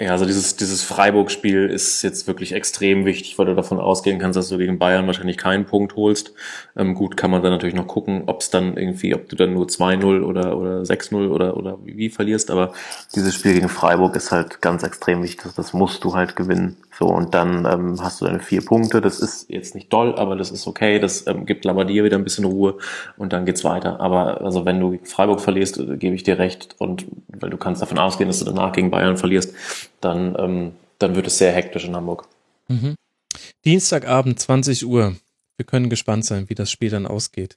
Ja, 0.00 0.12
also 0.12 0.24
dieses, 0.24 0.56
dieses 0.56 0.82
Freiburg-Spiel 0.82 1.66
ist 1.66 2.00
jetzt 2.00 2.26
wirklich 2.26 2.52
extrem 2.52 3.04
wichtig, 3.04 3.38
weil 3.38 3.44
du 3.44 3.54
davon 3.54 3.78
ausgehen 3.78 4.18
kannst, 4.18 4.38
dass 4.38 4.48
du 4.48 4.56
gegen 4.56 4.78
Bayern 4.78 5.06
wahrscheinlich 5.06 5.36
keinen 5.36 5.66
Punkt 5.66 5.94
holst. 5.94 6.32
Ähm, 6.74 6.94
gut, 6.94 7.18
kann 7.18 7.30
man 7.30 7.42
dann 7.42 7.52
natürlich 7.52 7.74
noch 7.74 7.86
gucken, 7.86 8.22
ob 8.24 8.40
es 8.40 8.48
dann 8.48 8.78
irgendwie, 8.78 9.14
ob 9.14 9.28
du 9.28 9.36
dann 9.36 9.52
nur 9.52 9.66
2-0 9.66 10.22
oder, 10.22 10.56
oder 10.56 10.80
6-0 10.80 11.28
oder, 11.28 11.54
oder 11.54 11.84
wie, 11.84 11.98
wie 11.98 12.08
verlierst, 12.08 12.50
aber 12.50 12.72
dieses 13.14 13.34
Spiel 13.34 13.52
gegen 13.52 13.68
Freiburg 13.68 14.16
ist 14.16 14.32
halt 14.32 14.62
ganz 14.62 14.84
extrem 14.84 15.22
wichtig, 15.22 15.42
das, 15.42 15.54
das 15.54 15.74
musst 15.74 16.02
du 16.02 16.14
halt 16.14 16.34
gewinnen. 16.34 16.78
So, 17.00 17.06
und 17.06 17.32
dann 17.32 17.64
ähm, 17.64 17.96
hast 18.02 18.20
du 18.20 18.26
deine 18.26 18.40
vier 18.40 18.62
Punkte, 18.62 19.00
das 19.00 19.20
ist 19.20 19.48
jetzt 19.48 19.74
nicht 19.74 19.90
doll, 19.90 20.14
aber 20.16 20.36
das 20.36 20.50
ist 20.50 20.66
okay, 20.66 20.98
das 20.98 21.26
ähm, 21.26 21.46
gibt 21.46 21.64
Labadier 21.64 22.04
wieder 22.04 22.18
ein 22.18 22.24
bisschen 22.24 22.44
Ruhe 22.44 22.76
und 23.16 23.32
dann 23.32 23.46
geht's 23.46 23.64
weiter. 23.64 24.00
Aber 24.00 24.42
also 24.42 24.66
wenn 24.66 24.78
du 24.78 24.98
Freiburg 25.04 25.40
verlierst, 25.40 25.78
äh, 25.78 25.96
gebe 25.96 26.14
ich 26.14 26.24
dir 26.24 26.38
recht 26.38 26.76
und 26.76 27.06
weil 27.28 27.48
du 27.48 27.56
kannst 27.56 27.80
davon 27.80 27.98
ausgehen, 27.98 28.28
dass 28.28 28.40
du 28.40 28.44
danach 28.44 28.72
gegen 28.72 28.90
Bayern 28.90 29.16
verlierst, 29.16 29.54
dann, 30.02 30.36
ähm, 30.38 30.72
dann 30.98 31.16
wird 31.16 31.26
es 31.26 31.38
sehr 31.38 31.52
hektisch 31.52 31.86
in 31.86 31.96
Hamburg. 31.96 32.26
Mhm. 32.68 32.96
Dienstagabend, 33.64 34.38
20 34.38 34.84
Uhr. 34.84 35.16
Wir 35.56 35.64
können 35.64 35.88
gespannt 35.88 36.26
sein, 36.26 36.50
wie 36.50 36.54
das 36.54 36.70
Spiel 36.70 36.90
dann 36.90 37.06
ausgeht. 37.06 37.56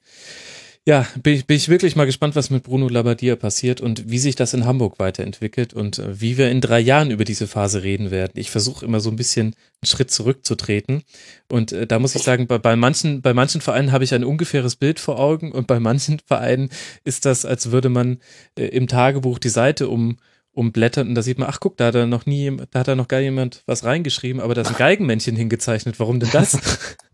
Ja, 0.85 1.07
bin 1.21 1.35
ich, 1.35 1.47
bin 1.47 1.55
ich 1.55 1.69
wirklich 1.69 1.95
mal 1.95 2.03
gespannt, 2.03 2.35
was 2.35 2.49
mit 2.49 2.63
Bruno 2.63 2.89
Labbadia 2.89 3.37
passiert 3.37 3.79
und 3.79 4.09
wie 4.09 4.19
sich 4.19 4.35
das 4.35 4.53
in 4.53 4.65
Hamburg 4.65 4.99
weiterentwickelt 4.99 5.73
und 5.73 5.99
äh, 5.99 6.19
wie 6.19 6.37
wir 6.37 6.51
in 6.51 6.59
drei 6.59 6.81
Jahren 6.81 7.09
über 7.09 7.23
diese 7.23 7.47
Phase 7.47 7.83
reden 7.83 8.11
werden. 8.11 8.33
Ich 8.35 8.51
versuche 8.51 8.83
immer 8.83 8.99
so 8.99 9.09
ein 9.09 9.15
bisschen 9.15 9.55
einen 9.81 9.87
Schritt 9.87 10.11
zurückzutreten 10.11 11.03
und 11.49 11.71
äh, 11.71 11.87
da 11.87 11.99
muss 11.99 12.15
ich 12.15 12.23
sagen, 12.23 12.47
bei, 12.47 12.57
bei 12.57 12.75
manchen 12.75 13.21
bei 13.21 13.33
manchen 13.33 13.61
Vereinen 13.61 13.93
habe 13.93 14.03
ich 14.03 14.13
ein 14.13 14.25
ungefähres 14.25 14.75
Bild 14.75 14.99
vor 14.99 15.19
Augen 15.19 15.53
und 15.53 15.67
bei 15.67 15.79
manchen 15.79 16.19
Vereinen 16.19 16.69
ist 17.05 17.23
das, 17.25 17.45
als 17.45 17.71
würde 17.71 17.87
man 17.87 18.17
äh, 18.59 18.65
im 18.65 18.87
Tagebuch 18.87 19.39
die 19.39 19.47
Seite 19.47 19.87
um 19.87 20.17
umblättert 20.53 21.07
und 21.07 21.15
da 21.15 21.21
sieht 21.21 21.39
man, 21.39 21.49
ach 21.49 21.59
guck, 21.59 21.77
da 21.77 21.87
hat 21.87 21.95
er 21.95 22.05
noch 22.05 22.25
nie, 22.25 22.55
da 22.71 22.79
hat 22.79 22.87
er 22.87 22.95
noch 22.95 23.07
gar 23.07 23.19
jemand 23.19 23.63
was 23.65 23.83
reingeschrieben, 23.83 24.41
aber 24.41 24.53
da 24.53 24.61
ist 24.61 24.69
ein 24.69 24.77
Geigenmännchen 24.77 25.35
hingezeichnet. 25.35 25.99
Warum 25.99 26.19
denn 26.19 26.29
das? 26.31 26.59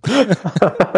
ja, 0.08 0.26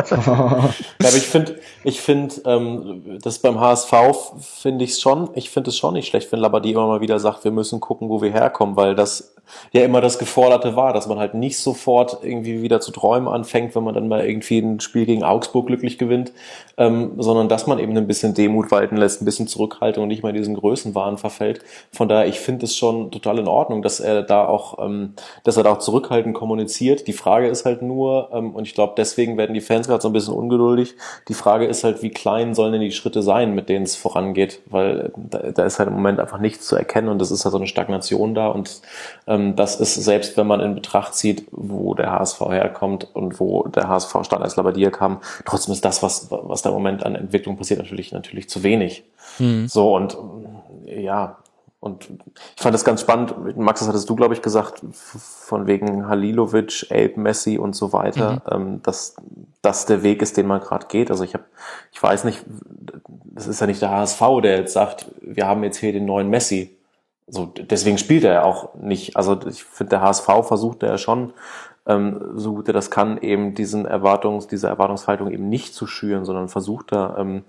aber 0.10 1.16
ich 1.16 1.28
finde, 1.28 1.60
ich 1.84 2.02
finde, 2.02 2.36
ähm, 2.46 3.20
das 3.22 3.40
beim 3.40 3.60
HSV 3.60 3.94
finde 4.40 4.86
ich 4.86 4.92
es 4.92 5.02
schon, 5.02 5.30
ich 5.36 5.50
finde 5.52 5.70
es 5.70 5.78
schon 5.78 5.94
nicht 5.94 6.08
schlecht, 6.08 6.32
wenn 6.32 6.40
Labadie 6.40 6.72
immer 6.72 6.88
mal 6.88 7.02
wieder 7.02 7.20
sagt, 7.20 7.44
wir 7.44 7.52
müssen 7.52 7.80
gucken, 7.80 8.10
wo 8.10 8.22
wir 8.22 8.32
herkommen, 8.32 8.76
weil 8.76 8.96
das 8.96 9.36
ja 9.72 9.84
immer 9.84 10.02
das 10.02 10.20
Geforderte 10.20 10.76
war, 10.76 10.94
dass 10.94 11.08
man 11.08 11.20
halt 11.20 11.34
nicht 11.34 11.58
sofort 11.58 12.20
irgendwie 12.24 12.62
wieder 12.62 12.82
zu 12.82 12.92
träumen 12.92 13.28
anfängt, 13.28 13.76
wenn 13.76 13.84
man 13.84 13.94
dann 13.94 14.08
mal 14.08 14.26
irgendwie 14.26 14.60
ein 14.60 14.80
Spiel 14.80 15.06
gegen 15.06 15.24
Augsburg 15.24 15.68
glücklich 15.68 15.98
gewinnt, 15.98 16.32
ähm, 16.78 17.14
sondern 17.18 17.48
dass 17.48 17.68
man 17.68 17.80
eben 17.80 17.96
ein 17.96 18.08
bisschen 18.08 18.34
Demut 18.34 18.72
walten 18.72 18.98
lässt, 18.98 19.22
ein 19.22 19.26
bisschen 19.26 19.48
Zurückhaltung 19.48 20.04
und 20.04 20.10
nicht 20.10 20.24
mal 20.24 20.30
in 20.30 20.36
diesen 20.36 20.56
Größenwahn 20.56 21.18
verfällt. 21.18 21.62
Von 21.92 22.10
daher, 22.10 22.28
ich 22.28 22.40
finde 22.40 22.66
es 22.66 22.76
schon 22.76 23.12
total 23.12 23.40
in 23.40 23.48
Ordnung, 23.48 23.82
dass 23.82 24.00
er 24.00 24.24
da 24.24 24.46
auch, 24.48 24.84
ähm, 24.84 25.14
dass 25.44 25.58
er 25.58 25.64
da 25.64 25.74
auch 25.74 25.80
zurückhaltend 25.80 26.34
kommuniziert. 26.36 27.08
Die 27.08 27.14
Frage 27.14 27.48
ist 27.48 27.66
halt 27.66 27.82
nur, 27.82 28.30
ähm, 28.34 28.52
und 28.56 28.68
ich 28.68 28.74
glaube, 28.74 28.94
deswegen 28.98 29.38
werden 29.38 29.54
die 29.54 29.62
Fans 29.62 29.88
gerade 29.88 30.02
so 30.02 30.10
ein 30.10 30.14
bisschen 30.14 30.34
ungeduldig. 30.34 30.96
Die 31.28 31.34
Frage 31.34 31.66
ist 31.66 31.84
halt, 31.84 32.02
wie 32.02 32.10
klein 32.10 32.56
sollen 32.56 32.74
denn 32.74 32.82
die 32.82 32.92
Schritte 32.92 33.22
sein, 33.22 33.54
mit 33.54 33.70
denen 33.70 33.86
es 33.86 33.96
vorangeht, 33.96 34.62
weil 34.66 35.12
da, 35.16 35.52
da 35.52 35.66
ist 35.66 35.80
halt 35.80 35.90
im 35.90 35.96
Moment 35.96 36.20
einfach 36.20 36.40
nichts 36.40 36.66
zu 36.66 36.76
erkennen 36.76 37.10
und 37.10 37.22
es 37.22 37.32
ist 37.32 37.46
halt 37.46 37.52
so 37.52 37.58
eine 37.58 37.68
Stagnation 37.68 38.34
da 38.34 38.48
und 38.48 38.82
ähm, 39.28 39.41
das 39.56 39.80
ist 39.80 39.96
selbst, 39.96 40.38
wenn 40.38 40.48
man 40.48 40.60
in 40.60 40.76
Betracht 40.76 41.16
zieht, 41.16 41.48
wo 41.52 41.94
der 41.94 42.12
HSV 42.12 42.42
herkommt 42.42 43.08
und 43.14 43.40
wo 43.40 43.64
der 43.68 43.88
HSV 43.88 44.18
statt 44.24 44.42
als 44.42 44.56
Labadier 44.56 44.92
kam, 44.92 45.20
trotzdem 45.46 45.74
ist 45.74 45.86
das, 45.86 46.02
was, 46.04 46.28
was 46.30 46.62
da 46.62 46.70
im 46.70 46.76
Moment 46.76 47.06
an 47.06 47.16
Entwicklung 47.16 47.58
passiert, 47.58 47.80
natürlich, 47.80 48.12
natürlich 48.12 48.50
zu 48.50 48.64
wenig. 48.64 49.04
Mhm. 49.40 49.68
So 49.68 49.96
und 49.96 50.18
ja, 50.86 51.38
und 51.82 52.08
ich 52.56 52.62
fand 52.62 52.76
das 52.76 52.86
ganz 52.86 53.02
spannend. 53.02 53.58
Max, 53.58 53.80
das 53.80 53.90
hattest 53.90 54.08
du, 54.08 54.16
glaube 54.16 54.36
ich, 54.36 54.44
gesagt, 54.44 54.84
von 54.92 55.66
wegen 55.66 56.08
Halilovic, 56.08 56.86
Abe, 56.92 57.20
Messi 57.20 57.58
und 57.58 57.76
so 57.76 57.92
weiter, 57.92 58.34
mhm. 58.34 58.42
ähm, 58.52 58.84
dass 58.84 59.16
das 59.64 59.88
der 59.88 60.04
Weg 60.04 60.22
ist, 60.22 60.38
den 60.38 60.46
man 60.46 60.62
gerade 60.62 60.86
geht. 60.86 61.10
Also 61.10 61.24
ich 61.24 61.34
habe, 61.34 61.46
ich 61.92 62.02
weiß 62.02 62.24
nicht, 62.24 62.46
das 63.26 63.48
ist 63.48 63.62
ja 63.62 63.68
nicht 63.68 63.82
der 63.82 63.90
HSV, 63.90 64.22
der 64.44 64.58
jetzt 64.58 64.74
sagt, 64.74 65.08
wir 65.22 65.48
haben 65.48 65.64
jetzt 65.64 65.78
hier 65.78 65.92
den 65.92 66.06
neuen 66.06 66.30
Messi. 66.30 66.78
So, 67.34 67.46
deswegen 67.46 67.98
spielt 67.98 68.26
er 68.26 68.34
ja 68.34 68.44
auch 68.44 68.76
nicht. 68.76 69.16
Also 69.16 69.40
ich 69.48 69.64
finde, 69.64 69.92
der 69.92 70.02
HSV 70.02 70.26
versucht 70.44 70.84
ja 70.84 70.98
schon 70.98 71.34
ähm, 71.88 72.22
so 72.36 72.54
gut 72.54 72.68
er 72.68 72.74
das 72.74 72.92
kann, 72.92 73.18
eben 73.22 73.56
diesen 73.56 73.86
Erwartungs, 73.86 74.48
diese 74.48 74.68
Erwartungshaltung 74.68 75.32
eben 75.32 75.50
nicht 75.50 75.74
zu 75.74 75.88
schüren, 75.88 76.26
sondern 76.26 76.48
versucht 76.48 76.92
da, 76.92 77.16
ähm, 77.18 77.44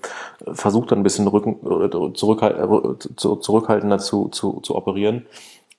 versucht 0.53 0.91
da 0.91 0.97
ein 0.97 1.03
bisschen 1.03 1.29
Rücken, 1.29 1.59
äh, 1.67 2.15
zurückhalt, 2.15 2.57
äh, 2.57 3.09
zurückhaltender 3.19 3.99
zu, 3.99 4.29
zu, 4.29 4.61
zu 4.61 4.75
operieren. 4.75 5.27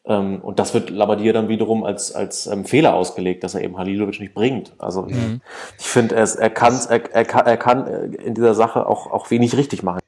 Ähm, 0.06 0.42
und 0.42 0.60
das 0.60 0.74
wird 0.74 0.90
Labadier 0.90 1.34
dann 1.34 1.48
wiederum 1.48 1.84
als, 1.84 2.14
als 2.14 2.46
ähm, 2.46 2.66
Fehler 2.66 2.94
ausgelegt, 2.94 3.44
dass 3.44 3.56
er 3.56 3.62
eben 3.62 3.78
Halilovic 3.78 4.20
nicht 4.20 4.34
bringt. 4.34 4.74
Also 4.78 5.04
mhm. 5.04 5.42
ich, 5.78 5.86
ich 5.86 5.88
finde, 5.88 6.16
er, 6.16 6.30
er, 6.38 6.50
kann, 6.52 6.80
er, 6.90 7.12
er, 7.12 7.26
kann, 7.26 7.46
er 7.48 7.58
kann 7.58 7.88
in 8.14 8.36
dieser 8.36 8.54
Sache 8.54 8.86
auch, 8.86 9.10
auch 9.10 9.32
wenig 9.32 9.58
richtig 9.58 9.82
machen. 9.82 10.03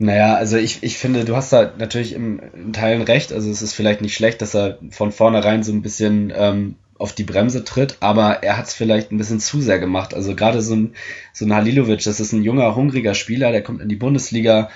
Naja, 0.00 0.36
also 0.36 0.56
ich, 0.56 0.82
ich 0.84 0.96
finde, 0.96 1.24
du 1.24 1.34
hast 1.34 1.52
da 1.52 1.72
natürlich 1.76 2.12
im, 2.12 2.40
in 2.54 2.72
Teilen 2.72 3.02
recht. 3.02 3.32
Also 3.32 3.50
es 3.50 3.62
ist 3.62 3.74
vielleicht 3.74 4.00
nicht 4.00 4.14
schlecht, 4.14 4.40
dass 4.40 4.54
er 4.54 4.78
von 4.90 5.10
vornherein 5.10 5.64
so 5.64 5.72
ein 5.72 5.82
bisschen 5.82 6.32
ähm, 6.36 6.76
auf 6.98 7.12
die 7.12 7.24
Bremse 7.24 7.64
tritt, 7.64 7.96
aber 8.00 8.42
er 8.42 8.56
hat 8.56 8.66
es 8.66 8.74
vielleicht 8.74 9.10
ein 9.10 9.18
bisschen 9.18 9.40
zu 9.40 9.60
sehr 9.60 9.80
gemacht. 9.80 10.14
Also 10.14 10.36
gerade 10.36 10.62
so 10.62 10.74
ein, 10.76 10.94
so 11.32 11.44
ein 11.44 11.54
Halilovic, 11.54 12.02
das 12.04 12.20
ist 12.20 12.32
ein 12.32 12.42
junger, 12.42 12.76
hungriger 12.76 13.14
Spieler, 13.14 13.50
der 13.50 13.62
kommt 13.62 13.80
in 13.80 13.88
die 13.88 13.96
Bundesliga, 13.96 14.70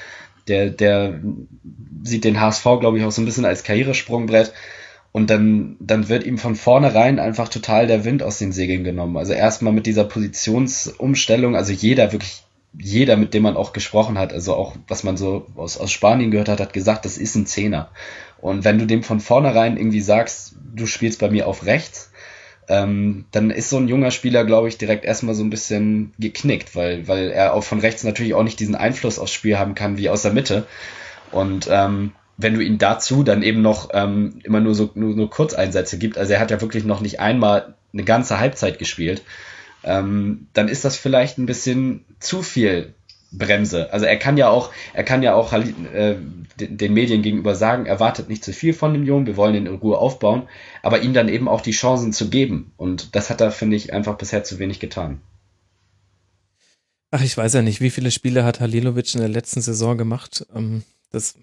der, 0.49 0.71
der 0.71 1.21
sieht 2.03 2.25
den 2.25 2.41
HSV, 2.41 2.65
glaube 2.81 2.99
ich, 2.99 3.05
auch 3.05 3.13
so 3.13 3.23
ein 3.23 3.25
bisschen 3.25 3.45
als 3.45 3.63
Karrieresprungbrett. 3.63 4.53
Und 5.13 5.31
dann, 5.31 5.77
dann 5.79 6.09
wird 6.09 6.25
ihm 6.25 6.39
von 6.39 6.57
vornherein 6.57 7.19
einfach 7.19 7.49
total 7.49 7.87
der 7.87 8.05
Wind 8.05 8.23
aus 8.23 8.39
den 8.39 8.51
Segeln 8.51 8.83
genommen. 8.83 9.19
Also 9.19 9.35
erstmal 9.35 9.73
mit 9.73 9.87
dieser 9.87 10.05
Positionsumstellung, 10.05 11.55
also 11.55 11.73
jeder, 11.73 12.13
wirklich 12.13 12.43
jeder, 12.79 13.17
mit 13.17 13.35
dem 13.35 13.43
man 13.43 13.57
auch 13.57 13.73
gesprochen 13.73 14.19
hat, 14.19 14.33
also 14.33 14.55
auch 14.55 14.77
was 14.89 15.05
man 15.05 15.17
so 15.17 15.47
aus, 15.57 15.77
aus 15.77 15.91
Spanien 15.91 16.31
gehört 16.31 16.49
hat, 16.49 16.61
hat 16.61 16.73
gesagt, 16.73 17.05
das 17.05 17.19
ist 17.19 17.35
ein 17.35 17.47
Zehner. 17.47 17.91
Und 18.41 18.65
wenn 18.65 18.79
du 18.79 18.87
dem 18.87 19.03
von 19.03 19.21
vornherein 19.21 19.77
irgendwie 19.77 20.01
sagst, 20.01 20.57
du 20.75 20.87
spielst 20.87 21.21
bei 21.21 21.31
mir 21.31 21.47
auf 21.47 21.67
rechts, 21.67 22.11
ähm, 22.69 23.27
dann 23.31 23.51
ist 23.51 23.71
so 23.71 23.77
ein 23.77 23.89
junger 23.89 24.11
Spieler, 24.11 24.45
glaube 24.45 24.69
ich, 24.69 24.79
direkt 24.79 25.05
erstmal 25.05 25.35
so 25.35 25.43
ein 25.43 25.51
bisschen 25.51 26.13
geknickt, 26.19 26.75
weil, 26.75 27.07
weil 27.09 27.31
er 27.31 27.55
auch 27.55 27.65
von 27.65 27.81
rechts 27.81 28.05
natürlich 28.05 28.35
auch 28.35 28.45
nicht 28.45 28.61
diesen 28.61 28.75
Einfluss 28.75 29.19
aufs 29.19 29.33
Spiel 29.33 29.59
haben 29.59 29.75
kann 29.75 29.99
wie 29.99 30.09
aus 30.09 30.23
der 30.23 30.33
Mitte. 30.33 30.67
Und 31.31 31.69
ähm, 31.71 32.13
wenn 32.37 32.55
du 32.55 32.61
ihn 32.61 32.79
dazu 32.79 33.23
dann 33.23 33.43
eben 33.43 33.63
noch 33.63 33.91
ähm, 33.93 34.39
immer 34.43 34.61
nur 34.61 34.75
so 34.75 34.91
nur, 34.95 35.15
nur 35.15 35.31
Kurzeinsätze 35.31 35.99
gibt, 35.99 36.19
also 36.19 36.33
er 36.33 36.41
hat 36.41 36.51
ja 36.51 36.61
wirklich 36.61 36.85
noch 36.85 37.01
nicht 37.01 37.21
einmal 37.21 37.75
eine 37.93 38.05
ganze 38.05 38.39
Halbzeit 38.39 38.79
gespielt, 38.79 39.23
ähm, 39.85 40.49
dann 40.53 40.69
ist 40.69 40.85
das 40.85 40.97
vielleicht 40.97 41.39
ein 41.39 41.47
bisschen 41.47 42.05
zu 42.21 42.43
viel 42.43 42.95
Bremse. 43.33 43.93
Also 43.93 44.07
er 44.07 44.19
kann 44.19 44.37
ja 44.37 44.49
auch, 44.49 44.71
er 44.93 45.05
kann 45.05 45.23
ja 45.23 45.35
auch 45.35 45.53
äh, 45.53 46.17
den 46.57 46.95
Medien 46.95 47.23
gegenüber 47.23 47.55
sagen, 47.55 47.87
erwartet 47.87 48.29
nicht 48.29 48.45
zu 48.45 48.53
viel 48.53 48.75
von 48.75 48.93
dem 48.93 49.05
Jungen, 49.05 49.27
wir 49.27 49.37
wollen 49.37 49.55
ihn 49.55 49.67
in 49.67 49.75
Ruhe 49.75 49.99
aufbauen, 49.99 50.49
aber 50.83 51.01
ihm 51.01 51.15
dann 51.15 51.29
eben 51.29 51.49
auch 51.49 51.63
die 51.63 51.73
Chancen 51.73 52.13
zu 52.13 52.29
geben. 52.29 52.73
Und 52.77 53.17
das 53.17 53.31
hat 53.31 53.41
er, 53.41 53.51
finde 53.51 53.77
ich, 53.77 53.93
einfach 53.93 54.17
bisher 54.19 54.45
zu 54.45 54.59
wenig 54.59 54.81
getan. 54.81 55.21
Ach, 57.11 57.23
ich 57.23 57.37
weiß 57.37 57.55
ja 57.55 57.63
nicht, 57.63 57.81
wie 57.81 57.91
viele 57.91 58.11
Spiele 58.11 58.45
hat 58.45 58.61
Halilovic 58.61 59.15
in 59.15 59.21
der 59.21 59.29
letzten 59.29 59.61
Saison 59.61 59.99
gemacht. 59.99 60.47
Ähm, 60.55 60.83
das, 61.11 61.35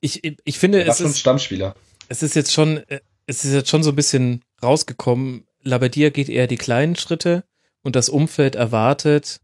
ich, 0.00 0.22
ich 0.44 0.58
finde, 0.58 0.84
es 0.84 1.00
ist 1.00 1.18
Stammspieler. 1.18 1.74
Es 2.08 2.22
ist 2.22 2.34
jetzt 2.34 2.52
schon, 2.52 2.78
äh, 2.88 3.00
es 3.26 3.44
ist 3.44 3.52
jetzt 3.52 3.70
schon 3.70 3.82
so 3.82 3.90
ein 3.90 3.96
bisschen 3.96 4.42
rausgekommen. 4.62 5.44
Labadia 5.62 6.10
geht 6.10 6.28
eher 6.28 6.46
die 6.46 6.56
kleinen 6.56 6.96
Schritte 6.96 7.44
und 7.82 7.96
das 7.96 8.08
Umfeld 8.08 8.54
erwartet 8.54 9.40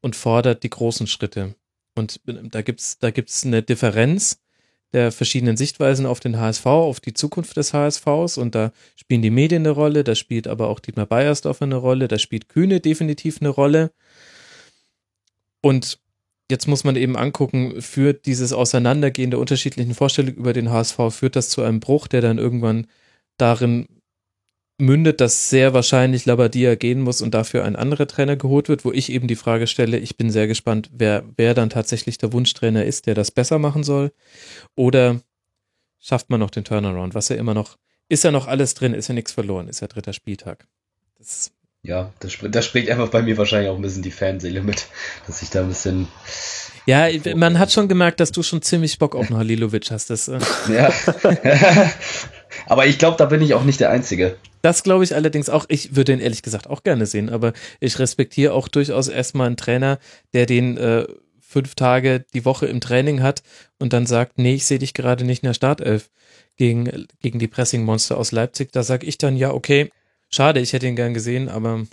und 0.00 0.16
fordert 0.16 0.62
die 0.62 0.70
großen 0.70 1.06
Schritte. 1.06 1.54
Und 1.94 2.20
da 2.24 2.62
gibt's 2.62 2.98
da 2.98 3.10
gibt's 3.10 3.44
eine 3.44 3.62
Differenz 3.62 4.40
der 4.92 5.12
verschiedenen 5.12 5.56
Sichtweisen 5.56 6.06
auf 6.06 6.20
den 6.20 6.38
HSV, 6.38 6.66
auf 6.66 7.00
die 7.00 7.14
Zukunft 7.14 7.56
des 7.56 7.72
HSVs 7.72 8.38
und 8.38 8.54
da 8.54 8.72
spielen 8.96 9.22
die 9.22 9.30
Medien 9.30 9.62
eine 9.62 9.70
Rolle, 9.70 10.02
da 10.02 10.14
spielt 10.14 10.48
aber 10.48 10.68
auch 10.68 10.80
Dietmar 10.80 11.06
Beiersdorfer 11.06 11.64
eine 11.64 11.76
Rolle, 11.76 12.08
da 12.08 12.18
spielt 12.18 12.48
Kühne 12.48 12.80
definitiv 12.80 13.38
eine 13.40 13.50
Rolle. 13.50 13.92
Und 15.62 16.00
jetzt 16.50 16.66
muss 16.66 16.84
man 16.84 16.96
eben 16.96 17.16
angucken, 17.16 17.80
führt 17.80 18.26
dieses 18.26 18.52
Auseinandergehen 18.52 19.30
der 19.30 19.38
unterschiedlichen 19.38 19.94
Vorstellungen 19.94 20.36
über 20.36 20.52
den 20.52 20.70
HSV, 20.70 20.98
führt 21.10 21.36
das 21.36 21.50
zu 21.50 21.62
einem 21.62 21.80
Bruch, 21.80 22.08
der 22.08 22.20
dann 22.20 22.38
irgendwann 22.38 22.88
darin 23.36 23.86
mündet, 24.80 25.20
dass 25.20 25.50
sehr 25.50 25.74
wahrscheinlich 25.74 26.26
Labadia 26.26 26.74
gehen 26.74 27.00
muss 27.00 27.22
und 27.22 27.34
dafür 27.34 27.64
ein 27.64 27.76
anderer 27.76 28.06
Trainer 28.06 28.36
geholt 28.36 28.68
wird, 28.68 28.84
wo 28.84 28.92
ich 28.92 29.12
eben 29.12 29.28
die 29.28 29.36
Frage 29.36 29.66
stelle, 29.66 29.98
ich 29.98 30.16
bin 30.16 30.30
sehr 30.30 30.46
gespannt, 30.46 30.90
wer, 30.92 31.24
wer 31.36 31.54
dann 31.54 31.70
tatsächlich 31.70 32.18
der 32.18 32.32
Wunschtrainer 32.32 32.84
ist, 32.84 33.06
der 33.06 33.14
das 33.14 33.30
besser 33.30 33.58
machen 33.58 33.84
soll. 33.84 34.12
Oder 34.74 35.20
schafft 36.00 36.30
man 36.30 36.40
noch 36.40 36.50
den 36.50 36.64
Turnaround, 36.64 37.14
was 37.14 37.28
ja 37.28 37.36
immer 37.36 37.54
noch, 37.54 37.76
ist 38.08 38.24
ja 38.24 38.30
noch 38.30 38.46
alles 38.46 38.74
drin, 38.74 38.94
ist 38.94 39.08
ja 39.08 39.14
nichts 39.14 39.32
verloren, 39.32 39.68
ist 39.68 39.80
ja 39.80 39.86
dritter 39.86 40.12
Spieltag. 40.12 40.66
Das 41.18 41.52
ja, 41.82 42.12
das, 42.20 42.36
das 42.42 42.66
spricht 42.66 42.90
einfach 42.90 43.08
bei 43.08 43.22
mir 43.22 43.38
wahrscheinlich 43.38 43.70
auch 43.70 43.76
ein 43.76 43.82
bisschen 43.82 44.02
die 44.02 44.10
Fanseele 44.10 44.62
mit, 44.62 44.86
dass 45.26 45.40
ich 45.40 45.48
da 45.48 45.62
ein 45.62 45.68
bisschen 45.68 46.08
ja, 46.86 47.08
man 47.36 47.58
hat 47.58 47.72
schon 47.72 47.88
gemerkt, 47.88 48.20
dass 48.20 48.32
du 48.32 48.42
schon 48.42 48.62
ziemlich 48.62 48.98
Bock 48.98 49.14
auf 49.14 49.28
einen 49.28 49.38
Halilovic 49.38 49.90
hast. 49.90 50.10
Das, 50.10 50.28
äh 50.28 50.40
ja. 50.68 50.92
aber 52.70 52.86
ich 52.86 52.98
glaube, 52.98 53.16
da 53.16 53.24
bin 53.24 53.42
ich 53.42 53.54
auch 53.54 53.64
nicht 53.64 53.80
der 53.80 53.90
Einzige. 53.90 54.36
Das 54.62 54.84
glaube 54.84 55.02
ich 55.02 55.16
allerdings 55.16 55.48
auch. 55.48 55.66
Ich 55.68 55.96
würde 55.96 56.12
ihn 56.12 56.20
ehrlich 56.20 56.42
gesagt 56.42 56.70
auch 56.70 56.84
gerne 56.84 57.04
sehen, 57.04 57.28
aber 57.28 57.52
ich 57.80 57.98
respektiere 57.98 58.54
auch 58.54 58.68
durchaus 58.68 59.08
erstmal 59.08 59.48
einen 59.48 59.56
Trainer, 59.56 59.98
der 60.34 60.46
den 60.46 60.76
äh, 60.76 61.04
fünf 61.40 61.74
Tage 61.74 62.24
die 62.32 62.44
Woche 62.44 62.66
im 62.66 62.80
Training 62.80 63.24
hat 63.24 63.42
und 63.80 63.92
dann 63.92 64.06
sagt, 64.06 64.38
nee, 64.38 64.54
ich 64.54 64.66
sehe 64.66 64.78
dich 64.78 64.94
gerade 64.94 65.24
nicht 65.24 65.42
in 65.42 65.48
der 65.48 65.54
Startelf 65.54 66.10
gegen, 66.56 67.08
gegen 67.20 67.40
die 67.40 67.48
Pressing-Monster 67.48 68.16
aus 68.16 68.30
Leipzig. 68.30 68.70
Da 68.70 68.84
sage 68.84 69.04
ich 69.04 69.18
dann, 69.18 69.36
ja, 69.36 69.52
okay, 69.52 69.90
schade, 70.28 70.60
ich 70.60 70.72
hätte 70.72 70.86
ihn 70.86 70.94
gern 70.94 71.12
gesehen, 71.12 71.48
aber 71.48 71.86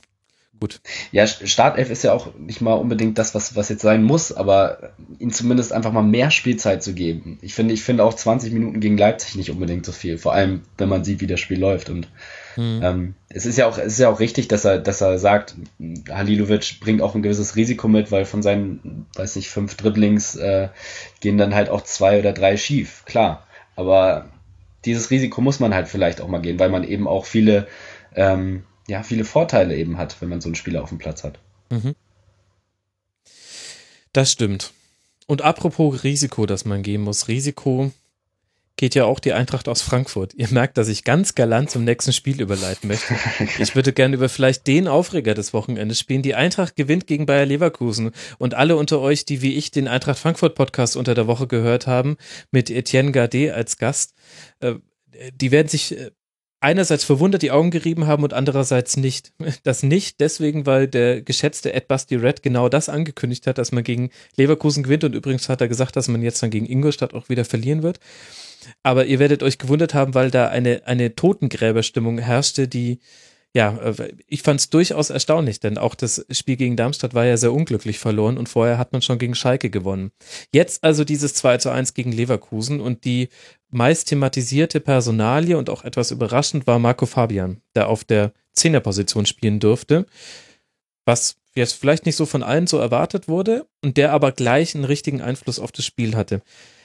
gut. 0.60 0.82
Ja, 1.12 1.28
Startelf 1.28 1.90
ist 1.90 2.04
ja 2.04 2.14
auch 2.14 2.34
nicht 2.38 2.62
mal 2.62 2.74
unbedingt 2.74 3.18
das, 3.18 3.36
was, 3.36 3.56
was 3.56 3.70
jetzt 3.70 3.82
sein 3.82 4.04
muss, 4.04 4.32
aber 4.32 4.92
ihm 5.20 5.32
zumindest 5.32 5.74
einfach 5.74 5.92
mal 5.92 6.04
mehr 6.04 6.32
Spielzeit 6.32 6.84
zu 6.84 6.94
geben. 6.94 7.38
Ich 7.42 7.54
finde, 7.54 7.74
ich 7.74 7.84
finde 7.84 8.04
auch 8.04 8.14
20 8.14 8.54
Minuten 8.54 8.80
gegen 8.80 8.98
Leipzig 8.98 9.36
nicht 9.36 9.52
unbedingt 9.52 9.86
so 9.86 9.92
viel, 9.92 10.18
vor 10.18 10.34
allem 10.34 10.62
wenn 10.78 10.90
man 10.90 11.04
sieht, 11.04 11.22
wie 11.22 11.28
das 11.28 11.40
Spiel 11.40 11.60
läuft. 11.60 11.90
Und 11.90 12.08
mhm. 12.56 12.80
ähm, 12.84 13.16
es 13.30 13.46
ist 13.46 13.58
ja 13.58 13.68
auch, 13.68 13.78
es 13.78 13.94
ist 13.94 14.00
ja 14.00 14.10
auch 14.10 14.20
richtig, 14.20 14.48
dass 14.48 14.66
er, 14.66 14.80
dass 14.80 15.02
er 15.02 15.20
sagt, 15.20 15.56
Halilovic 16.10 16.80
bringt 16.80 17.02
auch 17.02 17.16
ein 17.16 17.24
gewisses 17.24 17.56
Risiko 17.56 17.88
mit, 17.88 18.12
weil 18.12 18.26
von 18.26 18.42
seinen, 18.42 19.06
weiß 19.16 19.36
nicht, 19.36 19.50
fünf 19.50 19.76
Dribblings 19.76 20.36
äh, 20.36 20.70
gehen 21.20 21.38
dann 21.38 21.56
halt 21.56 21.70
auch 21.70 21.82
zwei 21.82 22.20
oder 22.20 22.34
drei 22.34 22.58
schief, 22.58 23.04
klar. 23.06 23.46
Aber 23.76 24.26
dieses 24.86 25.12
Risiko 25.12 25.42
muss 25.42 25.60
man 25.60 25.74
halt 25.74 25.88
vielleicht 25.88 26.22
auch 26.22 26.28
mal 26.28 26.42
gehen, 26.42 26.60
weil 26.60 26.70
man 26.70 26.84
eben 26.84 27.08
auch 27.08 27.26
viele 27.26 27.68
ähm, 28.16 28.64
ja, 28.88 29.04
viele 29.04 29.26
Vorteile 29.26 29.76
eben 29.76 29.98
hat, 29.98 30.20
wenn 30.22 30.30
man 30.30 30.42
so 30.42 30.48
einen 30.48 30.56
Spieler 30.56 30.84
auf 30.84 30.90
dem 30.90 30.98
Platz 30.98 31.24
hat. 31.24 31.40
Mhm. 31.70 31.96
Das 34.14 34.32
stimmt. 34.32 34.74
Und 35.28 35.42
apropos 35.42 36.04
Risiko, 36.04 36.46
das 36.46 36.66
man 36.66 36.84
gehen 36.84 37.02
muss. 37.02 37.28
Risiko 37.28 37.92
geht 38.78 38.96
ja 38.96 39.06
auch 39.06 39.20
die 39.20 39.34
Eintracht 39.34 39.68
aus 39.68 39.82
Frankfurt. 39.82 40.36
Ihr 40.36 40.48
merkt, 40.50 40.78
dass 40.78 40.88
ich 40.88 41.04
ganz 41.04 41.36
galant 41.36 41.70
zum 41.70 41.84
nächsten 41.84 42.14
Spiel 42.14 42.40
überleiten 42.40 42.88
möchte. 42.88 43.16
Ich 43.60 43.76
würde 43.76 43.92
gerne 43.92 44.16
über 44.16 44.30
vielleicht 44.30 44.68
den 44.68 44.88
Aufreger 44.88 45.34
des 45.34 45.52
Wochenendes 45.52 46.00
spielen. 46.00 46.22
Die 46.22 46.36
Eintracht 46.36 46.76
gewinnt 46.76 47.08
gegen 47.08 47.26
Bayer 47.26 47.46
Leverkusen. 47.46 48.12
Und 48.38 48.54
alle 48.54 48.78
unter 48.78 49.00
euch, 49.00 49.26
die 49.26 49.42
wie 49.42 49.56
ich 49.56 49.72
den 49.72 49.88
Eintracht 49.88 50.20
Frankfurt 50.20 50.56
Podcast 50.56 50.96
unter 50.96 51.16
der 51.16 51.28
Woche 51.28 51.48
gehört 51.48 51.88
haben, 51.88 52.18
mit 52.52 52.70
Etienne 52.70 53.12
Gardet 53.12 53.52
als 53.52 53.78
Gast, 53.78 54.14
äh, 54.60 54.76
die 55.34 55.52
werden 55.52 55.68
sich 55.68 55.98
äh, 55.98 56.12
einerseits 56.60 57.04
verwundert 57.04 57.42
die 57.42 57.52
Augen 57.52 57.72
gerieben 57.72 58.08
haben 58.08 58.24
und 58.24 58.34
andererseits 58.34 58.98
nicht. 58.98 59.34
Das 59.64 59.84
nicht 59.84 60.20
deswegen, 60.20 60.66
weil 60.66 60.88
der 60.88 61.22
geschätzte 61.22 61.74
Ed 61.74 61.88
Basti 61.88 62.16
Red 62.16 62.42
genau 62.42 62.70
das 62.70 62.90
angekündigt 62.90 63.48
hat, 63.48 63.58
dass 63.58 63.72
man 63.72 63.84
gegen 63.84 64.12
Leverkusen 64.36 64.84
gewinnt 64.84 65.04
und 65.04 65.14
übrigens 65.14 65.50
hat 65.50 65.62
er 65.62 65.68
gesagt, 65.68 65.96
dass 65.96 66.08
man 66.08 66.22
jetzt 66.22 66.42
dann 66.42 66.52
gegen 66.52 66.66
Ingolstadt 66.66 67.14
auch 67.14 67.30
wieder 67.30 67.44
verlieren 67.44 67.84
wird. 67.84 68.00
Aber 68.84 69.06
ihr 69.06 69.20
werdet 69.20 69.44
euch 69.44 69.58
gewundert 69.58 69.94
haben, 69.94 70.14
weil 70.14 70.32
da 70.32 70.48
eine, 70.48 70.84
eine 70.86 71.16
Totengräberstimmung 71.16 72.20
herrschte, 72.20 72.68
die 72.68 73.00
ja, 73.58 73.76
äh, 73.80 74.14
ich 74.28 74.44
fand 74.44 74.60
es 74.60 74.70
durchaus 74.70 75.10
erstaunlich, 75.10 75.60
denn 75.60 75.80
auch 75.80 75.96
das 75.96 76.24
Spiel 76.30 76.58
gegen 76.58 76.76
Darmstadt 76.76 77.16
war 77.16 77.26
ja 77.26 77.38
sehr 77.38 77.52
unglücklich 77.52 77.98
verloren 77.98 78.38
und 78.38 78.48
vorher 78.48 78.78
hat 78.78 78.94
man 78.94 79.02
schon 79.02 79.18
gegen 79.18 79.34
Schalke 79.34 79.72
gewonnen. 79.72 80.12
Jetzt 80.54 80.84
also 80.84 81.04
dieses 81.04 81.34
2 81.34 81.58
zu 81.58 81.72
1 81.72 81.96
gegen 81.96 82.12
Leverkusen 82.12 82.80
und 82.80 83.04
die 83.04 83.30
meist 83.72 84.10
thematisierte 84.10 84.80
Personalie 84.80 85.58
und 85.58 85.72
auch 85.72 85.84
etwas 85.84 86.12
überraschend 86.12 86.68
war 86.68 86.78
Marco 86.78 87.08
Fabian, 87.08 87.60
der 87.74 87.90
auf 87.90 88.04
der 88.04 88.32
Zehnerposition 88.54 89.26
spielen 89.26 89.60
durfte, 89.60 90.06
was 91.06 91.38
jetzt 91.56 91.74
vielleicht 91.74 92.06
nicht 92.06 92.16
so 92.16 92.28
von 92.28 92.44
allen 92.44 92.68
so 92.68 92.78
erwartet 92.78 93.28
wurde 93.28 93.66
und 93.84 93.98
der 93.98 94.12
aber 94.12 94.34
gleich 94.34 94.76
einen 94.76 94.84
richtigen 94.84 95.20
Einfluss 95.20 95.58
auf 95.58 95.72
das 95.72 95.84
Spiel 95.84 96.16
hatte. 96.16 96.44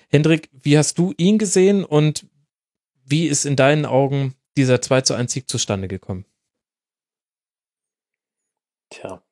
Hendrik, 0.09 0.49
wie 0.63 0.79
hast 0.79 0.97
du 0.97 1.13
ihn 1.19 1.37
gesehen 1.37 1.85
und 1.85 2.25
wie 3.05 3.27
ist 3.27 3.45
in 3.45 3.57
deinen 3.57 3.85
Augen 3.85 4.33
dieser 4.57 4.81
2 4.81 5.03
zu 5.03 5.13
1 5.13 5.31
Sieg 5.31 5.51
zustande 5.51 5.87
gekommen? 5.87 6.25
Tja, 8.93 9.23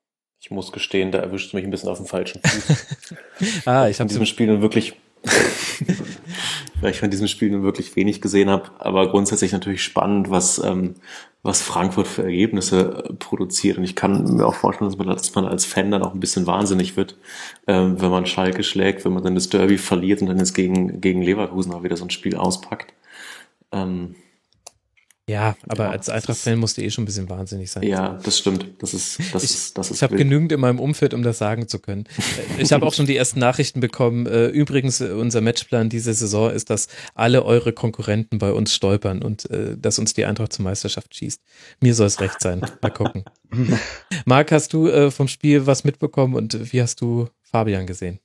ich 0.40 0.50
muss 0.50 0.72
gestehen, 0.72 1.12
da 1.12 1.18
erwischt 1.18 1.52
mich 1.52 1.64
ein 1.64 1.70
bisschen 1.70 1.90
auf 1.90 1.98
dem 1.98 2.06
falschen 2.06 2.40
Fuß. 2.42 3.66
ah, 3.66 3.88
ich 3.88 4.00
habe 4.00 4.04
in 4.04 4.08
diesem 4.08 4.24
Spiel 4.24 4.46
nun 4.46 4.62
wirklich, 4.62 4.94
weil 6.80 6.92
ich 6.92 7.00
von 7.00 7.10
diesem 7.10 7.28
Spiel 7.28 7.50
nun 7.50 7.62
wirklich 7.62 7.94
wenig 7.94 8.22
gesehen 8.22 8.48
habe, 8.48 8.70
aber 8.78 9.10
grundsätzlich 9.10 9.52
natürlich 9.52 9.82
spannend, 9.82 10.30
was, 10.30 10.58
ähm, 10.64 10.94
was 11.42 11.60
Frankfurt 11.60 12.08
für 12.08 12.22
Ergebnisse 12.22 13.04
äh, 13.04 13.12
produziert. 13.12 13.76
Und 13.76 13.84
ich 13.84 13.96
kann 13.96 14.36
mir 14.36 14.46
auch 14.46 14.54
vorstellen, 14.54 14.88
dass 14.88 14.96
man, 14.98 15.08
dass 15.08 15.34
man 15.34 15.44
als 15.44 15.66
Fan 15.66 15.90
dann 15.90 16.02
auch 16.02 16.14
ein 16.14 16.20
bisschen 16.20 16.46
wahnsinnig 16.46 16.96
wird, 16.96 17.18
ähm, 17.66 18.00
wenn 18.00 18.10
man 18.10 18.24
Schalke 18.24 18.62
schlägt, 18.62 19.04
wenn 19.04 19.12
man 19.12 19.22
dann 19.22 19.34
das 19.34 19.50
Derby 19.50 19.76
verliert 19.76 20.22
und 20.22 20.28
dann 20.28 20.38
jetzt 20.38 20.54
gegen, 20.54 21.02
gegen 21.02 21.20
Leverkusen 21.20 21.74
auch 21.74 21.82
wieder 21.82 21.98
so 21.98 22.04
ein 22.06 22.10
Spiel 22.10 22.34
auspackt. 22.34 22.94
Ähm, 23.72 24.14
ja, 25.30 25.56
aber 25.68 25.84
ja, 25.84 25.90
als 25.90 26.08
Eintracht-Fan 26.08 26.58
musste 26.58 26.82
eh 26.82 26.90
schon 26.90 27.02
ein 27.02 27.06
bisschen 27.06 27.28
wahnsinnig 27.28 27.70
sein. 27.70 27.84
Ja, 27.84 28.18
das 28.22 28.38
stimmt. 28.38 28.66
Das 28.78 28.94
ist, 28.94 29.20
das 29.32 29.44
ich, 29.44 29.50
ist, 29.50 29.78
das 29.78 29.90
ist. 29.90 29.98
Ich 29.98 30.02
habe 30.02 30.16
genügend 30.16 30.50
in 30.50 30.58
meinem 30.58 30.80
Umfeld, 30.80 31.14
um 31.14 31.22
das 31.22 31.38
sagen 31.38 31.68
zu 31.68 31.78
können. 31.78 32.04
ich 32.58 32.72
habe 32.72 32.84
auch 32.84 32.92
schon 32.92 33.06
die 33.06 33.16
ersten 33.16 33.38
Nachrichten 33.38 33.78
bekommen. 33.78 34.26
Äh, 34.26 34.48
übrigens, 34.48 35.00
äh, 35.00 35.12
unser 35.12 35.40
Matchplan 35.40 35.88
diese 35.88 36.12
Saison 36.12 36.50
ist, 36.50 36.68
dass 36.68 36.88
alle 37.14 37.44
eure 37.44 37.72
Konkurrenten 37.72 38.38
bei 38.38 38.52
uns 38.52 38.74
stolpern 38.74 39.22
und 39.22 39.48
äh, 39.50 39.76
dass 39.78 40.00
uns 40.00 40.14
die 40.14 40.24
Eintracht 40.24 40.52
zur 40.52 40.64
Meisterschaft 40.64 41.14
schießt. 41.14 41.40
Mir 41.80 41.94
soll 41.94 42.08
es 42.08 42.20
recht 42.20 42.40
sein. 42.40 42.62
Mal 42.82 42.90
gucken. 42.90 43.24
Marc, 44.24 44.50
hast 44.50 44.72
du 44.72 45.10
vom 45.10 45.28
Spiel 45.28 45.66
was 45.66 45.84
mitbekommen 45.84 46.34
und 46.34 46.72
wie 46.72 46.82
hast 46.82 47.00
du 47.00 47.28
Fabian 47.42 47.86
gesehen? 47.86 48.18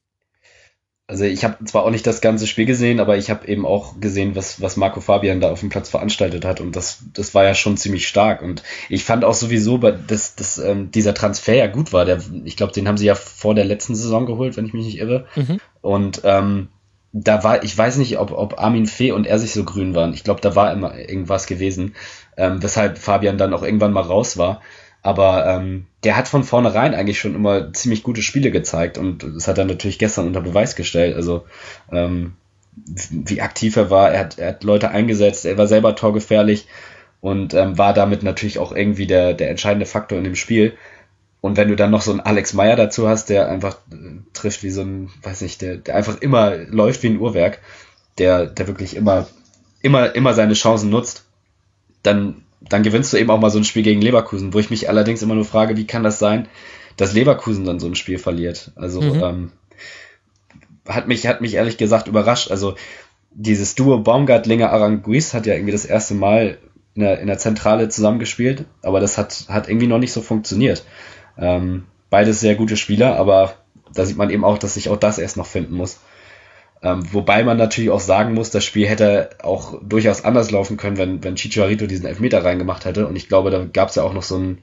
Also 1.08 1.24
ich 1.24 1.44
habe 1.44 1.64
zwar 1.66 1.84
auch 1.84 1.92
nicht 1.92 2.08
das 2.08 2.20
ganze 2.20 2.48
Spiel 2.48 2.66
gesehen, 2.66 3.00
aber 3.00 3.18
ich 3.18 3.30
habe 3.30 3.48
eben 3.48 3.66
auch 3.66 4.00
gesehen, 4.00 4.36
was, 4.36 4.60
was 4.60 4.76
Marco 4.76 5.02
Fabian 5.02 5.40
da 5.40 5.52
auf 5.52 5.60
dem 5.60 5.70
Platz 5.70 5.90
veranstaltet 5.90 6.46
hat. 6.46 6.62
Und 6.62 6.76
das, 6.76 7.04
das 7.14 7.36
war 7.36 7.44
ja 7.44 7.54
schon 7.54 7.78
ziemlich 7.78 8.08
stark. 8.08 8.42
Und 8.42 8.64
ich 8.90 9.04
fand 9.04 9.24
auch 9.24 9.36
sowieso, 9.36 9.78
dass, 9.78 10.36
dass 10.36 10.58
ähm, 10.58 10.90
dieser 10.90 11.14
Transfer 11.14 11.54
ja 11.54 11.68
gut 11.68 11.94
war. 11.94 12.06
Der, 12.06 12.20
ich 12.44 12.58
glaube, 12.58 12.74
den 12.74 12.88
haben 12.88 12.98
sie 12.98 13.06
ja 13.06 13.14
vor 13.14 13.54
der 13.54 13.66
letzten 13.66 13.94
Saison 13.94 14.26
geholt, 14.26 14.58
wenn 14.58 14.66
ich 14.66 14.74
mich 14.74 14.86
nicht 14.86 14.98
irre. 14.98 15.28
Mhm. 15.36 15.60
Und 15.82 16.22
ähm, 16.24 16.70
da 17.14 17.44
war, 17.44 17.64
ich 17.64 17.78
weiß 17.78 17.98
nicht, 17.98 18.18
ob, 18.18 18.32
ob 18.32 18.60
Armin 18.60 18.88
Fee 18.88 19.12
und 19.12 19.28
er 19.28 19.38
sich 19.38 19.54
so 19.54 19.64
grün 19.64 19.94
waren. 19.94 20.14
Ich 20.14 20.24
glaube, 20.24 20.42
da 20.42 20.56
war 20.56 20.74
immer 20.74 20.98
irgendwas 20.98 21.46
gewesen, 21.46 21.96
ähm, 22.36 22.64
weshalb 22.64 22.98
Fabian 22.98 23.38
dann 23.38 23.54
auch 23.54 23.64
irgendwann 23.64 23.94
mal 23.94 24.02
raus 24.02 24.38
war. 24.38 24.62
Aber 25.06 25.46
ähm, 25.46 25.86
der 26.04 26.18
hat 26.18 26.28
von 26.28 26.44
vornherein 26.44 26.96
eigentlich 26.96 27.20
schon 27.20 27.36
immer 27.36 27.72
ziemlich 27.74 28.02
gute 28.02 28.24
Spiele 28.24 28.50
gezeigt 28.50 28.98
und 28.98 29.22
das 29.22 29.48
hat 29.48 29.60
er 29.60 29.66
natürlich 29.66 30.00
gestern 30.00 30.26
unter 30.26 30.42
Beweis 30.42 30.76
gestellt. 30.76 31.16
Also 31.16 31.46
ähm, 31.92 32.34
wie 33.12 33.40
aktiv 33.40 33.76
er 33.76 33.92
war, 33.92 34.12
er 34.12 34.22
hat, 34.22 34.40
er 34.40 34.48
hat 34.48 34.64
Leute 34.64 34.90
eingesetzt, 34.90 35.46
er 35.46 35.60
war 35.60 35.68
selber 35.68 35.96
torgefährlich 35.96 36.66
und 37.22 37.54
ähm, 37.54 37.78
war 37.78 37.94
damit 37.94 38.24
natürlich 38.24 38.58
auch 38.58 38.72
irgendwie 38.76 39.06
der, 39.06 39.36
der 39.36 39.52
entscheidende 39.52 39.86
Faktor 39.86 40.18
in 40.18 40.24
dem 40.24 40.36
Spiel. 40.36 40.76
Und 41.40 41.56
wenn 41.56 41.68
du 41.68 41.76
dann 41.76 41.92
noch 41.92 42.02
so 42.02 42.10
einen 42.10 42.22
Alex 42.22 42.54
Meyer 42.54 42.76
dazu 42.76 43.08
hast, 43.08 43.30
der 43.30 43.48
einfach 43.48 43.78
äh, 43.92 44.22
trifft 44.34 44.64
wie 44.64 44.72
so 44.72 44.82
ein, 44.82 45.12
weiß 45.22 45.42
nicht, 45.42 45.62
der, 45.62 45.78
der 45.78 45.98
einfach 45.98 46.20
immer 46.20 46.58
läuft 46.58 47.04
wie 47.04 47.10
ein 47.10 47.20
Uhrwerk, 47.20 47.60
der, 48.18 48.48
der 48.48 48.66
wirklich 48.66 48.96
immer, 48.96 49.28
immer, 49.84 50.16
immer 50.16 50.34
seine 50.34 50.56
Chancen 50.56 50.90
nutzt, 50.90 51.26
dann 52.02 52.42
dann 52.70 52.84
gewinnst 52.84 53.14
du 53.14 53.18
eben 53.18 53.30
auch 53.30 53.40
mal 53.40 53.52
so 53.52 53.60
ein 53.60 53.64
Spiel 53.64 53.84
gegen 53.84 54.02
Leverkusen, 54.02 54.54
wo 54.54 54.60
ich 54.60 54.70
mich 54.70 54.90
allerdings 54.90 55.22
immer 55.22 55.36
nur 55.36 55.46
frage, 55.46 55.78
wie 55.78 55.88
kann 55.88 56.04
das 56.04 56.20
sein, 56.20 56.48
dass 56.98 57.14
Leverkusen 57.14 57.66
dann 57.66 57.80
so 57.80 57.88
ein 57.88 57.96
Spiel 57.96 58.18
verliert? 58.18 58.72
Also 58.76 59.02
mhm. 59.02 59.24
ähm, 59.24 59.52
hat 60.88 61.08
mich 61.08 61.28
hat 61.28 61.42
mich 61.42 61.56
ehrlich 61.56 61.78
gesagt 61.78 62.08
überrascht. 62.08 62.52
Also 62.52 62.76
dieses 63.32 63.76
Duo 63.76 64.00
Baumgartlinger 64.00 64.72
Aranguiz 64.72 65.34
hat 65.34 65.46
ja 65.46 65.54
irgendwie 65.54 65.72
das 65.72 65.86
erste 65.86 66.14
Mal 66.14 66.58
in 66.96 67.02
der, 67.02 67.20
in 67.20 67.28
der 67.28 67.38
Zentrale 67.38 67.90
zusammengespielt, 67.90 68.66
aber 68.82 69.00
das 69.00 69.18
hat 69.18 69.46
hat 69.50 69.68
irgendwie 69.68 69.88
noch 69.88 70.00
nicht 70.00 70.14
so 70.14 70.22
funktioniert. 70.22 70.86
Ähm, 71.38 71.86
beides 72.10 72.40
sehr 72.40 72.56
gute 72.56 72.78
Spieler, 72.78 73.18
aber 73.18 73.56
da 73.94 74.06
sieht 74.06 74.18
man 74.18 74.30
eben 74.30 74.46
auch, 74.46 74.58
dass 74.58 74.76
sich 74.76 74.90
auch 74.90 74.98
das 74.98 75.20
erst 75.20 75.38
noch 75.38 75.48
finden 75.48 75.76
muss. 75.76 76.00
Ähm, 76.82 77.04
wobei 77.12 77.44
man 77.44 77.58
natürlich 77.58 77.90
auch 77.90 78.00
sagen 78.00 78.34
muss, 78.34 78.52
das 78.52 78.64
Spiel 78.64 78.88
hätte 78.88 79.30
auch 79.42 79.80
durchaus 79.82 80.24
anders 80.24 80.52
laufen 80.52 80.78
können, 80.78 80.98
wenn, 80.98 81.24
wenn 81.24 81.36
Chicharito 81.36 81.88
diesen 81.88 82.06
Elfmeter 82.06 82.44
reingemacht 82.44 82.86
hätte. 82.86 83.08
Und 83.08 83.16
ich 83.16 83.28
glaube, 83.28 83.50
da 83.50 83.66
gab 83.66 83.90
es 83.90 83.96
ja 83.96 84.04
auch 84.04 84.14
noch 84.14 84.24
so 84.24 84.36
einen, 84.36 84.60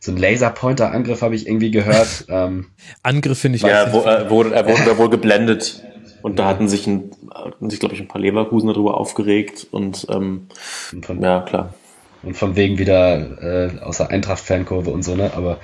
so 0.00 0.12
einen 0.12 0.20
Laserpointer-Angriff, 0.20 1.20
habe 1.22 1.34
ich 1.34 1.46
irgendwie 1.46 1.70
gehört. 1.70 2.26
Ähm, 2.30 2.66
Angriff 3.02 3.38
finde 3.38 3.56
ich. 3.56 3.62
Ja, 3.62 3.68
er, 3.68 4.04
er, 4.04 4.30
wurde, 4.30 4.54
er 4.54 4.66
wurde 4.66 4.84
da 4.84 4.98
wohl 4.98 5.10
geblendet. 5.10 5.82
Und 6.22 6.38
da 6.38 6.46
hatten 6.46 6.68
sich, 6.68 6.86
ein, 6.86 7.10
hatten 7.32 7.70
sich 7.70 7.80
glaube 7.80 7.94
ich, 7.94 8.00
ein 8.00 8.08
paar 8.08 8.20
Leverkusen 8.20 8.68
darüber 8.68 8.98
aufgeregt. 8.98 9.66
Und, 9.70 10.06
ähm, 10.10 10.48
und 10.92 11.06
von, 11.06 11.22
ja, 11.22 11.40
klar. 11.40 11.74
Und 12.22 12.36
von 12.36 12.56
wegen 12.56 12.78
wieder 12.78 13.42
äh, 13.42 13.80
aus 13.80 13.98
der 13.98 14.10
Eintracht-Fankurve 14.10 14.90
und 14.90 15.02
so, 15.02 15.14
ne? 15.14 15.32
Aber 15.34 15.58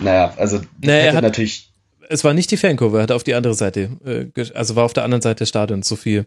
naja, 0.00 0.32
also 0.36 0.60
naja, 0.82 1.12
hätte 1.12 1.22
natürlich 1.22 1.65
es 2.08 2.24
war 2.24 2.34
nicht 2.34 2.50
die 2.50 2.56
Fankurve, 2.56 2.98
er 2.98 3.02
hat 3.04 3.12
auf 3.12 3.24
die 3.24 3.34
andere 3.34 3.54
Seite, 3.54 3.90
äh, 4.04 4.44
also 4.54 4.76
war 4.76 4.84
auf 4.84 4.92
der 4.92 5.04
anderen 5.04 5.22
Seite 5.22 5.40
des 5.40 5.48
Stadions. 5.48 5.88
So 5.88 5.96
viel, 5.96 6.26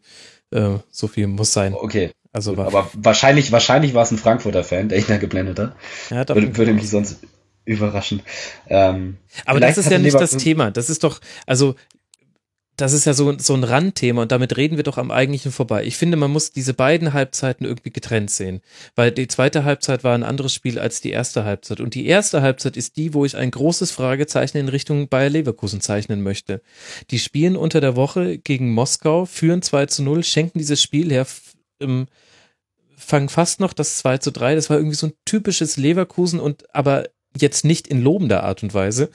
äh, 0.52 0.78
so 0.92 1.08
viel 1.08 1.28
muss 1.28 1.54
sein. 1.54 1.74
Okay. 1.74 2.12
Also 2.32 2.58
war, 2.58 2.68
aber 2.68 2.90
wahrscheinlich, 2.94 3.52
wahrscheinlich 3.52 3.94
war 3.96 4.04
es 4.04 4.12
ein 4.12 4.18
Frankfurter 4.18 4.64
Fan, 4.64 4.90
der 4.90 5.00
ihn 5.00 5.06
da 5.08 5.18
geblendet 5.18 5.58
hat. 5.58 5.76
Ja, 6.12 6.28
würde, 6.28 6.56
würde 6.58 6.74
mich 6.74 6.90
sonst 6.90 7.18
überraschen. 7.66 8.22
Ähm, 8.68 9.18
aber 9.46 9.60
das 9.60 9.78
ist 9.78 9.90
ja 9.90 9.98
nicht 9.98 10.20
das 10.20 10.38
Thema. 10.38 10.72
Das 10.72 10.90
ist 10.90 11.04
doch, 11.04 11.20
also 11.46 11.76
das 12.82 12.94
ist 12.94 13.06
ja 13.06 13.14
so, 13.14 13.38
so 13.38 13.54
ein 13.54 13.64
Randthema 13.64 14.22
und 14.22 14.32
damit 14.32 14.56
reden 14.56 14.78
wir 14.78 14.84
doch 14.84 14.98
am 14.98 15.12
eigentlichen 15.12 15.52
vorbei. 15.52 15.84
Ich 15.86 15.98
finde, 15.98 16.18
man 16.18 16.32
muss 16.32 16.52
diese 16.52 16.74
beiden 16.74 17.14
Halbzeiten 17.14 17.66
irgendwie 17.66 17.92
getrennt 17.92 18.32
sehen, 18.32 18.62
weil 18.96 19.12
die 19.12 19.28
zweite 19.28 19.64
Halbzeit 19.64 20.04
war 20.04 20.16
ein 20.16 20.24
anderes 20.24 20.54
Spiel 20.54 20.80
als 20.80 21.02
die 21.02 21.12
erste 21.12 21.44
Halbzeit 21.44 21.82
und 21.82 21.96
die 21.96 22.06
erste 22.06 22.42
Halbzeit 22.42 22.78
ist 22.78 22.98
die, 22.98 23.14
wo 23.14 23.26
ich 23.26 23.36
ein 23.36 23.52
großes 23.52 23.92
Fragezeichen 23.92 24.58
in 24.58 24.70
Richtung 24.70 25.10
Bayer 25.10 25.30
Leverkusen 25.30 25.82
zeichnen 25.82 26.22
möchte. 26.22 26.62
Die 27.12 27.20
spielen 27.20 27.56
unter 27.56 27.82
der 27.82 27.96
Woche 27.96 28.38
gegen 28.38 28.74
Moskau, 28.74 29.26
führen 29.26 29.62
2 29.62 29.86
zu 29.88 30.04
0, 30.04 30.24
schenken 30.24 30.60
dieses 30.60 30.82
Spiel 30.82 31.12
her, 31.12 31.28
ähm, 31.82 32.08
fangen 32.96 33.30
fast 33.30 33.60
noch 33.60 33.74
das 33.74 33.98
2 33.98 34.20
zu 34.20 34.32
3. 34.32 34.56
Das 34.56 34.70
war 34.70 34.78
irgendwie 34.78 34.96
so 34.96 35.08
ein 35.08 35.14
typisches 35.26 35.78
Leverkusen 35.78 36.40
und 36.40 36.74
aber 36.74 37.06
jetzt 37.38 37.64
nicht 37.64 37.88
in 37.88 38.02
lobender 38.02 38.44
Art 38.44 38.64
und 38.64 38.74
Weise. 38.74 39.10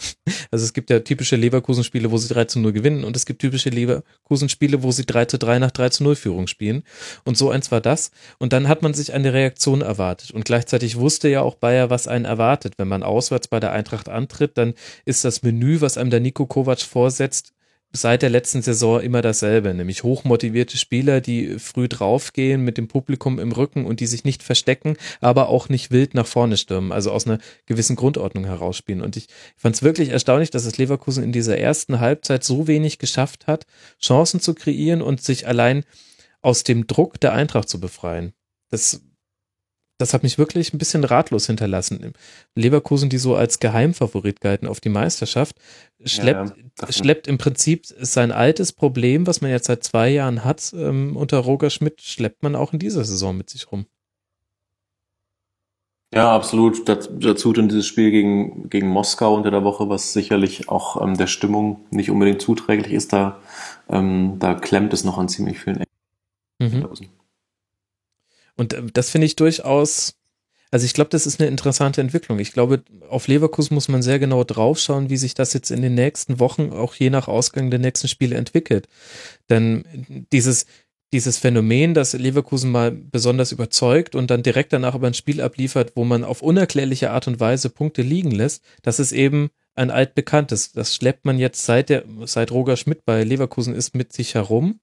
Also 0.51 0.65
es 0.65 0.73
gibt 0.73 0.91
ja 0.91 1.01
typische 1.01 1.36
Leverkusen-Spiele, 1.36 2.11
wo 2.11 2.16
sie 2.16 2.32
3 2.32 2.45
zu 2.45 2.61
0 2.61 2.73
gewinnen 2.73 3.05
und 3.05 3.16
es 3.16 3.27
gibt 3.27 3.41
typische 3.41 3.70
Leverkusen-Spiele, 3.70 4.82
wo 4.82 4.93
sie 4.93 5.05
3 5.05 5.24
zu 5.24 5.39
3 5.39 5.59
nach 5.59 5.73
3 5.73 5.89
zu 5.89 6.05
0 6.05 6.15
Führung 6.15 6.47
spielen. 6.47 6.85
Und 7.24 7.36
so 7.36 7.51
eins 7.51 7.73
war 7.73 7.81
das. 7.81 8.12
Und 8.39 8.53
dann 8.53 8.69
hat 8.69 8.82
man 8.82 8.95
sich 8.95 9.12
eine 9.12 9.32
Reaktion 9.32 9.82
erwartet. 9.82 10.31
Und 10.31 10.45
gleichzeitig 10.45 10.97
wusste 10.97 11.28
ja 11.28 11.43
auch 11.43 11.57
Bayer, 11.57 11.91
was 11.91 12.07
einen 12.07 12.24
erwartet. 12.24 12.74
Wenn 12.77 12.89
man 12.89 13.03
auswärts 13.03 13.49
bei 13.49 13.59
der 13.61 13.73
Eintracht 13.73 14.09
antritt, 14.09 14.57
dann 14.59 14.74
ist 15.05 15.24
das 15.24 15.43
Menü, 15.43 15.81
was 15.81 15.99
einem 15.99 16.11
der 16.11 16.20
Nico 16.20 16.47
Kovac 16.47 16.81
vorsetzt, 16.82 17.53
seit 17.97 18.23
der 18.23 18.31
letzten 18.31 18.61
Saison 18.61 19.01
immer 19.01 19.23
dasselbe, 19.23 19.73
nämlich 19.73 20.03
hochmotivierte 20.03 20.77
Spieler, 20.77 21.21
die 21.21 21.59
früh 21.59 21.89
draufgehen 21.89 22.62
mit 22.62 22.77
dem 22.77 22.89
Publikum 22.89 23.39
im 23.39 23.53
Rücken 23.53 23.87
und 23.87 24.01
die 24.01 24.07
sich 24.07 24.25
nicht 24.25 24.43
verstecken, 24.43 24.97
aber 25.21 25.49
auch 25.49 25.69
nicht 25.69 25.93
wild 25.93 26.12
nach 26.12 26.27
vorne 26.27 26.57
stürmen, 26.57 26.91
also 26.91 27.12
aus 27.12 27.27
einer 27.27 27.39
gewissen 27.66 27.95
Grundordnung 27.95 28.45
herausspielen. 28.45 29.01
Und 29.01 29.16
ich 29.16 29.29
fand 29.57 29.77
es 29.77 29.83
wirklich 29.83 30.09
erstaunlich, 30.09 30.51
dass 30.51 30.65
es 30.65 30.77
Leverkusen 30.77 31.23
in 31.23 31.33
dieser 31.33 31.57
ersten 31.57 32.01
Halbzeit 32.01 32.43
so 32.43 32.66
wenig 32.66 32.99
geschafft 32.99 33.47
hat, 33.47 33.65
Chancen 34.03 34.41
zu 34.41 34.55
kreieren 34.55 35.01
und 35.01 35.23
sich 35.23 35.47
allein 35.47 35.85
aus 36.43 36.65
dem 36.65 36.89
Druck 36.89 37.21
der 37.21 37.33
Eintracht 37.33 37.69
zu 37.69 37.79
befreien. 37.79 38.33
Das, 38.71 39.03
das 40.05 40.12
hat 40.12 40.22
mich 40.22 40.36
wirklich 40.36 40.74
ein 40.74 40.78
bisschen 40.78 41.02
ratlos 41.02 41.47
hinterlassen. 41.47 42.12
Leverkusen, 42.55 43.09
die 43.09 43.16
so 43.16 43.36
als 43.36 43.59
Geheimfavorit 43.59 44.43
galten 44.43 44.68
auf 44.68 44.78
die 44.78 44.90
Meisterschaft, 44.90 45.56
schleppt, 46.05 46.52
Ja, 46.78 46.93
schleppt 46.93 47.26
im 47.26 47.39
Prinzip 47.39 47.86
sein 47.86 48.31
altes 48.31 48.74
Problem, 48.74 49.26
was 49.26 49.40
man 49.40 49.51
jetzt 49.51 49.64
seit 49.64 49.82
zwei 49.82 50.10
Jahren 50.10 50.44
hat, 50.44 50.74
ähm, 50.76 51.16
unter 51.16 51.39
Roger 51.39 51.70
Schmidt, 51.70 52.02
schleppt 52.02 52.43
man 52.43 52.55
auch 52.55 52.74
in 52.74 52.78
dieser 52.78 53.02
Saison 53.02 53.35
mit 53.35 53.48
sich 53.48 53.72
rum. 53.72 53.86
Ja, 56.14 56.36
absolut. 56.36 56.86
Dazu 56.86 57.55
dann 57.55 57.70
dieses 57.70 57.86
Spiel 57.86 58.10
gegen, 58.10 58.68
gegen 58.68 58.89
Moskau 58.89 59.35
unter 59.35 59.51
der 59.51 59.64
Woche, 59.64 59.89
was 59.89 60.12
sicherlich 60.12 60.68
auch 60.68 61.01
ähm, 61.01 61.16
der 61.16 61.28
Stimmung 61.28 61.86
nicht 61.90 62.10
unbedingt 62.10 62.43
zuträglich 62.43 62.93
ist. 62.93 63.14
Da, 63.14 63.40
ähm, 63.89 64.36
da 64.39 64.52
klemmt 64.52 64.93
es 64.93 65.02
noch 65.02 65.16
an 65.16 65.31
ziemlich 65.31 65.60
vielen 65.60 65.82
Mhm. 66.60 66.86
Und 68.56 68.72
äh, 68.72 68.82
das 68.93 69.10
finde 69.10 69.26
ich 69.26 69.36
durchaus, 69.36 70.14
also 70.70 70.86
ich 70.86 70.94
glaube, 70.94 71.10
das 71.10 71.26
ist 71.26 71.40
eine 71.40 71.48
interessante 71.48 72.01
Entwicklung. 72.01 72.39
Ich 72.39 72.52
glaube, 72.52 72.82
auf 73.09 73.28
Leverkusen 73.28 73.74
muss 73.74 73.89
man 73.89 74.02
sehr 74.02 74.18
genau 74.18 74.44
draufschauen, 74.44 75.10
wie 75.10 75.16
sich 75.16 75.35
das 75.35 75.52
jetzt 75.52 75.70
in 75.70 75.82
den 75.82 75.94
nächsten 75.94 76.40
Wochen, 76.40 76.72
auch 76.72 76.94
je 76.94 77.10
nach 77.10 77.28
Ausgang 77.28 77.70
der 77.70 77.78
nächsten 77.78 78.09
Spiele 78.09 78.36
entwickelt. 78.36 78.89
Denn 79.51 79.85
dieses, 80.32 80.66
dieses 81.12 81.39
Phänomen, 81.39 81.94
dass 81.94 82.12
Leverkusen 82.12 82.72
mal 82.72 82.90
besonders 82.90 83.52
überzeugt 83.52 84.16
und 84.16 84.31
dann 84.32 84.43
direkt 84.43 84.72
danach 84.72 84.94
aber 84.94 85.06
ein 85.06 85.14
Spiel 85.14 85.40
abliefert, 85.40 85.93
wo 85.94 86.05
man 86.05 86.24
auf 86.24 86.43
unerklärliche 86.43 87.12
Art 87.12 87.28
und 87.28 87.39
Weise 87.39 87.70
Punkte 87.70 88.02
liegen 88.02 88.32
lässt, 88.32 88.64
das 88.82 88.98
ist 88.98 89.12
eben 89.12 89.51
ein 89.76 89.93
altbekanntes. 89.93 90.72
Das 90.72 90.94
schleppt 90.94 91.24
man 91.24 91.39
jetzt 91.39 91.64
seit 91.64 91.89
der, 91.89 92.05
seit 92.24 92.51
Roger 92.51 92.76
Schmidt 92.76 93.05
bei 93.05 93.22
Leverkusen 93.22 93.74
ist 93.74 93.94
mit 93.94 94.12
sich 94.12 94.35
herum. 94.35 94.81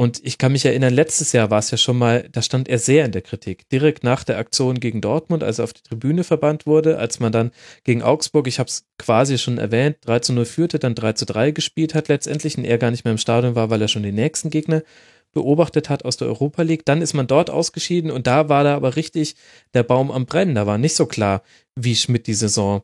Und 0.00 0.24
ich 0.24 0.38
kann 0.38 0.52
mich 0.52 0.64
erinnern, 0.64 0.94
letztes 0.94 1.32
Jahr 1.32 1.50
war 1.50 1.58
es 1.58 1.70
ja 1.70 1.76
schon 1.76 1.98
mal, 1.98 2.26
da 2.32 2.40
stand 2.40 2.70
er 2.70 2.78
sehr 2.78 3.04
in 3.04 3.12
der 3.12 3.20
Kritik. 3.20 3.68
Direkt 3.68 4.02
nach 4.02 4.24
der 4.24 4.38
Aktion 4.38 4.80
gegen 4.80 5.02
Dortmund, 5.02 5.44
als 5.44 5.58
er 5.58 5.64
auf 5.64 5.74
die 5.74 5.82
Tribüne 5.82 6.24
verbannt 6.24 6.64
wurde, 6.64 6.96
als 6.96 7.20
man 7.20 7.32
dann 7.32 7.50
gegen 7.84 8.00
Augsburg, 8.00 8.46
ich 8.46 8.58
habe 8.58 8.68
es 8.68 8.86
quasi 8.98 9.36
schon 9.36 9.58
erwähnt, 9.58 9.98
3 10.00 10.20
zu 10.20 10.32
0 10.32 10.46
führte, 10.46 10.78
dann 10.78 10.94
3 10.94 11.12
zu 11.12 11.26
3 11.26 11.50
gespielt 11.50 11.94
hat 11.94 12.08
letztendlich 12.08 12.56
und 12.56 12.64
er 12.64 12.78
gar 12.78 12.90
nicht 12.90 13.04
mehr 13.04 13.12
im 13.12 13.18
Stadion 13.18 13.56
war, 13.56 13.68
weil 13.68 13.82
er 13.82 13.88
schon 13.88 14.02
den 14.02 14.14
nächsten 14.14 14.48
Gegner 14.48 14.82
beobachtet 15.34 15.90
hat 15.90 16.06
aus 16.06 16.16
der 16.16 16.28
Europa 16.28 16.62
League. 16.62 16.86
Dann 16.86 17.02
ist 17.02 17.12
man 17.12 17.26
dort 17.26 17.50
ausgeschieden 17.50 18.10
und 18.10 18.26
da 18.26 18.48
war 18.48 18.64
da 18.64 18.76
aber 18.76 18.96
richtig 18.96 19.34
der 19.74 19.82
Baum 19.82 20.10
am 20.10 20.24
Brennen. 20.24 20.54
Da 20.54 20.66
war 20.66 20.78
nicht 20.78 20.94
so 20.94 21.04
klar, 21.04 21.42
wie 21.76 21.94
Schmidt 21.94 22.26
die 22.26 22.32
Saison 22.32 22.80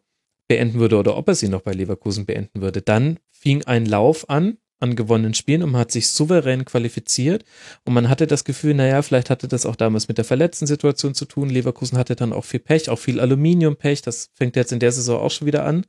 beenden 0.49 0.81
würde 0.81 0.99
oder 0.99 1.17
ob 1.17 1.29
er 1.29 1.35
sie 1.35 1.49
noch 1.49 1.63
bei 1.63 1.73
Leverkusen 1.73 2.27
beenden 2.27 2.61
würde. 2.61 2.83
Dann 2.83 3.19
fing 3.31 3.65
ein 3.65 3.87
Lauf 3.87 4.29
an, 4.29 4.59
an 4.79 4.97
gewonnenen 4.97 5.35
Spielen 5.35 5.63
und 5.63 5.73
man 5.73 5.81
hat 5.81 5.93
sich 5.93 6.09
souverän 6.09 6.65
qualifiziert 6.65 7.45
und 7.85 7.95
man 7.95 8.09
hatte 8.09 8.27
das 8.27 8.45
Gefühl, 8.45 8.75
naja, 8.75 9.01
vielleicht 9.03 9.31
hatte 9.31 9.49
das 9.49 9.65
auch 9.65 9.77
damals 9.77 10.09
mit 10.09 10.19
der 10.19 10.25
verletzten 10.25 10.67
Situation 10.67 11.15
zu 11.15 11.25
tun. 11.25 11.49
Leverkusen 11.49 11.97
hatte 11.97 12.17
dann 12.17 12.33
auch 12.33 12.45
viel 12.45 12.61
Pech, 12.61 12.91
auch 12.91 12.99
viel 12.99 13.21
Aluminiumpech, 13.21 14.03
das 14.03 14.31
fängt 14.35 14.57
jetzt 14.57 14.73
in 14.73 14.81
der 14.81 14.93
Saison 14.93 15.21
auch 15.21 15.31
schon 15.31 15.47
wieder 15.47 15.65
an. 15.65 15.87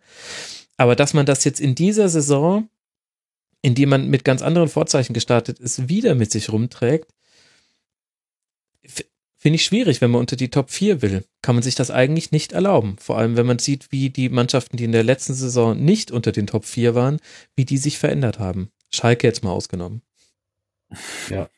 Aber 0.77 0.95
dass 0.95 1.13
man 1.13 1.25
das 1.25 1.43
jetzt 1.43 1.59
in 1.59 1.75
dieser 1.75 2.07
Saison, 2.07 2.69
in 3.61 3.75
die 3.75 3.85
man 3.85 4.07
mit 4.07 4.23
ganz 4.23 4.41
anderen 4.41 4.69
Vorzeichen 4.69 5.13
gestartet 5.13 5.59
ist, 5.59 5.89
wieder 5.89 6.15
mit 6.15 6.31
sich 6.31 6.49
rumträgt, 6.49 7.11
finde 9.37 9.55
ich 9.55 9.65
schwierig, 9.65 10.01
wenn 10.01 10.11
man 10.11 10.21
unter 10.21 10.35
die 10.35 10.49
Top 10.49 10.71
4 10.71 11.01
will. 11.01 11.23
Kann 11.41 11.55
man 11.55 11.63
sich 11.63 11.75
das 11.75 11.91
eigentlich 11.91 12.31
nicht 12.31 12.53
erlauben. 12.53 12.95
Vor 12.99 13.17
allem, 13.17 13.37
wenn 13.37 13.45
man 13.45 13.59
sieht, 13.59 13.91
wie 13.91 14.09
die 14.09 14.29
Mannschaften, 14.29 14.77
die 14.77 14.83
in 14.83 14.91
der 14.91 15.03
letzten 15.03 15.33
Saison 15.33 15.77
nicht 15.77 16.11
unter 16.11 16.31
den 16.31 16.47
Top 16.47 16.65
4 16.65 16.95
waren, 16.95 17.19
wie 17.55 17.65
die 17.65 17.77
sich 17.77 17.97
verändert 17.97 18.39
haben. 18.39 18.71
Schalke 18.89 19.27
jetzt 19.27 19.43
mal 19.43 19.51
ausgenommen. 19.51 20.01
Ja, 21.29 21.49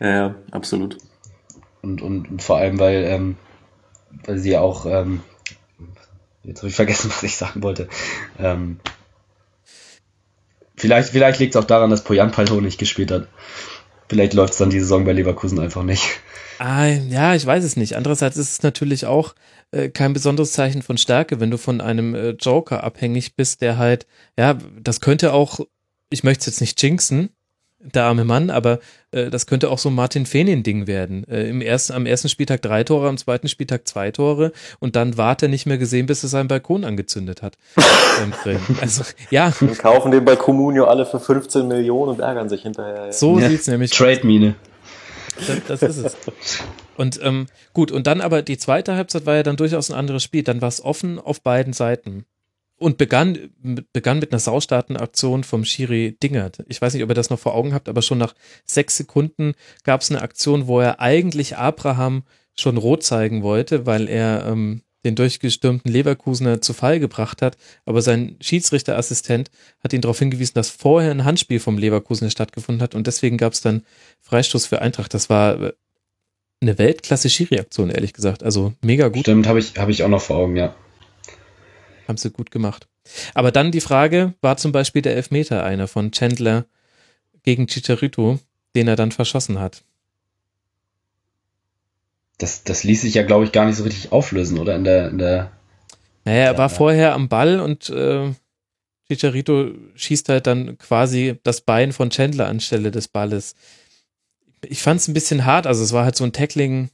ja, 0.00 0.34
absolut. 0.50 0.98
Und, 1.82 2.02
und, 2.02 2.30
und 2.30 2.42
vor 2.42 2.58
allem, 2.58 2.78
weil, 2.78 3.04
ähm, 3.04 3.36
weil 4.24 4.38
sie 4.38 4.52
ja 4.52 4.60
auch, 4.60 4.86
ähm, 4.86 5.22
jetzt 6.42 6.58
habe 6.60 6.68
ich 6.68 6.74
vergessen, 6.74 7.10
was 7.14 7.22
ich 7.22 7.36
sagen 7.36 7.62
wollte. 7.62 7.88
Ähm, 8.38 8.80
vielleicht 10.76 11.10
vielleicht 11.10 11.40
liegt 11.40 11.54
es 11.54 11.60
auch 11.60 11.66
daran, 11.66 11.90
dass 11.90 12.04
Poyan 12.04 12.30
Palo 12.30 12.60
nicht 12.60 12.78
gespielt 12.78 13.10
hat. 13.10 13.28
Vielleicht 14.08 14.34
läuft 14.34 14.52
es 14.52 14.58
dann 14.58 14.70
die 14.70 14.80
Saison 14.80 15.04
bei 15.04 15.12
Leverkusen 15.12 15.58
einfach 15.58 15.82
nicht. 15.82 16.20
Ah, 16.58 16.86
ja, 16.86 17.34
ich 17.34 17.44
weiß 17.44 17.64
es 17.64 17.76
nicht. 17.76 17.96
Andererseits 17.96 18.36
ist 18.36 18.50
es 18.50 18.62
natürlich 18.62 19.06
auch 19.06 19.34
äh, 19.72 19.88
kein 19.88 20.12
besonderes 20.12 20.52
Zeichen 20.52 20.82
von 20.82 20.98
Stärke, 20.98 21.40
wenn 21.40 21.50
du 21.50 21.58
von 21.58 21.80
einem 21.80 22.14
äh, 22.14 22.30
Joker 22.30 22.84
abhängig 22.84 23.34
bist, 23.34 23.60
der 23.60 23.78
halt, 23.78 24.06
ja, 24.38 24.56
das 24.78 25.00
könnte 25.00 25.32
auch, 25.32 25.60
ich 26.10 26.24
möchte 26.24 26.40
es 26.40 26.46
jetzt 26.46 26.60
nicht 26.60 26.82
jinxen, 26.82 27.30
der 27.78 28.04
arme 28.04 28.24
Mann, 28.24 28.48
aber 28.48 28.78
äh, 29.10 29.28
das 29.28 29.46
könnte 29.46 29.68
auch 29.70 29.78
so 29.78 29.90
ein 29.90 29.94
Martin 29.94 30.24
Fenin-Ding 30.24 30.86
werden. 30.86 31.24
Äh, 31.28 31.48
im 31.48 31.60
ersten, 31.60 31.92
am 31.92 32.06
ersten 32.06 32.30
Spieltag 32.30 32.62
drei 32.62 32.82
Tore, 32.82 33.08
am 33.08 33.18
zweiten 33.18 33.46
Spieltag 33.48 33.86
zwei 33.86 34.10
Tore 34.10 34.52
und 34.80 34.96
dann 34.96 35.18
ward 35.18 35.42
er 35.42 35.48
nicht 35.48 35.66
mehr 35.66 35.76
gesehen, 35.76 36.06
bis 36.06 36.22
er 36.22 36.30
seinen 36.30 36.48
Balkon 36.48 36.84
angezündet 36.84 37.42
hat. 37.42 37.58
Grillen. 38.42 38.60
also, 38.80 39.04
ja, 39.30 39.52
Wir 39.60 39.74
kaufen 39.74 40.12
den 40.12 40.24
bei 40.24 40.36
Comunio 40.36 40.84
alle 40.86 41.04
für 41.04 41.20
15 41.20 41.68
Millionen 41.68 42.12
und 42.12 42.20
ärgern 42.20 42.48
sich 42.48 42.62
hinterher. 42.62 43.12
so 43.12 43.38
Ja. 43.38 43.50
sieht's 43.50 43.66
nämlich 43.66 43.90
Trade-Mine. 43.90 44.54
Das, 45.68 45.80
das 45.80 45.82
ist 45.82 45.98
es. 45.98 46.16
Und 46.96 47.20
ähm, 47.22 47.46
gut, 47.72 47.90
und 47.90 48.06
dann 48.06 48.20
aber 48.20 48.42
die 48.42 48.56
zweite 48.56 48.94
Halbzeit 48.94 49.26
war 49.26 49.34
ja 49.34 49.42
dann 49.42 49.56
durchaus 49.56 49.90
ein 49.90 49.96
anderes 49.96 50.22
Spiel. 50.22 50.44
Dann 50.44 50.62
war 50.62 50.68
es 50.68 50.82
offen 50.82 51.18
auf 51.18 51.42
beiden 51.42 51.72
Seiten. 51.72 52.24
Und 52.76 52.98
begann, 52.98 53.50
begann 53.92 54.18
mit 54.18 54.32
einer 54.32 54.40
saustarken 54.40 54.96
Aktion 54.96 55.44
vom 55.44 55.64
Schiri 55.64 56.16
Dingert. 56.22 56.58
Ich 56.68 56.82
weiß 56.82 56.92
nicht, 56.94 57.04
ob 57.04 57.08
ihr 57.08 57.14
das 57.14 57.30
noch 57.30 57.38
vor 57.38 57.54
Augen 57.54 57.72
habt, 57.72 57.88
aber 57.88 58.02
schon 58.02 58.18
nach 58.18 58.34
sechs 58.66 58.96
Sekunden 58.96 59.54
gab 59.84 60.00
es 60.00 60.10
eine 60.10 60.22
Aktion, 60.22 60.66
wo 60.66 60.80
er 60.80 61.00
eigentlich 61.00 61.56
Abraham 61.56 62.24
schon 62.56 62.76
rot 62.76 63.04
zeigen 63.04 63.42
wollte, 63.42 63.86
weil 63.86 64.08
er 64.08 64.46
ähm, 64.46 64.82
den 65.04 65.14
durchgestürmten 65.14 65.90
Leverkusener 65.90 66.60
zu 66.60 66.72
Fall 66.72 66.98
gebracht 66.98 67.42
hat. 67.42 67.56
Aber 67.84 68.02
sein 68.02 68.36
Schiedsrichterassistent 68.40 69.50
hat 69.80 69.92
ihn 69.92 70.00
darauf 70.00 70.18
hingewiesen, 70.18 70.54
dass 70.54 70.70
vorher 70.70 71.10
ein 71.10 71.24
Handspiel 71.24 71.60
vom 71.60 71.78
Leverkusener 71.78 72.30
stattgefunden 72.30 72.82
hat 72.82 72.94
und 72.94 73.06
deswegen 73.06 73.36
gab 73.36 73.52
es 73.52 73.60
dann 73.60 73.84
Freistoß 74.22 74.66
für 74.66 74.80
Eintracht. 74.80 75.14
Das 75.14 75.28
war 75.28 75.60
äh, 75.60 75.72
eine 76.60 76.78
Weltklasse-Schiri-Aktion, 76.78 77.90
ehrlich 77.90 78.14
gesagt. 78.14 78.42
Also 78.42 78.72
mega 78.82 79.08
gut, 79.08 79.22
Stimmt, 79.22 79.46
habe 79.46 79.58
ich, 79.58 79.76
hab 79.76 79.90
ich 79.90 80.02
auch 80.02 80.08
noch 80.08 80.22
vor 80.22 80.36
Augen, 80.36 80.56
ja. 80.56 80.74
Haben 82.08 82.16
sie 82.16 82.30
gut 82.30 82.50
gemacht. 82.50 82.88
Aber 83.34 83.52
dann 83.52 83.70
die 83.70 83.80
Frage, 83.80 84.34
war 84.40 84.56
zum 84.56 84.72
Beispiel 84.72 85.02
der 85.02 85.16
Elfmeter 85.16 85.64
einer 85.64 85.88
von 85.88 86.10
Chandler 86.12 86.66
gegen 87.42 87.66
Chicharito, 87.66 88.38
den 88.74 88.88
er 88.88 88.96
dann 88.96 89.12
verschossen 89.12 89.60
hat? 89.60 89.84
Das, 92.38 92.64
das 92.64 92.82
ließ 92.82 93.02
sich 93.02 93.14
ja, 93.14 93.22
glaube 93.22 93.44
ich, 93.44 93.52
gar 93.52 93.66
nicht 93.66 93.76
so 93.76 93.84
richtig 93.84 94.10
auflösen, 94.10 94.58
oder? 94.58 94.74
In 94.74 94.84
der, 94.84 95.08
in 95.10 95.18
der 95.18 95.52
Naja, 96.24 96.44
er 96.44 96.58
war 96.58 96.68
vorher 96.68 97.14
am 97.14 97.28
Ball 97.28 97.60
und 97.60 97.90
äh, 97.90 98.32
Chicharito 99.08 99.70
schießt 99.94 100.28
halt 100.28 100.46
dann 100.46 100.78
quasi 100.78 101.38
das 101.42 101.60
Bein 101.60 101.92
von 101.92 102.10
Chandler 102.10 102.46
anstelle 102.48 102.90
des 102.90 103.08
Balles. 103.08 103.54
Ich 104.66 104.82
fand 104.82 105.00
es 105.00 105.08
ein 105.08 105.14
bisschen 105.14 105.44
hart, 105.44 105.66
also 105.66 105.84
es 105.84 105.92
war 105.92 106.04
halt 106.04 106.16
so 106.16 106.24
ein 106.24 106.32
Tackling, 106.32 106.90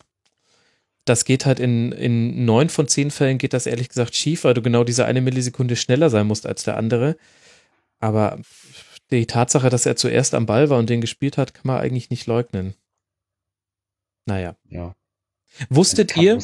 das 1.04 1.24
geht 1.24 1.46
halt 1.46 1.58
in, 1.60 1.92
in 1.92 2.44
neun 2.44 2.68
von 2.68 2.86
zehn 2.88 3.10
Fällen 3.10 3.38
geht 3.38 3.52
das 3.52 3.66
ehrlich 3.66 3.88
gesagt 3.88 4.14
schief, 4.14 4.44
weil 4.44 4.54
du 4.54 4.62
genau 4.62 4.84
diese 4.84 5.04
eine 5.06 5.20
Millisekunde 5.20 5.76
schneller 5.76 6.10
sein 6.10 6.26
musst 6.26 6.46
als 6.46 6.62
der 6.62 6.76
andere. 6.76 7.16
Aber 7.98 8.38
die 9.10 9.26
Tatsache, 9.26 9.70
dass 9.70 9.86
er 9.86 9.96
zuerst 9.96 10.34
am 10.34 10.46
Ball 10.46 10.70
war 10.70 10.78
und 10.78 10.88
den 10.90 11.00
gespielt 11.00 11.36
hat, 11.36 11.54
kann 11.54 11.66
man 11.66 11.80
eigentlich 11.80 12.10
nicht 12.10 12.26
leugnen. 12.26 12.74
Naja. 14.26 14.54
ja, 14.68 14.94
Wusstet 15.68 16.16
ihr. 16.16 16.38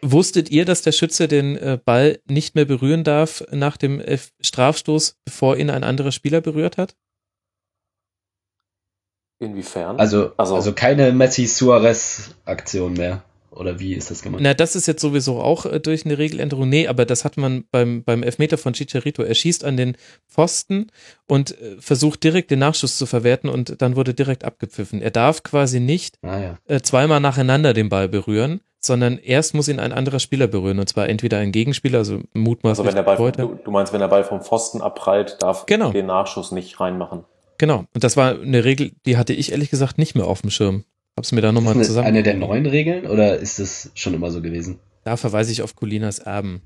Wusstet 0.00 0.50
ihr, 0.50 0.64
dass 0.64 0.82
der 0.82 0.92
Schütze 0.92 1.28
den 1.28 1.56
äh, 1.56 1.78
Ball 1.84 2.20
nicht 2.26 2.54
mehr 2.54 2.64
berühren 2.64 3.04
darf 3.04 3.44
nach 3.50 3.76
dem 3.76 4.00
äh, 4.00 4.18
Strafstoß, 4.40 5.18
bevor 5.24 5.56
ihn 5.58 5.68
ein 5.70 5.84
anderer 5.84 6.12
Spieler 6.12 6.40
berührt 6.40 6.78
hat? 6.78 6.96
Inwiefern? 9.38 9.98
Also, 10.00 10.32
Also- 10.38 10.54
also, 10.56 10.72
keine 10.72 11.12
Messi-Suarez-Aktion 11.12 12.94
mehr. 12.94 13.22
Oder 13.56 13.80
wie 13.80 13.94
ist 13.94 14.10
das 14.10 14.22
gemeint? 14.22 14.42
Na, 14.42 14.54
das 14.54 14.76
ist 14.76 14.86
jetzt 14.86 15.00
sowieso 15.00 15.40
auch 15.40 15.66
äh, 15.66 15.80
durch 15.80 16.04
eine 16.04 16.18
Regeländerung. 16.18 16.68
Nee, 16.68 16.86
aber 16.88 17.04
das 17.06 17.24
hat 17.24 17.36
man 17.36 17.64
beim, 17.70 18.04
beim 18.04 18.22
Elfmeter 18.22 18.58
von 18.58 18.74
Chicharito. 18.74 19.22
Er 19.22 19.34
schießt 19.34 19.64
an 19.64 19.76
den 19.76 19.96
Pfosten 20.28 20.88
und 21.26 21.60
äh, 21.60 21.76
versucht 21.80 22.22
direkt 22.22 22.50
den 22.50 22.58
Nachschuss 22.58 22.96
zu 22.98 23.06
verwerten 23.06 23.48
und 23.48 23.80
dann 23.80 23.96
wurde 23.96 24.14
direkt 24.14 24.44
abgepfiffen. 24.44 25.00
Er 25.02 25.10
darf 25.10 25.42
quasi 25.42 25.80
nicht 25.80 26.18
Ah 26.22 26.38
ja. 26.38 26.58
äh, 26.66 26.80
zweimal 26.80 27.20
nacheinander 27.20 27.72
den 27.72 27.88
Ball 27.88 28.08
berühren, 28.08 28.60
sondern 28.80 29.18
erst 29.18 29.54
muss 29.54 29.68
ihn 29.68 29.80
ein 29.80 29.92
anderer 29.92 30.20
Spieler 30.20 30.46
berühren 30.46 30.78
und 30.78 30.88
zwar 30.88 31.08
entweder 31.08 31.38
ein 31.38 31.50
Gegenspieler, 31.50 31.98
also 31.98 32.20
mutmaßlich 32.34 32.86
also 32.86 32.96
wenn 32.96 33.04
der 33.04 33.16
Ball, 33.16 33.32
du, 33.32 33.58
du 33.64 33.70
meinst, 33.70 33.92
wenn 33.92 34.00
der 34.00 34.08
Ball 34.08 34.22
vom 34.24 34.42
Pfosten 34.42 34.80
abprallt, 34.82 35.38
darf 35.40 35.66
Genau. 35.66 35.90
den 35.92 36.06
Nachschuss 36.06 36.52
nicht 36.52 36.78
reinmachen. 36.78 37.24
Genau. 37.58 37.86
Und 37.94 38.04
das 38.04 38.16
war 38.16 38.38
eine 38.38 38.64
Regel, 38.64 38.92
die 39.06 39.16
hatte 39.16 39.32
ich 39.32 39.50
ehrlich 39.52 39.70
gesagt 39.70 39.96
nicht 39.98 40.14
mehr 40.14 40.26
auf 40.26 40.42
dem 40.42 40.50
Schirm. 40.50 40.84
Hab's 41.18 41.32
mir 41.32 41.40
da 41.40 41.50
nochmal 41.52 41.72
Ist 41.74 41.78
das 41.80 41.86
zusammen. 41.88 42.08
eine 42.08 42.22
der 42.22 42.34
neuen 42.34 42.66
Regeln 42.66 43.06
oder 43.06 43.38
ist 43.38 43.58
das 43.58 43.90
schon 43.94 44.12
immer 44.14 44.30
so 44.30 44.42
gewesen? 44.42 44.78
Da 45.04 45.16
verweise 45.16 45.50
ich 45.50 45.62
auf 45.62 45.74
Colinas 45.74 46.18
Erben. 46.18 46.60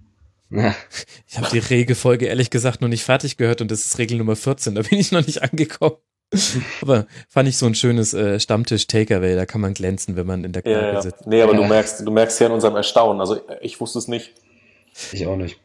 Na, 0.48 0.74
Ich 1.28 1.38
habe 1.38 1.48
die 1.52 1.58
Regelfolge 1.58 2.26
ehrlich 2.26 2.50
gesagt 2.50 2.80
noch 2.80 2.88
nicht 2.88 3.04
fertig 3.04 3.36
gehört 3.36 3.60
und 3.60 3.70
das 3.70 3.84
ist 3.86 3.98
Regel 3.98 4.18
Nummer 4.18 4.34
14. 4.34 4.74
Da 4.74 4.82
bin 4.82 4.98
ich 4.98 5.12
noch 5.12 5.24
nicht 5.24 5.42
angekommen. 5.42 5.96
aber 6.82 7.06
fand 7.28 7.48
ich 7.48 7.56
so 7.58 7.66
ein 7.66 7.74
schönes 7.74 8.12
äh, 8.14 8.38
Stammtisch-Takeaway, 8.40 9.34
da 9.36 9.46
kann 9.46 9.60
man 9.60 9.74
glänzen, 9.74 10.14
wenn 10.16 10.26
man 10.26 10.42
in 10.44 10.52
der 10.52 10.62
Kneipe 10.62 10.80
Ja, 10.80 10.92
ja. 10.94 11.02
sitzt. 11.02 11.26
Nee, 11.26 11.42
aber 11.42 11.54
du 11.54 11.62
Ja. 11.62 11.68
merkst, 11.68 12.00
du 12.06 12.10
merkst 12.10 12.40
ja 12.40 12.46
in 12.46 12.52
unserem 12.52 12.76
Erstaunen. 12.76 13.20
Also 13.20 13.40
ich 13.60 13.80
wusste 13.80 13.98
es 14.00 14.08
nicht. 14.08 14.32
Ich 15.12 15.26
auch 15.26 15.36
nicht. 15.36 15.60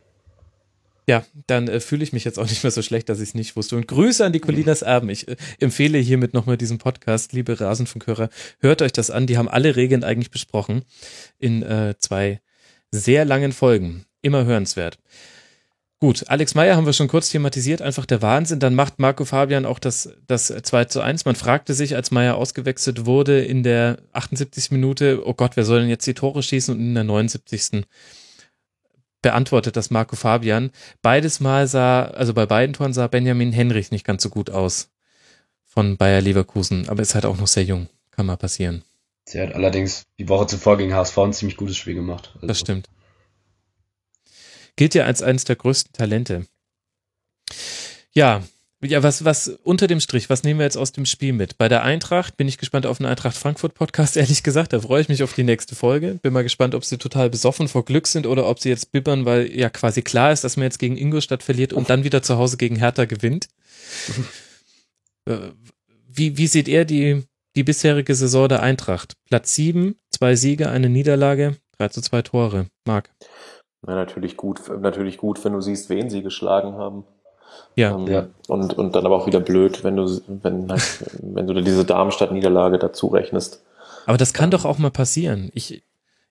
Ja, 1.07 1.23
dann 1.47 1.67
äh, 1.67 1.79
fühle 1.79 2.03
ich 2.03 2.13
mich 2.13 2.23
jetzt 2.23 2.39
auch 2.39 2.49
nicht 2.49 2.63
mehr 2.63 2.71
so 2.71 2.81
schlecht, 2.81 3.09
dass 3.09 3.19
ich 3.19 3.29
es 3.29 3.35
nicht 3.35 3.55
wusste. 3.55 3.75
Und 3.75 3.87
Grüße 3.87 4.25
an 4.25 4.33
die 4.33 4.39
Colinas 4.39 4.81
Erben. 4.81 5.09
Ich 5.09 5.27
äh, 5.27 5.35
empfehle 5.59 5.99
hiermit 5.99 6.33
nochmal 6.33 6.57
diesen 6.57 6.79
Podcast, 6.79 7.33
liebe 7.33 7.59
Rasenfunkhörer. 7.59 8.29
Hört 8.59 8.81
euch 8.81 8.91
das 8.91 9.11
an. 9.11 9.27
Die 9.27 9.37
haben 9.37 9.47
alle 9.47 9.75
Regeln 9.75 10.03
eigentlich 10.03 10.31
besprochen 10.31 10.83
in 11.37 11.61
äh, 11.61 11.95
zwei 11.99 12.41
sehr 12.91 13.25
langen 13.25 13.51
Folgen. 13.51 14.05
Immer 14.21 14.45
hörenswert. 14.45 14.97
Gut, 15.99 16.25
Alex 16.27 16.55
Meyer 16.55 16.75
haben 16.75 16.85
wir 16.85 16.93
schon 16.93 17.07
kurz 17.07 17.29
thematisiert. 17.29 17.81
Einfach 17.81 18.05
der 18.05 18.21
Wahnsinn. 18.21 18.59
Dann 18.59 18.75
macht 18.75 18.99
Marco 18.99 19.25
Fabian 19.25 19.65
auch 19.65 19.79
das, 19.79 20.09
das 20.27 20.47
2 20.47 20.85
zu 20.85 21.01
1. 21.01 21.25
Man 21.25 21.35
fragte 21.35 21.73
sich, 21.73 21.95
als 21.95 22.11
Meyer 22.11 22.35
ausgewechselt 22.35 23.05
wurde 23.05 23.43
in 23.43 23.63
der 23.63 23.97
78. 24.11 24.71
Minute, 24.71 25.21
oh 25.25 25.33
Gott, 25.33 25.55
wer 25.55 25.63
soll 25.63 25.81
denn 25.81 25.89
jetzt 25.89 26.05
die 26.07 26.13
Tore 26.13 26.43
schießen? 26.43 26.75
Und 26.75 26.81
in 26.81 26.95
der 26.95 27.05
79 27.05 27.85
beantwortet 29.25 29.75
das 29.75 29.89
Marco 29.89 30.15
Fabian. 30.15 30.69
Beides 31.01 31.39
Mal 31.39 31.67
sah, 31.67 32.03
also 32.03 32.35
bei 32.35 32.45
beiden 32.45 32.73
Toren 32.73 32.93
sah 32.93 33.07
Benjamin 33.07 33.51
Henrich 33.51 33.89
nicht 33.89 34.05
ganz 34.05 34.21
so 34.21 34.29
gut 34.29 34.51
aus 34.51 34.91
von 35.65 35.97
Bayer 35.97 36.21
Leverkusen, 36.21 36.87
aber 36.89 37.01
ist 37.01 37.15
halt 37.15 37.25
auch 37.25 37.35
noch 37.35 37.47
sehr 37.47 37.63
jung. 37.63 37.89
Kann 38.11 38.27
mal 38.27 38.37
passieren. 38.37 38.83
Sie 39.25 39.41
hat 39.41 39.55
allerdings 39.55 40.03
die 40.19 40.29
Woche 40.29 40.45
zuvor 40.45 40.77
gegen 40.77 40.93
HSV 40.93 41.17
ein 41.17 41.33
ziemlich 41.33 41.57
gutes 41.57 41.75
Spiel 41.75 41.95
gemacht. 41.95 42.33
Also, 42.35 42.45
Das 42.45 42.59
stimmt. 42.59 42.87
Gilt 44.75 44.93
ja 44.93 45.05
als 45.05 45.23
eines 45.23 45.43
der 45.45 45.55
größten 45.55 45.93
Talente. 45.93 46.45
Ja, 48.11 48.43
ja, 48.85 49.03
was, 49.03 49.25
was 49.25 49.47
unter 49.63 49.87
dem 49.87 49.99
Strich, 49.99 50.29
was 50.29 50.43
nehmen 50.43 50.59
wir 50.59 50.65
jetzt 50.65 50.77
aus 50.77 50.91
dem 50.91 51.05
Spiel 51.05 51.33
mit? 51.33 51.57
Bei 51.57 51.67
der 51.67 51.83
Eintracht 51.83 52.37
bin 52.37 52.47
ich 52.47 52.57
gespannt 52.57 52.85
auf 52.85 52.97
den 52.97 53.05
Eintracht 53.05 53.35
Frankfurt 53.35 53.73
Podcast, 53.73 54.17
ehrlich 54.17 54.43
gesagt. 54.43 54.73
Da 54.73 54.79
freue 54.79 55.01
ich 55.01 55.09
mich 55.09 55.23
auf 55.23 55.33
die 55.33 55.43
nächste 55.43 55.75
Folge. 55.75 56.19
Bin 56.21 56.33
mal 56.33 56.43
gespannt, 56.43 56.75
ob 56.75 56.85
sie 56.85 56.97
total 56.97 57.29
besoffen 57.29 57.67
vor 57.67 57.85
Glück 57.85 58.07
sind 58.07 58.27
oder 58.27 58.47
ob 58.47 58.59
sie 58.59 58.69
jetzt 58.69 58.91
bibbern, 58.91 59.25
weil 59.25 59.51
ja 59.51 59.69
quasi 59.69 60.01
klar 60.01 60.31
ist, 60.31 60.43
dass 60.43 60.57
man 60.57 60.63
jetzt 60.63 60.79
gegen 60.79 60.97
Ingolstadt 60.97 61.43
verliert 61.43 61.73
und 61.73 61.89
dann 61.89 62.03
wieder 62.03 62.21
zu 62.21 62.37
Hause 62.37 62.57
gegen 62.57 62.75
Hertha 62.77 63.05
gewinnt. 63.05 63.47
Äh, 65.27 65.53
wie, 66.07 66.37
wie 66.37 66.45
seht 66.45 66.67
ihr 66.67 66.85
die, 66.85 67.23
die 67.55 67.63
bisherige 67.63 68.13
Saison 68.13 68.47
der 68.47 68.61
Eintracht? 68.61 69.13
Platz 69.27 69.55
sieben, 69.55 69.95
zwei 70.11 70.35
Siege, 70.35 70.69
eine 70.69 70.87
Niederlage, 70.87 71.57
3 71.79 71.89
zu 71.89 72.01
2 72.01 72.21
Tore. 72.21 72.67
Marc. 72.85 73.09
Ja, 73.87 73.95
natürlich 73.95 74.37
gut, 74.37 74.61
natürlich 74.79 75.17
gut, 75.17 75.43
wenn 75.43 75.53
du 75.53 75.61
siehst, 75.61 75.89
wen 75.89 76.09
sie 76.09 76.23
geschlagen 76.23 76.73
haben. 76.73 77.05
Ja. 77.75 77.95
Ähm, 77.95 78.07
Ja. 78.07 78.27
Und, 78.47 78.77
und 78.77 78.95
dann 78.95 79.05
aber 79.05 79.15
auch 79.15 79.27
wieder 79.27 79.39
blöd, 79.39 79.83
wenn 79.83 79.95
du, 79.95 80.21
wenn, 80.27 80.69
halt, 80.69 80.81
wenn 81.21 81.47
du 81.47 81.53
diese 81.61 81.85
Darmstadt-Niederlage 81.85 82.77
dazu 82.79 83.07
rechnest. 83.07 83.61
Aber 84.05 84.17
das 84.17 84.33
kann 84.33 84.51
doch 84.51 84.65
auch 84.65 84.77
mal 84.77 84.91
passieren. 84.91 85.49
Ich, 85.53 85.81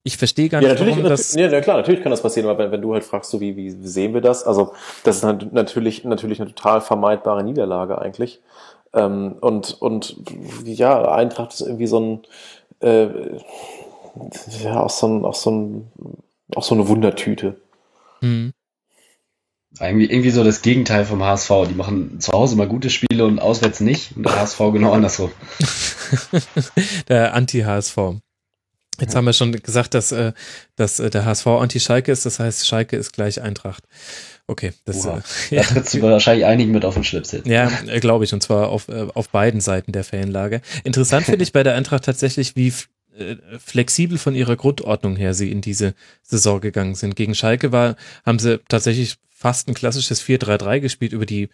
ich 0.05 0.17
verstehe 0.17 0.49
gar 0.49 0.63
Ja, 0.63 0.69
nicht, 0.69 0.79
natürlich, 0.79 0.97
warum 0.97 1.09
das. 1.11 1.35
ja, 1.35 1.61
klar, 1.61 1.77
natürlich 1.79 2.03
kann 2.03 2.11
das 2.11 2.23
passieren, 2.23 2.49
aber 2.49 2.59
wenn, 2.65 2.73
wenn 2.73 2.83
du 2.83 2.93
halt 2.95 3.05
fragst, 3.05 3.31
so 3.31 3.41
wie, 3.41 3.57
wie 3.57 3.71
sehen 3.71 4.15
wir 4.15 4.21
das? 4.21 4.45
Also, 4.45 4.73
das 5.03 5.17
ist 5.17 5.23
nat- 5.25 5.53
natürlich, 5.53 6.05
natürlich 6.05 6.41
eine 6.41 6.55
total 6.55 6.81
vermeidbare 6.81 7.43
Niederlage 7.43 7.99
eigentlich. 7.99 8.41
Ähm, 8.93 9.37
und, 9.41 9.81
und 9.83 10.17
ja, 10.65 11.11
Eintracht 11.13 11.53
ist 11.53 11.63
irgendwie 11.63 11.87
so 11.89 11.99
ein, 12.01 12.21
äh, 12.81 13.09
ja, 14.63 14.81
auch 14.81 14.91
so 14.91 15.09
ein, 15.09 15.25
auch 15.25 15.35
so 15.35 15.51
ein, 15.51 15.89
auch 16.55 16.63
so 16.63 16.75
eine 16.75 16.87
Wundertüte. 16.89 17.57
Hm. 18.21 18.53
Irgendwie, 19.81 20.07
irgendwie 20.07 20.31
so 20.31 20.45
das 20.45 20.63
Gegenteil 20.63 21.05
vom 21.05 21.23
HSV. 21.23 21.51
Die 21.69 21.75
machen 21.75 22.21
zu 22.21 22.33
Hause 22.33 22.57
mal 22.57 22.69
gute 22.69 22.91
Spiele 22.91 23.25
und 23.25 23.41
auswärts 23.41 23.81
nicht. 23.81 24.17
Und 24.17 24.25
der 24.25 24.41
HSV 24.41 24.59
genau 24.73 24.93
andersrum. 24.93 25.33
der 27.09 27.35
Anti-HSV. 27.35 27.97
Jetzt 29.01 29.17
haben 29.17 29.25
wir 29.25 29.33
schon 29.33 29.51
gesagt, 29.51 29.95
dass, 29.95 30.13
äh, 30.13 30.33
dass 30.77 31.01
äh, 31.01 31.11
der 31.11 31.25
HSV 31.25 31.47
Anti-Schalke 31.49 32.13
ist, 32.13 32.25
das 32.27 32.39
heißt, 32.39 32.67
Schalke 32.67 32.97
ist 32.97 33.13
gleich 33.13 33.43
Eintracht. 33.43 33.83
Okay, 34.47 34.73
das 34.85 35.05
Oha. 35.05 35.23
äh, 35.51 35.57
Da 35.57 35.63
trittst 35.63 35.95
du 35.95 36.03
wahrscheinlich 36.03 36.47
einigen 36.47 36.71
mit 36.71 36.85
auf 36.85 36.95
den 36.95 37.03
Schlips 37.03 37.33
jetzt. 37.33 37.49
Ja, 37.49 37.71
äh, 37.87 37.99
glaube 37.99 38.25
ich, 38.25 38.33
und 38.33 38.43
zwar 38.43 38.69
auf, 38.69 38.89
auf 38.89 39.29
beiden 39.31 39.61
Seiten 39.61 39.91
der 39.91 40.05
Fanlage. 40.05 40.61
Interessant 40.85 41.27
finde 41.27 41.43
ich 41.43 41.53
bei 41.53 41.65
der 41.65 41.75
Eintracht 41.75 42.05
tatsächlich, 42.05 42.55
wie 42.55 42.73
flexibel 43.59 44.19
von 44.19 44.35
ihrer 44.35 44.57
Grundordnung 44.57 45.17
her 45.17 45.35
sie 45.35 45.51
in 45.51 45.61
diese 45.61 45.95
Saison 46.23 46.61
gegangen 46.61 46.95
sind. 46.95 47.17
Gegen 47.17 47.35
Schalke 47.35 47.73
war, 47.73 47.97
haben 48.25 48.39
sie 48.39 48.61
tatsächlich 48.69 49.17
fast 49.31 49.69
ein 49.69 49.75
klassisches 49.75 50.23
4-3-3 50.23 50.81
gespielt 50.81 51.13
über 51.13 51.27
die, 51.27 51.49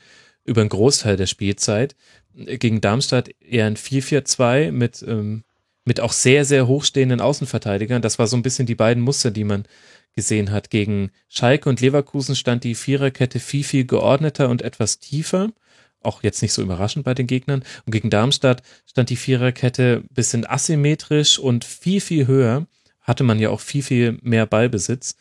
über 0.45 0.61
einen 0.61 0.71
Großteil 0.71 1.17
der 1.17 1.27
Spielzeit. 1.27 1.97
Äh, 2.37 2.59
Gegen 2.59 2.81
Darmstadt 2.81 3.31
eher 3.41 3.67
ein 3.67 3.77
4-4-2 3.77 4.73
mit, 4.73 5.03
ähm, 5.07 5.45
mit 5.85 6.01
auch 6.01 6.13
sehr, 6.13 6.45
sehr 6.45 6.67
hochstehenden 6.67 7.21
Außenverteidigern. 7.21 8.03
Das 8.03 8.19
war 8.19 8.27
so 8.27 8.37
ein 8.37 8.43
bisschen 8.43 8.67
die 8.67 8.75
beiden 8.75 9.03
Muster, 9.03 9.31
die 9.31 9.45
man 9.45 9.65
gesehen 10.15 10.51
hat. 10.51 10.71
Gegen 10.71 11.11
Schalke 11.29 11.69
und 11.69 11.81
Leverkusen 11.81 12.37
stand 12.37 12.65
die 12.65 12.75
Viererkette 12.75 13.41
viel, 13.41 13.65
viel 13.65 13.85
geordneter 13.85 14.49
und 14.49 14.63
etwas 14.63 14.99
tiefer. 14.99 15.51
Auch 16.03 16.23
jetzt 16.23 16.43
nicht 16.43 16.53
so 16.53 16.63
überraschend 16.63 17.05
bei 17.05 17.15
den 17.15 17.27
Gegnern. 17.27 17.63
Und 17.85 17.93
gegen 17.93 18.11
Darmstadt 18.11 18.63
stand 18.87 19.11
die 19.11 19.17
Viererkette 19.17 20.03
ein 20.05 20.15
bisschen 20.15 20.47
asymmetrisch 20.47 21.39
und 21.39 21.65
viel, 21.65 22.01
viel 22.01 22.27
höher. 22.27 22.67
Hatte 23.01 23.25
man 23.25 23.39
ja 23.39 23.51
auch 23.51 23.61
viel, 23.61 23.83
viel 23.83 24.19
mehr 24.23 24.47
Ballbesitz. 24.47 25.17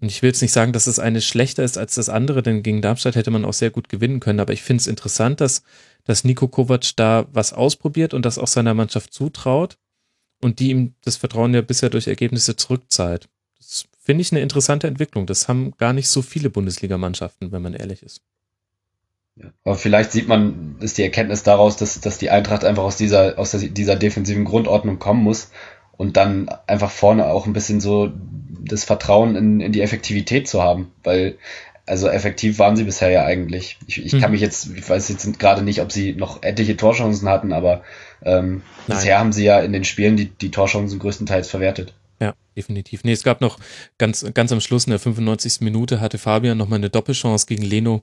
Und 0.00 0.10
ich 0.10 0.20
will 0.20 0.28
jetzt 0.28 0.42
nicht 0.42 0.52
sagen, 0.52 0.72
dass 0.72 0.84
das 0.84 0.98
eine 0.98 1.22
schlechter 1.22 1.64
ist 1.64 1.78
als 1.78 1.94
das 1.94 2.08
andere, 2.08 2.42
denn 2.42 2.62
gegen 2.62 2.82
Darmstadt 2.82 3.16
hätte 3.16 3.30
man 3.30 3.46
auch 3.46 3.54
sehr 3.54 3.70
gut 3.70 3.88
gewinnen 3.88 4.20
können. 4.20 4.40
Aber 4.40 4.52
ich 4.52 4.62
finde 4.62 4.82
es 4.82 4.86
interessant, 4.86 5.40
dass, 5.40 5.62
dass 6.04 6.24
Nico 6.24 6.48
Kovac 6.48 6.94
da 6.96 7.26
was 7.32 7.54
ausprobiert 7.54 8.12
und 8.12 8.26
das 8.26 8.38
auch 8.38 8.46
seiner 8.46 8.74
Mannschaft 8.74 9.14
zutraut 9.14 9.78
und 10.42 10.58
die 10.58 10.70
ihm 10.70 10.94
das 11.02 11.16
Vertrauen 11.16 11.54
ja 11.54 11.62
bisher 11.62 11.88
durch 11.88 12.08
Ergebnisse 12.08 12.56
zurückzahlt. 12.56 13.28
Das 13.58 13.86
finde 13.98 14.22
ich 14.22 14.32
eine 14.32 14.42
interessante 14.42 14.86
Entwicklung. 14.86 15.26
Das 15.26 15.48
haben 15.48 15.72
gar 15.78 15.94
nicht 15.94 16.08
so 16.08 16.20
viele 16.20 16.50
Bundesligamannschaften, 16.50 17.50
wenn 17.52 17.62
man 17.62 17.74
ehrlich 17.74 18.02
ist. 18.02 18.20
Ja. 19.36 19.50
Aber 19.64 19.74
vielleicht 19.76 20.12
sieht 20.12 20.28
man, 20.28 20.76
ist 20.80 20.98
die 20.98 21.02
Erkenntnis 21.02 21.42
daraus, 21.42 21.76
dass, 21.76 22.00
dass 22.00 22.18
die 22.18 22.30
Eintracht 22.30 22.64
einfach 22.64 22.84
aus 22.84 22.96
dieser, 22.96 23.38
aus 23.38 23.50
dieser 23.52 23.96
defensiven 23.96 24.44
Grundordnung 24.44 24.98
kommen 24.98 25.22
muss 25.22 25.50
und 25.96 26.16
dann 26.16 26.48
einfach 26.66 26.90
vorne 26.90 27.26
auch 27.26 27.46
ein 27.46 27.52
bisschen 27.52 27.80
so 27.80 28.12
das 28.64 28.84
Vertrauen 28.84 29.36
in, 29.36 29.60
in 29.60 29.72
die 29.72 29.82
Effektivität 29.82 30.48
zu 30.48 30.62
haben, 30.62 30.92
weil 31.04 31.38
also 31.88 32.08
effektiv 32.08 32.58
waren 32.58 32.74
sie 32.76 32.82
bisher 32.82 33.10
ja 33.10 33.24
eigentlich. 33.24 33.78
Ich, 33.86 34.04
ich 34.04 34.12
kann 34.12 34.22
Mhm. 34.22 34.32
mich 34.32 34.40
jetzt, 34.40 34.68
ich 34.74 34.88
weiß 34.88 35.08
jetzt 35.08 35.38
gerade 35.38 35.62
nicht, 35.62 35.80
ob 35.80 35.92
sie 35.92 36.14
noch 36.14 36.42
etliche 36.42 36.76
Torchancen 36.76 37.28
hatten, 37.28 37.52
aber 37.52 37.82
ähm, 38.24 38.62
Nein. 38.88 38.98
bisher 38.98 39.18
haben 39.20 39.32
sie 39.32 39.44
ja 39.44 39.60
in 39.60 39.72
den 39.72 39.84
Spielen 39.84 40.16
die, 40.16 40.26
die 40.26 40.50
Torchancen 40.50 40.98
größtenteils 40.98 41.48
verwertet. 41.48 41.94
Ja, 42.20 42.34
definitiv. 42.56 43.04
Nee, 43.04 43.12
es 43.12 43.22
gab 43.22 43.40
noch 43.40 43.58
ganz, 43.98 44.26
ganz 44.34 44.50
am 44.50 44.60
Schluss 44.60 44.86
in 44.86 44.90
der 44.90 44.98
95. 44.98 45.60
Minute 45.60 46.00
hatte 46.00 46.18
Fabian 46.18 46.58
noch 46.58 46.66
mal 46.68 46.76
eine 46.76 46.90
Doppelchance 46.90 47.46
gegen 47.46 47.62
Leno. 47.62 48.02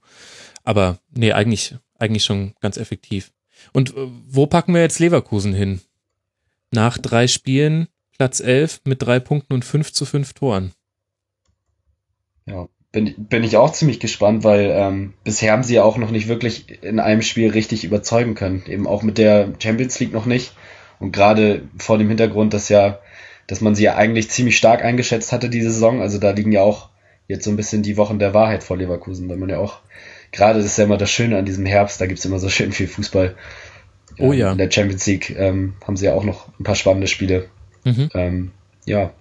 Aber 0.64 1.00
nee, 1.14 1.34
eigentlich, 1.34 1.76
eigentlich 2.00 2.24
schon 2.24 2.54
ganz 2.62 2.78
effektiv. 2.78 3.32
Und 3.72 3.96
äh, 3.96 4.08
wo 4.28 4.48
packen 4.48 4.74
wir 4.74 4.82
jetzt 4.82 5.00
Leverkusen 5.00 5.54
hin? 5.54 5.82
Nach 6.72 6.98
drei 6.98 7.28
Spielen 7.28 7.88
Platz 8.18 8.40
11 8.40 8.82
mit 8.86 9.02
drei 9.02 9.20
Punkten 9.20 9.54
und 9.54 9.66
5 9.66 9.92
zu 9.92 10.06
5 10.06 10.34
Toren. 10.34 10.72
Ja, 12.46 12.68
bin, 12.92 13.14
bin 13.18 13.44
ich 13.44 13.58
auch 13.58 13.72
ziemlich 13.72 14.00
gespannt, 14.00 14.44
weil 14.44 14.70
ähm, 14.72 15.14
bisher 15.24 15.52
haben 15.52 15.64
sie 15.64 15.76
ja 15.76 15.84
auch 15.84 15.98
noch 15.98 16.12
nicht 16.12 16.28
wirklich 16.28 16.84
in 16.84 17.00
einem 17.00 17.22
Spiel 17.22 17.50
richtig 17.50 17.84
überzeugen 17.84 18.36
können. 18.36 18.64
Eben 18.68 18.88
auch 18.88 19.02
mit 19.02 19.18
der 19.18 19.54
Champions 19.60 20.00
League 20.00 20.14
noch 20.14 20.26
nicht. 20.26 20.54
Und 21.00 21.12
gerade 21.12 21.68
vor 21.78 21.98
dem 21.98 22.08
Hintergrund, 22.08 22.54
dass 22.54 22.70
ja, 22.70 23.00
dass 23.48 23.62
man 23.62 23.76
sie 23.76 23.84
ja 23.84 23.96
eigentlich 23.96 24.30
ziemlich 24.30 24.58
stark 24.58 24.84
eingeschätzt 24.84 25.32
hatte, 25.32 25.50
diese 25.50 25.72
Saison. 25.72 26.02
Also 26.02 26.20
da 26.20 26.32
liegen 26.32 26.52
ja 26.52 26.62
auch 26.62 26.90
jetzt 27.28 27.46
so 27.46 27.50
ein 27.50 27.58
bisschen 27.58 27.82
die 27.82 27.98
Wochen 27.98 28.20
der 28.20 28.34
Wahrheit 28.34 28.64
vor 28.64 28.78
Leverkusen, 28.78 29.28
weil 29.28 29.38
man 29.38 29.50
ja 29.50 29.58
auch, 29.58 29.80
gerade 30.34 30.60
das 30.60 30.66
ist 30.66 30.78
ja 30.78 30.84
immer 30.84 30.98
das 30.98 31.10
Schöne 31.10 31.38
an 31.38 31.46
diesem 31.46 31.66
Herbst, 31.66 32.02
da 32.02 32.06
gibt's 32.08 32.26
immer 32.26 32.40
so 32.40 32.50
schön 32.50 32.74
viel 32.74 32.88
Fußball. 32.88 33.36
Oh 34.20 34.34
Ähm, 34.34 34.40
ja. 34.40 34.52
In 34.52 34.58
der 34.58 34.70
Champions 34.70 35.06
League 35.08 35.30
ähm, 35.38 35.76
haben 35.88 35.96
sie 35.96 36.06
ja 36.08 36.14
auch 36.14 36.24
noch 36.26 36.50
ein 36.60 36.64
paar 36.66 36.76
spannende 36.76 37.08
Spiele. 37.08 37.50
Mhm. 37.86 38.10
Ähm, 38.14 38.52
ja, 38.86 39.12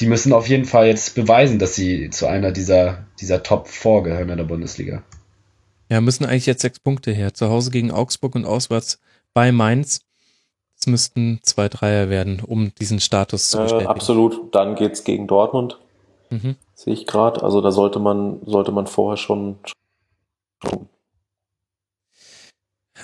die 0.00 0.06
müssen 0.06 0.32
auf 0.32 0.48
jeden 0.48 0.64
Fall 0.64 0.86
jetzt 0.86 1.14
beweisen, 1.14 1.58
dass 1.58 1.74
sie 1.74 2.10
zu 2.10 2.26
einer 2.26 2.52
dieser, 2.52 3.06
dieser 3.20 3.42
Top 3.42 3.68
4 3.68 4.02
gehören 4.02 4.28
in 4.30 4.36
der 4.38 4.44
Bundesliga. 4.44 5.02
Ja, 5.90 6.00
müssen 6.00 6.24
eigentlich 6.24 6.46
jetzt 6.46 6.62
sechs 6.62 6.80
Punkte 6.80 7.12
her. 7.12 7.34
Zu 7.34 7.50
Hause 7.50 7.70
gegen 7.70 7.90
Augsburg 7.90 8.34
und 8.34 8.46
auswärts 8.46 8.98
bei 9.34 9.52
Mainz. 9.52 10.00
Es 10.78 10.86
müssten 10.86 11.40
zwei 11.42 11.68
Dreier 11.68 12.08
werden, 12.10 12.40
um 12.44 12.74
diesen 12.74 13.00
Status 13.00 13.50
zu 13.50 13.58
Äh, 13.58 13.62
bestätigen. 13.62 13.88
absolut. 13.90 14.54
Dann 14.54 14.74
geht's 14.74 15.04
gegen 15.04 15.26
Dortmund, 15.26 15.78
Mhm. 16.30 16.56
sehe 16.74 16.94
ich 16.94 17.06
gerade. 17.06 17.42
Also 17.42 17.60
da 17.60 17.70
sollte 17.70 17.98
man, 18.00 18.40
sollte 18.46 18.72
man 18.72 18.86
vorher 18.86 19.16
schon, 19.16 19.56
schon 19.64 19.74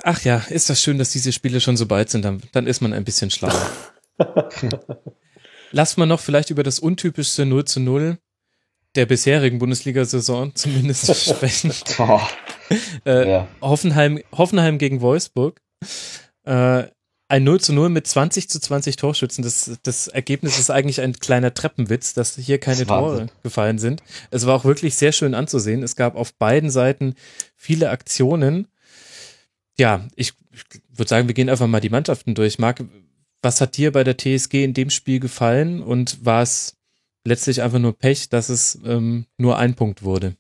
Ach 0.03 0.23
ja, 0.23 0.39
ist 0.49 0.71
das 0.71 0.81
schön, 0.81 0.99
dass 0.99 1.11
diese 1.11 1.33
Spiele 1.33 1.61
schon 1.61 1.77
so 1.77 1.87
bald 1.87 2.11
sind, 2.11 2.25
dann, 2.25 2.43
dann 2.53 2.67
ist 2.67 2.81
man 2.81 2.93
ein 2.93 3.05
bisschen 3.05 3.31
schlauer. 3.31 3.71
Lass 5.73 5.97
mal 5.97 6.07
noch 6.07 6.21
vielleicht 6.21 6.51
über 6.51 6.63
das 6.63 6.79
untypischste 6.79 7.47
0 7.47 7.65
zu 7.65 7.81
0 7.81 8.19
der 8.97 9.07
bisherigen 9.07 9.59
Bundesliga-Saison 9.59 10.53
zumindest 10.55 11.15
sprechen. 11.29 11.73
Oh, 11.99 12.21
Äh, 13.05 13.31
ja. 13.31 13.49
Hoffenheim, 13.61 14.21
Hoffenheim 14.33 14.79
gegen 14.79 15.01
Wolfsburg. 15.01 15.61
Äh, 16.45 16.85
ein 17.31 17.45
0 17.45 17.61
zu 17.61 17.73
0 17.73 17.91
mit 17.91 18.09
20 18.09 18.49
zu 18.49 18.59
20 18.59 18.97
Torschützen. 18.97 19.45
Das, 19.45 19.79
das 19.85 20.09
Ergebnis 20.09 20.59
ist 20.59 20.71
eigentlich 20.71 21.01
ein 21.01 21.13
kleiner 21.13 21.55
Treppenwitz, 21.55 22.13
dass 22.13 22.35
hier 22.37 22.59
keine 22.59 22.85
Tore 22.85 23.29
gefallen 23.45 23.79
sind. 23.79 24.03
Es 24.33 24.47
war 24.47 24.57
auch 24.57 24.65
wirklich 24.65 24.97
sehr 24.97 25.13
schön 25.13 25.35
anzusehen. 25.35 25.85
Es 25.85 25.95
gab 25.95 26.17
auf 26.17 26.35
beiden 26.35 26.71
Seiten 26.71 27.15
viele 27.57 27.91
Aktionen. 27.91 28.67
Ja, 29.79 30.09
ich, 30.17 30.33
ich 30.53 30.81
würde 30.93 31.09
sagen, 31.09 31.29
wir 31.29 31.35
gehen 31.35 31.49
einfach 31.49 31.69
mal 31.69 31.81
die 31.81 31.89
Mannschaften 31.89 32.35
durch. 32.35 32.59
Marc, 32.59 32.85
was 33.43 33.61
hat 33.61 33.77
dir 33.77 33.93
bei 33.93 34.03
der 34.03 34.17
TSG 34.19 34.65
in 34.65 34.75
dem 34.75 34.91
Spiel 34.91 35.21
gefallen 35.21 35.83
und 35.83 36.25
war 36.25 36.43
es 36.43 36.77
letztlich 37.25 37.63
einfach 37.63 37.79
nur 37.79 37.97
Pech, 37.97 38.29
dass 38.29 38.49
es 38.49 38.77
ähm, 38.85 39.27
nur 39.39 39.57
ein 39.57 39.77
Punkt 39.77 40.03
wurde? 40.03 40.35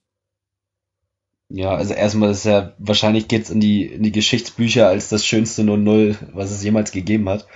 Ja, 1.51 1.74
also 1.74 1.94
erstmal 1.94 2.31
ist 2.31 2.44
ja, 2.44 2.72
wahrscheinlich 2.78 3.27
geht's 3.27 3.51
in 3.51 3.59
die, 3.59 3.85
in 3.85 4.05
die 4.05 4.12
Geschichtsbücher 4.12 4.86
als 4.86 5.09
das 5.09 5.27
schönste 5.27 5.62
0-0, 5.62 6.14
was 6.32 6.52
es 6.52 6.62
jemals 6.62 6.93
gegeben 6.93 7.28
hat. 7.28 7.47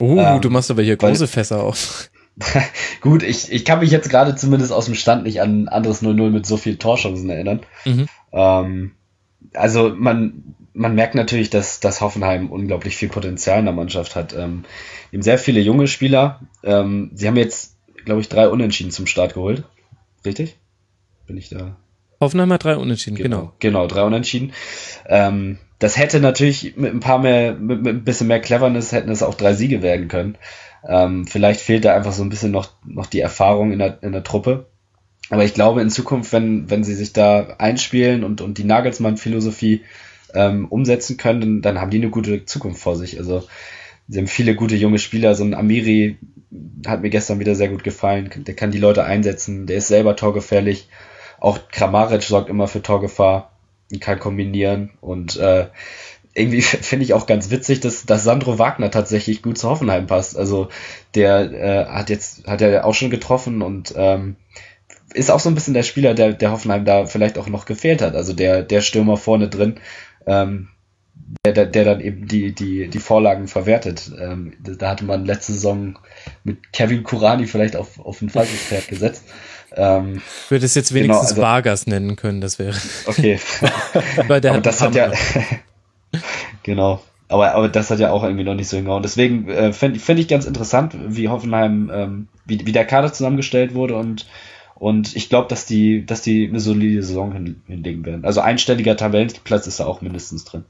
Oh, 0.00 0.18
ähm, 0.18 0.40
du 0.40 0.50
machst 0.50 0.70
aber 0.70 0.82
hier 0.82 0.96
große 0.96 1.28
Fässer 1.28 1.62
auf. 1.62 2.10
Gut, 3.00 3.22
ich, 3.22 3.50
ich 3.52 3.64
kann 3.64 3.78
mich 3.78 3.92
jetzt 3.92 4.10
gerade 4.10 4.34
zumindest 4.34 4.72
aus 4.72 4.86
dem 4.86 4.96
Stand 4.96 5.22
nicht 5.22 5.40
an 5.40 5.62
ein 5.62 5.68
anderes 5.68 6.02
0-0 6.02 6.30
mit 6.30 6.44
so 6.44 6.56
viel 6.56 6.76
Torchancen 6.76 7.30
erinnern. 7.30 7.60
Mhm. 7.84 8.08
Ähm, 8.32 8.92
also 9.54 9.94
man, 9.96 10.56
man 10.74 10.96
merkt 10.96 11.14
natürlich, 11.14 11.48
dass, 11.48 11.78
dass 11.78 12.00
Hoffenheim 12.00 12.50
unglaublich 12.50 12.96
viel 12.96 13.08
Potenzial 13.08 13.60
in 13.60 13.64
der 13.64 13.74
Mannschaft 13.74 14.16
hat. 14.16 14.34
Ähm, 14.34 14.64
eben 15.12 15.22
sehr 15.22 15.38
viele 15.38 15.60
junge 15.60 15.86
Spieler. 15.86 16.40
Ähm, 16.64 17.12
sie 17.14 17.28
haben 17.28 17.36
jetzt, 17.36 17.76
glaube 18.04 18.20
ich, 18.20 18.28
drei 18.28 18.48
Unentschieden 18.48 18.90
zum 18.90 19.06
Start 19.06 19.34
geholt. 19.34 19.62
Richtig? 20.24 20.56
Bin 21.28 21.36
ich 21.36 21.48
da? 21.48 21.76
Hoffenheim 22.20 22.52
hat 22.52 22.64
drei 22.64 22.76
Unentschieden, 22.76 23.16
genau. 23.16 23.38
Genau, 23.38 23.54
genau 23.58 23.86
drei 23.86 24.02
Unentschieden. 24.02 24.52
Ähm, 25.06 25.58
das 25.78 25.98
hätte 25.98 26.20
natürlich 26.20 26.76
mit 26.76 26.94
ein 26.94 27.00
paar 27.00 27.18
mehr, 27.18 27.54
mit, 27.54 27.82
mit, 27.82 27.94
ein 27.94 28.04
bisschen 28.04 28.28
mehr 28.28 28.40
Cleverness 28.40 28.92
hätten 28.92 29.10
es 29.10 29.22
auch 29.22 29.34
drei 29.34 29.52
Siege 29.52 29.82
werden 29.82 30.08
können. 30.08 30.38
Ähm, 30.88 31.26
vielleicht 31.26 31.60
fehlt 31.60 31.84
da 31.84 31.94
einfach 31.94 32.12
so 32.12 32.22
ein 32.22 32.30
bisschen 32.30 32.52
noch, 32.52 32.70
noch 32.84 33.06
die 33.06 33.20
Erfahrung 33.20 33.72
in 33.72 33.78
der, 33.78 34.02
in 34.02 34.12
der 34.12 34.22
Truppe. 34.22 34.66
Aber 35.28 35.44
ich 35.44 35.54
glaube, 35.54 35.82
in 35.82 35.90
Zukunft, 35.90 36.32
wenn, 36.32 36.70
wenn 36.70 36.84
sie 36.84 36.94
sich 36.94 37.12
da 37.12 37.56
einspielen 37.58 38.24
und, 38.24 38.40
und 38.40 38.58
die 38.58 38.64
Nagelsmann-Philosophie 38.64 39.82
ähm, 40.34 40.66
umsetzen 40.66 41.16
können, 41.16 41.40
dann, 41.40 41.62
dann 41.62 41.80
haben 41.80 41.90
die 41.90 41.98
eine 41.98 42.10
gute 42.10 42.44
Zukunft 42.44 42.80
vor 42.80 42.96
sich. 42.96 43.18
Also 43.18 43.44
sie 44.08 44.18
haben 44.18 44.28
viele 44.28 44.54
gute 44.54 44.76
junge 44.76 44.98
Spieler. 44.98 45.34
So 45.34 45.44
ein 45.44 45.54
Amiri 45.54 46.18
hat 46.86 47.02
mir 47.02 47.10
gestern 47.10 47.40
wieder 47.40 47.56
sehr 47.56 47.68
gut 47.68 47.82
gefallen. 47.82 48.30
Der 48.36 48.54
kann 48.54 48.70
die 48.70 48.78
Leute 48.78 49.04
einsetzen. 49.04 49.66
Der 49.66 49.78
ist 49.78 49.88
selber 49.88 50.14
torgefährlich. 50.14 50.88
Auch 51.40 51.58
Kramaric 51.70 52.22
sorgt 52.22 52.48
immer 52.48 52.68
für 52.68 52.82
Torgefahr 52.82 53.52
und 53.90 54.00
kann 54.00 54.18
kombinieren. 54.18 54.90
Und 55.00 55.36
äh, 55.36 55.66
irgendwie 56.34 56.62
finde 56.62 57.04
ich 57.04 57.14
auch 57.14 57.26
ganz 57.26 57.50
witzig, 57.50 57.80
dass, 57.80 58.06
dass 58.06 58.24
Sandro 58.24 58.58
Wagner 58.58 58.90
tatsächlich 58.90 59.42
gut 59.42 59.58
zu 59.58 59.68
Hoffenheim 59.68 60.06
passt. 60.06 60.36
Also 60.36 60.68
der 61.14 61.52
äh, 61.52 61.86
hat 61.86 62.10
jetzt, 62.10 62.46
hat 62.46 62.60
ja 62.60 62.84
auch 62.84 62.94
schon 62.94 63.10
getroffen 63.10 63.62
und 63.62 63.94
ähm, 63.96 64.36
ist 65.14 65.30
auch 65.30 65.40
so 65.40 65.48
ein 65.48 65.54
bisschen 65.54 65.74
der 65.74 65.82
Spieler, 65.82 66.14
der, 66.14 66.32
der 66.32 66.50
Hoffenheim 66.50 66.84
da 66.84 67.06
vielleicht 67.06 67.38
auch 67.38 67.48
noch 67.48 67.64
gefehlt 67.64 68.02
hat. 68.02 68.14
Also 68.14 68.32
der, 68.32 68.62
der 68.62 68.82
Stürmer 68.82 69.16
vorne 69.16 69.48
drin, 69.48 69.76
ähm, 70.26 70.68
der, 71.44 71.52
der, 71.54 71.66
der 71.66 71.84
dann 71.84 72.00
eben 72.00 72.26
die, 72.28 72.52
die, 72.52 72.88
die 72.88 72.98
Vorlagen 72.98 73.48
verwertet. 73.48 74.12
Ähm, 74.20 74.52
da 74.60 74.90
hatte 74.90 75.04
man 75.04 75.24
letzte 75.24 75.52
Saison 75.52 75.98
mit 76.44 76.72
Kevin 76.72 77.02
Kurani 77.02 77.46
vielleicht 77.46 77.76
auf, 77.76 77.98
auf 77.98 78.20
ein 78.20 78.30
falsches 78.30 78.60
Pferd 78.60 78.88
gesetzt. 78.88 79.24
Ähm, 79.76 80.22
ich 80.44 80.50
würde 80.50 80.66
es 80.66 80.74
jetzt 80.74 80.88
genau, 80.88 81.04
wenigstens 81.04 81.34
genau, 81.34 81.42
also, 81.46 81.54
Vargas 81.54 81.86
nennen 81.86 82.16
können, 82.16 82.40
das 82.40 82.58
wäre. 82.58 82.76
Okay. 83.06 83.38
Weil 84.26 84.40
der 84.40 84.52
aber 84.52 84.58
hat 84.58 84.66
das 84.66 84.80
hat 84.80 84.94
ja. 84.94 85.12
genau. 86.62 87.02
Aber, 87.28 87.54
aber 87.54 87.68
das 87.68 87.90
hat 87.90 87.98
ja 87.98 88.10
auch 88.10 88.22
irgendwie 88.22 88.44
noch 88.44 88.54
nicht 88.54 88.68
so 88.68 88.76
hingehauen. 88.76 89.02
Deswegen 89.02 89.48
äh, 89.48 89.72
finde 89.72 89.98
find 89.98 90.20
ich 90.20 90.28
ganz 90.28 90.46
interessant, 90.46 90.94
wie 90.96 91.28
Hoffenheim, 91.28 91.90
ähm, 91.92 92.28
wie, 92.44 92.66
wie 92.66 92.72
der 92.72 92.84
Kader 92.84 93.12
zusammengestellt 93.12 93.74
wurde 93.74 93.96
und 93.96 94.26
und 94.78 95.16
ich 95.16 95.30
glaube, 95.30 95.48
dass 95.48 95.64
die, 95.64 96.04
dass 96.04 96.20
die 96.20 96.46
eine 96.46 96.60
solide 96.60 97.02
Saison 97.02 97.32
hin, 97.32 97.62
hinlegen 97.66 98.04
werden. 98.04 98.26
Also 98.26 98.42
einstelliger 98.42 98.94
Tabellenplatz 98.94 99.66
ist 99.66 99.80
da 99.80 99.86
auch 99.86 100.02
mindestens 100.02 100.44
drin. 100.44 100.64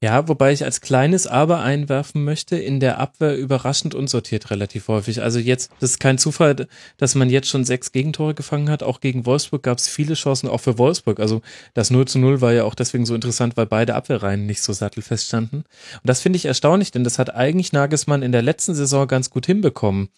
Ja, 0.00 0.28
wobei 0.28 0.52
ich 0.52 0.62
als 0.64 0.80
kleines 0.80 1.26
Aber 1.26 1.60
einwerfen 1.60 2.22
möchte, 2.22 2.56
in 2.56 2.78
der 2.78 2.98
Abwehr 2.98 3.36
überraschend 3.36 3.96
unsortiert 3.96 4.48
relativ 4.52 4.86
häufig. 4.86 5.22
Also 5.22 5.40
jetzt, 5.40 5.72
das 5.80 5.90
ist 5.90 5.98
kein 5.98 6.18
Zufall, 6.18 6.68
dass 6.98 7.16
man 7.16 7.28
jetzt 7.30 7.48
schon 7.48 7.64
sechs 7.64 7.90
Gegentore 7.90 8.34
gefangen 8.34 8.70
hat. 8.70 8.84
Auch 8.84 9.00
gegen 9.00 9.26
Wolfsburg 9.26 9.64
gab 9.64 9.78
es 9.78 9.88
viele 9.88 10.14
Chancen, 10.14 10.48
auch 10.48 10.60
für 10.60 10.78
Wolfsburg. 10.78 11.18
Also 11.18 11.42
das 11.74 11.90
0 11.90 12.06
zu 12.06 12.20
0 12.20 12.40
war 12.40 12.52
ja 12.52 12.62
auch 12.62 12.76
deswegen 12.76 13.06
so 13.06 13.14
interessant, 13.16 13.56
weil 13.56 13.66
beide 13.66 13.96
Abwehrreihen 13.96 14.46
nicht 14.46 14.62
so 14.62 14.72
sattelfest 14.72 15.26
standen. 15.26 15.56
Und 15.56 15.64
das 16.04 16.20
finde 16.20 16.36
ich 16.36 16.44
erstaunlich, 16.44 16.92
denn 16.92 17.02
das 17.02 17.18
hat 17.18 17.34
eigentlich 17.34 17.72
Nagelsmann 17.72 18.22
in 18.22 18.30
der 18.30 18.42
letzten 18.42 18.76
Saison 18.76 19.08
ganz 19.08 19.30
gut 19.30 19.46
hinbekommen, 19.46 20.10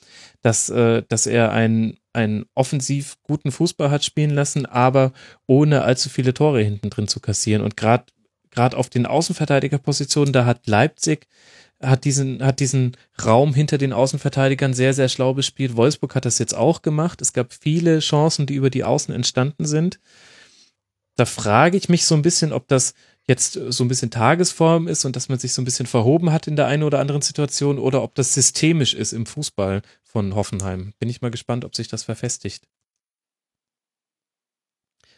dass, 0.42 0.68
äh, 0.68 1.04
dass 1.08 1.26
er 1.26 1.52
einen, 1.52 1.96
einen 2.12 2.44
offensiv 2.54 3.16
guten 3.22 3.50
Fußball 3.50 3.90
hat 3.90 4.04
spielen 4.04 4.30
lassen, 4.30 4.66
aber 4.66 5.14
ohne 5.46 5.84
allzu 5.84 6.10
viele 6.10 6.34
Tore 6.34 6.60
hinten 6.60 6.90
drin 6.90 7.08
zu 7.08 7.20
kassieren. 7.20 7.62
Und 7.62 7.78
gerade 7.78 8.04
gerade 8.50 8.76
auf 8.76 8.88
den 8.90 9.06
Außenverteidigerpositionen, 9.06 10.32
da 10.32 10.44
hat 10.44 10.66
Leipzig 10.66 11.26
hat 11.82 12.04
diesen, 12.04 12.44
hat 12.44 12.60
diesen 12.60 12.96
Raum 13.24 13.54
hinter 13.54 13.78
den 13.78 13.92
Außenverteidigern 13.92 14.74
sehr, 14.74 14.92
sehr 14.92 15.08
schlau 15.08 15.34
bespielt. 15.34 15.76
Wolfsburg 15.76 16.14
hat 16.14 16.24
das 16.24 16.38
jetzt 16.38 16.54
auch 16.54 16.82
gemacht. 16.82 17.22
Es 17.22 17.32
gab 17.32 17.52
viele 17.52 18.00
Chancen, 18.00 18.46
die 18.46 18.54
über 18.54 18.70
die 18.70 18.84
Außen 18.84 19.14
entstanden 19.14 19.64
sind. 19.64 19.98
Da 21.16 21.24
frage 21.24 21.76
ich 21.76 21.88
mich 21.88 22.04
so 22.04 22.14
ein 22.14 22.22
bisschen, 22.22 22.52
ob 22.52 22.68
das 22.68 22.94
jetzt 23.26 23.52
so 23.52 23.84
ein 23.84 23.88
bisschen 23.88 24.10
Tagesform 24.10 24.88
ist 24.88 25.04
und 25.04 25.16
dass 25.16 25.28
man 25.28 25.38
sich 25.38 25.52
so 25.52 25.62
ein 25.62 25.64
bisschen 25.64 25.86
verhoben 25.86 26.32
hat 26.32 26.46
in 26.46 26.56
der 26.56 26.66
einen 26.66 26.82
oder 26.82 26.98
anderen 26.98 27.22
Situation 27.22 27.78
oder 27.78 28.02
ob 28.02 28.14
das 28.14 28.34
systemisch 28.34 28.94
ist 28.94 29.12
im 29.12 29.26
Fußball 29.26 29.82
von 30.02 30.34
Hoffenheim. 30.34 30.92
Bin 30.98 31.08
ich 31.08 31.20
mal 31.20 31.30
gespannt, 31.30 31.64
ob 31.64 31.76
sich 31.76 31.88
das 31.88 32.02
verfestigt. 32.02 32.64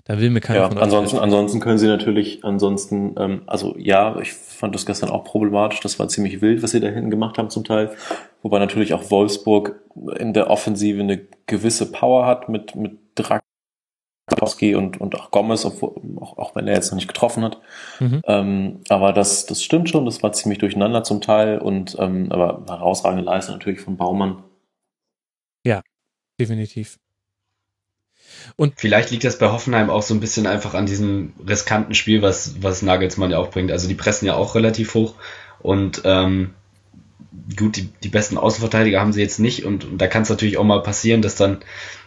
Da 0.04 0.18
will 0.18 0.30
mir 0.30 0.40
keiner 0.40 0.60
ja, 0.60 0.68
von 0.68 0.78
ansonsten, 0.78 1.18
ansonsten 1.18 1.60
können 1.60 1.78
sie 1.78 1.86
natürlich, 1.86 2.44
ansonsten, 2.44 3.14
ähm, 3.18 3.42
also 3.46 3.76
ja, 3.78 4.18
ich 4.18 4.32
fand 4.32 4.74
das 4.74 4.84
gestern 4.84 5.10
auch 5.10 5.22
problematisch. 5.22 5.80
Das 5.80 5.98
war 6.00 6.08
ziemlich 6.08 6.40
wild, 6.40 6.62
was 6.62 6.72
sie 6.72 6.80
da 6.80 6.88
hinten 6.88 7.10
gemacht 7.10 7.38
haben 7.38 7.50
zum 7.50 7.62
Teil. 7.62 7.94
Wobei 8.42 8.58
natürlich 8.58 8.94
auch 8.94 9.10
Wolfsburg 9.12 9.80
in 10.18 10.32
der 10.32 10.50
Offensive 10.50 11.00
eine 11.00 11.20
gewisse 11.46 11.92
Power 11.92 12.26
hat 12.26 12.48
mit, 12.48 12.74
mit 12.74 12.98
Drakowski 13.14 14.74
und, 14.74 15.00
und 15.00 15.14
auch 15.14 15.30
Gomez, 15.30 15.64
obwohl, 15.64 15.92
auch, 16.20 16.36
auch 16.36 16.56
wenn 16.56 16.66
er 16.66 16.74
jetzt 16.74 16.90
noch 16.90 16.96
nicht 16.96 17.06
getroffen 17.06 17.44
hat. 17.44 17.60
Mhm. 18.00 18.22
Ähm, 18.26 18.80
aber 18.88 19.12
das, 19.12 19.46
das 19.46 19.62
stimmt 19.62 19.88
schon, 19.88 20.04
das 20.04 20.20
war 20.24 20.32
ziemlich 20.32 20.58
durcheinander 20.58 21.04
zum 21.04 21.20
Teil 21.20 21.58
und 21.58 21.96
ähm, 22.00 22.32
aber 22.32 22.64
herausragende 22.66 23.24
Leistung 23.24 23.54
natürlich 23.54 23.80
von 23.80 23.96
Baumann. 23.96 24.42
Ja, 25.64 25.80
definitiv. 26.40 26.98
Und 28.56 28.74
vielleicht 28.76 29.10
liegt 29.10 29.24
das 29.24 29.38
bei 29.38 29.50
Hoffenheim 29.50 29.90
auch 29.90 30.02
so 30.02 30.14
ein 30.14 30.20
bisschen 30.20 30.46
einfach 30.46 30.74
an 30.74 30.86
diesem 30.86 31.32
riskanten 31.46 31.94
Spiel, 31.94 32.22
was, 32.22 32.62
was 32.62 32.82
Nagelsmann 32.82 33.30
ja 33.30 33.38
auch 33.38 33.50
bringt. 33.50 33.72
Also 33.72 33.88
die 33.88 33.94
pressen 33.94 34.26
ja 34.26 34.34
auch 34.34 34.54
relativ 34.54 34.94
hoch 34.94 35.14
und 35.60 36.02
ähm, 36.04 36.50
gut, 37.56 37.76
die, 37.76 37.88
die 38.02 38.08
besten 38.08 38.38
Außenverteidiger 38.38 39.00
haben 39.00 39.12
sie 39.12 39.20
jetzt 39.20 39.38
nicht 39.38 39.64
und, 39.64 39.84
und 39.84 39.98
da 39.98 40.06
kann 40.06 40.22
es 40.22 40.28
natürlich 40.28 40.58
auch 40.58 40.64
mal 40.64 40.82
passieren, 40.82 41.22
dass 41.22 41.36
dann, 41.36 41.62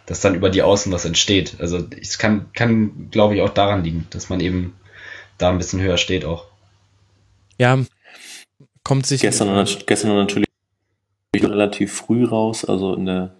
dass 0.05 0.21
dann 0.21 0.35
über 0.35 0.49
die 0.49 0.61
Außen 0.61 0.91
was 0.91 1.05
entsteht. 1.05 1.55
Also 1.59 1.85
es 1.99 2.17
kann, 2.17 2.51
kann 2.53 3.09
glaube 3.11 3.35
ich, 3.35 3.41
auch 3.41 3.49
daran 3.49 3.83
liegen, 3.83 4.07
dass 4.11 4.29
man 4.29 4.39
eben 4.39 4.75
da 5.37 5.49
ein 5.49 5.57
bisschen 5.57 5.81
höher 5.81 5.97
steht 5.97 6.25
auch. 6.25 6.45
Ja, 7.57 7.79
kommt 8.83 9.05
sich. 9.05 9.21
Gestern, 9.21 9.67
gestern 9.85 10.15
natürlich 10.15 10.45
relativ 11.35 11.93
früh 11.93 12.25
raus, 12.25 12.65
also 12.65 12.93
in 12.93 13.05
der 13.05 13.35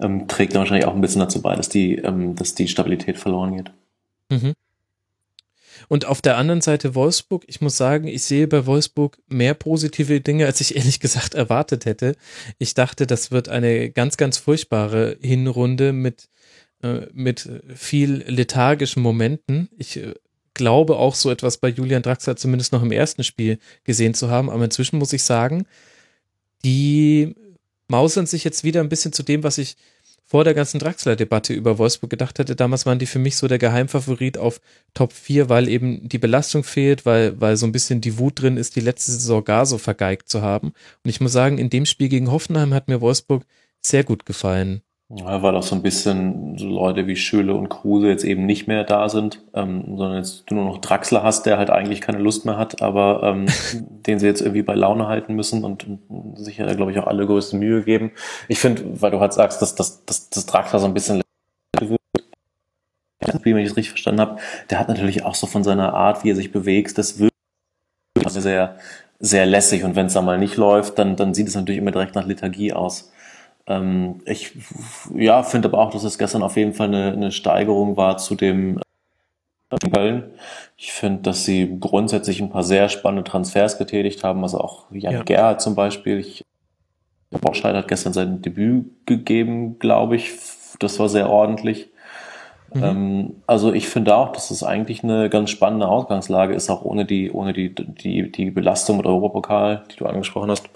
ähm, 0.00 0.28
trägt 0.28 0.54
wahrscheinlich 0.54 0.86
auch 0.86 0.94
ein 0.94 1.00
bisschen 1.00 1.20
dazu 1.20 1.40
bei, 1.40 1.54
dass 1.54 1.68
die, 1.68 1.96
ähm, 1.96 2.34
dass 2.36 2.54
die 2.54 2.68
Stabilität 2.68 3.18
verloren 3.18 3.56
geht. 3.56 3.70
Mhm. 4.30 4.54
Und 5.88 6.06
auf 6.06 6.20
der 6.20 6.36
anderen 6.36 6.60
Seite 6.60 6.94
Wolfsburg, 6.94 7.44
ich 7.46 7.60
muss 7.60 7.76
sagen, 7.76 8.08
ich 8.08 8.22
sehe 8.22 8.48
bei 8.48 8.66
Wolfsburg 8.66 9.18
mehr 9.28 9.54
positive 9.54 10.20
Dinge, 10.20 10.46
als 10.46 10.60
ich 10.60 10.76
ehrlich 10.76 11.00
gesagt 11.00 11.34
erwartet 11.34 11.84
hätte. 11.84 12.16
Ich 12.58 12.74
dachte, 12.74 13.06
das 13.06 13.30
wird 13.30 13.48
eine 13.48 13.90
ganz, 13.90 14.16
ganz 14.16 14.38
furchtbare 14.38 15.16
Hinrunde 15.20 15.92
mit, 15.92 16.28
äh, 16.82 17.06
mit 17.12 17.48
viel 17.74 18.24
lethargischen 18.26 19.02
Momenten. 19.02 19.68
Ich 19.76 19.96
äh, 19.98 20.14
glaube 20.54 20.96
auch 20.96 21.14
so 21.14 21.30
etwas 21.30 21.58
bei 21.58 21.68
Julian 21.68 22.02
Draxler 22.02 22.36
zumindest 22.36 22.72
noch 22.72 22.82
im 22.82 22.92
ersten 22.92 23.24
Spiel 23.24 23.58
gesehen 23.84 24.14
zu 24.14 24.30
haben, 24.30 24.48
aber 24.48 24.64
inzwischen 24.64 24.98
muss 24.98 25.12
ich 25.12 25.22
sagen, 25.22 25.66
die 26.64 27.34
mausern 27.88 28.26
sich 28.26 28.44
jetzt 28.44 28.64
wieder 28.64 28.80
ein 28.80 28.88
bisschen 28.88 29.12
zu 29.12 29.22
dem, 29.22 29.42
was 29.42 29.58
ich 29.58 29.76
vor 30.28 30.42
der 30.42 30.54
ganzen 30.54 30.80
Draxler-Debatte 30.80 31.52
über 31.54 31.78
Wolfsburg 31.78 32.10
gedacht 32.10 32.38
hatte. 32.40 32.56
Damals 32.56 32.84
waren 32.84 32.98
die 32.98 33.06
für 33.06 33.20
mich 33.20 33.36
so 33.36 33.46
der 33.46 33.58
Geheimfavorit 33.58 34.38
auf 34.38 34.60
Top 34.92 35.12
4, 35.12 35.48
weil 35.48 35.68
eben 35.68 36.08
die 36.08 36.18
Belastung 36.18 36.64
fehlt, 36.64 37.06
weil, 37.06 37.40
weil 37.40 37.56
so 37.56 37.64
ein 37.64 37.72
bisschen 37.72 38.00
die 38.00 38.18
Wut 38.18 38.42
drin 38.42 38.56
ist, 38.56 38.74
die 38.74 38.80
letzte 38.80 39.12
Saison 39.12 39.44
gar 39.44 39.66
so 39.66 39.78
vergeigt 39.78 40.28
zu 40.28 40.42
haben. 40.42 40.68
Und 41.04 41.10
ich 41.10 41.20
muss 41.20 41.32
sagen, 41.32 41.58
in 41.58 41.70
dem 41.70 41.86
Spiel 41.86 42.08
gegen 42.08 42.32
Hoffenheim 42.32 42.74
hat 42.74 42.88
mir 42.88 43.00
Wolfsburg 43.00 43.44
sehr 43.80 44.02
gut 44.02 44.26
gefallen. 44.26 44.82
Ja, 45.08 45.40
weil 45.40 45.54
auch 45.54 45.62
so 45.62 45.76
ein 45.76 45.82
bisschen 45.82 46.58
so 46.58 46.66
Leute 46.66 47.06
wie 47.06 47.14
Schöle 47.14 47.54
und 47.54 47.68
Kruse 47.68 48.08
jetzt 48.08 48.24
eben 48.24 48.44
nicht 48.44 48.66
mehr 48.66 48.82
da 48.82 49.08
sind, 49.08 49.40
ähm, 49.54 49.96
sondern 49.96 50.16
jetzt 50.16 50.50
du 50.50 50.56
nur 50.56 50.64
noch 50.64 50.78
Draxler 50.78 51.22
hast, 51.22 51.46
der 51.46 51.58
halt 51.58 51.70
eigentlich 51.70 52.00
keine 52.00 52.18
Lust 52.18 52.44
mehr 52.44 52.58
hat, 52.58 52.82
aber 52.82 53.22
ähm, 53.22 53.46
den 54.06 54.18
sie 54.18 54.26
jetzt 54.26 54.40
irgendwie 54.40 54.62
bei 54.62 54.74
Laune 54.74 55.06
halten 55.06 55.34
müssen 55.34 55.62
und, 55.62 55.86
und 55.86 56.36
sich 56.36 56.56
ja, 56.58 56.72
glaube 56.74 56.90
ich, 56.90 56.98
auch 56.98 57.06
alle 57.06 57.24
größte 57.24 57.56
Mühe 57.56 57.84
geben. 57.84 58.10
Ich 58.48 58.58
finde, 58.58 59.00
weil 59.00 59.12
du 59.12 59.20
halt 59.20 59.32
sagst, 59.32 59.62
dass, 59.62 59.76
dass, 59.76 60.04
dass, 60.04 60.28
dass 60.28 60.46
Draxler 60.46 60.80
so 60.80 60.86
ein 60.86 60.94
bisschen 60.94 61.22
wenn 63.44 63.58
ich 63.58 63.70
es 63.70 63.76
richtig 63.76 63.90
verstanden 63.90 64.20
habe, 64.20 64.40
der 64.70 64.78
hat 64.80 64.88
natürlich 64.88 65.24
auch 65.24 65.34
so 65.34 65.46
von 65.46 65.62
seiner 65.62 65.94
Art, 65.94 66.24
wie 66.24 66.30
er 66.30 66.36
sich 66.36 66.52
bewegt, 66.52 66.98
das 66.98 67.18
wirkt 67.18 67.32
sehr, 68.26 68.76
sehr 69.18 69.46
lässig 69.46 69.84
und 69.84 69.96
wenn 69.96 70.06
es 70.06 70.14
da 70.14 70.22
mal 70.22 70.38
nicht 70.38 70.56
läuft, 70.56 70.98
dann, 70.98 71.16
dann 71.16 71.32
sieht 71.32 71.48
es 71.48 71.54
natürlich 71.54 71.78
immer 71.78 71.92
direkt 71.92 72.14
nach 72.14 72.26
Liturgie 72.26 72.72
aus. 72.72 73.12
Ähm, 73.66 74.20
ich 74.24 74.52
ja, 75.14 75.42
finde 75.42 75.68
aber 75.68 75.78
auch, 75.78 75.90
dass 75.90 76.04
es 76.04 76.18
gestern 76.18 76.42
auf 76.42 76.56
jeden 76.56 76.72
Fall 76.72 76.88
eine, 76.88 77.12
eine 77.12 77.32
Steigerung 77.32 77.96
war 77.96 78.16
zu 78.16 78.34
dem 78.34 78.80
äh, 79.70 79.90
Köln. 79.90 80.30
Ich 80.76 80.92
finde, 80.92 81.22
dass 81.22 81.44
sie 81.44 81.76
grundsätzlich 81.80 82.40
ein 82.40 82.50
paar 82.50 82.62
sehr 82.62 82.88
spannende 82.88 83.24
Transfers 83.24 83.78
getätigt 83.78 84.22
haben, 84.22 84.42
also 84.42 84.60
auch 84.60 84.86
Jan 84.92 85.14
ja. 85.14 85.22
Gerhardt 85.22 85.60
zum 85.60 85.74
Beispiel. 85.74 86.18
Ich, 86.20 86.44
Borscheid 87.30 87.74
hat 87.74 87.88
gestern 87.88 88.12
sein 88.12 88.42
Debüt 88.42 89.06
gegeben, 89.06 89.78
glaube 89.78 90.16
ich. 90.16 90.32
Das 90.78 90.98
war 90.98 91.08
sehr 91.08 91.28
ordentlich. 91.28 91.88
Mhm. 92.72 92.84
Ähm, 92.84 93.34
also 93.46 93.72
ich 93.72 93.88
finde 93.88 94.14
auch, 94.14 94.32
dass 94.32 94.50
es 94.50 94.62
eigentlich 94.62 95.02
eine 95.02 95.28
ganz 95.28 95.50
spannende 95.50 95.88
Ausgangslage 95.88 96.54
ist, 96.54 96.70
auch 96.70 96.82
ohne 96.82 97.04
die, 97.04 97.32
ohne 97.32 97.52
die, 97.52 97.74
die, 97.74 98.30
die 98.30 98.50
Belastung 98.50 98.98
mit 98.98 99.06
Europapokal, 99.06 99.84
die 99.90 99.96
du 99.96 100.06
angesprochen 100.06 100.50
hast. 100.50 100.68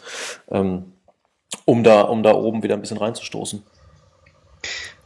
Ähm, 0.51 0.93
um 1.65 1.83
da, 1.83 2.03
um 2.03 2.23
da 2.23 2.33
oben 2.33 2.63
wieder 2.63 2.75
ein 2.75 2.81
bisschen 2.81 2.99
reinzustoßen. 2.99 3.63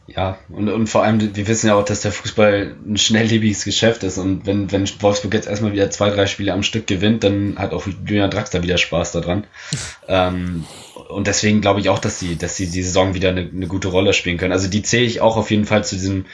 Ja, 0.07 0.37
und, 0.49 0.69
und 0.69 0.87
vor 0.87 1.03
allem, 1.03 1.35
wir 1.35 1.47
wissen 1.47 1.67
ja 1.67 1.75
auch, 1.75 1.83
dass 1.83 2.01
der 2.01 2.11
Fußball 2.11 2.75
ein 2.87 2.95
schnelllebiges 2.95 3.65
Geschäft 3.65 4.03
ist 4.03 4.19
und 4.19 4.45
wenn, 4.45 4.71
wenn 4.71 4.87
Wolfsburg 5.01 5.33
jetzt 5.33 5.47
erstmal 5.47 5.73
wieder 5.73 5.89
zwei, 5.89 6.11
drei 6.11 6.27
Spiele 6.27 6.53
am 6.53 6.61
Stück 6.61 6.85
gewinnt, 6.85 7.23
dann 7.23 7.57
hat 7.57 7.73
auch 7.73 7.87
Julian 7.87 8.29
Draxler 8.29 8.61
wieder 8.61 8.77
Spaß 8.77 9.13
daran. 9.13 9.47
ähm, 10.07 10.65
und 11.09 11.25
deswegen 11.25 11.61
glaube 11.61 11.79
ich 11.79 11.89
auch, 11.89 11.97
dass 11.97 12.19
sie, 12.19 12.35
dass 12.35 12.55
sie 12.55 12.67
die 12.67 12.83
Saison 12.83 13.15
wieder 13.15 13.29
eine, 13.29 13.49
eine 13.51 13.67
gute 13.67 13.87
Rolle 13.87 14.13
spielen 14.13 14.37
können. 14.37 14.51
Also 14.51 14.67
die 14.67 14.83
zähle 14.83 15.05
ich 15.05 15.21
auch 15.21 15.37
auf 15.37 15.49
jeden 15.49 15.65
Fall 15.65 15.83
zu 15.83 15.95
diesem, 15.95 16.25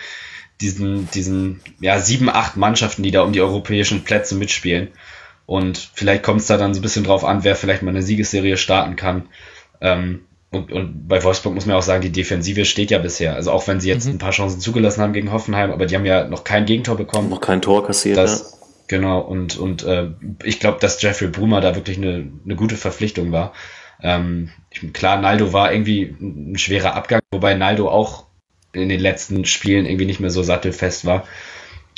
diesen, 0.59 1.09
diesen, 1.11 1.61
ja, 1.79 1.99
sieben, 1.99 2.29
acht 2.29 2.57
Mannschaften, 2.57 3.03
die 3.03 3.11
da 3.11 3.21
um 3.21 3.31
die 3.31 3.41
europäischen 3.41 4.03
Plätze 4.03 4.35
mitspielen. 4.35 4.89
Und 5.45 5.91
vielleicht 5.93 6.23
kommt 6.23 6.41
es 6.41 6.47
da 6.47 6.57
dann 6.57 6.73
so 6.73 6.79
ein 6.79 6.83
bisschen 6.83 7.03
drauf 7.03 7.23
an, 7.23 7.43
wer 7.43 7.55
vielleicht 7.55 7.83
mal 7.83 7.89
eine 7.89 8.03
Siegesserie 8.03 8.57
starten 8.57 8.95
kann. 8.97 9.29
Ähm, 9.81 10.21
und, 10.51 10.71
und 10.71 11.07
bei 11.07 11.23
Wolfsburg 11.23 11.53
muss 11.53 11.65
man 11.65 11.77
auch 11.77 11.81
sagen, 11.81 12.01
die 12.01 12.11
Defensive 12.11 12.65
steht 12.65 12.91
ja 12.91 12.99
bisher. 12.99 13.35
Also 13.35 13.51
auch 13.51 13.67
wenn 13.67 13.79
sie 13.79 13.89
jetzt 13.89 14.05
mhm. 14.05 14.15
ein 14.15 14.17
paar 14.17 14.31
Chancen 14.31 14.59
zugelassen 14.59 15.01
haben 15.01 15.13
gegen 15.13 15.31
Hoffenheim, 15.31 15.71
aber 15.71 15.85
die 15.85 15.95
haben 15.95 16.05
ja 16.05 16.27
noch 16.27 16.43
kein 16.43 16.65
Gegentor 16.65 16.97
bekommen. 16.97 17.29
Noch 17.29 17.41
kein 17.41 17.61
Tor 17.61 17.85
kassiert. 17.85 18.17
Das, 18.17 18.39
ja. 18.39 18.57
Genau, 18.87 19.21
und, 19.21 19.57
und 19.57 19.83
äh, 19.83 20.09
ich 20.43 20.59
glaube, 20.59 20.79
dass 20.81 21.01
Jeffrey 21.01 21.29
Brumer 21.29 21.61
da 21.61 21.75
wirklich 21.75 21.97
eine, 21.97 22.29
eine 22.43 22.55
gute 22.57 22.75
Verpflichtung 22.75 23.31
war. 23.31 23.53
Ähm, 24.03 24.49
klar, 24.91 25.21
Naldo 25.21 25.53
war 25.53 25.71
irgendwie 25.71 26.15
ein 26.19 26.57
schwerer 26.57 26.95
Abgang, 26.95 27.21
wobei 27.31 27.53
Naldo 27.53 27.89
auch 27.89 28.25
in 28.73 28.89
den 28.89 28.99
letzten 28.99 29.45
Spielen 29.45 29.85
irgendwie 29.85 30.05
nicht 30.05 30.19
mehr 30.19 30.29
so 30.29 30.43
sattelfest 30.43 31.05
war. 31.05 31.25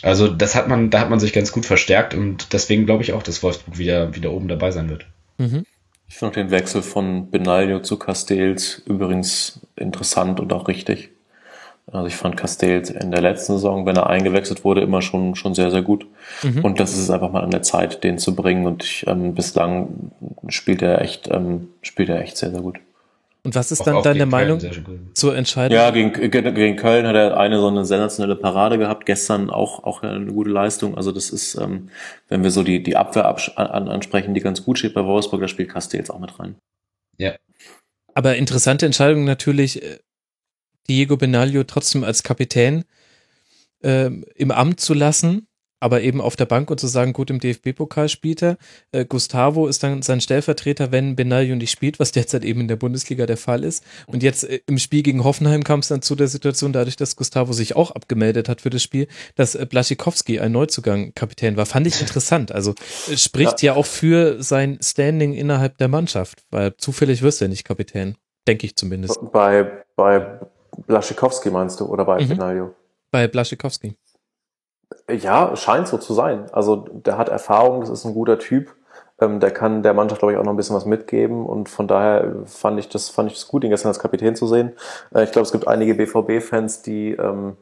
Also 0.03 0.27
das 0.27 0.53
hat 0.53 0.67
man, 0.67 0.89
da 0.89 0.99
hat 0.99 1.09
man 1.09 1.19
sich 1.19 1.33
ganz 1.33 1.51
gut 1.51 1.65
verstärkt 1.65 2.13
und 2.13 2.53
deswegen 2.53 2.85
glaube 2.85 3.03
ich 3.03 3.13
auch, 3.13 3.23
dass 3.23 3.41
Wolfsburg 3.41 3.77
wieder, 3.77 4.15
wieder 4.15 4.31
oben 4.31 4.47
dabei 4.47 4.69
sein 4.69 4.89
wird. 4.89 5.07
Mhm. 5.37 5.65
Ich 6.13 6.19
finde 6.19 6.35
den 6.35 6.51
Wechsel 6.51 6.83
von 6.83 7.31
Benaglio 7.31 7.79
zu 7.79 7.97
Castells 7.97 8.83
übrigens 8.85 9.61
interessant 9.75 10.39
und 10.39 10.53
auch 10.53 10.67
richtig. 10.67 11.09
Also 11.91 12.05
ich 12.05 12.15
fand 12.15 12.37
Castells 12.37 12.91
in 12.91 13.09
der 13.09 13.21
letzten 13.21 13.53
Saison, 13.53 13.87
wenn 13.87 13.95
er 13.95 14.11
eingewechselt 14.11 14.63
wurde, 14.63 14.81
immer 14.81 15.01
schon, 15.01 15.33
schon 15.33 15.55
sehr, 15.55 15.71
sehr 15.71 15.81
gut. 15.81 16.05
Mhm. 16.43 16.63
Und 16.63 16.79
das 16.79 16.91
ist 16.91 16.99
es 16.99 17.09
einfach 17.09 17.31
mal 17.31 17.43
an 17.43 17.49
der 17.49 17.63
Zeit, 17.63 18.03
den 18.03 18.19
zu 18.19 18.35
bringen. 18.35 18.67
Und 18.67 18.83
ich, 18.83 19.07
ähm, 19.07 19.33
bislang 19.33 20.11
spielt 20.49 20.83
er 20.83 21.01
echt, 21.01 21.29
ähm, 21.31 21.69
spielt 21.81 22.09
er 22.09 22.21
echt 22.21 22.37
sehr, 22.37 22.51
sehr 22.51 22.61
gut. 22.61 22.77
Und 23.45 23.55
was 23.55 23.73
ist 23.73 23.81
auch, 23.81 23.85
dann 23.85 23.95
auch 23.95 24.03
deine 24.03 24.25
Meinung 24.25 24.61
zur 25.13 25.35
Entscheidung? 25.35 25.75
Ja, 25.75 25.91
gegen, 25.91 26.13
gegen 26.31 26.75
Köln 26.77 27.05
hat 27.05 27.15
er 27.15 27.37
eine 27.37 27.59
so 27.59 27.67
eine 27.67 27.83
sensationelle 27.83 28.37
Parade 28.37 28.77
gehabt. 28.77 29.05
Gestern 29.05 29.49
auch, 29.49 29.83
auch 29.83 30.01
eine 30.01 30.31
gute 30.31 30.49
Leistung. 30.49 30.95
Also 30.95 31.11
das 31.11 31.29
ist, 31.29 31.55
ähm, 31.55 31.89
wenn 32.29 32.43
wir 32.43 32.51
so 32.51 32.63
die, 32.63 32.81
die 32.81 32.95
Abwehr 32.95 33.25
an, 33.57 33.89
ansprechen, 33.89 34.33
die 34.33 34.39
ganz 34.39 34.63
gut 34.63 34.79
steht 34.79 34.93
bei 34.93 35.03
Wolfsburg, 35.03 35.41
da 35.41 35.49
spielt 35.49 35.69
Castells 35.69 36.09
auch 36.09 36.19
mit 36.19 36.39
rein. 36.39 36.55
Ja. 37.17 37.33
Aber 38.13 38.37
interessante 38.37 38.85
Entscheidung 38.85 39.25
natürlich, 39.25 39.83
äh, 39.83 39.99
Diego 40.87 41.17
Benaglio 41.17 41.63
trotzdem 41.65 42.05
als 42.05 42.23
Kapitän 42.23 42.85
äh, 43.81 44.09
im 44.35 44.51
Amt 44.51 44.79
zu 44.79 44.93
lassen 44.93 45.47
aber 45.83 46.01
eben 46.01 46.21
auf 46.21 46.37
der 46.37 46.45
Bank 46.45 46.71
und 46.71 46.79
zu 46.79 46.87
sagen, 46.87 47.11
gut, 47.11 47.29
im 47.29 47.41
DFB-Pokal 47.41 48.07
spielt 48.07 48.41
er. 48.41 48.57
Äh, 48.93 49.03
Gustavo 49.03 49.67
ist 49.67 49.83
dann 49.83 50.01
sein 50.01 50.21
Stellvertreter, 50.21 50.93
wenn 50.93 51.17
Benaglio 51.17 51.57
nicht 51.57 51.71
spielt, 51.71 51.99
was 51.99 52.13
derzeit 52.13 52.45
eben 52.45 52.61
in 52.61 52.69
der 52.69 52.77
Bundesliga 52.77 53.25
der 53.25 53.35
Fall 53.35 53.65
ist. 53.65 53.83
Und 54.07 54.23
jetzt 54.23 54.45
äh, 54.45 54.61
im 54.65 54.77
Spiel 54.77 55.03
gegen 55.03 55.25
Hoffenheim 55.25 55.65
kam 55.65 55.81
es 55.81 55.89
dann 55.89 56.01
zu 56.01 56.15
der 56.15 56.29
Situation, 56.29 56.71
dadurch, 56.71 56.95
dass 56.95 57.17
Gustavo 57.17 57.51
sich 57.51 57.75
auch 57.75 57.91
abgemeldet 57.91 58.47
hat 58.47 58.61
für 58.61 58.69
das 58.69 58.81
Spiel, 58.81 59.09
dass 59.35 59.55
äh, 59.55 59.65
Blaschikowski 59.69 60.39
ein 60.39 60.53
Neuzugang 60.53 61.13
Kapitän 61.15 61.57
war. 61.57 61.65
Fand 61.65 61.85
ich 61.85 61.99
interessant. 61.99 62.53
Also 62.53 62.75
äh, 63.11 63.17
spricht 63.17 63.61
ja. 63.61 63.73
ja 63.73 63.77
auch 63.77 63.85
für 63.85 64.41
sein 64.41 64.79
Standing 64.81 65.33
innerhalb 65.33 65.77
der 65.79 65.89
Mannschaft, 65.89 66.45
weil 66.49 66.77
zufällig 66.77 67.21
wirst 67.21 67.41
du 67.41 67.45
ja 67.45 67.49
nicht 67.49 67.65
Kapitän. 67.65 68.15
Denke 68.47 68.67
ich 68.67 68.77
zumindest. 68.77 69.19
Bei, 69.33 69.83
bei 69.97 70.39
Blaschikowski 70.87 71.49
meinst 71.49 71.81
du 71.81 71.87
oder 71.87 72.05
bei 72.05 72.23
mhm. 72.23 72.29
Benaglio? 72.29 72.75
Bei 73.11 73.27
Blaschikowski. 73.27 73.97
Ja, 75.09 75.55
scheint 75.55 75.87
so 75.87 75.97
zu 75.97 76.13
sein. 76.13 76.45
Also 76.51 76.75
der 76.75 77.17
hat 77.17 77.29
Erfahrung, 77.29 77.81
das 77.81 77.89
ist 77.89 78.05
ein 78.05 78.13
guter 78.13 78.39
Typ. 78.39 78.75
Ähm, 79.19 79.39
der 79.39 79.51
kann 79.51 79.83
der 79.83 79.93
Mannschaft, 79.93 80.19
glaube 80.19 80.33
ich, 80.33 80.37
auch 80.39 80.43
noch 80.43 80.53
ein 80.53 80.57
bisschen 80.57 80.75
was 80.75 80.85
mitgeben. 80.85 81.45
Und 81.45 81.69
von 81.69 81.87
daher 81.87 82.35
fand 82.45 82.79
ich 82.79 82.89
das, 82.89 83.09
fand 83.09 83.31
ich 83.31 83.37
das 83.37 83.47
gut, 83.47 83.63
ihn 83.63 83.69
gestern 83.69 83.89
als 83.89 83.99
Kapitän 83.99 84.35
zu 84.35 84.47
sehen. 84.47 84.73
Äh, 85.13 85.23
ich 85.23 85.31
glaube, 85.31 85.45
es 85.45 85.51
gibt 85.51 85.67
einige 85.67 85.95
BVB-Fans, 85.95 86.81
die, 86.81 87.11
ähm, 87.11 87.57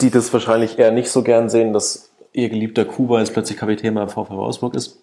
die 0.00 0.10
das 0.10 0.32
wahrscheinlich 0.32 0.78
eher 0.78 0.92
nicht 0.92 1.10
so 1.10 1.22
gern 1.22 1.48
sehen, 1.48 1.72
dass 1.72 2.10
ihr 2.32 2.48
geliebter 2.48 2.84
Kuba 2.84 3.20
jetzt 3.20 3.32
plötzlich 3.32 3.58
Kapitän 3.58 3.94
beim 3.94 4.08
VfL 4.08 4.36
Wolfsburg 4.36 4.74
ist. 4.74 5.00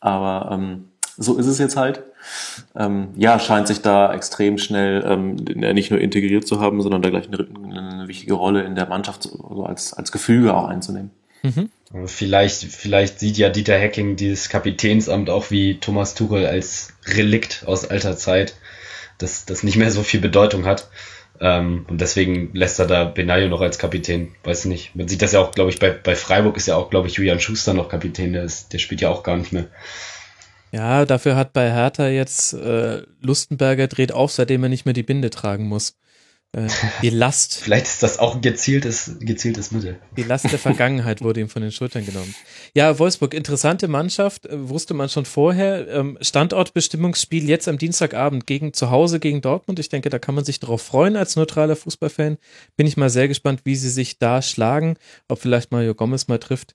Aber 0.00 0.50
ähm, 0.52 0.90
so 1.16 1.36
ist 1.38 1.46
es 1.46 1.58
jetzt 1.58 1.76
halt. 1.76 2.02
Ähm, 2.74 3.08
ja, 3.16 3.38
scheint 3.38 3.68
sich 3.68 3.82
da 3.82 4.12
extrem 4.14 4.58
schnell 4.58 5.04
ähm, 5.06 5.34
nicht 5.34 5.90
nur 5.90 6.00
integriert 6.00 6.46
zu 6.46 6.60
haben, 6.60 6.80
sondern 6.82 7.02
da 7.02 7.10
gleich 7.10 7.28
eine, 7.28 7.46
eine 7.64 8.08
wichtige 8.08 8.34
Rolle 8.34 8.62
in 8.62 8.74
der 8.74 8.86
Mannschaft 8.86 9.28
also 9.48 9.64
als, 9.64 9.92
als 9.92 10.12
Gefüge 10.12 10.54
auch 10.54 10.68
einzunehmen. 10.68 11.10
Mhm. 11.42 11.70
Vielleicht, 12.06 12.64
vielleicht 12.64 13.20
sieht 13.20 13.36
ja 13.36 13.50
Dieter 13.50 13.76
Hecking 13.76 14.16
dieses 14.16 14.48
Kapitänsamt 14.48 15.30
auch 15.30 15.50
wie 15.50 15.78
Thomas 15.78 16.14
Tuchel 16.14 16.46
als 16.46 16.94
Relikt 17.06 17.64
aus 17.66 17.88
alter 17.88 18.16
Zeit, 18.16 18.56
das, 19.18 19.44
das 19.44 19.62
nicht 19.62 19.76
mehr 19.76 19.90
so 19.90 20.02
viel 20.02 20.20
Bedeutung 20.20 20.64
hat. 20.64 20.88
Ähm, 21.40 21.84
und 21.88 22.00
deswegen 22.00 22.50
lässt 22.52 22.78
er 22.78 22.86
da 22.86 23.04
Benaglio 23.04 23.48
noch 23.48 23.60
als 23.60 23.78
Kapitän. 23.78 24.34
Weiß 24.44 24.64
nicht. 24.64 24.96
Man 24.96 25.08
sieht 25.08 25.22
das 25.22 25.32
ja 25.32 25.40
auch, 25.40 25.52
glaube 25.52 25.70
ich, 25.70 25.78
bei, 25.78 25.90
bei 25.90 26.16
Freiburg 26.16 26.56
ist 26.56 26.66
ja 26.66 26.76
auch, 26.76 26.90
glaube 26.90 27.08
ich, 27.08 27.14
Julian 27.14 27.40
Schuster 27.40 27.74
noch 27.74 27.88
Kapitän. 27.88 28.32
Der, 28.32 28.44
ist, 28.44 28.72
der 28.72 28.78
spielt 28.78 29.00
ja 29.00 29.10
auch 29.10 29.22
gar 29.22 29.36
nicht 29.36 29.52
mehr. 29.52 29.66
Ja, 30.74 31.04
dafür 31.04 31.36
hat 31.36 31.52
bei 31.52 31.70
Hertha 31.72 32.08
jetzt 32.08 32.52
äh, 32.52 33.02
Lustenberger 33.20 33.86
dreht 33.86 34.10
auf, 34.10 34.32
seitdem 34.32 34.64
er 34.64 34.68
nicht 34.68 34.84
mehr 34.84 34.92
die 34.92 35.04
Binde 35.04 35.30
tragen 35.30 35.68
muss. 35.68 35.96
Äh, 36.50 36.66
die 37.00 37.10
Last. 37.10 37.60
Vielleicht 37.62 37.86
ist 37.86 38.02
das 38.02 38.18
auch 38.18 38.34
ein 38.34 38.40
gezieltes, 38.40 39.12
gezieltes 39.20 39.70
Mittel. 39.70 40.00
Die 40.16 40.24
Last 40.24 40.50
der 40.50 40.58
Vergangenheit 40.58 41.22
wurde 41.22 41.38
ihm 41.38 41.48
von 41.48 41.62
den 41.62 41.70
Schultern 41.70 42.04
genommen. 42.04 42.34
Ja, 42.74 42.98
Wolfsburg, 42.98 43.34
interessante 43.34 43.86
Mannschaft, 43.86 44.46
äh, 44.46 44.68
wusste 44.68 44.94
man 44.94 45.08
schon 45.08 45.26
vorher. 45.26 45.86
Ähm, 45.86 46.18
Standortbestimmungsspiel 46.20 47.48
jetzt 47.48 47.68
am 47.68 47.78
Dienstagabend 47.78 48.48
gegen 48.48 48.72
zu 48.72 48.90
Hause 48.90 49.20
gegen 49.20 49.42
Dortmund. 49.42 49.78
Ich 49.78 49.90
denke, 49.90 50.10
da 50.10 50.18
kann 50.18 50.34
man 50.34 50.44
sich 50.44 50.58
darauf 50.58 50.82
freuen 50.82 51.14
als 51.14 51.36
neutraler 51.36 51.76
Fußballfan. 51.76 52.36
Bin 52.76 52.88
ich 52.88 52.96
mal 52.96 53.10
sehr 53.10 53.28
gespannt, 53.28 53.60
wie 53.62 53.76
sie 53.76 53.90
sich 53.90 54.18
da 54.18 54.42
schlagen, 54.42 54.96
ob 55.28 55.40
vielleicht 55.40 55.70
Mario 55.70 55.94
Gomez 55.94 56.26
mal 56.26 56.38
trifft. 56.38 56.74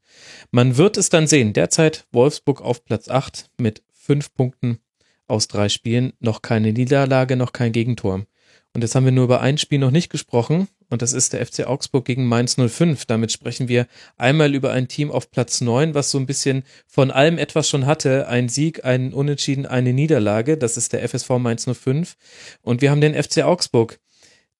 Man 0.52 0.78
wird 0.78 0.96
es 0.96 1.10
dann 1.10 1.28
sehen. 1.28 1.52
Derzeit 1.52 2.06
Wolfsburg 2.14 2.62
auf 2.62 2.86
Platz 2.86 3.10
8 3.10 3.50
mit 3.58 3.82
fünf 4.10 4.34
Punkten 4.34 4.80
aus 5.28 5.48
drei 5.48 5.70
Spielen, 5.70 6.14
noch 6.20 6.42
keine 6.42 6.74
Niederlage, 6.74 7.36
noch 7.36 7.54
kein 7.54 7.72
Gegentor. 7.72 8.26
Und 8.74 8.82
jetzt 8.82 8.96
haben 8.96 9.06
wir 9.06 9.12
nur 9.12 9.26
über 9.26 9.40
ein 9.42 9.60
Spiel 9.60 9.78
noch 9.78 9.92
nicht 9.92 10.10
gesprochen, 10.10 10.68
und 10.90 11.04
das 11.04 11.14
ist 11.14 11.34
der 11.34 11.46
FC 11.46 11.68
Augsburg 11.68 12.06
gegen 12.06 12.26
Mainz 12.26 12.56
05. 12.56 13.06
Damit 13.06 13.32
sprechen 13.32 13.68
wir 13.68 13.86
einmal 14.18 14.56
über 14.56 14.72
ein 14.72 14.88
Team 14.88 15.12
auf 15.12 15.30
Platz 15.30 15.62
9, 15.62 15.94
was 15.94 16.10
so 16.10 16.18
ein 16.18 16.26
bisschen 16.26 16.64
von 16.88 17.12
allem 17.12 17.38
etwas 17.38 17.70
schon 17.70 17.86
hatte. 17.86 18.28
Ein 18.28 18.50
Sieg, 18.50 18.84
ein 18.84 19.14
Unentschieden, 19.14 19.68
eine 19.68 19.94
Niederlage. 19.94 20.58
Das 20.58 20.78
ist 20.78 20.94
der 20.94 21.08
FSV 21.08 21.30
Mainz 21.38 21.68
05. 21.72 22.16
Und 22.64 22.82
wir 22.82 22.90
haben 22.90 23.02
den 23.02 23.14
FC 23.14 23.44
Augsburg. 23.44 24.00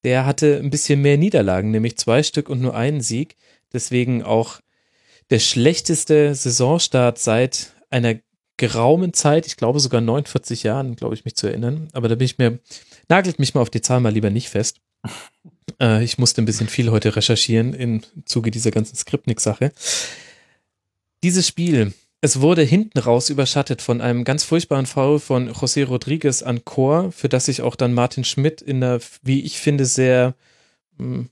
Der 0.04 0.28
hatte 0.28 0.58
ein 0.58 0.70
bisschen 0.70 1.02
mehr 1.02 1.18
Niederlagen, 1.18 1.72
nämlich 1.72 1.98
zwei 1.98 2.22
Stück 2.22 2.48
und 2.48 2.62
nur 2.62 2.76
einen 2.76 3.02
Sieg. 3.02 3.36
Deswegen 3.74 4.22
auch 4.22 4.60
der 5.32 5.40
schlechteste 5.40 6.36
Saisonstart 6.36 7.18
seit 7.18 7.74
einer 7.90 8.16
geraumen 8.60 9.14
Zeit, 9.14 9.48
ich 9.48 9.58
glaube 9.58 9.80
sogar 9.80 10.02
49 10.02 10.62
Jahren, 10.62 10.96
glaube 10.96 11.16
ich 11.16 11.26
mich 11.26 11.36
zu 11.36 11.48
erinnern, 11.48 11.88
aber 11.94 12.08
da 12.08 12.16
bin 12.16 12.26
ich 12.26 12.38
mir, 12.38 12.60
nagelt 13.08 13.40
mich 13.40 13.56
mal 13.56 13.62
auf 13.62 13.72
die 13.72 13.82
Zahl 13.82 14.02
mal 14.02 14.14
lieber 14.14 14.30
nicht 14.30 14.50
fest. 14.50 14.78
Äh, 15.80 16.04
ich 16.04 16.18
musste 16.18 16.42
ein 16.42 16.46
bisschen 16.46 16.68
viel 16.68 16.90
heute 16.90 17.16
recherchieren 17.16 17.74
im 17.76 18.02
Zuge 18.26 18.50
dieser 18.50 18.72
ganzen 18.72 18.96
Skriptnik-Sache. 18.98 19.72
Dieses 21.24 21.48
Spiel, 21.48 21.94
es 22.22 22.42
wurde 22.42 22.64
hinten 22.64 22.98
raus 22.98 23.30
überschattet 23.30 23.82
von 23.82 24.02
einem 24.02 24.24
ganz 24.24 24.44
furchtbaren 24.44 24.88
Foul 24.88 25.20
von 25.20 25.50
José 25.52 25.86
Rodriguez 25.86 26.42
an 26.42 26.66
Chor, 26.66 27.12
für 27.12 27.30
das 27.30 27.46
sich 27.46 27.62
auch 27.62 27.76
dann 27.76 27.94
Martin 27.94 28.26
Schmidt 28.26 28.62
in 28.62 28.84
einer, 28.84 29.00
wie 29.22 29.42
ich 29.42 29.60
finde, 29.60 29.86
sehr 29.86 30.34
mh, 30.98 31.06
hm, 31.06 31.30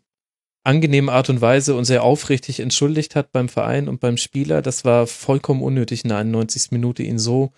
angenehmen 0.68 1.10
Art 1.10 1.30
und 1.30 1.39
Weise 1.39 1.76
und 1.76 1.85
sehr 1.85 2.03
aufrichtig 2.03 2.60
entschuldigt 2.60 3.15
hat 3.15 3.31
beim 3.31 3.48
Verein 3.48 3.88
und 3.88 3.99
beim 3.99 4.18
Spieler. 4.18 4.61
Das 4.61 4.84
war 4.84 5.07
vollkommen 5.07 5.61
unnötig, 5.61 6.03
in 6.03 6.10
der 6.10 6.18
91. 6.18 6.72
Minute 6.72 7.03
ihn 7.03 7.19
so 7.19 7.52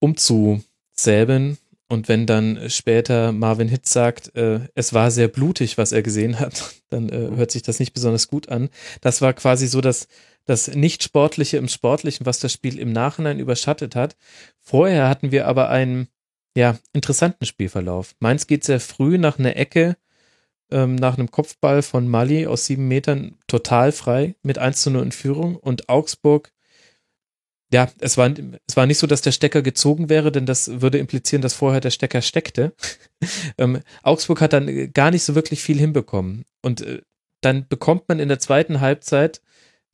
umzusäbeln. 0.00 1.58
Und 1.88 2.08
wenn 2.08 2.26
dann 2.26 2.70
später 2.70 3.30
Marvin 3.32 3.68
Hitz 3.68 3.92
sagt, 3.92 4.34
äh, 4.36 4.60
es 4.74 4.94
war 4.94 5.10
sehr 5.10 5.28
blutig, 5.28 5.76
was 5.76 5.92
er 5.92 6.02
gesehen 6.02 6.40
hat, 6.40 6.74
dann 6.88 7.10
äh, 7.10 7.36
hört 7.36 7.50
sich 7.50 7.62
das 7.62 7.78
nicht 7.78 7.92
besonders 7.92 8.28
gut 8.28 8.48
an. 8.48 8.70
Das 9.02 9.20
war 9.20 9.34
quasi 9.34 9.66
so 9.66 9.82
das, 9.82 10.08
das 10.46 10.68
Nicht-Sportliche 10.68 11.58
im 11.58 11.68
Sportlichen, 11.68 12.24
was 12.24 12.38
das 12.38 12.54
Spiel 12.54 12.78
im 12.78 12.92
Nachhinein 12.92 13.38
überschattet 13.38 13.94
hat. 13.94 14.16
Vorher 14.58 15.10
hatten 15.10 15.30
wir 15.30 15.46
aber 15.46 15.68
einen, 15.68 16.08
ja, 16.56 16.78
interessanten 16.94 17.44
Spielverlauf. 17.44 18.14
Mainz 18.18 18.46
geht 18.46 18.64
sehr 18.64 18.80
früh 18.80 19.18
nach 19.18 19.38
einer 19.38 19.56
Ecke, 19.56 19.96
ähm, 20.70 20.94
nach 20.94 21.16
einem 21.16 21.30
Kopfball 21.30 21.82
von 21.82 22.08
Mali 22.08 22.46
aus 22.46 22.66
sieben 22.66 22.88
Metern 22.88 23.36
total 23.46 23.92
frei 23.92 24.34
mit 24.42 24.58
1 24.58 24.82
zu 24.82 24.90
0 24.90 25.02
in 25.04 25.12
Führung 25.12 25.56
und 25.56 25.88
Augsburg 25.88 26.54
ja, 27.74 27.90
es 27.98 28.16
war, 28.16 28.32
es 28.68 28.76
war 28.76 28.86
nicht 28.86 28.98
so, 28.98 29.08
dass 29.08 29.20
der 29.20 29.32
Stecker 29.32 29.60
gezogen 29.60 30.08
wäre, 30.08 30.30
denn 30.30 30.46
das 30.46 30.80
würde 30.80 30.98
implizieren, 30.98 31.42
dass 31.42 31.54
vorher 31.54 31.80
der 31.80 31.90
Stecker 31.90 32.22
steckte. 32.22 32.72
ähm, 33.58 33.80
Augsburg 34.04 34.40
hat 34.40 34.52
dann 34.52 34.92
gar 34.92 35.10
nicht 35.10 35.24
so 35.24 35.34
wirklich 35.34 35.60
viel 35.60 35.78
hinbekommen. 35.78 36.44
Und 36.62 36.82
äh, 36.82 37.02
dann 37.40 37.66
bekommt 37.66 38.08
man 38.08 38.20
in 38.20 38.28
der 38.28 38.38
zweiten 38.38 38.80
Halbzeit 38.80 39.40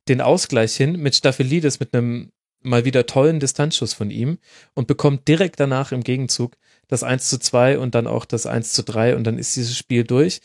den 0.08 0.20
Ausgleich 0.20 0.76
hin 0.76 1.00
mit 1.00 1.14
Staphylides, 1.14 1.80
mit 1.80 1.94
einem 1.94 2.32
mal 2.62 2.84
wieder 2.84 3.06
tollen 3.06 3.40
Distanzschuss 3.40 3.94
von 3.94 4.10
ihm 4.10 4.38
und 4.74 4.86
bekommt 4.86 5.26
direkt 5.26 5.58
danach 5.58 5.92
im 5.92 6.02
Gegenzug 6.02 6.56
das 6.90 7.02
1 7.02 7.28
zu 7.28 7.38
2 7.38 7.78
und 7.78 7.94
dann 7.94 8.06
auch 8.06 8.24
das 8.24 8.46
1 8.46 8.72
zu 8.72 8.82
3 8.82 9.16
und 9.16 9.24
dann 9.24 9.38
ist 9.38 9.56
dieses 9.56 9.76
Spiel 9.76 10.04
durch. 10.04 10.40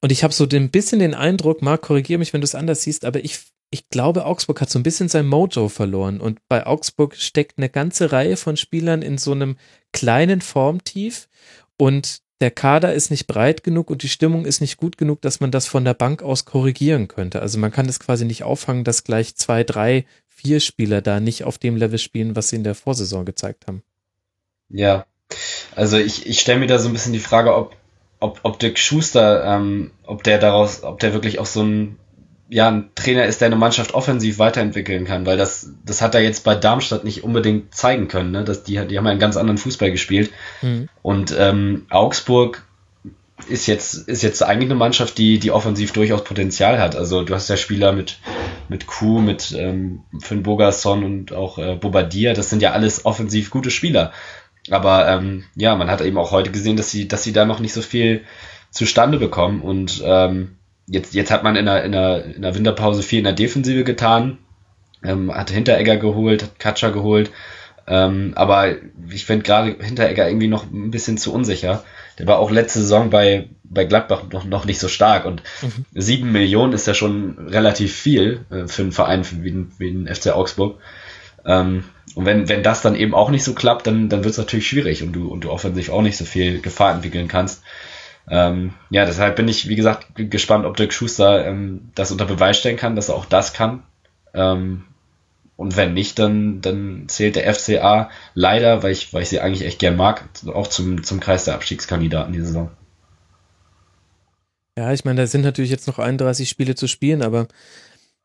Und 0.00 0.12
ich 0.12 0.24
habe 0.24 0.32
so 0.32 0.46
ein 0.50 0.70
bisschen 0.70 1.00
den 1.00 1.14
Eindruck, 1.14 1.60
Marc, 1.62 1.82
korrigiere 1.82 2.18
mich, 2.18 2.32
wenn 2.32 2.40
du 2.40 2.46
es 2.46 2.54
anders 2.54 2.82
siehst, 2.82 3.04
aber 3.04 3.22
ich 3.24 3.40
ich 3.70 3.88
glaube, 3.88 4.26
Augsburg 4.26 4.60
hat 4.60 4.70
so 4.70 4.78
ein 4.78 4.82
bisschen 4.82 5.08
sein 5.08 5.26
Mojo 5.26 5.68
verloren 5.68 6.20
und 6.20 6.40
bei 6.48 6.66
Augsburg 6.66 7.14
steckt 7.16 7.56
eine 7.56 7.68
ganze 7.68 8.10
Reihe 8.10 8.36
von 8.36 8.56
Spielern 8.56 9.00
in 9.00 9.16
so 9.16 9.32
einem 9.32 9.56
kleinen 9.92 10.40
Formtief 10.40 11.28
und 11.76 12.20
der 12.40 12.50
Kader 12.50 12.94
ist 12.94 13.10
nicht 13.10 13.26
breit 13.26 13.62
genug 13.62 13.90
und 13.90 14.02
die 14.02 14.08
Stimmung 14.08 14.44
ist 14.44 14.60
nicht 14.60 14.76
gut 14.76 14.96
genug, 14.96 15.20
dass 15.20 15.40
man 15.40 15.50
das 15.50 15.66
von 15.66 15.84
der 15.84 15.94
Bank 15.94 16.22
aus 16.22 16.46
korrigieren 16.46 17.06
könnte. 17.06 17.42
Also 17.42 17.58
man 17.58 17.70
kann 17.70 17.88
es 17.88 18.00
quasi 18.00 18.24
nicht 18.24 18.42
auffangen, 18.42 18.82
dass 18.82 19.04
gleich 19.04 19.36
zwei, 19.36 19.62
drei, 19.62 20.06
vier 20.26 20.58
Spieler 20.60 21.02
da 21.02 21.20
nicht 21.20 21.44
auf 21.44 21.58
dem 21.58 21.76
Level 21.76 21.98
spielen, 21.98 22.34
was 22.34 22.48
sie 22.48 22.56
in 22.56 22.64
der 22.64 22.74
Vorsaison 22.74 23.24
gezeigt 23.24 23.66
haben. 23.66 23.82
Ja, 24.68 25.06
also 25.74 25.96
ich, 25.96 26.26
ich 26.26 26.40
stelle 26.40 26.60
mir 26.60 26.66
da 26.66 26.78
so 26.78 26.88
ein 26.88 26.92
bisschen 26.92 27.12
die 27.12 27.18
Frage, 27.18 27.54
ob, 27.54 27.76
ob, 28.18 28.40
ob 28.42 28.58
Dirk 28.58 28.78
Schuster, 28.78 29.44
ähm, 29.44 29.90
ob 30.04 30.22
der 30.22 30.38
daraus, 30.38 30.82
ob 30.82 30.98
der 31.00 31.12
wirklich 31.12 31.38
auch 31.38 31.46
so 31.46 31.62
ein 31.62 31.96
ja 32.50 32.68
ein 32.68 32.90
Trainer 32.96 33.26
ist, 33.26 33.40
der 33.40 33.46
eine 33.46 33.56
Mannschaft 33.56 33.94
offensiv 33.94 34.38
weiterentwickeln 34.38 35.04
kann, 35.04 35.24
weil 35.24 35.36
das, 35.36 35.70
das 35.86 36.02
hat 36.02 36.16
er 36.16 36.20
jetzt 36.20 36.42
bei 36.42 36.56
Darmstadt 36.56 37.04
nicht 37.04 37.22
unbedingt 37.22 37.74
zeigen 37.74 38.08
können. 38.08 38.32
Ne? 38.32 38.44
Dass 38.44 38.64
die, 38.64 38.72
die 38.72 38.98
haben 38.98 39.04
ja 39.04 39.12
einen 39.12 39.20
ganz 39.20 39.36
anderen 39.36 39.56
Fußball 39.56 39.92
gespielt. 39.92 40.32
Mhm. 40.60 40.88
Und 41.00 41.34
ähm, 41.38 41.86
Augsburg 41.90 42.64
ist 43.48 43.66
jetzt, 43.66 44.08
ist 44.08 44.22
jetzt 44.22 44.42
eigentlich 44.42 44.68
eine 44.68 44.78
Mannschaft, 44.78 45.16
die, 45.16 45.38
die 45.38 45.52
offensiv 45.52 45.92
durchaus 45.92 46.24
Potenzial 46.24 46.78
hat. 46.80 46.96
Also 46.96 47.22
du 47.22 47.34
hast 47.34 47.48
ja 47.48 47.56
Spieler 47.56 47.92
mit, 47.92 48.18
mit 48.68 48.86
Kuh, 48.86 49.20
mit 49.20 49.52
ähm, 49.56 50.00
Finn 50.20 50.42
Bogerson 50.42 51.04
und 51.04 51.32
auch 51.32 51.56
äh, 51.58 51.76
Bobadilla, 51.76 52.34
das 52.34 52.50
sind 52.50 52.62
ja 52.62 52.72
alles 52.72 53.04
offensiv 53.04 53.50
gute 53.50 53.70
Spieler. 53.70 54.12
Aber 54.70 55.08
ähm, 55.08 55.44
ja, 55.56 55.74
man 55.74 55.90
hat 55.90 56.00
eben 56.00 56.18
auch 56.18 56.30
heute 56.30 56.50
gesehen, 56.50 56.76
dass 56.76 56.90
sie, 56.90 57.08
dass 57.08 57.22
sie 57.24 57.32
da 57.32 57.44
noch 57.44 57.60
nicht 57.60 57.72
so 57.72 57.82
viel 57.82 58.22
zustande 58.70 59.18
bekommen 59.18 59.62
und 59.62 60.00
ähm, 60.04 60.56
jetzt, 60.86 61.14
jetzt 61.14 61.30
hat 61.30 61.42
man 61.42 61.56
in 61.56 61.66
der, 61.66 61.84
in, 61.84 61.92
der, 61.92 62.24
in 62.24 62.42
der 62.42 62.54
Winterpause 62.54 63.02
viel 63.02 63.18
in 63.18 63.24
der 63.24 63.32
Defensive 63.32 63.84
getan, 63.84 64.38
ähm, 65.02 65.34
hat 65.34 65.50
Hinteregger 65.50 65.96
geholt, 65.96 66.42
hat 66.42 66.58
Katscher 66.58 66.92
geholt, 66.92 67.30
ähm, 67.86 68.32
aber 68.36 68.76
ich 69.10 69.24
finde 69.24 69.44
gerade 69.44 69.76
Hinteregger 69.80 70.28
irgendwie 70.28 70.48
noch 70.48 70.70
ein 70.70 70.90
bisschen 70.90 71.18
zu 71.18 71.32
unsicher. 71.32 71.82
Der 72.18 72.26
war 72.26 72.38
auch 72.38 72.50
letzte 72.50 72.80
Saison 72.80 73.10
bei, 73.10 73.48
bei 73.64 73.84
Gladbach 73.84 74.24
noch, 74.30 74.44
noch 74.44 74.64
nicht 74.66 74.78
so 74.78 74.88
stark 74.88 75.24
und 75.24 75.42
mhm. 75.62 75.86
sieben 75.94 76.32
Millionen 76.32 76.72
ist 76.72 76.86
ja 76.86 76.94
schon 76.94 77.48
relativ 77.48 77.94
viel 77.94 78.44
äh, 78.50 78.68
für 78.68 78.82
einen 78.82 78.92
Verein 78.92 79.24
wie, 79.42 79.66
wie 79.78 79.92
den 79.92 80.14
FC 80.14 80.28
Augsburg. 80.28 80.78
Ähm, 81.44 81.84
und 82.14 82.26
wenn, 82.26 82.48
wenn 82.48 82.62
das 82.62 82.82
dann 82.82 82.94
eben 82.94 83.14
auch 83.14 83.30
nicht 83.30 83.44
so 83.44 83.54
klappt, 83.54 83.86
dann, 83.86 84.08
dann 84.08 84.24
wird 84.24 84.32
es 84.32 84.38
natürlich 84.38 84.68
schwierig 84.68 85.02
und 85.02 85.12
du, 85.12 85.28
und 85.28 85.44
du 85.44 85.50
offensiv 85.50 85.90
auch 85.90 86.02
nicht 86.02 86.16
so 86.16 86.24
viel 86.24 86.60
Gefahr 86.60 86.92
entwickeln 86.92 87.28
kannst. 87.28 87.62
Ähm, 88.28 88.74
ja, 88.90 89.04
deshalb 89.06 89.36
bin 89.36 89.48
ich, 89.48 89.68
wie 89.68 89.76
gesagt, 89.76 90.08
gespannt, 90.14 90.64
ob 90.64 90.76
Dirk 90.76 90.92
Schuster 90.92 91.46
ähm, 91.46 91.90
das 91.94 92.12
unter 92.12 92.26
Beweis 92.26 92.58
stellen 92.58 92.76
kann, 92.76 92.96
dass 92.96 93.08
er 93.08 93.16
auch 93.16 93.24
das 93.24 93.52
kann. 93.52 93.82
Ähm, 94.34 94.84
und 95.56 95.76
wenn 95.76 95.92
nicht, 95.92 96.18
dann, 96.18 96.60
dann 96.62 97.04
zählt 97.08 97.36
der 97.36 97.52
FCA 97.52 98.10
leider, 98.34 98.82
weil 98.82 98.92
ich, 98.92 99.12
weil 99.12 99.22
ich 99.22 99.28
sie 99.28 99.40
eigentlich 99.40 99.66
echt 99.66 99.78
gern 99.78 99.96
mag, 99.96 100.24
auch 100.46 100.68
zum, 100.68 101.04
zum 101.04 101.20
Kreis 101.20 101.44
der 101.44 101.54
Abstiegskandidaten 101.54 102.32
diese 102.32 102.46
Saison. 102.46 102.70
Ja, 104.78 104.92
ich 104.92 105.04
meine, 105.04 105.20
da 105.20 105.26
sind 105.26 105.42
natürlich 105.42 105.70
jetzt 105.70 105.86
noch 105.86 105.98
31 105.98 106.48
Spiele 106.48 106.74
zu 106.74 106.86
spielen, 106.86 107.20
aber 107.20 107.48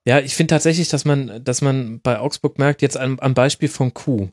ja, 0.06 0.20
ich 0.20 0.36
finde 0.36 0.52
tatsächlich, 0.52 0.90
dass 0.90 1.04
man, 1.04 1.44
dass 1.44 1.62
man 1.62 2.00
bei 2.02 2.20
Augsburg 2.20 2.60
merkt, 2.60 2.82
jetzt 2.82 2.98
am, 2.98 3.20
am 3.20 3.34
Beispiel 3.34 3.70
von 3.70 3.94
Kuh, 3.94 4.30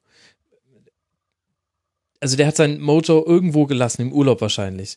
also 2.22 2.36
der 2.36 2.46
hat 2.46 2.54
sein 2.54 2.80
Mojo 2.80 3.24
irgendwo 3.26 3.66
gelassen, 3.66 4.02
im 4.02 4.12
Urlaub 4.12 4.40
wahrscheinlich. 4.40 4.96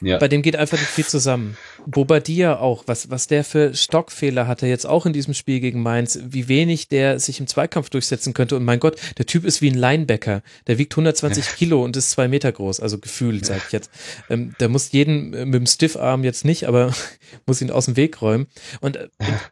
Ja. 0.00 0.18
Bei 0.18 0.28
dem 0.28 0.40
geht 0.40 0.54
einfach 0.54 0.78
nicht 0.78 0.88
viel 0.88 1.04
zusammen. 1.04 1.56
Bobadilla 1.84 2.60
auch, 2.60 2.84
was, 2.86 3.10
was 3.10 3.26
der 3.26 3.42
für 3.42 3.74
Stockfehler 3.74 4.46
hatte, 4.46 4.68
jetzt 4.68 4.86
auch 4.86 5.04
in 5.04 5.12
diesem 5.12 5.34
Spiel 5.34 5.58
gegen 5.58 5.82
Mainz, 5.82 6.16
wie 6.22 6.46
wenig 6.46 6.86
der 6.86 7.18
sich 7.18 7.40
im 7.40 7.48
Zweikampf 7.48 7.90
durchsetzen 7.90 8.34
könnte. 8.34 8.54
Und 8.54 8.64
mein 8.64 8.78
Gott, 8.78 9.00
der 9.18 9.26
Typ 9.26 9.44
ist 9.44 9.62
wie 9.62 9.70
ein 9.70 9.74
Linebacker. 9.74 10.42
Der 10.68 10.78
wiegt 10.78 10.92
120 10.92 11.44
ja. 11.44 11.52
Kilo 11.54 11.82
und 11.82 11.96
ist 11.96 12.12
zwei 12.12 12.28
Meter 12.28 12.52
groß, 12.52 12.78
also 12.78 12.98
gefühlt, 12.98 13.44
sag 13.44 13.60
ich 13.66 13.72
jetzt. 13.72 13.90
Ähm, 14.30 14.54
der 14.60 14.68
muss 14.68 14.92
jeden 14.92 15.34
äh, 15.34 15.44
mit 15.46 15.54
dem 15.54 15.66
Stiffarm 15.66 16.22
jetzt 16.22 16.44
nicht, 16.44 16.68
aber 16.68 16.94
muss 17.46 17.60
ihn 17.60 17.72
aus 17.72 17.86
dem 17.86 17.96
Weg 17.96 18.22
räumen. 18.22 18.46
Und, 18.80 18.96
und, 18.96 19.10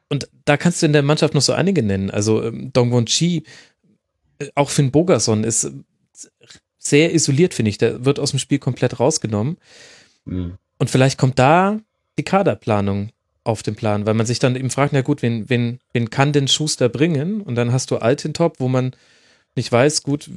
und 0.08 0.28
da 0.44 0.56
kannst 0.56 0.82
du 0.82 0.86
in 0.86 0.92
der 0.92 1.02
Mannschaft 1.02 1.34
noch 1.34 1.42
so 1.42 1.52
einige 1.52 1.82
nennen. 1.82 2.12
Also 2.12 2.44
ähm, 2.44 2.72
Dongwon 2.72 3.06
Chi, 3.06 3.42
äh, 4.38 4.50
auch 4.54 4.70
Finn 4.70 4.92
Bogerson 4.92 5.42
ist 5.42 5.72
sehr 6.82 7.14
isoliert, 7.14 7.54
finde 7.54 7.70
ich. 7.70 7.78
Der 7.78 8.04
wird 8.04 8.18
aus 8.18 8.30
dem 8.30 8.38
Spiel 8.38 8.58
komplett 8.58 8.98
rausgenommen. 8.98 9.56
Mhm. 10.24 10.58
Und 10.78 10.90
vielleicht 10.90 11.18
kommt 11.18 11.38
da 11.38 11.78
die 12.18 12.24
Kaderplanung 12.24 13.10
auf 13.44 13.62
den 13.62 13.74
Plan, 13.74 14.06
weil 14.06 14.14
man 14.14 14.26
sich 14.26 14.38
dann 14.38 14.56
eben 14.56 14.70
fragt, 14.70 14.92
na 14.92 15.02
gut, 15.02 15.22
wen, 15.22 15.48
wen, 15.48 15.80
wen 15.92 16.10
kann 16.10 16.32
denn 16.32 16.48
Schuster 16.48 16.88
bringen? 16.88 17.40
Und 17.40 17.54
dann 17.54 17.72
hast 17.72 17.90
du 17.90 17.96
Altintop, 17.96 18.60
wo 18.60 18.68
man 18.68 18.94
nicht 19.54 19.70
weiß, 19.70 20.02
gut, 20.02 20.28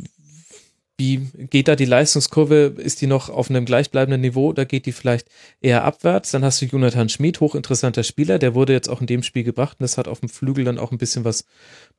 wie 0.98 1.28
geht 1.50 1.68
da 1.68 1.76
die 1.76 1.86
Leistungskurve? 1.86 2.76
Ist 2.78 3.02
die 3.02 3.08
noch 3.08 3.30
auf 3.30 3.50
einem 3.50 3.66
gleichbleibenden 3.66 4.22
Niveau 4.22 4.50
oder 4.50 4.66
geht 4.66 4.86
die 4.86 4.92
vielleicht 4.92 5.28
eher 5.62 5.84
abwärts? 5.84 6.32
Dann 6.32 6.46
hast 6.46 6.62
du 6.62 6.66
Jonathan 6.66 7.10
Schmid, 7.10 7.40
hochinteressanter 7.42 8.04
Spieler, 8.04 8.40
der 8.40 8.56
wurde 8.56 8.74
jetzt 8.74 8.90
auch 8.90 9.02
in 9.02 9.08
dem 9.08 9.24
Spiel 9.24 9.44
gebracht 9.44 9.78
und 9.80 9.84
das 9.84 9.98
hat 9.98 10.08
auf 10.08 10.22
dem 10.22 10.30
Flügel 10.30 10.64
dann 10.64 10.80
auch 10.80 10.92
ein 10.92 10.98
bisschen 10.98 11.26
was 11.26 11.46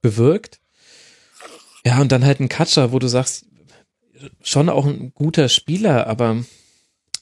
bewirkt. 0.00 0.60
Ja, 1.84 2.00
und 2.00 2.10
dann 2.10 2.24
halt 2.24 2.40
ein 2.40 2.48
Katscher, 2.48 2.90
wo 2.90 2.98
du 2.98 3.06
sagst, 3.06 3.46
schon 4.42 4.68
auch 4.68 4.86
ein 4.86 5.12
guter 5.14 5.48
Spieler, 5.48 6.06
aber 6.06 6.36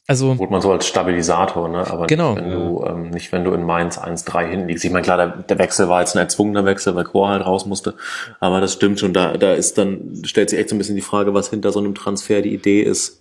also. 0.06 0.34
Gut, 0.34 0.50
man 0.50 0.60
so 0.60 0.70
als 0.70 0.86
Stabilisator, 0.86 1.66
ne? 1.68 1.90
Aber 1.90 2.06
genau. 2.06 2.34
nicht, 2.34 2.44
wenn 2.44 2.50
du, 2.50 2.84
ähm, 2.86 3.10
nicht, 3.10 3.32
wenn 3.32 3.44
du 3.44 3.52
in 3.52 3.62
Mainz 3.64 3.98
1-3 3.98 4.46
hinten 4.48 4.68
liegst. 4.68 4.84
Ich 4.84 4.90
meine, 4.90 5.02
klar, 5.02 5.16
der, 5.16 5.28
der 5.28 5.58
Wechsel 5.58 5.88
war 5.88 6.00
jetzt 6.00 6.14
ein 6.14 6.18
erzwungener 6.18 6.66
Wechsel, 6.66 6.94
weil 6.94 7.04
Chor 7.04 7.30
halt 7.30 7.46
raus 7.46 7.64
musste. 7.64 7.94
Aber 8.38 8.60
das 8.60 8.74
stimmt 8.74 9.00
schon. 9.00 9.14
Da, 9.14 9.38
da 9.38 9.54
ist 9.54 9.78
dann, 9.78 10.22
stellt 10.24 10.50
sich 10.50 10.58
echt 10.58 10.68
so 10.68 10.74
ein 10.74 10.78
bisschen 10.78 10.96
die 10.96 11.00
Frage, 11.00 11.32
was 11.32 11.48
hinter 11.48 11.72
so 11.72 11.78
einem 11.78 11.94
Transfer 11.94 12.42
die 12.42 12.52
Idee 12.52 12.82
ist. 12.82 13.20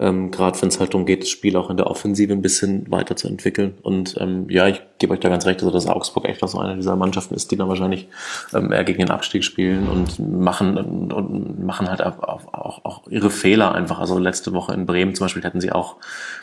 Ähm, 0.00 0.30
Gerade 0.30 0.60
wenn 0.62 0.68
es 0.68 0.78
halt 0.78 0.94
darum 0.94 1.06
geht, 1.06 1.22
das 1.22 1.28
Spiel 1.28 1.56
auch 1.56 1.70
in 1.70 1.76
der 1.76 1.88
Offensive 1.88 2.32
ein 2.32 2.42
bisschen 2.42 2.90
weiterzuentwickeln. 2.90 3.74
Und 3.82 4.16
ähm, 4.20 4.48
ja, 4.48 4.68
ich 4.68 4.80
gebe 4.98 5.12
euch 5.12 5.20
da 5.20 5.28
ganz 5.28 5.46
recht, 5.46 5.60
also 5.60 5.72
dass 5.72 5.86
Augsburg 5.86 6.24
echt 6.26 6.46
so 6.48 6.58
eine 6.58 6.76
dieser 6.76 6.96
Mannschaften 6.96 7.34
ist, 7.34 7.50
die 7.50 7.56
dann 7.56 7.68
wahrscheinlich 7.68 8.08
ähm, 8.54 8.72
eher 8.72 8.84
gegen 8.84 9.00
den 9.00 9.10
Abstieg 9.10 9.44
spielen 9.44 9.88
und 9.88 10.18
machen 10.18 10.76
und, 10.76 11.12
und 11.12 11.64
machen 11.64 11.88
halt 11.88 12.02
auch, 12.02 12.22
auch, 12.22 12.84
auch 12.84 13.06
ihre 13.08 13.30
Fehler 13.30 13.74
einfach. 13.74 13.98
Also 13.98 14.18
letzte 14.18 14.52
Woche 14.52 14.72
in 14.72 14.86
Bremen 14.86 15.14
zum 15.14 15.24
Beispiel 15.24 15.42
hätten 15.42 15.60
sie 15.60 15.72
auch 15.72 15.96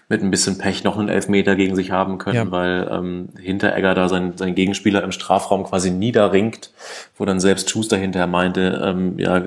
mit 0.09 0.21
ein 0.21 0.31
bisschen 0.31 0.57
Pech 0.57 0.83
noch 0.83 0.97
einen 0.97 1.09
Elfmeter 1.09 1.55
gegen 1.55 1.75
sich 1.75 1.91
haben 1.91 2.17
können, 2.17 2.35
ja. 2.35 2.51
weil 2.51 2.87
ähm, 2.91 3.29
Hinteregger 3.39 3.95
da 3.95 4.09
sein, 4.09 4.33
sein 4.35 4.55
Gegenspieler 4.55 5.03
im 5.03 5.11
Strafraum 5.11 5.63
quasi 5.63 5.91
niederringt, 5.91 6.71
wo 7.17 7.25
dann 7.25 7.39
selbst 7.39 7.69
Schuster 7.69 7.97
hinterher 7.97 8.27
meinte, 8.27 8.81
ähm, 8.83 9.17
ja, 9.17 9.41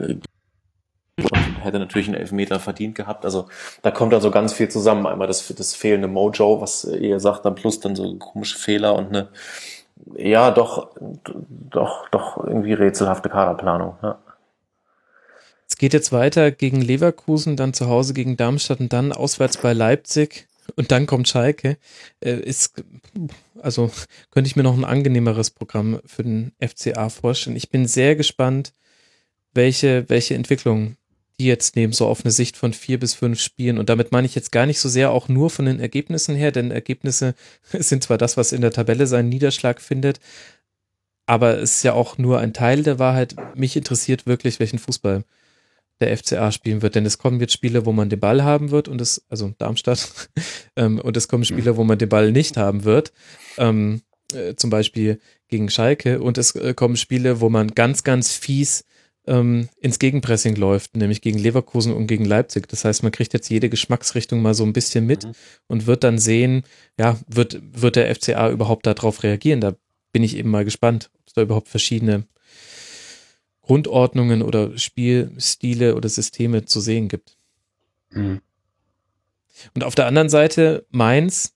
und 1.19 1.65
hätte 1.65 1.79
natürlich 1.79 2.09
einen 2.09 2.17
Elfmeter 2.17 2.61
verdient 2.61 2.95
gehabt. 2.95 3.25
Also 3.25 3.47
da 3.83 3.91
kommt 3.91 4.13
dann 4.13 4.21
so 4.21 4.31
ganz 4.31 4.53
viel 4.53 4.69
zusammen. 4.69 5.07
Einmal 5.07 5.27
das, 5.27 5.47
das 5.57 5.75
fehlende 5.75 6.09
Mojo, 6.09 6.61
was 6.61 6.85
ihr 6.85 7.21
sagt, 7.21 7.45
dann 7.45 7.55
plus 7.55 7.81
dann 7.81 7.97
so 7.97 8.17
komische 8.17 8.59
Fehler 8.59 8.95
und 8.95 9.09
eine, 9.09 9.29
ja, 10.17 10.51
doch, 10.51 10.91
doch, 11.39 12.09
doch 12.11 12.37
irgendwie 12.45 12.73
rätselhafte 12.73 13.29
Kaderplanung. 13.29 13.97
Ja. 14.03 14.19
Es 15.69 15.77
geht 15.77 15.93
jetzt 15.93 16.13
weiter 16.13 16.51
gegen 16.51 16.81
Leverkusen, 16.81 17.57
dann 17.57 17.75
zu 17.75 17.89
Hause 17.89 18.15
gegen 18.15 18.37
Darmstadt 18.37 18.81
und 18.81 18.93
dann 18.93 19.13
auswärts 19.13 19.59
bei 19.59 19.73
Leipzig 19.73 20.49
und 20.77 20.93
dann 20.93 21.07
kommt 21.07 21.29
Schalke. 21.29 21.77
Äh, 22.21 22.41
ist, 22.41 22.83
also 23.61 23.91
könnte 24.31 24.49
ich 24.49 24.57
mir 24.57 24.63
noch 24.63 24.77
ein 24.77 24.85
angenehmeres 24.85 25.51
Programm 25.51 26.01
für 26.07 26.23
den 26.23 26.53
FCA 26.61 27.09
vorstellen. 27.09 27.57
Ich 27.57 27.71
bin 27.71 27.87
sehr 27.87 28.17
gespannt, 28.17 28.73
welche, 29.53 30.09
welche 30.09 30.35
Entwicklung 30.35 30.97
die 31.39 31.47
jetzt 31.47 31.77
nehmen, 31.77 31.93
so 31.93 32.07
auf 32.07 32.25
eine 32.25 32.33
Sicht 32.33 32.57
von 32.57 32.73
vier 32.73 32.99
bis 32.99 33.15
fünf 33.15 33.41
Spielen. 33.41 33.79
Und 33.79 33.89
damit 33.89 34.13
meine 34.13 34.27
ich 34.27 34.35
jetzt 34.35 34.53
gar 34.53 34.67
nicht 34.67 34.81
so 34.81 34.89
sehr 34.89 35.13
auch 35.13 35.29
nur 35.29 35.51
von 35.51 35.67
den 35.67 35.81
Ergebnissen 35.81 36.35
her, 36.35 36.51
denn 36.51 36.71
Ergebnisse 36.71 37.35
sind 37.73 38.03
zwar 38.03 38.19
das, 38.19 38.37
was 38.37 38.53
in 38.53 38.61
der 38.61 38.73
Tabelle 38.73 39.07
seinen 39.07 39.29
Niederschlag 39.29 39.81
findet, 39.81 40.21
aber 41.27 41.59
es 41.59 41.77
ist 41.77 41.83
ja 41.83 41.93
auch 41.93 42.17
nur 42.17 42.39
ein 42.39 42.55
Teil 42.55 42.83
der 42.83 42.99
Wahrheit. 42.99 43.37
Mich 43.55 43.77
interessiert 43.77 44.27
wirklich, 44.27 44.61
welchen 44.61 44.79
Fußball 44.79 45.25
der 46.01 46.17
FCA 46.17 46.53
spielen 46.53 46.81
wird, 46.81 46.95
denn 46.95 47.05
es 47.05 47.19
kommen 47.19 47.41
jetzt 47.41 47.53
Spiele, 47.53 47.85
wo 47.85 47.93
man 47.93 48.09
den 48.09 48.21
Ball 48.21 48.45
haben 48.45 48.71
wird 48.71 48.89
und 48.89 49.01
es, 49.01 49.25
also 49.29 49.53
Darmstadt, 49.59 50.31
ähm, 50.77 50.99
und 51.01 51.17
es 51.17 51.29
kommen 51.29 51.45
Spiele, 51.45 51.77
wo 51.77 51.85
man 51.85 51.99
den 51.99 52.09
Ball 52.09 52.33
nicht 52.33 52.57
haben 52.57 52.85
wird, 52.85 53.13
ähm, 53.59 54.03
äh, 54.33 54.55
zum 54.55 54.71
Beispiel 54.71 55.21
gegen 55.49 55.71
Schalke 55.71 56.21
und 56.21 56.39
es 56.39 56.55
äh, 56.55 56.73
kommen 56.73 56.97
Spiele, 56.97 57.41
wo 57.41 57.51
man 57.51 57.75
ganz, 57.75 58.05
ganz 58.05 58.33
fies 58.33 58.85
ähm, 59.29 59.69
ins 59.81 59.99
Gegenpressing 59.99 60.57
läuft, 60.57 60.97
nämlich 60.97 61.21
gegen 61.21 61.39
Leverkusen 61.39 61.93
und 61.93 62.07
gegen 62.07 62.25
Leipzig. 62.25 62.69
Das 62.69 62.85
heißt, 62.85 63.03
man 63.03 63.13
kriegt 63.13 63.33
jetzt 63.33 63.49
jede 63.49 63.69
Geschmacksrichtung 63.69 64.43
mal 64.43 64.55
so 64.55 64.65
ein 64.65 64.73
bisschen 64.73 65.07
mit 65.07 65.25
mhm. 65.25 65.33
und 65.67 65.87
wird 65.87 66.05
dann 66.05 66.19
sehen, 66.19 66.65
ja, 66.99 67.19
wird, 67.29 67.61
wird 67.73 67.97
der 67.97 68.15
FCA 68.15 68.51
überhaupt 68.51 68.87
darauf 68.87 69.23
reagieren? 69.23 69.61
Da 69.61 69.75
bin 70.13 70.23
ich 70.23 70.37
eben 70.37 70.51
mal 70.51 70.65
gespannt, 70.65 71.11
ob 71.21 71.27
es 71.27 71.33
da 71.35 71.43
überhaupt 71.43 71.69
verschiedene 71.69 72.27
Grundordnungen 73.63 74.43
oder 74.43 74.77
Spielstile 74.79 75.95
oder 75.95 76.09
Systeme 76.09 76.65
zu 76.65 76.81
sehen 76.81 77.09
gibt. 77.09 77.37
Mhm. 78.11 78.41
Und 79.75 79.85
auf 79.85 79.95
der 79.95 80.07
anderen 80.07 80.29
Seite 80.29 80.87
Mainz 80.91 81.55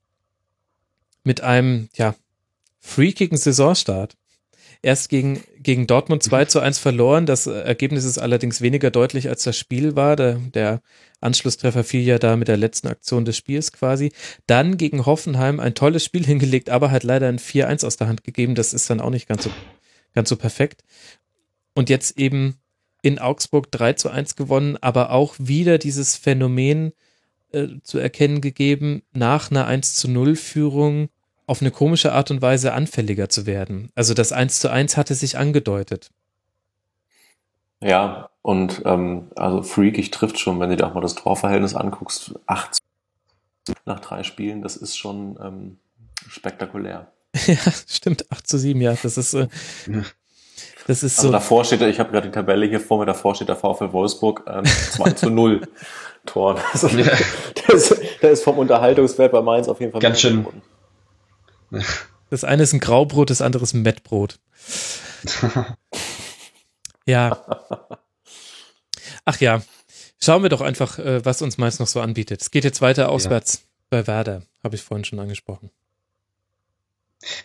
mit 1.25 1.41
einem, 1.41 1.89
ja, 1.95 2.15
freakigen 2.81 3.39
Saisonstart 3.39 4.17
erst 4.83 5.09
gegen, 5.09 5.43
gegen 5.59 5.87
Dortmund 5.87 6.23
2 6.23 6.47
zu 6.47 6.61
1 6.61 6.79
verloren. 6.79 7.25
Das 7.25 7.47
Ergebnis 7.47 8.05
ist 8.05 8.19
allerdings 8.19 8.61
weniger 8.61 8.91
deutlich, 8.91 9.29
als 9.29 9.45
das 9.45 9.57
Spiel 9.57 9.97
war. 9.97 10.17
Der, 10.17 10.35
der 10.35 10.83
Anschlusstreffer 11.21 11.85
fiel 11.85 12.03
ja 12.03 12.19
da 12.19 12.37
mit 12.37 12.49
der 12.49 12.57
letzten 12.57 12.89
Aktion 12.89 13.25
des 13.25 13.37
Spiels 13.37 13.73
quasi. 13.73 14.13
Dann 14.47 14.77
gegen 14.77 15.07
Hoffenheim 15.07 15.61
ein 15.61 15.75
tolles 15.75 16.05
Spiel 16.05 16.27
hingelegt, 16.27 16.69
aber 16.69 16.91
halt 16.91 17.05
leider 17.05 17.29
ein 17.29 17.39
4-1 17.39 17.87
aus 17.87 17.97
der 17.97 18.09
Hand 18.09 18.25
gegeben. 18.25 18.55
Das 18.55 18.75
ist 18.75 18.91
dann 18.91 19.01
auch 19.01 19.11
nicht 19.11 19.29
ganz 19.29 19.45
so, 19.45 19.51
ganz 20.15 20.29
so 20.29 20.37
perfekt. 20.37 20.83
Und 21.75 21.89
jetzt 21.89 22.19
eben 22.19 22.57
in 23.03 23.19
Augsburg 23.19 23.71
3 23.71 23.95
zu 23.95 24.11
1 24.11 24.37
gewonnen, 24.37 24.77
aber 24.81 25.11
auch 25.11 25.35
wieder 25.39 25.79
dieses 25.79 26.17
Phänomen 26.17 26.93
äh, 27.53 27.69
zu 27.83 27.99
erkennen 27.99 28.41
gegeben, 28.41 29.03
nach 29.13 29.51
einer 29.51 29.67
1 29.67 29.95
zu 29.95 30.09
0 30.09 30.37
Führung 30.37 31.09
auf 31.47 31.61
eine 31.61 31.71
komische 31.71 32.13
Art 32.13 32.31
und 32.31 32.43
Weise 32.43 32.73
anfälliger 32.73 33.29
zu 33.29 33.47
werden. 33.47 33.91
Also 33.95 34.15
das 34.15 34.33
1 34.33 34.61
zu 34.61 34.71
1 34.71 34.97
hatte 34.97 35.15
sich 35.15 35.39
angedeutet. 35.39 36.11
Ja, 37.81 38.31
und 38.43 38.83
ähm, 38.85 39.31
also 39.35 39.63
freakig 39.63 40.11
trifft 40.11 40.39
schon, 40.39 40.61
wenn 40.61 40.71
du 40.71 40.77
dir 40.77 40.87
auch 40.87 40.95
mal 40.95 41.01
das 41.01 41.17
Torverhältnis 41.17 41.75
anguckst, 41.75 42.35
8 42.47 42.79
nach 43.87 44.01
drei 44.01 44.23
Spielen, 44.23 44.63
das 44.63 44.77
ist 44.77 44.97
schon 44.97 45.39
ähm, 45.43 45.79
spektakulär. 46.29 47.13
ja, 47.47 47.57
stimmt, 47.89 48.31
8 48.31 48.47
zu 48.47 48.59
7, 48.59 48.81
ja, 48.81 48.95
das 49.03 49.17
ist, 49.17 49.35
äh, 49.35 49.49
das 50.87 51.03
ist 51.03 51.19
also 51.19 51.29
so. 51.29 51.33
davor 51.33 51.65
steht, 51.65 51.83
ich 51.83 51.99
habe 51.99 52.11
gerade 52.13 52.29
die 52.29 52.33
Tabelle 52.33 52.67
hier 52.67 52.81
vor 52.81 52.99
mir, 52.99 53.07
davor 53.07 53.35
steht 53.35 53.49
der 53.49 53.57
VfL 53.57 53.93
Wolfsburg 53.93 54.45
ähm, 54.47 54.65
2 54.65 55.11
zu 55.13 55.31
0 55.31 55.67
Toren. 56.27 56.59
Also, 56.73 56.87
der, 56.87 57.75
ist, 57.75 58.01
der 58.23 58.31
ist 58.31 58.45
vom 58.45 58.59
Unterhaltungswert 58.59 59.33
bei 59.33 59.43
Mainz 59.43 59.67
auf 59.67 59.81
jeden 59.81 59.91
Fall 59.91 60.01
ganz 60.01 60.21
schön, 60.21 60.39
geworden. 60.41 60.63
Das 62.31 62.45
eine 62.45 62.63
ist 62.63 62.73
ein 62.73 62.81
Graubrot, 62.81 63.29
das 63.29 63.43
andere 63.43 63.63
ist 63.63 63.75
ein 63.75 63.83
Mettbrot. 63.83 64.39
ja. 67.07 67.45
Ach 69.27 69.39
ja. 69.39 69.63
Schauen 70.19 70.43
wir 70.43 70.49
doch 70.49 70.63
einfach, 70.63 70.99
äh, 70.99 71.23
was 71.25 71.43
uns 71.43 71.59
meist 71.59 71.79
noch 71.79 71.87
so 71.87 72.01
anbietet. 72.01 72.41
Es 72.41 72.51
geht 72.51 72.65
jetzt 72.65 72.81
weiter 72.81 73.11
auswärts 73.11 73.55
ja. 73.55 73.61
bei 73.91 74.07
Werder, 74.07 74.43
habe 74.65 74.77
ich 74.77 74.83
vorhin 74.83 75.05
schon 75.05 75.19
angesprochen. 75.19 75.71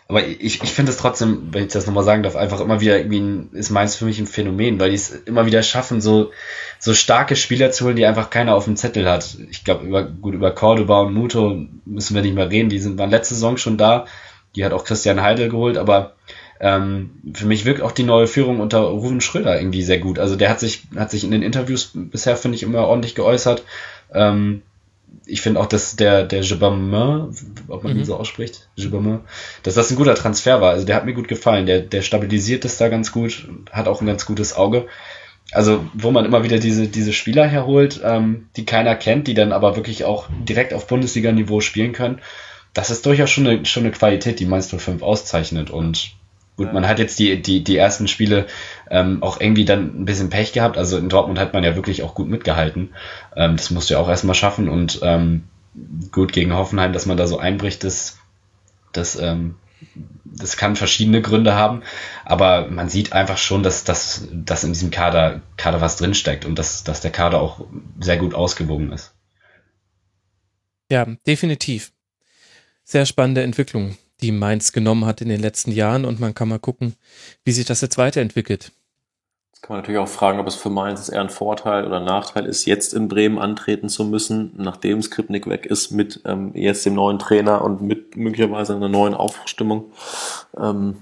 Aber 0.08 0.26
ich, 0.26 0.64
ich 0.64 0.72
finde 0.72 0.92
es 0.92 0.98
trotzdem, 0.98 1.50
wenn 1.52 1.66
ich 1.66 1.74
das 1.74 1.86
nochmal 1.86 2.04
sagen 2.04 2.24
darf, 2.24 2.36
einfach 2.36 2.60
immer 2.62 2.82
wieder 2.82 2.98
irgendwie 2.98 3.20
ein, 3.20 3.50
ist 3.54 3.70
meins 3.70 3.96
für 3.96 4.06
mich 4.06 4.20
ein 4.20 4.28
Phänomen, 4.28 4.80
weil 4.80 4.90
die 4.90 4.96
es 4.96 5.12
immer 5.12 5.46
wieder 5.46 5.62
schaffen, 5.64 6.02
so, 6.02 6.32
so 6.80 6.94
starke 6.94 7.36
Spieler 7.36 7.72
zu 7.72 7.86
holen, 7.86 7.96
die 7.96 8.06
einfach 8.06 8.30
keiner 8.30 8.56
auf 8.56 8.66
dem 8.66 8.76
Zettel 8.76 9.10
hat. 9.10 9.38
Ich 9.52 9.64
glaube, 9.64 9.86
über, 9.86 10.04
gut, 10.04 10.34
über 10.34 10.52
Cordoba 10.52 11.02
und 11.02 11.14
Muto 11.14 11.66
müssen 11.86 12.16
wir 12.16 12.22
nicht 12.22 12.36
mehr 12.36 12.50
reden, 12.50 12.70
die 12.70 12.80
sind, 12.80 12.98
waren 12.98 13.12
letzte 13.12 13.36
Saison 13.36 13.58
schon 13.58 13.78
da. 13.78 14.06
Die 14.56 14.66
hat 14.66 14.74
auch 14.74 14.86
Christian 14.86 15.22
Heidel 15.22 15.50
geholt, 15.50 15.78
aber 15.78 16.16
ähm, 16.60 17.12
für 17.34 17.46
mich 17.46 17.66
wirkt 17.66 17.82
auch 17.82 17.92
die 17.92 18.04
neue 18.04 18.28
Führung 18.28 18.60
unter 18.60 18.80
Ruven 18.80 19.22
Schröder 19.22 19.60
irgendwie 19.60 19.84
sehr 19.84 20.00
gut. 20.00 20.18
Also 20.18 20.36
der 20.36 20.50
hat 20.50 20.60
sich, 20.60 20.88
hat 20.96 21.12
sich 21.12 21.24
in 21.24 21.32
den 21.32 21.44
Interviews 21.44 21.92
bisher, 21.94 22.36
finde 22.36 22.56
ich, 22.56 22.64
immer 22.64 22.88
ordentlich 22.88 23.14
geäußert. 23.14 23.64
Ähm, 24.12 24.64
ich 25.28 25.42
finde 25.42 25.60
auch, 25.60 25.66
dass 25.66 25.96
der, 25.96 26.24
der 26.24 26.42
Jebamin, 26.42 27.36
ob 27.68 27.84
man 27.84 27.94
mhm. 27.94 28.00
ihn 28.00 28.06
so 28.06 28.16
ausspricht, 28.16 28.70
Jebamin, 28.76 29.20
dass 29.64 29.76
das 29.76 29.92
ein 29.92 29.98
guter 29.98 30.16
Transfer 30.16 30.62
war. 30.62 30.72
Also 30.72 30.86
der 30.86 30.96
hat 30.96 31.06
mir 31.06 31.14
gut 31.14 31.28
gefallen. 31.28 31.66
Der, 31.66 31.82
der 31.82 32.02
stabilisiert 32.02 32.66
es 32.66 32.78
da 32.78 32.88
ganz 32.88 33.12
gut, 33.12 33.48
hat 33.72 33.88
auch 33.88 34.02
ein 34.02 34.08
ganz 34.08 34.26
gutes 34.26 34.56
Auge. 34.56 34.88
Also, 35.52 35.86
wo 35.94 36.12
man 36.12 36.26
immer 36.26 36.44
wieder 36.44 36.60
diese, 36.60 36.88
diese 36.88 37.14
Spieler 37.14 37.48
herholt, 37.48 38.02
ähm, 38.04 38.48
die 38.58 38.66
keiner 38.66 38.96
kennt, 38.96 39.28
die 39.28 39.34
dann 39.34 39.54
aber 39.54 39.78
wirklich 39.78 40.04
auch 40.04 40.28
direkt 40.48 40.74
auf 40.74 40.88
Bundesliga-Niveau 40.88 41.62
spielen 41.62 41.94
können. 41.94 42.20
Das 42.74 42.90
ist 42.90 43.06
durchaus 43.06 43.30
schon 43.30 43.48
eine, 43.48 43.66
schon 43.66 43.84
eine 43.84 43.94
Qualität, 43.94 44.42
die 44.42 44.46
Mainz 44.46 44.68
05 44.70 45.02
auszeichnet. 45.02 45.70
Und 45.70 46.18
Gut, 46.58 46.74
man 46.74 46.88
hat 46.88 46.98
jetzt 46.98 47.20
die, 47.20 47.40
die, 47.40 47.64
die 47.64 47.78
ersten 47.78 48.08
Spiele 48.08 48.48
ähm, 48.90 49.24
auch 49.24 49.40
irgendwie 49.40 49.66
dann 49.66 50.02
ein 50.02 50.06
bisschen 50.06 50.30
Pech 50.30 50.54
gehabt. 50.54 50.78
Also 50.78 50.98
in 50.98 51.10
Dortmund 51.10 51.40
hat 51.40 51.54
man 51.54 51.64
ja 51.64 51.76
wirklich 51.76 52.04
auch 52.04 52.16
gut 52.16 52.28
mitgehalten. 52.28 52.94
Ähm, 53.36 53.56
das 53.58 53.70
du 53.70 53.94
ja 53.94 54.00
auch 54.00 54.10
erstmal 54.10 54.36
schaffen. 54.36 54.70
Und 54.70 55.00
ähm, 55.04 55.44
gut 56.12 56.34
gegen 56.34 56.54
Hoffenheim, 56.54 56.94
dass 56.94 57.06
man 57.06 57.18
da 57.18 57.28
so 57.28 57.40
einbricht, 57.40 57.84
das, 57.84 58.18
das, 58.92 59.18
ähm, 59.20 59.56
das 60.26 60.58
kann 60.58 60.76
verschiedene 60.76 61.22
Gründe 61.22 61.56
haben. 61.56 61.84
Aber 62.26 62.68
man 62.70 62.90
sieht 62.90 63.14
einfach 63.14 63.38
schon, 63.38 63.64
dass, 63.64 63.84
dass, 63.84 64.28
dass 64.32 64.64
in 64.64 64.74
diesem 64.74 64.92
Kader, 64.92 65.42
Kader 65.58 65.82
was 65.82 65.98
drinsteckt 65.98 66.46
und 66.46 66.58
dass, 66.58 66.84
dass 66.84 67.02
der 67.02 67.12
Kader 67.12 67.42
auch 67.42 67.66
sehr 68.00 68.18
gut 68.18 68.34
ausgewogen 68.34 68.92
ist. 68.92 69.14
Ja, 70.92 71.06
definitiv. 71.26 71.92
Sehr 72.84 73.06
spannende 73.06 73.44
Entwicklung 73.44 73.98
die 74.22 74.32
Mainz 74.32 74.72
genommen 74.72 75.06
hat 75.06 75.22
in 75.22 75.30
den 75.30 75.42
letzten 75.42 75.72
Jahren 75.72 76.06
und 76.06 76.20
man 76.20 76.34
kann 76.34 76.48
mal 76.48 76.60
gucken, 76.60 76.96
wie 77.44 77.52
sich 77.52 77.66
das 77.66 77.82
jetzt 77.82 77.98
weiterentwickelt. 77.98 78.72
Jetzt 79.58 79.64
kann 79.64 79.74
man 79.74 79.82
natürlich 79.82 80.00
auch 80.00 80.08
fragen, 80.08 80.40
ob 80.40 80.46
es 80.46 80.54
für 80.54 80.70
Mainz 80.70 81.10
eher 81.10 81.20
ein 81.20 81.32
Vorteil 81.32 81.88
oder 81.88 81.98
ein 81.98 82.06
Nachteil 82.06 82.46
ist, 82.46 82.66
jetzt 82.66 82.94
in 82.94 83.08
Bremen 83.08 83.40
antreten 83.40 83.90
zu 83.90 84.06
müssen, 84.06 84.54
nachdem 84.56 85.02
Skripnik 85.02 85.48
weg 85.48 85.66
ist, 85.66 85.90
mit 85.90 86.22
ähm, 86.26 86.52
jetzt 86.54 86.86
dem 86.86 86.94
neuen 86.94 87.18
Trainer 87.18 87.64
und 87.64 87.82
mit 87.82 88.16
möglicherweise 88.16 88.76
einer 88.76 88.88
neuen 88.88 89.16
Aufstimmung. 89.16 89.86
Ähm, 90.62 90.98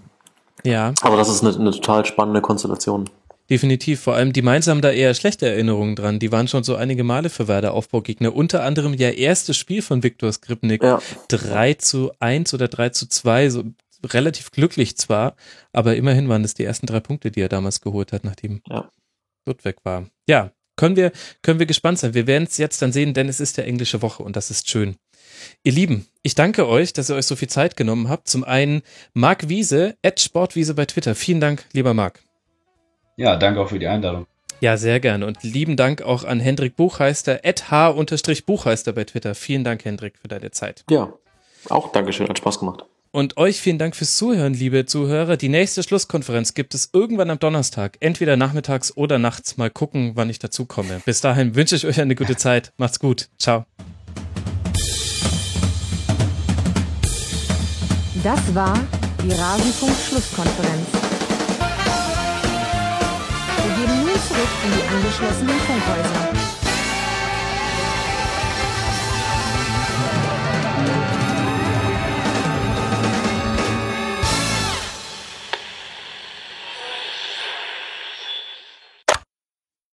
ja. 0.64 0.93
Aber 1.01 1.17
das 1.17 1.27
ist 1.27 1.43
eine, 1.43 1.53
eine 1.53 1.72
total 1.72 2.06
spannende 2.06 2.40
Konstellation. 2.40 3.09
Definitiv. 3.50 4.00
Vor 4.00 4.16
allem 4.16 4.32
die 4.32 4.42
Mainz 4.42 4.67
haben 4.67 4.82
da 4.82 4.90
eher 4.90 5.14
schlechte 5.16 5.48
Erinnerungen 5.50 5.98
dran. 5.98 6.19
Die 6.19 6.32
waren 6.32 6.48
schon 6.48 6.64
so 6.64 6.77
einige 6.77 7.03
Male 7.03 7.30
für 7.30 7.50
Werder 7.50 7.74
Aufbaugegner. 7.74 8.34
Unter 8.34 8.64
anderem 8.64 8.93
ja 8.93 9.09
erstes 9.09 9.58
Spiel 9.58 9.82
von 9.82 10.01
Viktor 10.01 10.32
Skripnik. 10.32 10.82
Ja. 10.82 11.01
3 11.27 11.74
zu 11.74 12.14
1 12.22 12.53
oder 12.53 12.69
3 12.69 12.90
zu 12.90 13.09
2. 13.09 13.50
So 13.50 13.64
relativ 14.14 14.51
glücklich 14.51 14.98
zwar, 14.98 15.35
aber 15.74 15.95
immerhin 15.95 16.30
waren 16.30 16.43
es 16.43 16.53
die 16.53 16.64
ersten 16.64 16.85
drei 16.85 17.00
Punkte, 17.00 17.32
die 17.32 17.42
er 17.42 17.50
damals 17.50 17.82
geholt 17.82 18.11
hat, 18.11 18.24
nachdem 18.24 18.61
ja. 18.67 18.90
Ludwig 19.45 19.77
war. 19.84 20.08
Ja, 20.27 20.51
können 20.75 20.95
wir, 20.95 21.11
können 21.42 21.59
wir 21.59 21.66
gespannt 21.66 22.00
sein. 22.00 22.14
Wir 22.14 22.27
werden 22.27 22.45
es 22.45 22.58
jetzt 22.58 22.82
dann 22.82 22.92
sehen, 22.92 23.14
denn 23.14 23.30
es 23.30 23.40
ist 23.40 23.58
der 23.58 23.67
englische 23.67 24.01
Woche 24.01 24.24
und 24.24 24.35
das 24.35 24.51
ist 24.51 24.69
schön. 24.69 24.95
Ihr 25.64 25.72
Lieben, 25.72 26.08
ich 26.22 26.35
danke 26.35 26.67
euch, 26.67 26.93
dass 26.93 27.09
ihr 27.09 27.16
euch 27.16 27.25
so 27.25 27.35
viel 27.35 27.50
Zeit 27.50 27.75
genommen 27.75 28.09
habt. 28.09 28.27
Zum 28.27 28.43
einen 28.43 28.82
Marc 29.14 29.50
Wiese, 29.50 29.95
at 30.03 30.19
Sportwiese 30.19 30.74
bei 30.74 30.85
Twitter. 30.85 31.16
Vielen 31.16 31.40
Dank, 31.40 31.66
lieber 31.74 31.93
Marc. 31.93 32.22
Ja, 33.17 33.38
danke 33.38 33.61
auch 33.61 33.69
für 33.69 33.80
die 33.80 33.88
Einladung. 33.88 34.27
Ja, 34.61 34.77
sehr 34.77 35.00
gerne. 35.00 35.25
Und 35.25 35.43
lieben 35.43 35.75
Dank 35.75 36.01
auch 36.01 36.24
an 36.24 36.40
Hendrik 36.40 36.75
Buchheister, 36.75 37.40
h-buchheister 37.43 38.93
bei 38.93 39.03
Twitter. 39.03 39.35
Vielen 39.35 39.64
Dank, 39.64 39.84
Hendrik, 39.85 40.17
für 40.17 40.27
deine 40.27 40.51
Zeit. 40.51 40.84
Ja, 40.90 41.14
auch 41.69 41.92
Dankeschön, 41.92 42.27
hat 42.27 42.38
Spaß 42.38 42.59
gemacht. 42.59 42.85
Und 43.16 43.38
euch 43.38 43.61
vielen 43.61 43.77
Dank 43.77 43.95
fürs 43.95 44.18
Zuhören, 44.18 44.53
liebe 44.53 44.85
Zuhörer. 44.85 45.38
Die 45.38 45.48
nächste 45.48 45.84
Schlusskonferenz 45.84 46.53
gibt 46.53 46.76
es 46.76 46.90
irgendwann 46.92 47.30
am 47.30 47.40
Donnerstag, 47.40 47.95
entweder 48.02 48.35
nachmittags 48.35 48.98
oder 48.98 49.19
nachts. 49.19 49.56
Mal 49.56 49.69
gucken, 49.69 50.11
wann 50.16 50.30
ich 50.30 50.38
dazu 50.38 50.66
komme. 50.66 51.02
Bis 51.06 51.22
dahin 51.22 51.56
wünsche 51.56 51.77
ich 51.77 51.88
euch 51.88 52.02
eine 52.02 52.14
gute 52.14 52.35
Zeit. 52.35 52.74
Macht's 52.76 53.00
gut. 53.00 53.30
Ciao. 53.40 53.64
Das 58.22 58.53
war 58.53 58.77
die 59.24 59.32
Rasenfunk-Schlusskonferenz. 59.32 60.88
Wir 63.64 63.76
geben 63.77 63.98
nun 64.02 64.19
zurück 64.27 64.52
in 64.66 64.72
die 64.76 64.84
angeschlossenen 64.94 65.58
Funkhäuser. 65.61 66.45